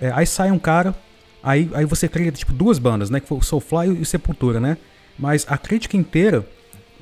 É, 0.00 0.10
aí 0.12 0.26
sai 0.26 0.50
um 0.50 0.58
cara, 0.58 0.94
aí, 1.42 1.70
aí 1.74 1.84
você 1.84 2.08
cria 2.08 2.32
tipo 2.32 2.52
duas 2.52 2.78
bandas, 2.78 3.08
né? 3.08 3.20
Que 3.20 3.28
foi 3.28 3.38
o 3.38 3.42
Soulfly 3.42 3.88
e 3.88 4.02
o 4.02 4.06
Sepultura, 4.06 4.58
né? 4.58 4.76
Mas 5.18 5.44
a 5.48 5.56
crítica 5.58 5.96
inteira 5.96 6.46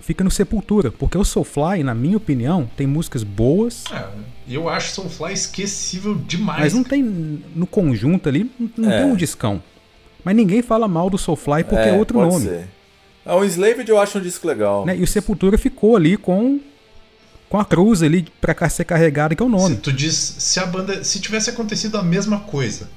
fica 0.00 0.24
no 0.24 0.30
Sepultura, 0.30 0.90
porque 0.90 1.16
o 1.16 1.24
Soulfly, 1.24 1.82
na 1.84 1.94
minha 1.94 2.16
opinião, 2.16 2.68
tem 2.76 2.86
músicas 2.86 3.22
boas, 3.22 3.84
É, 3.92 4.04
eu 4.48 4.68
acho 4.68 4.92
Soulfly 4.92 5.32
esquecível 5.32 6.14
demais. 6.14 6.60
mas 6.60 6.74
não 6.74 6.82
tem 6.82 7.02
no 7.54 7.66
conjunto 7.66 8.28
ali, 8.28 8.50
não, 8.76 8.90
É. 8.90 9.02
tem 9.02 9.10
um 9.12 9.14
discão. 9.16 9.62
Mas 10.24 10.34
ninguém 10.36 10.62
fala 10.62 10.86
mal 10.88 11.08
do 11.08 11.16
Soulfly 11.16 11.64
porque 11.64 11.88
é, 11.88 11.92
outro 11.92 12.18
pode 12.18 12.30
nome. 12.32 12.44
Ser. 12.46 12.68
É, 13.24 13.32
o 13.34 13.44
Enslaved 13.44 13.88
eu 13.88 13.98
acho 14.00 14.18
um 14.18 14.20
disco 14.22 14.46
legal. 14.48 14.84
né? 14.84 14.96
E 14.96 15.02
o 15.02 15.06
Sepultura 15.06 15.56
ficou 15.56 15.96
ali 15.96 16.16
com 16.16 16.60
com 17.48 17.58
a 17.58 17.64
cruz 17.64 18.00
ali 18.00 18.26
pra 18.40 18.68
ser 18.68 18.84
carregada, 18.84 19.34
que 19.34 19.42
é 19.42 19.46
o 19.46 19.48
Se 19.48 19.56
nome. 19.56 19.76
tu 19.78 19.92
diz, 19.92 20.14
se 20.14 20.60
a 20.60 20.66
banda, 20.66 21.02
se 21.02 21.18
tivesse 21.20 21.50
acontecido 21.50 21.98
a 21.98 22.02
mesma 22.02 22.38
coisa, 22.40 22.88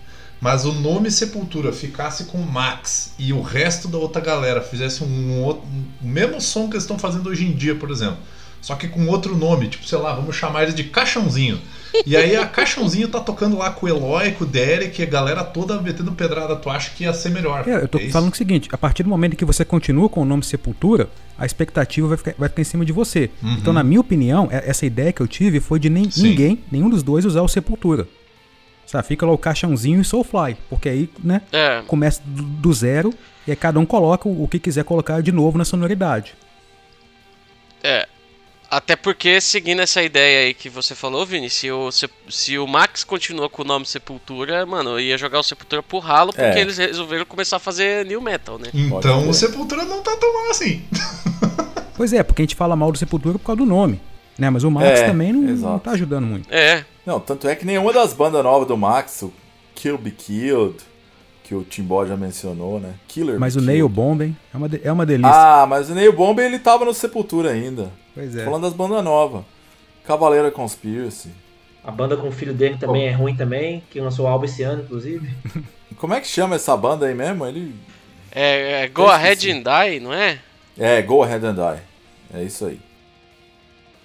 mas 0.44 0.65
o 0.65 0.74
nome 0.74 1.10
Sepultura 1.10 1.72
ficasse 1.72 2.26
com 2.26 2.38
o 2.38 2.45
Max 2.45 3.14
e 3.18 3.32
o 3.32 3.41
resto 3.41 3.88
da 3.88 3.98
outra 3.98 4.22
galera 4.22 4.60
fizesse 4.61 5.02
um 5.02 5.41
outro, 5.41 5.64
o 6.02 6.06
mesmo 6.06 6.41
som 6.41 6.68
que 6.68 6.74
eles 6.74 6.84
estão 6.84 6.99
fazendo 6.99 7.30
hoje 7.30 7.45
em 7.45 7.53
dia, 7.53 7.74
por 7.76 7.90
exemplo, 7.90 8.18
só 8.60 8.76
que 8.76 8.90
com 8.90 9.07
outro 9.07 9.38
nome, 9.38 9.70
tipo, 9.70 9.86
sei 9.88 9.98
lá, 9.98 10.14
vamos 10.14 10.36
chamar 10.36 10.64
ele 10.64 10.74
de 10.74 10.84
Caixãozinho. 10.86 11.60
E 12.06 12.15
aí 12.18 12.36
a 12.36 12.45
Caixãozinho 12.45 13.07
tá 13.07 13.20
tocando 13.20 13.57
lá 13.57 13.70
com 13.72 13.86
o 13.86 13.90
Eloy, 13.90 14.32
com 14.32 14.44
o 14.44 14.48
Derek, 14.48 15.02
a 15.02 15.06
galera 15.06 15.44
toda 15.44 15.82
metendo 15.82 16.11
pedrada, 16.14 16.56
tu 16.57 16.70
acha 16.70 16.90
que 16.91 17.03
ia 17.03 17.14
ser 17.14 17.30
melhor? 17.30 17.68
É, 17.68 17.76
eu 17.84 17.88
tô 17.88 17.98
É 17.99 18.03
isso? 18.03 18.11
falando 18.11 18.34
o 18.34 18.36
seguinte, 18.36 18.68
a 18.72 18.78
partir 18.78 19.03
do 19.03 19.10
momento 19.10 19.34
em 19.34 19.36
que 19.38 19.45
você 19.45 19.64
continua 19.64 20.10
com 20.10 20.22
o 20.22 20.26
nome 20.26 20.44
Sepultura, 20.44 21.10
a 21.38 21.45
expectativa 21.45 22.07
vai 22.07 22.18
ficar, 22.18 22.34
vai 22.38 22.49
ficar 22.49 22.61
em 22.61 22.65
cima 22.65 22.84
de 22.86 22.91
você. 22.91 23.30
Uhum. 23.41 23.53
Então, 23.56 23.72
na 23.74 23.84
minha 23.84 23.99
opinião, 24.02 24.48
é- 24.52 24.64
essa 24.70 24.86
ideia 24.86 25.11
que 25.14 25.22
eu 25.22 25.28
tive 25.28 25.60
foi 25.60 25.78
de 25.80 25.90
nem, 25.90 26.10
ninguém, 26.18 26.60
nenhum 26.72 26.90
dos 26.90 27.03
dois 27.03 27.26
usar 27.26 27.41
o 27.41 27.48
Sepultura. 27.48 28.07
Sabe, 28.94 29.07
fica 29.07 29.26
lá 29.26 29.32
o 29.32 29.38
caixãozinho 29.40 29.99
e 30.02 30.06
Soulfly, 30.06 30.56
porque 30.70 30.88
aí, 30.88 31.10
né, 31.24 31.41
É, 31.52 31.82
começa 31.88 32.22
do, 32.24 32.44
do 32.44 32.72
zero 32.74 33.11
e 33.48 33.49
aí 33.49 33.57
cada 33.57 33.80
um 33.80 33.88
coloca 33.88 34.30
o, 34.30 34.44
o 34.44 34.48
que 34.48 34.60
quiser 34.60 34.84
colocar 34.84 35.20
de 35.20 35.32
novo 35.32 35.57
na 35.57 35.65
sonoridade. 35.65 36.36
é. 37.84 38.07
Até 38.70 38.95
porque, 38.95 39.40
seguindo 39.40 39.82
essa 39.84 40.02
ideia 40.02 40.48
aí 40.48 40.53
que 40.56 40.68
você 40.68 40.95
falou, 40.95 41.24
Vini, 41.28 41.48
se 41.48 41.70
o, 41.72 41.91
se, 41.91 42.10
se 42.28 42.57
o 42.57 42.65
Max 42.65 43.03
continua 43.03 43.48
com 43.48 43.61
o 43.61 43.65
nome 43.65 43.86
Sepultura, 43.86 44.65
mano, 44.65 44.91
eu 44.91 44.99
ia 44.99 45.15
jogar 45.15 45.40
o 45.40 45.44
Sepultura 45.44 45.84
pro 45.84 45.99
ralo 45.99 46.32
porque 46.34 46.41
É. 46.57 46.61
eles 46.61 46.78
resolveram 46.80 47.24
começar 47.24 47.57
a 47.57 47.60
fazer 47.60 48.03
new 48.03 48.20
metal, 48.20 48.57
né? 48.57 48.70
Então 48.74 49.30
o 49.30 49.34
Sepultura 49.34 49.86
não 49.86 50.02
tá 50.02 50.15
tão 50.18 50.34
mal 50.34 50.49
assim. 50.49 50.82
Pois 51.95 52.14
é, 52.14 52.24
porque 52.24 52.41
a 52.41 52.45
gente 52.45 52.56
fala 52.56 52.76
mal 52.76 52.91
do 52.91 52.98
Sepultura 52.98 53.38
por 53.38 53.45
causa 53.45 53.57
do 53.57 53.65
nome. 53.65 54.02
Né? 54.40 54.49
Mas 54.49 54.64
o 54.64 54.72
Max 54.72 55.02
É, 55.02 55.06
também 55.07 55.32
não, 55.32 55.41
não 55.56 55.78
tá 55.80 55.91
ajudando 55.91 56.26
muito. 56.26 56.52
É, 56.52 56.84
Não, 57.06 57.20
tanto 57.20 57.48
é 57.48 57.56
que 57.56 57.66
nenhuma 57.66 57.92
das 57.92 58.14
bandas 58.14 58.44
novas 58.44 58.68
do 58.68 58.78
Max, 58.78 59.22
o 59.24 59.34
Kill 59.76 59.98
Be 59.98 60.12
Killed, 60.12 60.78
que 61.44 61.54
o 61.54 61.64
Timbó 61.64 62.06
já 62.06 62.16
mencionou, 62.16 62.80
né? 62.80 62.94
Killer 63.08 63.40
Mas 63.40 63.56
Be 63.56 63.60
o 63.60 63.62
Killed. 63.64 63.78
Nail 63.78 63.90
Bombing 63.90 64.36
é 64.54 64.58
uma, 64.58 64.70
de- 64.70 64.82
é 64.84 64.92
uma 64.92 65.06
delícia. 65.06 65.32
Ah, 65.34 65.66
mas 65.66 65.90
o 65.90 65.96
Nail 65.96 66.14
Bomb 66.14 66.40
ele 66.40 66.60
tava 66.60 66.86
no 66.86 66.94
Sepultura 66.94 67.52
ainda. 67.52 67.92
pois 68.16 68.36
é. 68.36 68.46
Falando 68.46 68.64
das 68.64 68.74
bandas 68.74 69.04
novas. 69.04 69.44
Cavaleira 70.06 70.50
Conspiracy. 70.52 71.30
A 71.84 71.92
banda 71.92 72.16
com 72.16 72.30
o 72.30 72.32
filho 72.32 72.54
dele 72.54 72.78
também 72.78 73.08
é 73.08 73.12
ruim 73.12 73.36
também, 73.36 73.84
que 73.92 74.00
lançou 74.00 74.26
o 74.26 74.28
álbum 74.30 74.46
esse 74.46 74.64
ano, 74.64 74.84
inclusive. 74.84 75.30
Como 75.98 76.14
é 76.14 76.22
que 76.22 76.28
chama 76.28 76.56
essa 76.56 76.76
banda 76.78 77.06
aí 77.06 77.14
mesmo? 77.14 77.46
Ele. 77.46 77.76
é, 78.32 78.84
é 78.84 78.88
Go 78.88 79.08
Ahead 79.08 79.52
and 79.52 79.62
Die, 79.64 80.00
não 80.00 80.14
é? 80.14 80.40
É, 80.78 81.02
Go 81.02 81.22
Ahead 81.24 81.46
and 81.46 81.56
Die. 81.56 81.82
É 82.34 82.44
isso 82.44 82.66
aí. 82.66 82.80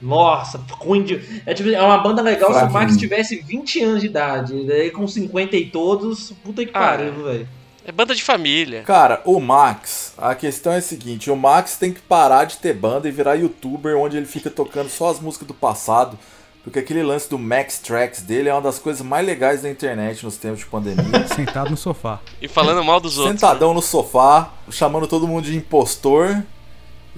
Nossa, 0.01 0.61
ruim 0.71 1.03
de. 1.03 1.43
É, 1.45 1.53
tipo, 1.55 1.69
é 1.69 1.83
uma 1.83 1.99
banda 1.99 2.23
legal 2.23 2.53
se 2.55 2.65
o. 2.65 2.71
Max 2.71 2.97
tivesse 2.97 3.37
20 3.37 3.83
anos 3.83 4.01
de 4.01 4.07
idade. 4.07 4.65
Daí 4.65 4.91
com 4.91 5.07
50 5.07 5.57
e 5.57 5.67
todos, 5.67 6.33
puta 6.45 6.65
que 6.65 6.71
Ah, 6.73 6.81
pariu, 6.81 7.25
velho. 7.25 7.49
É 7.85 7.91
banda 7.91 8.15
de 8.15 8.23
família. 8.23 8.83
Cara, 8.83 9.23
o 9.25 9.41
Max, 9.41 10.13
a 10.19 10.35
questão 10.35 10.73
é 10.73 10.77
a 10.77 10.83
seguinte: 10.83 11.31
o 11.31 11.37
Max 11.37 11.77
tem 11.77 11.93
que 11.93 12.01
parar 12.01 12.45
de 12.45 12.59
ter 12.59 12.75
banda 12.75 13.09
e 13.09 13.11
virar 13.11 13.35
youtuber 13.35 13.97
onde 13.97 14.17
ele 14.17 14.27
fica 14.27 14.51
tocando 14.51 14.89
só 14.91 15.11
as 15.11 15.21
músicas 15.21 15.49
do 15.49 15.55
passado. 15.55 16.19
Porque 16.63 16.81
aquele 16.81 17.03
lance 17.03 17.31
do 17.31 17.39
Max 17.39 17.79
Tracks 17.79 18.21
dele 18.21 18.51
é 18.51 18.53
uma 18.53 18.61
das 18.61 18.79
coisas 18.79 19.01
mais 19.01 19.25
legais 19.27 19.63
da 19.63 19.71
internet 19.71 20.23
nos 20.23 20.37
tempos 20.37 20.59
de 20.59 20.67
pandemia. 20.67 21.27
Sentado 21.35 21.71
no 21.71 21.79
sofá. 21.79 22.21
E 22.43 22.47
falando 22.47 22.85
mal 22.85 23.01
dos 23.01 23.17
outros. 23.17 23.41
Sentadão 23.41 23.73
no 23.73 23.81
sofá, 23.81 24.53
chamando 24.71 25.07
todo 25.07 25.27
mundo 25.27 25.47
de 25.47 25.57
impostor 25.57 26.43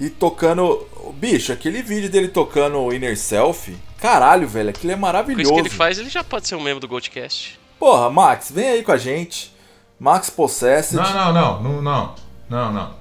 e 0.01 0.09
tocando. 0.09 0.87
Bicho, 1.15 1.53
aquele 1.53 1.83
vídeo 1.83 2.11
dele 2.11 2.29
tocando 2.29 2.79
o 2.79 2.93
Inner 2.93 3.17
Self, 3.17 3.77
caralho, 4.01 4.49
velho, 4.49 4.71
aquilo 4.71 4.93
é 4.93 4.95
Com 4.95 4.99
isso 4.99 5.03
maravilhoso. 5.03 5.55
que 5.55 5.61
ele 5.61 5.71
faz, 5.71 5.99
ele 5.99 6.09
já 6.09 6.25
pode 6.25 6.49
ser 6.49 6.55
um 6.55 6.63
membro 6.63 6.81
do 6.81 6.89
Goldcast. 6.89 7.59
Porra, 7.79 8.11
Max, 8.11 8.51
vem 8.51 8.69
aí 8.69 8.83
com 8.83 8.93
a 8.93 8.97
gente. 8.97 9.55
Max 9.99 10.31
Possessed. 10.31 10.97
Não, 10.97 11.13
não, 11.13 11.33
não, 11.33 11.63
não, 11.63 11.83
não, 11.83 12.15
não, 12.49 12.73
não. 12.73 12.95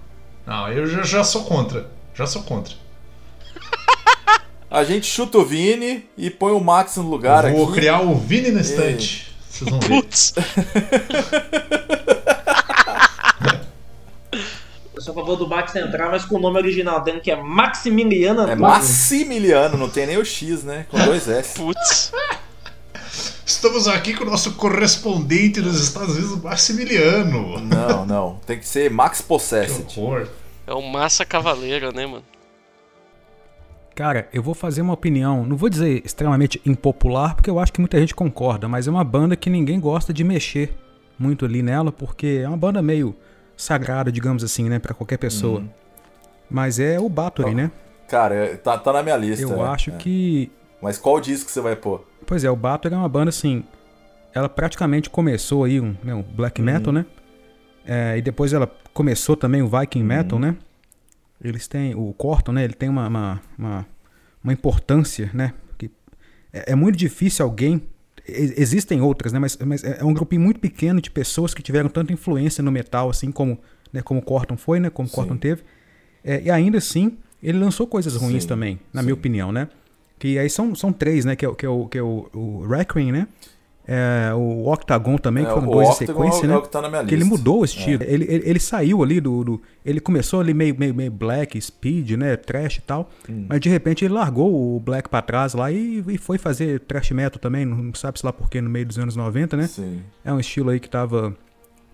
Não, 0.45 0.71
eu 0.71 0.87
já, 0.87 1.03
já 1.03 1.23
sou 1.23 1.45
contra. 1.45 1.89
Já 2.13 2.27
sou 2.27 2.43
contra. 2.43 2.75
A 4.69 4.83
gente 4.83 5.07
chuta 5.07 5.37
o 5.37 5.45
Vini 5.45 6.07
e 6.17 6.29
põe 6.29 6.51
o 6.51 6.59
Max 6.59 6.97
no 6.97 7.09
lugar 7.09 7.49
Vou 7.51 7.65
aqui. 7.65 7.73
criar 7.73 8.01
o 8.01 8.15
Vini 8.15 8.51
na 8.51 8.61
estante. 8.61 9.33
Vocês 9.49 9.69
vão 9.69 9.79
ver. 9.79 9.87
Putz! 9.87 10.33
Sou 15.09 15.19
a 15.19 15.25
favor 15.25 15.35
do 15.37 15.47
Max 15.47 15.75
entrar, 15.75 16.11
mas 16.11 16.23
com 16.23 16.35
o 16.35 16.39
nome 16.39 16.57
original 16.59 17.01
dele, 17.01 17.19
que 17.19 17.31
é 17.31 17.35
Maximiliano 17.35 18.47
É. 18.47 18.53
Maximiliano, 18.53 19.75
não 19.75 19.89
tem 19.89 20.05
nem 20.05 20.17
o 20.17 20.23
X, 20.23 20.63
né? 20.63 20.85
Com 20.87 20.99
dois 21.03 21.27
S. 21.27 21.55
Putz! 21.57 22.11
Estamos 23.43 23.87
aqui 23.87 24.13
com 24.13 24.23
o 24.23 24.29
nosso 24.29 24.53
correspondente 24.53 25.61
dos 25.61 25.81
Estados 25.81 26.15
Unidos, 26.15 26.39
Maximiliano. 26.43 27.59
Não, 27.59 28.05
não. 28.05 28.39
Tem 28.45 28.59
que 28.59 28.67
ser 28.67 28.91
Max 28.91 29.19
Que 29.19 29.27
Possessed. 29.27 29.99
horror. 29.99 30.27
É 30.67 30.73
o 30.75 30.81
Massa 30.83 31.25
Cavaleiro, 31.25 31.91
né, 31.91 32.05
mano? 32.05 32.23
Cara, 33.95 34.29
eu 34.31 34.43
vou 34.43 34.53
fazer 34.53 34.83
uma 34.83 34.93
opinião, 34.93 35.43
não 35.43 35.57
vou 35.57 35.69
dizer 35.69 36.03
extremamente 36.05 36.61
impopular, 36.63 37.33
porque 37.35 37.49
eu 37.49 37.57
acho 37.57 37.73
que 37.73 37.79
muita 37.81 37.99
gente 37.99 38.13
concorda, 38.13 38.67
mas 38.67 38.87
é 38.87 38.91
uma 38.91 39.03
banda 39.03 39.35
que 39.35 39.49
ninguém 39.49 39.79
gosta 39.79 40.13
de 40.13 40.23
mexer 40.23 40.71
muito 41.17 41.45
ali 41.45 41.63
nela, 41.63 41.91
porque 41.91 42.41
é 42.43 42.47
uma 42.47 42.55
banda 42.55 42.79
meio 42.79 43.15
sagrada, 43.59 44.11
digamos 44.11 44.43
assim, 44.43 44.69
né, 44.69 44.79
Pra 44.79 44.93
qualquer 44.93 45.17
pessoa. 45.17 45.63
Mas 46.49 46.79
é 46.79 46.99
o 46.99 47.09
Bathory, 47.09 47.51
Ó, 47.51 47.53
né? 47.53 47.71
Cara, 48.07 48.33
é- 48.33 48.55
tá, 48.55 48.77
tá 48.77 48.93
na 48.93 49.03
minha 49.03 49.17
lista. 49.17 49.43
Eu 49.43 49.63
é, 49.63 49.67
acho 49.67 49.91
é. 49.91 49.97
que 49.97 50.51
Mas 50.81 50.97
qual 50.97 51.19
disco 51.19 51.51
você 51.51 51.61
vai 51.61 51.75
pôr? 51.75 52.07
Pois 52.25 52.43
é, 52.43 52.49
o 52.49 52.55
Bathory 52.55 52.95
é 52.95 52.97
uma 52.97 53.09
banda 53.09 53.29
assim. 53.29 53.63
Ela 54.33 54.47
praticamente 54.47 55.09
começou 55.09 55.63
aí 55.63 55.79
um, 55.79 55.95
né, 56.03 56.13
um 56.13 56.23
black 56.23 56.61
metal, 56.61 56.93
né? 56.93 57.05
É, 57.85 58.17
e 58.17 58.21
depois 58.21 58.53
ela 58.53 58.71
começou 58.93 59.35
também 59.35 59.61
o 59.61 59.67
Viking 59.67 60.03
metal, 60.03 60.39
né? 60.39 60.55
Eles 61.41 61.67
têm. 61.67 61.95
O 61.95 62.13
Corton, 62.13 62.51
né? 62.51 62.63
Ele 62.63 62.73
tem 62.73 62.89
uma, 62.89 63.07
uma, 63.07 63.41
uma, 63.57 63.87
uma 64.43 64.53
importância, 64.53 65.29
né? 65.33 65.53
Que 65.77 65.91
é, 66.53 66.71
é 66.71 66.75
muito 66.75 66.97
difícil 66.97 67.45
alguém. 67.45 67.81
Existem 68.33 69.01
outras, 69.01 69.31
né? 69.33 69.39
Mas, 69.39 69.57
mas 69.57 69.83
é 69.83 69.99
é 70.01 70.03
um 70.03 70.13
grupinho 70.13 70.41
muito 70.41 70.59
pequeno 70.59 71.01
de 71.01 71.09
pessoas 71.09 71.53
que 71.53 71.61
tiveram 71.61 71.89
tanta 71.89 72.11
influência 72.13 72.63
no 72.63 72.71
metal, 72.71 73.09
assim 73.09 73.31
como, 73.31 73.57
né, 73.93 74.01
como 74.01 74.19
o 74.19 74.23
Corton 74.23 74.57
foi, 74.57 74.79
né? 74.79 74.89
Como 74.89 75.07
o 75.07 75.09
Sim. 75.09 75.15
Corton 75.15 75.37
teve. 75.37 75.61
É, 76.23 76.41
e 76.43 76.51
ainda 76.51 76.77
assim, 76.77 77.17
ele 77.41 77.57
lançou 77.57 77.87
coisas 77.87 78.15
ruins 78.15 78.43
Sim, 78.43 78.49
também, 78.49 78.79
na 78.93 79.01
sim. 79.01 79.05
minha 79.05 79.13
opinião, 79.13 79.51
né? 79.51 79.67
Que 80.17 80.37
aí 80.37 80.49
são, 80.49 80.75
são 80.75 80.91
três, 80.91 81.23
né? 81.25 81.35
Que 81.35 81.45
é, 81.45 81.49
o- 81.49 81.55
que 81.55 81.65
é 81.65 81.69
o, 81.69 81.87
que 81.87 81.97
é 81.97 82.01
o, 82.03 82.29
o 82.33 82.67
Requiem, 82.67 83.11
né? 83.11 83.27
É, 83.91 84.31
o 84.35 84.71
Octagon 84.71 85.17
também, 85.17 85.43
que 85.43 85.49
É, 85.49 85.53
foram 85.55 85.67
o 85.67 85.71
dois 85.71 85.89
em 85.89 85.93
sequência, 86.05 86.43
é 86.45 86.45
o- 86.45 86.49
né? 86.51 86.55
é 86.57 86.61
que 86.61 86.69
tá 86.69 87.03
ele 87.09 87.23
mudou 87.23 87.61
o 87.61 87.65
estilo. 87.65 88.03
Ele, 88.03 88.23
ele, 88.29 88.43
ele 88.47 88.59
saiu 88.59 89.01
ali 89.01 89.19
do, 89.19 89.43
do- 89.43 89.61
Ele 89.83 89.99
começou 89.99 90.41
ali 90.41 90.53
meio, 90.53 90.77
meio, 90.77 90.93
meio 90.93 91.09
black, 91.09 91.59
speed, 91.59 92.11
né? 92.11 92.35
Trash 92.35 92.77
e 92.77 92.81
tal. 92.81 93.09
Hum. 93.27 93.47
Mas 93.49 93.59
de 93.59 93.67
repente 93.67 94.05
ele 94.05 94.13
largou 94.13 94.75
o 94.75 94.79
black 94.79 95.09
pra 95.09 95.23
trás 95.23 95.55
lá 95.55 95.71
e, 95.71 96.03
e 96.07 96.17
foi 96.19 96.37
fazer 96.37 96.81
trash 96.81 97.09
metal 97.09 97.39
também. 97.39 97.65
Não 97.65 97.91
sabe-se 97.95 98.23
lá 98.23 98.31
porquê 98.31 98.61
no 98.61 98.69
meio 98.69 98.85
dos 98.85 98.99
anos 98.99 99.15
90, 99.15 99.57
né? 99.57 99.65
Sim. 99.65 100.01
É 100.23 100.31
um 100.31 100.39
estilo 100.39 100.69
aí 100.69 100.79
que 100.79 100.87
tava. 100.87 101.35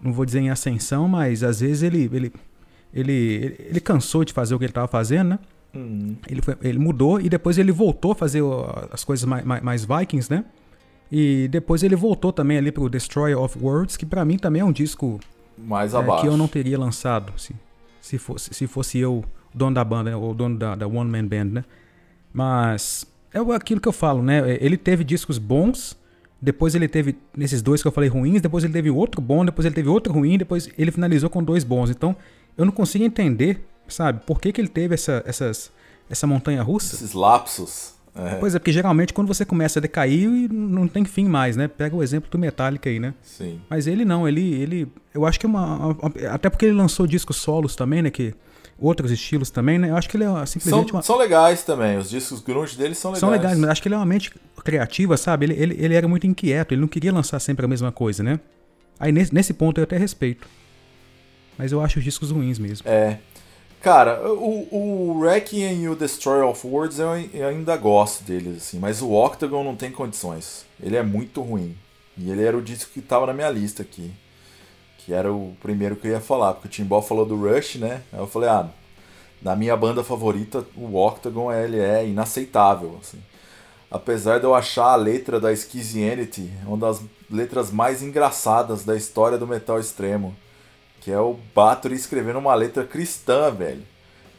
Não 0.01 0.11
vou 0.11 0.26
dizer 0.26 0.41
em 0.41 0.49
ascensão, 0.49 1.07
mas 1.07 1.43
às 1.43 1.61
vezes 1.61 1.81
ele. 1.81 2.09
Ele, 2.13 2.34
ele, 2.93 3.55
ele, 3.69 3.80
cansou 3.80 4.26
de 4.26 4.34
fazer 4.34 4.53
o 4.55 4.59
que 4.59 4.65
ele 4.65 4.73
tava 4.73 4.88
fazendo, 4.89 5.30
né? 5.30 5.39
Hum. 5.73 6.15
Ele, 6.30 6.41
foi- 6.41 6.57
ele 6.61 6.80
mudou 6.80 7.22
e 7.22 7.30
depois 7.30 7.57
ele 7.57 7.72
voltou 7.72 8.11
a 8.11 8.15
fazer 8.15 8.41
as 8.91 9.03
coisas 9.03 9.26
mais, 9.26 9.45
mais, 9.45 9.61
mais 9.63 9.85
Vikings, 9.85 10.30
né? 10.30 10.43
E 11.17 11.47
depois 11.47 11.81
ele 11.81 11.95
voltou 11.95 12.33
também 12.33 12.57
ali 12.57 12.71
pro 12.73 12.89
Destroyer 12.89 13.39
of 13.39 13.57
Worlds, 13.61 13.95
que 13.95 14.05
pra 14.05 14.25
mim 14.25 14.37
também 14.37 14.61
é 14.61 14.65
um 14.65 14.71
disco 14.71 15.17
Mais 15.57 15.93
é, 15.93 15.97
abaixo. 15.97 16.23
que 16.23 16.27
eu 16.27 16.35
não 16.35 16.47
teria 16.47 16.77
lançado 16.77 17.31
se, 17.39 17.55
se, 18.01 18.17
fosse, 18.17 18.53
se 18.53 18.67
fosse 18.67 18.97
eu 18.99 19.23
o 19.53 19.57
dono 19.57 19.73
da 19.75 19.83
banda, 19.83 20.09
né? 20.09 20.15
ou 20.17 20.31
o 20.31 20.33
dono 20.33 20.57
da, 20.57 20.75
da 20.75 20.85
One 20.87 21.09
Man 21.09 21.25
Band, 21.25 21.45
né? 21.45 21.63
Mas 22.33 23.05
é 23.33 23.41
o- 23.41 23.51
aquilo 23.53 23.79
que 23.79 23.87
eu 23.87 23.93
falo, 23.93 24.21
né? 24.21 24.57
Ele 24.59 24.75
teve 24.77 25.03
discos 25.05 25.37
bons, 25.37 25.97
depois 26.41 26.75
ele 26.75 26.87
teve, 26.87 27.15
nesses 27.35 27.61
dois 27.61 27.81
que 27.81 27.87
eu 27.87 27.91
falei 27.93 28.09
ruins, 28.09 28.41
depois 28.41 28.63
ele 28.65 28.73
teve 28.73 28.89
outro 28.89 29.21
bom, 29.21 29.45
depois 29.45 29.65
ele 29.65 29.75
teve 29.75 29.87
outro 29.87 30.11
ruim, 30.13 30.37
depois 30.37 30.69
ele 30.77 30.91
finalizou 30.91 31.29
com 31.29 31.41
dois 31.41 31.63
bons. 31.63 31.89
Então 31.89 32.15
eu 32.57 32.65
não 32.65 32.73
consigo 32.73 33.05
entender, 33.05 33.65
sabe, 33.87 34.21
por 34.25 34.41
que, 34.41 34.51
que 34.51 34.59
ele 34.59 34.67
teve 34.67 34.93
essa, 34.95 35.23
essas, 35.25 35.71
essa 36.09 36.27
montanha 36.27 36.61
russa. 36.61 36.95
Esses 36.95 37.13
lapsos. 37.13 37.94
É, 38.15 38.35
Pois 38.35 38.55
é, 38.55 38.59
porque 38.59 38.71
geralmente 38.71 39.13
quando 39.13 39.27
você 39.27 39.43
começa 39.43 39.79
a 39.79 39.81
decair, 39.81 40.29
não 40.51 40.87
tem 40.87 41.03
fim 41.03 41.25
mais, 41.25 41.57
né? 41.57 41.67
Pega 41.67 41.95
o 41.95 42.01
exemplo 42.01 42.29
do 42.29 42.37
Metallica 42.39 42.89
aí, 42.89 42.99
né? 42.99 43.13
sim. 43.21 43.59
Mas 43.69 43.87
ele 43.87 44.05
não, 44.05 44.27
ele, 44.27 44.53
ele 44.53 44.87
eu 45.13 45.25
acho 45.25 45.39
que 45.39 45.45
é 45.45 45.49
uma, 45.49 45.97
até 46.31 46.49
porque 46.49 46.65
ele 46.65 46.75
lançou 46.75 47.05
discos 47.05 47.35
solos 47.37 47.75
também, 47.75 48.01
né, 48.01 48.09
que 48.09 48.33
outros 48.79 49.11
estilos 49.11 49.49
também, 49.49 49.79
né? 49.79 49.89
Eu 49.89 49.95
acho 49.97 50.09
que 50.09 50.17
ele 50.17 50.23
é 50.23 50.27
São, 50.27 50.45
simplesmente 50.45 50.93
uma, 50.93 51.01
são 51.01 51.17
legais 51.17 51.63
também. 51.63 51.97
Os 51.97 52.09
discos 52.09 52.41
grunge 52.41 52.77
dele 52.77 52.95
são 52.95 53.11
legais. 53.11 53.19
são 53.19 53.29
legais, 53.29 53.57
mas 53.57 53.69
acho 53.69 53.81
que 53.81 53.87
ele 53.87 53.95
é 53.95 53.97
uma 53.97 54.05
mente 54.05 54.33
criativa, 54.63 55.17
sabe? 55.17 55.45
Ele, 55.45 55.53
ele, 55.53 55.77
ele 55.79 55.93
era 55.93 56.07
muito 56.07 56.27
inquieto, 56.27 56.73
ele 56.73 56.81
não 56.81 56.87
queria 56.87 57.13
lançar 57.13 57.39
sempre 57.39 57.65
a 57.65 57.67
mesma 57.67 57.91
coisa, 57.91 58.23
né? 58.23 58.39
Aí 58.99 59.11
nesse, 59.11 59.33
nesse 59.33 59.53
ponto 59.53 59.79
eu 59.79 59.83
até 59.83 59.97
respeito. 59.97 60.47
Mas 61.57 61.71
eu 61.71 61.81
acho 61.81 61.99
os 61.99 62.03
discos 62.03 62.31
ruins 62.31 62.59
mesmo. 62.59 62.87
É. 62.89 63.17
Cara, 63.86 64.20
o, 64.34 64.68
o 64.72 65.22
Requiem 65.22 65.84
e 65.84 65.90
o 65.90 65.95
Destroyer 65.95 66.48
of 66.48 66.66
Worlds 66.66 66.98
eu, 66.98 67.16
eu 67.32 67.48
ainda 67.48 67.78
gosto 67.78 68.24
deles, 68.24 68.57
assim, 68.57 68.80
mas 68.80 68.99
o 68.99 69.12
Octagon 69.12 69.64
não 69.64 69.76
tem 69.76 69.91
condições. 69.91 70.66
Ele 70.82 70.95
é 70.95 71.03
muito 71.03 71.40
ruim. 71.44 71.78
E 72.18 72.32
ele 72.32 72.44
era 72.44 72.57
o 72.57 72.64
disco 72.64 72.90
que 72.91 72.99
tava 72.99 73.28
na 73.28 73.34
minha 73.34 73.52
lista 73.52 73.84
aqui. 73.84 74.12
Que 74.98 75.14
era 75.14 75.32
o 75.32 75.56
primeiro 75.62 75.95
que 75.95 76.07
eu 76.07 76.14
ia 76.14 76.20
falar, 76.20 76.56
porque 76.56 76.68
o 76.68 76.72
Timbó 76.72 76.99
falou 76.99 77.28
do 77.28 77.36
Rush, 77.36 77.76
né? 77.76 78.02
Aí 78.12 78.18
eu 78.18 78.26
falei, 78.26 78.49
ah, 78.49 78.68
na 79.40 79.56
minha 79.56 79.78
banda 79.78 80.03
favorita, 80.03 80.66
o 80.76 80.95
Octagon 80.95 81.53
ele 81.53 81.80
é 81.80 82.07
inaceitável, 82.07 82.98
assim. 82.99 83.22
Apesar 83.91 84.40
de 84.40 84.45
eu 84.45 84.56
achar 84.56 84.94
a 84.94 84.95
letra 84.95 85.40
da 85.40 85.56
Schizianity 85.56 86.52
uma 86.66 86.78
das 86.78 87.03
letras 87.30 87.70
mais 87.70 88.02
engraçadas 88.02 88.84
da 88.84 88.95
história 88.95 89.38
do 89.38 89.45
metal 89.45 89.80
extremo. 89.80 90.36
Que 91.06 91.11
é 91.11 91.19
o 91.19 91.38
Bathory 91.53 91.94
escrevendo 91.94 92.40
uma 92.40 92.56
letra 92.56 92.84
cristã, 92.84 93.52
velho. 93.52 93.84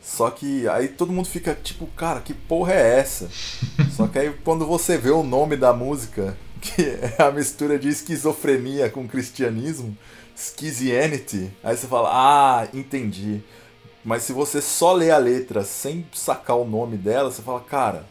Só 0.02 0.30
que 0.30 0.68
aí 0.68 0.88
todo 0.88 1.12
mundo 1.12 1.28
fica 1.28 1.54
tipo, 1.54 1.86
cara, 1.86 2.20
que 2.20 2.34
porra 2.34 2.74
é 2.74 2.98
essa? 2.98 3.30
Só 3.96 4.08
que 4.08 4.18
aí 4.18 4.34
quando 4.44 4.66
você 4.66 4.98
vê 4.98 5.10
o 5.10 5.22
nome 5.22 5.56
da 5.56 5.72
música, 5.72 6.36
que 6.60 6.82
é 6.82 7.22
a 7.22 7.30
mistura 7.30 7.78
de 7.78 7.88
esquizofrenia 7.88 8.90
com 8.90 9.06
cristianismo, 9.06 9.96
Schizianity, 10.36 11.52
aí 11.62 11.76
você 11.76 11.86
fala, 11.86 12.10
ah, 12.12 12.68
entendi. 12.74 13.44
Mas 14.04 14.24
se 14.24 14.32
você 14.32 14.60
só 14.60 14.92
lê 14.92 15.12
a 15.12 15.18
letra 15.18 15.62
sem 15.62 16.04
sacar 16.12 16.56
o 16.56 16.68
nome 16.68 16.96
dela, 16.96 17.30
você 17.30 17.42
fala, 17.42 17.60
cara, 17.60 18.06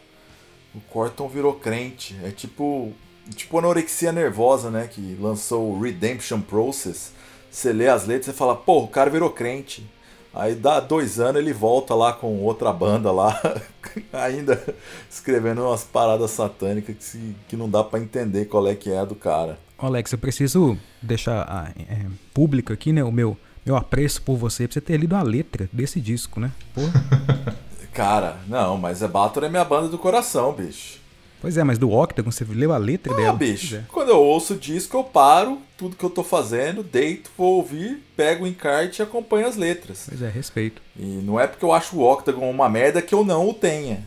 o 0.73 0.79
Corton 0.79 1.27
virou 1.27 1.55
crente. 1.55 2.15
É 2.23 2.31
tipo. 2.31 2.93
Tipo 3.35 3.57
anorexia 3.57 4.11
nervosa, 4.13 4.69
né? 4.69 4.87
Que 4.87 5.17
lançou 5.19 5.71
o 5.71 5.81
Redemption 5.81 6.39
Process. 6.39 7.11
Você 7.55 7.71
lê 7.71 7.87
as 7.87 8.05
letras 8.05 8.35
e 8.35 8.37
fala, 8.37 8.53
pô, 8.53 8.83
o 8.83 8.87
cara 8.89 9.09
virou 9.09 9.29
crente. 9.29 9.89
Aí 10.33 10.53
dá 10.53 10.81
dois 10.81 11.21
anos 11.21 11.41
ele 11.41 11.53
volta 11.53 11.95
lá 11.95 12.11
com 12.11 12.41
outra 12.41 12.73
banda 12.73 13.13
lá, 13.13 13.41
ainda 14.11 14.61
escrevendo 15.09 15.61
umas 15.61 15.85
paradas 15.85 16.31
satânicas 16.31 16.97
que, 16.97 17.03
se, 17.03 17.35
que 17.47 17.55
não 17.55 17.69
dá 17.69 17.81
para 17.81 18.01
entender 18.01 18.43
qual 18.45 18.67
é 18.67 18.75
que 18.75 18.91
é 18.91 18.99
a 18.99 19.05
do 19.05 19.15
cara. 19.15 19.57
Alex, 19.77 20.11
eu 20.11 20.17
preciso 20.17 20.77
deixar 21.01 21.43
ah, 21.47 21.71
é, 21.79 22.05
público 22.33 22.73
aqui, 22.73 22.91
né, 22.91 23.05
o 23.05 23.11
meu, 23.11 23.37
meu 23.65 23.77
apreço 23.77 24.21
por 24.21 24.35
você, 24.35 24.67
pra 24.67 24.73
você 24.73 24.81
ter 24.81 24.97
lido 24.97 25.15
a 25.15 25.23
letra 25.23 25.69
desse 25.71 26.01
disco, 26.01 26.41
né? 26.41 26.51
cara, 27.93 28.35
não, 28.49 28.75
mas 28.75 29.01
a 29.01 29.07
Bator 29.07 29.45
é 29.45 29.49
minha 29.49 29.63
banda 29.63 29.87
do 29.87 29.97
coração, 29.97 30.51
bicho. 30.51 30.99
Pois 31.41 31.57
é, 31.57 31.63
mas 31.63 31.77
do 31.77 31.91
Octagon, 31.91 32.31
você 32.31 32.43
leu 32.43 32.73
a 32.73 32.77
letra 32.77 33.13
ah, 33.13 33.15
dela? 33.15 33.37
bicho, 33.37 33.83
quando 33.91 34.09
eu 34.09 34.19
ouço 34.19 34.53
o 34.53 34.57
disco, 34.57 34.97
eu 34.97 35.03
paro 35.03 35.59
tudo 35.77 35.95
que 35.95 36.03
eu 36.03 36.09
tô 36.09 36.23
fazendo, 36.23 36.81
deito, 36.81 37.29
vou 37.37 37.57
ouvir, 37.57 38.01
pego 38.15 38.45
o 38.45 38.47
encarte 38.47 39.01
e 39.01 39.03
acompanho 39.03 39.47
as 39.47 39.55
letras. 39.55 40.05
Pois 40.07 40.21
é, 40.21 40.29
respeito. 40.29 40.81
E 40.97 41.03
não 41.03 41.39
é 41.39 41.45
porque 41.45 41.63
eu 41.63 41.71
acho 41.71 41.97
o 41.97 42.11
Octagon 42.11 42.49
uma 42.49 42.69
merda 42.69 43.01
que 43.01 43.13
eu 43.13 43.23
não 43.23 43.49
o 43.49 43.53
tenha. 43.53 44.03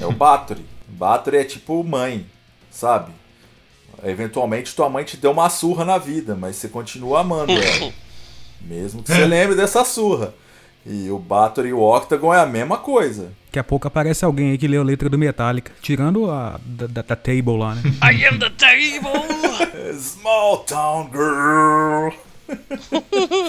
É 0.00 0.06
o 0.06 0.12
Battery. 0.14 0.64
Battery 0.86 1.38
é 1.38 1.44
tipo 1.44 1.82
mãe, 1.82 2.26
sabe? 2.70 3.12
Eventualmente 4.04 4.74
tua 4.74 4.88
mãe 4.88 5.04
te 5.04 5.16
deu 5.16 5.32
uma 5.32 5.48
surra 5.48 5.84
na 5.84 5.98
vida, 5.98 6.34
mas 6.34 6.56
você 6.56 6.68
continua 6.68 7.20
amando 7.20 7.52
ela. 7.52 7.92
Mesmo 8.60 9.02
que 9.02 9.12
você 9.12 9.24
lembre 9.24 9.56
dessa 9.56 9.84
surra. 9.84 10.34
E 10.84 11.10
o 11.10 11.18
Battery 11.18 11.68
e 11.68 11.72
o 11.72 11.80
Octagon 11.80 12.32
é 12.32 12.40
a 12.40 12.46
mesma 12.46 12.78
coisa. 12.78 13.32
Daqui 13.56 13.60
a 13.60 13.64
pouco 13.64 13.88
aparece 13.88 14.22
alguém 14.22 14.50
aí 14.50 14.58
que 14.58 14.68
lê 14.68 14.76
a 14.76 14.82
letra 14.82 15.08
do 15.08 15.16
Metallica, 15.16 15.72
tirando 15.80 16.30
a 16.30 16.60
da, 16.62 16.86
da, 16.86 17.00
da 17.00 17.16
table 17.16 17.56
lá, 17.56 17.74
né? 17.74 17.82
I 18.04 18.26
am 18.26 18.38
the 18.38 18.50
table! 18.50 19.98
Small 19.98 20.58
town 20.58 21.08
girl! 21.10 22.10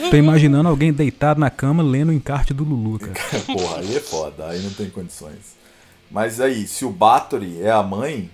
Tô 0.10 0.16
imaginando 0.16 0.70
alguém 0.70 0.94
deitado 0.94 1.42
na 1.42 1.50
cama 1.50 1.84
lendo 1.84 2.08
o 2.08 2.14
encarte 2.14 2.54
do 2.54 2.64
Lulu, 2.64 3.00
cara. 3.00 3.20
Porra, 3.48 3.80
aí 3.80 3.98
é 3.98 4.00
foda, 4.00 4.48
aí 4.48 4.62
não 4.62 4.72
tem 4.72 4.90
condições. 4.90 5.58
Mas 6.10 6.40
aí, 6.40 6.66
se 6.66 6.86
o 6.86 6.90
Battery 6.90 7.62
é 7.62 7.72
a 7.72 7.84
mãe, 7.84 8.32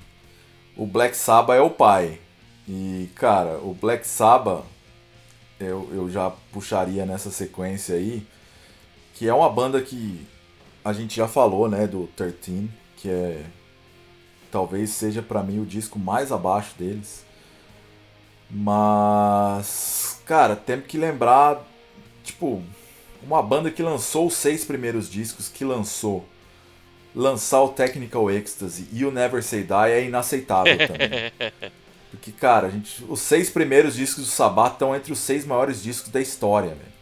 o 0.77 0.85
Black 0.85 1.17
Sabbath 1.17 1.57
é 1.57 1.61
o 1.61 1.71
pai. 1.71 2.19
E, 2.67 3.09
cara, 3.15 3.57
o 3.57 3.73
Black 3.73 4.05
Sabbath, 4.05 4.63
eu, 5.59 5.89
eu 5.91 6.07
já 6.07 6.29
puxaria 6.51 7.03
nessa 7.03 7.31
sequência 7.31 7.95
aí, 7.95 8.23
que 9.15 9.27
é 9.27 9.33
uma 9.33 9.49
banda 9.49 9.81
que 9.81 10.31
a 10.83 10.93
gente 10.93 11.15
já 11.15 11.27
falou, 11.27 11.69
né, 11.69 11.87
do 11.87 12.07
13, 12.15 12.69
que 12.97 13.09
é 13.09 13.43
talvez 14.51 14.91
seja 14.91 15.21
para 15.21 15.41
mim 15.41 15.59
o 15.59 15.65
disco 15.65 15.97
mais 15.97 16.31
abaixo 16.31 16.75
deles. 16.77 17.25
Mas, 18.49 20.21
cara, 20.25 20.55
temos 20.55 20.85
que 20.85 20.95
lembrar, 20.95 21.65
tipo, 22.23 22.61
uma 23.23 23.41
banda 23.41 23.71
que 23.71 23.81
lançou 23.81 24.27
os 24.27 24.35
seis 24.35 24.63
primeiros 24.63 25.09
discos, 25.09 25.49
que 25.49 25.65
lançou 25.65 26.23
lançar 27.15 27.61
o 27.61 27.69
Technical 27.69 28.29
Ecstasy 28.29 28.87
e 28.91 29.05
o 29.05 29.11
Never 29.11 29.43
Say 29.43 29.63
Die 29.63 29.91
é 29.91 30.05
inaceitável 30.05 30.77
também. 30.87 31.31
Porque, 32.11 32.31
cara, 32.31 32.67
a 32.67 32.69
gente, 32.69 33.03
os 33.09 33.19
seis 33.21 33.49
primeiros 33.49 33.95
discos 33.95 34.25
do 34.25 34.29
Sabbath 34.29 34.73
estão 34.73 34.95
entre 34.95 35.11
os 35.11 35.19
seis 35.19 35.45
maiores 35.45 35.81
discos 35.81 36.11
da 36.11 36.21
história, 36.21 36.69
velho. 36.69 36.92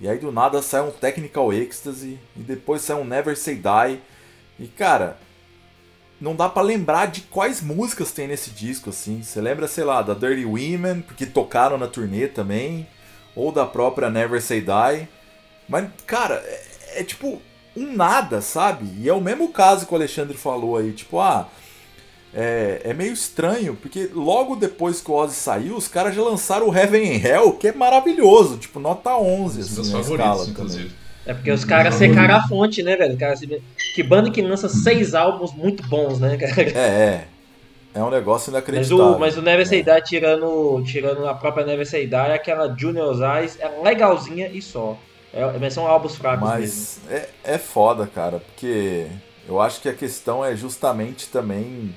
E 0.00 0.08
aí 0.08 0.18
do 0.18 0.30
nada 0.30 0.60
sai 0.60 0.82
um 0.82 0.90
Technical 0.90 1.52
Ecstasy 1.52 2.18
e 2.36 2.40
depois 2.40 2.82
sai 2.82 2.96
um 2.96 3.04
Never 3.04 3.36
Say 3.36 3.54
Die. 3.54 4.00
E 4.58 4.66
cara, 4.68 5.18
não 6.20 6.34
dá 6.34 6.48
para 6.48 6.62
lembrar 6.62 7.06
de 7.06 7.22
quais 7.22 7.60
músicas 7.60 8.12
tem 8.12 8.28
nesse 8.28 8.50
disco 8.50 8.90
assim. 8.90 9.22
Você 9.22 9.40
lembra, 9.40 9.66
sei 9.68 9.84
lá, 9.84 10.02
da 10.02 10.14
Dirty 10.14 10.44
Women, 10.44 11.02
porque 11.02 11.26
tocaram 11.26 11.78
na 11.78 11.86
turnê 11.86 12.28
também, 12.28 12.86
ou 13.34 13.50
da 13.52 13.64
própria 13.64 14.10
Never 14.10 14.42
Say 14.42 14.60
Die. 14.60 15.08
Mas 15.68 15.88
cara, 16.06 16.42
é, 16.44 17.00
é 17.00 17.04
tipo 17.04 17.40
um 17.76 17.94
nada, 17.94 18.40
sabe? 18.40 18.86
E 18.98 19.08
é 19.08 19.12
o 19.12 19.20
mesmo 19.20 19.50
caso 19.50 19.86
que 19.86 19.92
o 19.92 19.96
Alexandre 19.96 20.36
falou 20.36 20.76
aí, 20.76 20.92
tipo, 20.92 21.20
ah, 21.20 21.48
é, 22.34 22.82
é, 22.84 22.94
meio 22.94 23.12
estranho, 23.12 23.76
porque 23.76 24.10
logo 24.12 24.56
depois 24.56 25.00
que 25.00 25.10
o 25.10 25.14
Ozzy 25.14 25.34
saiu, 25.34 25.76
os 25.76 25.88
caras 25.88 26.14
já 26.14 26.22
lançaram 26.22 26.68
o 26.68 26.76
Heaven 26.76 27.16
and 27.16 27.26
Hell, 27.26 27.52
que 27.52 27.68
é 27.68 27.72
maravilhoso, 27.72 28.58
tipo, 28.58 28.78
nota 28.78 29.16
11, 29.16 29.60
assim, 29.60 29.74
meus 29.76 29.90
favoritos, 29.90 30.48
inclusive. 30.48 30.90
É 31.24 31.34
porque 31.34 31.50
os 31.50 31.64
caras 31.64 31.94
secaram 31.94 32.36
a 32.36 32.46
fonte, 32.46 32.82
né, 32.82 32.94
velho? 32.94 33.16
Cara, 33.16 33.34
que 33.94 34.02
banda 34.02 34.30
que 34.30 34.40
lança 34.40 34.68
seis 34.68 35.14
álbuns 35.14 35.52
muito 35.52 35.82
bons, 35.88 36.20
né, 36.20 36.36
cara? 36.36 36.62
É, 36.62 36.78
é. 36.78 37.28
É 37.94 38.02
um 38.02 38.10
negócio 38.10 38.50
inacreditável. 38.50 38.98
Mas 38.98 39.16
o, 39.16 39.18
mas 39.18 39.36
o 39.38 39.42
Never 39.42 39.66
Say 39.66 39.82
Die, 39.82 40.02
tirando, 40.04 40.82
tirando 40.84 41.26
a 41.26 41.32
própria 41.32 41.64
Never 41.64 41.86
Say 41.86 42.06
Die, 42.06 42.14
aquela 42.14 42.76
Junior's 42.76 43.20
Eyes 43.20 43.58
é 43.58 43.68
legalzinha 43.82 44.48
e 44.48 44.60
só. 44.60 44.98
É, 45.32 45.58
mas 45.58 45.72
são 45.72 45.86
álbuns 45.86 46.14
fracos 46.14 46.46
mas 46.46 46.60
mesmo. 46.60 47.02
É, 47.10 47.54
é 47.54 47.58
foda, 47.58 48.06
cara, 48.06 48.38
porque 48.38 49.06
eu 49.48 49.60
acho 49.60 49.80
que 49.80 49.88
a 49.88 49.94
questão 49.94 50.44
é 50.44 50.54
justamente 50.54 51.28
também 51.28 51.94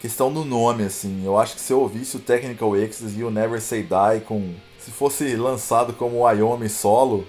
questão 0.00 0.32
do 0.32 0.44
nome, 0.44 0.84
assim. 0.84 1.22
Eu 1.24 1.38
acho 1.38 1.54
que 1.54 1.60
se 1.60 1.72
eu 1.72 1.80
ouvisse 1.80 2.16
o 2.16 2.20
Technical 2.20 2.76
Ecstasy 2.76 3.20
e 3.20 3.24
o 3.24 3.30
Never 3.30 3.60
Say 3.60 3.82
Die 3.82 4.20
com. 4.26 4.54
Se 4.78 4.90
fosse 4.90 5.36
lançado 5.36 5.92
como 5.92 6.24
Wyoming 6.24 6.68
solo, 6.68 7.26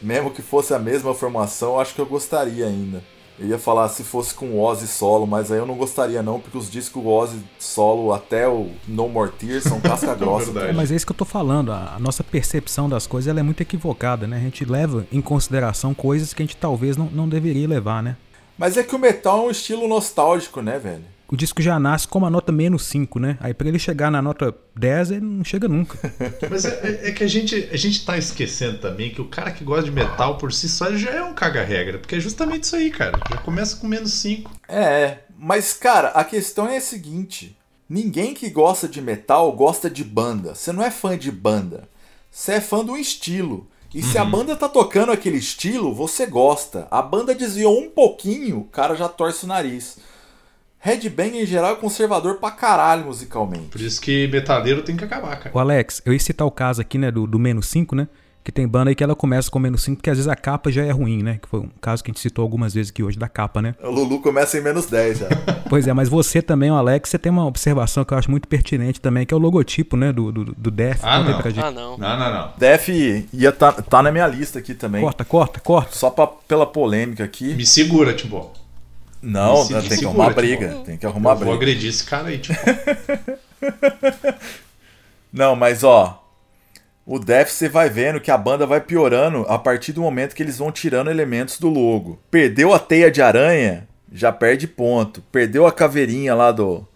mesmo 0.00 0.30
que 0.30 0.42
fosse 0.42 0.72
a 0.72 0.78
mesma 0.78 1.14
formação, 1.14 1.74
eu 1.74 1.80
acho 1.80 1.94
que 1.94 2.00
eu 2.00 2.06
gostaria 2.06 2.66
ainda. 2.66 3.02
Eu 3.38 3.46
ia 3.46 3.58
falar 3.58 3.88
se 3.88 4.02
fosse 4.02 4.34
com 4.34 4.60
Ozzy 4.60 4.88
solo, 4.88 5.24
mas 5.24 5.52
aí 5.52 5.58
eu 5.58 5.66
não 5.66 5.76
gostaria 5.76 6.22
não, 6.22 6.40
porque 6.40 6.58
os 6.58 6.68
discos 6.68 7.04
Ozzy 7.04 7.40
solo 7.58 8.12
até 8.12 8.48
o 8.48 8.68
No 8.86 9.08
More 9.08 9.30
Tears 9.30 9.62
são 9.62 9.78
casca 9.80 10.12
grossa. 10.14 10.50
é, 10.60 10.72
mas 10.72 10.90
é 10.90 10.96
isso 10.96 11.06
que 11.06 11.12
eu 11.12 11.16
tô 11.16 11.24
falando, 11.24 11.72
a 11.72 11.96
nossa 12.00 12.24
percepção 12.24 12.88
das 12.88 13.06
coisas 13.06 13.28
ela 13.28 13.38
é 13.38 13.42
muito 13.42 13.60
equivocada, 13.60 14.26
né? 14.26 14.38
A 14.38 14.40
gente 14.40 14.64
leva 14.64 15.06
em 15.12 15.20
consideração 15.20 15.94
coisas 15.94 16.34
que 16.34 16.42
a 16.42 16.46
gente 16.46 16.56
talvez 16.56 16.96
não, 16.96 17.06
não 17.06 17.28
deveria 17.28 17.68
levar, 17.68 18.02
né? 18.02 18.16
Mas 18.56 18.76
é 18.76 18.82
que 18.82 18.94
o 18.94 18.98
metal 18.98 19.44
é 19.44 19.48
um 19.48 19.50
estilo 19.50 19.86
nostálgico, 19.86 20.60
né, 20.60 20.76
velho? 20.80 21.04
O 21.30 21.36
disco 21.36 21.60
já 21.60 21.78
nasce 21.78 22.08
com 22.08 22.18
uma 22.18 22.30
nota 22.30 22.50
menos 22.50 22.86
5, 22.86 23.18
né? 23.18 23.36
Aí 23.40 23.52
para 23.52 23.68
ele 23.68 23.78
chegar 23.78 24.10
na 24.10 24.22
nota 24.22 24.54
10, 24.74 25.10
ele 25.10 25.20
não 25.20 25.44
chega 25.44 25.68
nunca. 25.68 25.98
Mas 26.50 26.64
é, 26.64 27.08
é, 27.08 27.12
que 27.12 27.22
a 27.22 27.26
gente, 27.26 27.68
a 27.70 27.76
gente 27.76 28.04
tá 28.04 28.16
esquecendo 28.16 28.78
também 28.78 29.10
que 29.10 29.20
o 29.20 29.26
cara 29.26 29.50
que 29.50 29.62
gosta 29.62 29.84
de 29.84 29.90
metal 29.90 30.38
por 30.38 30.52
si 30.52 30.68
só 30.68 30.90
já 30.96 31.10
é 31.10 31.22
um 31.22 31.34
caga-regra, 31.34 31.98
porque 31.98 32.16
é 32.16 32.20
justamente 32.20 32.64
isso 32.64 32.76
aí, 32.76 32.90
cara. 32.90 33.20
Já 33.30 33.36
começa 33.38 33.76
com 33.76 33.86
menos 33.86 34.12
5. 34.14 34.50
É, 34.68 35.18
mas 35.38 35.74
cara, 35.74 36.08
a 36.08 36.24
questão 36.24 36.66
é 36.66 36.78
a 36.78 36.80
seguinte: 36.80 37.54
ninguém 37.88 38.32
que 38.32 38.48
gosta 38.48 38.88
de 38.88 39.02
metal 39.02 39.52
gosta 39.52 39.90
de 39.90 40.02
banda. 40.02 40.54
Você 40.54 40.72
não 40.72 40.82
é 40.82 40.90
fã 40.90 41.16
de 41.16 41.30
banda. 41.30 41.88
Você 42.30 42.52
é 42.52 42.60
fã 42.60 42.82
do 42.82 42.96
estilo. 42.96 43.68
E 43.94 44.02
se 44.02 44.18
a 44.18 44.22
uhum. 44.22 44.30
banda 44.30 44.56
tá 44.56 44.68
tocando 44.68 45.12
aquele 45.12 45.38
estilo, 45.38 45.94
você 45.94 46.26
gosta. 46.26 46.86
A 46.90 47.00
banda 47.00 47.34
desviou 47.34 47.78
um 47.78 47.88
pouquinho, 47.88 48.60
o 48.60 48.64
cara 48.64 48.94
já 48.94 49.08
torce 49.08 49.44
o 49.44 49.48
nariz. 49.48 49.98
Headbang 50.88 51.38
em 51.38 51.46
geral 51.46 51.72
é 51.72 51.76
conservador 51.76 52.36
pra 52.36 52.50
caralho 52.50 53.04
musicalmente. 53.04 53.66
Por 53.66 53.80
isso 53.80 54.00
que 54.00 54.26
metaleiro 54.28 54.82
tem 54.82 54.96
que 54.96 55.04
acabar, 55.04 55.36
cara. 55.36 55.50
O 55.54 55.58
Alex, 55.58 56.00
eu 56.04 56.12
ia 56.12 56.18
citar 56.18 56.46
o 56.46 56.50
caso 56.50 56.80
aqui, 56.80 56.96
né, 56.96 57.10
do, 57.10 57.26
do 57.26 57.38
menos 57.38 57.66
5, 57.68 57.94
né? 57.94 58.08
Que 58.42 58.50
tem 58.50 58.66
banda 58.66 58.90
aí 58.90 58.94
que 58.94 59.04
ela 59.04 59.14
começa 59.14 59.50
com 59.50 59.58
menos 59.58 59.82
5, 59.82 59.98
porque 59.98 60.08
às 60.08 60.16
vezes 60.16 60.28
a 60.28 60.34
capa 60.34 60.70
já 60.70 60.82
é 60.82 60.90
ruim, 60.90 61.22
né? 61.22 61.38
Que 61.42 61.46
foi 61.46 61.60
um 61.60 61.68
caso 61.82 62.02
que 62.02 62.10
a 62.10 62.12
gente 62.12 62.20
citou 62.22 62.42
algumas 62.42 62.72
vezes 62.72 62.90
aqui 62.90 63.02
hoje 63.02 63.18
da 63.18 63.28
capa, 63.28 63.60
né? 63.60 63.74
O 63.82 63.90
Lulu 63.90 64.22
começa 64.22 64.56
em 64.56 64.62
menos 64.62 64.86
10 64.86 65.18
já. 65.18 65.28
pois 65.68 65.86
é, 65.86 65.92
mas 65.92 66.08
você 66.08 66.40
também, 66.40 66.70
o 66.70 66.74
Alex, 66.74 67.10
você 67.10 67.18
tem 67.18 67.30
uma 67.30 67.44
observação 67.44 68.06
que 68.06 68.14
eu 68.14 68.16
acho 68.16 68.30
muito 68.30 68.48
pertinente 68.48 69.02
também, 69.02 69.26
que 69.26 69.34
é 69.34 69.36
o 69.36 69.40
logotipo, 69.40 69.98
né? 69.98 70.10
Do, 70.14 70.32
do, 70.32 70.44
do 70.46 70.70
Def. 70.70 71.00
Ah, 71.02 71.18
não. 71.18 71.38
ah, 71.38 71.70
não. 71.70 71.98
Não, 71.98 72.18
não, 72.18 72.32
não. 72.32 72.52
Def 72.56 72.88
ia 72.88 73.52
tá, 73.52 73.72
tá 73.72 74.02
na 74.02 74.10
minha 74.10 74.26
lista 74.26 74.60
aqui 74.60 74.72
também. 74.72 75.02
Corta, 75.02 75.26
corta, 75.26 75.60
corta. 75.60 75.94
Só 75.94 76.08
pra, 76.08 76.26
pela 76.26 76.64
polêmica 76.64 77.24
aqui. 77.24 77.52
Me 77.54 77.66
segura, 77.66 78.14
Timbo. 78.14 78.50
Não, 79.22 79.64
se, 79.64 79.88
tem 79.88 79.98
que 79.98 80.04
arrumar 80.04 80.30
briga. 80.30 80.68
Tipo, 80.68 80.84
tem 80.84 80.96
que 80.96 81.06
arrumar 81.06 81.30
eu 81.30 81.36
briga. 81.36 81.50
Vou 81.50 81.54
agredir 81.54 81.90
esse 81.90 82.04
cara 82.04 82.28
aí, 82.28 82.38
tipo. 82.38 82.58
Não, 85.32 85.56
mas 85.56 85.84
ó. 85.84 86.24
O 87.04 87.18
Def 87.18 87.50
você 87.50 87.70
vai 87.70 87.88
vendo 87.88 88.20
que 88.20 88.30
a 88.30 88.36
banda 88.36 88.66
vai 88.66 88.82
piorando 88.82 89.46
a 89.48 89.58
partir 89.58 89.92
do 89.92 90.02
momento 90.02 90.34
que 90.34 90.42
eles 90.42 90.58
vão 90.58 90.70
tirando 90.70 91.10
elementos 91.10 91.58
do 91.58 91.70
logo. 91.70 92.18
Perdeu 92.30 92.74
a 92.74 92.78
teia 92.78 93.10
de 93.10 93.22
aranha, 93.22 93.88
já 94.12 94.30
perde 94.30 94.68
ponto. 94.68 95.22
Perdeu 95.32 95.66
a 95.66 95.72
caveirinha 95.72 96.34
lá 96.34 96.52
do, 96.52 96.86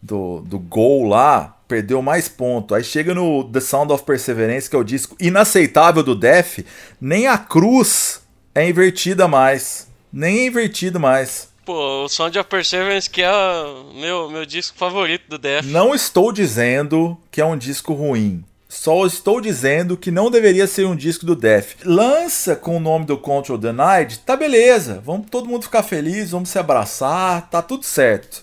do, 0.00 0.40
do 0.40 0.58
gol 0.58 1.06
lá, 1.06 1.58
perdeu 1.68 2.00
mais 2.00 2.26
ponto. 2.26 2.74
Aí 2.74 2.82
chega 2.82 3.14
no 3.14 3.44
The 3.44 3.60
Sound 3.60 3.92
of 3.92 4.04
Perseverance, 4.04 4.68
que 4.68 4.74
é 4.74 4.78
o 4.78 4.84
disco 4.84 5.14
inaceitável 5.20 6.02
do 6.02 6.14
Def, 6.14 6.60
nem 6.98 7.26
a 7.26 7.36
cruz 7.36 8.22
é 8.54 8.66
invertida 8.66 9.28
mais. 9.28 9.88
Nem 10.10 10.38
é 10.38 10.46
invertido 10.46 10.98
mais. 10.98 11.49
Pô, 11.70 12.02
o 12.04 12.08
Sound 12.08 12.36
of 12.36 12.48
Perseverance 12.48 13.08
que 13.08 13.22
é 13.22 13.30
o 13.30 13.94
meu, 13.94 14.28
meu 14.28 14.44
disco 14.44 14.76
favorito 14.76 15.22
do 15.28 15.38
Def. 15.38 15.64
Não 15.66 15.94
estou 15.94 16.32
dizendo 16.32 17.16
que 17.30 17.40
é 17.40 17.44
um 17.44 17.56
disco 17.56 17.92
ruim. 17.94 18.42
Só 18.68 19.06
estou 19.06 19.40
dizendo 19.40 19.96
que 19.96 20.10
não 20.10 20.32
deveria 20.32 20.66
ser 20.66 20.84
um 20.84 20.96
disco 20.96 21.24
do 21.24 21.36
Def. 21.36 21.76
Lança 21.84 22.56
com 22.56 22.76
o 22.76 22.80
nome 22.80 23.04
do 23.04 23.16
Control 23.16 23.56
Denied, 23.56 24.18
tá 24.26 24.36
beleza. 24.36 25.00
Vamos 25.06 25.28
todo 25.30 25.48
mundo 25.48 25.62
ficar 25.62 25.84
feliz, 25.84 26.32
vamos 26.32 26.48
se 26.48 26.58
abraçar, 26.58 27.48
tá 27.48 27.62
tudo 27.62 27.84
certo. 27.84 28.42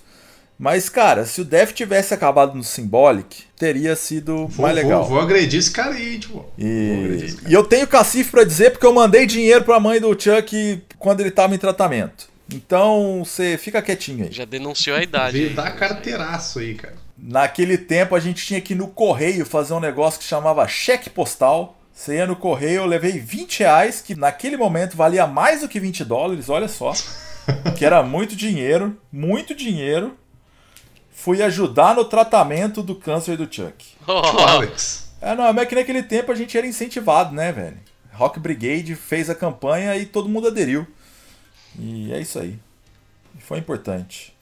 Mas, 0.57 0.87
cara, 0.87 1.25
se 1.25 1.41
o 1.41 1.45
Def 1.45 1.73
tivesse 1.73 2.13
acabado 2.13 2.55
no 2.55 2.63
Symbolic, 2.63 3.43
teria 3.57 3.93
sido 3.97 4.47
Vou, 4.47 4.63
mais 4.63 4.73
legal. 4.73 5.01
vou, 5.01 5.15
vou 5.15 5.19
agredir 5.19 5.59
esse 5.59 5.71
cara 5.71 5.95
aí, 5.95 6.17
tipo. 6.17 6.45
E, 6.57 7.23
esse 7.25 7.35
cara. 7.35 7.49
e 7.49 7.53
eu 7.53 7.65
tenho 7.65 7.85
cacife 7.87 8.31
pra 8.31 8.45
dizer 8.45 8.71
porque 8.71 8.85
eu 8.85 8.93
mandei 8.93 9.25
dinheiro 9.25 9.65
pra 9.65 9.81
mãe 9.81 9.99
do 9.99 10.17
Chuck 10.17 10.81
quando 10.97 11.19
ele 11.19 11.29
tava 11.29 11.53
em 11.53 11.57
tratamento. 11.57 12.36
Então, 12.53 13.23
você 13.25 13.57
fica 13.57 13.81
quietinho 13.81 14.25
aí. 14.25 14.31
Já 14.31 14.45
denunciou 14.45 14.97
a 14.97 15.03
idade. 15.03 15.37
Veio 15.37 15.49
aí. 15.49 15.55
dar 15.55 15.71
carteiraço 15.75 16.59
aí, 16.59 16.75
cara. 16.75 16.95
Naquele 17.17 17.77
tempo 17.77 18.15
a 18.15 18.19
gente 18.19 18.45
tinha 18.45 18.61
que 18.61 18.73
ir 18.73 18.75
no 18.75 18.87
correio 18.87 19.45
fazer 19.45 19.73
um 19.73 19.79
negócio 19.79 20.19
que 20.19 20.25
chamava 20.25 20.67
cheque 20.67 21.09
postal. 21.09 21.77
Você 21.91 22.17
ia 22.17 22.27
no 22.27 22.35
correio, 22.35 22.81
eu 22.81 22.85
levei 22.85 23.13
20 23.13 23.59
reais, 23.59 24.01
que 24.01 24.15
naquele 24.15 24.55
momento 24.55 24.95
valia 24.95 25.25
mais 25.25 25.61
do 25.61 25.67
que 25.67 25.79
20 25.79 26.05
dólares, 26.05 26.47
olha 26.47 26.67
só. 26.67 26.93
que 27.75 27.83
era 27.83 28.03
muito 28.03 28.35
dinheiro, 28.35 28.95
muito 29.11 29.55
dinheiro. 29.55 30.15
Fui 31.11 31.41
ajudar 31.41 31.95
no 31.95 32.05
tratamento 32.05 32.83
do 32.83 32.93
câncer 32.93 33.35
do 33.35 33.51
Chuck. 33.51 33.83
Oh, 34.07 34.11
Alex. 34.13 35.11
É, 35.19 35.33
não, 35.33 35.51
mas 35.51 35.67
que 35.67 35.73
naquele 35.73 36.03
tempo 36.03 36.31
a 36.31 36.35
gente 36.35 36.55
era 36.55 36.67
incentivado, 36.67 37.33
né, 37.33 37.51
velho? 37.51 37.79
Rock 38.13 38.39
Brigade 38.39 38.95
fez 38.95 39.29
a 39.29 39.35
campanha 39.35 39.95
e 39.97 40.05
todo 40.05 40.29
mundo 40.29 40.47
aderiu. 40.47 40.85
E 41.77 42.11
é 42.13 42.19
isso 42.19 42.39
aí. 42.39 42.57
E 43.37 43.41
Foi 43.41 43.57
importante. 43.59 44.35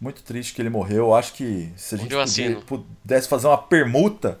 Muito 0.00 0.22
triste 0.22 0.54
que 0.54 0.62
ele 0.62 0.70
morreu. 0.70 1.06
Eu 1.06 1.14
acho 1.14 1.32
que 1.32 1.70
se 1.76 1.94
a 1.94 1.98
gente 1.98 2.08
podia- 2.08 2.22
assino? 2.22 2.62
pudesse 2.62 3.26
fazer 3.28 3.46
uma 3.48 3.58
permuta, 3.58 4.38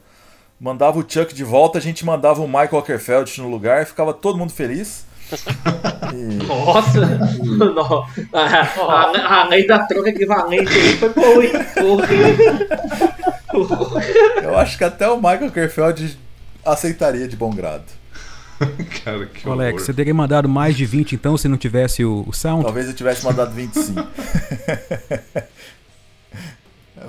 mandava 0.60 0.98
o 0.98 1.04
Chuck 1.08 1.34
de 1.34 1.42
volta, 1.44 1.78
a 1.78 1.80
gente 1.80 2.04
mandava 2.04 2.40
o 2.40 2.46
Michael 2.46 2.76
Ockerfeld 2.78 3.40
no 3.40 3.48
lugar, 3.48 3.84
ficava 3.86 4.12
todo 4.14 4.38
mundo 4.38 4.52
feliz. 4.52 5.04
E- 6.14 6.46
Nossa! 6.46 7.00
Não. 7.44 8.06
A, 8.32 8.40
a, 8.40 9.40
a 9.42 9.48
lei 9.48 9.66
da 9.66 9.80
troca 9.80 10.08
equivalente 10.08 10.72
aí 10.72 10.96
foi 10.96 11.08
boa, 11.10 11.44
hein? 11.44 11.52
Eu 14.42 14.56
acho 14.56 14.78
que 14.78 14.84
até 14.84 15.08
o 15.08 15.16
Michael 15.16 15.48
Ockerfeld 15.48 16.18
aceitaria 16.64 17.26
de 17.28 17.36
bom 17.36 17.50
grado. 17.50 17.84
Cara, 19.04 19.26
que 19.26 19.48
Ô, 19.48 19.52
Alex, 19.52 19.74
horror. 19.74 19.86
você 19.86 19.94
teria 19.94 20.14
mandado 20.14 20.48
mais 20.48 20.76
de 20.76 20.84
20 20.84 21.14
então 21.14 21.36
se 21.36 21.46
não 21.48 21.56
tivesse 21.56 22.04
o, 22.04 22.24
o 22.26 22.32
sound? 22.32 22.64
Talvez 22.64 22.88
eu 22.88 22.94
tivesse 22.94 23.24
mandado 23.24 23.52
25. 23.52 24.06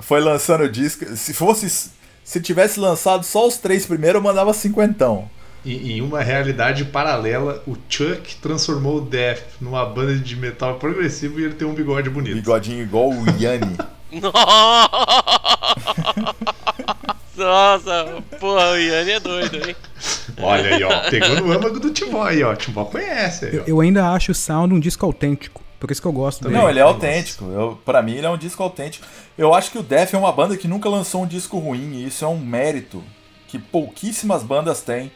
Foi 0.02 0.20
lançando 0.20 0.64
o 0.64 0.68
disco. 0.68 1.04
Se 1.16 1.34
fosse. 1.34 1.90
Se 2.22 2.40
tivesse 2.40 2.78
lançado 2.78 3.24
só 3.24 3.48
os 3.48 3.56
três 3.56 3.84
primeiros, 3.86 4.20
eu 4.20 4.22
mandava 4.22 4.52
cinquentão. 4.54 5.28
Em, 5.66 5.92
em 5.92 6.00
uma 6.00 6.22
realidade 6.22 6.84
paralela, 6.84 7.62
o 7.66 7.76
Chuck 7.88 8.36
transformou 8.36 8.98
o 8.98 9.00
Def 9.00 9.42
numa 9.60 9.84
banda 9.84 10.14
de 10.16 10.36
metal 10.36 10.78
progressivo 10.78 11.40
e 11.40 11.44
ele 11.44 11.54
tem 11.54 11.66
um 11.66 11.74
bigode 11.74 12.08
bonito. 12.08 12.36
Bigodinho 12.36 12.82
igual 12.82 13.10
o 13.10 13.24
Yanni. 13.38 13.76
Nossa, 14.20 14.36
porra, 18.38 18.70
o 18.72 18.76
Yanni 18.76 19.10
é 19.12 19.20
doido, 19.20 19.68
hein? 19.68 19.76
Olha 20.40 20.76
aí, 20.76 20.84
ó. 20.84 21.10
Pegou 21.10 21.36
no 21.36 21.52
âmago 21.52 21.80
do 21.80 21.90
Timbó 21.90 22.22
aí, 22.24 22.42
ó. 22.42 22.54
Timbó 22.54 22.84
conhece 22.84 23.46
aí, 23.46 23.58
ó. 23.58 23.62
Eu, 23.62 23.66
eu 23.66 23.80
ainda 23.80 24.10
acho 24.10 24.32
o 24.32 24.34
sound 24.34 24.74
um 24.74 24.80
disco 24.80 25.04
autêntico. 25.04 25.62
Por 25.78 25.90
isso 25.90 26.02
que 26.02 26.06
eu 26.06 26.12
gosto 26.12 26.44
dele. 26.44 26.54
Não, 26.54 26.68
ele 26.68 26.78
é 26.78 26.82
autêntico. 26.82 27.46
Eu, 27.46 27.80
pra 27.84 28.02
mim, 28.02 28.12
ele 28.12 28.26
é 28.26 28.30
um 28.30 28.36
disco 28.36 28.62
autêntico. 28.62 29.06
Eu 29.38 29.54
acho 29.54 29.70
que 29.70 29.78
o 29.78 29.82
Def 29.82 30.12
é 30.12 30.18
uma 30.18 30.30
banda 30.30 30.54
que 30.56 30.68
nunca 30.68 30.90
lançou 30.90 31.22
um 31.22 31.26
disco 31.26 31.58
ruim. 31.58 31.94
E 31.94 32.06
isso 32.06 32.22
é 32.22 32.28
um 32.28 32.38
mérito 32.38 33.02
que 33.48 33.58
pouquíssimas 33.58 34.42
bandas 34.42 34.82
têm. 34.82 35.10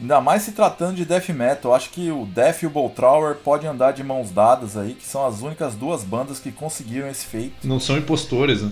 Ainda 0.00 0.20
mais 0.20 0.42
se 0.42 0.52
tratando 0.52 0.94
de 0.94 1.04
death 1.04 1.28
metal. 1.30 1.72
Eu 1.72 1.74
acho 1.74 1.90
que 1.90 2.10
o 2.10 2.24
Def 2.26 2.62
e 2.62 2.66
o 2.66 2.70
Boltrower 2.70 3.34
podem 3.36 3.68
andar 3.68 3.92
de 3.92 4.04
mãos 4.04 4.30
dadas 4.30 4.76
aí, 4.76 4.94
que 4.94 5.04
são 5.04 5.26
as 5.26 5.42
únicas 5.42 5.74
duas 5.74 6.04
bandas 6.04 6.38
que 6.38 6.52
conseguiram 6.52 7.08
esse 7.08 7.26
feito. 7.26 7.66
Não 7.66 7.80
são 7.80 7.96
impostores, 7.98 8.62
né? 8.62 8.70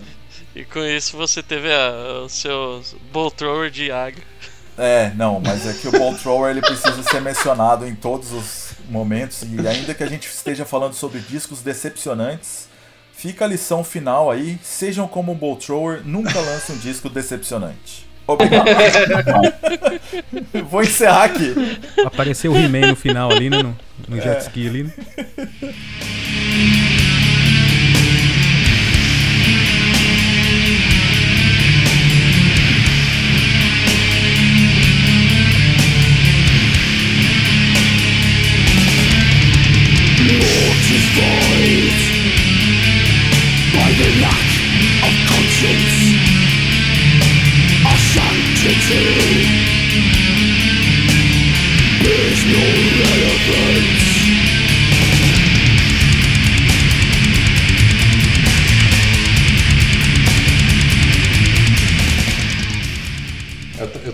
E 0.55 0.65
com 0.65 0.81
isso 0.85 1.16
você 1.16 1.43
teve 1.43 1.73
a- 1.73 2.23
o 2.24 2.28
seu 2.28 2.82
Bolt 3.12 3.35
Thrower 3.35 3.70
de 3.70 3.90
água. 3.90 4.23
É, 4.77 5.12
não, 5.15 5.40
mas 5.40 5.66
é 5.66 5.73
que 5.73 5.86
o 5.86 5.93
Ball 5.93 6.15
Thrower 6.15 6.51
ele 6.51 6.61
precisa 6.61 7.01
ser 7.05 7.20
mencionado 7.20 7.86
em 7.86 7.94
todos 7.94 8.32
os 8.32 8.73
momentos 8.89 9.43
e 9.43 9.66
ainda 9.69 9.94
que 9.94 10.02
a 10.02 10.06
gente 10.09 10.27
esteja 10.28 10.65
falando 10.65 10.94
sobre 10.94 11.20
discos 11.20 11.62
decepcionantes, 11.62 12.69
fica 13.12 13.44
a 13.44 13.48
lição 13.48 13.85
final 13.85 14.31
aí, 14.32 14.59
sejam 14.62 15.06
como 15.06 15.31
o 15.31 15.35
Ball 15.36 15.55
Thrower, 15.56 16.02
nunca 16.05 16.40
lance 16.40 16.73
um 16.73 16.77
disco 16.78 17.09
decepcionante. 17.09 18.05
Obrigado. 18.27 18.65
Vou 20.70 20.82
encerrar 20.82 21.24
aqui. 21.24 21.55
Apareceu 22.06 22.52
o 22.52 22.56
He-Man 22.59 22.89
no 22.89 22.97
final 22.97 23.31
ali, 23.31 23.51
né? 23.51 23.62
No, 23.62 23.77
no 24.09 24.20
jet 24.20 24.40
ski 24.43 24.66
ali, 24.66 24.82
né? 24.85 24.93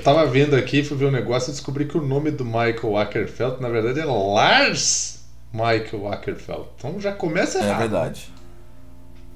Tava 0.02 0.26
vendo 0.26 0.56
aqui, 0.56 0.82
fui 0.82 0.96
ver 0.96 1.06
um 1.06 1.10
negócio 1.10 1.50
e 1.50 1.52
descobri 1.52 1.86
que 1.86 1.96
o 1.96 2.00
nome 2.02 2.30
do 2.30 2.44
Michael 2.44 2.96
Ackerfeld, 2.96 3.60
na 3.60 3.68
verdade, 3.68 4.00
é 4.00 4.04
Lars 4.04 5.20
Michael 5.52 6.12
Ackerfeld. 6.12 6.64
Então 6.76 7.00
já 7.00 7.12
começa 7.12 7.58
É 7.58 7.62
errado. 7.68 7.78
verdade. 7.78 8.32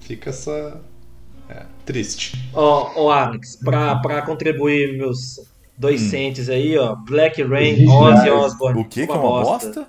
Fica 0.01 0.31
essa. 0.31 0.81
É, 1.49 1.63
triste. 1.85 2.51
Ó, 2.55 2.91
ó, 2.97 3.11
Alex, 3.11 3.57
pra, 3.57 3.97
pra 3.97 4.23
contribuir 4.23 4.97
meus 4.97 5.41
dois 5.77 6.01
Hum. 6.03 6.09
centes 6.11 6.49
aí, 6.49 6.77
ó. 6.79 6.95
Black 6.95 7.43
Rain, 7.43 7.87
Ozzy? 7.89 8.31
Osbourne. 8.31 8.81
O 8.81 8.85
que 8.85 9.07
que 9.07 9.13
é 9.13 9.15
uma 9.15 9.23
bosta? 9.43 9.87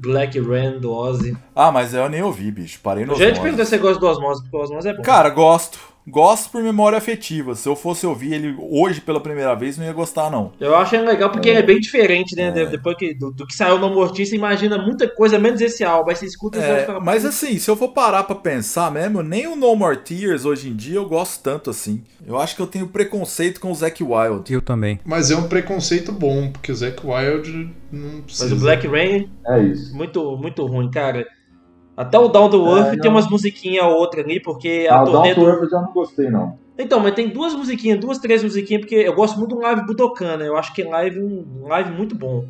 Black 0.00 0.38
Rain 0.40 0.78
do 0.78 0.92
Ozzy. 0.92 1.36
Ah, 1.54 1.72
mas 1.72 1.92
eu 1.92 2.08
nem 2.08 2.22
ouvi, 2.22 2.50
bicho. 2.50 2.78
Parei 2.82 3.04
no 3.04 3.12
Osmose. 3.14 3.40
perguntar 3.40 3.64
se 3.64 3.70
você 3.70 3.78
gosta 3.78 3.98
do 4.00 4.06
Osmose, 4.06 4.42
porque 4.42 4.56
o 4.56 4.60
Osmose 4.60 4.88
é 4.88 4.94
bom. 4.94 5.02
Cara, 5.02 5.28
gosto. 5.30 5.78
Gosto 6.06 6.50
por 6.50 6.62
memória 6.62 6.98
afetiva. 6.98 7.54
Se 7.54 7.68
eu 7.68 7.76
fosse 7.76 8.06
ouvir 8.06 8.32
ele 8.34 8.56
hoje 8.58 9.00
pela 9.00 9.20
primeira 9.20 9.54
vez, 9.54 9.78
não 9.78 9.84
ia 9.84 9.92
gostar, 9.92 10.30
não. 10.30 10.52
Eu 10.58 10.74
acho 10.76 10.96
ele 10.96 11.04
legal 11.06 11.30
porque 11.30 11.48
ele 11.48 11.58
é 11.58 11.62
bem 11.62 11.78
diferente, 11.78 12.34
né? 12.34 12.50
de- 12.50 12.66
Depois 12.66 12.96
que, 12.96 13.14
do, 13.14 13.30
do 13.30 13.46
que 13.46 13.54
saiu 13.54 13.78
no 13.78 13.88
Mortis, 13.94 14.28
você 14.28 14.36
imagina 14.36 14.78
muita 14.78 15.08
coisa, 15.08 15.38
menos 15.38 15.60
esse 15.60 15.84
álbum. 15.84 16.10
Aí 16.10 16.16
você 16.16 16.26
escuta 16.26 16.58
esse 16.58 16.66
É, 16.66 16.72
álbum 16.72 16.86
fala, 16.86 17.00
mas 17.00 17.22
"Pô, 17.22 17.28
assim, 17.28 17.58
se 17.58 17.70
eu 17.70 17.76
for 17.76 17.88
parar 17.88 18.24
pra 18.24 18.34
pensar 18.34 18.90
mesmo, 18.90 19.22
nem 19.22 19.46
o 19.46 19.54
No 19.54 19.74
More 19.76 19.96
Tears 19.98 20.44
hoje 20.44 20.68
em 20.68 20.74
dia 20.76 20.96
eu 20.96 21.06
gosto 21.08 21.42
tanto 21.42 21.70
assim. 21.70 22.02
Eu 22.26 22.38
acho 22.38 22.56
que 22.56 22.62
eu 22.62 22.66
tenho 22.66 22.88
preconceito 22.88 23.60
com 23.60 23.70
o 23.70 23.74
Zac 23.74 24.02
Wild. 24.02 24.52
Eu 24.52 24.60
também. 24.62 24.98
Mas 25.04 25.30
é 25.30 25.36
um 25.36 25.48
preconceito 25.48 26.10
bom, 26.12 26.50
porque 26.50 26.72
o 26.72 26.74
Zac 26.74 27.00
Wild 27.04 27.70
não 27.92 28.22
precisa. 28.22 28.44
Mas 28.50 28.52
o 28.52 28.60
Black 28.60 28.86
Rain, 28.86 29.30
É 29.46 29.62
isso. 29.62 29.94
muito, 29.96 30.36
muito 30.36 30.64
ruim, 30.66 30.90
cara. 30.90 31.26
Até 31.96 32.18
o 32.18 32.28
Down 32.28 32.48
to 32.50 32.66
Earth 32.68 32.94
É, 32.94 32.96
tem 32.96 33.10
umas 33.10 33.28
musiquinhas 33.28 33.84
ou 33.84 33.92
outra 33.92 34.22
ali, 34.22 34.40
porque 34.40 34.86
a 34.90 34.96
Ah, 34.96 35.02
o 35.02 35.04
Down 35.06 35.14
turnê 35.22 35.34
to. 35.34 35.40
Earth 35.42 35.62
eu 35.62 35.70
já 35.70 35.80
não 35.82 35.92
gostei, 35.92 36.30
não. 36.30 36.58
Então, 36.78 37.00
mas 37.00 37.14
tem 37.14 37.28
duas 37.28 37.54
musiquinhas, 37.54 38.00
duas, 38.00 38.18
três 38.18 38.42
musiquinhas, 38.42 38.80
porque 38.80 38.94
eu 38.94 39.14
gosto 39.14 39.38
muito 39.38 39.54
do 39.54 39.60
live 39.60 39.84
Budokan, 39.86 40.38
né? 40.38 40.48
Eu 40.48 40.56
acho 40.56 40.72
que 40.74 40.82
é 40.82 40.88
live, 40.88 41.20
um 41.20 41.66
live 41.68 41.90
muito 41.92 42.14
bom. 42.14 42.46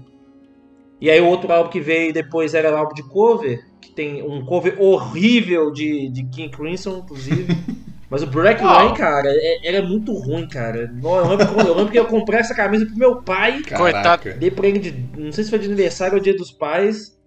E 1.01 1.11
aí 1.11 1.21
o 1.21 1.27
outro 1.27 1.53
álbum 1.53 1.69
que 1.69 1.81
veio 1.81 2.13
depois 2.13 2.55
era 2.55 2.73
o 2.73 2.77
álbum 2.77 2.95
de 2.95 3.03
cover, 3.03 3.65
que 3.81 3.93
tem 3.93 4.23
um 4.23 4.45
cover 4.45 4.81
horrível 4.81 5.73
de, 5.73 6.09
de 6.11 6.23
King 6.27 6.57
Crimson, 6.57 6.99
inclusive. 7.05 7.47
Mas 8.09 8.23
o 8.23 8.27
Black. 8.27 8.63
Rain, 8.63 8.93
cara, 8.95 9.29
é- 9.29 9.67
era 9.67 9.83
muito 9.85 10.13
ruim, 10.13 10.47
cara. 10.47 10.93
Eu 11.03 11.29
lembro, 11.29 11.61
eu 11.67 11.75
lembro 11.75 11.91
que 11.91 11.99
eu 11.99 12.05
comprei 12.07 12.39
essa 12.41 12.55
camisa 12.55 12.85
pro 12.87 12.95
meu 12.97 13.23
pai. 13.23 13.63
Caraca. 13.63 14.35
Dei 14.35 14.51
pra 14.51 14.69
ele 14.69 14.79
de. 14.79 14.93
Não 15.19 15.33
sei 15.33 15.43
se 15.45 15.51
foi 15.51 15.59
de 15.59 15.67
aniversário 15.67 16.15
ou 16.17 16.21
dia 16.23 16.37
dos 16.37 16.53
pais. 16.53 17.19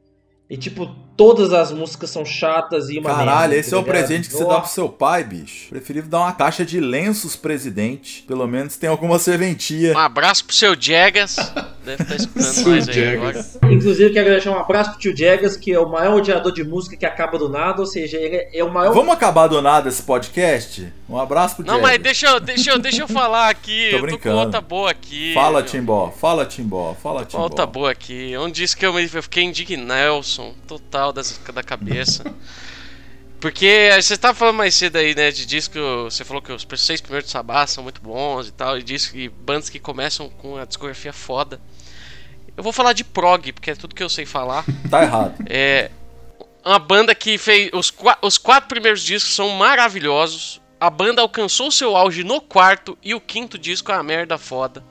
E 0.48 0.56
tipo, 0.56 0.88
todas 1.18 1.54
as 1.54 1.72
músicas 1.72 2.10
são 2.10 2.26
chatas 2.26 2.90
e 2.90 3.00
uma 3.00 3.10
Caralho, 3.10 3.40
merda, 3.52 3.56
esse 3.56 3.70
é 3.70 3.72
tá 3.72 3.80
o 3.80 3.84
presente 3.84 4.28
que 4.28 4.34
você 4.36 4.46
dá 4.46 4.60
pro 4.60 4.70
seu 4.70 4.90
pai, 4.90 5.24
bicho. 5.24 5.70
Preferível 5.70 6.10
dar 6.10 6.20
uma 6.20 6.34
caixa 6.34 6.66
de 6.66 6.80
lenços, 6.80 7.36
presidente. 7.36 8.24
Pelo 8.28 8.46
menos 8.48 8.76
tem 8.78 8.90
alguma 8.90 9.18
serventia. 9.20 9.94
Um 9.94 10.00
abraço 10.00 10.46
pro 10.46 10.56
seu 10.56 10.76
Jagas. 10.80 11.36
Deve 11.86 12.02
estar 12.04 12.16
escutando 12.16 12.44
Seu 12.54 12.68
nós 12.76 12.90
aí 12.90 12.94
Jagas. 12.96 13.56
agora. 13.58 13.74
Inclusive, 13.74 14.14
quero 14.14 14.30
deixar 14.30 14.52
um 14.52 14.60
abraço 14.60 14.92
pro 14.92 15.00
tio 15.00 15.16
Jagas, 15.16 15.56
que 15.56 15.72
é 15.72 15.80
o 15.80 15.88
maior 15.90 16.16
odiador 16.16 16.52
de 16.52 16.64
música 16.64 16.98
que 16.98 17.06
acaba 17.06 17.38
do 17.38 17.48
nada, 17.48 17.80
ou 17.80 17.86
seja, 17.86 18.18
ele 18.18 18.48
é 18.54 18.64
o 18.64 18.72
maior. 18.74 18.94
Vamos 18.94 19.14
acabar 19.14 19.48
do 19.48 19.62
nada 19.62 19.88
esse 19.88 20.02
podcast? 20.02 20.92
Um 21.08 21.18
abraço 21.20 21.58
pro 21.58 21.66
Não, 21.66 21.80
mas 21.80 22.00
deixa 22.00 22.28
eu, 22.28 22.40
deixa, 22.40 22.72
eu, 22.72 22.80
deixa 22.80 23.04
eu 23.04 23.08
falar 23.08 23.50
aqui. 23.50 23.90
Tô 23.92 23.98
eu 23.98 24.00
tô 24.00 24.00
com 24.00 24.06
brincando. 24.08 24.38
outra 24.38 24.60
boa 24.62 24.90
aqui. 24.92 25.34
Fala, 25.36 25.60
meu. 25.62 25.70
Timbó. 25.70 26.12
Fala, 26.20 26.46
Timbó. 26.46 26.96
Fala, 27.02 27.24
Timbó. 27.24 27.44
Outra 27.44 27.66
boa 27.68 27.92
aqui. 27.92 28.36
Um 28.38 28.50
disco 28.50 28.80
que 28.80 28.86
eu, 28.86 28.92
me- 28.94 29.04
eu 29.14 29.22
fiquei 29.24 29.44
indignado, 29.44 30.22
total 30.68 31.05
das, 31.12 31.40
da 31.54 31.64
cabeça. 31.64 32.24
Porque 33.40 33.90
você 33.96 34.18
tava 34.18 34.34
falando 34.34 34.56
mais 34.56 34.74
cedo 34.74 34.96
aí, 34.96 35.14
né, 35.14 35.30
de 35.30 35.46
disco, 35.46 35.76
você 36.04 36.24
falou 36.24 36.42
que 36.42 36.52
os 36.52 36.66
seis 36.78 37.00
primeiros 37.02 37.30
do 37.30 37.32
Sabá 37.32 37.68
são 37.68 37.84
muito 37.84 38.02
bons 38.02 38.48
e 38.48 38.52
tal, 38.52 38.78
e 38.78 38.84
disco 38.84 39.16
e 39.18 39.30
bandas 39.30 39.70
que 39.70 39.80
começam 39.80 40.30
com 40.30 40.58
a 40.58 40.66
discografia 40.66 41.14
foda. 41.14 41.60
Eu 42.58 42.64
vou 42.64 42.72
falar 42.72 42.94
de 42.94 43.04
prog, 43.04 43.52
porque 43.52 43.72
é 43.72 43.76
tudo 43.76 43.94
que 43.94 44.02
eu 44.02 44.10
sei 44.10 44.26
falar. 44.26 44.66
Tá 44.90 45.04
errado. 45.04 45.36
É 45.48 45.92
uma 46.66 46.80
banda 46.80 47.14
que 47.14 47.38
fez. 47.38 47.70
Os, 47.74 47.94
os 48.22 48.38
quatro 48.38 48.68
primeiros 48.68 49.04
discos 49.04 49.36
são 49.36 49.50
maravilhosos. 49.50 50.62
A 50.80 50.90
banda 50.90 51.22
alcançou 51.22 51.70
seu 51.70 51.96
auge 51.96 52.24
no 52.24 52.42
quarto 52.42 52.98
e 53.04 53.14
o 53.14 53.22
quinto 53.22 53.58
disco 53.58 53.92
é 53.92 53.96
uma 53.96 54.04
merda 54.04 54.38
foda. 54.38 54.84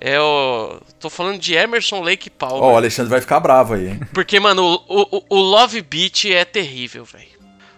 É 0.00 0.20
o. 0.20 0.78
Tô 1.00 1.08
falando 1.08 1.38
de 1.38 1.54
Emerson 1.54 2.02
Lake 2.02 2.30
Ó, 2.30 2.38
Palmer. 2.38 2.62
o 2.70 2.76
Alexandre 2.76 3.10
vai 3.10 3.20
ficar 3.20 3.40
bravo 3.40 3.74
aí, 3.74 3.88
hein? 3.88 4.00
Porque, 4.12 4.38
mano, 4.38 4.82
o, 4.88 5.16
o, 5.18 5.24
o 5.30 5.36
Love 5.36 5.80
Beat 5.82 6.26
é 6.26 6.44
terrível, 6.44 7.04
velho. 7.04 7.36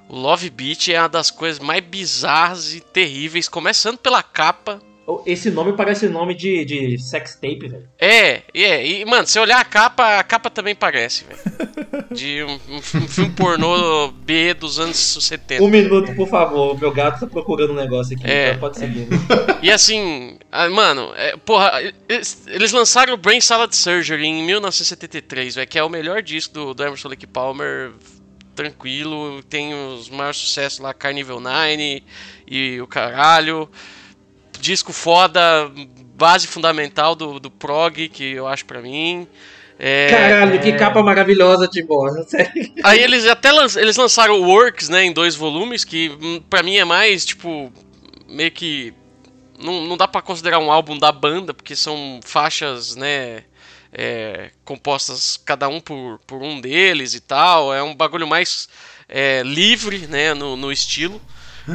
O 0.09 0.17
Love 0.17 0.51
Beat 0.51 0.89
é 0.89 0.99
uma 1.01 1.09
das 1.09 1.31
coisas 1.31 1.59
mais 1.61 1.85
bizarras 1.85 2.73
e 2.75 2.81
terríveis, 2.81 3.49
começando 3.49 3.99
pela 3.99 4.23
capa. 4.23 4.81
Esse 5.25 5.51
nome 5.51 5.73
parece 5.73 6.07
nome 6.09 6.35
de, 6.35 6.65
de 6.67 6.99
sex 6.99 7.35
tape, 7.37 7.67
velho. 7.69 7.89
É, 7.99 8.43
é, 8.53 8.87
e, 8.87 9.05
mano, 9.07 9.27
se 9.27 9.39
olhar 9.39 9.59
a 9.59 9.65
capa, 9.65 10.19
a 10.19 10.23
capa 10.23 10.51
também 10.51 10.75
parece, 10.75 11.25
velho. 11.25 12.05
De 12.11 12.43
um, 12.45 12.77
um 12.77 12.83
fi- 12.83 12.99
um 12.99 13.09
filme 13.09 13.31
pornô 13.31 14.09
B 14.09 14.53
dos 14.55 14.79
anos 14.79 14.97
70. 14.99 15.63
Um 15.63 15.69
minuto, 15.69 16.15
por 16.15 16.29
favor. 16.29 16.79
Meu 16.79 16.91
gato 16.93 17.21
tá 17.21 17.27
procurando 17.27 17.71
um 17.73 17.77
negócio 17.77 18.17
aqui. 18.17 18.27
É. 18.31 18.49
então 18.49 18.61
Pode 18.61 18.79
seguir. 18.79 19.09
né? 19.09 19.17
E 19.63 19.71
assim, 19.71 20.39
ah, 20.53 20.69
mano, 20.69 21.13
é, 21.17 21.37
porra, 21.39 21.73
eles, 22.09 22.45
eles 22.47 22.71
lançaram 22.73 23.15
o 23.15 23.17
Brain 23.17 23.41
Salad 23.41 23.73
Surgery 23.73 24.25
em 24.27 24.43
1973, 24.45 25.55
velho, 25.57 25.67
que 25.69 25.79
é 25.79 25.83
o 25.83 25.89
melhor 25.89 26.23
disco 26.23 26.53
do, 26.55 26.75
do 26.75 26.83
Emerson 26.85 27.09
Lake 27.09 27.27
Palmer, 27.27 27.93
tranquilo, 28.55 29.43
tem 29.45 29.73
os 29.75 30.09
maiores 30.11 30.39
sucessos 30.39 30.79
lá, 30.81 30.93
Carnival 30.93 31.41
Nine 31.41 32.03
e 32.47 32.81
o 32.81 32.87
caralho. 32.87 33.69
Disco 34.61 34.93
foda, 34.93 35.71
base 36.15 36.47
fundamental 36.47 37.15
do, 37.15 37.39
do 37.39 37.51
prog, 37.51 38.09
que 38.09 38.33
eu 38.33 38.47
acho 38.47 38.65
pra 38.65 38.81
mim. 38.81 39.27
É, 39.79 40.09
Caralho, 40.11 40.61
que 40.61 40.73
capa 40.73 41.01
maravilhosa, 41.03 41.69
Timbó. 41.69 42.09
Sério. 42.27 42.73
Aí 42.83 43.01
eles 43.01 43.25
até 43.27 43.53
lan- 43.53 43.69
eles 43.77 43.97
lançaram 43.97 44.43
Works, 44.43 44.89
né, 44.89 45.05
em 45.05 45.13
dois 45.13 45.37
volumes, 45.37 45.85
que 45.85 46.11
hum, 46.21 46.43
pra 46.51 46.63
mim 46.65 46.77
é 46.77 46.85
mais, 46.85 47.25
tipo, 47.25 47.73
meio 48.29 48.51
que. 48.51 48.93
Não, 49.57 49.87
não 49.87 49.97
dá 49.97 50.07
pra 50.09 50.23
considerar 50.23 50.59
um 50.59 50.71
álbum 50.71 50.99
da 50.99 51.11
banda, 51.13 51.53
porque 51.55 51.75
são 51.77 52.21
faixas, 52.25 52.95
né, 52.97 53.45
é, 53.93 54.51
compostas 54.65 55.37
cada 55.37 55.69
um 55.69 55.81
por, 55.81 56.21
por 56.27 56.43
um 56.43 56.61
deles 56.61 57.15
e 57.15 57.21
tal. 57.21 57.73
É 57.73 57.81
um 57.83 57.95
bagulho 57.95 58.27
mais 58.27 58.69
é, 59.09 59.43
livre, 59.45 60.07
né, 60.09 60.35
no, 60.35 60.57
no 60.57 60.73
estilo. 60.73 61.21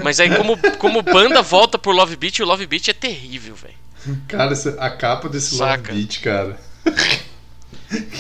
Mas 0.02 0.20
aí, 0.20 0.36
como, 0.36 0.58
como 0.78 1.02
banda 1.02 1.42
volta 1.42 1.78
por 1.78 1.94
Love 1.94 2.16
Beat, 2.16 2.40
o 2.40 2.46
Love 2.46 2.66
Beat 2.66 2.88
é 2.90 2.94
terrível, 2.94 3.56
velho. 3.56 4.18
Cara, 4.28 4.52
essa- 4.54 4.76
a 4.80 4.90
capa 4.90 5.30
desse 5.30 5.56
Saca. 5.56 5.92
Love 5.92 6.02
Beat, 6.02 6.22
cara. 6.22 6.58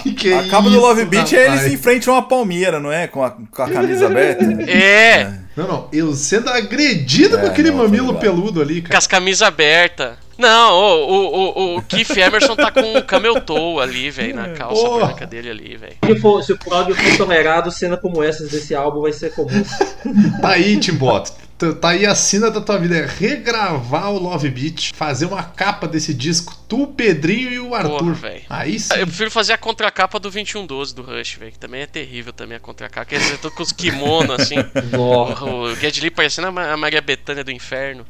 que 0.03 0.13
que 0.13 0.29
é 0.31 0.37
a 0.39 0.47
capa 0.49 0.69
do 0.69 0.79
Love 0.79 1.05
Beat 1.05 1.33
é 1.33 1.47
eles 1.47 1.73
em 1.73 1.77
frente 1.77 2.07
a 2.07 2.13
uma 2.13 2.21
palmeira, 2.27 2.79
não 2.79 2.91
é? 2.91 3.07
Com 3.07 3.23
a, 3.23 3.31
com 3.31 3.61
a 3.63 3.69
camisa 3.69 4.05
aberta. 4.05 4.43
É, 4.69 5.39
Não, 5.55 5.67
não, 5.67 5.89
eu 5.91 6.13
sendo 6.13 6.49
agredido 6.49 7.37
É, 7.37 7.41
com 7.41 7.47
aquele 7.47 7.71
não, 7.71 7.77
mamilo 7.77 8.15
peludo 8.19 8.61
ali, 8.61 8.81
com 8.81 8.87
cara. 8.89 8.97
as 8.99 9.07
camisas 9.07 9.41
abertas. 9.41 10.15
Não, 10.37 10.73
o, 10.73 11.09
o, 11.09 11.59
o, 11.75 11.77
o 11.77 11.81
Keith 11.83 12.17
Emerson 12.17 12.55
tá 12.55 12.71
com 12.71 12.97
um 12.97 13.01
camel 13.01 13.39
toe 13.41 13.81
ali, 13.81 14.09
velho, 14.09 14.35
na 14.35 14.49
calça 14.49 14.89
branca 14.89 15.25
dele 15.27 15.49
ali, 15.49 15.77
velho. 15.77 15.95
Se, 16.05 16.19
for, 16.19 16.43
se 16.43 16.53
o 16.53 16.57
prog 16.57 16.93
for 16.93 17.17
tolerado, 17.17 17.69
cena 17.71 17.97
como 17.97 18.23
essas 18.23 18.49
desse 18.49 18.73
álbum 18.73 19.01
vai 19.01 19.13
ser 19.13 19.33
comum. 19.33 19.63
Tá 20.41 20.49
aí, 20.49 20.77
Timbot. 20.79 21.31
Tá- 21.31 21.43
Tá 21.79 21.89
aí 21.89 22.05
a 22.05 22.13
sina 22.13 22.51
da 22.51 22.59
tua 22.59 22.77
vida. 22.77 22.97
É 22.97 23.05
regravar 23.05 24.11
o 24.11 24.19
Love 24.19 24.49
Beat, 24.49 24.91
fazer 24.93 25.27
uma 25.27 25.43
capa 25.43 25.87
desse 25.87 26.13
disco, 26.13 26.53
tu, 26.67 26.83
o 26.83 26.87
Pedrinho 26.87 27.51
e 27.53 27.59
o 27.59 27.73
Arthur. 27.73 28.13
velho. 28.13 28.41
aí 28.49 28.77
sim. 28.77 28.93
Eu 28.97 29.07
prefiro 29.07 29.31
fazer 29.31 29.53
a 29.53 29.57
contracapa 29.57 30.19
do 30.19 30.29
2112 30.29 30.93
do 30.93 31.01
Rush, 31.03 31.35
velho, 31.35 31.51
que 31.53 31.59
também 31.59 31.81
é 31.81 31.85
terrível 31.85 32.33
também 32.33 32.57
a 32.57 32.59
contracapa. 32.59 33.05
Quer 33.05 33.19
dizer, 33.19 33.37
tô 33.37 33.49
com 33.49 33.63
os 33.63 33.71
kimonos 33.71 34.41
assim. 34.41 34.55
Nossa. 34.91 35.45
O, 35.45 35.61
o 35.71 35.75
Geddy 35.75 36.01
Lee 36.01 36.11
parecendo 36.11 36.47
a 36.47 36.75
Maria 36.75 37.01
Bethânia 37.01 37.43
do 37.45 37.51
inferno. 37.51 38.05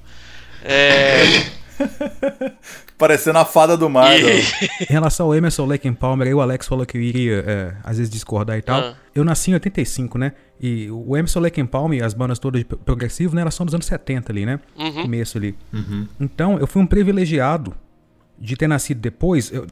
É. 0.64 1.24
Parecendo 2.98 3.40
a 3.40 3.46
fada 3.46 3.76
do 3.78 3.90
mar. 3.90 4.18
e- 4.20 4.42
Em 4.90 4.94
relação 4.94 5.28
ao 5.28 5.36
Emerson 5.36 5.66
Lake 5.66 5.88
and 5.88 5.94
Palmer, 5.96 6.28
aí 6.28 6.34
o 6.34 6.42
Alex 6.42 6.68
falou 6.68 6.86
que 6.86 6.98
eu 6.98 7.02
iria, 7.02 7.44
é, 7.46 7.74
às 7.84 7.98
vezes, 7.98 8.12
discordar 8.12 8.58
e 8.58 8.62
tal. 8.62 8.80
Ah. 8.80 8.96
Eu 9.14 9.24
nasci 9.24 9.52
em 9.52 9.56
85, 9.56 10.18
né? 10.18 10.34
E 10.60 10.90
o 10.90 11.16
Emerson 11.18 11.40
Lake 11.40 11.60
and 11.60 11.66
Palmer, 11.68 12.04
as 12.04 12.14
bandas 12.14 12.40
todas 12.40 12.60
de 12.62 12.66
pro- 12.66 12.78
progressivo, 12.78 13.36
né? 13.36 13.42
Elas 13.42 13.54
são 13.56 13.66
dos 13.66 13.74
anos 13.76 13.86
70 13.86 14.32
ali, 14.32 14.46
né? 14.46 14.60
Uhum. 14.78 15.02
Começo 15.04 15.38
ali. 15.38 15.56
Então, 16.20 16.58
eu 16.60 16.68
fui 16.68 16.82
um 16.82 16.86
privilegiado 16.88 17.76
de 18.40 18.56
ter 18.56 18.68
nascido 18.68 19.00
depois. 19.00 19.52
Eu, 19.52 19.68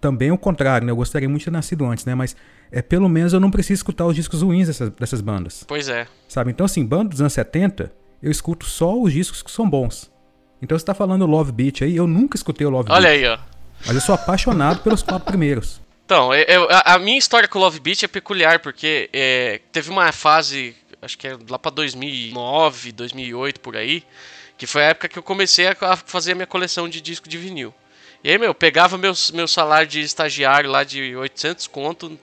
também 0.00 0.30
o 0.30 0.38
contrário, 0.38 0.86
né? 0.86 0.92
Eu 0.92 0.96
gostaria 0.96 1.28
muito 1.28 1.40
de 1.40 1.44
ter 1.46 1.50
nascido 1.50 1.84
antes, 1.84 2.04
né? 2.04 2.14
Mas, 2.14 2.36
é, 2.70 2.80
pelo 2.82 3.08
menos, 3.08 3.32
eu 3.32 3.40
não 3.40 3.50
preciso 3.50 3.78
escutar 3.80 4.06
os 4.06 4.14
discos 4.14 4.42
ruins 4.42 4.66
dessas, 4.68 4.90
dessas 4.90 5.20
bandas. 5.20 5.64
Pois 5.66 5.88
é. 5.88 6.06
Sabe? 6.28 6.50
Então, 6.50 6.64
assim, 6.64 6.84
banda 6.84 7.10
dos 7.10 7.20
anos 7.20 7.32
70, 7.32 7.92
eu 8.22 8.30
escuto 8.30 8.64
só 8.66 9.00
os 9.00 9.12
discos 9.12 9.42
que 9.42 9.50
são 9.50 9.68
bons. 9.68 10.10
Então, 10.62 10.78
você 10.78 10.84
tá 10.84 10.94
falando 10.94 11.26
Love 11.26 11.52
Beat 11.52 11.82
aí, 11.82 11.96
eu 11.96 12.06
nunca 12.06 12.36
escutei 12.36 12.66
o 12.66 12.70
Love 12.70 12.90
Olha 12.90 13.10
Beat. 13.10 13.20
aí, 13.22 13.26
ó. 13.28 13.38
Mas 13.86 13.94
eu 13.94 14.00
sou 14.00 14.14
apaixonado 14.14 14.80
pelos 14.82 15.02
quatro 15.02 15.24
primeiros. 15.26 15.80
Então, 16.04 16.32
eu- 16.34 16.44
eu- 16.44 16.68
a, 16.70 16.94
a 16.94 16.98
minha 16.98 17.18
história 17.18 17.48
com 17.48 17.58
o 17.58 17.62
Love 17.62 17.80
Beat 17.80 18.02
é 18.04 18.08
peculiar, 18.08 18.60
porque 18.60 19.10
é, 19.12 19.60
teve 19.72 19.90
uma 19.90 20.10
fase, 20.12 20.74
acho 21.02 21.18
que 21.18 21.26
é 21.28 21.36
lá 21.48 21.58
pra 21.58 21.70
2009, 21.70 22.92
2008, 22.92 23.60
por 23.60 23.76
aí, 23.76 24.02
que 24.56 24.66
foi 24.66 24.82
a 24.82 24.86
época 24.88 25.08
que 25.08 25.18
eu 25.18 25.22
comecei 25.22 25.66
a, 25.68 25.76
a 25.80 25.96
fazer 25.96 26.32
a 26.32 26.34
minha 26.34 26.46
coleção 26.46 26.88
de 26.88 27.00
disco 27.00 27.28
de 27.28 27.36
vinil. 27.36 27.74
E 28.24 28.30
aí, 28.30 28.38
meu, 28.38 28.48
eu 28.48 28.54
pegava 28.54 28.96
meu, 28.96 29.12
meu 29.34 29.46
salário 29.46 29.86
de 29.86 30.00
estagiário 30.00 30.70
lá 30.70 30.82
de 30.84 31.14
800 31.14 31.66
conto, 31.66 32.18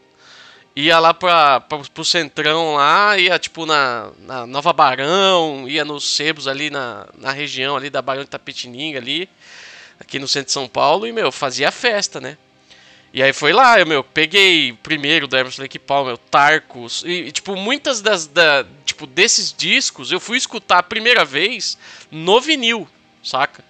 ia 0.75 0.99
lá 0.99 1.13
pra, 1.13 1.59
pra, 1.59 1.79
pro 1.79 2.05
Centrão 2.05 2.75
lá, 2.75 3.17
ia 3.17 3.37
tipo 3.37 3.65
na, 3.65 4.11
na 4.19 4.47
Nova 4.47 4.73
Barão, 4.73 5.65
ia 5.67 5.85
nos 5.85 6.15
sebos 6.15 6.47
ali 6.47 6.69
na, 6.69 7.07
na 7.17 7.31
região 7.31 7.75
ali 7.75 7.89
da 7.89 8.01
Barão 8.01 8.23
de 8.23 8.29
Tapetininga 8.29 8.97
ali, 8.97 9.29
aqui 9.99 10.17
no 10.17 10.27
centro 10.27 10.47
de 10.47 10.53
São 10.53 10.67
Paulo, 10.67 11.05
e, 11.05 11.11
meu, 11.11 11.31
fazia 11.31 11.71
festa, 11.71 12.19
né? 12.19 12.37
E 13.13 13.21
aí 13.21 13.31
foi 13.31 13.53
lá, 13.53 13.79
eu, 13.79 13.85
meu, 13.85 14.03
peguei 14.03 14.73
primeiro 14.73 15.27
do 15.27 15.37
Emerson 15.37 15.61
Lake 15.61 15.77
Palmer, 15.77 16.17
Tarcos, 16.17 17.03
e, 17.05 17.25
e, 17.25 17.31
tipo, 17.31 17.55
muitas 17.55 18.01
das, 18.01 18.25
da, 18.25 18.65
tipo, 18.85 19.05
desses 19.05 19.53
discos 19.53 20.11
eu 20.11 20.19
fui 20.19 20.37
escutar 20.37 20.79
a 20.79 20.83
primeira 20.83 21.23
vez 21.23 21.77
no 22.09 22.41
vinil, 22.41 22.89
saca? 23.23 23.63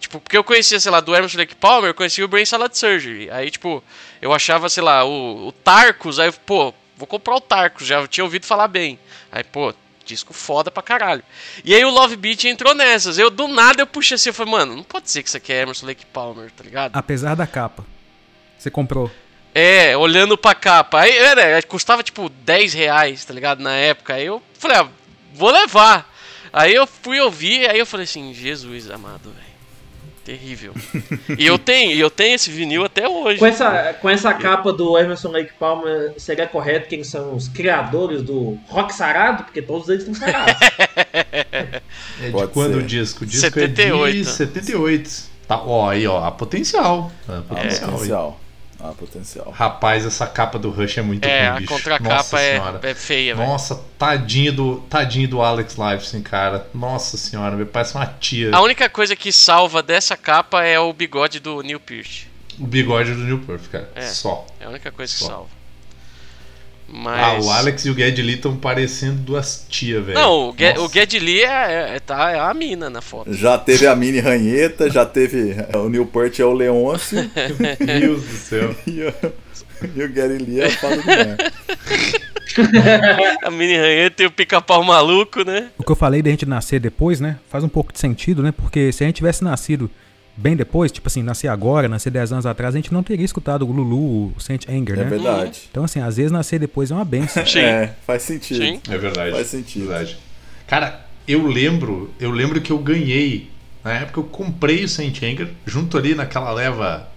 Tipo, 0.00 0.20
porque 0.20 0.36
eu 0.36 0.44
conhecia, 0.44 0.78
sei 0.78 0.90
lá, 0.90 1.00
do 1.00 1.14
Emerson 1.14 1.38
Lake 1.38 1.54
Palmer, 1.54 1.90
eu 1.90 1.94
conhecia 1.94 2.24
o 2.24 2.28
Brain 2.28 2.44
Salad 2.44 2.72
Surgery. 2.72 3.30
Aí, 3.30 3.50
tipo, 3.50 3.82
eu 4.20 4.32
achava, 4.32 4.68
sei 4.68 4.82
lá, 4.82 5.04
o, 5.04 5.48
o 5.48 5.52
Tarcos, 5.52 6.18
aí, 6.18 6.30
pô, 6.32 6.72
vou 6.96 7.06
comprar 7.06 7.36
o 7.36 7.40
Tarcos, 7.40 7.86
já 7.86 8.06
tinha 8.06 8.24
ouvido 8.24 8.46
falar 8.46 8.68
bem. 8.68 8.98
Aí, 9.30 9.44
pô, 9.44 9.74
disco 10.04 10.32
foda 10.32 10.70
pra 10.70 10.82
caralho. 10.82 11.22
E 11.64 11.74
aí 11.74 11.84
o 11.84 11.90
Love 11.90 12.16
Beat 12.16 12.44
entrou 12.44 12.74
nessas. 12.74 13.18
Eu, 13.18 13.30
do 13.30 13.46
nada, 13.46 13.82
eu 13.82 13.86
puxei 13.86 14.14
assim, 14.14 14.30
eu 14.30 14.34
falei, 14.34 14.52
mano, 14.52 14.74
não 14.76 14.82
pode 14.82 15.10
ser 15.10 15.22
que 15.22 15.28
isso 15.28 15.36
aqui 15.36 15.52
é 15.52 15.62
Emerson 15.62 15.86
Lake 15.86 16.06
Palmer, 16.06 16.50
tá 16.50 16.64
ligado? 16.64 16.96
Apesar 16.96 17.34
da 17.34 17.46
capa. 17.46 17.84
Você 18.58 18.70
comprou. 18.70 19.10
É, 19.54 19.96
olhando 19.96 20.36
pra 20.36 20.54
capa. 20.54 21.00
Aí, 21.00 21.34
né, 21.34 21.62
custava 21.62 22.02
tipo 22.02 22.28
10 22.28 22.74
reais, 22.74 23.24
tá 23.24 23.34
ligado? 23.34 23.62
Na 23.62 23.74
época. 23.74 24.14
Aí 24.14 24.26
eu 24.26 24.42
falei, 24.58 24.78
ah, 24.78 24.88
vou 25.32 25.50
levar. 25.50 26.12
Aí 26.52 26.74
eu 26.74 26.86
fui 26.86 27.20
ouvir, 27.20 27.68
aí 27.68 27.78
eu 27.78 27.86
falei 27.86 28.04
assim, 28.04 28.32
Jesus 28.32 28.90
amado, 28.90 29.30
velho. 29.30 29.47
Terrível. 30.28 30.74
e 31.38 31.46
eu 31.46 31.58
tenho, 31.58 31.92
e 31.92 31.98
eu 31.98 32.10
tenho 32.10 32.34
esse 32.34 32.50
vinil 32.50 32.84
até 32.84 33.08
hoje. 33.08 33.38
Com 33.38 33.46
essa, 33.46 33.94
com 33.94 34.10
essa 34.10 34.34
capa 34.34 34.70
do 34.74 34.98
Emerson 34.98 35.30
Lake 35.30 35.52
Palmer, 35.58 36.12
seria 36.18 36.46
correto 36.46 36.86
que 36.86 36.96
eles 36.96 37.06
são 37.06 37.34
os 37.34 37.48
criadores 37.48 38.22
do 38.22 38.58
rock 38.68 38.92
sarado? 38.92 39.44
Porque 39.44 39.62
todos 39.62 39.88
eles 39.88 40.06
estão 40.06 40.14
sarados. 40.14 40.54
É 42.20 42.26
de 42.26 42.32
Pode 42.32 42.52
quando 42.52 42.74
ser. 42.74 42.78
o 42.78 42.82
disco? 42.82 43.24
O 43.24 43.26
disco 43.26 43.40
78. 43.40 44.06
é 44.06 44.10
de 44.10 44.24
78. 44.24 45.10
Tá, 45.46 45.62
ó, 45.62 45.88
aí, 45.88 46.06
ó, 46.06 46.24
a 46.24 46.30
potencial. 46.32 47.10
A 47.28 47.40
potencial. 47.40 47.88
aí. 47.90 47.94
Potencial. 47.94 48.40
Ah, 48.80 48.92
potencial. 48.96 49.50
Rapaz, 49.50 50.06
essa 50.06 50.26
capa 50.26 50.58
do 50.58 50.70
Rush 50.70 50.98
é 50.98 51.02
muito 51.02 51.24
É, 51.24 51.48
ruim, 51.48 51.56
a 51.56 51.60
bicho. 51.60 51.72
contracapa 51.74 52.14
Nossa 52.14 52.40
é, 52.40 52.52
senhora. 52.52 52.80
é 52.82 52.94
feia, 52.94 53.34
velho. 53.34 53.48
Nossa, 53.48 53.74
tadinho 53.98 54.52
do, 54.52 54.76
tadinho 54.88 55.28
do 55.28 55.42
Alex 55.42 55.74
Lifeson, 55.76 56.22
cara. 56.22 56.66
Nossa 56.72 57.16
senhora, 57.16 57.56
meu, 57.56 57.66
parece 57.66 57.96
uma 57.96 58.06
tia. 58.06 58.50
A 58.54 58.60
única 58.62 58.88
coisa 58.88 59.16
que 59.16 59.32
salva 59.32 59.82
dessa 59.82 60.16
capa 60.16 60.62
é 60.64 60.78
o 60.78 60.92
bigode 60.92 61.40
do 61.40 61.60
Neil 61.62 61.80
Peart. 61.80 62.26
O 62.58 62.66
bigode 62.66 63.12
do 63.14 63.20
Newport, 63.24 63.62
cara. 63.70 63.90
É. 63.94 64.02
Só. 64.02 64.46
É 64.60 64.66
a 64.66 64.68
única 64.68 64.90
coisa 64.92 65.12
que 65.12 65.18
Só. 65.20 65.26
salva. 65.26 65.57
Mas... 66.90 67.44
Ah, 67.44 67.46
o 67.46 67.50
Alex 67.50 67.84
e 67.84 67.90
o 67.90 67.94
Geddy 67.94 68.22
Lee 68.22 68.36
estão 68.36 68.56
parecendo 68.56 69.20
duas 69.20 69.66
tias, 69.68 70.04
velho. 70.04 70.18
Não, 70.18 70.50
o, 70.50 70.54
Ge 70.56 70.72
Nossa. 70.72 70.96
o 70.96 71.20
Lee 71.20 71.42
é, 71.42 71.96
é- 71.96 72.00
tá, 72.00 72.30
é 72.30 72.40
a 72.40 72.54
mina 72.54 72.88
na 72.88 73.02
foto. 73.02 73.32
Já 73.32 73.58
teve 73.58 73.86
a 73.86 73.94
Mini 73.94 74.20
Ranheta, 74.20 74.88
já 74.88 75.04
teve 75.04 75.54
o 75.74 75.88
Newport 75.90 76.38
é 76.38 76.44
o 76.44 76.52
Leôncio 76.52 77.18
Meu 77.58 77.76
Deus 78.00 78.22
do 78.22 78.36
céu. 78.36 78.74
e 78.86 79.02
o, 79.02 79.12
e 79.94 80.02
o 80.02 80.46
Lee 80.46 80.60
é 80.60 80.66
a 80.66 80.70
fada. 80.70 81.02
A 83.44 83.50
mini 83.50 83.76
ranheta 83.76 84.22
e 84.22 84.26
o 84.26 84.30
pica-pau 84.30 84.82
maluco, 84.82 85.44
né? 85.44 85.68
O 85.78 85.84
que 85.84 85.92
eu 85.92 85.96
falei 85.96 86.22
da 86.22 86.30
gente 86.30 86.46
nascer 86.46 86.80
depois, 86.80 87.20
né? 87.20 87.38
Faz 87.48 87.62
um 87.62 87.68
pouco 87.68 87.92
de 87.92 88.00
sentido, 88.00 88.42
né? 88.42 88.52
Porque 88.52 88.90
se 88.90 89.04
a 89.04 89.06
gente 89.06 89.16
tivesse 89.16 89.44
nascido 89.44 89.90
bem 90.38 90.54
depois, 90.56 90.92
tipo 90.92 91.08
assim, 91.08 91.22
nascer 91.22 91.48
agora, 91.48 91.88
nascer 91.88 92.10
10 92.10 92.32
anos 92.32 92.46
atrás, 92.46 92.74
a 92.74 92.78
gente 92.78 92.92
não 92.92 93.02
teria 93.02 93.24
escutado 93.24 93.66
o 93.66 93.72
Lulu, 93.72 94.32
o 94.36 94.40
Saint 94.40 94.68
Anger, 94.68 94.98
É 94.98 95.04
né? 95.04 95.10
verdade. 95.10 95.62
Então, 95.70 95.84
assim, 95.84 96.00
às 96.00 96.16
vezes 96.16 96.30
nascer 96.32 96.58
depois 96.58 96.90
é 96.90 96.94
uma 96.94 97.04
benção. 97.04 97.44
Sim. 97.46 97.58
É, 97.60 97.94
faz 98.06 98.22
sentido. 98.22 98.64
Sim. 98.64 98.80
É 98.88 98.96
verdade. 98.98 99.32
Faz 99.32 99.46
sentido. 99.48 99.88
Verdade. 99.88 100.16
Cara, 100.66 101.04
eu 101.26 101.46
lembro, 101.46 102.10
eu 102.20 102.30
lembro 102.30 102.60
que 102.60 102.70
eu 102.70 102.78
ganhei. 102.78 103.50
Na 103.84 103.92
época 103.92 104.20
eu 104.20 104.24
comprei 104.24 104.84
o 104.84 104.88
Saint 104.88 105.22
Anger, 105.22 105.50
junto 105.66 105.96
ali 105.98 106.14
naquela 106.14 106.52
leva. 106.52 107.08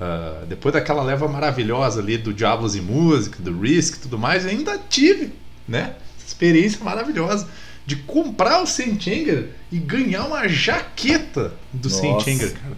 ah, 0.00 0.42
depois 0.48 0.72
daquela 0.72 1.02
leva 1.02 1.28
maravilhosa 1.28 2.00
ali 2.00 2.16
do 2.16 2.32
Diablos 2.32 2.74
e 2.76 2.80
Música, 2.80 3.42
do 3.42 3.58
Risk 3.60 3.96
e 3.96 4.00
tudo 4.00 4.18
mais, 4.18 4.44
eu 4.44 4.50
ainda 4.50 4.78
tive, 4.88 5.32
né? 5.68 5.94
Experiência 6.26 6.82
maravilhosa 6.84 7.48
de 7.86 7.96
comprar 7.96 8.62
o 8.62 8.66
Saint 8.66 9.06
Anger 9.06 9.50
e 9.70 9.78
ganhar 9.78 10.26
uma 10.26 10.48
jaqueta 10.48 11.54
do 11.72 11.90
Saint 11.90 12.14
Nossa. 12.14 12.30
Anger, 12.30 12.52
cara. 12.52 12.76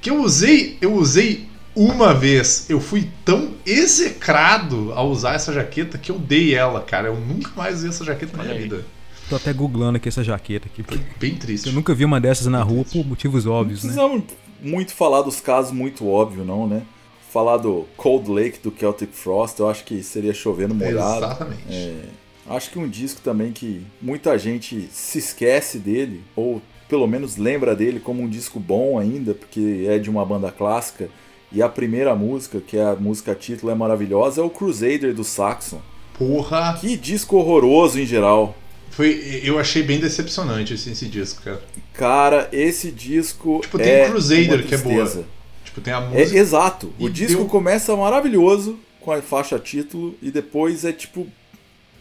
Que 0.00 0.10
eu 0.10 0.20
usei, 0.22 0.78
eu 0.80 0.94
usei 0.94 1.48
uma 1.74 2.12
vez. 2.12 2.66
Eu 2.68 2.80
fui 2.80 3.08
tão 3.24 3.52
execrado 3.64 4.92
ao 4.94 5.08
usar 5.08 5.34
essa 5.34 5.52
jaqueta 5.52 5.98
que 5.98 6.10
eu 6.10 6.18
dei 6.18 6.54
ela, 6.54 6.80
cara. 6.80 7.08
Eu 7.08 7.16
nunca 7.16 7.50
mais 7.56 7.76
usei 7.76 7.90
essa 7.90 8.04
jaqueta 8.04 8.36
na 8.36 8.44
minha 8.44 8.58
vida. 8.58 8.84
Tô 9.28 9.36
até 9.36 9.52
googlando 9.52 9.96
aqui 9.96 10.08
essa 10.08 10.22
jaqueta 10.22 10.66
aqui. 10.66 10.82
Foi 10.82 11.00
bem 11.18 11.34
triste. 11.36 11.68
Eu 11.68 11.72
nunca 11.72 11.94
vi 11.94 12.04
uma 12.04 12.20
dessas 12.20 12.46
na 12.46 12.62
rua 12.62 12.84
por 12.84 13.06
motivos 13.06 13.44
Não 13.44 13.52
óbvios, 13.52 13.82
né? 13.82 13.92
precisamos 13.92 14.24
muito 14.60 14.92
falar 14.92 15.22
dos 15.22 15.40
casos 15.40 15.72
muito 15.72 16.06
óbvios, 16.08 16.46
não, 16.46 16.66
né? 16.66 16.82
Falar 17.30 17.56
do 17.56 17.86
Cold 17.96 18.30
Lake 18.30 18.58
do 18.62 18.72
Celtic 18.78 19.10
Frost, 19.12 19.58
eu 19.58 19.68
acho 19.68 19.84
que 19.84 20.02
seria 20.02 20.34
chovendo 20.34 20.74
molhado. 20.74 21.24
Exatamente. 21.24 21.62
É, 21.70 22.04
acho 22.48 22.70
que 22.70 22.78
um 22.78 22.88
disco 22.88 23.20
também 23.22 23.52
que 23.52 23.82
muita 24.00 24.38
gente 24.38 24.88
se 24.92 25.18
esquece 25.18 25.78
dele, 25.78 26.22
ou 26.36 26.60
pelo 26.88 27.06
menos 27.06 27.36
lembra 27.36 27.74
dele 27.74 28.00
como 28.00 28.22
um 28.22 28.28
disco 28.28 28.60
bom 28.60 28.98
ainda, 28.98 29.32
porque 29.34 29.86
é 29.88 29.98
de 29.98 30.10
uma 30.10 30.24
banda 30.24 30.50
clássica. 30.50 31.08
E 31.50 31.62
a 31.62 31.68
primeira 31.68 32.14
música, 32.14 32.60
que 32.60 32.76
é 32.78 32.82
a 32.82 32.94
música 32.94 33.34
título, 33.34 33.70
é 33.70 33.74
maravilhosa, 33.74 34.40
é 34.40 34.44
o 34.44 34.50
Crusader 34.50 35.14
do 35.14 35.22
Saxon. 35.24 35.80
Porra, 36.18 36.78
Que 36.80 36.96
disco 36.96 37.36
horroroso 37.36 37.98
em 38.00 38.06
geral. 38.06 38.54
foi, 38.90 39.40
eu 39.44 39.58
achei 39.58 39.82
bem 39.82 39.98
decepcionante 40.00 40.74
esse, 40.74 40.90
esse 40.90 41.06
disco, 41.06 41.42
cara. 41.42 41.62
Cara, 41.94 42.48
esse 42.52 42.90
disco 42.90 43.60
Tipo, 43.62 43.78
tem 43.78 43.86
é 43.90 44.08
Crusader, 44.08 44.66
que 44.66 44.74
é 44.74 44.78
boa. 44.78 45.24
Tipo, 45.64 45.80
tem 45.80 45.92
a 45.92 45.98
É, 45.98 46.08
música. 46.20 46.38
exato. 46.38 46.92
E 46.98 47.06
O 47.06 47.10
disco 47.10 47.38
deu- 47.38 47.46
começa 47.46 47.94
maravilhoso 47.96 48.78
com 49.00 49.10
a 49.12 49.20
faixa 49.22 49.58
título 49.58 50.14
e 50.22 50.30
depois 50.30 50.84
é 50.84 50.92
tipo, 50.92 51.26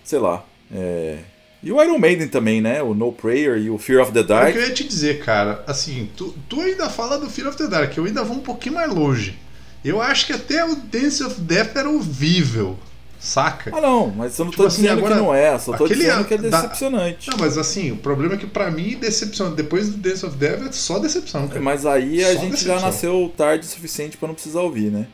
sei 0.04 0.20
lá. 0.20 0.44
é, 0.74 1.18
E 1.64 1.72
o 1.72 1.82
Iron 1.84 1.98
Maiden 2.00 2.28
também, 2.28 2.60
né? 2.62 2.82
O 2.82 2.94
No 2.94 3.12
Prayer 3.12 3.58
e 3.58 3.70
o 3.70 3.78
Fear 3.78 4.02
of 4.02 4.12
the 4.12 4.20
É 4.20 4.24
o 4.24 4.26
Dark. 4.28 4.52
que 4.54 4.58
eu 4.58 4.64
ia 4.68 4.74
te 4.74 4.84
dizer, 4.84 5.24
cara. 5.24 5.64
Assim, 5.68 6.10
tu, 6.18 6.34
tu 6.50 6.60
ainda 6.62 6.90
fala 6.90 7.18
do 7.20 7.30
Fear 7.30 7.48
of 7.50 7.58
the 7.58 7.68
Dark, 7.68 7.96
eu 7.98 8.06
ainda 8.06 8.24
vou 8.24 8.38
um 8.38 8.42
pouquinho 8.42 8.76
mais 8.76 8.92
longe. 8.92 9.38
Eu 9.86 10.02
acho 10.02 10.26
que 10.28 10.34
até 10.34 10.64
o 10.66 10.76
Dance 10.76 11.24
of 11.24 11.40
Death 11.42 11.76
era 11.76 11.90
ouvível, 11.90 12.78
saca? 13.20 13.72
Ah, 13.76 13.82
não, 13.82 14.08
mas 14.10 14.38
eu 14.38 14.46
não 14.46 14.52
Tipo 14.52 14.64
tô 14.64 14.68
assim, 14.68 14.82
dizendo 14.84 15.00
agora, 15.00 15.16
que 15.16 15.22
não 15.22 15.34
é, 15.34 15.58
só 15.60 15.76
tô 15.78 15.88
dizendo 15.88 16.26
que 16.26 16.34
é 16.34 16.38
da- 16.38 16.50
decepcionante. 16.62 17.30
Não, 17.30 17.38
mas 17.40 17.58
assim, 17.58 17.92
o 17.92 17.98
problema 17.98 18.34
é 18.36 18.38
que 18.38 18.46
pra 18.48 18.70
mim, 18.72 18.98
decepção. 19.00 19.54
Depois 19.54 19.90
do 19.90 19.98
Dance 19.98 20.26
of 20.26 20.36
Death 20.38 20.62
é 20.68 20.72
só 20.72 21.00
decepção, 21.00 21.48
cara. 21.48 21.60
Mas 21.62 21.86
aí 21.86 22.24
a 22.24 22.28
Só 22.28 22.34
gente 22.42 22.52
decepção. 22.52 22.80
já 22.80 22.86
nasceu 22.86 23.34
tarde 23.38 23.66
o 23.66 23.70
suficiente 23.70 24.18
pra 24.18 24.28
não 24.28 24.36
precisar 24.36 24.62
ouvir, 24.62 24.92
né? 24.92 25.06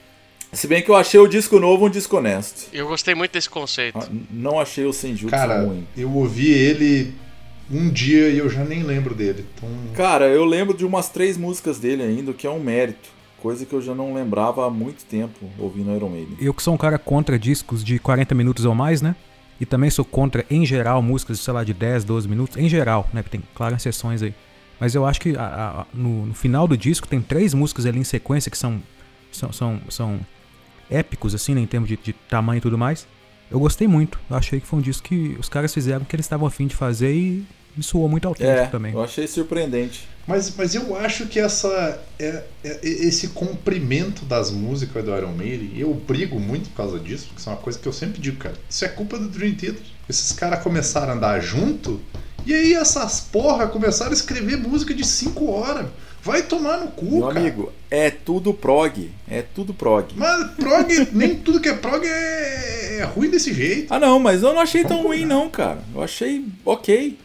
Se 0.52 0.66
bem 0.68 0.82
que 0.82 0.90
eu 0.90 0.96
achei 0.96 1.20
o 1.20 1.28
disco 1.28 1.60
novo 1.60 1.86
um 1.86 1.90
disco 1.90 2.18
honesto. 2.18 2.70
Eu 2.74 2.88
gostei 2.88 3.14
muito 3.14 3.32
desse 3.34 3.50
conceito. 3.50 3.98
Ah, 4.02 4.08
Não 4.32 4.60
achei 4.60 4.86
o 4.86 4.94
Senjutsu 4.94 5.28
Cara, 5.30 5.64
ruim. 5.64 5.86
eu 5.96 6.10
ouvi 6.12 6.50
ele 6.52 7.14
um 7.70 7.90
dia 7.90 8.30
e 8.30 8.38
eu 8.38 8.50
já 8.50 8.64
nem 8.64 8.82
lembro 8.84 9.14
dele. 9.14 9.46
Então, 9.56 9.70
Cara, 9.94 10.28
eu 10.30 10.46
lembro 10.46 10.76
de 10.76 10.86
umas 10.86 11.10
três 11.10 11.38
músicas 11.38 11.78
dele 11.80 12.02
ainda, 12.04 12.34
que 12.34 12.48
é 12.48 12.50
um 12.50 12.60
mérito. 12.60 13.10
Coisa 13.42 13.66
que 13.66 13.74
eu 13.74 13.82
já 13.82 13.94
não 13.94 14.14
lembrava 14.16 14.66
há 14.66 14.70
muito 14.70 15.06
tempo 15.06 15.46
ouvindo 15.60 15.94
Iron 15.96 16.10
Maiden. 16.10 16.38
Eu 16.40 16.54
que 16.54 16.64
sou 16.64 16.74
um 16.74 16.78
cara 16.78 16.98
contra 16.98 17.38
discos 17.38 17.84
de 17.84 18.00
40 18.00 18.34
minutos 18.34 18.66
ou 18.66 18.74
mais, 18.74 19.02
né? 19.02 19.16
E 19.60 19.66
também 19.66 19.90
sou 19.90 20.04
contra, 20.06 20.46
em 20.50 20.66
geral, 20.66 21.02
músicas, 21.02 21.40
sei 21.40 21.54
lá, 21.54 21.64
de 21.64 21.74
10, 21.74 22.04
12 22.04 22.28
minutos. 22.28 22.58
Em 22.58 22.68
geral, 22.70 23.08
né? 23.14 23.22
Que 23.22 23.30
tem, 23.30 23.44
claro, 23.54 23.76
exceções 23.76 24.24
aí. 24.24 24.34
Mas 24.80 24.96
eu 24.96 25.06
acho 25.06 25.20
que 25.20 25.36
a- 25.36 25.82
a- 25.82 25.86
no, 25.94 26.28
no 26.28 26.34
final 26.34 26.68
do 26.68 26.76
disco 26.78 27.08
tem 27.08 27.22
três 27.22 27.54
músicas 27.54 27.86
ali 27.86 28.00
em 28.00 28.04
sequência 28.04 28.50
que 28.50 28.58
são, 28.58 28.82
são, 29.32 29.52
são, 29.52 29.80
são 29.90 30.20
épicos, 30.90 31.36
assim, 31.36 31.54
né? 31.54 31.62
Em 31.62 31.68
termos 31.68 31.90
de, 31.90 31.98
de 31.98 32.14
tamanho 32.14 32.58
e 32.58 32.62
tudo 32.62 32.78
mais. 32.78 33.08
Eu 33.50 33.60
gostei 33.60 33.88
muito. 33.88 34.20
Eu 34.30 34.36
achei 34.38 34.60
que 34.60 34.68
foi 34.68 34.80
um 34.80 34.82
disco 34.82 35.08
que 35.08 35.38
os 35.40 35.48
caras 35.50 35.74
fizeram 35.74 36.02
o 36.02 36.06
que 36.06 36.16
eles 36.16 36.26
estavam 36.26 36.48
afim 36.48 36.68
de 36.68 36.76
fazer 36.76 37.14
e 37.14 37.46
me 37.76 37.84
soou 37.84 38.10
muito 38.10 38.28
autêntico 38.28 38.58
É, 38.60 38.66
também. 38.68 38.92
eu 38.94 39.04
achei 39.04 39.28
surpreendente. 39.28 40.08
Mas, 40.26 40.54
mas 40.58 40.76
eu 40.76 40.98
acho 40.98 41.28
que 41.28 41.40
essa 41.40 42.02
é, 42.20 42.44
é- 42.64 42.80
esse 42.84 43.30
comprimento 43.30 44.26
das 44.26 44.52
músicas 44.52 45.06
do 45.06 45.16
Iron 45.16 45.32
Maiden, 45.32 45.72
eu 45.78 45.94
brigo 45.94 46.38
muito 46.40 46.70
por 46.72 46.76
causa 46.78 47.00
disso, 47.00 47.28
porque 47.28 47.40
isso 47.40 47.50
é 47.50 47.54
uma 47.54 47.60
coisa 47.62 47.80
que 47.80 47.88
eu 47.88 47.94
sempre 47.94 48.20
digo, 48.20 48.38
cara. 48.38 48.56
Isso 48.70 48.84
é 48.84 48.90
culpa 48.90 49.18
do 49.18 49.30
Dream 49.30 49.54
Theater. 49.56 49.82
Esses 50.10 50.32
caras 50.34 50.62
começaram 50.64 51.14
a 51.14 51.16
andar 51.16 51.40
junto, 51.40 52.02
e 52.46 52.54
aí 52.54 52.74
essas 52.74 53.22
porra 53.22 53.68
começaram 53.68 54.12
a 54.12 54.14
escrever 54.14 54.58
música 54.58 54.94
de 54.94 55.06
5 55.06 55.46
horas. 55.50 55.88
Vai 56.28 56.44
tomar 56.44 56.78
no 56.80 56.88
cu, 56.92 57.06
Meu 57.06 57.28
cara. 57.28 57.40
amigo, 57.40 57.72
é 57.90 58.10
tudo 58.12 58.54
prog. 58.54 59.10
É 59.30 59.42
tudo 59.42 59.74
prog. 59.74 60.12
Mas 60.16 60.52
prog, 60.52 61.08
nem 61.14 61.36
tudo 61.36 61.62
que 61.62 61.70
é 61.70 61.74
prog 61.74 62.06
é, 62.06 62.98
é 63.00 63.04
ruim 63.06 63.30
desse 63.30 63.54
jeito. 63.54 63.94
Ah 63.94 63.98
não, 63.98 64.20
mas 64.20 64.44
eu 64.44 64.54
não 64.54 64.60
achei 64.60 64.82
tão 64.84 64.98
Vamos 64.98 65.06
ruim 65.06 65.20
combinar. 65.22 65.36
não, 65.36 65.50
cara. 65.50 65.80
Eu 65.96 66.04
achei 66.04 66.46
ok. 66.66 67.18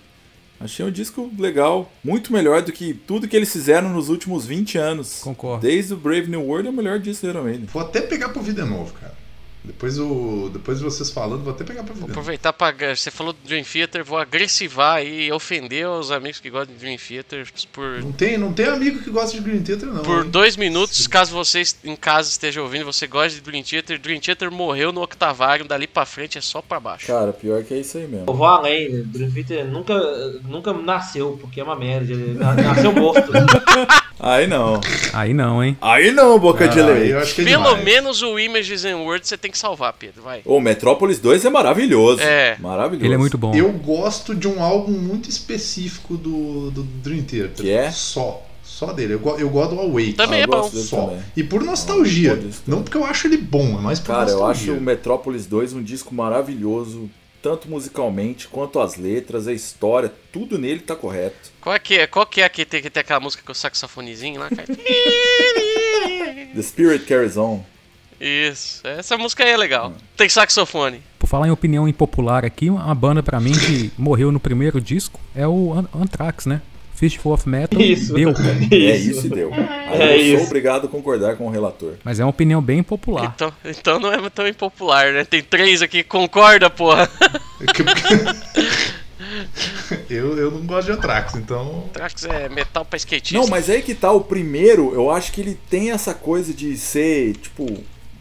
Achei 0.61 0.87
um 0.87 0.91
disco 0.93 1.29
legal. 1.37 1.91
Muito 2.05 2.33
melhor 2.33 2.63
do 2.63 2.71
que 2.71 2.95
tudo 2.95 3.27
que 3.27 3.35
eles 3.37 3.53
fizeram 3.53 3.89
nos 3.89 4.09
últimos 4.09 4.47
20 4.47 4.79
anos. 4.79 5.19
Concordo. 5.21 5.67
Desde 5.67 5.95
o 5.95 5.97
Brave 5.97 6.31
New 6.31 6.43
World 6.47 6.69
é 6.69 6.71
o 6.71 6.75
melhor 6.75 7.01
disco 7.01 7.27
do 7.27 7.31
Iron 7.33 7.43
Maiden. 7.43 7.67
Vou 7.73 7.83
até 7.83 8.01
pegar 8.03 8.29
pro 8.29 8.41
vida 8.41 8.65
novo, 8.65 8.93
cara. 8.93 9.15
Depois, 9.65 9.97
o, 9.97 10.51
depois 10.53 10.79
de 10.79 10.85
vocês 10.85 11.09
falando, 11.09 11.45
vou 11.45 11.53
até 11.53 11.63
pegar 11.63 11.85
pra 11.85 11.95
vida 11.95 12.01
Vou 12.01 12.11
aproveitar 12.11 12.53
para 12.53 12.97
Você 12.97 13.13
falou 13.13 13.33
do 13.33 13.39
Dream 13.47 13.63
Theater, 13.63 14.05
vou 14.05 14.19
agressivar 14.19 14.97
aí 14.97 15.27
e 15.29 15.33
ofender 15.33 15.89
os 15.89 16.11
amigos 16.11 16.41
que 16.41 16.51
gostam 16.51 16.75
de 16.75 16.81
Dream 16.81 16.97
Theater 16.99 17.47
por, 17.73 18.03
Não 18.03 18.11
tem, 18.11 18.37
não 18.37 18.53
tem 18.53 18.67
amigo 18.67 19.01
que 19.01 19.09
gosta 19.11 19.37
de 19.37 19.43
Green 19.43 19.63
Theater, 19.63 19.87
não. 19.89 20.03
por 20.03 20.25
hein? 20.25 20.31
dois 20.31 20.57
minutos. 20.57 21.07
Caso 21.07 21.33
você 21.33 21.63
em 21.85 21.95
casa 21.95 22.29
esteja 22.29 22.61
ouvindo, 22.61 22.85
você 22.85 23.07
gosta 23.07 23.37
de 23.37 23.41
Dream 23.41 23.63
Theater. 23.63 24.01
Dream 24.01 24.19
Theater 24.21 24.51
morreu 24.51 24.93
no 24.93 25.01
octavário, 25.01 25.65
dali 25.65 25.87
pra 25.87 26.05
frente 26.05 26.39
é 26.39 26.41
só 26.41 26.61
pra 26.61 26.81
baixo. 26.81 27.07
Cara, 27.07 27.33
pior 27.33 27.63
que 27.63 27.73
é 27.75 27.79
isso 27.79 27.99
aí 27.99 28.05
Eu 28.05 28.11
mesmo. 28.11 28.35
vou 28.35 28.45
além, 28.47 29.03
Dream 29.05 29.31
Theater 29.31 29.65
nunca, 29.67 29.95
nunca 30.45 30.73
nasceu, 30.73 31.39
porque 31.41 31.61
é 31.61 31.65
uma 31.65 31.77
merda. 31.77 32.13
Nasceu 32.63 32.93
morto. 32.93 33.31
Aí 34.25 34.47
não. 34.47 34.81
Aí 35.13 35.35
não, 35.35 35.65
hein? 35.65 35.77
Aí 35.81 36.13
não, 36.13 36.39
boca 36.39 36.69
de 36.69 36.81
leite. 36.81 37.11
eu 37.11 37.19
é 37.21 37.27
Pelo 37.27 37.65
demais. 37.65 37.85
menos 37.85 38.23
o 38.23 38.39
Images 38.39 38.85
and 38.85 38.99
Words 38.99 39.29
você 39.29 39.37
tem 39.37 39.52
que 39.53 39.59
salvar, 39.59 39.93
Pedro. 39.93 40.23
Vai. 40.23 40.43
O 40.45 40.61
Metrópolis 40.61 41.19
2 41.21 41.45
é 41.45 41.51
maravilhoso. 41.51 42.21
É. 42.23 42.57
Maravilhoso. 42.59 43.07
Ele 43.07 43.15
é 43.15 43.19
muito 43.19 43.39
bom. 43.39 43.55
Eu 43.55 43.71
gosto 43.73 44.35
de 44.35 44.49
um 44.49 44.63
álbum 44.63 44.93
muito 44.93 45.29
específico 45.31 46.17
do, 46.17 46.71
do 46.73 46.83
Dream 46.83 47.23
Theater. 47.23 47.53
Que 47.65 47.71
é? 47.71 47.91
Só. 47.91 48.45
Só 48.65 48.93
dele. 48.93 49.15
Eu, 49.15 49.39
eu 49.39 49.49
gosto 49.51 49.75
do 49.75 49.81
Awake. 49.81 50.15
Também 50.15 50.41
Ah, 50.41 50.45
é 50.45 50.47
bom. 50.47 50.63
Só. 50.71 51.07
também. 51.07 51.23
E 51.37 51.45
por 51.45 51.63
nostalgia. 51.63 52.35
Isso. 52.35 52.63
não 52.67 52.83
porque 52.83 52.97
eu 52.97 53.05
acho 53.05 53.27
ele 53.29 53.37
bom, 53.37 53.79
é 53.79 53.81
mais 53.81 54.01
por 54.01 54.07
Cara, 54.09 54.31
eu 54.31 54.45
acho 54.47 54.61
nostalgia. 54.61 54.73
o 54.75 54.81
Metrópolis 54.81 55.47
2 55.47 55.73
um 55.75 55.83
disco 55.83 56.15
maravilhoso. 56.15 57.09
Tanto 57.43 57.69
musicalmente 57.69 58.47
quanto 58.47 58.79
as 58.79 58.97
letras, 58.97 59.49
a 59.49 59.53
história, 59.53 60.13
tudo 60.33 60.57
nele 60.59 60.79
tá 60.79 60.95
correto. 60.95 61.51
Qual 61.61 61.75
é 61.75 61.79
que 61.81 61.99
é? 61.99 62.07
Qual 62.07 62.25
que 62.25 62.41
é 62.41 62.49
que 62.49 62.65
tem, 62.65 62.81
que 62.81 62.89
tem 62.89 63.01
aquela 63.01 63.19
música 63.19 63.43
com 63.45 63.51
o 63.51 63.55
saxofonezinho 63.55 64.39
lá, 64.39 64.49
cara? 64.49 64.67
The 66.55 66.63
Spirit 66.63 67.05
Carries 67.07 67.37
On. 67.37 67.61
Isso, 68.25 68.87
essa 68.87 69.19
música 69.19 69.43
aí 69.43 69.51
é 69.51 69.57
legal. 69.57 69.93
Tem 70.17 70.29
saxofone. 70.29 71.03
Por 71.19 71.27
falar 71.27 71.49
em 71.49 71.51
opinião 71.51 71.89
impopular 71.89 72.45
aqui, 72.45 72.71
uma 72.71 72.95
banda 72.95 73.21
pra 73.23 73.41
mim 73.41 73.51
que 73.53 73.91
morreu 73.99 74.31
no 74.31 74.39
primeiro 74.39 74.81
disco 74.81 75.19
é 75.35 75.47
o 75.49 75.73
An- 75.75 75.89
Anthrax, 75.93 76.47
né? 76.47 76.63
Fistful 76.95 77.33
of 77.33 77.49
Metal 77.49 77.81
Isso. 77.81 78.15
deu. 78.15 78.33
cara. 78.33 78.55
É 78.71 78.97
isso 78.97 79.27
e 79.27 79.31
deu. 79.31 79.53
Aí 79.53 80.01
É 80.01 80.15
eu 80.15 80.19
sou 80.19 80.37
isso. 80.37 80.47
obrigado 80.47 80.85
a 80.87 80.89
concordar 80.89 81.35
com 81.35 81.49
o 81.49 81.51
relator. 81.51 81.95
Mas 82.05 82.21
é 82.21 82.25
uma 82.25 82.31
opinião 82.31 82.63
bem 82.63 82.81
popular. 82.81 83.33
Então, 83.35 83.53
então 83.65 83.99
não 83.99 84.13
é 84.13 84.31
tão 84.31 84.47
impopular, 84.47 85.13
né? 85.13 85.25
Tem 85.25 85.43
três 85.43 85.83
aqui 85.83 86.05
que 86.05 86.09
concorda, 86.09 86.71
porra. 86.71 87.11
eu, 90.09 90.39
eu 90.39 90.51
não 90.51 90.67
gosto 90.67 90.87
de 90.87 90.93
Anthrax, 90.93 91.35
então. 91.35 91.89
Trax 91.93 92.25
é 92.25 92.49
metal 92.49 92.85
pra 92.85 92.97
skatista. 92.97 93.39
Não, 93.41 93.49
mas 93.49 93.69
aí 93.69 93.83
que 93.83 93.95
tá, 93.95 94.13
o 94.13 94.21
primeiro, 94.21 94.93
eu 94.95 95.11
acho 95.11 95.33
que 95.33 95.41
ele 95.41 95.59
tem 95.69 95.91
essa 95.91 96.15
coisa 96.15 96.53
de 96.55 96.77
ser, 96.77 97.35
tipo, 97.37 97.67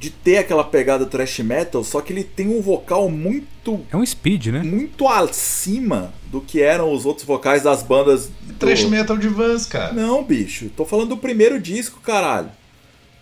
de 0.01 0.09
ter 0.09 0.37
aquela 0.39 0.63
pegada 0.63 1.05
thrash 1.05 1.37
metal, 1.41 1.83
só 1.83 2.01
que 2.01 2.11
ele 2.11 2.23
tem 2.23 2.47
um 2.49 2.59
vocal 2.59 3.07
muito, 3.07 3.79
É 3.91 3.95
um 3.95 4.03
speed, 4.03 4.47
né? 4.47 4.63
muito 4.63 5.07
acima 5.07 6.11
do 6.31 6.41
que 6.41 6.59
eram 6.59 6.91
os 6.91 7.05
outros 7.05 7.23
vocais 7.27 7.61
das 7.61 7.83
bandas. 7.83 8.27
do- 8.41 8.53
Trash 8.55 8.85
metal 8.85 9.15
de 9.15 9.27
Vans, 9.27 9.67
cara. 9.67 9.93
Não, 9.93 10.23
bicho, 10.23 10.71
tô 10.75 10.85
falando 10.85 11.09
do 11.09 11.17
primeiro 11.17 11.59
disco, 11.59 11.99
caralho. 12.01 12.49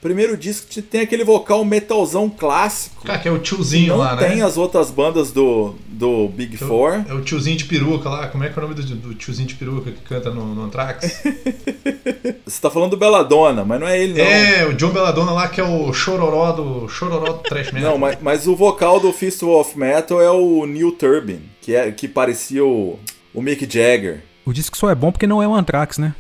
Primeiro 0.02 0.38
disco 0.38 0.66
que 0.70 0.82
tem 0.82 1.02
aquele 1.02 1.26
vocal 1.26 1.66
metalzão 1.66 2.30
clássico. 2.30 3.04
Cara, 3.06 3.20
que 3.20 3.28
é 3.28 3.32
o 3.32 3.38
tiozinho 3.40 3.90
Não 3.90 3.98
lá, 3.98 4.16
né? 4.16 4.30
tem 4.30 4.42
as 4.42 4.56
outras 4.58 4.90
bandas 4.92 5.32
do, 5.34 5.76
do 5.88 6.30
Big 6.30 6.58
É 6.60 6.64
o- 6.64 6.68
Four. 6.70 7.04
É 7.10 7.14
o 7.14 7.22
tiozinho 7.22 7.58
de 7.58 7.66
peruca 7.66 8.08
lá. 8.08 8.28
Como 8.28 8.44
é 8.46 8.50
que 8.50 8.58
é 8.58 8.64
o 8.64 8.68
nome 8.68 8.76
do, 8.82 8.96
do 8.96 9.14
tiozinho 9.16 9.48
de 9.48 9.56
peruca 9.56 9.92
que 9.92 10.00
canta 10.02 10.30
no, 10.30 10.56
no 10.56 10.64
Anthrax? 10.64 11.22
Você 12.46 12.62
tá 12.62 12.70
falando 12.70 12.92
do 12.92 12.98
Belladonna, 12.98 13.64
mas 13.66 13.80
não 13.80 13.88
é 13.88 14.02
ele, 14.02 14.14
não. 14.18 14.24
é, 14.26 14.66
o 14.68 14.74
John 14.74 14.90
Belladonna 14.92 15.32
lá, 15.32 15.48
que 15.48 15.60
é 15.62 15.64
o 15.64 15.92
chororó 15.94 16.52
do, 16.52 16.88
chororó 16.88 17.34
do 17.34 17.40
Trash 17.44 17.72
Metal. 17.72 17.92
Não, 17.92 17.98
mas, 17.98 18.18
mas 18.22 18.48
o 18.48 18.56
vocal 18.56 19.00
do 19.00 19.12
Fistful 19.14 19.60
of 19.60 19.78
Metal 19.78 20.22
é 20.22 20.32
o 20.32 20.66
Neil 20.66 20.92
Turbin, 20.94 21.42
que, 21.62 21.76
é, 21.76 21.92
que 21.92 22.08
parecia 22.08 22.64
o, 22.66 22.98
o 23.34 23.42
Mick 23.42 23.62
Jagger. 23.70 24.24
O 24.46 24.54
disco 24.54 24.76
só 24.78 24.90
é 24.90 24.96
bom 24.96 25.12
porque 25.12 25.28
não 25.28 25.44
é 25.44 25.48
o 25.48 25.54
Anthrax, 25.54 25.98
né? 25.98 26.16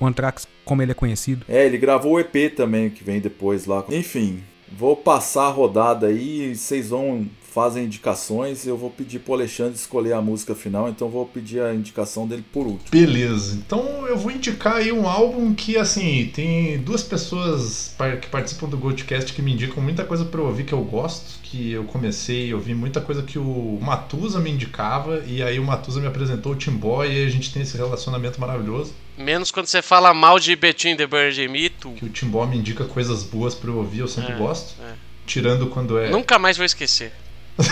O, 0.00 0.06
Anthrax, 0.06 0.46
como 0.64 0.82
ele 0.82 0.92
é 0.92 0.94
conhecido. 0.94 1.44
É, 1.48 1.66
ele 1.66 1.78
gravou 1.78 2.12
o 2.12 2.20
EP 2.20 2.54
também, 2.54 2.90
que 2.90 3.02
vem 3.02 3.20
depois 3.20 3.66
lá. 3.66 3.84
Enfim, 3.88 4.42
vou 4.70 4.96
passar 4.96 5.46
a 5.46 5.50
rodada 5.50 6.06
aí, 6.06 6.54
vocês 6.54 6.90
vão 6.90 7.28
fazem 7.52 7.84
indicações, 7.84 8.66
eu 8.66 8.78
vou 8.78 8.88
pedir 8.88 9.18
pro 9.18 9.34
Alexandre 9.34 9.74
escolher 9.74 10.14
a 10.14 10.22
música 10.22 10.54
final, 10.54 10.88
então 10.88 11.10
vou 11.10 11.26
pedir 11.26 11.60
a 11.60 11.74
indicação 11.74 12.26
dele 12.26 12.42
por 12.50 12.66
último. 12.66 12.90
Beleza, 12.90 13.54
então 13.54 14.06
eu 14.06 14.16
vou 14.16 14.32
indicar 14.32 14.76
aí 14.76 14.90
um 14.90 15.06
álbum 15.06 15.54
que, 15.54 15.76
assim, 15.76 16.30
tem 16.34 16.78
duas 16.78 17.02
pessoas 17.02 17.94
que 18.22 18.28
participam 18.28 18.68
do 18.68 18.78
Goldcast 18.78 19.34
que 19.34 19.42
me 19.42 19.52
indicam 19.52 19.82
muita 19.82 20.02
coisa 20.02 20.24
pra 20.24 20.40
eu 20.40 20.46
ouvir 20.46 20.64
que 20.64 20.72
eu 20.72 20.82
gosto, 20.82 21.41
que 21.52 21.72
eu 21.72 21.84
comecei 21.84 22.50
a 22.50 22.54
ouvir 22.56 22.74
muita 22.74 22.98
coisa 22.98 23.22
que 23.22 23.38
o 23.38 23.78
Matusa 23.82 24.40
me 24.40 24.50
indicava, 24.50 25.22
e 25.26 25.42
aí 25.42 25.58
o 25.58 25.62
Matusa 25.64 26.00
me 26.00 26.06
apresentou 26.06 26.52
o 26.52 26.56
Timbó 26.56 27.04
e 27.04 27.08
aí 27.10 27.26
a 27.26 27.28
gente 27.28 27.52
tem 27.52 27.60
esse 27.60 27.76
relacionamento 27.76 28.40
maravilhoso, 28.40 28.94
Menos 29.18 29.50
quando 29.50 29.66
você 29.66 29.82
fala 29.82 30.14
mal 30.14 30.38
de 30.40 30.56
Between 30.56 30.96
the 30.96 31.06
Bird 31.06 31.70
tu. 31.78 31.92
que 31.92 32.06
o 32.06 32.08
Timbó 32.08 32.46
me 32.46 32.56
indica 32.56 32.86
coisas 32.86 33.22
boas 33.22 33.54
pra 33.54 33.68
eu 33.70 33.76
ouvir, 33.76 33.98
eu 34.00 34.08
sempre 34.08 34.32
É, 34.32 34.38
gosto, 34.38 34.80
é. 34.82 34.94
tirando 35.26 35.66
quando 35.66 35.98
é... 35.98 36.08
Nunca 36.08 36.38
mais 36.38 36.56
vou 36.56 36.64
esquecer. 36.64 37.12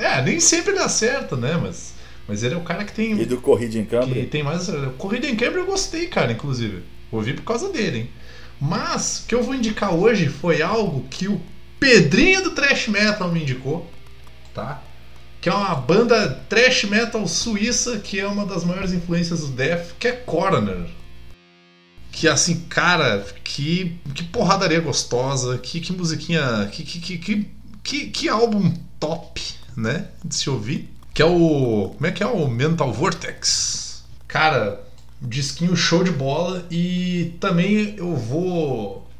É, 0.00 0.22
nem 0.22 0.40
sempre 0.40 0.72
dá 0.74 0.88
certo, 0.88 1.36
né, 1.36 1.58
mas, 1.60 1.92
mas 2.26 2.42
ele 2.42 2.54
é 2.54 2.56
o 2.56 2.62
cara 2.62 2.82
que 2.84 2.92
tem... 2.94 3.20
E 3.20 3.26
do 3.26 3.38
Corrida 3.38 3.76
em 3.78 3.84
Que 3.84 3.90
Cambridge? 3.90 4.26
tem 4.28 4.42
mais. 4.42 4.70
Corrida 4.96 5.26
em 5.26 5.36
Cambridge 5.36 5.58
eu 5.58 5.66
gostei, 5.66 6.06
cara, 6.06 6.32
inclusive. 6.32 6.82
Ouvi 7.10 7.34
por 7.34 7.42
causa 7.42 7.68
dele, 7.68 7.98
hein? 7.98 8.10
Mas 8.58 9.18
o 9.18 9.26
que 9.26 9.34
eu 9.34 9.42
vou 9.42 9.54
indicar 9.54 9.92
hoje 9.92 10.28
foi 10.28 10.62
algo 10.62 11.04
que 11.10 11.28
o 11.28 11.38
Pedrinho 11.82 12.44
do 12.44 12.52
Trash 12.52 12.86
Metal 12.86 13.28
me 13.32 13.42
indicou, 13.42 13.90
tá? 14.54 14.80
Que 15.40 15.48
é 15.48 15.52
uma 15.52 15.74
banda 15.74 16.30
Trash 16.48 16.84
Metal 16.84 17.26
suíça 17.26 17.98
que 17.98 18.20
é 18.20 18.26
uma 18.28 18.46
das 18.46 18.62
maiores 18.62 18.92
influências 18.92 19.40
do 19.40 19.48
Death, 19.48 19.94
que 19.98 20.06
é 20.06 20.12
Coroner. 20.12 20.86
Que 22.12 22.28
assim, 22.28 22.60
cara, 22.68 23.26
que, 23.42 23.98
que 24.14 24.22
porradaria 24.22 24.78
gostosa, 24.78 25.58
que, 25.58 25.80
que 25.80 25.92
musiquinha. 25.92 26.68
Que, 26.70 26.84
que, 26.84 27.18
que, 27.18 27.48
que, 27.82 28.06
que, 28.10 28.28
álbum 28.28 28.72
top, 29.00 29.42
né? 29.76 30.06
De 30.24 30.36
se 30.36 30.48
ouvir. 30.48 30.88
Que 31.12 31.20
é 31.20 31.26
o. 31.26 31.94
Como 31.96 32.06
é 32.06 32.12
que 32.12 32.22
é 32.22 32.26
o 32.26 32.46
Mental 32.46 32.92
Vortex? 32.92 34.04
Cara, 34.28 34.80
disquinho 35.20 35.74
show 35.74 36.04
de 36.04 36.12
bola. 36.12 36.64
E 36.70 37.34
também 37.40 37.96
eu 37.96 38.14
vou. 38.14 39.10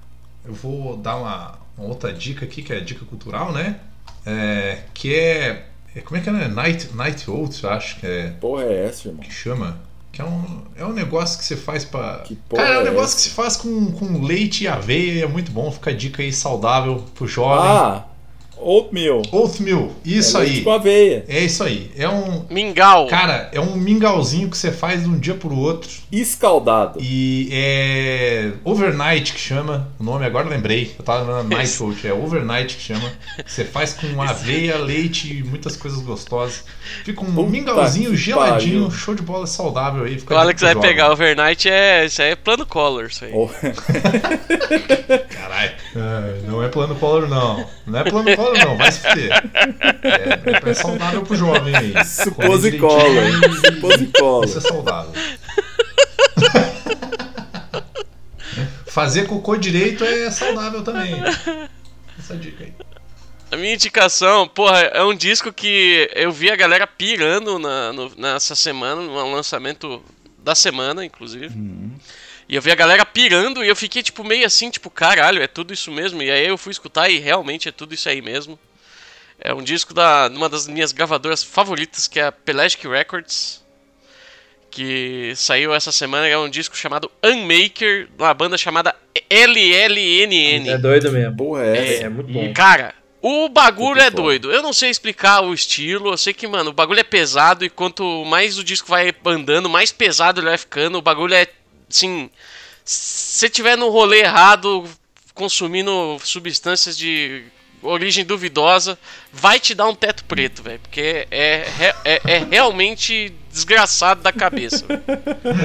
Eu 0.44 0.54
vou 0.54 0.96
dar 0.96 1.16
uma, 1.16 1.61
uma 1.76 1.88
outra 1.88 2.12
dica 2.12 2.44
aqui, 2.44 2.62
que 2.62 2.72
é 2.72 2.80
dica 2.80 3.04
cultural, 3.04 3.52
né? 3.52 3.76
É, 4.24 4.78
que 4.94 5.14
é, 5.14 5.66
é. 5.94 6.00
Como 6.00 6.18
é 6.18 6.22
que 6.22 6.28
é? 6.28 6.32
né? 6.32 6.48
Night, 6.48 6.94
Night 6.94 7.30
Oats, 7.30 7.62
eu 7.62 7.70
acho 7.70 7.98
que 8.00 8.06
é 8.06 8.28
Porra 8.40 8.64
é 8.64 8.86
essa, 8.86 9.08
irmão? 9.08 9.22
que 9.22 9.32
chama. 9.32 9.80
Que 10.12 10.20
é 10.20 10.24
um, 10.24 10.62
é 10.76 10.84
um 10.84 10.92
negócio 10.92 11.38
que 11.38 11.44
você 11.44 11.56
faz 11.56 11.84
pra. 11.84 12.18
Que 12.18 12.36
porra 12.36 12.62
Cara, 12.62 12.74
é 12.74 12.78
um 12.78 12.82
é 12.82 12.84
negócio 12.84 13.06
essa? 13.06 13.16
que 13.16 13.22
se 13.22 13.30
faz 13.30 13.56
com, 13.56 13.92
com 13.92 14.22
leite 14.22 14.64
e 14.64 14.68
aveia 14.68 15.24
é 15.24 15.26
muito 15.26 15.50
bom. 15.50 15.72
Fica 15.72 15.88
a 15.90 15.94
dica 15.94 16.22
aí 16.22 16.30
saudável 16.32 17.04
pro 17.14 17.26
jovem. 17.26 17.70
Ah, 17.70 18.04
Oatmeal. 18.64 19.22
Oatmeal, 19.30 19.90
isso 20.04 20.38
é 20.38 20.42
aí. 20.42 20.60
com 20.62 20.70
aveia. 20.70 21.24
É 21.28 21.40
isso 21.40 21.62
aí. 21.62 21.90
É 21.96 22.08
um. 22.08 22.44
Mingau. 22.50 23.06
Cara, 23.06 23.48
é 23.52 23.60
um 23.60 23.76
mingauzinho 23.76 24.48
que 24.48 24.56
você 24.56 24.70
faz 24.72 25.02
de 25.02 25.08
um 25.08 25.18
dia 25.18 25.34
pro 25.34 25.56
outro. 25.56 25.90
Escaldado. 26.10 26.98
E 27.00 27.48
é. 27.52 28.52
Overnight 28.64 29.32
que 29.32 29.40
chama. 29.40 29.88
O 29.98 30.04
nome 30.04 30.24
agora 30.24 30.46
eu 30.46 30.50
lembrei. 30.50 30.94
Eu 30.98 31.04
tava 31.04 31.20
lembrando 31.20 31.48
Night 31.48 31.82
Oat. 31.82 32.06
É 32.06 32.12
Overnight 32.12 32.76
que 32.76 32.82
chama. 32.82 33.10
Você 33.46 33.64
faz 33.64 33.94
com 33.94 34.20
aveia, 34.22 34.76
leite 34.78 35.38
e 35.38 35.42
muitas 35.42 35.76
coisas 35.76 36.00
gostosas. 36.02 36.64
Fica 37.04 37.22
um 37.22 37.32
Puta 37.32 37.50
mingauzinho 37.50 38.14
geladinho, 38.16 38.82
pariu. 38.82 38.90
show 38.90 39.14
de 39.14 39.22
bola 39.22 39.46
saudável 39.46 40.04
aí. 40.04 40.18
Fica 40.18 40.34
O 40.34 40.38
Alex 40.38 40.60
vai 40.60 40.74
pegar 40.76 41.10
overnight 41.12 41.68
é. 41.68 42.04
Isso 42.04 42.20
aí 42.22 42.30
é 42.30 42.36
plano 42.36 42.66
color, 42.66 43.06
isso 43.06 43.24
aí. 43.24 43.32
Oh, 43.34 43.48
Caralho. 45.28 45.72
É, 45.94 46.46
não 46.46 46.62
é 46.62 46.68
plano 46.68 46.94
color, 46.94 47.28
não. 47.28 47.64
Não 47.86 47.98
é 47.98 48.04
plano 48.04 48.36
color, 48.36 48.51
não. 48.54 48.76
Vai 48.76 48.90
se 48.92 49.00
fuder. 49.00 49.30
É, 50.02 50.70
é 50.70 50.74
saudável 50.74 51.22
pro 51.22 51.36
jovem 51.36 51.74
aí. 51.76 52.04
Suposicola. 52.04 53.22
Suposicola. 53.74 54.44
Isso 54.46 54.58
é 54.58 54.60
saudável. 54.60 55.12
Fazer 58.86 59.26
cocô 59.26 59.56
direito 59.56 60.04
é 60.04 60.30
saudável 60.30 60.82
também. 60.82 61.14
Essa 62.18 62.36
dica 62.36 62.64
aí. 62.64 62.72
A 63.50 63.56
minha 63.56 63.74
indicação, 63.74 64.46
porra, 64.48 64.80
é 64.80 65.02
um 65.02 65.14
disco 65.14 65.52
que 65.52 66.10
eu 66.14 66.30
vi 66.32 66.50
a 66.50 66.56
galera 66.56 66.86
pirando 66.86 67.58
na, 67.58 67.92
no- 67.92 68.12
nessa 68.16 68.54
semana, 68.54 69.00
no 69.02 69.34
lançamento 69.34 70.02
da 70.38 70.54
semana, 70.54 71.04
inclusive. 71.04 71.50
E 72.52 72.54
eu 72.54 72.60
vi 72.60 72.70
a 72.70 72.74
galera 72.74 73.06
pirando 73.06 73.64
e 73.64 73.68
eu 73.68 73.74
fiquei, 73.74 74.02
tipo, 74.02 74.22
meio 74.22 74.44
assim, 74.44 74.68
tipo, 74.68 74.90
caralho, 74.90 75.42
é 75.42 75.46
tudo 75.46 75.72
isso 75.72 75.90
mesmo. 75.90 76.22
E 76.22 76.30
aí 76.30 76.46
eu 76.46 76.58
fui 76.58 76.70
escutar 76.70 77.08
e 77.08 77.18
realmente 77.18 77.66
é 77.66 77.72
tudo 77.72 77.94
isso 77.94 78.06
aí 78.10 78.20
mesmo. 78.20 78.58
É 79.40 79.54
um 79.54 79.62
disco 79.62 79.94
da 79.94 80.28
uma 80.30 80.50
das 80.50 80.68
minhas 80.68 80.92
gravadoras 80.92 81.42
favoritas, 81.42 82.06
que 82.06 82.20
é 82.20 82.26
a 82.26 82.30
Pelagic 82.32 82.86
Records. 82.86 83.64
Que 84.70 85.32
saiu 85.34 85.72
essa 85.74 85.90
semana, 85.90 86.26
é 86.28 86.36
um 86.36 86.50
disco 86.50 86.76
chamado 86.76 87.10
Unmaker, 87.24 88.08
de 88.08 88.22
uma 88.22 88.34
banda 88.34 88.58
chamada 88.58 88.94
LLNN. 89.30 90.68
É 90.68 90.76
doido 90.76 91.10
mesmo. 91.10 91.34
Porra 91.34 91.64
é 91.64 91.78
É, 91.78 91.94
essa? 91.94 92.10
muito 92.10 92.30
bom. 92.30 92.52
Cara, 92.52 92.94
o 93.22 93.48
bagulho 93.48 94.02
é 94.02 94.10
doido. 94.10 94.52
Eu 94.52 94.62
não 94.62 94.74
sei 94.74 94.90
explicar 94.90 95.40
o 95.42 95.54
estilo. 95.54 96.10
Eu 96.12 96.18
sei 96.18 96.34
que, 96.34 96.46
mano, 96.46 96.68
o 96.68 96.74
bagulho 96.74 97.00
é 97.00 97.04
pesado 97.04 97.64
e 97.64 97.70
quanto 97.70 98.26
mais 98.26 98.58
o 98.58 98.64
disco 98.64 98.88
vai 98.88 99.10
andando, 99.24 99.70
mais 99.70 99.90
pesado 99.90 100.38
ele 100.40 100.48
vai 100.48 100.58
ficando. 100.58 100.98
O 100.98 101.02
bagulho 101.02 101.32
é, 101.34 101.46
assim. 101.92 102.30
Se 102.84 103.38
você 103.38 103.48
tiver 103.48 103.76
no 103.76 103.88
rolê 103.90 104.20
errado, 104.20 104.88
consumindo 105.34 106.18
substâncias 106.24 106.96
de 106.96 107.44
origem 107.82 108.24
duvidosa, 108.24 108.98
vai 109.32 109.58
te 109.58 109.74
dar 109.74 109.88
um 109.88 109.94
teto 109.94 110.24
preto, 110.24 110.62
velho. 110.62 110.80
Porque 110.80 111.26
é, 111.30 111.66
é, 111.78 111.94
é, 112.04 112.20
é 112.24 112.46
realmente 112.50 113.32
desgraçado 113.50 114.22
da 114.22 114.32
cabeça. 114.32 114.84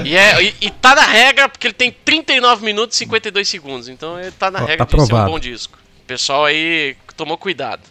e, 0.03 0.15
é, 0.15 0.43
e, 0.43 0.55
e 0.61 0.71
tá 0.71 0.95
na 0.95 1.03
regra, 1.03 1.47
porque 1.47 1.67
ele 1.67 1.73
tem 1.73 1.91
39 1.91 2.65
minutos 2.65 2.95
e 2.97 2.99
52 2.99 3.47
segundos. 3.47 3.87
Então 3.87 4.19
ele 4.19 4.31
tá 4.31 4.51
na 4.51 4.61
Ó, 4.61 4.65
regra 4.65 4.85
tá 4.85 4.97
de 4.97 5.05
ser 5.05 5.13
um 5.13 5.25
bom 5.25 5.39
disco. 5.39 5.77
Pessoal 6.05 6.45
aí 6.45 6.95
tomou 7.15 7.37
cuidado. 7.37 7.81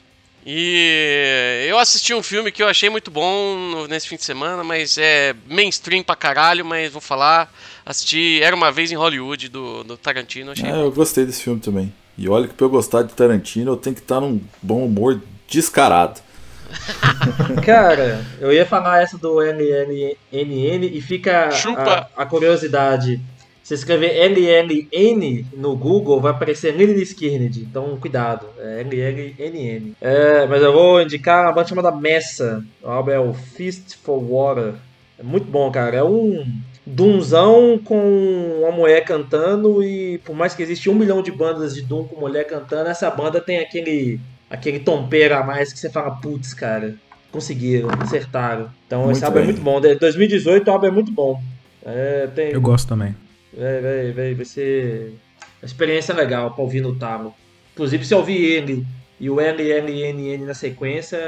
E 0.48 1.66
eu 1.68 1.76
assisti 1.76 2.14
um 2.14 2.22
filme 2.22 2.52
que 2.52 2.62
eu 2.62 2.68
achei 2.68 2.88
muito 2.88 3.10
bom 3.10 3.84
nesse 3.88 4.06
fim 4.06 4.14
de 4.14 4.24
semana, 4.24 4.62
mas 4.62 4.96
é 4.96 5.34
mainstream 5.44 6.04
pra 6.04 6.14
caralho, 6.14 6.64
mas 6.64 6.92
vou 6.92 7.00
falar. 7.00 7.52
Assisti 7.86 8.42
Era 8.42 8.56
Uma 8.56 8.72
Vez 8.72 8.90
em 8.90 8.96
Hollywood, 8.96 9.48
do, 9.48 9.84
do 9.84 9.96
Tarantino, 9.96 10.50
achei 10.50 10.68
Ah, 10.68 10.78
eu 10.78 10.90
gostei 10.90 11.24
desse 11.24 11.42
filme 11.42 11.60
também. 11.60 11.94
E 12.18 12.28
olha 12.28 12.48
que 12.48 12.54
pra 12.54 12.66
eu 12.66 12.70
gostar 12.70 13.02
de 13.02 13.14
Tarantino, 13.14 13.70
eu 13.72 13.76
tenho 13.76 13.94
que 13.94 14.02
estar 14.02 14.20
num 14.20 14.40
bom 14.60 14.84
humor 14.84 15.20
descarado. 15.48 16.20
Cara, 17.64 18.24
eu 18.40 18.52
ia 18.52 18.66
falar 18.66 19.02
essa 19.02 19.16
do 19.16 19.40
LLNN 19.40 20.84
e 20.92 21.00
fica 21.00 21.50
Chupa. 21.52 22.10
a, 22.16 22.22
a 22.22 22.26
curiosidade. 22.26 23.20
Se 23.62 23.74
escrever 23.74 24.12
LLN 24.16 25.44
no 25.56 25.76
Google, 25.76 26.20
vai 26.20 26.30
aparecer 26.30 26.72
Lily 26.72 27.02
Skirned. 27.02 27.60
Então, 27.62 27.96
cuidado. 28.00 28.46
É 28.58 28.80
LLNN. 28.80 29.92
É, 30.00 30.46
mas 30.46 30.62
eu 30.62 30.72
vou 30.72 31.02
indicar 31.02 31.44
uma 31.44 31.52
banda 31.52 31.68
chamada 31.68 31.90
Messa. 31.90 32.64
O 32.82 32.88
álbum 32.88 33.10
é 33.10 33.18
o 33.18 33.34
Fist 33.34 33.96
for 34.04 34.20
Water. 34.20 34.74
É 35.18 35.22
muito 35.22 35.50
bom, 35.50 35.70
cara. 35.70 35.96
É 35.96 36.04
um. 36.04 36.46
Doomzão 36.86 37.78
com 37.84 38.60
uma 38.60 38.70
mulher 38.70 39.04
cantando 39.04 39.82
e 39.82 40.18
por 40.18 40.36
mais 40.36 40.54
que 40.54 40.62
existe 40.62 40.88
um 40.88 40.94
milhão 40.94 41.20
de 41.20 41.32
bandas 41.32 41.74
de 41.74 41.82
Doom 41.82 42.04
com 42.04 42.20
mulher 42.20 42.46
cantando, 42.46 42.88
essa 42.88 43.10
banda 43.10 43.40
tem 43.40 43.58
aquele 43.58 44.20
aquele 44.48 44.78
tompeiro 44.78 45.34
a 45.34 45.42
mais 45.42 45.72
que 45.72 45.78
você 45.80 45.90
fala, 45.90 46.12
putz, 46.12 46.54
cara, 46.54 46.94
conseguiram, 47.32 47.88
acertaram. 48.00 48.70
Então 48.86 49.02
Muito 49.04 49.16
esse 49.16 49.24
álbum 49.24 49.40
é 49.40 49.42
muito 49.42 49.60
bom. 49.60 49.80
De 49.80 49.96
2018 49.96 50.68
o 50.68 50.70
álbum 50.70 50.86
é 50.86 50.90
muito 50.92 51.10
bom. 51.10 51.42
É, 51.84 52.28
tem, 52.32 52.52
Eu 52.52 52.60
gosto 52.60 52.86
também. 52.88 53.14
Vai, 53.52 53.80
vai, 53.80 54.12
vai, 54.12 54.34
vai 54.34 54.44
ser 54.44 55.12
uma 55.60 55.66
experiência 55.66 56.14
legal 56.14 56.52
pra 56.52 56.62
ouvir 56.62 56.80
no 56.80 56.94
talo. 56.94 57.34
Inclusive, 57.74 58.04
se 58.06 58.14
eu 58.14 58.18
ouvir 58.18 58.36
ele 58.44 58.86
e 59.18 59.28
o 59.28 59.40
LLNN 59.40 60.44
na 60.44 60.54
sequência, 60.54 61.18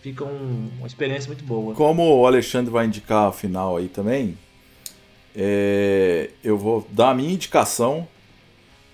fica 0.00 0.24
um- 0.24 0.68
uma 0.78 0.86
experiência 0.86 1.28
muito 1.28 1.44
boa. 1.44 1.74
Como 1.74 2.02
o 2.20 2.26
Alexandre 2.26 2.70
vai 2.72 2.86
indicar 2.86 3.28
a 3.28 3.32
final 3.32 3.76
aí 3.76 3.86
também, 3.88 4.36
é, 5.36 6.30
eu 6.42 6.56
vou 6.58 6.86
dar 6.90 7.10
a 7.10 7.14
minha 7.14 7.32
indicação. 7.32 8.06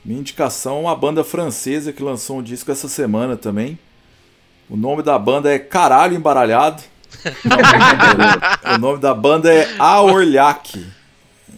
Minha 0.05 0.21
indicação 0.21 0.79
é 0.79 0.81
uma 0.81 0.97
banda 0.97 1.25
francesa 1.25 1.93
que 1.93 2.03
lançou 2.03 2.39
um 2.39 2.43
disco 2.43 2.71
essa 2.71 2.89
semana 2.89 3.37
também. 3.37 3.79
O 4.69 4.77
nome 4.77 5.03
da 5.03 5.19
banda 5.19 5.53
é 5.53 5.59
Caralho 5.59 6.15
Embaralhado. 6.15 6.83
Não, 7.45 8.77
o 8.77 8.79
nome 8.79 8.99
da 8.99 9.15
banda 9.15 9.53
é 9.53 9.69
Aorlac. 9.79 10.87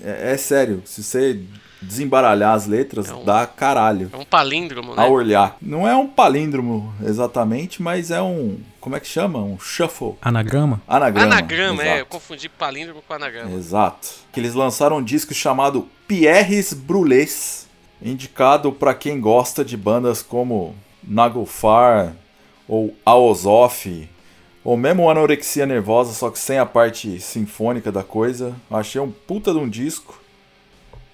É, 0.02 0.32
é 0.32 0.36
sério, 0.36 0.82
se 0.84 1.02
você 1.02 1.40
desembaralhar 1.82 2.54
as 2.54 2.66
letras, 2.66 3.08
É 3.08 3.14
um- 3.14 3.24
dá 3.24 3.46
caralho. 3.46 4.10
É 4.12 4.16
um 4.16 4.24
palíndromo, 4.24 4.94
né? 4.94 5.02
Aorlac. 5.02 5.54
Não 5.62 5.86
é 5.88 5.94
um 5.96 6.06
palíndromo 6.06 6.92
exatamente, 7.02 7.82
mas 7.82 8.10
é 8.10 8.20
um. 8.20 8.58
Como 8.80 8.96
é 8.96 9.00
que 9.00 9.06
chama? 9.06 9.38
Um 9.40 9.58
shuffle. 9.58 10.14
Anagrama? 10.22 10.80
Anagrama. 10.88 11.26
Anagrama, 11.34 11.82
é. 11.82 11.86
Eu 11.88 11.94
exato. 11.96 12.10
confundi 12.10 12.48
palíndromo 12.48 13.02
com 13.06 13.14
anagrama. 13.14 13.50
Exato. 13.52 14.08
Que 14.32 14.40
eles 14.40 14.54
lançaram 14.54 14.96
um 14.98 15.02
disco 15.04 15.34
chamado 15.34 15.86
Pierres 16.08 16.72
Brûlés, 16.72 17.66
indicado 18.02 18.72
para 18.72 18.94
quem 18.94 19.20
gosta 19.20 19.64
de 19.64 19.76
bandas 19.76 20.22
como 20.22 20.74
Naglfar 21.02 22.14
ou 22.66 22.94
Aozof, 23.04 24.08
ou 24.64 24.76
mesmo 24.76 25.08
Anorexia 25.10 25.66
Nervosa, 25.66 26.12
só 26.12 26.30
que 26.30 26.38
sem 26.38 26.58
a 26.58 26.66
parte 26.66 27.18
sinfônica 27.20 27.90
da 27.92 28.02
coisa. 28.02 28.54
Achei 28.70 29.00
um 29.00 29.10
puta 29.10 29.52
de 29.52 29.58
um 29.58 29.68
disco. 29.68 30.19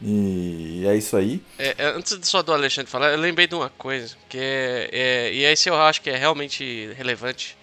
E 0.00 0.84
é 0.86 0.94
isso 0.96 1.16
aí. 1.16 1.40
É, 1.58 1.74
é, 1.78 1.86
antes 1.86 2.18
só 2.28 2.42
do 2.42 2.52
Alexandre 2.52 2.90
falar, 2.90 3.12
eu 3.12 3.18
lembrei 3.18 3.46
de 3.46 3.54
uma 3.54 3.70
coisa, 3.70 4.14
que 4.28 4.36
é, 4.38 4.88
é- 4.92 5.32
e 5.32 5.44
esse 5.44 5.68
eu 5.70 5.80
acho 5.80 6.02
que 6.02 6.10
é 6.10 6.16
realmente 6.16 6.90
relevante. 6.96 7.56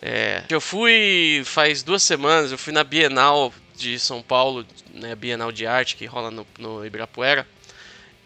É, 0.00 0.44
eu 0.48 0.60
fui 0.60 1.42
faz 1.44 1.82
duas 1.82 2.02
semanas, 2.04 2.52
eu 2.52 2.58
fui 2.58 2.72
na 2.72 2.84
Bienal 2.84 3.52
de 3.76 3.98
São 3.98 4.22
Paulo, 4.22 4.64
né, 4.94 5.14
Bienal 5.16 5.50
de 5.50 5.66
Arte 5.66 5.96
que 5.96 6.06
rola 6.06 6.30
no, 6.30 6.46
no 6.58 6.86
Ibirapuera. 6.86 7.46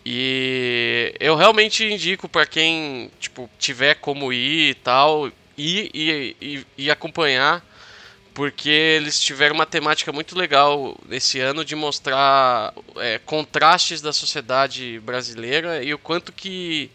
E 0.05 1.15
eu 1.21 1.37
realmente 1.37 1.85
indico 1.85 2.29
pra 2.29 2.45
quem 2.45 3.11
tipo 3.21 3.49
tiver 3.59 3.95
como 3.95 4.33
ir 4.33 4.71
e 4.71 4.75
tal, 4.75 5.29
ir 5.57 5.91
e, 5.95 6.37
e, 6.41 6.67
e 6.77 6.91
acompanhar, 6.91 7.65
porque 8.35 8.71
eles 8.71 9.21
tiveram 9.21 9.55
uma 9.55 9.67
temática 9.67 10.11
muito 10.13 10.37
legal 10.39 10.97
esse 11.11 11.39
ano 11.41 11.65
de 11.65 11.77
mostrar 11.77 12.73
é, 12.97 13.19
contrastes 13.19 14.01
da 14.01 14.13
sociedade 14.13 14.99
brasileira 15.01 15.83
e 15.85 15.93
o 15.93 15.99
quanto 15.99 16.33
que 16.33 16.91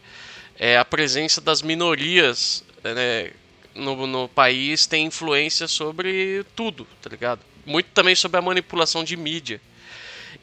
é, 0.57 0.77
a 0.77 0.85
presença 0.85 1.39
das 1.39 1.61
minorias 1.61 2.63
né, 2.83 3.31
no, 3.75 4.07
no 4.07 4.27
país 4.27 4.87
tem 4.87 5.05
influência 5.05 5.67
sobre 5.67 6.43
tudo, 6.55 6.87
tá 7.01 7.09
ligado? 7.09 7.41
Muito 7.65 7.89
também 7.93 8.15
sobre 8.15 8.39
a 8.39 8.41
manipulação 8.41 9.03
de 9.03 9.15
mídia. 9.15 9.61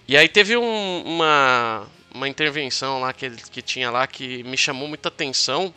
E 0.07 0.17
aí 0.17 0.29
teve 0.29 0.57
um- 0.57 1.03
uma, 1.05 1.87
uma 2.15 2.29
intervenção 2.29 3.01
lá 3.01 3.13
que, 3.13 3.31
que 3.31 3.63
tinha 3.63 3.91
lá 3.91 4.07
que 4.07 4.45
me 4.45 4.57
chamou 4.57 4.87
muita 4.87 5.09
atenção, 5.09 5.75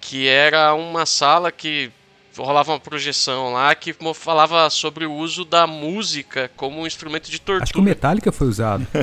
que 0.00 0.26
era 0.26 0.74
uma 0.74 1.06
sala 1.06 1.50
que 1.50 1.90
rolava 2.36 2.72
uma 2.72 2.80
projeção 2.80 3.52
lá 3.52 3.74
que 3.74 3.94
falava 4.14 4.68
sobre 4.70 5.06
o 5.06 5.12
uso 5.12 5.44
da 5.44 5.66
música 5.66 6.50
como 6.56 6.80
um 6.80 6.86
instrumento 6.86 7.30
de 7.30 7.36
Acho 7.36 7.44
que 7.44 7.50
o 7.52 7.56
tortura. 7.60 7.82
Metallica 7.84 8.32
foi 8.32 8.48
usado. 8.48 8.86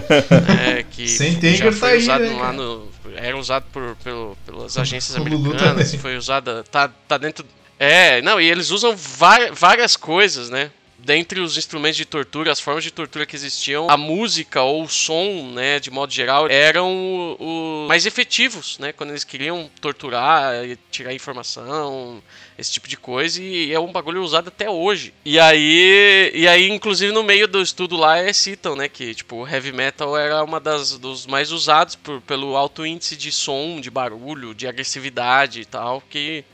É, 0.68 0.84
que 0.84 1.08
Sem 1.10 1.34
já 1.34 1.40
Tanger 1.42 1.74
foi 1.74 1.80
tá 1.80 1.88
aí, 1.96 1.98
usado 2.02 2.24
né, 2.24 2.30
lá 2.34 2.40
cara? 2.42 2.54
no. 2.54 2.88
Era 3.16 3.38
usado 3.38 3.66
por, 3.72 3.96
pelo, 4.04 4.38
pelas 4.46 4.78
agências 4.80 5.16
americanas, 5.16 5.94
foi 5.96 6.16
usada. 6.18 6.64
Tá, 6.64 6.88
tá 7.08 7.18
dentro. 7.18 7.46
É, 7.80 8.22
não, 8.22 8.40
e 8.40 8.50
eles 8.50 8.70
usam 8.72 8.96
va- 8.96 9.52
várias 9.52 9.96
coisas, 9.98 10.50
né? 10.50 10.72
Dentre 11.04 11.42
os 11.42 11.58
instrumentos 11.58 11.98
de 11.98 12.06
tortura, 12.06 12.50
as 12.50 12.62
formas 12.62 12.82
de 12.82 12.90
tortura 12.90 13.26
que 13.26 13.36
existiam, 13.36 13.90
a 13.90 13.98
música 13.98 14.62
ou 14.62 14.84
o 14.84 14.90
som, 14.90 15.52
né, 15.54 15.78
de 15.78 15.92
modo 15.92 16.14
geral, 16.14 16.48
eram 16.50 17.36
os 17.38 17.90
mais 17.90 18.06
efetivos, 18.06 18.80
né? 18.80 18.94
Quando 18.94 19.10
eles 19.10 19.26
queriam 19.26 19.70
torturar, 19.82 20.54
tirar 20.90 21.14
informação, 21.14 22.24
esse 22.58 22.72
tipo 22.72 22.88
de 22.88 22.96
coisa, 22.96 23.42
e 23.42 23.74
é 23.74 23.80
um 23.80 23.92
bagulho 23.92 24.24
usado 24.24 24.48
até 24.48 24.70
hoje. 24.70 25.14
E 25.26 25.38
aí, 25.38 26.32
e 26.34 26.48
aí 26.48 26.70
inclusive 26.70 27.12
no 27.12 27.22
meio 27.22 27.50
do 27.50 27.62
estudo 27.62 27.98
lá 27.98 28.18
é, 28.18 28.32
citam, 28.32 28.74
né, 28.74 28.88
que 28.88 29.14
tipo, 29.14 29.36
o 29.36 29.48
heavy 29.48 29.74
metal 29.74 30.18
era 30.18 30.42
uma 30.42 30.60
das 30.60 30.98
dos 30.98 31.28
mais 31.28 31.52
usados 31.52 31.96
por, 31.96 32.22
pelo 32.22 32.56
alto 32.56 32.86
índice 32.86 33.18
de 33.18 33.32
som, 33.32 33.82
de 33.82 33.92
barulho, 33.92 34.56
de 34.56 34.68
agressividade 34.68 35.60
e 35.60 35.66
tal, 35.66 36.02
que 36.10 36.46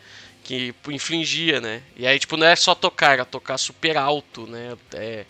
que 0.49 0.73
infligia, 0.87 1.61
né? 1.61 1.83
E 1.95 2.07
aí 2.07 2.17
tipo 2.17 2.35
não 2.35 2.47
é 2.47 2.55
só 2.55 2.73
tocar, 2.73 3.13
era 3.13 3.23
tocar 3.23 3.55
super 3.59 3.95
alto, 3.95 4.47
né? 4.47 4.75
É 4.93 5.25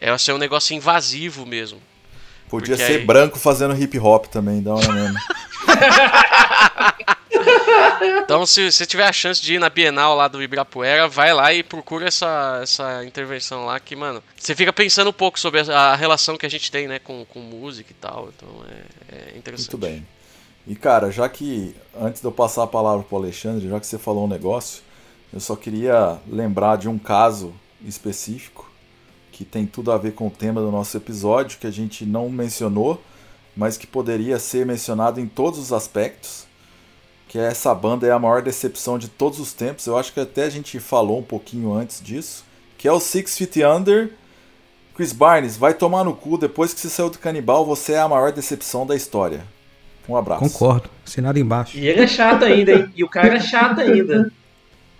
é 0.00 0.16
ser 0.16 0.32
um 0.32 0.38
negócio 0.38 0.74
invasivo 0.74 1.44
mesmo. 1.44 1.82
Podia 2.48 2.76
Porque 2.76 2.86
ser 2.86 3.00
aí- 3.00 3.04
branco 3.04 3.36
fazendo 3.38 3.76
hip 3.76 3.98
hop 3.98 4.26
também, 4.26 4.62
dá 4.62 4.74
uma 4.74 4.92
mesmo. 4.92 5.18
Então, 8.24 8.46
se 8.46 8.70
você 8.70 8.86
tiver 8.86 9.06
a 9.06 9.12
chance 9.12 9.42
de 9.42 9.54
ir 9.54 9.58
na 9.58 9.68
Bienal 9.68 10.14
lá 10.14 10.28
do 10.28 10.42
Ibirapuera, 10.42 11.08
vai 11.08 11.34
lá 11.34 11.52
e 11.52 11.62
procura 11.62 12.06
essa, 12.06 12.60
essa 12.62 13.04
intervenção 13.04 13.66
lá 13.66 13.78
que, 13.78 13.94
mano, 13.96 14.22
você 14.36 14.54
fica 14.54 14.72
pensando 14.72 15.10
um 15.10 15.12
pouco 15.12 15.38
sobre 15.38 15.60
a, 15.60 15.64
a 15.64 15.96
relação 15.96 16.36
que 16.38 16.46
a 16.46 16.48
gente 16.48 16.70
tem, 16.70 16.86
né, 16.86 16.98
com, 16.98 17.24
com 17.26 17.40
música 17.40 17.90
e 17.90 17.94
tal. 17.94 18.30
Então, 18.34 18.48
é, 19.10 19.32
é 19.34 19.36
interessante. 19.38 19.72
Muito 19.72 19.86
bem. 19.86 20.06
E 20.66 20.76
cara, 20.76 21.10
já 21.10 21.28
que 21.28 21.74
antes 22.00 22.22
de 22.22 22.26
eu 22.26 22.32
passar 22.32 22.62
a 22.62 22.66
palavra 22.66 23.04
pro 23.04 23.18
Alexandre, 23.18 23.68
já 23.68 23.78
que 23.78 23.86
você 23.86 23.98
falou 23.98 24.24
um 24.24 24.28
negócio, 24.28 24.82
eu 25.32 25.38
só 25.38 25.54
queria 25.54 26.18
lembrar 26.26 26.76
de 26.76 26.88
um 26.88 26.98
caso 26.98 27.52
específico 27.84 28.68
que 29.30 29.44
tem 29.44 29.66
tudo 29.66 29.92
a 29.92 29.98
ver 29.98 30.12
com 30.12 30.26
o 30.26 30.30
tema 30.30 30.60
do 30.60 30.70
nosso 30.70 30.96
episódio, 30.96 31.58
que 31.58 31.66
a 31.66 31.70
gente 31.70 32.04
não 32.04 32.28
mencionou, 32.28 33.00
mas 33.56 33.76
que 33.76 33.86
poderia 33.86 34.38
ser 34.38 34.66
mencionado 34.66 35.20
em 35.20 35.26
todos 35.26 35.58
os 35.58 35.72
aspectos. 35.72 36.46
Que 37.28 37.38
é 37.38 37.42
essa 37.44 37.74
banda 37.74 38.06
é 38.06 38.10
a 38.10 38.18
maior 38.18 38.42
decepção 38.42 38.98
de 38.98 39.08
todos 39.08 39.38
os 39.38 39.52
tempos. 39.52 39.86
Eu 39.86 39.96
acho 39.96 40.12
que 40.12 40.20
até 40.20 40.44
a 40.44 40.50
gente 40.50 40.80
falou 40.80 41.18
um 41.20 41.22
pouquinho 41.22 41.72
antes 41.72 42.02
disso. 42.02 42.44
Que 42.76 42.88
é 42.88 42.92
o 42.92 42.98
Six 42.98 43.38
Feet 43.38 43.58
Under. 43.58 44.12
Chris 44.94 45.12
Barnes, 45.12 45.56
vai 45.56 45.72
tomar 45.72 46.04
no 46.04 46.14
cu. 46.14 46.36
Depois 46.36 46.74
que 46.74 46.80
você 46.80 46.90
saiu 46.90 47.08
do 47.08 47.18
canibal, 47.18 47.64
você 47.64 47.92
é 47.92 48.00
a 48.00 48.08
maior 48.08 48.32
decepção 48.32 48.84
da 48.84 48.96
história. 48.96 49.46
Um 50.10 50.16
abraço. 50.16 50.40
Concordo. 50.40 50.88
Assinado 51.06 51.38
embaixo. 51.38 51.78
E 51.78 51.86
ele 51.86 52.00
é 52.00 52.06
chato 52.06 52.44
ainda, 52.44 52.72
hein? 52.72 52.90
E 52.96 53.04
o 53.04 53.08
cara 53.08 53.34
é 53.36 53.40
chato 53.40 53.80
ainda. 53.80 54.30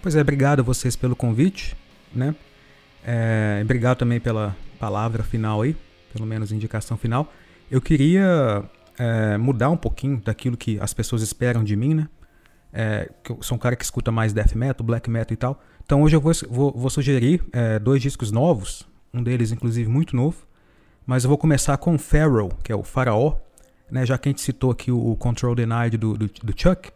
Pois 0.03 0.15
é, 0.15 0.21
obrigado 0.21 0.61
a 0.61 0.63
vocês 0.63 0.95
pelo 0.97 1.15
convite, 1.17 1.77
né? 2.15 2.35
É, 3.05 3.61
obrigado 3.63 3.99
também 3.99 4.21
pela 4.21 4.57
palavra 4.79 5.23
final 5.23 5.63
aí, 5.63 5.77
pelo 6.13 6.27
menos 6.27 6.53
indicação 6.53 6.97
final. 6.97 7.33
Eu 7.71 7.81
queria 7.81 8.63
é, 8.99 9.37
mudar 9.37 9.71
um 9.71 9.77
pouquinho 9.77 10.19
daquilo 10.25 10.57
que 10.57 10.79
as 10.81 10.93
pessoas 10.95 11.23
esperam 11.23 11.63
de 11.65 11.77
mim, 11.77 11.95
né? 11.95 12.09
É, 12.73 13.11
que 13.25 13.33
eu 13.33 13.39
sou 13.43 13.57
um 13.57 13.59
cara 13.59 13.75
que 13.75 13.85
escuta 13.85 14.13
mais 14.13 14.33
death 14.33 14.55
metal, 14.55 14.87
black 14.87 15.11
metal 15.11 15.33
e 15.35 15.37
tal. 15.37 15.61
Então 15.85 16.03
hoje 16.03 16.15
eu 16.15 16.21
vou, 16.21 16.33
vou- 16.49 16.73
vou 16.73 16.89
sugerir 16.91 17.43
é, 17.53 17.79
dois 17.81 18.01
discos 18.01 18.31
novos, 18.31 18.87
um 19.13 19.23
deles 19.23 19.51
inclusive 19.51 19.89
muito 19.91 20.15
novo. 20.15 20.47
Mas 21.05 21.25
eu 21.25 21.29
vou 21.29 21.37
começar 21.39 21.77
com 21.79 21.99
Pharaoh, 21.99 22.51
que 22.63 22.71
é 22.71 22.77
o 22.77 22.85
Faraó, 22.85 23.35
né? 23.91 24.07
Já 24.07 24.17
que 24.19 24.29
a 24.29 24.31
gente 24.31 24.41
citou 24.41 24.71
aqui 24.71 24.91
o 24.91 25.17
Control 25.17 25.55
Denied 25.55 25.97
do, 25.97 26.17
do, 26.17 26.27
do 26.27 26.55
Chuck, 26.57 26.91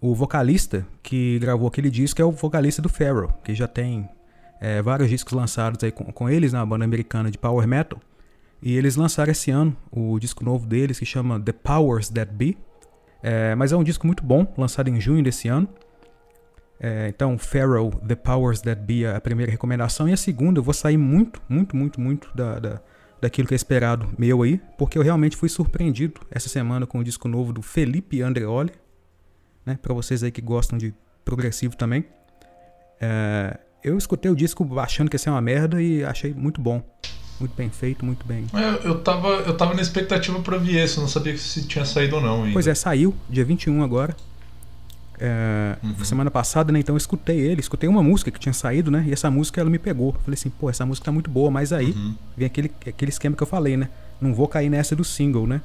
o 0.00 0.14
vocalista 0.14 0.86
que 1.02 1.38
gravou 1.38 1.66
aquele 1.68 1.90
disco 1.90 2.20
é 2.20 2.24
o 2.24 2.30
vocalista 2.30 2.82
do 2.82 2.88
Pharaoh, 2.88 3.32
que 3.42 3.54
já 3.54 3.66
tem 3.66 4.08
é, 4.60 4.82
vários 4.82 5.08
discos 5.08 5.32
lançados 5.32 5.82
aí 5.82 5.90
com, 5.90 6.04
com 6.04 6.28
eles 6.28 6.52
na 6.52 6.64
banda 6.64 6.84
americana 6.84 7.30
de 7.30 7.38
power 7.38 7.66
metal. 7.66 8.00
E 8.62 8.76
eles 8.76 8.96
lançaram 8.96 9.30
esse 9.30 9.50
ano 9.50 9.76
o 9.90 10.18
disco 10.18 10.44
novo 10.44 10.66
deles 10.66 10.98
que 10.98 11.04
chama 11.04 11.38
The 11.38 11.52
Powers 11.52 12.08
That 12.08 12.32
Be. 12.32 12.56
É, 13.22 13.54
mas 13.54 13.72
é 13.72 13.76
um 13.76 13.84
disco 13.84 14.06
muito 14.06 14.22
bom, 14.22 14.46
lançado 14.56 14.88
em 14.88 15.00
junho 15.00 15.22
desse 15.22 15.48
ano. 15.48 15.68
É, 16.80 17.08
então, 17.08 17.38
Pharaoh, 17.38 17.90
The 18.06 18.14
Powers 18.14 18.60
That 18.62 18.80
Be 18.82 19.04
é 19.04 19.16
a 19.16 19.20
primeira 19.20 19.50
recomendação. 19.50 20.08
E 20.08 20.12
a 20.12 20.16
segunda, 20.16 20.58
eu 20.58 20.62
vou 20.62 20.74
sair 20.74 20.96
muito, 20.96 21.40
muito, 21.48 21.76
muito, 21.76 22.00
muito 22.00 22.30
da, 22.34 22.58
da, 22.58 22.82
daquilo 23.24 23.48
que 23.48 23.54
é 23.54 23.56
esperado 23.56 24.06
meu 24.18 24.42
aí, 24.42 24.60
porque 24.76 24.98
eu 24.98 25.02
realmente 25.02 25.34
fui 25.34 25.48
surpreendido 25.48 26.20
essa 26.30 26.48
semana 26.48 26.86
com 26.86 26.98
o 26.98 27.04
disco 27.04 27.26
novo 27.26 27.54
do 27.54 27.62
Felipe 27.62 28.20
Andreoli, 28.20 28.70
né? 29.64 29.78
Para 29.80 29.94
vocês 29.94 30.22
aí 30.22 30.30
que 30.30 30.42
gostam 30.42 30.76
de 30.76 30.94
progressivo 31.24 31.74
também. 31.74 32.04
É, 33.00 33.58
eu 33.82 33.96
escutei 33.96 34.30
o 34.30 34.36
disco 34.36 34.78
achando 34.78 35.08
que 35.08 35.14
ia 35.14 35.18
ser 35.18 35.30
uma 35.30 35.40
merda 35.40 35.80
e 35.82 36.04
achei 36.04 36.34
muito 36.34 36.60
bom. 36.60 36.82
Muito 37.40 37.56
bem 37.56 37.70
feito, 37.70 38.04
muito 38.04 38.26
bem. 38.26 38.46
É, 38.52 38.86
eu, 38.86 39.00
tava, 39.00 39.28
eu 39.28 39.56
tava 39.56 39.72
na 39.72 39.80
expectativa 39.80 40.38
pra 40.40 40.58
ver 40.58 40.84
esse, 40.84 40.98
eu 40.98 41.00
não 41.00 41.08
sabia 41.08 41.36
se 41.36 41.66
tinha 41.66 41.84
saído 41.86 42.16
ou 42.16 42.22
não. 42.22 42.42
Ainda. 42.42 42.52
Pois 42.52 42.66
é, 42.66 42.74
saiu, 42.74 43.14
dia 43.28 43.44
21 43.44 43.82
agora. 43.82 44.14
É, 45.18 45.76
uhum. 45.82 46.04
Semana 46.04 46.30
passada, 46.30 46.72
né? 46.72 46.80
Então 46.80 46.94
eu 46.94 46.98
escutei 46.98 47.38
ele, 47.38 47.60
escutei 47.60 47.88
uma 47.88 48.02
música 48.02 48.30
que 48.30 48.38
tinha 48.38 48.52
saído, 48.52 48.90
né? 48.90 49.04
E 49.06 49.12
essa 49.12 49.30
música 49.30 49.60
ela 49.60 49.70
me 49.70 49.78
pegou. 49.78 50.12
Falei 50.24 50.34
assim, 50.34 50.50
pô, 50.50 50.68
essa 50.68 50.84
música 50.84 51.04
tá 51.04 51.12
muito 51.12 51.30
boa, 51.30 51.50
mas 51.50 51.72
aí 51.72 51.90
uhum. 51.90 52.14
vem 52.36 52.46
aquele, 52.46 52.70
aquele 52.86 53.10
esquema 53.10 53.36
que 53.36 53.42
eu 53.42 53.46
falei, 53.46 53.76
né? 53.76 53.88
Não 54.20 54.34
vou 54.34 54.48
cair 54.48 54.68
nessa 54.68 54.96
do 54.96 55.04
single, 55.04 55.46
né? 55.46 55.60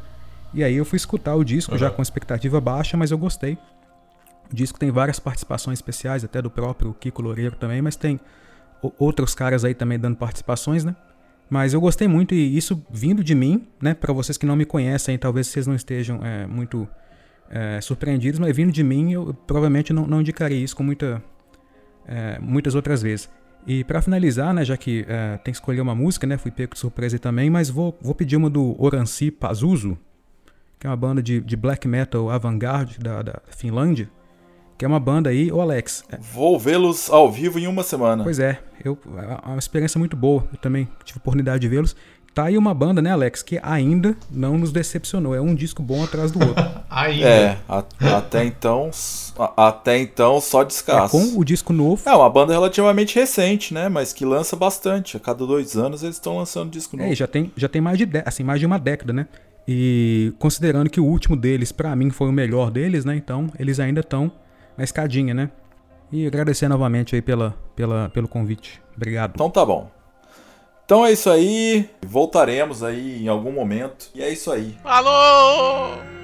E 0.54 0.64
aí 0.64 0.76
eu 0.76 0.86
fui 0.86 0.98
escutar 0.98 1.36
o 1.36 1.44
disco 1.44 1.74
uhum. 1.74 1.78
já 1.78 1.90
com 1.90 2.02
expectativa 2.02 2.60
baixa, 2.60 2.98
mas 2.98 3.12
eu 3.12 3.18
gostei. 3.18 3.58
O 4.52 4.56
disco 4.56 4.80
tem 4.80 4.90
várias 4.92 5.20
participações 5.20 5.78
especiais, 5.78 6.24
até 6.24 6.42
do 6.42 6.50
próprio 6.50 6.94
Kiko 6.94 7.22
Loureiro 7.22 7.56
também, 7.56 7.82
mas 7.82 7.96
tem 7.96 8.20
outros 8.98 9.36
caras 9.36 9.64
aí 9.64 9.74
também 9.74 10.00
dando 10.00 10.16
participações, 10.16 10.84
né? 10.84 10.96
Mas 11.50 11.74
eu 11.74 11.82
gostei 11.82 12.08
muito 12.08 12.34
e 12.36 12.56
isso 12.56 12.84
vindo 12.92 13.24
de 13.24 13.34
mim, 13.34 13.68
né? 13.82 13.94
Para 13.94 14.14
vocês 14.14 14.38
que 14.38 14.46
não 14.46 14.56
me 14.56 14.66
conhecem, 14.66 15.18
talvez 15.18 15.48
vocês 15.48 15.66
não 15.66 15.76
estejam 15.76 16.24
é, 16.24 16.46
muito 16.46 16.88
é, 17.50 17.82
surpreendidos, 17.82 18.40
mas 18.40 18.56
vindo 18.56 18.72
de 18.72 18.84
mim, 18.84 19.12
eu 19.12 19.36
provavelmente 19.48 19.92
não, 19.92 20.06
não 20.06 20.22
indicaria 20.22 20.58
isso 20.58 20.76
com 20.76 20.84
muita, 20.84 21.22
é, 22.08 22.38
muitas 22.40 22.76
outras 22.76 23.02
vezes. 23.02 23.30
E 23.66 23.84
para 23.84 24.02
finalizar, 24.02 24.54
né, 24.54 24.64
já 24.64 24.78
que 24.78 25.06
é, 25.08 25.38
tem 25.38 25.52
que 25.52 25.58
escolher 25.58 25.82
uma 25.82 25.96
música, 25.96 26.26
né, 26.26 26.38
fui 26.38 26.52
pego 26.52 26.74
de 26.74 26.80
surpresa 26.80 27.20
também, 27.20 27.50
mas 27.50 27.70
vou, 27.70 27.98
vou 28.02 28.16
pedir 28.16 28.38
uma 28.38 28.50
do 28.50 28.76
Oransi 28.82 29.32
Pazuzu, 29.32 29.98
que 30.80 30.88
é 30.88 30.90
uma 30.90 30.96
banda 30.96 31.22
de, 31.22 31.42
de 31.42 31.56
black 31.58 31.88
metal 31.88 32.30
avant-garde 32.30 33.00
da, 33.00 33.22
da 33.22 33.42
Finlândia, 33.50 34.10
que 34.78 34.86
é 34.86 34.88
uma 34.88 35.00
banda 35.00 35.30
aí, 35.30 35.52
o 35.52 35.60
Alex. 35.60 36.06
É 36.10 36.18
vou 36.18 36.58
vê-los 36.58 37.10
ao 37.10 37.30
vivo 37.30 37.60
em 37.60 37.68
uma 37.68 37.84
semana. 37.84 38.24
Pois 38.24 38.40
é, 38.40 38.62
eu, 38.84 38.98
é 39.18 39.48
uma 39.50 39.60
experiência 39.60 40.00
muito 40.00 40.16
boa, 40.16 40.48
eu 40.54 40.58
também 40.58 40.88
tive 41.04 41.20
oportunidade 41.20 41.60
de 41.60 41.68
vê-los. 41.68 41.96
Tá 42.40 42.46
aí 42.46 42.58
uma 42.58 42.74
banda, 42.74 43.02
né, 43.02 43.12
Alex, 43.12 43.44
que 43.44 43.60
ainda 43.62 44.16
não 44.32 44.58
nos 44.58 44.72
decepcionou. 44.72 45.36
É 45.36 45.42
um 45.42 45.54
disco 45.54 45.84
bom 45.84 46.02
atrás 46.02 46.32
do 46.32 46.40
outro. 46.40 46.66
ainda. 46.90 47.28
É, 47.28 47.58
a, 47.68 47.84
até 48.16 48.46
então, 48.46 48.90
a, 49.38 49.68
até 49.68 50.00
então 50.00 50.40
só 50.40 50.64
descasso. 50.64 51.18
É, 51.18 51.20
com 51.20 51.38
o 51.38 51.44
disco 51.44 51.74
novo. 51.74 52.02
É 52.06 52.16
uma 52.16 52.30
banda 52.30 52.54
relativamente 52.54 53.14
recente, 53.14 53.74
né, 53.74 53.90
mas 53.90 54.14
que 54.14 54.24
lança 54.24 54.56
bastante. 54.56 55.18
A 55.18 55.20
cada 55.20 55.46
dois 55.46 55.76
anos 55.76 56.02
eles 56.02 56.16
estão 56.16 56.38
lançando 56.38 56.72
disco 56.72 56.96
novo. 56.96 57.12
É, 57.12 57.14
já 57.14 57.28
tem, 57.28 57.52
já 57.58 57.68
tem 57.68 57.82
mais 57.82 57.98
de, 57.98 58.08
assim, 58.26 58.46
mais 58.46 58.62
de 58.62 58.66
uma 58.66 58.80
década, 58.80 59.12
né? 59.12 59.28
E 59.68 60.32
considerando 60.40 60.90
que 60.90 61.02
o 61.02 61.06
último 61.06 61.36
deles, 61.36 61.74
para 61.74 61.94
mim, 61.94 62.10
foi 62.10 62.30
o 62.30 62.32
melhor 62.32 62.72
deles, 62.72 63.04
né? 63.04 63.18
Então, 63.18 63.52
eles 63.60 63.82
ainda 63.82 64.00
estão 64.00 64.32
na 64.78 64.86
escadinha, 64.86 65.34
né? 65.34 65.50
E 66.10 66.26
agradecer 66.26 66.70
novamente 66.70 67.16
aí 67.16 67.22
pela, 67.22 67.54
pela, 67.76 68.08
pelo 68.08 68.30
convite. 68.30 68.82
Obrigado. 68.96 69.34
Então 69.36 69.50
tá 69.50 69.66
bom. 69.66 69.99
Então 70.90 71.06
é 71.06 71.12
isso 71.12 71.30
aí. 71.30 71.88
Voltaremos 72.02 72.82
aí 72.82 73.24
em 73.24 73.28
algum 73.28 73.52
momento. 73.52 74.10
E 74.16 74.24
é 74.24 74.30
isso 74.34 74.52
aí. 74.52 74.76
Alô! 74.84 76.19